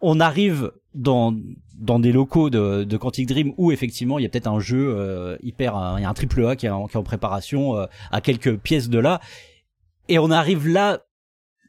on 0.00 0.20
arrive 0.20 0.72
dans 0.94 1.34
dans 1.78 1.98
des 1.98 2.12
locaux 2.12 2.50
de, 2.50 2.84
de 2.84 2.96
Quantic 2.96 3.26
Dream 3.28 3.52
où 3.56 3.72
effectivement 3.72 4.18
il 4.18 4.22
y 4.22 4.26
a 4.26 4.28
peut-être 4.28 4.48
un 4.48 4.60
jeu 4.60 4.92
euh, 4.96 5.36
hyper 5.42 5.76
un- 5.76 5.98
il 5.98 6.02
y 6.02 6.04
a 6.04 6.10
un 6.10 6.14
triple 6.14 6.44
A 6.46 6.56
qui 6.56 6.66
est 6.66 6.70
en, 6.70 6.86
qui 6.88 6.94
est 6.94 7.00
en 7.00 7.02
préparation 7.02 7.76
euh, 7.76 7.86
à 8.10 8.20
quelques 8.20 8.56
pièces 8.58 8.88
de 8.90 8.98
là 8.98 9.20
et 10.08 10.18
on 10.18 10.30
arrive 10.30 10.66
là 10.68 11.00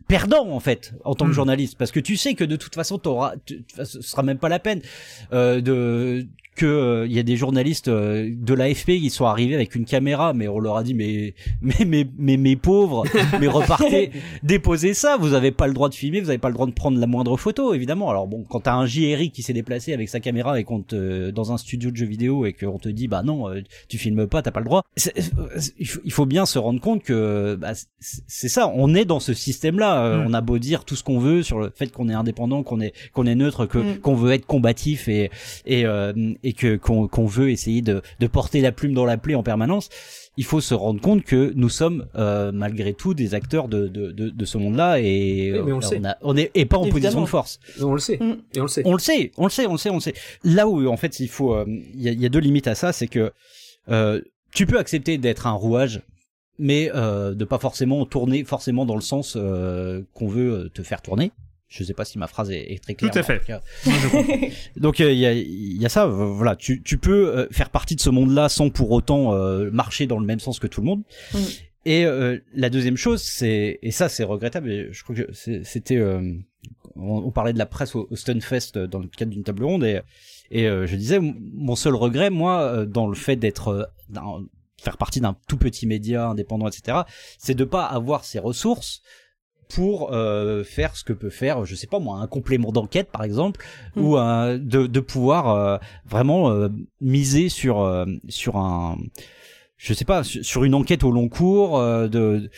perdant 0.07 0.49
en 0.49 0.59
fait 0.59 0.93
en 1.05 1.13
tant 1.15 1.25
que 1.25 1.29
Mm. 1.31 1.35
journaliste 1.35 1.77
parce 1.77 1.91
que 1.91 1.99
tu 2.01 2.17
sais 2.17 2.33
que 2.33 2.43
de 2.43 2.55
toute 2.57 2.75
façon 2.75 2.97
t'auras 2.97 3.33
ce 3.83 4.01
sera 4.01 4.23
même 4.23 4.39
pas 4.39 4.49
la 4.49 4.59
peine 4.59 4.81
euh, 5.31 5.61
de 5.61 6.27
que 6.55 6.65
euh, 6.65 7.07
il 7.07 7.13
y 7.13 7.19
a 7.19 7.23
des 7.23 7.37
journalistes 7.37 7.87
euh, 7.87 8.29
de 8.35 8.53
l'AFP 8.53 8.87
qui 8.99 9.09
sont 9.09 9.25
arrivés 9.25 9.55
avec 9.55 9.73
une 9.75 9.85
caméra 9.85 10.33
mais 10.33 10.47
on 10.47 10.59
leur 10.59 10.75
a 10.77 10.83
dit 10.83 10.93
mais 10.93 11.33
mais 11.61 11.85
mais 11.85 12.07
mais, 12.17 12.37
mes 12.37 12.55
pauvres 12.55 13.03
mais 13.39 13.47
repartez 13.47 14.11
déposez 14.43 14.93
ça 14.93 15.17
vous 15.17 15.33
avez 15.33 15.51
pas 15.51 15.67
le 15.67 15.73
droit 15.73 15.87
de 15.89 15.95
filmer 15.95 16.19
vous 16.19 16.29
avez 16.29 16.37
pas 16.37 16.49
le 16.49 16.53
droit 16.53 16.67
de 16.67 16.71
prendre 16.73 16.99
la 16.99 17.07
moindre 17.07 17.37
photo 17.37 17.73
évidemment 17.73 18.09
alors 18.09 18.27
bon 18.27 18.43
quand 18.49 18.59
t'as 18.61 18.73
un 18.73 18.85
JRI 18.85 19.31
qui 19.31 19.43
s'est 19.43 19.53
déplacé 19.53 19.93
avec 19.93 20.09
sa 20.09 20.19
caméra 20.19 20.59
et 20.59 20.63
qu'on 20.65 20.81
te 20.81 21.29
dans 21.31 21.51
un 21.53 21.57
studio 21.57 21.89
de 21.89 21.95
jeux 21.95 22.05
vidéo 22.05 22.45
et 22.45 22.53
qu'on 22.53 22.79
te 22.79 22.89
dit 22.89 23.07
bah 23.07 23.23
non 23.23 23.49
euh, 23.49 23.61
tu 23.87 23.97
filmes 23.97 24.27
pas 24.27 24.41
t'as 24.41 24.51
pas 24.51 24.59
le 24.59 24.65
droit 24.65 24.83
il 25.79 26.11
faut- 26.11 26.25
bien 26.25 26.45
se 26.45 26.59
rendre 26.59 26.79
compte 26.79 27.03
que 27.03 27.55
bah, 27.59 27.71
c'est 27.99 28.47
ça 28.49 28.71
on 28.75 28.93
est 28.93 29.05
dans 29.05 29.19
ce 29.19 29.33
système 29.33 29.79
là 29.79 29.91
Mm. 30.01 30.25
on 30.27 30.33
a 30.33 30.41
beau 30.41 30.57
dire 30.59 30.85
tout 30.85 30.95
ce 30.95 31.03
qu'on 31.03 31.19
veut 31.19 31.43
sur 31.43 31.59
le 31.59 31.71
fait 31.75 31.91
qu'on 31.91 32.09
est 32.09 32.13
indépendant 32.13 32.63
qu'on 32.63 32.79
est 32.81 32.93
qu'on 33.13 33.25
est 33.25 33.35
neutre 33.35 33.65
que 33.65 33.77
Mm. 33.79 33.97
qu'on 33.99 34.15
veut 34.15 34.31
être 34.31 34.45
combatif 34.45 35.07
et 35.07 35.29
et 35.65 35.85
euh, 35.85 36.13
et 36.43 36.53
que 36.53 36.75
qu'on 36.77 37.07
qu'on 37.07 37.25
veut 37.25 37.49
essayer 37.51 37.81
de 37.81 38.01
de 38.19 38.27
porter 38.27 38.61
la 38.61 38.71
plume 38.71 38.93
dans 38.93 39.05
la 39.05 39.17
plaie 39.17 39.35
en 39.35 39.43
permanence 39.43 39.89
il 40.37 40.45
faut 40.45 40.61
se 40.61 40.73
rendre 40.73 41.01
compte 41.01 41.23
que 41.23 41.51
nous 41.55 41.67
sommes 41.69 42.07
euh, 42.15 42.51
malgré 42.53 42.93
tout 42.93 43.13
des 43.13 43.33
acteurs 43.33 43.67
de 43.67 43.87
de 43.87 44.11
de, 44.11 44.29
de 44.29 44.45
ce 44.45 44.57
monde-là 44.57 44.99
et 44.99 45.51
Oui, 45.53 45.59
mais 45.65 45.71
on 45.73 45.79
le 45.79 45.85
euh, 45.85 45.87
sait. 45.87 46.05
a- 46.05 46.17
on 46.21 46.37
est 46.37 46.51
et 46.55 46.65
pas 46.65 46.77
en 46.77 46.87
position 46.87 47.21
de 47.21 47.25
force 47.25 47.59
On 47.81 47.93
le 47.93 47.99
sait. 47.99 48.17
Mm. 48.17 48.37
Et 48.55 48.59
on 48.59 48.63
le 48.63 48.67
sait. 48.69 48.81
on 48.85 48.93
le 48.93 48.99
sait, 48.99 49.31
on 49.37 49.43
le 49.45 49.49
sait, 49.49 49.65
on 49.67 49.71
le 49.73 49.77
sait, 49.77 49.89
on 49.89 49.95
le 49.95 49.99
sait. 49.99 50.13
Là 50.43 50.67
où 50.67 50.87
en 50.87 50.97
fait 50.97 51.19
il 51.19 51.27
faut, 51.27 51.53
euh, 51.53 51.65
il 51.67 52.01
y, 52.07 52.13
y 52.15 52.25
a 52.25 52.29
deux 52.29 52.39
limites 52.39 52.67
à 52.67 52.75
ça, 52.75 52.93
c'est 52.93 53.07
que 53.07 53.31
euh, 53.89 54.21
tu 54.53 54.65
peux 54.65 54.79
accepter 54.79 55.17
d'être 55.17 55.47
un 55.47 55.51
rouage, 55.53 56.01
mais 56.59 56.89
euh, 56.95 57.33
de 57.33 57.43
pas 57.45 57.59
forcément 57.59 58.05
tourner 58.05 58.43
forcément 58.43 58.85
dans 58.85 58.95
le 58.95 59.01
sens 59.01 59.35
euh, 59.35 60.01
qu'on 60.13 60.27
veut 60.27 60.53
euh, 60.53 60.69
te 60.73 60.81
faire 60.83 61.01
tourner. 61.01 61.31
Je 61.73 61.85
sais 61.85 61.93
pas 61.93 62.03
si 62.03 62.17
ma 62.17 62.27
phrase 62.27 62.51
est, 62.51 62.73
est 62.73 62.83
très 62.83 62.95
claire. 62.95 63.11
Tout 63.11 63.19
à 63.19 63.23
fait. 63.23 63.41
Donc 64.75 64.99
euh, 64.99 65.09
il 65.11 65.17
y, 65.19 65.25
a, 65.25 65.31
il 65.33 65.81
y 65.81 65.85
a 65.85 65.89
ça, 65.89 66.05
voilà. 66.05 66.57
Tu, 66.57 66.83
tu 66.83 66.97
peux 66.97 67.29
euh, 67.35 67.47
faire 67.49 67.69
partie 67.69 67.95
de 67.95 68.01
ce 68.01 68.09
monde-là 68.09 68.49
sans 68.49 68.69
pour 68.69 68.91
autant 68.91 69.33
euh, 69.33 69.71
marcher 69.71 70.05
dans 70.05 70.19
le 70.19 70.25
même 70.25 70.41
sens 70.41 70.59
que 70.59 70.67
tout 70.67 70.81
le 70.81 70.87
monde. 70.87 71.03
Mm. 71.33 71.37
Et 71.85 72.05
euh, 72.05 72.37
la 72.53 72.69
deuxième 72.69 72.97
chose, 72.97 73.21
c'est 73.23 73.79
et 73.81 73.91
ça 73.91 74.09
c'est 74.09 74.25
regrettable. 74.25 74.69
et 74.69 74.89
je 74.91 75.01
crois 75.03 75.15
que 75.15 75.31
c'était, 75.63 75.95
euh, 75.95 76.33
on, 76.97 77.19
on 77.25 77.31
parlait 77.31 77.53
de 77.53 77.57
la 77.57 77.65
presse 77.65 77.95
au, 77.95 78.05
au 78.11 78.15
Stunfest 78.17 78.73
euh, 78.75 78.87
dans 78.87 78.99
le 78.99 79.07
cadre 79.07 79.31
d'une 79.31 79.43
table 79.43 79.63
ronde 79.63 79.85
et 79.85 80.01
et 80.53 80.67
euh, 80.67 80.85
je 80.85 80.97
disais 80.97 81.19
mon 81.21 81.77
seul 81.77 81.95
regret, 81.95 82.29
moi, 82.29 82.59
euh, 82.63 82.85
dans 82.85 83.07
le 83.07 83.15
fait 83.15 83.37
d'être 83.37 83.69
euh, 83.69 83.83
d'un- 84.09 84.43
faire 84.77 84.97
partie 84.97 85.21
d'un 85.21 85.37
tout 85.47 85.55
petit 85.57 85.87
média 85.87 86.27
indépendant, 86.27 86.67
etc., 86.67 86.99
c'est 87.39 87.55
de 87.55 87.63
pas 87.63 87.85
avoir 87.85 88.25
ces 88.25 88.39
ressources 88.39 89.01
pour 89.73 90.13
euh, 90.13 90.63
faire 90.63 90.95
ce 90.95 91.03
que 91.03 91.13
peut 91.13 91.29
faire, 91.29 91.65
je 91.65 91.75
sais 91.75 91.87
pas 91.87 91.99
moi, 91.99 92.19
un 92.19 92.27
complément 92.27 92.71
d'enquête 92.71 93.09
par 93.11 93.23
exemple, 93.23 93.63
Mm. 93.95 94.03
ou 94.03 94.17
un, 94.17 94.57
de, 94.57 94.87
de 94.87 94.99
pouvoir 94.99 95.49
euh, 95.49 95.77
vraiment 96.05 96.49
euh, 96.51 96.69
miser 97.01 97.49
sur 97.49 97.81
euh, 97.81 98.05
sur 98.29 98.57
un, 98.57 98.97
je 99.77 99.93
sais 99.93 100.05
pas, 100.05 100.23
sur 100.23 100.63
une 100.63 100.75
enquête 100.75 101.03
au 101.03 101.11
long 101.11 101.27
cours, 101.29 101.77
euh, 101.79 102.07
de 102.07 102.49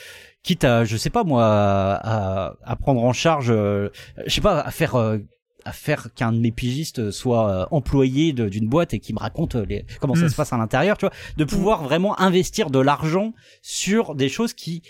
quitte 0.44 0.64
à, 0.65 0.84
je 0.85 0.98
sais 0.98 1.10
pas 1.10 1.23
moi, 1.23 1.44
à, 1.45 2.56
à 2.64 2.76
prendre 2.76 3.03
en 3.03 3.14
charge, 3.14 3.48
euh, 3.49 3.90
je 4.26 4.34
sais 4.34 4.41
pas, 4.41 4.60
à 4.60 4.72
faire 4.72 4.95
euh, 4.95 5.18
à 5.65 5.72
faire 5.72 6.14
qu'un 6.14 6.34
de 6.34 6.40
mes 6.40 6.52
pigistes 6.52 7.10
soit 7.11 7.49
euh, 7.49 7.65
employé 7.72 8.34
d'une 8.34 8.68
boîte 8.68 8.94
et 8.94 8.99
qui 8.99 9.14
me 9.14 9.19
raconte 9.19 9.56
euh, 9.56 9.65
les, 9.65 9.85
comment 10.02 10.14
ça 10.15 10.26
Mm. 10.26 10.30
se 10.30 10.35
passe 10.35 10.52
à 10.52 10.57
l'intérieur, 10.57 10.98
tu 10.98 11.06
vois, 11.06 11.14
de 11.38 11.45
pouvoir 11.45 11.84
vraiment 11.84 12.19
investir 12.19 12.69
de 12.69 12.80
l'argent 12.80 13.34
sur 13.61 14.14
des 14.14 14.27
choses 14.27 14.53
qui 14.53 14.81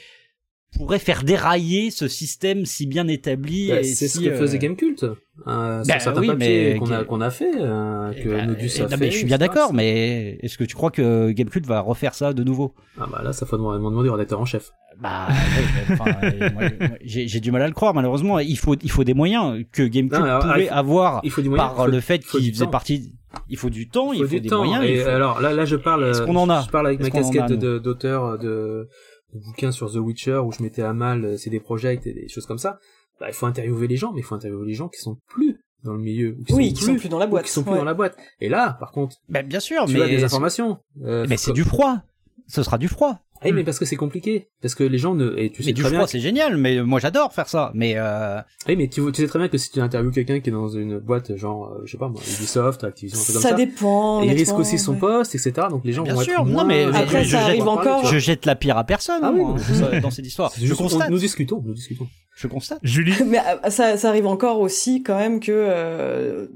pourraient 0.76 1.00
faire 1.00 1.24
dérailler 1.24 1.92
ce 1.92 2.08
système 2.08 2.66
si 2.66 2.86
bien 2.86 3.08
établi. 3.08 3.70
Bah, 3.70 3.80
et 3.80 3.84
c'est 3.84 4.08
si, 4.08 4.18
ce 4.24 4.30
que 4.30 4.34
euh, 4.34 4.38
faisait 4.40 4.58
Gamecult, 4.60 5.04
euh, 5.04 5.14
bah 5.46 6.00
certains 6.00 6.20
oui, 6.22 6.28
papiers 6.28 6.76
qu'on 6.80 6.92
a, 6.92 7.04
qu'on 7.04 7.22
a 7.22 7.30
fait, 7.30 7.52
euh, 7.60 8.12
eh 8.16 8.22
que 8.24 8.30
Nodus 8.46 8.72
eh, 8.78 8.80
a 8.80 8.84
non, 8.84 8.90
fait. 8.90 8.98
mais 8.98 9.12
je 9.12 9.18
suis 9.18 9.26
bien 9.26 9.38
d'accord, 9.38 9.74
mais 9.74 10.38
est-ce 10.42 10.58
que 10.58 10.64
tu 10.64 10.76
crois 10.76 10.92
que 10.92 11.32
Gamecult 11.32 11.66
va 11.66 11.80
refaire 11.82 12.14
ça 12.16 12.34
de 12.34 12.44
nouveau? 12.44 12.74
Ah 13.00 13.08
bah 13.12 13.22
là, 13.24 13.34
ça 13.34 13.46
faut 13.46 13.58
demander 13.58 13.78
demander 13.78 14.10
au 14.10 14.14
rédacteur 14.14 14.40
en 14.40 14.46
chef. 14.46 14.72
Bah, 15.02 15.28
euh, 15.30 16.88
j'ai 17.04 17.40
du 17.40 17.52
mal 17.52 17.62
à 17.64 17.68
le 17.68 17.74
croire. 17.74 17.94
Malheureusement, 17.94 18.40
il 18.40 18.58
faut 18.58 18.76
il 18.82 18.92
faut 18.92 19.04
des 19.04 19.14
moyens 19.14 19.64
que 19.72 19.84
Gamecult 19.84 20.20
Non, 20.20 20.26
alors, 20.26 20.42
pouvait 20.42 20.70
avoir 20.70 21.22
Il 21.24 21.32
faut 21.32 21.42
du 21.42 21.50
moyen. 21.50 21.64
par 21.66 21.76
faut- 21.76 21.88
le 21.88 22.00
fait 22.00 22.20
qu'il 22.20 22.52
faisait 22.54 22.66
temps. 22.66 22.72
partie. 22.72 23.14
Il 23.50 23.58
faut 23.58 23.72
du 23.72 23.90
temps, 23.90 24.14
Il 24.14 24.20
il 24.20 24.26
faut 24.26 24.30
du 24.36 24.42
des 24.42 24.50
temps. 24.50 24.64
moyens. 24.64 24.86
Et 24.86 24.94
il 24.98 25.02
faut- 25.02 25.10
alors 25.10 25.42
là, 25.42 25.52
là, 25.54 25.66
je 25.66 25.76
parle. 25.76 26.10
Est-ce 26.10 26.22
qu'on 26.22 26.36
en 26.36 26.50
a 26.50 26.62
Je 26.62 26.70
parle 26.70 26.88
avec 26.88 27.00
ma 27.02 27.10
casquette 27.10 27.54
d'auteur 27.54 28.38
de, 28.38 28.88
de 29.34 29.40
bouquins 29.40 29.72
sur 29.72 29.92
The 29.92 29.96
Witcher 29.98 30.38
où 30.38 30.52
je 30.52 30.62
mettais 30.62 30.82
à 30.82 30.94
mal 30.94 31.26
euh, 31.26 31.38
CD 31.38 31.60
Projekt 31.60 32.08
et 32.08 32.14
des 32.14 32.28
choses 32.28 32.46
comme 32.46 32.58
ça. 32.58 32.80
Bah, 33.20 33.28
il 33.30 33.34
faut 33.34 33.46
interviewer 33.46 33.88
les 33.88 33.98
gens, 33.98 34.12
mais 34.14 34.22
il 34.22 34.24
faut 34.24 34.36
interviewer 34.36 34.66
les 34.68 34.74
gens 34.74 34.90
qui 34.90 35.00
sont 35.00 35.18
plus 35.28 35.60
dans 35.84 35.94
le 35.94 36.00
milieu, 36.00 36.38
ou 36.40 36.44
qui 36.44 36.54
Oui, 36.54 36.70
sont 36.70 36.76
qui 36.76 36.84
sont 36.86 36.96
plus 36.96 37.10
dans 37.10 37.20
la 37.20 37.26
ou 37.26 37.30
boîte, 37.30 37.46
qui 37.46 37.52
sont 37.52 37.64
plus 37.64 37.72
ouais. 37.74 37.78
dans 37.78 37.84
la 37.84 37.94
boîte. 37.94 38.18
Et 38.40 38.48
là, 38.48 38.78
par 38.80 38.92
contre, 38.92 39.18
Bah, 39.30 39.44
bien 39.44 39.60
sûr, 39.60 39.86
tu 39.86 39.94
mais 39.94 40.02
as 40.02 40.08
des 40.08 40.24
informations. 40.24 40.80
Euh, 41.04 41.26
mais 41.28 41.38
c'est 41.38 41.52
du 41.52 41.64
froid. 41.64 42.02
Ce 42.48 42.64
sera 42.64 42.78
du 42.78 42.88
froid. 42.88 43.20
Eh, 43.46 43.52
mais 43.52 43.64
parce 43.64 43.80
que 43.80 43.86
c'est 43.86 43.96
compliqué, 43.96 44.50
parce 44.62 44.76
que 44.76 44.84
les 44.84 44.98
gens 44.98 45.16
ne. 45.16 45.36
Et 45.38 45.50
tu 45.52 45.64
sais 45.64 45.70
mais 45.70 45.74
du 45.74 45.82
très 45.82 45.90
froid, 45.90 46.00
bien. 46.00 46.08
c'est 46.08 46.20
génial. 46.20 46.58
Mais 46.58 46.82
moi, 46.82 47.00
j'adore 47.00 47.34
faire 47.34 47.48
ça. 47.50 47.72
Mais 47.74 47.94
euh, 47.98 48.40
Eh, 48.68 48.76
mais 48.76 48.88
tu, 48.88 49.02
tu 49.12 49.22
sais 49.22 49.28
très 49.28 49.40
bien 49.40 49.48
que 49.50 49.58
si 49.58 49.72
tu 49.72 49.80
interviews 49.82 50.12
quelqu'un 50.12 50.40
qui 50.40 50.50
est 50.50 50.54
dans 50.54 50.68
une 50.70 51.00
boîte 51.00 51.36
genre, 51.36 51.72
euh, 51.74 51.82
je 51.86 51.92
sais 51.92 51.98
pas 51.98 52.08
moi, 52.08 52.22
Ubisoft, 52.38 52.84
Activision, 52.84 53.20
un 53.20 53.24
truc 53.24 53.34
comme 53.34 53.42
Ça 53.44 53.50
ça. 53.50 53.56
dépend. 53.56 54.24
et 54.24 54.28
il 54.28 54.32
risque 54.34 54.58
aussi 54.58 54.78
son 54.80 54.94
ouais. 54.94 55.00
poste, 55.00 55.36
etc. 55.36 55.54
Donc 55.70 55.84
les 55.86 55.92
gens 55.94 56.04
Bien 56.04 56.14
vont 56.16 56.22
sûr, 56.22 56.34
être 56.34 56.46
non, 56.46 56.52
moins. 56.52 56.64
mais 56.66 56.84
Après, 56.86 57.24
je- 57.24 57.32
ça 57.32 57.40
je- 57.40 57.44
arrive 57.46 57.68
encore. 57.68 58.06
je 58.06 58.18
jette 58.20 58.46
la 58.46 58.56
pierre 58.56 58.78
à 58.78 58.84
personne 58.84 59.20
Ah 59.24 59.32
moi, 59.32 59.56
ça, 59.60 60.00
dans 60.00 60.12
cette 60.12 60.26
histoire. 60.28 60.52
Je 60.60 60.72
on- 60.74 60.76
constate. 60.76 61.10
nous 61.10 61.18
discutons, 61.20 61.62
nous 61.66 61.74
discutons. 61.74 62.08
Je 62.36 62.48
constate. 62.48 62.80
Julie 62.84 63.14
Mais 63.28 63.38
euh, 63.40 63.70
ça, 63.70 63.96
ça 63.98 64.10
arrive 64.10 64.26
encore 64.26 64.60
aussi 64.60 65.04
quand 65.04 65.18
même 65.18 65.40
que 65.40 65.52
euh, 65.54 66.48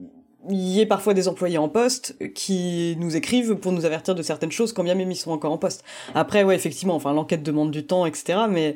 il 0.49 0.57
y 0.57 0.79
ait 0.81 0.85
parfois 0.85 1.13
des 1.13 1.27
employés 1.27 1.57
en 1.57 1.69
poste 1.69 2.15
qui 2.33 2.95
nous 2.99 3.15
écrivent 3.15 3.55
pour 3.55 3.71
nous 3.71 3.85
avertir 3.85 4.15
de 4.15 4.21
certaines 4.21 4.51
choses 4.51 4.73
quand 4.73 4.83
bien 4.83 4.95
même 4.95 5.11
ils 5.11 5.15
sont 5.15 5.31
encore 5.31 5.51
en 5.51 5.57
poste. 5.57 5.83
Après 6.15 6.43
ouais 6.43 6.55
effectivement, 6.55 6.95
enfin 6.95 7.13
l'enquête 7.13 7.43
demande 7.43 7.71
du 7.71 7.85
temps 7.85 8.05
etc. 8.05 8.39
Mais 8.49 8.75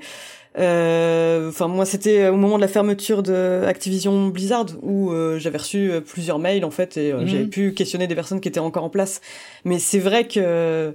euh, 0.57 1.47
enfin 1.49 1.67
moi 1.69 1.85
c'était 1.85 2.27
au 2.27 2.35
moment 2.35 2.57
de 2.57 2.61
la 2.61 2.67
fermeture 2.67 3.23
de 3.23 3.63
Activision 3.65 4.27
Blizzard 4.27 4.65
où 4.81 5.11
euh, 5.11 5.39
j'avais 5.39 5.57
reçu 5.57 5.91
euh, 5.91 6.01
plusieurs 6.01 6.39
mails 6.39 6.65
en 6.65 6.71
fait 6.71 6.97
et 6.97 7.11
euh, 7.11 7.21
Mhm. 7.21 7.27
j'avais 7.27 7.45
pu 7.45 7.71
questionner 7.73 8.07
des 8.07 8.15
personnes 8.15 8.41
qui 8.41 8.49
étaient 8.49 8.59
encore 8.59 8.83
en 8.83 8.89
place. 8.89 9.21
Mais 9.63 9.79
c'est 9.79 9.99
vrai 9.99 10.27
que 10.27 10.93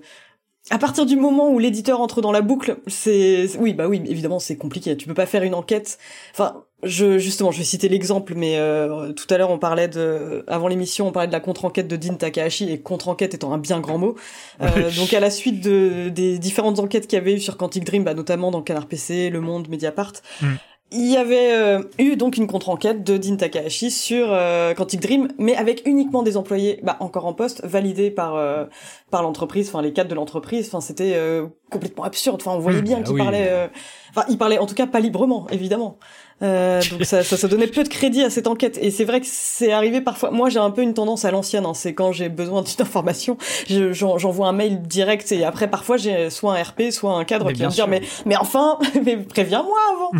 à 0.71 0.79
partir 0.79 1.07
du 1.07 1.17
moment 1.17 1.51
où 1.51 1.59
l'éditeur 1.59 2.01
entre 2.01 2.21
dans 2.21 2.33
la 2.33 2.41
boucle, 2.41 2.79
c'est 2.89 3.49
oui 3.59 3.73
bah 3.73 3.87
oui 3.87 4.03
évidemment 4.07 4.41
c'est 4.41 4.57
compliqué. 4.57 4.97
Tu 4.97 5.07
peux 5.07 5.15
pas 5.15 5.27
faire 5.27 5.45
une 5.45 5.55
enquête. 5.55 5.99
Enfin 6.33 6.65
je 6.83 7.19
justement 7.19 7.53
je 7.53 7.59
vais 7.59 7.65
citer 7.65 7.89
l'exemple 7.89 8.35
mais 8.35 8.59
euh, 8.59 9.13
tout 9.13 9.27
à 9.31 9.39
l'heure 9.39 9.51
on 9.51 9.59
parlait 9.59 9.89
de 9.89 10.45
avant 10.47 10.69
l'émission 10.69 11.09
on 11.09 11.13
parlait 11.13 11.29
de 11.29 11.33
la 11.33 11.41
contre-enquête 11.41 11.89
de 11.89 11.97
Dean 11.97 12.17
Takahashi 12.17 12.71
et 12.71 12.81
contre-enquête 12.81 13.35
étant 13.35 13.53
un 13.53 13.59
bien 13.59 13.81
grand 13.81 13.99
mot. 13.99 14.17
Euh, 14.61 14.91
donc 14.97 15.15
à 15.15 15.21
la 15.21 15.31
suite 15.31 15.63
de 15.63 16.09
des 16.09 16.39
différentes 16.39 16.81
enquêtes 16.81 17.07
qu'il 17.07 17.17
y 17.19 17.21
avait 17.21 17.35
eu 17.35 17.41
sur 17.41 17.57
Quantic 17.57 17.85
Dream, 17.85 18.03
bah, 18.03 18.15
notamment 18.15 18.51
dans 18.51 18.63
Canard 18.63 18.87
PC, 18.87 19.31
Le 19.31 19.41
Monde, 19.41 19.69
Mediapart. 19.69 20.15
Mm. 20.41 20.47
Il 20.93 21.11
y 21.11 21.17
avait 21.17 21.53
euh, 21.53 21.83
eu 21.99 22.15
donc 22.17 22.37
une 22.37 22.47
contre-enquête 22.47 23.03
de 23.03 23.17
Dean 23.17 23.37
Takahashi 23.37 23.91
sur 23.91 24.29
euh, 24.31 24.73
Quantic 24.73 25.01
Dream, 25.01 25.29
mais 25.37 25.57
avec 25.57 25.83
uniquement 25.85 26.23
des 26.23 26.37
employés 26.37 26.79
bah, 26.85 26.97
encore 27.01 27.27
en 27.27 27.33
poste, 27.35 27.65
validés 27.65 28.13
par 28.13 28.37
euh, 28.37 28.67
par 29.11 29.23
l'entreprise, 29.25 29.69
enfin 29.69 29.83
les 29.83 29.93
cadres 29.93 30.11
de 30.11 30.15
l'entreprise. 30.15 30.69
Enfin 30.69 30.81
c'était 30.81 31.15
euh, 31.17 31.47
complètement 31.73 32.05
absurde. 32.05 32.41
Enfin 32.41 32.53
on 32.57 32.61
voyait 32.61 32.83
Mm, 32.83 32.85
bien 32.85 33.03
qu'il 33.03 33.15
oui. 33.15 33.21
parlait, 33.23 33.49
euh, 33.51 33.67
enfin 34.11 34.25
il 34.29 34.39
parlait 34.39 34.59
en 34.59 34.67
tout 34.67 34.77
cas 34.77 34.87
pas 34.87 35.01
librement, 35.01 35.49
évidemment. 35.51 35.99
Euh, 36.43 36.83
donc 36.91 37.05
ça, 37.05 37.23
ça, 37.23 37.37
ça 37.37 37.49
donnait 37.49 37.67
peu 37.67 37.83
de 37.83 37.89
crédit 37.89 38.23
à 38.23 38.29
cette 38.31 38.47
enquête. 38.47 38.79
Et 38.83 38.91
c'est 38.91 39.05
vrai 39.05 39.21
que 39.21 39.27
c'est 39.29 39.73
arrivé 39.73 40.01
parfois. 40.03 40.31
Moi, 40.31 40.51
j'ai 40.51 40.59
un 40.59 40.71
peu 40.71 40.83
une 40.83 40.93
tendance 40.93 41.25
à 41.25 41.31
l'ancienne. 41.31 41.65
Hein. 41.65 41.73
C'est 41.75 41.95
quand 41.95 42.13
j'ai 42.13 42.29
besoin 42.29 42.63
d'une 42.63 42.75
information, 42.81 43.39
je- 43.69 43.93
j'en- 43.93 44.19
j'envoie 44.19 44.47
un 44.49 44.53
mail 44.53 44.83
direct. 44.83 45.33
Et 45.33 45.45
après, 45.45 45.69
parfois, 45.71 45.97
j'ai 45.97 46.29
soit 46.31 46.55
un 46.59 46.63
RP, 46.63 46.91
soit 46.91 47.15
un 47.15 47.25
cadre 47.25 47.47
Mais 47.47 47.55
qui 47.55 47.61
va 47.63 47.69
me 47.69 47.73
dire 47.73 47.89
mais 47.89 48.03
mais 48.27 48.37
enfin, 48.37 48.79
mais 49.05 49.17
préviens-moi 49.17 49.79
avant. 49.93 50.11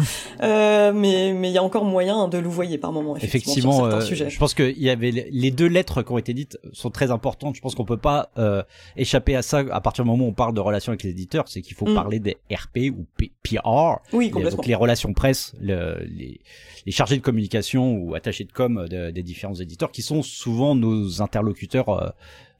euh, 0.43 0.93
mais 0.95 1.33
mais 1.35 1.51
il 1.51 1.53
y 1.55 1.59
a 1.59 1.63
encore 1.63 1.85
moyen 1.85 2.29
de 2.29 2.39
louvoyer 2.39 2.79
par 2.79 2.93
moment. 2.93 3.17
Effectivement, 3.17 3.87
Effectivement, 3.87 4.25
euh, 4.25 4.29
je 4.31 4.39
pense 4.39 4.55
que 4.55 4.63
il 4.63 4.83
y 4.83 4.91
avait 4.91 5.11
les- 5.11 5.51
deux 5.51 5.67
lettres 5.69 6.03
qui 6.03 6.13
ont 6.13 6.19
été 6.19 6.35
dites 6.35 6.59
sont 6.73 6.91
très 6.91 7.11
importantes. 7.11 7.57
Je 7.57 7.61
pense 7.61 7.75
qu'on 7.75 7.85
peut 7.85 7.97
pas 7.97 8.31
euh, 8.39 8.63
échapper 8.97 9.37
à 9.37 9.43
ça 9.43 9.63
à 9.71 9.81
partir 9.81 10.05
du 10.05 10.11
moment 10.11 10.25
où 10.25 10.29
on 10.29 10.33
parle 10.33 10.55
de 10.55 10.61
relations 10.61 10.91
avec 10.91 11.03
les 11.03 11.11
éditeurs. 11.11 11.45
c'est 11.49 11.61
qu'il 11.63 11.75
faut 11.77 11.87
Mm. 11.87 11.95
parler 11.95 12.19
des 12.19 12.37
RP 12.51 12.91
ou 12.91 13.07
P- 13.17 13.31
PR, 13.43 13.99
Oui, 14.13 14.31
complètement. 14.31 14.57
donc 14.57 14.67
les 14.67 14.75
relations 14.75 15.13
presse, 15.13 15.53
le- 15.61 16.06
les, 16.07 16.41
les 16.87 16.93
chargés 16.93 17.17
de 17.17 17.23
communication 17.23 17.95
ou 17.97 18.15
attachés 18.15 18.45
de 18.45 18.53
com 18.53 18.87
de- 18.89 19.11
des 19.11 19.23
différents 19.23 19.55
éditeurs, 19.55 19.91
qui 19.93 20.03
sont 20.03 20.23
souvent 20.23 20.75
nos 20.75 21.23
interlocuteurs 21.23 21.89
euh, 21.89 22.09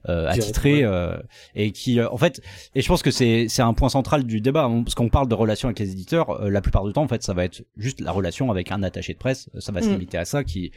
euh, 0.09 0.27
attitrés 0.29 0.83
euh, 0.83 1.17
et 1.55 1.71
qui, 1.71 1.99
euh, 1.99 2.07
en 2.11 2.17
fait, 2.17 2.41
et 2.75 2.81
je 2.81 2.87
pense 2.87 3.01
que 3.01 3.11
c'est 3.11 3.47
c'est 3.49 3.61
un 3.61 3.73
point 3.73 3.89
central 3.89 4.23
du 4.23 4.39
débat, 4.39 4.63
hein, 4.65 4.83
parce 4.83 4.95
qu'on 4.95 5.09
parle 5.09 5.27
de 5.27 5.33
relations 5.35 5.67
avec 5.67 5.79
les 5.79 5.91
éditeurs, 5.91 6.29
euh, 6.29 6.49
la 6.49 6.61
plupart 6.61 6.85
du 6.85 6.93
temps, 6.93 7.03
en 7.03 7.07
fait, 7.09 7.23
ça 7.23 7.33
va 7.33 7.43
être 7.43 7.63
juste 7.75 7.99
la 7.99 8.11
relation 8.11 8.49
avec 8.51 8.71
un 8.71 8.83
attaché 8.83 9.13
de 9.13 9.17
presse, 9.17 9.49
ça 9.59 9.71
va 9.73 9.81
se 9.81 9.87
Mm. 9.89 9.91
limiter 9.93 10.17
à 10.17 10.25
ça, 10.25 10.43
qui 10.45 10.71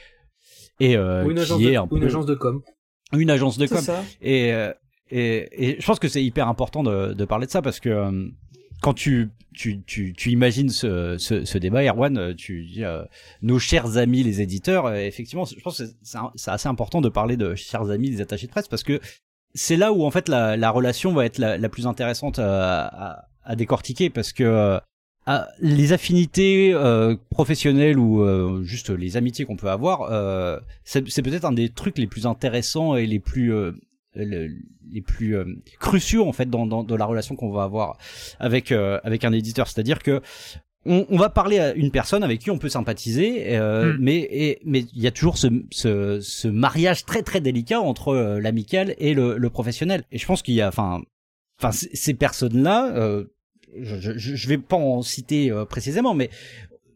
et 0.81 0.97
euh, 0.97 1.25
Ou 1.25 1.31
une 1.31 1.37
qui 1.37 1.43
agence, 1.43 1.61
est 1.61 1.73
de, 1.73 1.77
un 1.77 1.89
ou 1.91 1.97
une 1.99 2.05
agence 2.05 2.27
de 2.27 2.35
com. 2.35 2.63
une 3.13 3.31
agence 3.31 3.59
de 3.59 3.67
com. 3.67 3.79
ça. 3.79 4.03
Et, 4.23 4.53
euh, 4.53 4.73
et, 5.11 5.73
et 5.73 5.81
je 5.81 5.87
pense 5.87 5.99
que 5.99 6.09
c'est 6.09 6.25
hyper 6.25 6.49
important 6.49 6.83
de, 6.83 7.13
de 7.13 7.25
parler 7.25 7.47
de 7.47 7.51
ça 7.53 7.63
parce 7.63 7.79
que 7.81 7.89
euh, 7.91 8.29
quand 8.81 8.95
tu, 8.95 9.29
tu, 9.55 9.83
tu, 9.83 10.13
tu 10.13 10.31
imagines 10.31 10.71
ce, 10.71 11.17
ce, 11.19 11.45
ce 11.45 11.59
débat, 11.59 11.83
Erwan, 11.85 12.17
euh, 12.17 12.35
tu 12.35 12.65
dis 12.65 12.85
euh, 12.85 13.03
nos 13.43 13.59
chers 13.59 13.97
amis 13.97 14.23
les 14.23 14.41
éditeurs, 14.41 14.87
euh, 14.87 14.95
effectivement, 14.97 15.45
je 15.45 15.61
pense 15.61 15.79
que 15.79 15.85
c'est- 16.03 16.51
assez 16.51 16.69
important 16.69 17.01
de 17.01 17.09
parler 17.09 17.37
de 17.37 17.55
chers 17.55 17.91
amis 17.91 18.11
les 18.11 18.21
attachés 18.21 18.47
de 18.47 18.53
presse 18.53 18.69
parce 18.69 18.83
que 18.83 19.01
c'est 19.55 19.77
là 19.77 19.93
où 19.93 20.05
en 20.05 20.11
fait 20.11 20.29
la, 20.29 20.57
la 20.57 20.71
relation 20.71 21.13
va 21.13 21.25
être 21.27 21.39
la, 21.39 21.59
la 21.59 21.69
plus 21.69 21.87
intéressante 21.87 22.39
à, 22.39 22.85
à, 22.87 23.25
à 23.43 23.57
décortiquer 23.57 24.09
parce 24.09 24.33
que 24.33 24.45
euh, 24.45 24.79
ah, 25.27 25.49
les 25.61 25.93
affinités 25.93 26.73
euh, 26.73 27.17
professionnelles 27.31 27.99
ou 27.99 28.63
juste 28.65 28.91
les 28.91 29.17
amitiés 29.17 29.45
qu'on 29.45 29.57
peut 29.57 29.69
avoir, 29.71 30.09
c'est 30.85 31.03
peut-être 31.23 31.45
un 31.45 31.53
des 31.53 31.69
trucs 31.69 31.99
les 31.99 32.07
plus 32.07 32.27
intéressants 32.27 32.97
et 32.97 33.07
les 33.07 33.21
plus 33.21 33.53
le- 34.15 34.51
les 34.93 35.01
plus 35.03 35.37
euh, 35.37 35.45
cruciaux 35.79 36.27
en 36.27 36.33
fait 36.33 36.49
dans, 36.51 36.67
dans, 36.67 36.83
dans 36.83 36.97
la 36.97 37.05
relation 37.05 37.37
qu'on 37.37 37.51
va 37.53 37.63
avoir 37.65 37.97
avec 38.39 38.73
euh, 38.73 38.99
avec 39.05 39.25
un 39.25 39.33
éditeur. 39.33 39.69
C'est-à-dire 39.69 40.01
que 40.03 40.21
on, 40.87 41.07
on 41.11 41.19
va 41.19 41.29
parler 41.29 41.59
à 41.59 41.75
une 41.75 41.91
personne 41.91 42.23
avec 42.25 42.41
qui 42.41 42.51
on 42.51 42.59
peut 42.59 42.71
sympathiser, 42.71 43.57
euh, 43.57 43.93
Mm. 43.93 43.97
mais 44.01 44.17
et, 44.31 44.59
mais 44.65 44.81
il 44.95 45.03
y 45.03 45.07
a 45.07 45.11
toujours 45.11 45.37
ce, 45.37 45.49
ce, 45.71 46.21
ce 46.21 46.49
mariage 46.49 47.05
très 47.05 47.23
très 47.23 47.41
délicat 47.41 47.81
entre 47.81 48.09
euh, 48.09 48.41
l'amical 48.41 48.95
et 48.99 49.13
le, 49.15 49.37
le 49.37 49.51
professionnel. 49.51 50.05
Et 50.11 50.19
je 50.19 50.27
pense 50.27 50.41
qu'il 50.43 50.55
y 50.55 50.63
a, 50.63 50.69
enfin, 50.69 51.03
enfin 51.61 51.71
ces 51.73 52.15
personnes-là, 52.15 52.97
euh, 52.97 53.25
je, 53.79 54.01
je, 54.01 54.13
je 54.17 54.49
vais 54.49 54.57
pas 54.59 54.77
en 54.77 55.03
citer 55.03 55.51
euh, 55.51 55.65
précisément, 55.67 56.15
mais 56.15 56.31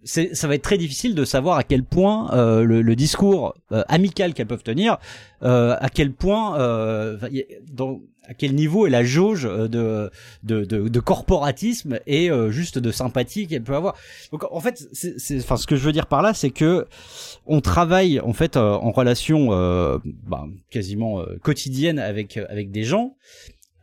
ça 0.05 0.49
va 0.49 0.55
être 0.55 0.63
très 0.63 0.79
difficile 0.79 1.15
de 1.15 1.25
savoir 1.25 1.57
à 1.57 1.63
quel 1.63 1.83
point 1.83 2.31
euh, 2.33 2.63
le, 2.63 2.83
le 2.83 2.97
discours 2.97 3.55
euh, 3.73 3.83
amical 3.89 4.35
qu'elles 4.35 4.47
peuvent 4.47 4.63
tenir, 4.63 4.99
euh, 5.43 5.77
à 5.81 5.89
quel 5.89 6.13
point, 6.13 6.61
euh, 6.61 7.19
dans, 7.73 8.01
à 8.27 8.35
quel 8.35 8.55
niveau 8.55 8.87
est 8.87 8.91
la 8.91 9.05
jauge 9.05 9.47
euh, 9.47 9.69
de, 9.69 10.11
de, 10.43 10.65
de, 10.65 10.89
de 10.89 11.01
corporatisme 11.01 11.99
et 12.07 12.31
euh, 12.31 12.51
juste 12.51 12.79
de 12.79 12.91
sympathie 12.91 13.47
qu'elle 13.47 13.63
peut 13.63 13.77
avoir. 13.77 13.95
Donc 14.33 14.45
en 14.51 14.61
fait, 14.61 14.87
c'est, 14.93 15.39
enfin, 15.39 15.57
ce 15.57 15.67
que 15.67 15.77
je 15.77 15.83
veux 15.85 15.93
dire 15.93 16.07
par 16.07 16.23
là, 16.23 16.35
c'est 16.35 16.51
que 16.51 16.87
on 17.47 17.61
travaille 17.61 18.21
en 18.21 18.33
fait 18.33 18.57
en 18.57 18.91
relation 18.91 19.49
bah, 20.27 20.45
quasiment 20.71 21.23
quotidienne 21.43 21.99
avec 21.99 22.37
avec 22.37 22.71
des 22.71 22.85
gens 22.85 23.17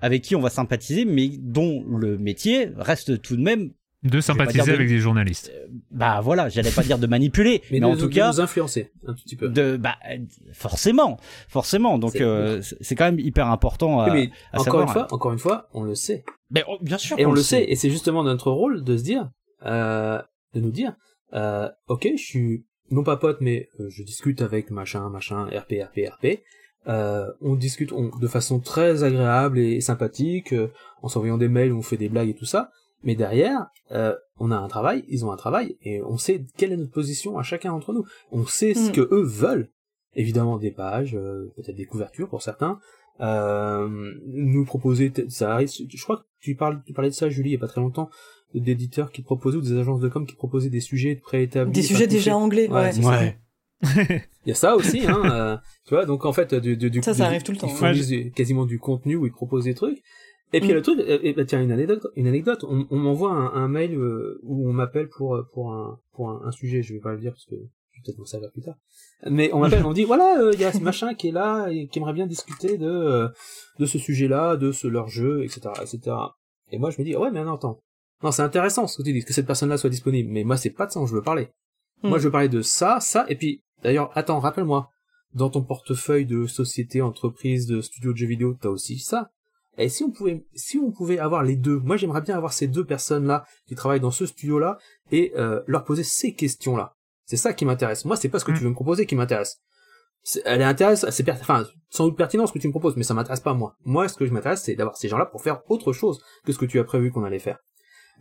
avec 0.01 0.23
qui 0.23 0.35
on 0.35 0.41
va 0.41 0.49
sympathiser, 0.49 1.05
mais 1.05 1.29
dont 1.37 1.83
le 1.87 2.17
métier 2.17 2.69
reste 2.75 3.21
tout 3.21 3.35
de 3.35 3.41
même 3.41 3.71
De 4.03 4.19
sympathiser 4.19 4.71
de- 4.71 4.75
avec 4.75 4.87
des 4.87 4.97
journalistes. 4.97 5.51
bah 5.91 6.21
voilà, 6.21 6.49
j'allais 6.49 6.71
pas 6.71 6.81
dire 6.81 6.97
de 6.97 7.05
manipuler, 7.05 7.61
mais, 7.71 7.79
Mais, 7.79 7.85
en 7.85 7.95
tout 7.95 8.07
de 8.07 8.13
cas 8.15 8.31
nous 8.31 8.41
influencer 8.41 8.91
un 9.05 9.13
petit 9.13 9.35
peu. 9.35 9.47
de 9.49 9.77
bah 9.77 9.95
euh, 10.09 10.17
forcément, 10.53 11.17
forcément. 11.47 11.99
Donc 11.99 12.13
C'est- 12.13 12.23
euh, 12.23 12.61
quand 12.97 13.05
même 13.05 13.19
hyper 13.19 13.47
important 13.47 13.99
à, 13.99 14.05
Oui, 14.05 14.11
mais 14.13 14.31
à 14.53 14.55
encore 14.61 14.65
savoir. 14.65 14.83
une 14.87 14.93
fois, 14.93 15.07
encore 15.13 15.33
une 15.33 15.39
fois, 15.39 15.67
on 15.73 15.83
le 15.83 15.93
sait. 15.95 16.23
Mais 16.49 16.63
oh, 16.67 16.77
bien 16.81 16.97
sûr 16.97 17.19
Et 17.19 17.25
on 17.27 17.31
le 17.31 17.41
sait, 17.41 17.63
et 17.69 17.75
c'est 17.75 17.89
justement 17.91 18.23
notre 18.23 18.49
rôle 18.51 18.83
de 18.83 18.97
se 18.97 19.03
dire, 19.03 19.29
euh, 19.65 20.19
de 20.55 20.59
nous 20.61 20.71
dire, 20.71 20.95
euh, 21.33 21.69
ok, 21.87 22.07
je 22.17 22.21
suis 22.23 22.65
non 22.89 23.03
pas 23.03 23.17
pote, 23.17 23.37
mais 23.39 23.69
euh, 23.79 23.85
je 23.89 24.03
discute 24.03 24.41
avec 24.41 24.71
machin, 24.71 25.09
machin, 25.09 25.45
RP, 25.45 25.73
RP, 25.83 26.09
RP. 26.09 26.39
Euh, 26.87 27.27
on 27.41 27.55
discute 27.55 27.91
on- 27.93 28.09
de 28.17 28.27
façon 28.27 28.59
très 28.59 29.03
agréable 29.03 29.59
et 29.59 29.79
sympathique, 29.81 30.51
euh, 30.53 30.71
en 31.03 31.07
s'envoyant 31.07 31.37
des 31.37 31.47
mails, 31.47 31.71
on 31.71 31.83
fait 31.83 31.97
des 31.97 32.09
blagues 32.09 32.29
et 32.29 32.33
tout 32.33 32.45
ça. 32.45 32.71
Mais 33.03 33.15
derrière, 33.15 33.67
euh, 33.91 34.15
on 34.39 34.51
a 34.51 34.57
un 34.57 34.67
travail, 34.67 35.03
ils 35.07 35.25
ont 35.25 35.31
un 35.31 35.37
travail, 35.37 35.77
et 35.81 36.01
on 36.03 36.17
sait 36.17 36.45
quelle 36.57 36.71
est 36.71 36.77
notre 36.77 36.91
position 36.91 37.37
à 37.37 37.43
chacun 37.43 37.71
d'entre 37.71 37.93
nous. 37.93 38.05
On 38.31 38.45
sait 38.45 38.73
ce 38.73 38.89
Mm. 38.89 38.91
que 38.91 39.01
eux 39.11 39.23
veulent. 39.23 39.69
Évidemment 40.13 40.57
des 40.57 40.71
pages, 40.71 41.15
euh, 41.15 41.51
peut-être 41.55 41.75
des 41.77 41.85
couvertures 41.85 42.27
pour 42.29 42.41
certains. 42.41 42.79
Euh, 43.21 43.87
nous 44.27 44.65
proposer, 44.65 45.11
ça 45.29 45.53
arrive. 45.53 45.69
Je 45.69 46.03
crois 46.03 46.17
que 46.17 46.23
tu 46.39 46.55
parles, 46.55 46.81
tu 46.85 46.93
parlais 46.93 47.09
de 47.09 47.15
ça, 47.15 47.29
Julie, 47.29 47.49
il 47.51 47.53
y 47.53 47.55
a 47.55 47.59
pas 47.59 47.67
très 47.67 47.81
longtemps, 47.81 48.09
d'éditeurs 48.53 49.11
qui 49.11 49.21
proposaient 49.21 49.57
ou 49.57 49.61
des 49.61 49.77
agences 49.77 50.01
de 50.01 50.09
com 50.09 50.25
qui 50.25 50.35
proposaient 50.35 50.69
des 50.69 50.79
sujets 50.81 51.15
préétablis. 51.15 51.71
Des 51.73 51.81
sujets 51.83 52.07
déjà 52.07 52.35
anglais, 52.35 52.67
Ouais, 52.69 52.91
ouais. 52.99 53.37
Il 54.45 54.49
y 54.49 54.51
a 54.51 54.55
ça 54.55 54.75
aussi, 54.75 55.05
hein. 55.07 55.21
euh, 55.25 55.57
tu 55.87 55.93
vois, 55.95 56.05
donc 56.05 56.25
en 56.25 56.33
fait, 56.33 56.53
du, 56.55 56.75
du, 56.77 56.89
du, 56.91 57.01
Ça, 57.01 57.13
ça 57.13 57.17
du- 57.17 57.21
arrive 57.23 57.43
tout 57.43 57.51
le 57.51 57.57
temps, 57.57 57.67
Ils 57.93 58.13
ouais. 58.13 58.31
quasiment 58.35 58.65
du 58.65 58.79
contenu 58.79 59.15
où 59.15 59.25
ils 59.25 59.31
proposent 59.31 59.63
des 59.65 59.73
trucs. 59.75 60.01
Et 60.53 60.59
puis 60.59 60.69
il 60.69 60.71
y 60.71 60.73
a 60.73 60.75
Mm. 60.75 60.77
le 60.77 60.81
truc, 60.81 60.99
euh, 60.99 61.19
et, 61.23 61.33
bah, 61.33 61.45
tiens 61.45 61.61
une 61.61 61.71
anecdote, 61.71 62.07
une 62.15 62.27
anecdote. 62.27 62.63
On, 62.67 62.85
on 62.89 62.97
m'envoie 62.97 63.31
un, 63.31 63.53
un 63.53 63.67
mail 63.67 63.95
euh, 63.95 64.39
où 64.43 64.67
on 64.69 64.73
m'appelle 64.73 65.07
pour 65.09 65.35
euh, 65.35 65.43
pour 65.53 65.71
un 65.73 65.99
pour 66.13 66.29
un, 66.29 66.41
un 66.45 66.51
sujet. 66.51 66.81
Je 66.83 66.93
vais 66.93 66.99
pas 66.99 67.13
le 67.13 67.19
dire 67.19 67.31
parce 67.31 67.45
que 67.45 67.55
je 67.55 67.61
vais 67.61 68.03
peut-être 68.05 68.17
m'en 68.19 68.25
servir 68.25 68.51
plus 68.51 68.61
tard. 68.61 68.75
Mais 69.29 69.51
on 69.53 69.59
m'appelle, 69.59 69.85
on 69.85 69.89
me 69.89 69.93
dit 69.93 70.03
voilà, 70.03 70.39
euh, 70.41 70.51
il 70.53 70.59
y 70.59 70.65
a 70.65 70.71
ce 70.73 70.79
machin 70.79 71.13
qui 71.13 71.29
est 71.29 71.31
là 71.31 71.67
et 71.69 71.87
qui 71.87 71.99
aimerait 71.99 72.13
bien 72.13 72.27
discuter 72.27 72.77
de 72.77 72.87
euh, 72.89 73.27
de 73.79 73.85
ce 73.85 73.97
sujet-là, 73.97 74.57
de 74.57 74.71
ce 74.71 74.87
leur 74.87 75.07
jeu, 75.07 75.43
etc., 75.43 75.69
etc. 75.81 76.15
Et 76.71 76.77
moi 76.79 76.89
je 76.89 76.99
me 76.99 77.05
dis 77.05 77.15
ouais 77.15 77.31
mais 77.31 77.43
non 77.43 77.53
attends, 77.55 77.81
non 78.23 78.31
c'est 78.31 78.41
intéressant 78.41 78.87
ce 78.87 78.97
que 78.97 79.03
tu 79.03 79.13
dis, 79.13 79.23
que 79.23 79.33
cette 79.33 79.47
personne-là 79.47 79.77
soit 79.77 79.89
disponible. 79.89 80.29
Mais 80.31 80.43
moi 80.43 80.57
c'est 80.57 80.69
pas 80.71 80.85
de 80.85 80.91
ça 80.91 80.99
dont 80.99 81.05
je 81.05 81.15
veux 81.15 81.21
parler. 81.23 81.49
Moi, 82.03 82.17
Mm. 82.17 82.19
je 82.21 82.25
veux 82.25 82.31
parler 82.31 82.49
de 82.49 82.61
ça, 82.63 82.99
ça, 82.99 83.25
et 83.29 83.35
puis, 83.35 83.61
d'ailleurs, 83.83 84.09
attends, 84.17 84.39
rappelle-moi, 84.39 84.89
dans 85.35 85.51
ton 85.51 85.61
portefeuille 85.61 86.25
de 86.25 86.47
société, 86.47 86.99
entreprise, 86.99 87.67
de 87.67 87.79
studio 87.79 88.11
de 88.11 88.17
jeux 88.17 88.25
vidéo, 88.25 88.57
t'as 88.59 88.69
aussi 88.69 88.97
ça. 88.97 89.29
Et 89.77 89.89
si 89.89 90.03
on 90.03 90.11
pouvait, 90.11 90.45
si 90.53 90.77
on 90.77 90.91
pouvait 90.91 91.19
avoir 91.19 91.43
les 91.43 91.55
deux, 91.55 91.79
moi 91.79 91.97
j'aimerais 91.97 92.21
bien 92.21 92.35
avoir 92.35 92.53
ces 92.53 92.67
deux 92.67 92.85
personnes-là 92.85 93.45
qui 93.67 93.75
travaillent 93.75 94.01
dans 94.01 94.11
ce 94.11 94.25
studio-là 94.25 94.77
et 95.11 95.31
euh, 95.37 95.61
leur 95.65 95.83
poser 95.83 96.03
ces 96.03 96.33
questions-là. 96.33 96.95
C'est 97.25 97.37
ça 97.37 97.53
qui 97.53 97.63
m'intéresse. 97.65 98.03
Moi, 98.03 98.17
c'est 98.17 98.27
pas 98.29 98.39
ce 98.39 98.45
que 98.45 98.51
Mm. 98.51 98.55
tu 98.57 98.63
veux 98.63 98.69
me 98.69 98.75
proposer 98.75 99.05
qui 99.05 99.15
m'intéresse. 99.15 99.59
Elle 100.45 100.61
est 100.61 100.65
intéressante, 100.65 101.11
c'est 101.11 101.27
enfin, 101.31 101.65
sans 101.89 102.05
doute 102.05 102.17
pertinent 102.17 102.45
ce 102.45 102.53
que 102.53 102.59
tu 102.59 102.67
me 102.67 102.71
proposes, 102.73 102.95
mais 102.95 103.03
ça 103.03 103.13
m'intéresse 103.13 103.39
pas 103.39 103.53
moi. 103.53 103.75
Moi, 103.85 104.07
ce 104.07 104.15
que 104.15 104.25
je 104.25 104.33
m'intéresse, 104.33 104.61
c'est 104.63 104.75
d'avoir 104.75 104.97
ces 104.97 105.07
gens-là 105.07 105.25
pour 105.25 105.41
faire 105.41 105.61
autre 105.69 105.93
chose 105.93 106.21
que 106.45 106.51
ce 106.51 106.57
que 106.59 106.65
tu 106.65 106.79
as 106.79 106.83
prévu 106.83 107.11
qu'on 107.11 107.23
allait 107.23 107.39
faire. 107.39 107.57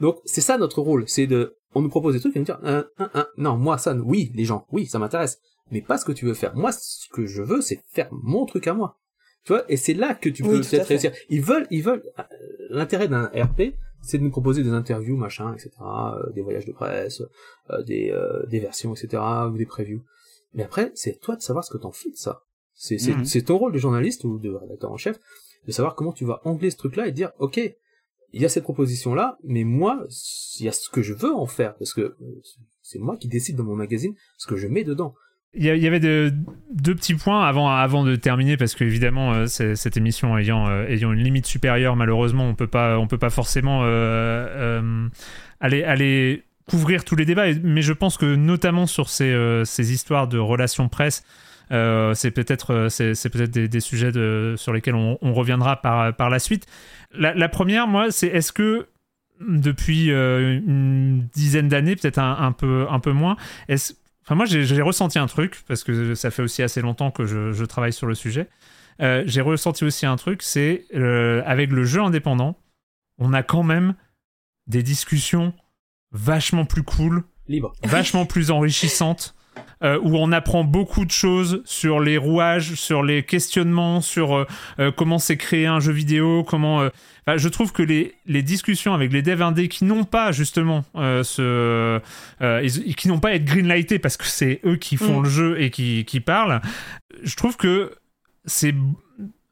Donc, 0.01 0.17
c'est 0.25 0.41
ça 0.41 0.57
notre 0.57 0.81
rôle, 0.81 1.05
c'est 1.09 1.27
de, 1.27 1.59
on 1.75 1.83
nous 1.83 1.91
propose 1.91 2.15
des 2.15 2.21
trucs 2.21 2.35
et 2.37 2.39
nous 2.39 2.47
dire, 2.47 2.59
euh, 2.65 2.85
euh, 3.01 3.09
euh, 3.17 3.25
non, 3.37 3.57
moi 3.59 3.77
ça, 3.77 3.95
oui, 3.95 4.33
les 4.35 4.47
gens, 4.47 4.65
oui, 4.73 4.87
ça 4.87 4.99
m'intéresse, 4.99 5.41
mais 5.71 5.83
pas 5.83 5.99
ce 5.99 6.07
que 6.07 6.13
tu 6.13 6.25
veux 6.25 6.33
faire. 6.35 6.55
Moi, 6.57 6.73
ce 6.73 7.07
que 7.13 7.27
je 7.27 7.43
veux, 7.43 7.61
c'est 7.61 7.83
faire 7.91 8.09
mon 8.13 8.47
truc 8.47 8.67
à 8.67 8.73
moi. 8.73 8.97
Tu 9.45 9.53
vois, 9.53 9.65
et 9.71 9.77
c'est 9.77 9.95
là 9.95 10.15
que 10.15 10.29
tu 10.29 10.43
peux 10.43 10.61
peut-être 10.61 10.87
réussir. 10.87 11.12
Ils 11.29 11.41
veulent, 11.43 11.67
ils 11.71 11.83
veulent, 11.83 12.03
l'intérêt 12.69 13.09
d'un 13.09 13.27
RP, 13.35 13.75
c'est 14.03 14.19
de 14.19 14.23
nous 14.23 14.31
proposer 14.31 14.62
des 14.62 14.71
interviews, 14.71 15.17
machin, 15.17 15.53
etc., 15.55 15.71
euh, 15.81 16.31
des 16.33 16.43
voyages 16.43 16.67
de 16.67 16.73
presse, 16.73 17.23
euh, 17.71 17.83
des, 17.83 18.11
euh, 18.11 18.45
des 18.47 18.61
versions, 18.61 18.95
etc., 18.95 19.23
ou 19.51 19.57
des 19.57 19.67
previews. 19.67 20.03
Mais 20.55 20.62
après, 20.62 20.91
c'est 20.95 21.21
toi 21.21 21.37
de 21.37 21.43
savoir 21.43 21.65
ce 21.65 21.71
que 21.71 21.79
t'en 21.79 21.93
fais 21.93 22.11
de 22.11 22.17
ça. 22.17 22.43
C'est, 22.75 22.99
c'est, 22.99 23.12
Mhm. 23.15 23.25
c'est 23.25 23.43
ton 23.43 23.59
rôle 23.59 23.73
de 23.73 23.79
journaliste 23.79 24.25
ou 24.25 24.39
de 24.39 24.51
rédacteur 24.51 24.91
en 24.91 24.97
chef 24.97 25.19
de 25.67 25.73
savoir 25.73 25.95
comment 25.95 26.12
tu 26.12 26.25
vas 26.25 26.41
angler 26.45 26.71
ce 26.71 26.77
truc-là 26.79 27.07
et 27.07 27.12
dire, 27.12 27.33
ok, 27.39 27.59
il 28.33 28.41
y 28.41 28.45
a 28.45 28.49
cette 28.49 28.62
proposition-là, 28.65 29.39
mais 29.45 29.65
moi, 29.65 30.07
il 30.59 30.65
y 30.65 30.69
a 30.69 30.73
ce 30.73 30.89
que 30.89 31.03
je 31.03 31.12
veux 31.12 31.35
en 31.35 31.47
faire, 31.47 31.77
parce 31.77 31.93
que 31.93 32.17
c'est 32.83 32.99
moi 32.99 33.17
qui 33.17 33.29
décide 33.29 33.57
dans 33.57 33.65
mon 33.65 33.77
magazine 33.77 34.15
ce 34.39 34.47
que 34.47 34.57
je 34.57 34.67
mets 34.67 34.85
dedans. 34.85 35.15
Il 35.53 35.65
y, 35.65 35.87
avait 35.89 35.99
de- 35.99 36.33
deux 36.73 36.95
petits 36.95 37.15
points 37.15 37.45
avant, 37.45 37.69
avant 37.69 38.05
de 38.05 38.15
terminer 38.15 38.57
parce 38.57 38.77
que 38.77 38.85
évidemment 38.85 39.33
euh, 39.33 39.47
cette 39.47 39.97
émission 39.97 40.39
ayant, 40.39 40.69
euh, 40.69 40.87
ayant 40.87 41.13
une 41.13 41.25
limite 41.25 41.45
supérieure 41.47 41.97
malheureusement 41.97 42.49
on 42.49 42.55
peut 42.55 42.69
pas 42.69 43.01
on 43.01 43.09
peut 43.09 43.19
pas 43.19 43.31
forcément 43.31 43.81
euh, 43.83 45.09
aller 45.59 45.83
aller 45.83 46.45
couvrir 46.69 47.05
tous 47.05 47.17
les 47.17 47.25
débats. 47.25 47.53
Mais 47.65 47.83
je 47.83 47.93
pense 47.93 48.17
que 48.17 48.37
notamment 48.37 48.87
sur 48.87 49.09
ces, 49.09 49.63
ces 49.65 49.93
histoires 49.93 50.29
de 50.29 50.39
relations 50.39 50.89
presse 50.89 51.25
c'est 51.69 52.31
peut-être 52.31 52.89
peut-être 53.29 53.51
des, 53.51 53.81
sujets 53.81 54.13
de, 54.13 54.55
sur 54.57 54.73
lesquels 54.73 54.95
on, 54.95 55.33
reviendra 55.33 55.83
par, 55.83 56.15
par 56.15 56.31
la 56.31 56.39
suite. 56.39 56.67
La, 57.13 57.49
première 57.49 57.89
moi 57.89 58.13
c'est 58.13 58.29
est-ce 58.29 58.53
que 58.53 58.87
depuis 59.41 60.11
une 60.11 61.27
dizaine 61.35 61.67
d'années 61.67 61.97
peut-être 61.97 62.19
un, 62.19 62.37
un 62.39 62.53
peu 62.53 62.87
un 62.89 63.01
peu 63.01 63.11
moins 63.11 63.37
est-ce 63.69 63.95
Enfin, 64.31 64.36
moi, 64.36 64.47
j'ai 64.47 64.81
ressenti 64.81 65.19
un 65.19 65.27
truc, 65.27 65.65
parce 65.66 65.82
que 65.82 66.15
ça 66.15 66.31
fait 66.31 66.43
aussi 66.43 66.62
assez 66.62 66.81
longtemps 66.81 67.11
que 67.11 67.27
je, 67.27 67.51
je 67.51 67.65
travaille 67.65 67.93
sur 67.93 68.07
le 68.07 68.15
sujet. 68.15 68.48
Euh, 69.02 69.24
j'ai 69.27 69.40
ressenti 69.40 69.85
aussi 69.85 70.07
un 70.07 70.15
truc, 70.15 70.43
c'est 70.44 70.85
euh, 70.94 71.43
avec 71.47 71.73
le 71.73 71.85
jeu 71.85 72.01
indépendant, 72.01 72.57
on 73.19 73.32
a 73.32 73.43
quand 73.43 73.65
même 73.65 73.97
des 74.69 74.85
discussions 74.85 75.52
vachement 76.12 76.65
plus 76.65 76.85
cool, 76.85 77.24
Libre. 77.48 77.73
vachement 77.82 78.24
plus 78.24 78.52
enrichissantes 78.52 79.35
euh, 79.83 79.99
où 80.03 80.17
on 80.17 80.31
apprend 80.33 80.63
beaucoup 80.65 81.05
de 81.05 81.11
choses 81.11 81.63
sur 81.65 82.01
les 82.01 82.17
rouages, 82.19 82.75
sur 82.75 83.03
les 83.03 83.23
questionnements, 83.23 84.01
sur 84.01 84.35
euh, 84.37 84.47
euh, 84.79 84.91
comment 84.95 85.19
c'est 85.19 85.37
créé 85.37 85.67
un 85.67 85.81
jeu 85.81 85.93
vidéo, 85.93 86.45
comment. 86.45 86.77
enfin, 87.27 87.37
je 87.39 87.49
trouve 87.49 87.73
que 87.73 87.83
les, 87.83 88.15
les 88.27 88.43
discussions 88.43 88.93
avec 88.95 89.13
les 89.13 89.23
devs 89.23 89.43
indés 89.43 89.69
qui 89.69 89.85
n'ont 89.85 90.05
pas 90.05 90.33
justement 90.33 90.85
ce, 90.95 92.01
ils- 92.63 92.95
qui 92.97 93.09
n'ont 93.09 93.21
pas 93.21 93.31
à 93.31 93.33
être 93.35 93.45
greenlightés 93.45 93.99
parce 93.99 94.17
que 94.17 94.27
c'est 94.27 94.61
eux 94.65 94.77
qui 94.77 94.97
font 94.97 95.21
Mm. 95.21 95.25
le 95.25 95.29
jeu 95.31 95.61
et 95.61 95.71
qui, 95.71 96.05
qui 96.05 96.21
parlent, 96.21 96.61
je 97.23 97.35
trouve 97.37 97.57
que 97.57 97.93
c'est, 98.45 98.75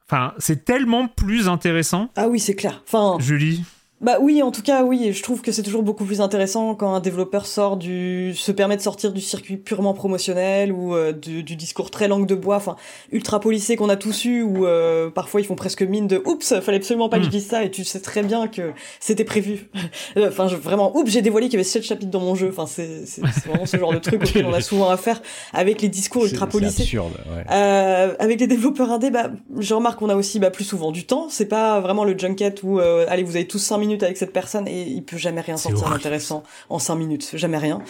enfin, 0.09 0.33
c'est 0.37 0.65
tellement 0.65 1.07
plus 1.07 1.47
intéressant. 1.47 2.09
Ah 2.15 2.27
oui, 2.27 2.39
c'est 2.39 2.55
clair. 2.55 2.81
Enfin, 2.87 3.17
Julie, 3.23 3.63
Bah 4.01 4.17
oui, 4.21 4.41
en 4.41 4.51
tout 4.51 4.61
cas, 4.61 4.83
oui, 4.83 5.11
je 5.11 5.21
trouve 5.21 5.41
que 5.41 5.51
c'est 5.51 5.61
toujours 5.61 5.83
beaucoup 5.83 6.05
plus 6.05 6.21
intéressant 6.21 6.73
quand 6.73 6.93
un 6.93 7.01
développeur 7.01 7.45
sort 7.45 7.75
du, 7.75 8.33
se 8.33 8.53
permet 8.53 8.77
de 8.77 8.81
sortir 8.81 9.11
du 9.11 9.19
circuit 9.19 9.57
purement 9.57 9.93
promotionnel 9.93 10.71
ou 10.71 10.95
euh, 10.95 11.11
du, 11.11 11.43
du 11.43 11.57
discours 11.57 11.91
très 11.91 12.07
langue 12.07 12.25
de 12.25 12.33
bois, 12.35 12.55
enfin 12.55 12.77
ultra 13.11 13.41
policé 13.41 13.75
qu'on 13.75 13.89
a 13.89 13.97
tous 13.97 14.23
eu, 14.23 14.41
où 14.41 14.65
euh, 14.65 15.09
parfois 15.09 15.41
ils 15.41 15.43
font 15.43 15.55
presque 15.55 15.81
mine 15.81 16.07
de 16.07 16.21
oups, 16.25 16.59
fallait 16.61 16.77
absolument 16.77 17.09
pas 17.09 17.17
que 17.17 17.23
je 17.23 17.27
Mm. 17.27 17.31
dise 17.31 17.47
ça, 17.47 17.63
et 17.65 17.71
tu 17.71 17.83
sais 17.83 17.99
très 17.99 18.23
bien 18.23 18.47
que 18.47 18.71
c'était 19.01 19.25
prévu. 19.25 19.69
Euh, 20.17 20.29
Enfin, 20.29 20.47
je- 20.47 20.55
vraiment, 20.55 20.95
oups, 20.97 21.11
j'ai 21.11 21.21
dévoilé 21.21 21.47
qu'il 21.47 21.53
y 21.53 21.57
avait 21.57 21.63
sept 21.69 21.83
chapitres 21.83 22.09
dans 22.11 22.19
mon 22.21 22.35
jeu. 22.35 22.49
Enfin, 22.55 22.65
c'est 22.67 23.03
vraiment 23.45 23.65
ce 23.65 23.75
genre 23.77 23.93
de 23.93 23.99
truc 23.99 24.23
auquel 24.23 24.45
on 24.45 24.53
a 24.53 24.61
souvent 24.61 24.89
affaire 24.89 25.21
avec 25.53 25.81
les 25.81 25.89
discours 25.89 26.25
ultra 26.25 26.45
c'est 26.45 26.51
policés. 26.51 26.83
absurde, 26.83 27.13
ouais. 27.35 27.43
Euh, 27.51 28.13
avec 28.17 28.39
les 28.39 28.47
développeurs 28.47 28.91
indés, 28.91 29.11
bah, 29.11 29.29
je 29.59 29.73
remarque 29.73 29.99
qu'on 29.99 30.09
a 30.09 30.15
aussi 30.15 30.39
bah, 30.39 30.51
plus 30.51 30.63
souvent 30.63 30.91
du 30.91 31.05
temps. 31.05 31.27
C'est 31.29 31.45
pas 31.47 31.79
vraiment 31.81 32.05
le 32.05 32.17
junket 32.17 32.63
où, 32.63 32.79
euh, 32.79 33.05
allez, 33.09 33.23
vous 33.23 33.35
avez 33.35 33.45
tous 33.47 33.59
5 33.59 33.77
minutes 33.77 33.88
avec 34.01 34.17
cette 34.17 34.33
personne 34.33 34.67
et 34.67 34.83
il 34.83 35.03
peut 35.03 35.17
jamais 35.17 35.41
rien 35.41 35.57
sortir 35.57 35.89
d'intéressant 35.89 36.43
en 36.69 36.79
5 36.79 36.95
minutes, 36.95 37.31
jamais 37.33 37.57
rien. 37.57 37.81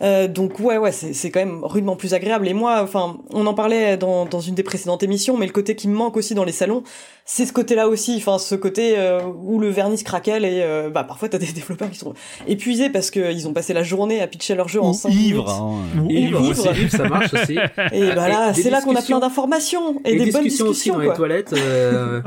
Euh, 0.00 0.26
donc 0.26 0.58
ouais, 0.58 0.78
ouais, 0.78 0.90
c'est 0.90 1.12
c'est 1.12 1.30
quand 1.30 1.38
même 1.38 1.60
rudement 1.62 1.94
plus 1.94 2.12
agréable. 2.12 2.48
Et 2.48 2.54
moi, 2.54 2.80
enfin, 2.82 3.18
on 3.32 3.46
en 3.46 3.54
parlait 3.54 3.96
dans, 3.96 4.24
dans 4.26 4.40
une 4.40 4.56
des 4.56 4.64
précédentes 4.64 5.04
émissions, 5.04 5.36
mais 5.38 5.46
le 5.46 5.52
côté 5.52 5.76
qui 5.76 5.86
me 5.86 5.94
manque 5.94 6.16
aussi 6.16 6.34
dans 6.34 6.42
les 6.42 6.50
salons, 6.50 6.82
c'est 7.24 7.46
ce 7.46 7.52
côté-là 7.52 7.86
aussi. 7.88 8.16
Enfin, 8.16 8.38
ce 8.40 8.56
côté 8.56 8.94
euh, 8.98 9.20
où 9.22 9.60
le 9.60 9.68
vernis 9.68 10.02
craquelle 10.02 10.44
et 10.44 10.62
euh, 10.64 10.90
bah 10.90 11.04
parfois 11.04 11.28
t'as 11.28 11.38
des 11.38 11.52
développeurs 11.52 11.88
qui 11.88 11.98
sont 12.00 12.14
épuisés 12.48 12.90
parce 12.90 13.12
qu'ils 13.12 13.46
ont 13.46 13.52
passé 13.52 13.74
la 13.74 13.84
journée 13.84 14.20
à 14.20 14.26
pitcher 14.26 14.56
leur 14.56 14.66
jeu 14.68 14.80
en 14.82 14.90
Ou 14.90 14.94
5 14.94 15.08
ivre, 15.10 15.44
minutes. 15.44 15.48
hein. 15.48 16.00
Ou- 16.02 16.10
Ivre 16.10 16.40
Ivre. 16.40 16.50
aussi, 16.70 16.80
Ivre, 16.82 16.90
ça 16.90 17.04
marche 17.08 17.34
aussi. 17.34 17.52
Et 17.92 18.06
bah 18.12 18.28
là, 18.28 18.50
Et 18.50 18.54
des 18.54 18.62
c'est 18.62 18.70
là 18.70 18.80
qu'on 18.80 18.90
a 18.90 18.94
discussions. 18.94 19.18
plein 19.20 19.28
d'informations 19.28 20.00
et, 20.04 20.16
les 20.16 20.24
des 20.24 20.32
bonnes 20.32 20.42
discussions 20.42 20.66
aussi 20.66 20.90
discussions 20.90 20.94
dans 20.94 21.00
les 21.00 21.06
quoi. 21.06 21.14
toilettes, 21.16 21.52
euh, 21.52 22.22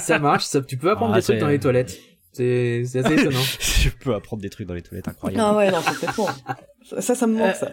ça 0.00 0.18
marche. 0.18 0.44
Ça, 0.46 0.62
tu 0.62 0.78
peux 0.78 0.90
apprendre 0.90 1.12
Ah, 1.12 1.18
des 1.18 1.22
trucs 1.22 1.38
dans 1.38 1.48
les 1.48 1.60
toilettes. 1.60 1.98
C'est 2.34 2.84
c'est 2.86 2.98
assez 3.04 3.14
étonnant. 3.14 3.40
Je 3.60 3.88
peux 3.88 4.14
apprendre 4.14 4.42
des 4.42 4.50
trucs 4.50 4.66
dans 4.66 4.74
les 4.74 4.82
toilettes 4.82 5.08
incroyables. 5.08 5.42
Ah 5.42 5.56
ouais, 5.56 5.70
non, 5.70 5.80
complètement. 5.82 6.26
Ça, 6.84 7.00
ça, 7.00 7.14
ça 7.14 7.26
me 7.26 7.38
manque, 7.38 7.54
ça. 7.54 7.72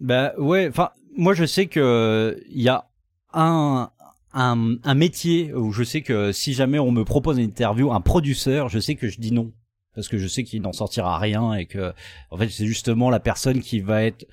Bah 0.00 0.32
ouais, 0.38 0.68
enfin 0.68 0.90
moi 1.16 1.34
je 1.34 1.44
sais 1.44 1.66
que 1.66 2.40
il 2.50 2.60
y 2.62 2.68
a 2.68 2.86
un, 3.32 3.90
un 4.34 4.74
un 4.82 4.94
métier 4.94 5.52
où 5.54 5.72
je 5.72 5.82
sais 5.82 6.02
que 6.02 6.30
si 6.32 6.52
jamais 6.52 6.78
on 6.78 6.90
me 6.92 7.04
propose 7.04 7.38
une 7.38 7.44
interview, 7.44 7.92
un 7.92 8.00
producteur, 8.00 8.68
je 8.68 8.78
sais 8.78 8.94
que 8.96 9.08
je 9.08 9.18
dis 9.20 9.32
non 9.32 9.52
parce 9.94 10.08
que 10.08 10.18
je 10.18 10.26
sais 10.26 10.42
qu'il 10.42 10.60
n'en 10.62 10.72
sortira 10.72 11.18
rien 11.18 11.54
et 11.54 11.66
que 11.66 11.92
en 12.30 12.36
fait 12.36 12.48
c'est 12.48 12.66
justement 12.66 13.10
la 13.10 13.20
personne 13.20 13.60
qui 13.60 13.80
va 13.80 14.02
être 14.02 14.26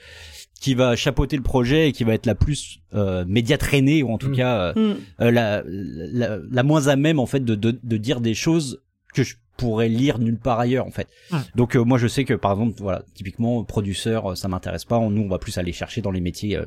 qui 0.59 0.73
va 0.75 0.95
chapeauter 0.95 1.37
le 1.37 1.43
projet 1.43 1.89
et 1.89 1.91
qui 1.91 2.03
va 2.03 2.13
être 2.15 2.25
la 2.25 2.35
plus 2.35 2.79
euh, 2.93 3.23
média 3.27 3.57
traînée 3.57 4.03
ou 4.03 4.11
en 4.11 4.17
tout 4.17 4.29
Mm. 4.29 4.35
cas 4.35 4.59
euh, 4.59 4.73
Hmm. 4.95 4.99
euh, 5.21 5.31
la, 5.31 5.63
la 5.65 6.37
la 6.49 6.63
moins 6.63 6.87
à 6.87 6.95
même 6.95 7.19
en 7.19 7.25
fait 7.27 7.39
de 7.45 7.55
de, 7.55 7.79
de 7.81 7.97
dire 7.97 8.21
des 8.21 8.33
choses 8.33 8.81
que 9.13 9.23
je 9.23 9.35
pourrais 9.57 9.89
lire 9.89 10.17
nulle 10.17 10.39
part 10.39 10.59
ailleurs 10.59 10.87
en 10.87 10.91
fait. 10.91 11.07
Donc 11.55 11.75
euh, 11.75 11.83
moi 11.83 11.97
je 11.97 12.07
sais 12.07 12.23
que 12.23 12.33
par 12.33 12.51
exemple 12.53 12.73
voilà 12.79 13.03
typiquement 13.13 13.63
producteur 13.63 14.31
euh, 14.31 14.35
ça 14.35 14.47
m'intéresse 14.47 14.85
pas. 14.85 14.99
Nous 14.99 15.21
on 15.21 15.27
va 15.27 15.37
plus 15.39 15.57
aller 15.57 15.71
chercher 15.73 16.01
dans 16.01 16.11
les 16.11 16.21
métiers 16.21 16.55
euh, 16.57 16.65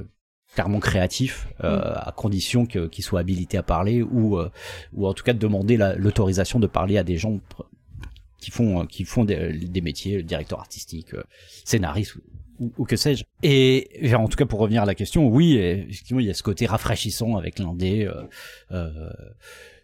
clairement 0.55 0.79
créatifs 0.79 1.49
euh, 1.65 1.81
à 1.97 2.13
condition 2.17 2.67
que 2.67 2.87
qu'ils 2.87 3.03
soient 3.03 3.21
habilités 3.21 3.57
à 3.59 3.63
parler 3.65 4.03
ou 4.03 4.39
euh, 4.39 4.51
ou 4.93 5.09
en 5.09 5.15
tout 5.15 5.25
cas 5.25 5.33
de 5.33 5.39
demander 5.39 5.77
la- 5.77 5.97
l'autorisation 5.97 6.61
de 6.61 6.69
parler 6.69 6.97
à 6.99 7.03
des 7.03 7.17
gens 7.17 7.41
qui 8.39 8.51
font 8.53 8.83
euh, 8.83 8.85
qui 8.87 9.05
font 9.05 9.25
des, 9.25 9.53
des 9.53 9.81
métiers 9.81 10.23
directeur 10.23 10.61
artistique, 10.61 11.15
euh, 11.15 11.23
scénariste 11.65 12.15
ou, 12.61 12.73
ou, 12.79 12.85
que 12.85 12.95
sais-je. 12.95 13.25
Et, 13.43 14.07
et 14.07 14.15
en 14.15 14.29
tout 14.29 14.37
cas 14.37 14.47
pour 14.47 14.61
revenir 14.61 14.83
à 14.83 14.87
la 14.87 14.95
question, 14.95 15.27
oui 15.27 15.57
effectivement 15.57 16.21
il 16.21 16.27
y 16.27 16.31
a 16.31 16.35
ce 16.35 16.45
côté 16.45 16.67
rafraîchissant 16.67 17.37
avec 17.37 17.59
l'indé. 17.59 18.09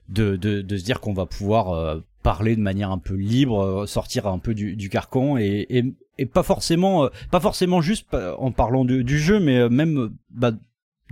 De, 0.08 0.34
de, 0.34 0.60
de 0.60 0.76
se 0.76 0.82
dire 0.82 0.98
qu'on 1.00 1.12
va 1.12 1.24
pouvoir 1.24 1.70
euh, 1.70 2.00
parler 2.22 2.56
de 2.56 2.60
manière 2.60 2.90
un 2.90 2.98
peu 2.98 3.14
libre, 3.14 3.62
euh, 3.62 3.86
sortir 3.86 4.26
un 4.26 4.38
peu 4.38 4.54
du, 4.54 4.76
du 4.76 4.88
carcan 4.88 5.36
et, 5.38 5.66
et, 5.70 5.84
et 6.18 6.26
pas 6.26 6.42
forcément, 6.42 7.04
euh, 7.04 7.08
pas 7.30 7.40
forcément 7.40 7.80
juste 7.80 8.08
pa- 8.10 8.36
en 8.36 8.52
parlant 8.52 8.84
du, 8.84 9.04
du 9.04 9.18
jeu, 9.18 9.40
mais 9.40 9.58
euh, 9.58 9.68
même 9.68 9.98
euh, 9.98 10.12
bah, 10.30 10.52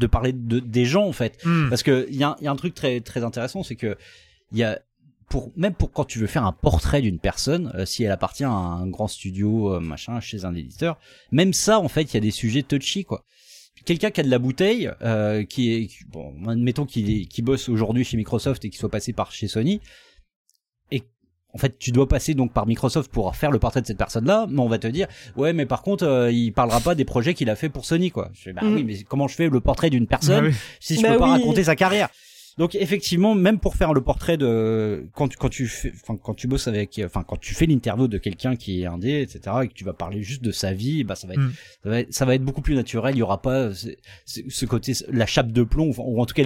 de 0.01 0.07
parler 0.07 0.33
de, 0.33 0.59
des 0.61 0.85
gens 0.85 1.07
en 1.07 1.13
fait. 1.13 1.39
Hmm. 1.45 1.69
Parce 1.71 1.83
que 1.83 2.07
il 2.11 2.17
y 2.17 2.25
a, 2.25 2.37
y 2.41 2.47
a 2.47 2.51
un 2.51 2.57
truc 2.57 2.75
très 2.75 3.01
très 3.01 3.25
intéressant, 3.25 3.63
c'est 3.63 3.77
que 3.77 3.97
il 4.53 4.59
y 4.59 4.65
a 4.65 4.79
pour 5.29 5.51
même 5.57 5.75
pour 5.75 5.93
quand 5.93 6.05
tu 6.05 6.19
veux 6.19 6.27
faire 6.27 6.45
un 6.47 6.53
portrait 6.53 7.03
d'une 7.03 7.19
personne, 7.19 7.73
euh, 7.75 7.85
si 7.85 8.03
elle 8.05 8.13
appartient 8.13 8.45
à 8.45 8.51
un 8.51 8.87
grand 8.87 9.09
studio 9.09 9.75
euh, 9.75 9.81
machin 9.81 10.21
chez 10.21 10.45
un 10.45 10.55
éditeur, 10.55 10.99
même 11.33 11.53
ça 11.53 11.81
en 11.81 11.89
fait 11.89 12.03
il 12.03 12.15
y 12.15 12.17
a 12.17 12.21
des 12.21 12.31
sujets 12.31 12.63
touchy 12.63 13.05
quoi. 13.05 13.25
Quelqu'un 13.85 14.11
qui 14.11 14.21
a 14.21 14.25
de 14.25 14.29
la 14.31 14.39
bouteille, 14.39 14.91
euh, 15.03 15.45
qui 15.45 15.73
est 15.73 15.87
qui- 15.87 16.05
bon, 16.05 16.35
admettons 16.49 16.85
qu'il 16.85 17.11
est- 17.11 17.25
qu'il 17.27 17.45
bosse 17.45 17.69
aujourd'hui 17.71 18.05
chez 18.05 18.17
Microsoft 18.19 18.65
et 18.65 18.71
qu'il 18.71 18.79
soit 18.79 18.91
passé 18.91 19.13
par 19.15 19.33
chez 19.33 19.49
Sony, 19.49 19.81
en 21.55 21.59
fait 21.59 21.79
tu 21.79 21.93
dois 21.93 22.07
passer 22.09 22.35
donc 22.35 22.53
par 22.53 22.67
Microsoft 22.67 23.11
pour 23.11 23.35
faire 23.35 23.51
le 23.51 23.59
portrait 23.59 23.81
de 23.81 23.87
cette 23.87 23.97
personne-là, 23.99 24.47
mais 24.51 24.61
on 24.61 24.69
va 24.69 24.79
te 24.79 24.87
dire 24.87 25.07
ouais 25.37 25.53
mais 25.53 25.65
par 25.67 25.83
contre 25.83 26.05
euh, 26.05 26.31
il 26.31 26.53
parlera 26.53 26.81
pas 26.81 26.95
des 26.95 27.05
projets 27.05 27.33
qu'il 27.35 27.49
a 27.51 27.57
fait 27.57 27.69
pour 27.71 27.85
Sony 27.85 28.11
quoi. 28.11 28.31
Je 28.35 28.43
fais, 28.43 28.53
bah 28.53 28.61
Mm. 28.65 28.75
oui 28.75 28.85
mais 28.85 29.03
comment 29.09 29.29
je 29.29 29.35
fais 29.35 29.49
le 29.49 29.61
portrait 29.61 29.89
d'une 29.91 30.07
personne 30.07 30.45
Ah 30.45 30.49
oui. 30.49 30.55
si 30.81 30.97
je 30.97 31.03
Bah 31.03 31.13
peux 31.13 31.19
pas 31.19 31.25
oui. 31.33 31.41
raconter 31.41 31.65
sa 31.65 31.75
carrière? 31.77 32.09
Donc 32.59 32.75
effectivement, 32.75 33.35
même 33.35 33.59
pour 33.59 33.77
faire 33.77 33.95
le 33.95 34.01
portrait 34.01 34.37
de 34.37 35.07
quand 35.15 35.29
tu 35.29 35.37
quand 35.37 35.49
tu 35.49 35.67
fais, 35.67 35.93
enfin 35.95 36.19
quand 36.23 36.35
tu 36.35 36.47
bosses 36.47 36.69
avec, 36.69 37.01
enfin 37.05 37.25
quand 37.27 37.39
tu 37.41 37.55
fais 37.55 37.67
l'interview 37.67 38.09
de 38.09 38.19
quelqu'un 38.19 38.57
qui 38.57 38.83
est 38.83 38.87
indé, 38.87 39.23
etc. 39.23 39.57
et 39.63 39.69
que 39.69 39.75
tu 39.75 39.85
vas 39.85 39.93
parler 39.93 40.23
juste 40.23 40.43
de 40.43 40.53
sa 40.53 40.73
vie, 40.73 41.05
bah 41.05 41.15
ça 41.15 41.27
va 41.27 41.35
être, 41.35 41.39
Mm. 41.39 41.53
ça 41.85 41.91
va 41.91 42.01
être, 42.01 42.13
ça 42.13 42.25
va 42.25 42.35
être 42.35 42.43
beaucoup 42.43 42.61
plus 42.61 42.75
naturel. 42.75 43.15
Il 43.15 43.19
y 43.19 43.23
aura 43.23 43.41
pas 43.41 43.71
ce, 44.25 44.67
côté, 44.67 44.93
la 45.11 45.27
chape 45.27 45.53
de 45.53 45.63
plomb, 45.63 45.91
enfin, 45.91 46.03
ou 46.05 46.21
en 46.21 46.27
tout 46.27 46.35
cas 46.35 46.43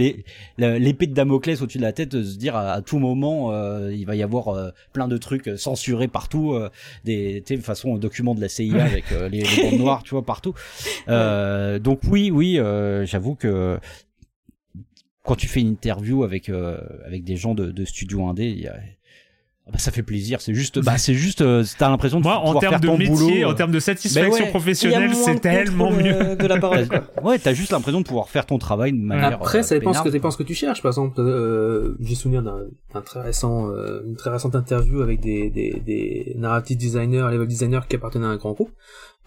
l'épée 0.58 1.06
de 1.06 1.14
Damoclès 1.14 1.60
au-dessus 1.62 1.78
de 1.78 1.82
la 1.82 1.92
tête, 1.92 2.10
de 2.10 2.22
se 2.22 2.36
dire 2.36 2.56
à, 2.56 2.72
à 2.72 2.82
tout 2.82 2.98
moment, 2.98 3.52
euh, 3.52 3.92
il 3.92 4.04
va 4.06 4.14
y 4.14 4.22
avoir 4.22 4.48
euh, 4.48 4.70
plein 4.92 5.08
de 5.08 5.16
trucs 5.16 5.48
euh, 5.48 5.56
censurés 5.56 6.08
partout, 6.08 6.52
euh, 6.52 6.70
des, 7.04 7.42
façon 7.62 7.96
document 7.96 8.34
de 8.34 8.40
la 8.40 8.48
CIA 8.48 8.84
avec 8.84 9.04
les, 9.10 9.42
les 9.42 9.62
bandes 9.62 9.78
noires, 9.78 10.02
tu 10.02 10.10
vois, 10.10 10.24
partout. 10.24 10.54
Euh, 11.08 11.78
donc 11.78 12.00
oui, 12.08 12.30
oui, 12.30 12.58
euh, 12.58 13.04
j'avoue 13.06 13.34
que 13.34 13.78
quand 15.24 15.36
tu 15.36 15.46
fais 15.48 15.60
une 15.60 15.68
interview 15.68 16.24
avec 16.24 16.48
euh, 16.48 16.78
avec 17.06 17.24
des 17.24 17.36
gens 17.36 17.54
de, 17.54 17.70
de 17.70 17.84
studio 17.84 18.26
indé, 18.26 18.46
il 18.46 18.60
y 18.60 18.66
a 18.68 18.76
ah 19.64 19.70
bah, 19.70 19.78
ça 19.78 19.92
fait 19.92 20.02
plaisir. 20.02 20.40
C'est 20.40 20.54
juste, 20.54 20.80
bah 20.80 20.98
c'est 20.98 21.14
juste, 21.14 21.40
euh, 21.40 21.62
t'as 21.78 21.88
l'impression 21.88 22.18
de 22.18 22.24
Moi, 22.24 22.34
en 22.36 22.46
pouvoir 22.46 22.60
termes 22.60 22.72
faire 22.72 22.80
de 22.80 22.86
ton 22.88 22.98
métier, 22.98 23.14
boulot. 23.14 23.48
en 23.48 23.54
termes 23.54 23.70
de 23.70 23.78
satisfaction 23.78 24.32
Ben 24.32 24.44
ouais. 24.44 24.50
Professionnelle, 24.50 25.14
c'est 25.14 25.38
tellement 25.38 25.92
mieux. 25.92 26.12
euh, 26.12 26.34
de 26.34 26.46
la 26.48 26.58
parole, 26.58 26.88
ouais, 27.22 27.38
t'as 27.38 27.54
juste 27.54 27.70
l'impression 27.70 28.00
de 28.00 28.04
pouvoir 28.04 28.28
faire 28.28 28.44
ton 28.44 28.58
travail 28.58 28.90
de 28.90 28.98
manière. 28.98 29.34
Après, 29.34 29.60
euh, 29.60 29.62
ça 29.62 29.78
dépend 29.78 29.92
ce 29.92 30.02
que 30.02 30.08
dépend 30.08 30.32
ce 30.32 30.36
que 30.36 30.42
tu 30.42 30.54
cherches. 30.54 30.82
Par 30.82 30.88
exemple, 30.90 31.20
euh, 31.20 31.96
j'ai 32.00 32.16
souvenir 32.16 32.42
d'un 32.42 32.58
d'un 32.92 33.02
très 33.02 33.20
récent, 33.20 33.70
euh, 33.70 34.02
une 34.04 34.16
très 34.16 34.30
récente 34.30 34.56
interview 34.56 35.00
avec 35.00 35.20
des 35.20 35.48
des, 35.48 35.80
des 35.86 36.34
narrative 36.36 36.76
designers, 36.76 37.28
level 37.30 37.46
designers 37.46 37.82
qui 37.88 37.94
appartenaient 37.94 38.26
à 38.26 38.30
un 38.30 38.36
grand 38.38 38.54
groupe. 38.54 38.72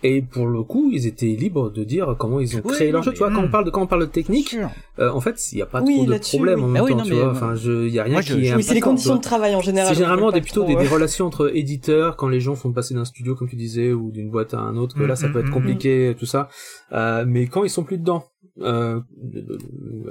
Et 0.04 0.22
pour 0.22 0.46
le 0.48 0.62
coup, 0.62 0.90
ils 0.94 1.08
étaient 1.08 1.26
libres 1.26 1.72
de 1.72 1.84
dire 1.84 2.16
comment 2.20 2.40
ils 2.40 2.56
ont 2.58 2.62
Oui, 2.64 2.74
créé 2.74 2.92
leur 2.92 3.02
jeu. 3.02 3.12
Tu 3.14 3.20
vois, 3.20 3.32
quand 3.32 3.44
on 3.44 3.50
parle 3.50 3.66
de 3.66 3.70
quand 3.72 3.82
on 3.82 3.88
parle 3.88 4.02
de 4.02 4.12
technique, 4.12 4.56
euh, 5.00 5.10
en 5.10 5.22
fait, 5.22 5.52
il 5.52 5.56
n'y 5.56 5.62
a 5.62 5.66
pas 5.66 5.82
Oui, 5.82 5.96
trop 5.96 6.06
de 6.06 6.18
problème 6.20 6.60
oui. 6.60 6.66
en 6.66 6.68
même 6.68 6.82
Bah 6.82 6.86
oui, 6.86 6.92
temps. 6.92 6.98
non, 6.98 7.04
tu 7.06 7.10
mais, 7.12 7.16
vois, 7.20 7.28
euh, 7.28 7.32
enfin, 7.32 7.56
je, 7.56 7.88
y 7.88 7.98
a 7.98 8.04
rien 8.04 8.14
moi, 8.14 8.22
qui 8.22 8.46
je- 8.46 8.58
est 8.58 8.62
c'est 8.62 8.74
les 8.74 8.82
conditions 8.82 9.16
de 9.16 9.22
travail 9.22 9.56
en 9.56 9.62
général. 9.62 9.88
c'est 9.90 9.96
généralement 10.00 10.32
des 10.32 10.42
plutôt 10.42 10.64
trop, 10.64 10.76
des, 10.76 10.76
des 10.84 10.88
relations 10.88 11.26
entre 11.26 11.56
éditeurs 11.56 12.18
quand 12.18 12.28
les 12.28 12.40
gens 12.42 12.56
font 12.56 12.72
passer 12.72 12.94
d'un 12.94 13.06
studio 13.06 13.36
comme 13.36 13.48
tu 13.50 13.56
disais 13.56 13.94
ou 13.94 14.12
d'une 14.12 14.30
boîte 14.30 14.54
à 14.54 14.60
un 14.60 14.76
autre 14.78 14.96
que 14.98 15.04
Mm, 15.04 15.08
là 15.08 15.16
ça 15.16 15.30
peut 15.30 15.40
mm, 15.40 15.42
être 15.42 15.48
mm, 15.50 15.54
compliqué 15.54 16.16
tout 16.20 16.26
ça 16.26 16.50
euh, 16.92 17.24
mais 17.28 17.48
quand 17.48 17.64
ils 17.64 17.70
sont 17.70 17.84
plus 17.84 17.98
dedans 17.98 18.26
euh, 18.62 19.00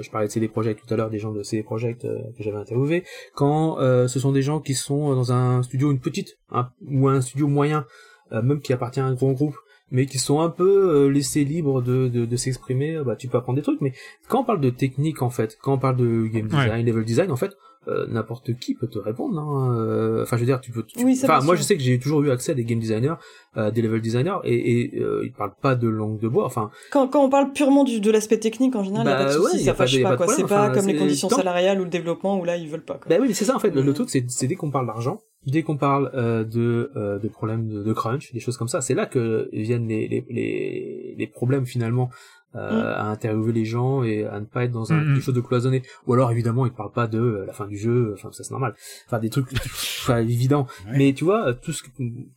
je 0.01 0.09
parlais 0.09 0.27
de 0.27 0.31
CD 0.31 0.47
Projekt 0.47 0.81
tout 0.85 0.93
à 0.93 0.97
l'heure 0.97 1.09
des 1.09 1.19
gens 1.19 1.31
de 1.31 1.41
CD 1.43 1.63
Projekt 1.63 2.05
euh, 2.05 2.17
que 2.37 2.43
j'avais 2.43 2.57
interviewé 2.57 3.03
quand 3.33 3.79
euh, 3.79 4.07
ce 4.07 4.19
sont 4.19 4.31
des 4.31 4.41
gens 4.41 4.59
qui 4.59 4.73
sont 4.73 5.15
dans 5.15 5.31
un 5.31 5.63
studio 5.63 5.91
une 5.91 5.99
petite 5.99 6.37
hein, 6.51 6.69
ou 6.87 7.07
un 7.07 7.21
studio 7.21 7.47
moyen 7.47 7.85
euh, 8.31 8.41
même 8.41 8.59
qui 8.61 8.73
appartient 8.73 8.99
à 8.99 9.05
un 9.05 9.13
grand 9.13 9.31
groupe 9.31 9.55
mais 9.91 10.05
qui 10.05 10.17
sont 10.17 10.39
un 10.41 10.49
peu 10.49 10.95
euh, 10.95 11.09
laissés 11.09 11.43
libres 11.43 11.81
de, 11.81 12.07
de, 12.07 12.25
de 12.25 12.35
s'exprimer, 12.35 13.01
bah 13.05 13.15
tu 13.15 13.27
peux 13.27 13.37
apprendre 13.37 13.57
des 13.57 13.63
trucs, 13.63 13.81
mais 13.81 13.93
quand 14.27 14.41
on 14.41 14.43
parle 14.43 14.61
de 14.61 14.69
technique 14.69 15.21
en 15.21 15.29
fait, 15.29 15.57
quand 15.61 15.73
on 15.73 15.77
parle 15.77 15.97
de 15.97 16.27
game 16.27 16.47
design, 16.47 16.85
level 16.85 17.05
design 17.05 17.31
en 17.31 17.35
fait, 17.35 17.55
euh, 17.87 18.05
n'importe 18.07 18.57
qui 18.57 18.73
peut 18.75 18.87
te 18.87 18.99
répondre. 18.99 19.39
hein, 19.39 19.75
euh, 19.79 20.23
Enfin, 20.23 20.37
je 20.37 20.41
veux 20.41 20.45
dire, 20.45 20.61
tu 20.61 20.71
peux. 20.71 20.83
tu- 20.83 21.03
Oui, 21.03 21.15
ça, 21.15 21.27
Enfin, 21.27 21.45
moi, 21.45 21.55
sûr. 21.55 21.63
je 21.63 21.67
sais 21.67 21.77
que 21.77 21.83
j'ai 21.83 21.99
toujours 21.99 22.21
eu 22.23 22.31
accès 22.31 22.51
à 22.51 22.55
des 22.55 22.63
game 22.65 22.79
designers, 22.79 23.15
euh, 23.57 23.71
des 23.71 23.81
level 23.81 24.01
designers, 24.01 24.37
et, 24.43 24.95
et 24.95 24.99
euh, 25.01 25.21
ils 25.25 25.31
parlent 25.33 25.55
pas 25.61 25.75
de 25.75 25.87
langue 25.87 26.19
de 26.19 26.27
bois. 26.27 26.45
Enfin, 26.45 26.69
Quand, 26.91 27.07
quand 27.07 27.23
on 27.23 27.29
parle 27.29 27.51
purement 27.53 27.83
du, 27.83 27.99
de 27.99 28.11
l'aspect 28.11 28.39
technique, 28.39 28.75
en 28.75 28.83
général, 28.83 29.05
il 29.05 29.09
Bah 29.09 29.15
n'y 29.17 29.21
a 29.23 29.25
pas 29.27 29.33
de 29.33 29.37
souci, 29.39 29.63
ça 29.63 29.73
fâche 29.73 30.01
pas, 30.01 30.17
pas. 30.17 30.27
C'est 30.27 30.41
pas 30.43 30.65
enfin, 30.67 30.73
comme 30.73 30.87
les 30.87 30.95
conditions 30.95 31.27
tant- 31.27 31.37
salariales 31.37 31.79
ou 31.79 31.83
le 31.83 31.89
développement 31.89 32.39
où 32.39 32.45
là, 32.45 32.57
ils 32.57 32.67
veulent 32.69 32.83
pas, 32.85 32.95
quoi. 32.95 33.05
Ben 33.09 33.21
oui, 33.21 33.27
mais 33.29 33.33
c'est 33.33 33.45
ça 33.45 33.55
en 33.55 33.59
fait. 33.59 33.69
Le, 33.71 33.81
le 33.81 33.91
Mm. 33.91 33.93
truc, 33.95 34.09
c'est 34.09 34.25
c'est 34.29 34.47
dès 34.47 34.55
qu'on 34.55 34.71
parle 34.71 34.87
d'argent, 34.87 35.19
dès 35.45 35.61
qu'on 35.63 35.77
parle 35.77 36.09
euh, 36.15 36.43
de, 36.43 36.91
euh, 36.95 37.19
de 37.19 37.27
problèmes 37.27 37.67
de, 37.67 37.83
de 37.83 37.93
crunch, 37.93 38.33
des 38.33 38.39
choses 38.39 38.57
comme 38.57 38.67
ça, 38.67 38.81
c'est 38.81 38.95
là 38.95 39.05
que 39.05 39.49
viennent 39.53 39.87
les, 39.87 40.07
les, 40.07 40.25
les, 40.29 41.15
les 41.17 41.27
problèmes 41.27 41.65
finalement 41.65 42.09
euh, 42.55 42.81
Mm. 42.81 42.85
à 42.85 43.03
interviewer 43.09 43.51
les 43.53 43.65
gens 43.65 44.03
et 44.03 44.23
à 44.25 44.39
ne 44.39 44.45
pas 44.45 44.63
être 44.63 44.71
dans 44.71 44.91
un, 44.93 44.97
Mm, 44.97 45.01
mm. 45.09 45.13
quelque 45.15 45.23
chose 45.23 45.35
de 45.35 45.41
cloisonné. 45.41 45.83
Ou 46.07 46.13
alors 46.13 46.31
évidemment, 46.31 46.65
ils 46.65 46.71
parlent 46.71 46.91
pas 46.91 47.07
de 47.07 47.19
euh, 47.19 47.45
la 47.45 47.53
fin 47.53 47.67
du 47.67 47.77
jeu. 47.77 48.13
Enfin, 48.15 48.31
ça 48.31 48.43
c'est 48.43 48.51
normal. 48.51 48.75
Enfin, 49.07 49.19
des 49.19 49.29
trucs, 49.29 49.47
enfin, 50.03 50.19
évident. 50.19 50.67
Ouais. 50.87 50.97
Mais 50.97 51.13
tu 51.13 51.23
vois, 51.25 51.53
tout 51.53 51.71
ce 51.73 51.83
que, 51.83 51.89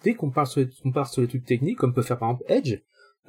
dès 0.02 0.14
qu'on 0.14 0.30
parle 0.30 0.46
sur, 0.48 0.60
les- 0.60 0.68
qu'on 0.82 0.92
parle 0.92 1.06
sur 1.06 1.22
les 1.22 1.28
trucs 1.28 1.44
techniques, 1.44 1.78
comme 1.78 1.94
peut 1.94 2.02
faire 2.02 2.18
par 2.18 2.30
exemple 2.30 2.44
Edge. 2.50 2.78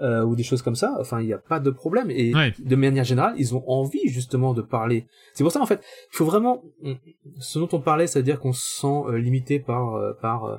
euh, 0.01 0.23
ou 0.23 0.33
des 0.37 0.43
choses 0.43 0.61
comme 0.61 0.75
ça, 0.75 0.95
enfin 1.01 1.19
il 1.19 1.25
n'y 1.25 1.33
a 1.33 1.37
pas 1.37 1.59
de 1.59 1.69
problème 1.71 2.09
et 2.09 2.33
Ouais. 2.33 2.53
de 2.57 2.75
manière 2.77 3.03
générale 3.03 3.33
ils 3.37 3.53
ont 3.53 3.65
envie 3.69 4.07
justement 4.07 4.53
de 4.53 4.61
parler. 4.61 5.05
C'est 5.33 5.43
pour 5.43 5.51
ça 5.51 5.59
en 5.61 5.65
fait 5.65 5.81
il 6.13 6.15
faut 6.15 6.23
vraiment 6.23 6.63
ce 7.39 7.59
dont 7.59 7.67
on 7.73 7.81
parlait, 7.81 8.07
c'est-à-dire 8.07 8.39
qu'on 8.39 8.53
se 8.53 8.79
sent 8.79 8.87
euh, 9.09 9.17
limité 9.17 9.59
par 9.59 9.95
euh, 9.95 10.13
par 10.21 10.45
euh, 10.45 10.55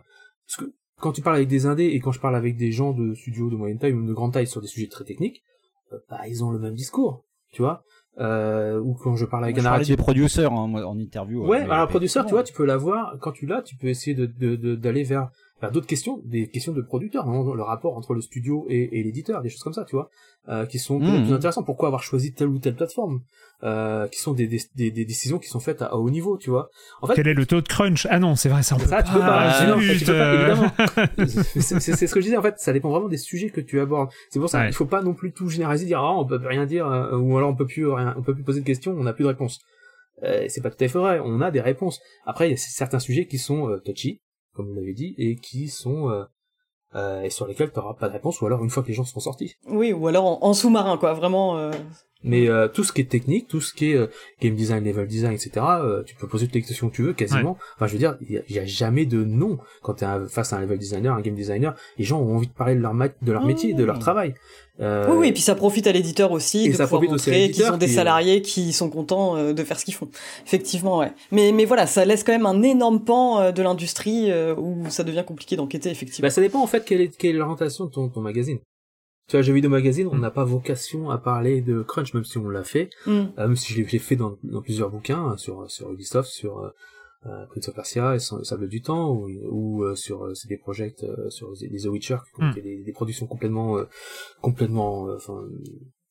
parce 0.46 0.56
que 0.68 0.74
quand 1.00 1.12
tu 1.12 1.22
parles 1.22 1.36
avec 1.36 1.48
des 1.48 1.64
indés 1.64 1.86
et 1.86 2.00
quand 2.00 2.12
je 2.12 2.20
parle 2.20 2.36
avec 2.36 2.58
des 2.58 2.70
gens 2.70 2.92
de 2.92 3.14
studios 3.14 3.48
de 3.48 3.56
moyenne 3.56 3.78
taille 3.78 3.94
ou 3.94 4.06
de 4.06 4.12
grande 4.12 4.34
taille 4.34 4.46
sur 4.46 4.60
des 4.60 4.66
sujets 4.68 4.88
très 4.88 5.04
techniques, 5.06 5.38
euh, 5.38 5.49
bah 6.08 6.26
ils 6.28 6.42
ont 6.44 6.50
le 6.50 6.58
même 6.58 6.74
discours, 6.74 7.24
tu 7.52 7.62
vois. 7.62 7.82
Euh, 8.18 8.78
ou 8.80 8.94
quand 8.94 9.14
je 9.16 9.24
parle 9.24 9.44
avec 9.44 9.56
je 9.56 9.60
un 9.60 9.64
narratif 9.64 9.96
des 9.96 10.02
producteurs 10.02 10.52
hein, 10.52 10.66
moi, 10.66 10.84
en 10.84 10.98
interview. 10.98 11.46
Ouais, 11.46 11.60
mais- 11.64 11.70
alors 11.70 11.86
mais- 11.86 11.90
producteur, 11.90 12.26
tu 12.26 12.32
vois, 12.32 12.42
tu 12.42 12.52
peux 12.52 12.64
l'avoir 12.64 13.16
quand 13.20 13.32
tu 13.32 13.46
l'as, 13.46 13.62
tu 13.62 13.76
peux 13.76 13.86
essayer 13.86 14.14
de- 14.14 14.26
d'aller 14.74 15.04
vers 15.04 15.30
d'autres 15.68 15.86
questions, 15.86 16.22
des 16.24 16.46
questions 16.48 16.72
de 16.72 16.80
producteurs, 16.80 17.26
vraiment, 17.26 17.52
le 17.54 17.62
rapport 17.62 17.94
entre 17.98 18.14
le 18.14 18.22
studio 18.22 18.64
et, 18.70 18.98
et 18.98 19.02
l'éditeur, 19.02 19.42
des 19.42 19.50
choses 19.50 19.62
comme 19.62 19.74
ça, 19.74 19.84
tu 19.84 19.94
vois, 19.96 20.08
euh, 20.48 20.64
qui 20.64 20.78
sont 20.78 20.98
Mhm. 21.00 21.24
plus 21.26 21.34
intéressantes. 21.34 21.66
Pourquoi 21.66 21.88
avoir 21.88 22.02
choisi 22.02 22.32
telle 22.32 22.48
ou 22.48 22.58
telle 22.58 22.76
plateforme, 22.76 23.20
euh, 23.62 24.08
qui 24.08 24.18
sont 24.20 24.32
des, 24.32 24.46
des, 24.46 24.60
des, 24.74 24.90
des 24.90 25.04
décisions 25.04 25.38
qui 25.38 25.48
sont 25.48 25.60
faites 25.60 25.82
à, 25.82 25.86
à 25.88 25.94
haut 25.96 26.08
niveau, 26.08 26.38
tu 26.38 26.48
vois. 26.48 26.70
En 27.02 27.06
fait, 27.06 27.14
Quel 27.16 27.28
est 27.28 27.34
le 27.34 27.44
taux 27.44 27.60
de 27.60 27.68
crunch? 27.68 28.06
Ah 28.08 28.18
non, 28.18 28.36
c'est 28.36 28.48
vrai, 28.48 28.62
ça 28.62 28.76
on 28.76 28.78
peut 28.78 28.86
ça, 28.86 29.02
tu 29.02 29.12
peux 29.12 29.18
pas, 29.20 29.52
sinon, 29.52 29.78
tu 29.78 29.98
zut, 29.98 30.06
peux 30.06 30.16
pas, 30.16 30.34
évidemment. 30.34 30.70
c'est 31.28 32.06
ce 32.06 32.14
que 32.14 32.20
je 32.20 32.24
disais, 32.24 32.36
en 32.38 32.42
fait, 32.42 32.54
ça 32.58 32.72
dépend 32.72 32.88
vraiment 32.90 33.08
des 33.08 33.18
sujets 33.18 33.50
que 33.50 33.60
tu 33.60 33.80
abordes. 33.80 34.08
C'est 34.30 34.38
pour 34.38 34.48
ça 34.48 34.60
Ouais. 34.60 34.66
qu'il 34.66 34.74
faut 34.74 34.86
pas 34.86 35.02
non 35.02 35.12
plus 35.14 35.32
tout 35.32 35.48
généraliser, 35.48 35.84
dire, 35.86 36.00
ah, 36.00 36.16
on 36.16 36.24
peut 36.24 36.40
rien 36.42 36.64
dire, 36.66 36.86
euh, 36.86 37.18
ou 37.18 37.36
alors 37.36 37.50
on 37.50 37.54
peut 37.56 37.66
plus 37.66 37.86
rien, 37.86 38.14
on 38.16 38.22
peut 38.22 38.34
plus 38.34 38.44
poser 38.44 38.60
de 38.60 38.64
questions, 38.66 38.92
on 38.92 39.02
n'a 39.04 39.12
plus 39.12 39.24
de 39.24 39.28
réponse. 39.28 39.60
Euh, 40.22 40.46
c'est 40.48 40.60
pas 40.62 40.70
tout 40.70 40.82
à 40.84 40.88
fait 40.88 40.98
vrai, 40.98 41.20
on 41.24 41.40
a 41.40 41.50
des 41.50 41.60
réponses. 41.60 42.00
Après, 42.26 42.48
il 42.48 42.50
y 42.50 42.54
a 42.54 42.56
certains 42.56 42.98
sujets 42.98 43.26
qui 43.26 43.38
sont 43.38 43.68
euh, 43.68 43.78
touchy, 43.84 44.20
comme 44.60 44.68
vous 44.68 44.74
l'avez 44.74 44.92
dit, 44.94 45.14
et 45.16 45.36
qui 45.36 45.68
sont, 45.68 46.10
euh, 46.10 46.24
euh, 46.94 47.22
et 47.22 47.30
sur 47.30 47.46
lesquels 47.46 47.72
tu 47.72 47.78
n'auras 47.78 47.94
pas 47.94 48.08
de 48.08 48.12
réponse, 48.12 48.40
ou 48.40 48.46
alors 48.46 48.62
une 48.62 48.70
fois 48.70 48.82
que 48.82 48.88
les 48.88 48.94
gens 48.94 49.04
seront 49.04 49.20
sortis. 49.20 49.54
Oui, 49.66 49.92
ou 49.92 50.06
alors 50.06 50.26
en, 50.26 50.46
en 50.46 50.54
sous-marin, 50.54 50.98
quoi, 50.98 51.14
vraiment. 51.14 51.70
Mais 52.22 52.48
euh, 52.48 52.68
tout 52.68 52.84
ce 52.84 52.92
qui 52.92 53.00
est 53.00 53.08
technique, 53.10 53.48
tout 53.48 53.60
ce 53.62 53.72
qui 53.72 53.92
est 53.92 53.94
euh, 53.96 54.06
game 54.42 54.54
design, 54.54 54.84
level 54.84 55.06
design, 55.06 55.32
etc., 55.32 55.50
euh, 55.82 56.02
tu 56.02 56.14
peux 56.14 56.26
poser 56.28 56.46
toutes 56.46 56.54
les 56.56 56.62
questions 56.62 56.90
que 56.90 56.94
tu 56.96 57.02
veux, 57.02 57.12
quasiment. 57.14 57.56
Enfin, 57.76 57.86
je 57.86 57.92
veux 57.92 57.98
dire, 57.98 58.18
il 58.28 58.42
y, 58.54 58.58
a- 58.58 58.64
jamais 58.66 59.06
de 59.06 59.24
non 59.24 59.58
quand 59.82 59.94
tu 59.94 60.04
es 60.04 60.08
face 60.28 60.52
à 60.52 60.56
un 60.56 60.60
level 60.60 60.78
designer, 60.78 61.14
un 61.14 61.20
game 61.22 61.34
designer. 61.34 61.74
Les 61.98 62.04
gens 62.04 62.20
ont 62.20 62.36
envie 62.36 62.46
de 62.46 62.52
parler 62.52 62.74
de 62.74 62.80
leur, 62.80 62.92
ma- 62.92 63.08
de 63.08 63.32
leur 63.32 63.44
métier, 63.46 63.72
de 63.72 63.84
leur 63.84 63.98
travail. 63.98 64.34
Euh, 64.80 65.08
Oui, 65.10 65.16
oui, 65.18 65.28
et 65.28 65.32
puis 65.32 65.42
ça 65.42 65.54
profite 65.54 65.86
à 65.86 65.92
l'éditeur 65.92 66.30
aussi 66.32 66.64
et 66.66 66.68
de 66.70 66.74
ça 66.74 66.84
pouvoir 66.84 67.02
profite 67.02 67.10
montrer 67.10 67.50
qu'ils 67.50 67.64
ont 67.70 67.76
des 67.76 67.86
qui, 67.86 67.92
salariés 67.92 68.40
qui 68.42 68.72
sont 68.72 68.88
contents 68.88 69.36
euh, 69.36 69.52
de 69.52 69.62
faire 69.64 69.78
ce 69.78 69.84
qu'ils 69.84 69.92
font. 69.94 70.08
Effectivement, 70.46 70.98
ouais. 70.98 71.12
Mais, 71.32 71.52
mais 71.52 71.64
voilà, 71.66 71.86
ça 71.86 72.04
laisse 72.06 72.24
quand 72.24 72.32
même 72.32 72.46
un 72.46 72.62
énorme 72.62 73.04
pan 73.04 73.40
euh, 73.40 73.52
de 73.52 73.62
l'industrie 73.62 74.30
euh, 74.30 74.54
où 74.56 74.88
ça 74.88 75.04
devient 75.04 75.24
compliqué 75.26 75.56
d'enquêter, 75.56 75.90
effectivement. 75.90 76.26
Bah, 76.26 76.30
ça 76.30 76.40
dépend 76.40 76.62
en 76.62 76.66
fait 76.66 76.84
quelle 76.84 77.00
est, 77.02 77.16
quelle 77.16 77.34
est 77.36 77.38
l'orientation 77.38 77.86
de 77.86 77.90
ton, 77.90 78.08
ton 78.08 78.20
magazine. 78.20 78.58
Tu 79.30 79.36
vois, 79.36 79.42
Jeux 79.42 79.52
vidéo 79.52 79.70
magazine, 79.70 80.08
on 80.10 80.16
Mm. 80.16 80.20
n'a 80.22 80.32
pas 80.32 80.42
vocation 80.42 81.08
à 81.10 81.16
parler 81.18 81.60
de 81.60 81.82
crunch, 81.82 82.14
même 82.14 82.24
si 82.24 82.36
on 82.38 82.48
l'a 82.48 82.64
fait, 82.64 82.90
Mm. 83.06 83.10
euh, 83.10 83.26
même 83.46 83.54
si 83.54 83.72
je 83.72 83.78
l'ai 83.80 83.86
j'ai 83.88 84.00
fait 84.00 84.16
dans, 84.16 84.36
dans 84.42 84.60
plusieurs 84.60 84.90
bouquins, 84.90 85.24
hein, 85.24 85.36
sur, 85.36 85.70
sur 85.70 85.92
Ubisoft, 85.92 86.28
sur 86.28 86.58
euh, 86.58 86.70
euh, 87.26 87.46
Prince 87.46 87.68
of 87.68 87.74
Persia 87.76 88.16
et 88.16 88.18
Sa- 88.18 88.42
Sable 88.42 88.66
du 88.68 88.82
Temps, 88.82 89.12
ou, 89.12 89.28
ou 89.48 89.84
euh, 89.84 89.94
sur 89.94 90.24
euh, 90.24 90.34
CD 90.34 90.56
Projekt, 90.56 91.04
euh, 91.04 91.30
sur 91.30 91.52
les 91.60 91.82
The 91.82 91.86
Witcher, 91.86 92.16
qui 92.34 92.42
Mm. 92.42 92.54
des, 92.54 92.82
des 92.82 92.92
productions 92.92 93.28
complètement, 93.28 93.78
euh, 93.78 93.84
complètement, 94.42 95.08
euh, 95.08 95.14
enfin, 95.16 95.44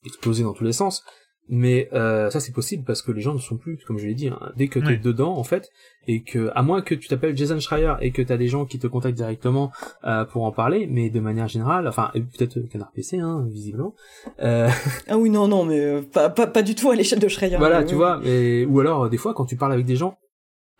explosées 0.06 0.44
dans 0.44 0.54
tous 0.54 0.64
les 0.64 0.72
sens. 0.72 1.04
Mais 1.52 1.90
euh, 1.94 2.30
ça 2.30 2.40
c'est 2.40 2.52
possible 2.54 2.84
parce 2.86 3.02
que 3.02 3.12
les 3.12 3.22
gens 3.22 3.34
ne 3.34 3.40
sont 3.40 3.58
plus, 3.58 3.78
comme 3.88 3.98
je 3.98 4.06
l'ai 4.06 4.14
dit, 4.14 4.28
hein, 4.28 4.40
dès 4.56 4.68
que 4.68 4.78
tu 4.80 4.86
es 4.86 4.90
Ouais. 4.90 4.98
dedans 4.98 5.36
en 5.36 5.44
fait, 5.44 5.72
et 6.08 6.22
que 6.22 6.52
à 6.54 6.62
moins 6.62 6.82
que 6.84 6.94
tu 6.94 7.08
t'appelles 7.08 7.36
Jason 7.36 7.60
Schreier 7.60 7.94
et 8.02 8.12
que 8.12 8.22
tu 8.22 8.32
as 8.32 8.38
des 8.38 8.48
gens 8.48 8.66
qui 8.66 8.78
te 8.78 8.86
contactent 8.86 9.18
directement 9.18 9.72
euh, 10.04 10.26
pour 10.26 10.44
en 10.44 10.52
parler, 10.52 10.88
mais 10.88 11.10
de 11.10 11.20
manière 11.20 11.48
générale, 11.48 11.88
enfin 11.88 12.12
et 12.14 12.22
peut-être 12.22 12.60
Canard 12.70 12.92
PC, 12.92 13.18
hein, 13.18 13.48
visiblement. 13.50 13.96
Euh, 14.44 14.70
Ah 15.10 15.18
oui, 15.18 15.32
non, 15.32 15.48
non, 15.48 15.66
mais 15.66 15.80
euh, 15.80 16.02
pas, 16.04 16.30
pas, 16.30 16.46
pas 16.46 16.62
du 16.62 16.76
tout 16.76 16.92
à 16.92 16.96
l'échelle 16.96 17.20
de 17.20 17.28
Schreier. 17.28 17.58
voilà, 17.58 17.84
tu 17.84 17.94
oui, 17.94 17.98
vois, 17.98 18.20
mais 18.24 18.66
ou 18.66 18.80
alors 18.80 19.10
des 19.10 19.18
fois 19.18 19.34
quand 19.34 19.46
tu 19.46 19.56
parles 19.56 19.74
avec 19.74 19.86
des 19.88 19.96
gens, 19.96 20.18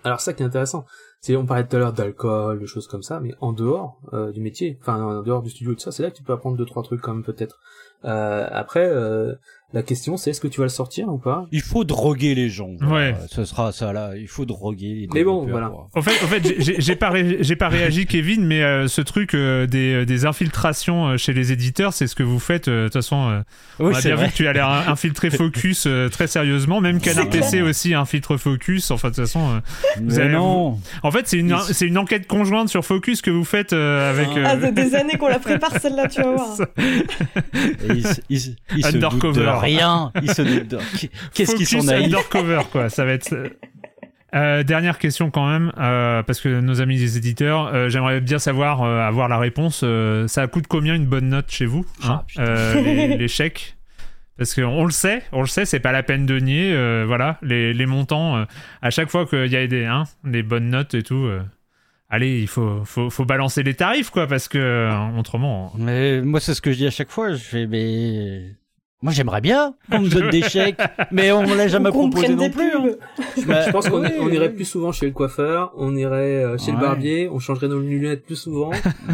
alors 0.04 0.22
ça 0.22 0.34
qui 0.34 0.44
est 0.44 0.46
intéressant, 0.46 0.86
c'est 1.20 1.36
on 1.36 1.46
parlait 1.48 1.66
tout 1.68 1.76
à 1.76 1.80
l'heure 1.80 1.94
d'alcool, 1.94 2.60
de 2.60 2.66
choses 2.68 2.88
comme 2.88 3.02
ça, 3.04 3.20
mais 3.20 3.34
en 3.42 3.54
dehors 3.54 4.00
euh, 4.14 4.32
du 4.32 4.40
métier, 4.40 4.78
enfin 4.82 5.02
en 5.04 5.22
dehors 5.24 5.42
du 5.42 5.50
studio 5.50 5.72
et 5.74 5.76
tout 5.76 5.82
ça, 5.82 5.92
c'est 5.92 6.04
là 6.04 6.12
que 6.12 6.16
tu 6.16 6.24
peux 6.24 6.32
apprendre 6.32 6.58
deux 6.58 6.66
trois 6.66 6.84
trucs 6.84 7.02
quand 7.02 7.14
même 7.14 7.24
peut-être. 7.24 7.60
Euh, 8.06 8.48
après, 8.50 8.88
euh, 8.88 9.34
la 9.74 9.84
question 9.84 10.18
c'est 10.18 10.32
est-ce 10.32 10.42
que 10.42 10.48
tu 10.48 10.60
vas 10.60 10.66
le 10.66 10.70
sortir 10.70 11.08
ou 11.10 11.18
pas? 11.18 11.46
Il 11.52 11.62
faut 11.62 11.84
droguer 11.84 12.34
les 12.36 12.50
gens. 12.50 12.72
voilà. 12.82 13.12
Ouais. 13.12 13.16
Ce 13.30 13.46
sera 13.46 13.72
ça 13.72 13.94
là. 13.94 14.12
Il 14.18 14.28
faut 14.28 14.46
droguer 14.46 14.94
les 14.96 15.08
Mais 15.14 15.24
bon, 15.24 15.46
voilà. 15.46 15.72
En 15.94 16.02
fait, 16.02 16.24
en 16.24 16.28
fait 16.28 16.44
j'ai- 16.48 16.56
j'ai 16.62 16.82
j'ai 16.82 16.96
pas, 16.96 17.10
ré- 17.10 17.38
j'ai 17.42 17.56
pas 17.56 17.70
réagi, 17.70 18.06
Kevin, 18.08 18.46
mais 18.46 18.64
euh, 18.64 18.88
ce 18.88 19.02
truc 19.02 19.34
euh, 19.34 19.68
des, 19.68 20.06
des 20.06 20.26
infiltrations 20.26 21.10
euh, 21.10 21.18
chez 21.18 21.34
les 21.34 21.52
éditeurs, 21.52 21.94
c'est 21.94 22.08
ce 22.08 22.16
que 22.16 22.24
vous 22.24 22.40
faites. 22.40 22.68
euh, 22.68 22.84
De 22.84 22.88
toute 22.88 22.94
façon, 22.94 23.30
euh, 23.30 23.42
on 23.80 23.88
Oui, 23.90 23.96
a 23.96 24.02
c'est 24.02 24.10
bien 24.10 24.16
vrai. 24.16 24.26
vu 24.26 24.32
que 24.32 24.38
tu 24.38 24.48
allais 24.48 24.60
in- 24.60 24.88
infiltrer 24.88 25.30
Focus 25.30 25.86
euh, 25.88 26.10
très 26.10 26.28
sérieusement. 26.28 26.82
Même 26.82 27.00
Canard 27.00 27.30
PC 27.30 27.62
aussi 27.62 27.94
infiltre 27.94 28.38
Focus. 28.38 28.90
Enfin, 28.92 29.10
de 29.10 29.16
toute 29.16 29.24
façon, 29.26 29.50
euh, 29.50 29.60
Mais 30.02 30.18
avez- 30.20 30.34
non. 30.34 30.80
en 31.04 31.12
fait, 31.12 31.28
c'est 31.28 31.38
une, 31.38 31.56
c'est 31.72 31.86
une 31.86 31.98
enquête 31.98 32.26
conjointe 32.28 32.70
sur 32.70 32.84
Focus 32.86 33.22
que 33.22 33.30
vous 33.32 33.44
faites 33.46 33.74
euh, 33.74 34.10
avec. 34.10 34.30
euh, 34.36 34.44
Ah, 34.48 34.72
des 34.72 34.96
années 34.96 35.18
qu'on 35.18 35.28
la 35.28 35.40
prépare 35.40 35.80
celle-là, 35.80 36.08
tu 36.08 36.22
vas 36.22 36.32
voir. 36.36 36.58
Et 37.54 38.02
il 38.30 38.56
il 38.78 38.86
Undercover. 38.86 39.42
Rien. 39.60 40.12
Il 40.22 40.32
se. 40.32 40.42
Qu'est-ce 41.34 41.56
qu'ils 41.56 41.68
sont 41.68 41.84
naïfs 41.84 42.06
undercover, 42.06 42.62
quoi. 42.72 42.90
Ça 42.90 43.06
va 43.06 43.12
être. 43.14 43.34
Euh, 44.36 44.62
dernière 44.62 45.00
question 45.00 45.32
quand 45.32 45.50
même, 45.50 45.72
euh, 45.80 46.22
parce 46.22 46.40
que 46.40 46.60
nos 46.60 46.82
amis 46.82 46.98
des 47.00 47.18
éditeurs, 47.18 47.74
euh, 47.74 47.90
j'aimerais 47.90 48.22
bien 48.22 48.38
savoir, 48.38 48.84
euh, 48.84 49.00
avoir 49.02 49.28
la 49.28 49.40
réponse. 49.40 49.82
euh, 49.84 50.28
ça 50.28 50.46
coûte 50.46 50.66
combien 50.68 50.94
une 50.94 51.08
bonne 51.08 51.30
note 51.30 51.50
chez 51.50 51.66
vous 51.66 51.84
hein, 52.04 52.22
Ah, 52.38 52.42
euh, 52.42 52.80
les, 52.82 53.18
les 53.18 53.28
chèques? 53.28 53.76
Parce 54.38 54.54
qu'on 54.54 54.86
le 54.86 54.92
sait, 54.92 55.24
on 55.32 55.42
le 55.42 55.48
sait, 55.48 55.66
c'est 55.66 55.80
pas 55.80 55.92
la 55.92 56.04
peine 56.04 56.28
de 56.28 56.40
nier. 56.40 56.72
euh, 56.74 57.06
voilà, 57.08 57.40
les, 57.42 57.74
les 57.74 57.86
montants. 57.88 58.38
euh, 58.38 58.46
à 58.84 58.92
chaque 58.92 59.10
fois 59.10 59.26
qu'il 59.26 59.48
y 59.48 59.56
a 59.56 59.66
des, 59.66 59.86
hein, 59.86 60.04
des 60.24 60.44
bonnes 60.44 60.70
notes 60.70 60.94
et 60.94 61.02
tout. 61.02 61.26
euh, 61.26 61.42
allez, 62.12 62.40
il 62.40 62.48
faut, 62.48 62.84
faut, 62.86 63.10
faut 63.10 63.26
balancer 63.26 63.64
les 63.64 63.74
tarifs, 63.74 64.12
quoi, 64.12 64.28
parce 64.28 64.48
que 64.48 64.60
euh, 64.60 65.18
autrement. 65.18 65.74
Mais 65.76 66.22
moi, 66.22 66.40
c'est 66.40 66.54
ce 66.54 66.62
que 66.62 66.72
je 66.72 66.78
dis 66.78 66.88
à 66.88 66.92
chaque 66.92 67.10
fois. 67.10 67.32
Je 67.34 67.38
fais, 67.44 67.66
mais 67.66 68.52
moi, 69.02 69.14
j'aimerais 69.14 69.40
bien 69.42 69.76
qu'on 69.90 70.00
me 70.00 70.10
donne 70.10 70.30
des 70.30 70.42
chèques, 70.42 70.80
mais 71.12 71.32
on 71.32 71.44
me 71.48 71.56
l'a 71.56 71.68
jamais 71.70 71.90
proposé 71.90 72.26
prenne 72.26 72.36
non 72.38 72.44
des 72.44 72.50
plus. 72.50 72.72
hein. 72.76 72.82
pubs. 73.36 73.46
Bah, 73.48 73.66
Je 73.66 73.72
pense 73.72 73.88
qu'on 73.90 74.02
oui, 74.02 74.10
on 74.20 74.30
irait 74.30 74.52
plus 74.52 74.66
souvent 74.66 74.92
chez 74.92 75.06
le 75.06 75.14
coiffeur, 75.14 75.72
on 75.78 75.96
irait 75.96 76.44
euh, 76.44 76.58
chez 76.58 76.72
le 76.74 76.78
barbier, 76.80 77.30
on 77.32 77.40
changerait 77.40 77.70
nos 77.70 77.80
lunettes 77.80 78.26
plus 78.26 78.36
souvent, 78.36 78.72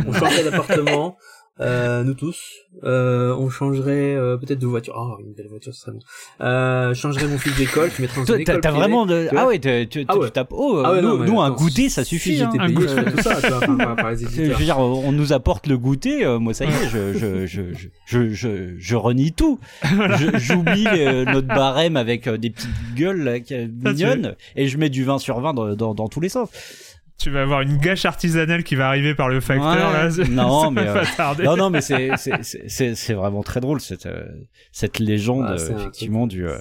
on 0.07 0.13
changerait 0.13 0.43
d'appartement, 0.43 1.17
euh, 1.61 2.03
nous 2.03 2.13
tous, 2.15 2.37
euh, 2.83 3.33
on 3.37 3.49
changerait 3.49 4.13
euh, 4.15 4.35
peut-être 4.37 4.59
de 4.59 4.67
voiture. 4.67 4.93
Oh, 4.97 5.17
une 5.21 5.33
belle 5.33 5.47
voiture, 5.47 5.73
ce 5.73 5.81
serait 5.81 5.91
bon. 5.93 5.99
Euh, 6.41 6.93
changerais 6.93 7.27
mon 7.27 7.37
fils 7.37 7.55
d'école, 7.55 7.89
je 7.95 8.01
mettrais 8.01 8.21
dans 8.25 8.33
une 8.35 8.43
T'as 8.43 8.53
école 8.53 8.61
t'as 8.61 8.71
vraiment 8.71 9.05
de... 9.05 9.27
tu. 9.29 9.37
Ah 9.37 9.47
ouais, 9.47 9.59
tu, 9.59 9.87
tu, 9.87 10.05
tu 10.05 10.31
tapes 10.33 10.51
haut. 10.51 10.81
Ah 10.83 10.91
ouais, 10.91 11.01
nous, 11.01 11.07
non, 11.09 11.17
mais 11.17 11.25
nous, 11.27 11.39
un 11.39 11.51
goûter, 11.51 11.87
ça 11.87 12.03
si 12.03 12.17
suffit. 12.17 12.33
j'étais 12.35 12.59
hein. 12.59 12.65
payé, 12.65 12.73
goûter. 12.73 12.87
je 12.89 12.93
ferais 12.95 13.11
tout 13.11 13.21
ça, 13.21 13.35
tu 13.41 13.47
vois, 13.47 13.57
enfin, 13.57 13.77
par, 13.77 13.95
par 13.95 14.11
les 14.11 14.17
Je 14.17 14.25
veux 14.25 14.39
éditeurs. 14.41 14.57
dire, 14.59 14.79
on 14.79 15.11
nous 15.13 15.31
apporte 15.31 15.67
le 15.67 15.77
goûter, 15.77 16.25
euh, 16.25 16.39
moi 16.39 16.53
ça 16.53 16.65
y 16.65 16.67
est, 16.67 16.89
je, 16.89 17.13
je, 17.13 17.45
je, 17.45 17.61
je, 18.05 18.29
je, 18.29 18.75
je, 18.77 18.95
renie 18.95 19.31
tout. 19.31 19.59
J'oublie 20.35 20.87
euh, 20.87 21.23
notre 21.25 21.47
barème 21.47 21.95
avec 21.95 22.27
euh, 22.27 22.37
des 22.37 22.49
petites 22.49 22.69
gueules 22.95 23.23
là, 23.23 23.37
mignonnes 23.91 24.35
et 24.57 24.67
je 24.67 24.77
mets 24.77 24.89
du 24.89 25.03
20 25.05 25.19
sur 25.19 25.39
20 25.39 25.53
dans, 25.53 25.75
dans, 25.75 25.93
dans 25.93 26.07
tous 26.09 26.19
les 26.19 26.29
sens. 26.29 26.49
Tu 27.17 27.29
vas 27.29 27.41
avoir 27.43 27.61
une 27.61 27.77
gâche 27.77 28.05
artisanale 28.05 28.63
qui 28.63 28.75
va 28.75 28.87
arriver 28.89 29.15
par 29.15 29.29
le 29.29 29.39
facteur, 29.39 29.91
Ouais. 29.91 30.09
là. 30.17 30.27
Non, 30.29 30.69
mais, 30.69 30.81
euh. 30.87 31.03
Non, 31.43 31.55
non, 31.57 31.69
mais 31.69 31.81
c'est 31.81 32.11
c'est 32.17 32.43
c'est- 32.43 32.63
c'est 32.67 32.95
c'est 32.95 33.13
vraiment 33.13 33.41
très 33.41 33.61
drôle 33.61 33.79
cette 33.79 34.05
euh, 34.05 34.25
cette 34.71 34.99
légende 34.99 35.45
Ah, 35.47 35.53
euh, 35.53 35.73
un 35.73 35.77
effectivement 35.79 36.27
du 36.27 36.45
euh, 36.45 36.57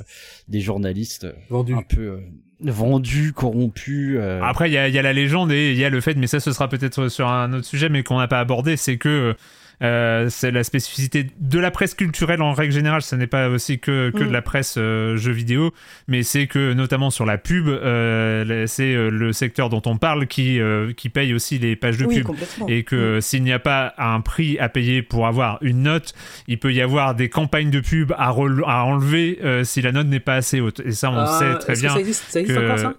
des 0.48 0.60
journalistes 0.60 1.24
euh, 1.24 1.32
Vendu. 1.50 1.74
un 1.74 1.82
peu 1.82 2.00
euh, 2.00 2.20
vendus, 2.60 3.32
corrompus. 3.32 4.16
euh. 4.20 4.40
Après, 4.42 4.70
il 4.70 4.72
y 4.72 4.78
a, 4.78 4.86
il 4.88 4.94
y 4.94 4.98
a 4.98 5.02
la 5.02 5.12
légende 5.12 5.50
et 5.52 5.72
il 5.72 5.76
y 5.76 5.84
a 5.84 5.90
le 5.90 6.00
fait, 6.00 6.14
mais 6.14 6.28
ça, 6.28 6.38
ce 6.40 6.52
sera 6.52 6.68
peut-être 6.68 7.08
sur 7.08 7.28
un 7.28 7.52
autre 7.52 7.66
sujet, 7.66 7.88
mais 7.88 8.02
qu'on 8.04 8.18
n'a 8.18 8.28
pas 8.28 8.38
abordé, 8.40 8.76
c'est 8.76 8.96
que 8.96 9.34
Euh, 9.82 10.28
c'est 10.30 10.50
la 10.50 10.62
spécificité 10.64 11.26
de 11.40 11.58
la 11.58 11.70
presse 11.70 11.94
culturelle 11.94 12.42
en 12.42 12.52
règle 12.52 12.72
générale. 12.72 13.02
Ce 13.02 13.16
n'est 13.16 13.26
pas 13.26 13.48
aussi 13.48 13.78
que, 13.78 14.10
que 14.10 14.22
Mm. 14.22 14.28
de 14.28 14.32
la 14.32 14.42
presse 14.42 14.76
euh, 14.78 15.16
jeux 15.16 15.32
vidéo, 15.32 15.72
mais 16.08 16.22
c'est 16.22 16.46
que 16.46 16.72
notamment 16.72 17.10
sur 17.10 17.26
la 17.26 17.38
pub, 17.38 17.68
euh, 17.68 18.66
c'est 18.66 18.94
le 18.94 19.32
secteur 19.32 19.68
dont 19.70 19.82
on 19.86 19.96
parle 19.96 20.26
qui, 20.26 20.60
qui 20.96 21.08
paye 21.08 21.34
aussi 21.34 21.58
les 21.58 21.76
pages 21.76 21.98
de 21.98 22.06
oui, 22.06 22.22
pub. 22.22 22.36
Et 22.68 22.82
que 22.84 23.20
s'il 23.20 23.42
n'y 23.42 23.52
a 23.52 23.58
pas 23.58 23.94
un 23.98 24.20
prix 24.20 24.58
à 24.58 24.68
payer 24.68 25.02
pour 25.02 25.26
avoir 25.26 25.58
une 25.60 25.82
note, 25.82 26.14
il 26.48 26.58
peut 26.58 26.72
y 26.72 26.80
avoir 26.80 27.14
des 27.14 27.28
campagnes 27.28 27.70
de 27.70 27.80
pub 27.80 28.12
à, 28.12 28.28
à 28.28 28.82
enlever 28.84 29.38
si 29.64 29.82
la 29.82 29.92
note 29.92 30.06
n'est 30.06 30.20
pas 30.20 30.36
assez 30.36 30.60
haute. 30.60 30.80
Et 30.84 30.92
ça, 30.92 31.10
on 31.10 31.16
Ah, 31.18 31.38
sait 31.38 31.58
très 31.58 31.74
que 31.74 31.80
bien. 31.80 31.92
Ça 31.94 32.00
existe, 32.00 32.24
ça 32.28 32.40
existe 32.40 32.58
que- 32.58 32.64
encore 32.64 32.78
ça? 32.78 32.94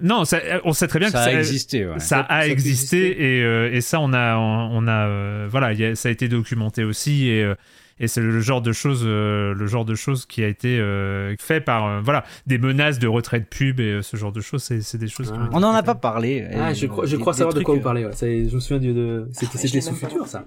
Non, 0.00 0.24
ça- 0.26 0.40
on 0.64 0.72
sait 0.72 0.88
très 0.88 0.98
bien 0.98 1.08
ça 1.08 1.24
que 1.24 1.28
a 1.28 1.32
ça, 1.32 1.38
existé. 1.38 1.86
Ouais. 1.86 1.98
ça 1.98 2.06
Ça- 2.06 2.20
a 2.28 2.46
existé 2.46 3.38
et, 3.38 3.42
euh, 3.42 3.72
et 3.72 3.80
ça 3.80 3.98
on 4.00 4.12
a 4.12 4.36
on, 4.36 4.68
on 4.84 4.86
a 4.88 5.06
euh, 5.08 5.46
voilà 5.50 5.72
y 5.72 5.84
a- 5.84 5.94
ça 5.94 6.08
a 6.10 6.12
été 6.12 6.28
documenté 6.28 6.84
aussi 6.84 7.28
et 7.28 7.42
euh, 7.42 7.54
et 7.98 8.08
c'est 8.08 8.20
le 8.20 8.40
genre 8.40 8.60
de 8.60 8.72
choses 8.72 9.04
euh, 9.06 9.54
le 9.54 9.66
genre 9.66 9.86
de 9.86 9.94
choses 9.94 10.26
qui 10.26 10.44
a 10.44 10.48
été 10.48 10.78
euh, 10.78 11.34
fait 11.40 11.62
par 11.62 11.86
euh, 11.86 12.00
voilà 12.04 12.24
des 12.46 12.58
menaces 12.58 12.98
de 12.98 13.08
retrait 13.08 13.40
de 13.40 13.46
pub 13.46 13.80
et 13.80 13.84
euh, 13.84 14.02
ce 14.02 14.18
genre 14.18 14.32
de 14.32 14.42
choses 14.42 14.62
c'est 14.62 14.82
c'est 14.82 14.98
des 14.98 15.08
choses 15.08 15.32
Ah. 15.34 15.48
On 15.52 15.60
n'en 15.60 15.72
a 15.72 15.82
pas 15.82 15.94
parlé. 15.94 16.46
Ah, 16.54 16.74
je 16.74 16.84
crois, 16.86 17.06
je 17.06 17.16
savoir 17.16 17.54
de 17.54 17.62
quoi 17.62 17.74
vous 17.74 17.80
parlez. 17.80 18.04
Ouais. 18.04 18.12
Je 18.20 18.54
me 18.54 18.60
souviens 18.60 18.78
de, 18.92 19.28
c'était, 19.32 19.52
Ah, 19.54 19.58
c'était 19.58 19.80
sous 19.80 19.94
futur, 19.94 20.26
ça. 20.26 20.44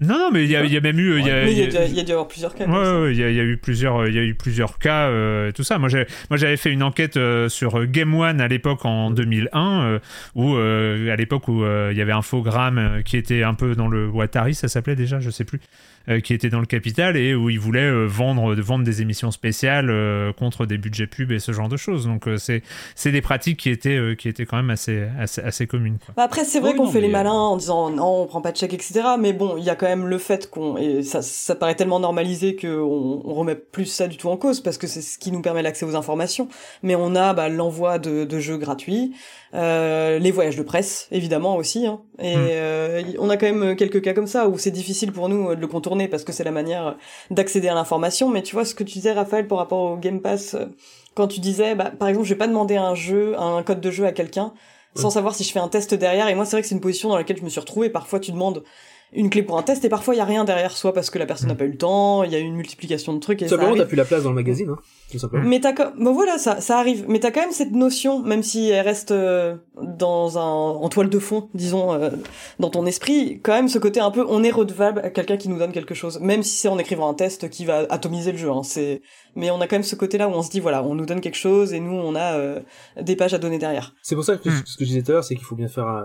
Non 0.00 0.16
non 0.18 0.30
mais 0.32 0.44
il 0.44 0.50
y 0.50 0.56
a, 0.56 0.64
il 0.64 0.72
y 0.72 0.76
a 0.76 0.80
même 0.80 0.98
eu 0.98 1.18
il 1.18 1.26
y 1.26 1.30
a- 1.30 1.48
y, 1.48 1.54
y 1.54 1.62
a 1.62 1.66
dû- 1.66 1.76
il 1.88 1.94
y 1.96 2.00
a 2.00 2.02
dû 2.04 2.08
y 2.10 2.12
avoir 2.12 2.28
plusieurs 2.28 2.54
cas. 2.54 2.66
Ouais, 2.66 3.12
il 3.12 3.18
y, 3.18 3.22
a- 3.24 3.30
eu 3.30 3.56
plusieurs, 3.56 4.06
il 4.06 4.14
y 4.14 4.18
a 4.18 4.22
eu 4.22 4.34
plusieurs 4.34 4.78
cas, 4.78 5.08
euh, 5.08 5.48
et 5.48 5.52
tout 5.52 5.64
ça. 5.64 5.78
Moi, 5.78 5.88
j'ai, 5.88 6.06
moi, 6.30 6.36
j'avais 6.36 6.56
fait 6.56 6.70
une 6.72 6.82
enquête 6.84 7.16
euh, 7.16 7.48
sur 7.48 7.84
Game 7.86 8.14
One 8.14 8.40
à 8.40 8.46
l'époque 8.48 8.84
en 8.84 9.10
2001, 9.10 9.82
euh, 9.82 9.98
où 10.36 10.54
euh, 10.54 11.12
à 11.12 11.16
l'époque 11.16 11.48
où 11.48 11.64
euh, 11.64 11.88
il 11.92 11.98
y 11.98 12.02
avait 12.02 12.12
Infogrames 12.12 12.78
euh, 12.78 13.02
qui 13.02 13.16
était 13.16 13.42
un 13.42 13.54
peu 13.54 13.74
dans 13.74 13.88
le 13.88 14.06
Watari, 14.08 14.54
ça 14.54 14.68
s'appelait 14.68 14.94
déjà, 14.96 15.18
je 15.20 15.30
sais 15.30 15.44
plus, 15.44 15.58
euh, 15.58 15.97
qui 16.20 16.34
était 16.34 16.48
dans 16.48 16.60
le 16.60 16.66
capital 16.66 17.16
et 17.16 17.34
où 17.34 17.50
ils 17.50 17.60
voulaient 17.60 17.80
euh, 17.80 18.06
vendre, 18.06 18.54
de 18.54 18.62
vendre 18.62 18.84
des 18.84 19.02
émissions 19.02 19.30
spéciales 19.30 19.90
euh, 19.90 20.32
contre 20.32 20.66
des 20.66 20.78
budgets 20.78 21.06
pub 21.06 21.32
et 21.32 21.38
ce 21.38 21.52
genre 21.52 21.68
de 21.68 21.76
choses. 21.76 22.06
Donc, 22.06 22.26
euh, 22.26 22.36
c'est, 22.38 22.62
c'est 22.94 23.12
des 23.12 23.20
pratiques 23.20 23.58
qui 23.58 23.70
étaient, 23.70 23.96
euh, 23.96 24.14
qui 24.14 24.28
étaient 24.28 24.46
quand 24.46 24.56
même 24.56 24.70
assez, 24.70 25.06
assez, 25.18 25.40
assez 25.40 25.66
communes. 25.66 25.98
Quoi. 26.04 26.14
Bah 26.16 26.22
après, 26.24 26.44
c'est 26.44 26.60
vrai 26.60 26.70
Oui, 26.70 26.76
qu'on 26.76 26.88
fait 26.88 27.00
les 27.00 27.08
malins 27.08 27.30
euh, 27.30 27.52
en 27.52 27.56
disant 27.56 27.90
non, 27.90 28.22
on 28.22 28.26
prend 28.26 28.40
pas 28.40 28.52
de 28.52 28.56
chèque, 28.56 28.74
etc. 28.74 29.00
Mais 29.18 29.32
bon, 29.32 29.56
il 29.58 29.64
y 29.64 29.70
a 29.70 29.76
quand 29.76 29.86
même 29.86 30.06
le 30.06 30.18
fait 30.18 30.50
qu'on 30.50 30.76
et 30.76 31.02
ça, 31.02 31.22
ça 31.22 31.54
paraît 31.54 31.74
tellement 31.74 32.00
normalisé 32.00 32.56
que 32.56 32.80
on, 32.80 33.22
on 33.24 33.34
remet 33.34 33.54
plus 33.54 33.86
ça 33.86 34.08
du 34.08 34.16
tout 34.16 34.28
en 34.28 34.36
cause 34.36 34.60
parce 34.60 34.78
que 34.78 34.86
c'est 34.86 35.02
ce 35.02 35.18
qui 35.18 35.32
nous 35.32 35.42
permet 35.42 35.62
l'accès 35.62 35.84
aux 35.84 35.96
informations. 35.96 36.48
Mais 36.82 36.94
on 36.94 37.14
a 37.14 37.34
bah, 37.34 37.48
l'envoi 37.48 37.98
de, 37.98 38.24
de 38.24 38.38
jeux 38.38 38.56
gratuits, 38.56 39.12
euh, 39.54 40.18
les 40.18 40.30
voyages 40.30 40.56
de 40.56 40.62
presse 40.62 41.08
évidemment 41.10 41.56
aussi. 41.56 41.86
Hein. 41.86 42.00
Et 42.18 42.36
Mm. 42.36 42.40
euh, 42.50 43.02
on 43.18 43.30
a 43.30 43.36
quand 43.36 43.52
même 43.52 43.76
quelques 43.76 44.02
cas 44.02 44.12
comme 44.12 44.26
ça 44.26 44.48
où 44.48 44.58
c'est 44.58 44.70
difficile 44.70 45.12
pour 45.12 45.28
nous 45.28 45.50
euh, 45.50 45.56
de 45.56 45.60
le 45.60 45.66
contourner 45.66 46.08
parce 46.08 46.24
que 46.24 46.32
c'est 46.32 46.44
la 46.44 46.50
manière 46.50 46.96
d'accéder 47.30 47.68
à 47.68 47.74
l'information. 47.74 48.28
Mais 48.28 48.42
tu 48.42 48.54
vois 48.54 48.64
ce 48.64 48.74
que 48.74 48.84
tu 48.84 48.94
disais, 48.94 49.12
Raphaël, 49.12 49.46
par 49.46 49.58
rapport 49.58 49.92
au 49.92 49.96
Game 49.96 50.20
Pass, 50.20 50.54
euh, 50.54 50.66
quand 51.14 51.28
tu 51.28 51.40
disais, 51.40 51.74
bah, 51.74 51.90
par 51.98 52.08
exemple, 52.08 52.26
je 52.26 52.34
vais 52.34 52.38
pas 52.38 52.46
demander 52.48 52.76
un 52.76 52.94
jeu, 52.94 53.34
un 53.38 53.62
code 53.62 53.80
de 53.80 53.90
jeu 53.90 54.04
à 54.06 54.12
quelqu'un 54.12 54.52
sans 54.96 55.10
savoir 55.10 55.34
si 55.34 55.44
je 55.44 55.52
fais 55.52 55.60
un 55.60 55.68
test 55.68 55.94
derrière. 55.94 56.28
Et 56.28 56.34
moi, 56.34 56.44
c'est 56.44 56.52
vrai 56.56 56.62
que 56.62 56.66
c'est 56.68 56.74
une 56.74 56.80
position 56.80 57.08
dans 57.08 57.16
laquelle 57.16 57.36
je 57.36 57.44
me 57.44 57.48
suis 57.48 57.60
retrouvée. 57.60 57.88
Parfois, 57.88 58.18
tu 58.18 58.32
demandes 58.32 58.64
une 59.12 59.30
clé 59.30 59.42
pour 59.42 59.56
un 59.58 59.62
test 59.62 59.84
et 59.84 59.88
parfois, 59.88 60.14
il 60.14 60.18
y 60.18 60.20
a 60.20 60.24
rien 60.24 60.44
derrière, 60.44 60.76
soit 60.76 60.92
parce 60.92 61.10
que 61.10 61.18
la 61.18 61.26
personne 61.26 61.48
n'a 61.48 61.54
pas 61.54 61.64
eu 61.64 61.70
le 61.72 61.78
temps, 61.78 62.24
il 62.24 62.32
y 62.32 62.34
a 62.34 62.38
eu 62.38 62.42
une 62.42 62.56
multiplication 62.56 63.12
de 63.14 63.18
trucs 63.20 63.40
et 63.42 63.46
Tout 63.46 63.50
ça 63.50 63.56
simplement, 63.56 63.72
t'as 63.74 63.80
arrive. 63.80 63.88
plus 63.88 63.96
la 63.96 64.04
place 64.04 64.22
dans 64.22 64.28
le 64.30 64.34
magazine, 64.34 64.68
hein, 64.70 64.78
tout 65.10 65.18
simplement. 65.18 65.48
Mais 65.48 65.60
t'as 65.60 65.72
quand... 65.72 65.92
bon 65.98 66.12
voilà, 66.12 66.36
ça, 66.38 66.60
ça 66.60 66.78
arrive. 66.78 67.04
Mais 67.08 67.18
t'as 67.20 67.30
quand 67.30 67.40
même 67.40 67.52
cette 67.52 67.72
notion, 67.72 68.22
même 68.22 68.42
si 68.42 68.68
elle 68.70 68.84
reste 68.84 69.10
euh, 69.12 69.56
dans 69.82 70.38
un 70.38 70.42
en 70.42 70.88
toile 70.88 71.08
de 71.08 71.18
fond, 71.18 71.48
disons, 71.54 71.92
euh, 71.94 72.10
dans 72.58 72.70
ton 72.70 72.84
esprit, 72.86 73.40
quand 73.42 73.52
même 73.52 73.68
ce 73.68 73.78
côté 73.78 74.00
un 74.00 74.10
peu, 74.10 74.24
on 74.28 74.42
est 74.42 74.50
redevable 74.50 75.00
à 75.00 75.10
quelqu'un 75.10 75.36
qui 75.36 75.48
nous 75.48 75.58
donne 75.58 75.72
quelque 75.72 75.94
chose, 75.94 76.20
même 76.20 76.42
si 76.42 76.56
c'est 76.58 76.68
en 76.68 76.78
écrivant 76.78 77.08
un 77.08 77.14
test 77.14 77.48
qui 77.48 77.64
va 77.64 77.86
atomiser 77.90 78.32
le 78.32 78.38
jeu. 78.38 78.50
Hein, 78.50 78.62
c'est, 78.64 79.02
mais 79.36 79.50
on 79.50 79.60
a 79.60 79.66
quand 79.66 79.76
même 79.76 79.82
ce 79.84 79.96
côté-là 79.96 80.28
où 80.28 80.32
on 80.32 80.42
se 80.42 80.50
dit 80.50 80.60
voilà, 80.60 80.82
on 80.84 80.94
nous 80.94 81.06
donne 81.06 81.20
quelque 81.20 81.36
chose 81.36 81.72
et 81.72 81.80
nous 81.80 81.94
on 81.96 82.14
a 82.14 82.34
euh, 82.36 82.60
des 83.00 83.14
pages 83.16 83.34
à 83.34 83.38
donner 83.38 83.58
derrière. 83.58 83.94
C'est 84.02 84.14
pour 84.16 84.24
ça 84.24 84.36
que 84.36 84.48
Mm. 84.48 84.62
ce 84.64 84.76
que 84.78 84.84
je 84.84 84.88
disais 84.88 85.02
tout 85.02 85.10
à 85.10 85.14
l'heure, 85.14 85.24
c'est 85.24 85.34
qu'il 85.34 85.44
faut 85.44 85.54
bien 85.56 85.68
faire, 85.68 85.86
euh, 85.86 86.04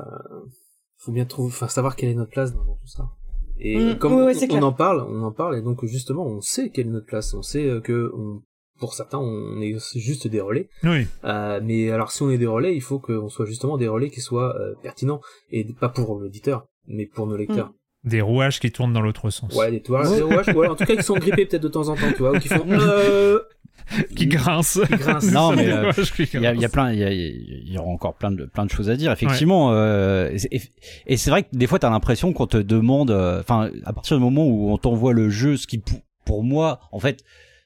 faut 1.03 1.11
bien 1.11 1.25
trouver, 1.25 1.49
enfin 1.49 1.67
savoir 1.67 1.95
quelle 1.95 2.09
est 2.09 2.15
notre 2.15 2.31
place 2.31 2.53
dans, 2.53 2.63
tout 2.63 2.87
ça. 2.87 3.09
Et 3.59 3.93
Mm, 3.93 3.97
comme 3.99 4.13
on, 4.13 4.61
en 4.63 4.73
parle, 4.73 5.05
on 5.07 5.23
en 5.23 5.31
parle, 5.31 5.57
et 5.57 5.61
donc 5.61 5.85
justement, 5.85 6.25
on 6.25 6.41
sait 6.41 6.69
quelle 6.69 6.87
est 6.87 6.91
notre 6.91 7.05
place. 7.05 7.33
On 7.33 7.41
sait 7.41 7.65
euh, 7.69 7.79
que, 7.81 8.11
on- 8.15 8.41
pour 8.79 8.93
certains, 8.95 9.19
on 9.19 9.61
est 9.61 9.77
juste 9.95 10.27
des 10.27 10.41
relais. 10.41 10.67
Oui. 10.83 11.07
Euh, 11.23 11.61
mais 11.63 11.91
alors, 11.91 12.11
si 12.11 12.23
on 12.23 12.31
est 12.31 12.37
des 12.39 12.47
relais, 12.47 12.75
il 12.75 12.81
faut 12.81 12.99
qu'on 12.99 13.29
soit 13.29 13.45
justement 13.45 13.77
des 13.77 13.87
relais 13.87 14.09
qui 14.09 14.19
soient 14.19 14.55
euh, 14.59 14.73
pertinents 14.81 15.21
et 15.51 15.63
pas 15.79 15.89
pour 15.89 16.19
l'auditeur, 16.19 16.65
mais 16.87 17.05
pour 17.05 17.27
nos 17.27 17.37
lecteurs. 17.37 17.71
Des 18.03 18.19
rouages 18.19 18.59
qui 18.59 18.71
tournent 18.71 18.91
dans 18.91 18.99
l'autre 19.01 19.29
sens. 19.29 19.55
Ouais, 19.55 19.71
des 19.71 19.81
toits, 19.81 20.09
des 20.09 20.21
rouages, 20.23 20.49
ouais, 20.49 20.67
en 20.67 20.75
tout 20.75 20.83
cas, 20.83 20.95
qui 20.97 21.03
sont 21.03 21.15
grippés 21.15 21.45
peut-être 21.45 21.63
de 21.63 21.67
temps 21.69 21.87
en 21.87 21.95
temps, 21.95 22.11
tu 22.11 22.17
vois, 22.23 22.35
ou 22.35 22.39
qui 22.39 22.49
font, 22.49 22.65
euh, 22.69 23.39
Qui 24.15 24.27
grincent. 24.27 24.79
Non, 25.31 25.51
mais, 25.55 25.69
euh, 25.71 25.91
Il 26.35 26.41
y, 26.41 26.47
a, 26.47 26.53
il 26.53 26.61
y 26.61 26.65
a 26.65 26.67
grincent. 26.67 26.69
plein, 26.69 26.93
il 26.93 26.99
y, 26.99 27.03
a- 27.03 27.11
il 27.11 27.71
y 27.71 27.77
aura 27.77 27.89
encore 27.89 28.15
plein 28.15 28.31
de 28.31 28.45
plein 28.45 28.65
de 28.65 28.71
choses 28.71 28.89
à 28.89 28.95
dire. 28.95 29.11
Effectivement, 29.11 29.71
euh, 29.73 30.29
et, 30.51 30.61
et 31.05 31.17
c'est 31.17 31.29
vrai 31.29 31.43
que 31.43 31.49
des 31.53 31.67
fois 31.67 31.79
t'as 31.79 31.89
l'impression 31.89 32.31
qu'on 32.33 32.47
te 32.47 32.57
demande, 32.57 33.11
euh, 33.11 33.39
enfin 33.41 33.69
à 33.85 33.93
partir 33.93 34.17
du 34.17 34.23
moment 34.23 34.45
où 34.47 34.71
on 34.71 34.77
t'envoie 34.77 35.13
le 35.13 35.29
jeu, 35.29 35.57
ce 35.57 35.67
qui 35.67 35.77
pour, 35.79 35.99
pour 36.25 36.43
moi, 36.43 36.79
en 36.91 36.99
fait, 36.99 37.23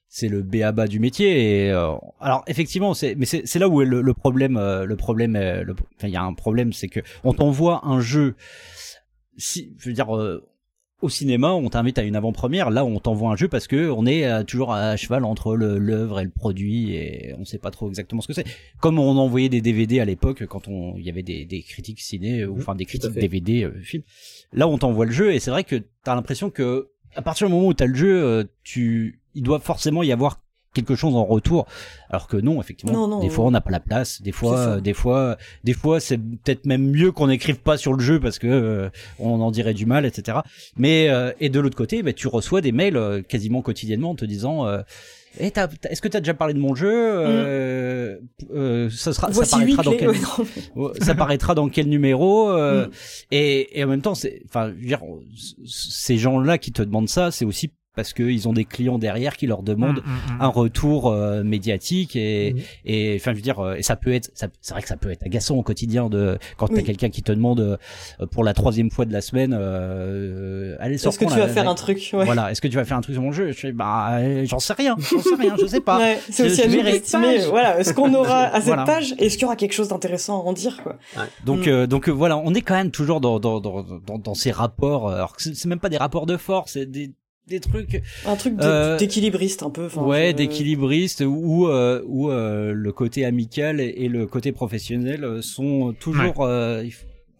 c'est 0.09 0.27
le 0.27 0.41
béaba 0.41 0.87
du 0.87 0.99
métier. 0.99 1.65
Et 1.67 1.71
euh, 1.71 1.91
alors 2.19 2.43
effectivement, 2.47 2.93
c'est 2.93 3.13
mais 3.15 3.25
c'est 3.25 3.43
c'est 3.45 3.59
là 3.59 3.69
où 3.69 3.81
est 3.81 3.85
le, 3.85 4.01
le 4.01 4.13
problème, 4.13 4.57
euh, 4.57 4.85
le 4.85 4.95
problème, 4.95 5.35
euh, 5.35 5.63
le- 5.63 5.73
enfin 5.97 6.07
il 6.07 6.13
y 6.13 6.17
a 6.17 6.23
un 6.23 6.33
problème, 6.33 6.73
c'est 6.73 6.87
que 6.87 7.01
on 7.23 7.33
t'envoie 7.33 7.85
un 7.85 8.01
jeu. 8.01 8.35
Si, 9.37 9.75
je 9.77 9.89
veux 9.89 9.93
dire. 9.93 10.07
Au 11.01 11.09
cinéma, 11.09 11.51
on 11.53 11.69
t'invite 11.69 11.99
à 11.99 12.03
une 12.03 12.15
avant-première. 12.15 12.69
Là, 12.71 12.83
on 12.83 12.99
t'envoie 12.99 13.29
un 13.31 13.35
jeu 13.35 13.47
parce 13.47 13.67
que 13.67 13.89
on 13.91 14.05
est 14.07 14.25
euh, 14.25 14.43
toujours 14.43 14.73
à 14.73 14.97
cheval 14.97 15.25
entre 15.25 15.55
l'œuvre 15.55 16.19
et 16.19 16.23
le 16.23 16.31
produit 16.31 16.95
et 16.95 17.35
on 17.37 17.45
sait 17.45 17.59
pas 17.59 17.69
trop 17.69 17.87
exactement 17.87 18.21
ce 18.21 18.27
que 18.27 18.33
c'est. 18.33 18.45
Comme 18.79 18.97
on 18.97 19.17
envoyait 19.17 19.49
des 19.49 19.61
DVD 19.61 19.99
à 19.99 20.05
l'époque 20.05 20.45
quand 20.47 20.67
on 20.67 20.97
il 20.97 21.03
y 21.05 21.09
avait 21.09 21.23
des, 21.23 21.45
des 21.45 21.61
critiques 21.61 22.01
ciné 22.01 22.45
ou 22.45 22.55
Mhm, 22.55 22.61
enfin 22.61 22.75
des 22.75 22.85
critiques. 22.85 23.11
DVD 23.11 23.63
euh, 23.63 23.79
films. 23.81 24.03
Là, 24.53 24.67
on 24.67 24.77
t'envoie 24.79 25.05
le 25.05 25.11
jeu 25.11 25.33
et 25.33 25.39
c'est 25.39 25.51
vrai 25.51 25.63
que 25.63 25.83
t'as 26.03 26.15
l'impression 26.15 26.49
que 26.49 26.89
à 27.15 27.21
partir 27.21 27.47
du 27.47 27.53
moment 27.53 27.67
où 27.67 27.73
t'as 27.73 27.85
le 27.85 27.95
jeu, 27.95 28.23
euh, 28.23 28.43
tu 28.63 29.19
il 29.35 29.43
doit 29.43 29.59
forcément 29.59 30.01
y 30.01 30.11
avoir 30.11 30.41
quelque 30.73 30.95
chose 30.95 31.15
en 31.15 31.25
retour. 31.25 31.65
Alors 32.09 32.27
que 32.27 32.37
non, 32.37 32.61
effectivement, 32.61 32.93
Non, 32.93 33.07
non, 33.07 33.19
des 33.19 33.29
fois 33.29 33.45
on 33.45 33.51
n'a 33.51 33.61
pas 33.61 33.71
la 33.71 33.79
place, 33.79 34.21
des 34.21 34.31
fois, 34.31 34.57
euh, 34.57 34.79
des 34.79 34.93
fois, 34.93 35.37
des 35.63 35.73
fois 35.73 35.99
c'est 35.99 36.17
peut-être 36.17 36.65
même 36.65 36.89
mieux 36.91 37.11
qu'on 37.11 37.27
n'écrive 37.27 37.57
pas 37.59 37.77
sur 37.77 37.93
le 37.93 37.99
jeu 38.03 38.19
parce 38.19 38.37
que 38.39 38.47
euh, 38.47 38.89
on 39.19 39.41
en 39.41 39.51
dirait 39.51 39.73
du 39.73 39.85
mal, 39.85 40.05
etc. 40.05 40.39
Mais 40.77 41.09
euh, 41.09 41.31
et 41.39 41.49
de 41.49 41.59
l'autre 41.59 41.77
côté, 41.77 42.03
bah, 42.03 42.13
tu 42.13 42.27
reçois 42.27 42.61
des 42.61 42.71
mails 42.71 42.97
euh, 42.97 43.21
quasiment 43.21 43.61
quotidiennement 43.61 44.11
en 44.11 44.15
te 44.15 44.25
disant. 44.25 44.65
Euh, 44.67 44.81
Eh, 45.39 45.51
Est-ce 45.89 46.01
que 46.01 46.07
tu 46.07 46.17
as 46.17 46.19
déjà 46.21 46.33
parlé 46.33 46.53
de 46.55 46.59
mon 46.59 46.73
jeu 46.73 46.89
euh, 46.91 48.17
euh, 48.53 48.89
Ça 48.89 49.13
sera, 49.13 49.27
ça 49.27 49.33
Voici 49.33 49.51
paraîtra 49.51 49.83
dans 49.83 49.91
clés. 49.91 49.97
quel, 49.99 50.09
Ouais, 50.75 50.85
Ouais, 50.87 50.91
ça 51.01 51.13
paraîtra 51.13 51.53
dans 51.53 51.69
quel 51.69 51.87
numéro 51.89 52.49
euh, 52.49 52.87
Mm. 52.87 52.89
et, 53.31 53.79
et 53.79 53.83
en 53.83 53.87
même 53.87 54.01
temps 54.01 54.15
c'est 54.15 54.41
enfin 54.47 54.73
ces 55.65 56.17
gens-là 56.17 56.57
qui 56.57 56.71
te 56.71 56.81
demandent 56.81 57.09
ça 57.09 57.29
c'est 57.31 57.45
aussi 57.45 57.71
parce 57.97 58.13
qu'ils 58.13 58.47
ont 58.47 58.53
des 58.53 58.63
clients 58.63 58.97
derrière 58.99 59.35
qui 59.35 59.45
leur 59.47 59.61
demandent 59.63 60.01
Mm, 60.05 60.33
mm, 60.33 60.37
mm. 60.37 60.41
un 60.41 60.47
retour 60.47 61.07
euh, 61.09 61.43
médiatique 61.43 62.15
et 62.15 62.55
et 62.85 63.15
enfin 63.19 63.31
je 63.31 63.35
veux 63.37 63.41
dire 63.41 63.59
euh, 63.59 63.75
et 63.75 63.83
ça 63.83 63.95
peut 63.97 64.13
être 64.13 64.31
ça- 64.35 64.47
c'est 64.61 64.73
vrai 64.73 64.81
que 64.81 64.87
ça 64.87 64.95
peut 64.95 65.11
être 65.11 65.23
agaçant 65.25 65.55
au 65.57 65.63
quotidien 65.63 66.07
de 66.09 66.37
quand 66.55 66.67
t'as 66.67 66.75
Oui. 66.75 66.83
quelqu'un 66.83 67.09
qui 67.09 67.23
te 67.23 67.31
demande 67.33 67.59
euh, 67.59 68.25
pour 68.27 68.43
la 68.45 68.53
troisième 68.53 68.91
fois 68.91 69.05
de 69.05 69.11
la 69.11 69.21
semaine 69.21 69.53
euh, 69.59 70.75
allez 70.79 70.95
Est-ce 70.95 71.17
que 71.19 71.25
tu 71.25 71.37
vas 71.39 71.47
faire 71.47 71.67
un 71.67 71.75
truc? 71.75 71.97
Ouais. 72.13 72.25
voilà 72.25 72.51
est-ce 72.51 72.61
que 72.61 72.67
tu 72.67 72.75
vas 72.75 72.85
faire 72.85 72.97
un 72.97 73.01
truc 73.01 73.15
sur 73.15 73.21
mon 73.23 73.31
jeu? 73.31 73.47
Je 73.51 73.57
fais 73.57 73.71
bah 73.71 74.19
euh, 74.19 74.45
j'en 74.45 74.59
sais 74.59 74.73
rien 74.73 74.95
j'en 74.99 75.19
sais 75.21 75.35
rien 75.35 75.55
je 75.59 75.65
sais 75.65 75.81
pas 75.81 75.97
Ouais, 76.07 76.19
c'est 76.29 76.45
aussi 76.45 76.61
à 76.61 76.67
nous 76.67 76.83
d'estimer, 76.83 77.39
voilà, 77.49 77.83
ce 77.83 77.91
qu'on 77.91 78.13
aura 78.13 78.43
à 78.43 78.55
cette 78.59 78.65
Voilà. 78.67 78.83
page, 78.83 79.13
et 79.17 79.25
est-ce 79.25 79.33
qu'il 79.35 79.43
y 79.43 79.45
aura 79.45 79.55
quelque 79.55 79.73
chose 79.73 79.87
d'intéressant 79.87 80.39
à 80.39 80.43
en 80.43 80.53
dire, 80.53 80.83
quoi? 80.83 80.97
Donc, 81.43 81.67
euh, 81.67 81.87
donc 81.87 82.07
voilà, 82.07 82.37
on 82.37 82.53
est 82.53 82.61
quand 82.61 82.75
même 82.75 82.91
toujours 82.91 83.19
dans 83.19 83.39
dans 83.39 83.59
dans 83.59 83.81
dans, 84.05 84.17
dans 84.19 84.33
ces 84.35 84.51
rapports. 84.51 85.09
Alors 85.09 85.35
que 85.35 85.41
c'est 85.41 85.55
c'est 85.55 85.67
même 85.67 85.79
pas 85.79 85.89
des 85.89 85.97
rapports 85.97 86.25
de 86.27 86.37
force, 86.37 86.73
c'est 86.73 86.85
des 86.85 87.11
des 87.47 87.59
trucs 87.59 88.01
Un 88.25 88.35
truc 88.35 88.55
Euh, 88.61 88.97
d'équilibriste, 88.97 89.63
un 89.63 89.69
peu. 89.69 89.85
enfin, 89.85 90.01
ouais 90.03 90.29
je- 90.31 90.35
d'équilibriste 90.35 91.23
où 91.25 91.67
euh, 91.67 92.01
où 92.05 92.29
euh, 92.29 92.73
le 92.73 92.91
côté 92.91 93.25
amical 93.25 93.79
et, 93.79 94.07
le 94.09 94.25
côté 94.25 94.51
professionnel 94.51 95.23
euh, 95.23 95.41
sont 95.41 95.93
toujours 95.99 96.43
euh, 96.45 96.83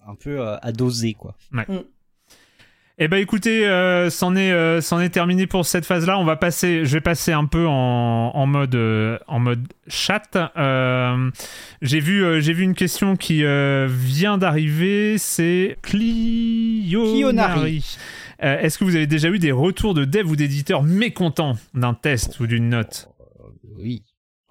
un 0.07 0.15
peu 0.15 0.39
euh, 0.39 0.55
à 0.61 0.71
doser 0.71 1.13
quoi. 1.13 1.35
Eh 2.99 3.07
ben 3.07 3.17
écoutez, 3.17 3.67
euh, 3.67 4.09
c'en 4.09 4.35
est, 4.35 4.51
euh, 4.51 4.81
c'en 4.81 4.99
est 4.99 5.09
terminé 5.09 5.45
pour 5.45 5.67
cette 5.67 5.85
phase-là. 5.85 6.17
On 6.17 6.23
va 6.23 6.35
passer, 6.35 6.84
je 6.84 6.93
vais 6.93 7.01
passer 7.01 7.31
un 7.31 7.45
peu 7.45 7.67
en, 7.67 8.31
en 8.34 8.45
mode, 8.47 8.73
euh, 8.73 9.19
en 9.27 9.38
mode 9.39 9.67
chat. 9.88 10.23
Euh, 10.57 11.29
j'ai 11.84 11.99
vu, 11.99 12.23
euh, 12.25 12.39
j'ai 12.41 12.53
vu 12.53 12.63
une 12.63 12.73
question 12.73 13.15
qui 13.15 13.43
euh, 13.43 13.88
vient 13.88 14.39
d'arriver. 14.39 15.19
C'est 15.19 15.77
Clionari. 15.84 17.11
Clionari. 17.13 17.97
Euh, 18.43 18.59
Est-ce 18.59 18.77
que 18.77 18.84
vous 18.84 18.95
avez 18.95 19.07
déjà 19.07 19.30
eu 19.30 19.39
des 19.39 19.51
retours 19.51 19.93
de 19.93 20.05
devs 20.05 20.30
ou 20.30 20.35
d'éditeurs 20.35 20.84
mécontents 20.84 21.55
d'un 21.73 21.93
test 21.93 22.39
ou 22.39 22.47
d'une 22.47 22.69
note 22.69 23.09
Oui. 23.77 24.03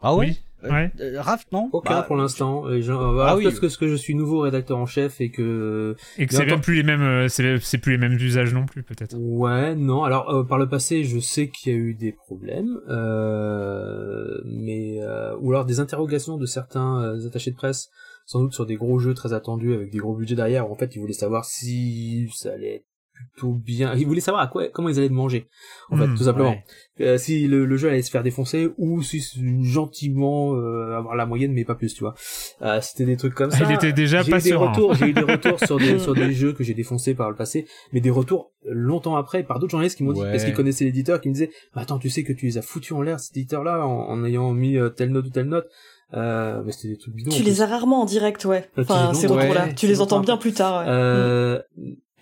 Ah 0.02 0.14
ouais. 0.14 0.26
Oui. 0.28 0.38
Ouais. 0.70 0.90
Euh, 1.00 1.20
Raph, 1.20 1.44
non 1.52 1.68
Aucun 1.72 1.90
Bah, 1.96 2.02
pour 2.02 2.16
l'instant. 2.16 2.64
Je- 2.80 2.90
euh, 2.90 3.22
Ah 3.24 3.36
oui. 3.36 3.44
Peut-être 3.44 3.60
que, 3.60 3.68
ce 3.68 3.78
que 3.78 3.86
je 3.86 3.94
suis 3.94 4.14
nouveau 4.16 4.40
rédacteur 4.40 4.78
en 4.78 4.86
chef 4.86 5.20
et 5.20 5.30
que 5.30 5.94
Et 6.18 6.26
que 6.26 6.34
c'est 6.34 6.46
même 6.46 6.60
plus 6.60 6.74
les 6.74 6.82
mêmes, 6.82 7.02
euh, 7.02 7.28
c'est 7.28 7.58
c'est 7.60 7.78
plus 7.78 7.92
les 7.92 7.98
mêmes 7.98 8.14
usages 8.14 8.52
non 8.52 8.66
plus 8.66 8.82
peut-être. 8.82 9.14
Ouais, 9.16 9.76
non. 9.76 10.02
Alors 10.02 10.30
euh, 10.30 10.42
par 10.42 10.58
le 10.58 10.68
passé, 10.68 11.04
je 11.04 11.20
sais 11.20 11.48
qu'il 11.50 11.72
y 11.72 11.76
a 11.76 11.78
eu 11.78 11.94
des 11.94 12.10
problèmes, 12.12 12.80
euh, 12.88 14.40
mais 14.44 14.98
euh, 15.02 15.36
ou 15.40 15.52
alors 15.52 15.66
des 15.66 15.78
interrogations 15.80 16.36
de 16.38 16.46
certains 16.46 17.02
euh, 17.02 17.26
attachés 17.26 17.50
de 17.52 17.56
presse, 17.56 17.88
sans 18.24 18.40
doute 18.40 18.54
sur 18.54 18.66
des 18.66 18.76
gros 18.76 18.98
jeux 18.98 19.14
très 19.14 19.32
attendus 19.34 19.74
avec 19.74 19.90
des 19.92 19.98
gros 19.98 20.16
budgets 20.16 20.34
derrière. 20.36 20.68
où, 20.68 20.72
en 20.72 20.76
fait, 20.76 20.96
ils 20.96 21.00
voulaient 21.00 21.12
savoir 21.12 21.44
si 21.44 22.28
ça 22.34 22.52
allait 22.52 22.76
être 22.76 22.86
plutôt 23.32 23.52
bien. 23.52 23.94
Ils 23.94 24.06
voulaient 24.06 24.20
savoir 24.20 24.42
à 24.42 24.46
quoi, 24.46 24.68
comment 24.68 24.88
ils 24.88 24.98
allaient 24.98 25.08
le 25.08 25.14
manger, 25.14 25.46
en 25.90 25.96
fait, 25.96 26.06
Hmm, 26.06 26.14
tout 26.16 26.24
simplement. 26.24 26.50
ouais. 26.50 26.64
Euh, 27.00 27.18
si 27.18 27.46
le, 27.46 27.66
le 27.66 27.76
jeu 27.76 27.88
allait 27.88 28.00
se 28.02 28.10
faire 28.10 28.22
défoncer 28.22 28.68
ou 28.78 29.02
si 29.02 29.20
c'est 29.20 29.40
gentiment 29.62 30.54
euh, 30.54 30.96
avoir 30.96 31.14
la 31.16 31.26
moyenne, 31.26 31.52
mais 31.52 31.64
pas 31.64 31.74
plus, 31.74 31.92
tu 31.94 32.00
vois. 32.00 32.14
Euh, 32.62 32.80
C'était 32.80 33.04
des 33.04 33.16
trucs 33.16 33.34
comme 33.34 33.50
ça. 33.50 33.64
il 33.68 33.74
était 33.74 33.92
déjà 33.92 34.22
J'ai 34.22 34.30
pas 34.30 34.38
eu 34.38 34.42
des 34.42 34.50
serein. 34.50 34.70
retours, 34.70 34.94
j'ai 34.94 35.08
eu 35.08 35.12
des 35.12 35.20
retours 35.22 35.60
sur 35.60 35.78
des 35.78 35.98
sur 35.98 36.14
des 36.14 36.32
jeux 36.32 36.52
que 36.54 36.64
j'ai 36.64 36.72
défoncés 36.74 37.14
par 37.14 37.28
le 37.30 37.36
passé, 37.36 37.66
mais 37.92 38.00
des 38.00 38.10
retours 38.10 38.52
longtemps 38.64 39.16
après 39.16 39.42
par 39.42 39.58
d'autres 39.58 39.72
journalistes 39.72 39.96
qui 39.98 40.04
m'ont 40.04 40.12
dit 40.12 40.20
Ouais. 40.22 40.30
parce 40.30 40.44
qu'ils 40.44 40.54
connaissaient 40.54 40.84
l'éditeur 40.84 41.20
qui 41.20 41.28
me 41.28 41.34
disaient 41.34 41.50
"Mais 41.74 41.82
attends 41.82 41.98
tu 41.98 42.08
sais 42.10 42.24
que 42.24 42.32
tu 42.32 42.46
les 42.46 42.58
as 42.58 42.62
foutus 42.62 42.92
en 42.92 43.02
l'air 43.02 43.20
cet 43.20 43.36
éditeur 43.36 43.62
là 43.62 43.86
en, 43.86 44.08
en 44.08 44.24
ayant 44.24 44.52
mis 44.52 44.76
euh, 44.76 44.88
telle 44.88 45.10
note 45.10 45.26
ou 45.26 45.30
telle 45.30 45.46
note 45.46 45.66
euh, 46.14 46.62
mais 46.64 46.72
c'était 46.72 46.88
des 46.88 46.96
trucs 46.98 47.14
bidons 47.14 47.30
Tu 47.30 47.42
les 47.42 47.62
as 47.62 47.66
rarement 47.66 48.00
en 48.02 48.04
direct, 48.06 48.44
ouais. 48.44 48.68
Euh, 48.78 48.82
Enfin, 48.82 49.08
tu 49.10 49.14
les 49.14 49.20
ces 49.20 49.26
entends, 49.26 49.34
retours-là. 49.40 49.64
ouais, 49.66 49.74
tu 49.74 49.86
les 49.88 50.00
entends 50.00 50.20
bien 50.20 50.36
plus 50.36 50.52
tard, 50.52 50.80
ouais. 50.80 50.84
Euh, 50.88 51.58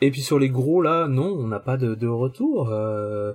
et 0.00 0.10
puis 0.10 0.22
sur 0.22 0.38
les 0.38 0.50
gros 0.50 0.82
là 0.82 1.06
non 1.08 1.26
on 1.38 1.46
n'a 1.48 1.60
pas 1.60 1.76
de, 1.76 1.94
de 1.94 2.06
retour 2.08 2.68
euh, 2.70 3.32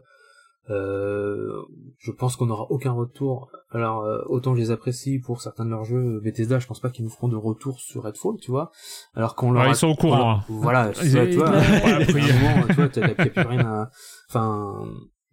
euh, 0.69 1.64
je 1.98 2.11
pense 2.11 2.36
qu'on 2.36 2.45
n'aura 2.48 2.68
aucun 2.69 2.91
retour 2.91 3.49
alors 3.72 4.03
euh, 4.03 4.22
autant 4.27 4.53
je 4.56 4.60
les 4.60 4.72
apprécie 4.72 5.18
pour 5.19 5.41
certains 5.41 5.65
de 5.65 5.72
leurs 5.72 5.84
jeux 5.86 6.19
Bethesda 6.19 6.60
je 6.60 6.68
pense 6.68 6.80
pas 6.80 6.90
qu'ils 6.90 7.06
nous 7.06 7.10
feront 7.11 7.27
de 7.27 7.36
retour 7.36 7.80
sur 7.80 8.03
Redfall 8.03 8.36
tu 8.40 8.52
vois 8.52 8.72
alors 9.15 9.36
qu'on 9.36 9.52
leur 9.52 9.64
Ouais, 9.64 9.69
a- 9.69 9.72
ils 9.72 9.76
sont 9.76 9.88
au 9.88 9.95
courant, 9.95 10.31
hein. 10.31 10.44
voilà, 10.49 10.90
tu 10.94 11.07
vois, 11.10 11.26
tu 11.27 11.36
vois, 11.38 12.90
t'as 12.90 13.15
plus 13.15 13.41
rien 13.48 13.65
à 13.65 13.90
enfin 14.30 14.86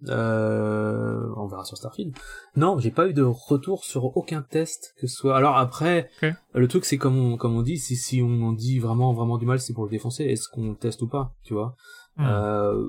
euh, 0.09 1.27
on 1.37 1.47
verra 1.47 1.65
sur 1.65 1.77
Starfield. 1.77 2.15
Non, 2.57 2.79
j'ai 2.79 2.91
pas 2.91 3.09
eu 3.09 3.13
de 3.15 3.23
retour 3.23 3.85
sur 3.85 4.17
aucun 4.17 4.43
test 4.43 4.95
que 4.99 5.07
ce 5.07 5.17
soit. 5.17 5.37
Alors 5.37 5.57
après, 5.57 6.09
le 6.55 6.69
truc 6.69 6.85
c'est 6.85 6.99
comme 6.99 7.17
on, 7.19 7.37
comme 7.37 7.57
on 7.57 7.63
dit, 7.63 7.79
si 7.79 7.97
si 7.97 8.23
on 8.23 8.43
en 8.43 8.53
dit 8.53 8.79
vraiment 8.79 9.13
vraiment 9.13 9.39
du 9.39 9.47
mal, 9.47 9.59
c'est 9.61 9.73
pour 9.73 9.85
le 9.85 9.91
défoncer. 9.91 10.25
Est-ce 10.25 10.49
qu'on 10.49 10.71
le 10.71 10.77
teste 10.77 11.03
ou 11.03 11.09
pas, 11.09 11.35
tu 11.45 11.55
vois 11.55 11.75
Hmm. 12.19 12.25
euh, 12.27 12.89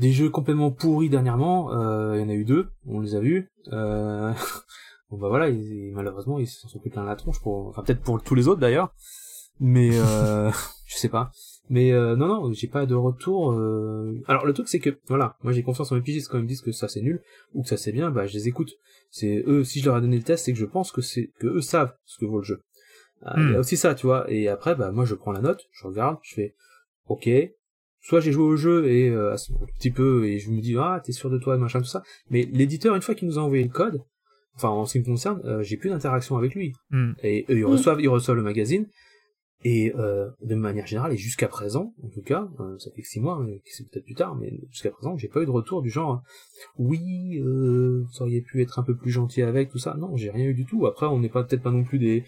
Des 0.00 0.12
jeux 0.12 0.28
complètement 0.30 0.70
pourris 0.72 1.08
dernièrement, 1.08 1.72
euh, 1.72 2.16
il 2.16 2.20
y 2.20 2.24
en 2.24 2.28
a 2.28 2.34
eu 2.34 2.44
deux, 2.44 2.68
on 2.86 3.00
les 3.00 3.14
a 3.14 3.20
vus. 3.20 3.50
Euh, 3.72 4.32
bon 5.10 5.18
bah 5.18 5.28
voilà, 5.28 5.48
ils- 5.48 5.92
malheureusement 5.94 6.38
ils 6.40 6.46
s'en 6.48 6.68
sont 6.68 6.78
pris 6.80 6.90
plein 6.90 7.04
la 7.04 7.14
tronche 7.16 7.40
pour, 7.40 7.68
enfin 7.68 7.82
peut-être 7.82 8.00
pour 8.02 8.20
tous 8.22 8.34
les 8.34 8.48
autres 8.48 8.60
d'ailleurs, 8.60 8.92
mais 9.60 9.90
euh, 9.92 10.50
je 10.86 10.96
sais 10.96 11.08
pas. 11.08 11.30
Mais 11.70 11.92
euh, 11.92 12.16
non 12.16 12.28
non, 12.28 12.52
j'ai 12.52 12.66
pas 12.68 12.86
de 12.86 12.94
retour. 12.94 13.52
euh. 13.52 14.14
Alors 14.26 14.46
le 14.46 14.52
truc 14.52 14.68
c'est 14.68 14.78
que 14.78 14.90
voilà, 15.06 15.36
moi 15.42 15.52
j'ai 15.52 15.62
confiance 15.62 15.92
en 15.92 15.96
mes 15.96 16.00
pigistes 16.02 16.28
quand 16.28 16.38
ils 16.38 16.44
me 16.44 16.48
disent 16.48 16.62
que 16.62 16.72
ça 16.72 16.88
c'est 16.88 17.02
nul 17.02 17.20
ou 17.54 17.62
que 17.62 17.68
ça 17.68 17.76
c'est 17.76 17.92
bien, 17.92 18.10
bah 18.10 18.26
je 18.26 18.34
les 18.34 18.48
écoute. 18.48 18.72
C'est 19.10 19.42
eux, 19.46 19.64
si 19.64 19.80
je 19.80 19.86
leur 19.86 19.96
ai 19.98 20.00
donné 20.00 20.16
le 20.16 20.22
test, 20.22 20.44
c'est 20.46 20.52
que 20.52 20.58
je 20.58 20.66
pense 20.66 20.92
que 20.92 21.00
c'est 21.02 21.30
que 21.40 21.46
eux 21.46 21.60
savent 21.60 21.94
ce 22.04 22.18
que 22.18 22.24
vaut 22.26 22.38
le 22.38 22.44
jeu. 22.44 22.60
Ah, 23.22 23.34
Il 23.38 23.50
y 23.50 23.54
a 23.54 23.56
Hmm. 23.56 23.60
aussi 23.60 23.76
ça, 23.76 23.94
tu 23.94 24.06
vois. 24.06 24.30
Et 24.30 24.48
après, 24.48 24.74
bah 24.74 24.92
moi 24.92 25.04
je 25.04 25.14
prends 25.14 25.32
la 25.32 25.40
note, 25.40 25.62
je 25.72 25.86
regarde, 25.86 26.18
je 26.22 26.34
fais, 26.34 26.54
ok. 27.08 27.28
Soit 28.00 28.20
j'ai 28.20 28.32
joué 28.32 28.44
au 28.44 28.56
jeu 28.56 28.86
et 28.88 29.08
euh, 29.10 29.32
un 29.34 29.66
petit 29.78 29.90
peu 29.90 30.26
et 30.26 30.38
je 30.38 30.50
me 30.50 30.60
dis 30.60 30.76
ah 30.78 31.02
t'es 31.04 31.12
sûr 31.12 31.28
de 31.30 31.38
toi 31.38 31.58
machin 31.58 31.80
tout 31.80 31.86
ça. 31.86 32.02
Mais 32.30 32.48
l'éditeur 32.52 32.94
une 32.94 33.02
fois 33.02 33.14
qu'il 33.14 33.26
nous 33.28 33.38
a 33.38 33.42
envoyé 33.42 33.64
le 33.64 33.70
code, 33.70 34.00
enfin 34.54 34.68
en 34.68 34.86
ce 34.86 34.92
qui 34.92 35.00
me 35.00 35.04
concerne, 35.04 35.42
euh, 35.44 35.62
j'ai 35.62 35.76
plus 35.76 35.90
d'interaction 35.90 36.36
avec 36.36 36.54
lui. 36.54 36.72
Hmm. 36.90 37.12
Et 37.22 37.44
eux, 37.50 37.58
ils 37.58 37.64
reçoivent, 37.64 38.00
ils 38.00 38.08
reçoivent 38.08 38.36
le 38.36 38.42
magazine. 38.44 38.86
Et 39.64 39.92
euh, 39.96 40.28
de 40.40 40.54
manière 40.54 40.86
générale, 40.86 41.12
et 41.12 41.16
jusqu'à 41.16 41.48
présent, 41.48 41.92
en 42.04 42.08
tout 42.08 42.22
cas, 42.22 42.48
euh, 42.60 42.78
ça 42.78 42.90
fait 42.92 43.02
que 43.02 43.08
six 43.08 43.18
mois, 43.18 43.44
c'est 43.64 43.88
peut-être 43.90 44.04
plus 44.04 44.14
tard, 44.14 44.36
mais 44.36 44.52
jusqu'à 44.70 44.90
présent, 44.92 45.16
j'ai 45.16 45.26
pas 45.26 45.42
eu 45.42 45.46
de 45.46 45.50
retour 45.50 45.82
du 45.82 45.90
genre 45.90 46.22
oui, 46.78 47.40
euh, 47.40 48.04
vous 48.06 48.22
auriez 48.22 48.40
pu 48.40 48.62
être 48.62 48.78
un 48.78 48.82
peu 48.84 48.94
plus 48.96 49.10
gentil 49.10 49.42
avec 49.42 49.68
tout 49.70 49.78
ça. 49.78 49.96
Non, 49.98 50.16
j'ai 50.16 50.30
rien 50.30 50.44
eu 50.46 50.54
du 50.54 50.64
tout. 50.64 50.86
Après, 50.86 51.06
on 51.06 51.18
n'est 51.18 51.28
pas 51.28 51.42
peut-être 51.42 51.62
pas 51.62 51.72
non 51.72 51.82
plus 51.82 51.98
des 51.98 52.24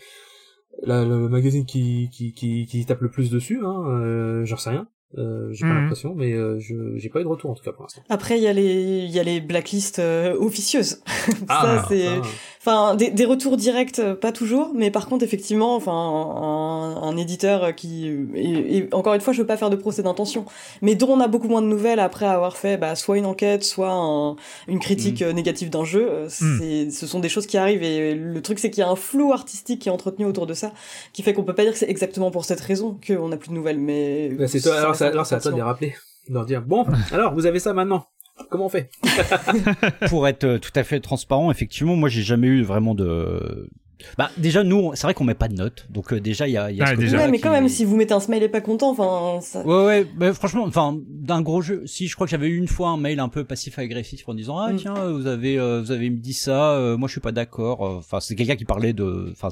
la, 0.82 1.04
le 1.04 1.28
magazine 1.28 1.66
qui, 1.66 2.08
qui 2.12 2.32
qui 2.32 2.66
qui 2.66 2.84
tape 2.86 3.00
le 3.00 3.10
plus 3.10 3.30
dessus, 3.30 3.60
hein. 3.64 3.84
Euh, 3.88 4.44
J'en 4.44 4.56
sais 4.56 4.70
rien. 4.70 4.88
Euh, 5.18 5.52
j'ai 5.52 5.66
pas 5.66 5.74
Mhm. 5.74 5.80
l'impression, 5.80 6.14
mais 6.14 6.32
euh, 6.34 6.60
je 6.60 6.96
j'ai 6.96 7.08
pas 7.08 7.20
eu 7.20 7.24
de 7.24 7.28
retour 7.28 7.50
en 7.50 7.54
tout 7.54 7.64
cas 7.64 7.72
pour 7.72 7.82
l'instant. 7.82 8.02
Après, 8.08 8.38
il 8.38 8.44
y 8.44 8.46
a 8.46 8.52
les, 8.52 9.02
il 9.04 9.10
y 9.10 9.18
a 9.18 9.24
les 9.24 9.40
blacklists 9.40 9.98
euh, 9.98 10.34
officieuses. 10.38 11.02
Ah, 11.48 11.82
ça, 11.82 11.88
c'est. 11.88 12.20
Enfin, 12.60 12.94
des, 12.94 13.10
des 13.10 13.24
retours 13.24 13.56
directs, 13.56 13.98
euh, 13.98 14.14
pas 14.14 14.32
toujours, 14.32 14.72
mais 14.74 14.90
par 14.90 15.08
contre, 15.08 15.24
effectivement, 15.24 15.74
enfin, 15.76 15.92
un, 15.92 17.02
un 17.02 17.16
éditeur 17.16 17.74
qui, 17.74 18.06
et, 18.34 18.76
et 18.76 18.88
encore 18.94 19.14
une 19.14 19.20
fois, 19.20 19.32
je 19.32 19.40
veux 19.40 19.46
pas 19.46 19.56
faire 19.56 19.70
de 19.70 19.76
procès 19.76 20.02
d'intention, 20.02 20.44
mais 20.82 20.94
dont 20.94 21.08
on 21.10 21.20
a 21.20 21.28
beaucoup 21.28 21.48
moins 21.48 21.62
de 21.62 21.66
nouvelles 21.66 22.00
après 22.00 22.26
avoir 22.26 22.56
fait, 22.56 22.76
bah, 22.76 22.94
soit 22.94 23.16
une 23.18 23.26
enquête, 23.26 23.64
soit 23.64 23.90
un- 23.92 24.36
une 24.68 24.78
critique 24.78 25.22
euh, 25.22 25.32
négative 25.32 25.70
d'un 25.70 25.84
jeu. 25.84 26.06
euh, 26.10 26.26
C'est, 26.28 26.90
ce 26.90 27.06
sont 27.06 27.20
des 27.20 27.28
choses 27.28 27.46
qui 27.46 27.56
arrivent 27.56 27.82
et 27.82 28.14
le 28.14 28.42
truc, 28.42 28.58
c'est 28.58 28.70
qu'il 28.70 28.80
y 28.82 28.84
a 28.84 28.90
un 28.90 28.96
flou 28.96 29.32
artistique 29.32 29.80
qui 29.82 29.88
est 29.88 29.92
entretenu 29.92 30.24
autour 30.26 30.46
de 30.46 30.54
ça, 30.54 30.72
qui 31.12 31.22
fait 31.22 31.32
qu'on 31.32 31.44
peut 31.44 31.54
pas 31.54 31.62
dire 31.64 31.72
que 31.72 31.78
c'est 31.78 31.90
exactement 31.90 32.30
pour 32.30 32.44
cette 32.44 32.60
raison 32.60 32.98
qu'on 33.06 33.28
n'a 33.28 33.36
plus 33.36 33.48
de 33.48 33.54
nouvelles, 33.54 33.78
mais. 33.78 34.28
Bah, 34.30 34.46
c'est 34.48 34.60
toi, 34.60 34.76
alors, 34.78 34.94
ça- 34.96 35.06
c'est 35.24 35.34
à 35.34 35.40
toi 35.40 35.50
de 35.52 35.56
les 35.56 35.62
rappeler, 35.62 35.94
de 36.28 36.34
leur 36.34 36.44
dire 36.46 36.62
bon, 36.62 36.84
alors 37.12 37.32
vous 37.34 37.46
avez 37.46 37.58
ça 37.58 37.72
maintenant. 37.72 38.04
Comment 38.48 38.66
on 38.66 38.68
fait 38.68 38.90
pour 40.08 40.26
être 40.28 40.44
euh, 40.44 40.58
tout 40.58 40.72
à 40.74 40.84
fait 40.84 41.00
transparent, 41.00 41.50
effectivement, 41.50 41.96
moi 41.96 42.08
j'ai 42.08 42.22
jamais 42.22 42.46
eu 42.46 42.62
vraiment 42.62 42.94
de. 42.94 43.68
Bah 44.16 44.30
déjà 44.38 44.64
nous, 44.64 44.92
c'est 44.94 45.02
vrai 45.06 45.12
qu'on 45.12 45.24
met 45.24 45.34
pas 45.34 45.48
de 45.48 45.54
notes, 45.54 45.86
donc 45.90 46.14
euh, 46.14 46.20
déjà 46.20 46.48
il 46.48 46.52
y 46.52 46.56
a, 46.56 46.70
il 46.70 46.76
y 46.78 46.80
a 46.80 46.84
Ah, 46.84 46.90
ce 46.92 46.94
déjà. 46.94 47.04
côté-là 47.10 47.24
Ouais, 47.26 47.30
mais 47.30 47.36
qui- 47.36 47.42
quand 47.42 47.50
même, 47.52 47.68
si 47.68 47.84
vous 47.84 47.96
mettez 47.96 48.14
un 48.14 48.20
smile 48.20 48.42
et 48.42 48.48
pas 48.48 48.62
content, 48.62 48.90
enfin, 48.96 49.42
ça... 49.42 49.60
Ouais 49.66 49.84
ouais, 49.84 50.06
bah, 50.16 50.32
franchement, 50.32 50.64
enfin 50.66 50.96
d'un 51.06 51.42
gros 51.42 51.60
jeu. 51.60 51.82
Si 51.86 52.08
je 52.08 52.14
crois 52.14 52.26
que 52.26 52.30
j'avais 52.30 52.48
eu 52.48 52.56
une 52.56 52.66
fois 52.68 52.88
un 52.88 52.96
mail 52.96 53.20
un 53.20 53.28
peu 53.28 53.44
passif 53.44 53.78
agressif 53.78 54.26
en 54.26 54.32
disant 54.34 54.56
ah 54.58 54.72
Mm. 54.72 54.76
tiens 54.76 54.96
euh, 54.96 55.12
vous 55.12 55.26
avez 55.26 55.58
euh, 55.58 55.82
vous 55.82 55.90
avez 55.90 56.08
me 56.08 56.16
dit 56.16 56.32
ça, 56.32 56.72
euh, 56.76 56.96
moi 56.96 57.08
je 57.08 57.12
suis 57.12 57.20
pas 57.20 57.32
d'accord. 57.32 57.82
Enfin 57.82 58.20
c'est 58.20 58.34
quelqu'un 58.36 58.56
qui 58.56 58.64
parlait 58.64 58.94
de, 58.94 59.28
enfin 59.32 59.50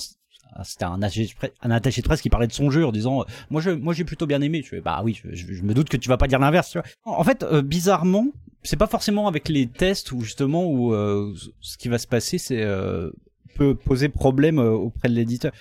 ah, 0.55 0.65
c'était 0.65 0.86
un 0.86 1.02
attaché, 1.02 1.27
de 1.27 1.32
presse- 1.35 1.52
un 1.60 1.70
attaché 1.70 2.01
de 2.01 2.06
presse 2.06 2.23
qui 2.23 2.31
parlait 2.31 2.47
de 2.47 2.52
son 2.55 2.70
jeu 2.70 2.86
en 2.86 2.90
disant 2.90 3.27
moi 3.51 3.60
je 3.60 3.69
moi 3.69 3.93
j'ai 3.93 4.05
plutôt 4.05 4.27
bien 4.27 4.40
aimé. 4.40 4.62
Je 4.65 4.69
fais 4.70 4.81
bah 4.81 5.02
oui, 5.05 5.20
je, 5.23 5.35
je- 5.35 5.52
je 5.52 5.62
me 5.62 5.74
doute 5.74 5.90
que 5.90 5.98
tu 5.98 6.09
vas 6.09 6.16
pas 6.16 6.27
dire 6.27 6.39
l'inverse. 6.39 6.70
Tu 6.70 6.78
vois. 6.78 6.86
En 7.05 7.23
fait, 7.23 7.43
euh, 7.43 7.60
bizarrement, 7.60 8.28
c'est 8.62 8.76
pas 8.76 8.86
forcément 8.86 9.28
avec 9.28 9.48
les 9.48 9.66
tests 9.66 10.12
où 10.12 10.20
justement 10.20 10.66
où 10.66 10.93
euh, 10.93 11.35
ce 11.60 11.76
qui 11.78 11.89
va 11.89 11.98
se 11.98 12.06
passer, 12.06 12.39
c'est 12.39 12.62
euh, 12.62 13.10
peut 13.56 13.74
poser 13.74 14.09
problème 14.09 14.59
euh, 14.59 14.70
auprès 14.70 15.09
de 15.09 15.14
l'éditeur 15.14 15.52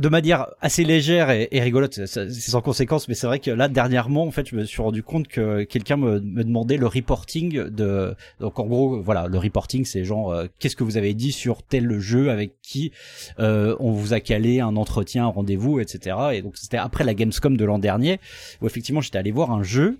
de 0.00 0.08
manière 0.08 0.46
assez 0.60 0.84
légère 0.84 1.30
et, 1.30 1.48
rigolote, 1.52 2.06
c'est 2.06 2.30
sans 2.32 2.62
conséquence, 2.62 3.08
mais 3.08 3.14
c'est 3.14 3.26
vrai 3.26 3.38
que 3.38 3.50
là 3.50 3.68
dernièrement, 3.68 4.24
en 4.24 4.30
fait, 4.30 4.48
je 4.48 4.56
me 4.56 4.64
suis 4.64 4.80
rendu 4.80 5.02
compte 5.02 5.28
que 5.28 5.64
quelqu'un 5.64 5.96
me, 5.96 6.20
me 6.20 6.42
demandait 6.42 6.76
le 6.76 6.86
reporting 6.86 7.64
de. 7.68 8.14
Donc 8.40 8.58
en 8.58 8.66
gros, 8.66 9.00
voilà, 9.02 9.26
le 9.26 9.38
reporting, 9.38 9.84
c'est 9.84 10.04
genre 10.04 10.32
euh, 10.32 10.46
qu'est-ce 10.58 10.76
que 10.76 10.84
vous 10.84 10.96
avez 10.96 11.12
dit 11.12 11.32
sur 11.32 11.62
tel 11.62 11.98
jeu 11.98 12.30
avec 12.30 12.60
qui 12.62 12.92
euh, 13.38 13.76
on 13.78 13.92
vous 13.92 14.14
a 14.14 14.20
calé 14.20 14.60
un 14.60 14.76
entretien, 14.76 15.24
un 15.26 15.28
rendez-vous, 15.28 15.80
etc. 15.80 16.16
Et 16.32 16.42
donc 16.42 16.56
c'était 16.56 16.78
après 16.78 17.04
la 17.04 17.14
Gamescom 17.14 17.56
de 17.56 17.64
l'an 17.64 17.78
dernier 17.78 18.20
où 18.62 18.66
effectivement 18.66 19.02
j'étais 19.02 19.18
allé 19.18 19.32
voir 19.32 19.50
un 19.50 19.62
jeu 19.62 19.98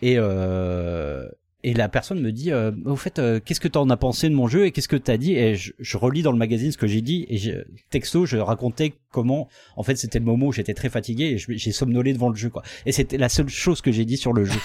et 0.00 0.14
euh, 0.18 1.28
et 1.62 1.74
la 1.74 1.88
personne 1.88 2.20
me 2.20 2.32
dit, 2.32 2.52
euh, 2.52 2.70
au 2.84 2.96
fait, 2.96 3.18
euh, 3.18 3.40
qu'est-ce 3.44 3.60
que 3.60 3.68
t'en 3.68 3.88
as 3.90 3.96
pensé 3.96 4.28
de 4.28 4.34
mon 4.34 4.46
jeu 4.46 4.66
et 4.66 4.72
qu'est-ce 4.72 4.88
que 4.88 4.96
t'as 4.96 5.16
dit? 5.16 5.34
Et 5.34 5.56
je, 5.56 5.72
je 5.78 5.96
relis 5.96 6.22
dans 6.22 6.32
le 6.32 6.38
magazine 6.38 6.70
ce 6.70 6.76
que 6.76 6.86
j'ai 6.86 7.00
dit 7.00 7.26
et 7.28 7.38
je, 7.38 7.52
texto, 7.90 8.26
je 8.26 8.36
racontais 8.36 8.94
comment, 9.16 9.48
en 9.76 9.82
fait, 9.82 9.96
c'était 9.96 10.18
le 10.18 10.26
moment 10.26 10.48
où 10.48 10.52
j'étais 10.52 10.74
très 10.74 10.90
fatigué 10.90 11.24
et 11.24 11.38
j'ai 11.38 11.72
somnolé 11.72 12.12
devant 12.12 12.28
le 12.28 12.36
jeu, 12.36 12.50
quoi. 12.50 12.62
Et 12.84 12.92
c'était 12.92 13.16
la 13.16 13.30
seule 13.30 13.48
chose 13.48 13.80
que 13.80 13.90
j'ai 13.90 14.04
dit 14.04 14.18
sur 14.18 14.34
le 14.34 14.44
jeu. 14.44 14.60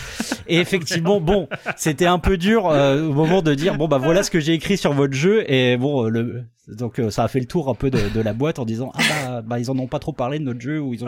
et 0.50 0.58
effectivement, 0.58 1.22
bon, 1.22 1.48
c'était 1.78 2.06
un 2.06 2.20
peu 2.20 2.38
dur 2.38 2.68
euh, 2.68 3.08
au 3.08 3.14
moment 3.14 3.42
de 3.42 3.56
dire, 3.56 3.78
bon 3.78 3.88
bah 3.88 3.98
voilà 3.98 4.24
ce 4.24 4.30
que 4.30 4.42
j'ai 4.42 4.52
écrit 4.52 4.76
sur 4.76 4.92
votre 4.92 5.14
jeu 5.14 5.50
et 5.50 5.78
bon, 5.78 6.06
euh, 6.06 6.10
le 6.10 6.44
donc 6.68 7.00
euh, 7.00 7.10
ça 7.10 7.24
a 7.24 7.28
fait 7.28 7.40
le 7.40 7.46
tour 7.46 7.70
un 7.70 7.76
peu 7.76 7.90
de, 7.90 8.10
de 8.14 8.22
la 8.22 8.34
boîte 8.34 8.60
en 8.60 8.66
disant, 8.66 8.92
ah 8.96 9.00
bah, 9.00 9.42
bah 9.42 9.60
ils 9.60 9.72
en 9.72 9.80
ont 9.80 9.88
pas 9.88 10.00
trop 10.00 10.14
parlé 10.14 10.38
de 10.38 10.44
notre 10.44 10.60
jeu 10.60 10.80
ou 10.80 10.94
ils 10.94 11.04
ont. 11.06 11.08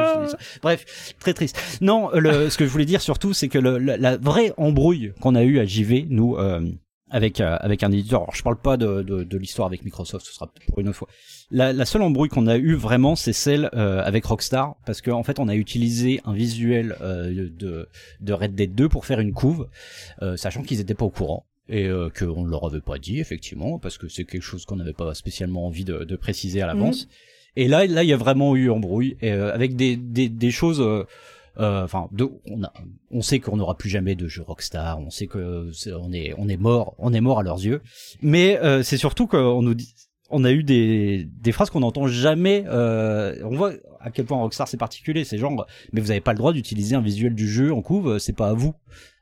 Bref, 0.61 1.13
très 1.19 1.33
triste. 1.33 1.59
Non, 1.81 2.09
le, 2.13 2.49
ce 2.49 2.57
que 2.57 2.65
je 2.65 2.69
voulais 2.69 2.85
dire 2.85 3.01
surtout, 3.01 3.33
c'est 3.33 3.49
que 3.49 3.59
le, 3.59 3.77
la, 3.77 3.97
la 3.97 4.17
vraie 4.17 4.53
embrouille 4.57 5.11
qu'on 5.19 5.35
a 5.35 5.43
eue 5.43 5.59
à 5.59 5.65
JV, 5.65 6.05
nous, 6.09 6.37
euh, 6.37 6.61
avec 7.13 7.39
euh, 7.39 7.55
avec 7.61 7.83
un 7.83 7.91
éditeur. 7.91 8.23
Alors, 8.23 8.35
je 8.35 8.43
parle 8.43 8.57
pas 8.57 8.75
de, 8.75 9.03
de, 9.03 9.23
de 9.23 9.37
l'histoire 9.37 9.67
avec 9.67 9.85
Microsoft, 9.85 10.25
ce 10.25 10.33
sera 10.33 10.51
pour 10.67 10.79
une 10.79 10.89
autre 10.89 10.97
fois. 10.97 11.07
La, 11.51 11.71
la 11.71 11.85
seule 11.85 12.01
embrouille 12.01 12.29
qu'on 12.29 12.47
a 12.47 12.57
eue 12.57 12.73
vraiment, 12.73 13.15
c'est 13.15 13.33
celle 13.33 13.69
euh, 13.73 14.01
avec 14.03 14.25
Rockstar, 14.25 14.75
parce 14.85 15.01
qu'en 15.01 15.19
en 15.19 15.23
fait, 15.23 15.39
on 15.39 15.47
a 15.47 15.55
utilisé 15.55 16.19
un 16.25 16.33
visuel 16.33 16.97
euh, 17.01 17.49
de 17.57 17.87
de 18.19 18.33
Red 18.33 18.55
Dead 18.55 18.73
2 18.75 18.89
pour 18.89 19.05
faire 19.05 19.19
une 19.19 19.31
couve, 19.31 19.69
euh, 20.21 20.35
sachant 20.35 20.63
qu'ils 20.63 20.81
étaient 20.81 20.95
pas 20.95 21.05
au 21.05 21.11
courant 21.11 21.45
et 21.69 21.85
euh, 21.85 22.09
qu'on 22.09 22.43
ne 22.43 22.49
leur 22.49 22.65
avait 22.65 22.81
pas 22.81 22.97
dit 22.97 23.19
effectivement 23.19 23.79
parce 23.79 23.97
que 23.97 24.09
c'est 24.09 24.25
quelque 24.25 24.41
chose 24.41 24.65
qu'on 24.65 24.75
n'avait 24.75 24.91
pas 24.91 25.13
spécialement 25.13 25.65
envie 25.65 25.85
de, 25.85 26.03
de 26.03 26.15
préciser 26.17 26.61
à 26.61 26.67
l'avance 26.67 27.07
et 27.55 27.69
là 27.69 27.85
là 27.85 28.03
il 28.03 28.09
y 28.09 28.13
a 28.13 28.17
vraiment 28.17 28.53
eu 28.57 28.69
embrouille 28.69 29.15
et, 29.21 29.31
euh, 29.31 29.53
avec 29.53 29.77
des, 29.77 29.95
des, 29.95 30.27
des 30.27 30.51
choses 30.51 30.83
euh, 31.59 31.63
euh, 31.63 31.83
enfin 31.83 32.07
de, 32.11 32.29
on 32.49 32.63
a 32.63 32.73
on 33.11 33.21
sait 33.21 33.39
qu'on 33.39 33.57
n'aura 33.57 33.75
plus 33.77 33.89
jamais 33.89 34.15
de 34.15 34.27
jeu 34.27 34.41
Rockstar 34.41 34.99
on 34.99 35.09
sait 35.11 35.27
que 35.27 35.69
c'est- 35.73 35.93
on 35.93 36.11
est 36.11 36.33
on 36.37 36.47
est 36.49 36.57
mort 36.57 36.95
on 36.97 37.13
est 37.13 37.21
mort 37.21 37.39
à 37.39 37.43
leurs 37.43 37.63
yeux 37.63 37.81
mais 38.21 38.57
euh, 38.63 38.81
c'est 38.83 38.97
surtout 38.97 39.27
qu'on 39.27 39.61
nous 39.61 39.73
dit 39.75 39.93
on 40.29 40.43
a 40.45 40.51
eu 40.51 40.63
des, 40.63 41.27
des 41.31 41.51
phrases 41.51 41.69
qu'on 41.69 41.81
n'entend 41.81 42.07
jamais. 42.07 42.63
Euh, 42.65 43.35
on 43.43 43.55
voit 43.55 43.73
à 43.99 44.09
quel 44.09 44.25
point 44.25 44.37
Rockstar 44.39 44.67
c'est 44.67 44.77
particulier. 44.77 45.25
C'est 45.25 45.37
genre, 45.37 45.67
mais 45.91 46.01
vous 46.01 46.09
avez 46.09 46.21
pas 46.21 46.31
le 46.31 46.39
droit 46.39 46.53
d'utiliser 46.53 46.95
un 46.95 47.01
visuel 47.01 47.35
du 47.35 47.47
jeu 47.47 47.71
en 47.71 47.83
couve, 47.83 48.17
c'est 48.17 48.33
pas 48.33 48.49
à 48.49 48.53
vous. 48.53 48.73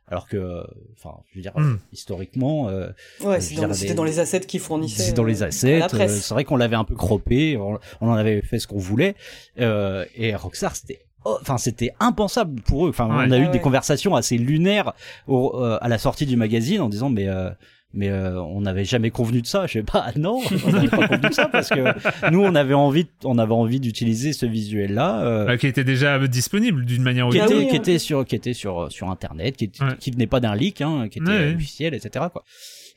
Alors 0.07 0.25
que, 0.29 0.63
enfin, 0.93 1.17
je 1.31 1.35
veux 1.37 1.41
dire, 1.41 1.51
Hmm. 1.57 1.79
historiquement, 1.91 2.69
euh, 2.69 2.91
Ouais, 3.25 3.39
dans- 3.39 3.73
c'était 3.73 3.87
des- 3.89 3.93
dans 3.93 4.05
les 4.05 4.19
assets 4.19 4.41
qu'ils 4.41 4.61
fournissaient. 4.61 5.03
c'est 5.03 5.13
dans 5.13 5.25
les 5.25 5.43
euh, 5.43 5.47
assets. 5.47 5.81
euh, 5.81 6.07
c'est 6.07 6.33
vrai 6.33 6.45
qu'on 6.45 6.55
l'avait 6.55 6.77
un 6.77 6.85
peu 6.85 6.95
croppé, 6.95 7.57
on, 7.57 7.77
on 7.99 8.07
en 8.07 8.13
avait 8.13 8.41
fait 8.41 8.59
ce 8.59 8.67
qu'on 8.67 8.77
voulait. 8.79 9.15
Euh, 9.59 10.05
et 10.15 10.33
Rockstar, 10.35 10.77
c'était 10.77 11.01
enfin 11.25 11.57
c'était 11.57 11.91
impensable 11.99 12.61
pour 12.61 12.85
eux. 12.85 12.89
Enfin, 12.89 13.07
Ouais. 13.07 13.25
on 13.27 13.31
a 13.31 13.37
eu 13.37 13.45
Ouais, 13.45 13.51
des 13.51 13.59
conversations 13.59 14.15
assez 14.15 14.37
lunaires 14.37 14.93
au- 15.27 15.53
euh, 15.55 15.77
à 15.81 15.87
la 15.87 15.97
sortie 15.97 16.25
du 16.25 16.35
magazine 16.37 16.81
en 16.81 16.89
disant 16.89 17.09
mais 17.09 17.27
euh, 17.27 17.49
mais 17.93 18.07
euh, 18.09 18.41
on 18.41 18.61
n'avait 18.61 18.85
jamais 18.85 19.09
convenu 19.11 19.41
de 19.41 19.47
ça. 19.47 19.67
Je 19.67 19.73
sais 19.73 19.83
pas, 19.83 20.05
ah 20.07 20.11
non, 20.17 20.39
on 20.65 20.71
n'avait 20.71 20.87
pas 20.87 21.05
convenu 21.09 21.27
de 21.27 21.33
ça 21.33 21.47
parce 21.47 21.67
que 21.69 22.29
nous 22.31 22.41
on 22.41 22.55
avait 22.55 22.73
envie, 22.73 23.05
on 23.25 23.37
avait 23.37 23.51
envie 23.53 23.81
d'utiliser 23.81 24.31
ce 24.31 24.45
visuel 24.45 24.93
là. 24.93 25.21
Euh, 25.23 25.57
qui 25.57 25.67
était 25.67 25.83
déjà 25.83 26.17
disponible 26.27 26.85
d'une 26.85 27.03
manière 27.03 27.27
ou 27.27 27.31
qui 27.31 27.37
d'une 27.37 27.43
Ah 27.43 27.45
était, 27.47 27.55
autre. 27.57 27.69
qui 27.69 27.75
était 27.75 27.99
sur 27.99 28.25
qui 28.25 28.35
était 28.35 28.53
sur 28.53 28.89
sur 28.91 29.09
internet 29.09 29.57
qui, 29.57 29.65
était- 29.65 29.83
qui 29.99 30.11
venait 30.11 30.27
pas 30.27 30.39
d'un 30.39 30.55
leak 30.55 30.79
hein, 30.81 31.09
qui 31.09 31.19
était 31.19 31.29
Ouais, 31.29 31.37
euh, 31.37 31.49
ouais. 31.49 31.55
officiel 31.55 31.93
etc 31.93 32.25
quoi 32.31 32.43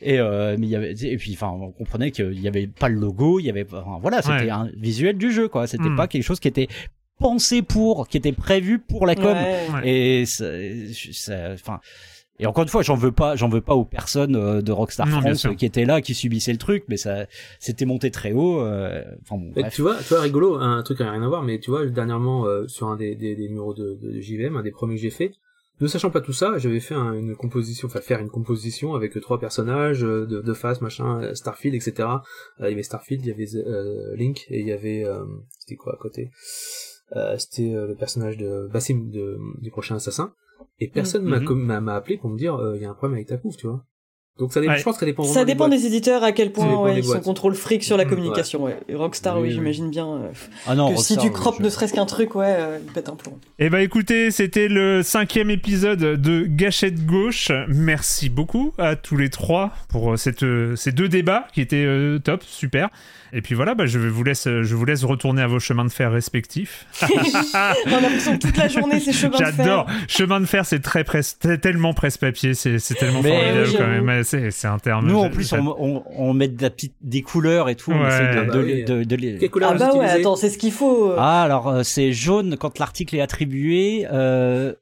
et 0.00 0.18
euh, 0.18 0.56
mais 0.58 0.66
il 0.66 0.70
y 0.70 0.76
avait 0.76 0.92
et 0.92 1.16
puis 1.16 1.32
enfin 1.34 1.48
on 1.50 1.70
comprenait 1.72 2.10
qu'il 2.12 2.38
y 2.40 2.46
avait 2.48 2.66
pas 2.68 2.88
le 2.88 2.96
logo 2.98 3.40
il 3.40 3.46
y 3.46 3.50
avait 3.50 3.66
enfin, 3.72 3.98
voilà 4.00 4.22
c'était 4.22 4.44
Ouais. 4.44 4.50
un 4.50 4.70
visuel 4.76 5.16
du 5.18 5.32
jeu 5.32 5.48
quoi 5.48 5.66
c'était 5.66 5.88
Hmm. 5.88 5.96
pas 5.96 6.06
quelque 6.08 6.22
chose 6.24 6.38
qui 6.40 6.46
était 6.48 6.68
pensé 7.18 7.62
pour 7.62 8.08
qui 8.08 8.16
était 8.16 8.32
prévu 8.32 8.78
pour 8.78 9.06
la 9.06 9.14
com 9.14 9.24
Ouais. 9.26 9.66
Ouais. 9.74 9.88
et 9.88 10.26
ça- 10.26 10.44
ça- 11.12 11.52
enfin 11.52 11.80
et 12.40 12.46
encore 12.46 12.64
une 12.64 12.68
fois, 12.68 12.82
j'en 12.82 12.96
veux 12.96 13.12
pas, 13.12 13.36
j'en 13.36 13.48
veux 13.48 13.60
pas 13.60 13.74
aux 13.76 13.84
personnes 13.84 14.34
euh, 14.34 14.60
de 14.60 14.72
Rockstar 14.72 15.06
Non, 15.06 15.20
France 15.20 15.46
qui 15.56 15.64
étaient 15.64 15.84
là, 15.84 16.00
qui 16.00 16.14
subissaient 16.14 16.50
le 16.50 16.58
truc, 16.58 16.82
mais 16.88 16.96
ça, 16.96 17.26
c'était 17.60 17.84
monté 17.84 18.10
très 18.10 18.32
haut. 18.32 18.60
euh, 18.60 19.04
Enfin 19.22 19.36
bon, 19.40 19.52
bref. 19.54 19.72
tu 19.72 19.82
vois, 19.82 19.94
tu 19.98 20.08
vois, 20.08 20.20
rigolo, 20.20 20.56
un 20.56 20.82
truc 20.82 20.96
qui 20.96 21.04
n'a 21.04 21.12
rien 21.12 21.22
à 21.22 21.28
voir, 21.28 21.44
mais 21.44 21.60
tu 21.60 21.70
vois, 21.70 21.86
dernièrement, 21.86 22.44
euh, 22.46 22.66
sur 22.66 22.88
un 22.88 22.96
des, 22.96 23.14
des, 23.14 23.36
des 23.36 23.46
numéros 23.48 23.72
de, 23.72 23.96
de 24.02 24.20
JVM, 24.20 24.56
un 24.56 24.62
des 24.64 24.72
premiers 24.72 24.96
que 24.96 25.00
j'ai 25.02 25.10
fait, 25.10 25.30
ne 25.80 25.86
sachant 25.86 26.10
pas 26.10 26.20
tout 26.20 26.32
ça, 26.32 26.58
j'avais 26.58 26.80
fait 26.80 26.94
un- 26.96 27.12
une 27.12 27.36
composition, 27.36 27.86
enfin 27.86 28.00
faire 28.00 28.18
une 28.18 28.30
composition 28.30 28.94
avec 28.96 29.12
trois 29.20 29.38
personnages 29.38 30.02
euh, 30.04 30.26
de, 30.26 30.40
de 30.40 30.52
face, 30.54 30.80
machin, 30.80 31.20
euh, 31.22 31.34
Starfield, 31.36 31.76
etc. 31.76 32.08
Il 32.58 32.64
y 32.64 32.72
avait 32.72 32.82
Starfield, 32.82 33.24
il 33.24 33.28
y 33.28 33.32
avait 33.32 33.48
euh, 33.64 34.16
Link, 34.16 34.44
et 34.50 34.58
il 34.58 34.66
y 34.66 34.72
avait, 34.72 35.04
euh, 35.04 35.22
c'était 35.60 35.76
quoi 35.76 35.94
à 35.94 35.98
côté? 35.98 36.32
Euh, 37.16 37.36
C'était 37.38 37.74
euh, 37.74 37.86
le 37.86 37.94
personnage 37.94 38.36
de 38.36 38.68
Bassim 38.72 39.10
de, 39.10 39.38
du 39.60 39.70
prochain 39.70 39.96
assassin. 39.96 40.34
Et 40.80 40.88
personne 40.88 41.24
m'a 41.24 41.38
com- 41.46 41.62
m'a 41.62 41.80
m'a 41.80 41.94
appelé 41.94 42.16
pour 42.16 42.30
me 42.30 42.38
dire, 42.38 42.54
euh, 42.56 42.76
il 42.76 42.82
y 42.82 42.84
a 42.84 42.90
un 42.90 42.94
problème 42.94 43.16
avec 43.16 43.28
ta 43.28 43.36
couve, 43.36 43.56
tu 43.56 43.66
vois. 43.66 43.84
Donc 44.36 44.52
ça 44.52 44.60
dépend, 44.60 44.72
Ouais. 44.72 44.78
je 44.80 44.82
pense 44.84 44.94
que 44.96 45.00
ça 45.00 45.06
dépend 45.06 45.22
Ça 45.24 45.44
dépend 45.44 45.68
des 45.68 45.86
éditeurs 45.86 46.24
à 46.24 46.32
quel 46.32 46.50
point 46.50 46.66
ouais, 46.82 46.98
ils 46.98 47.04
sont 47.04 47.20
contrôle 47.20 47.54
fric 47.54 47.84
sur 47.84 47.96
la 47.96 48.02
Mhm, 48.04 48.10
communication. 48.10 48.64
Ouais. 48.64 48.76
Et 48.88 48.96
Rockstar, 48.96 49.36
Oui, 49.36 49.42
oui, 49.42 49.48
oui. 49.50 49.54
j'imagine 49.54 49.90
bien 49.90 50.06
euh, 50.08 50.18
ah 50.66 50.74
non, 50.74 50.92
que 50.92 51.00
si 51.00 51.16
tu 51.16 51.30
croppes 51.30 51.58
je- 51.58 51.62
ne 51.62 51.68
serait-ce 51.68 51.92
qu'un 51.94 52.04
truc, 52.04 52.34
ouais, 52.34 52.46
euh, 52.58 52.78
il 52.84 52.92
pète 52.92 53.08
un 53.08 53.14
plomb. 53.14 53.38
Eh 53.60 53.70
ben 53.70 53.78
écoutez, 53.78 54.32
c'était 54.32 54.66
le 54.66 55.04
cinquième 55.04 55.50
épisode 55.50 56.00
de 56.20 56.46
Gâchette 56.48 57.06
Gauche. 57.06 57.52
Merci 57.68 58.28
beaucoup 58.28 58.72
à 58.76 58.96
tous 58.96 59.16
les 59.16 59.30
trois 59.30 59.70
pour 59.88 60.14
euh, 60.14 60.16
cette, 60.16 60.42
euh, 60.42 60.74
ces 60.74 60.90
deux 60.90 61.08
débats 61.08 61.46
qui 61.54 61.60
étaient 61.60 61.84
euh, 61.86 62.18
top, 62.18 62.42
super. 62.42 62.88
Et 63.36 63.40
puis 63.42 63.54
voilà, 63.56 63.74
bah, 63.74 63.86
je 63.86 63.98
vous 63.98 64.22
laisse, 64.22 64.44
je 64.46 64.74
vous 64.76 64.84
laisse 64.84 65.02
retourner 65.02 65.42
à 65.42 65.48
vos 65.48 65.58
chemins 65.58 65.84
de 65.84 65.90
fer 65.90 66.10
respectifs. 66.12 66.86
On 67.02 67.06
a 67.92 68.00
l'impression 68.00 68.38
toute 68.38 68.56
la 68.56 68.68
journée, 68.68 69.00
c'est 69.00 69.12
chemin 69.12 69.38
de 69.38 69.44
fer. 69.44 69.52
J'adore. 69.56 69.86
Chemin 70.08 70.40
de 70.40 70.46
fer, 70.46 70.64
c'est 70.64 70.78
très 70.80 71.02
presse, 71.02 71.38
tellement 71.60 71.94
presse-papier, 71.94 72.54
c'est 72.54 72.78
c'est 72.78 72.94
tellement 72.94 73.22
Mais 73.22 73.30
formidable 73.30 73.68
oui, 73.70 73.74
quand 73.76 73.86
même. 73.88 74.08
C'est 74.24 74.50
c'est 74.50 74.66
un 74.66 74.78
terme. 74.78 75.06
Nous, 75.06 75.18
en 75.18 75.30
plus, 75.30 75.52
on, 75.52 75.74
on, 75.78 76.02
on 76.16 76.32
met 76.34 76.48
de 76.48 76.62
la 76.62 76.70
des 77.02 77.22
couleurs 77.22 77.68
et 77.68 77.76
tout. 77.76 77.92
On 77.92 78.00
Ouais. 78.02 78.08
essaie 78.08 78.34
de, 78.34 78.38
Ah 78.40 78.44
bah 78.44 78.52
de, 78.54 78.62
oui. 78.62 78.84
de- 78.84 79.04
de 79.04 79.16
les- 79.16 79.38
Quelle 79.38 79.50
couleur 79.50 79.70
Ah 79.74 79.78
bah 79.78 79.94
ouais, 79.94 80.06
attends, 80.08 80.36
c'est 80.36 80.50
ce 80.50 80.58
qu'il 80.58 80.72
faut. 80.72 81.10
euh. 81.10 81.16
Ah, 81.18 81.42
alors 81.42 81.68
euh, 81.68 81.82
c'est 81.82 82.12
jaune 82.12 82.56
quand 82.58 82.78
l'article 82.78 83.14
est 83.16 83.20
attribué, 83.20 84.06
euh, 84.12 84.72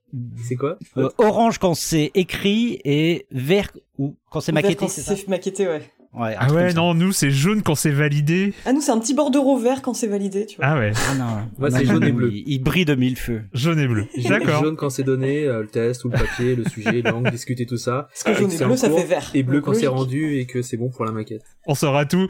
C'est 0.49 0.57
quoi 0.57 0.79
euh, 0.97 1.09
orange 1.19 1.59
quand 1.59 1.75
c'est 1.75 2.11
écrit 2.15 2.79
et 2.85 3.27
vert 3.31 3.71
ou 3.99 4.15
quand 4.31 4.41
c'est 4.41 4.53
maquetté, 4.53 4.77
quand 4.77 4.89
c'est 4.89 5.01
ça? 5.03 5.17
c'est 5.17 5.29
maquetté, 5.29 5.67
ouais. 5.69 5.83
Ouais, 6.15 6.35
Ah 6.39 6.53
ouais, 6.53 6.75
non, 6.75 6.93
nous, 6.93 7.13
c'est 7.13 7.31
jaune 7.31 7.63
quand 7.63 7.75
c'est 7.75 7.91
validé. 7.91 8.53
Ah, 8.67 8.73
nous, 8.75 8.81
c'est 8.83 8.91
un 8.91 8.99
petit 8.99 9.15
bordereau 9.15 9.57
vert 9.59 9.81
quand 9.81 9.95
c'est 9.95 10.07
validé, 10.09 10.45
tu 10.45 10.57
vois. 10.57 10.67
Ah 10.67 10.79
ouais, 10.79 10.93
Ah 11.11 11.15
non, 11.15 11.25
non, 11.59 11.71
c'est 11.77 11.87
jaune 11.87 12.05
et 12.05 12.13
bleu. 12.13 12.31
Il, 12.33 12.45
il 12.47 12.59
brille 12.63 12.85
de 12.85 12.95
mille 12.95 13.17
feux. 13.17 13.43
jaune 13.55 13.79
et 13.79 13.87
bleu. 13.89 14.07
D'accord. 14.29 14.63
Jaune 14.63 14.77
quand 14.77 14.91
c'est 14.91 15.05
donné, 15.05 15.45
euh, 15.45 15.63
le 15.63 15.69
test 15.69 16.05
ou 16.05 16.11
le 16.11 16.19
papier, 16.19 16.55
le 16.55 16.65
sujet, 16.69 17.01
l'angle, 17.05 17.31
discuter 17.31 17.65
tout 17.65 17.79
ça. 17.79 18.09
Parce 18.11 18.25
que 18.25 18.43
jaune 18.43 18.53
et 18.53 18.65
bleu, 18.65 18.77
ça 18.77 18.91
fait 18.91 19.05
vert. 19.05 19.31
Et 19.35 19.43
bleu 19.43 19.61
quand 19.63 19.75
c'est 19.75 19.87
rendu 19.87 20.37
et 20.39 20.45
que 20.47 20.61
c'est 20.61 20.77
bon 20.77 20.91
pour 20.91 21.05
la 21.07 21.13
maquette. 21.13 21.43
On 21.67 21.75
saura 21.75 22.05
tout. 22.07 22.27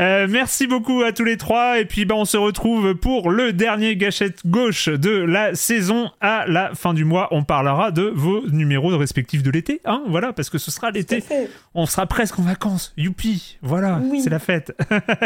Euh, 0.00 0.26
merci 0.28 0.66
beaucoup 0.66 1.02
à 1.02 1.12
tous 1.12 1.24
les 1.24 1.36
trois. 1.36 1.78
Et 1.80 1.84
puis, 1.84 2.04
bah, 2.04 2.16
on 2.18 2.24
se 2.24 2.36
retrouve 2.36 2.94
pour 2.96 3.30
le 3.30 3.52
dernier 3.52 3.96
gâchette 3.96 4.40
gauche 4.46 4.88
de 4.88 5.10
la 5.10 5.54
saison. 5.54 6.10
À 6.20 6.44
la 6.48 6.74
fin 6.74 6.92
du 6.92 7.04
mois, 7.04 7.28
on 7.30 7.44
parlera 7.44 7.92
de 7.92 8.12
vos 8.14 8.42
numéros 8.50 8.96
respectifs 8.98 9.42
de 9.42 9.50
l'été. 9.50 9.80
Hein, 9.84 10.02
voilà, 10.08 10.32
parce 10.32 10.50
que 10.50 10.58
ce 10.58 10.70
sera 10.70 10.90
l'été. 10.90 11.22
On 11.74 11.86
sera 11.86 12.06
presque 12.06 12.38
en 12.38 12.42
vacances. 12.42 12.92
Youpi. 13.24 13.58
Voilà, 13.62 14.00
Oui. 14.02 14.20
c'est 14.20 14.30
la 14.30 14.38
fête. 14.38 14.76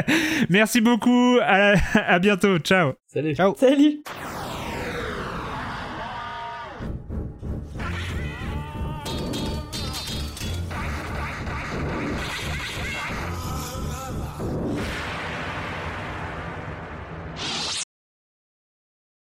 merci 0.51 0.81
beaucoup. 0.81 1.39
À, 1.43 1.75
à 1.95 2.19
bientôt. 2.19 2.59
Ciao. 2.59 2.93
Salut 3.07 3.35
Ciao. 3.35 3.55
Salut 3.57 4.03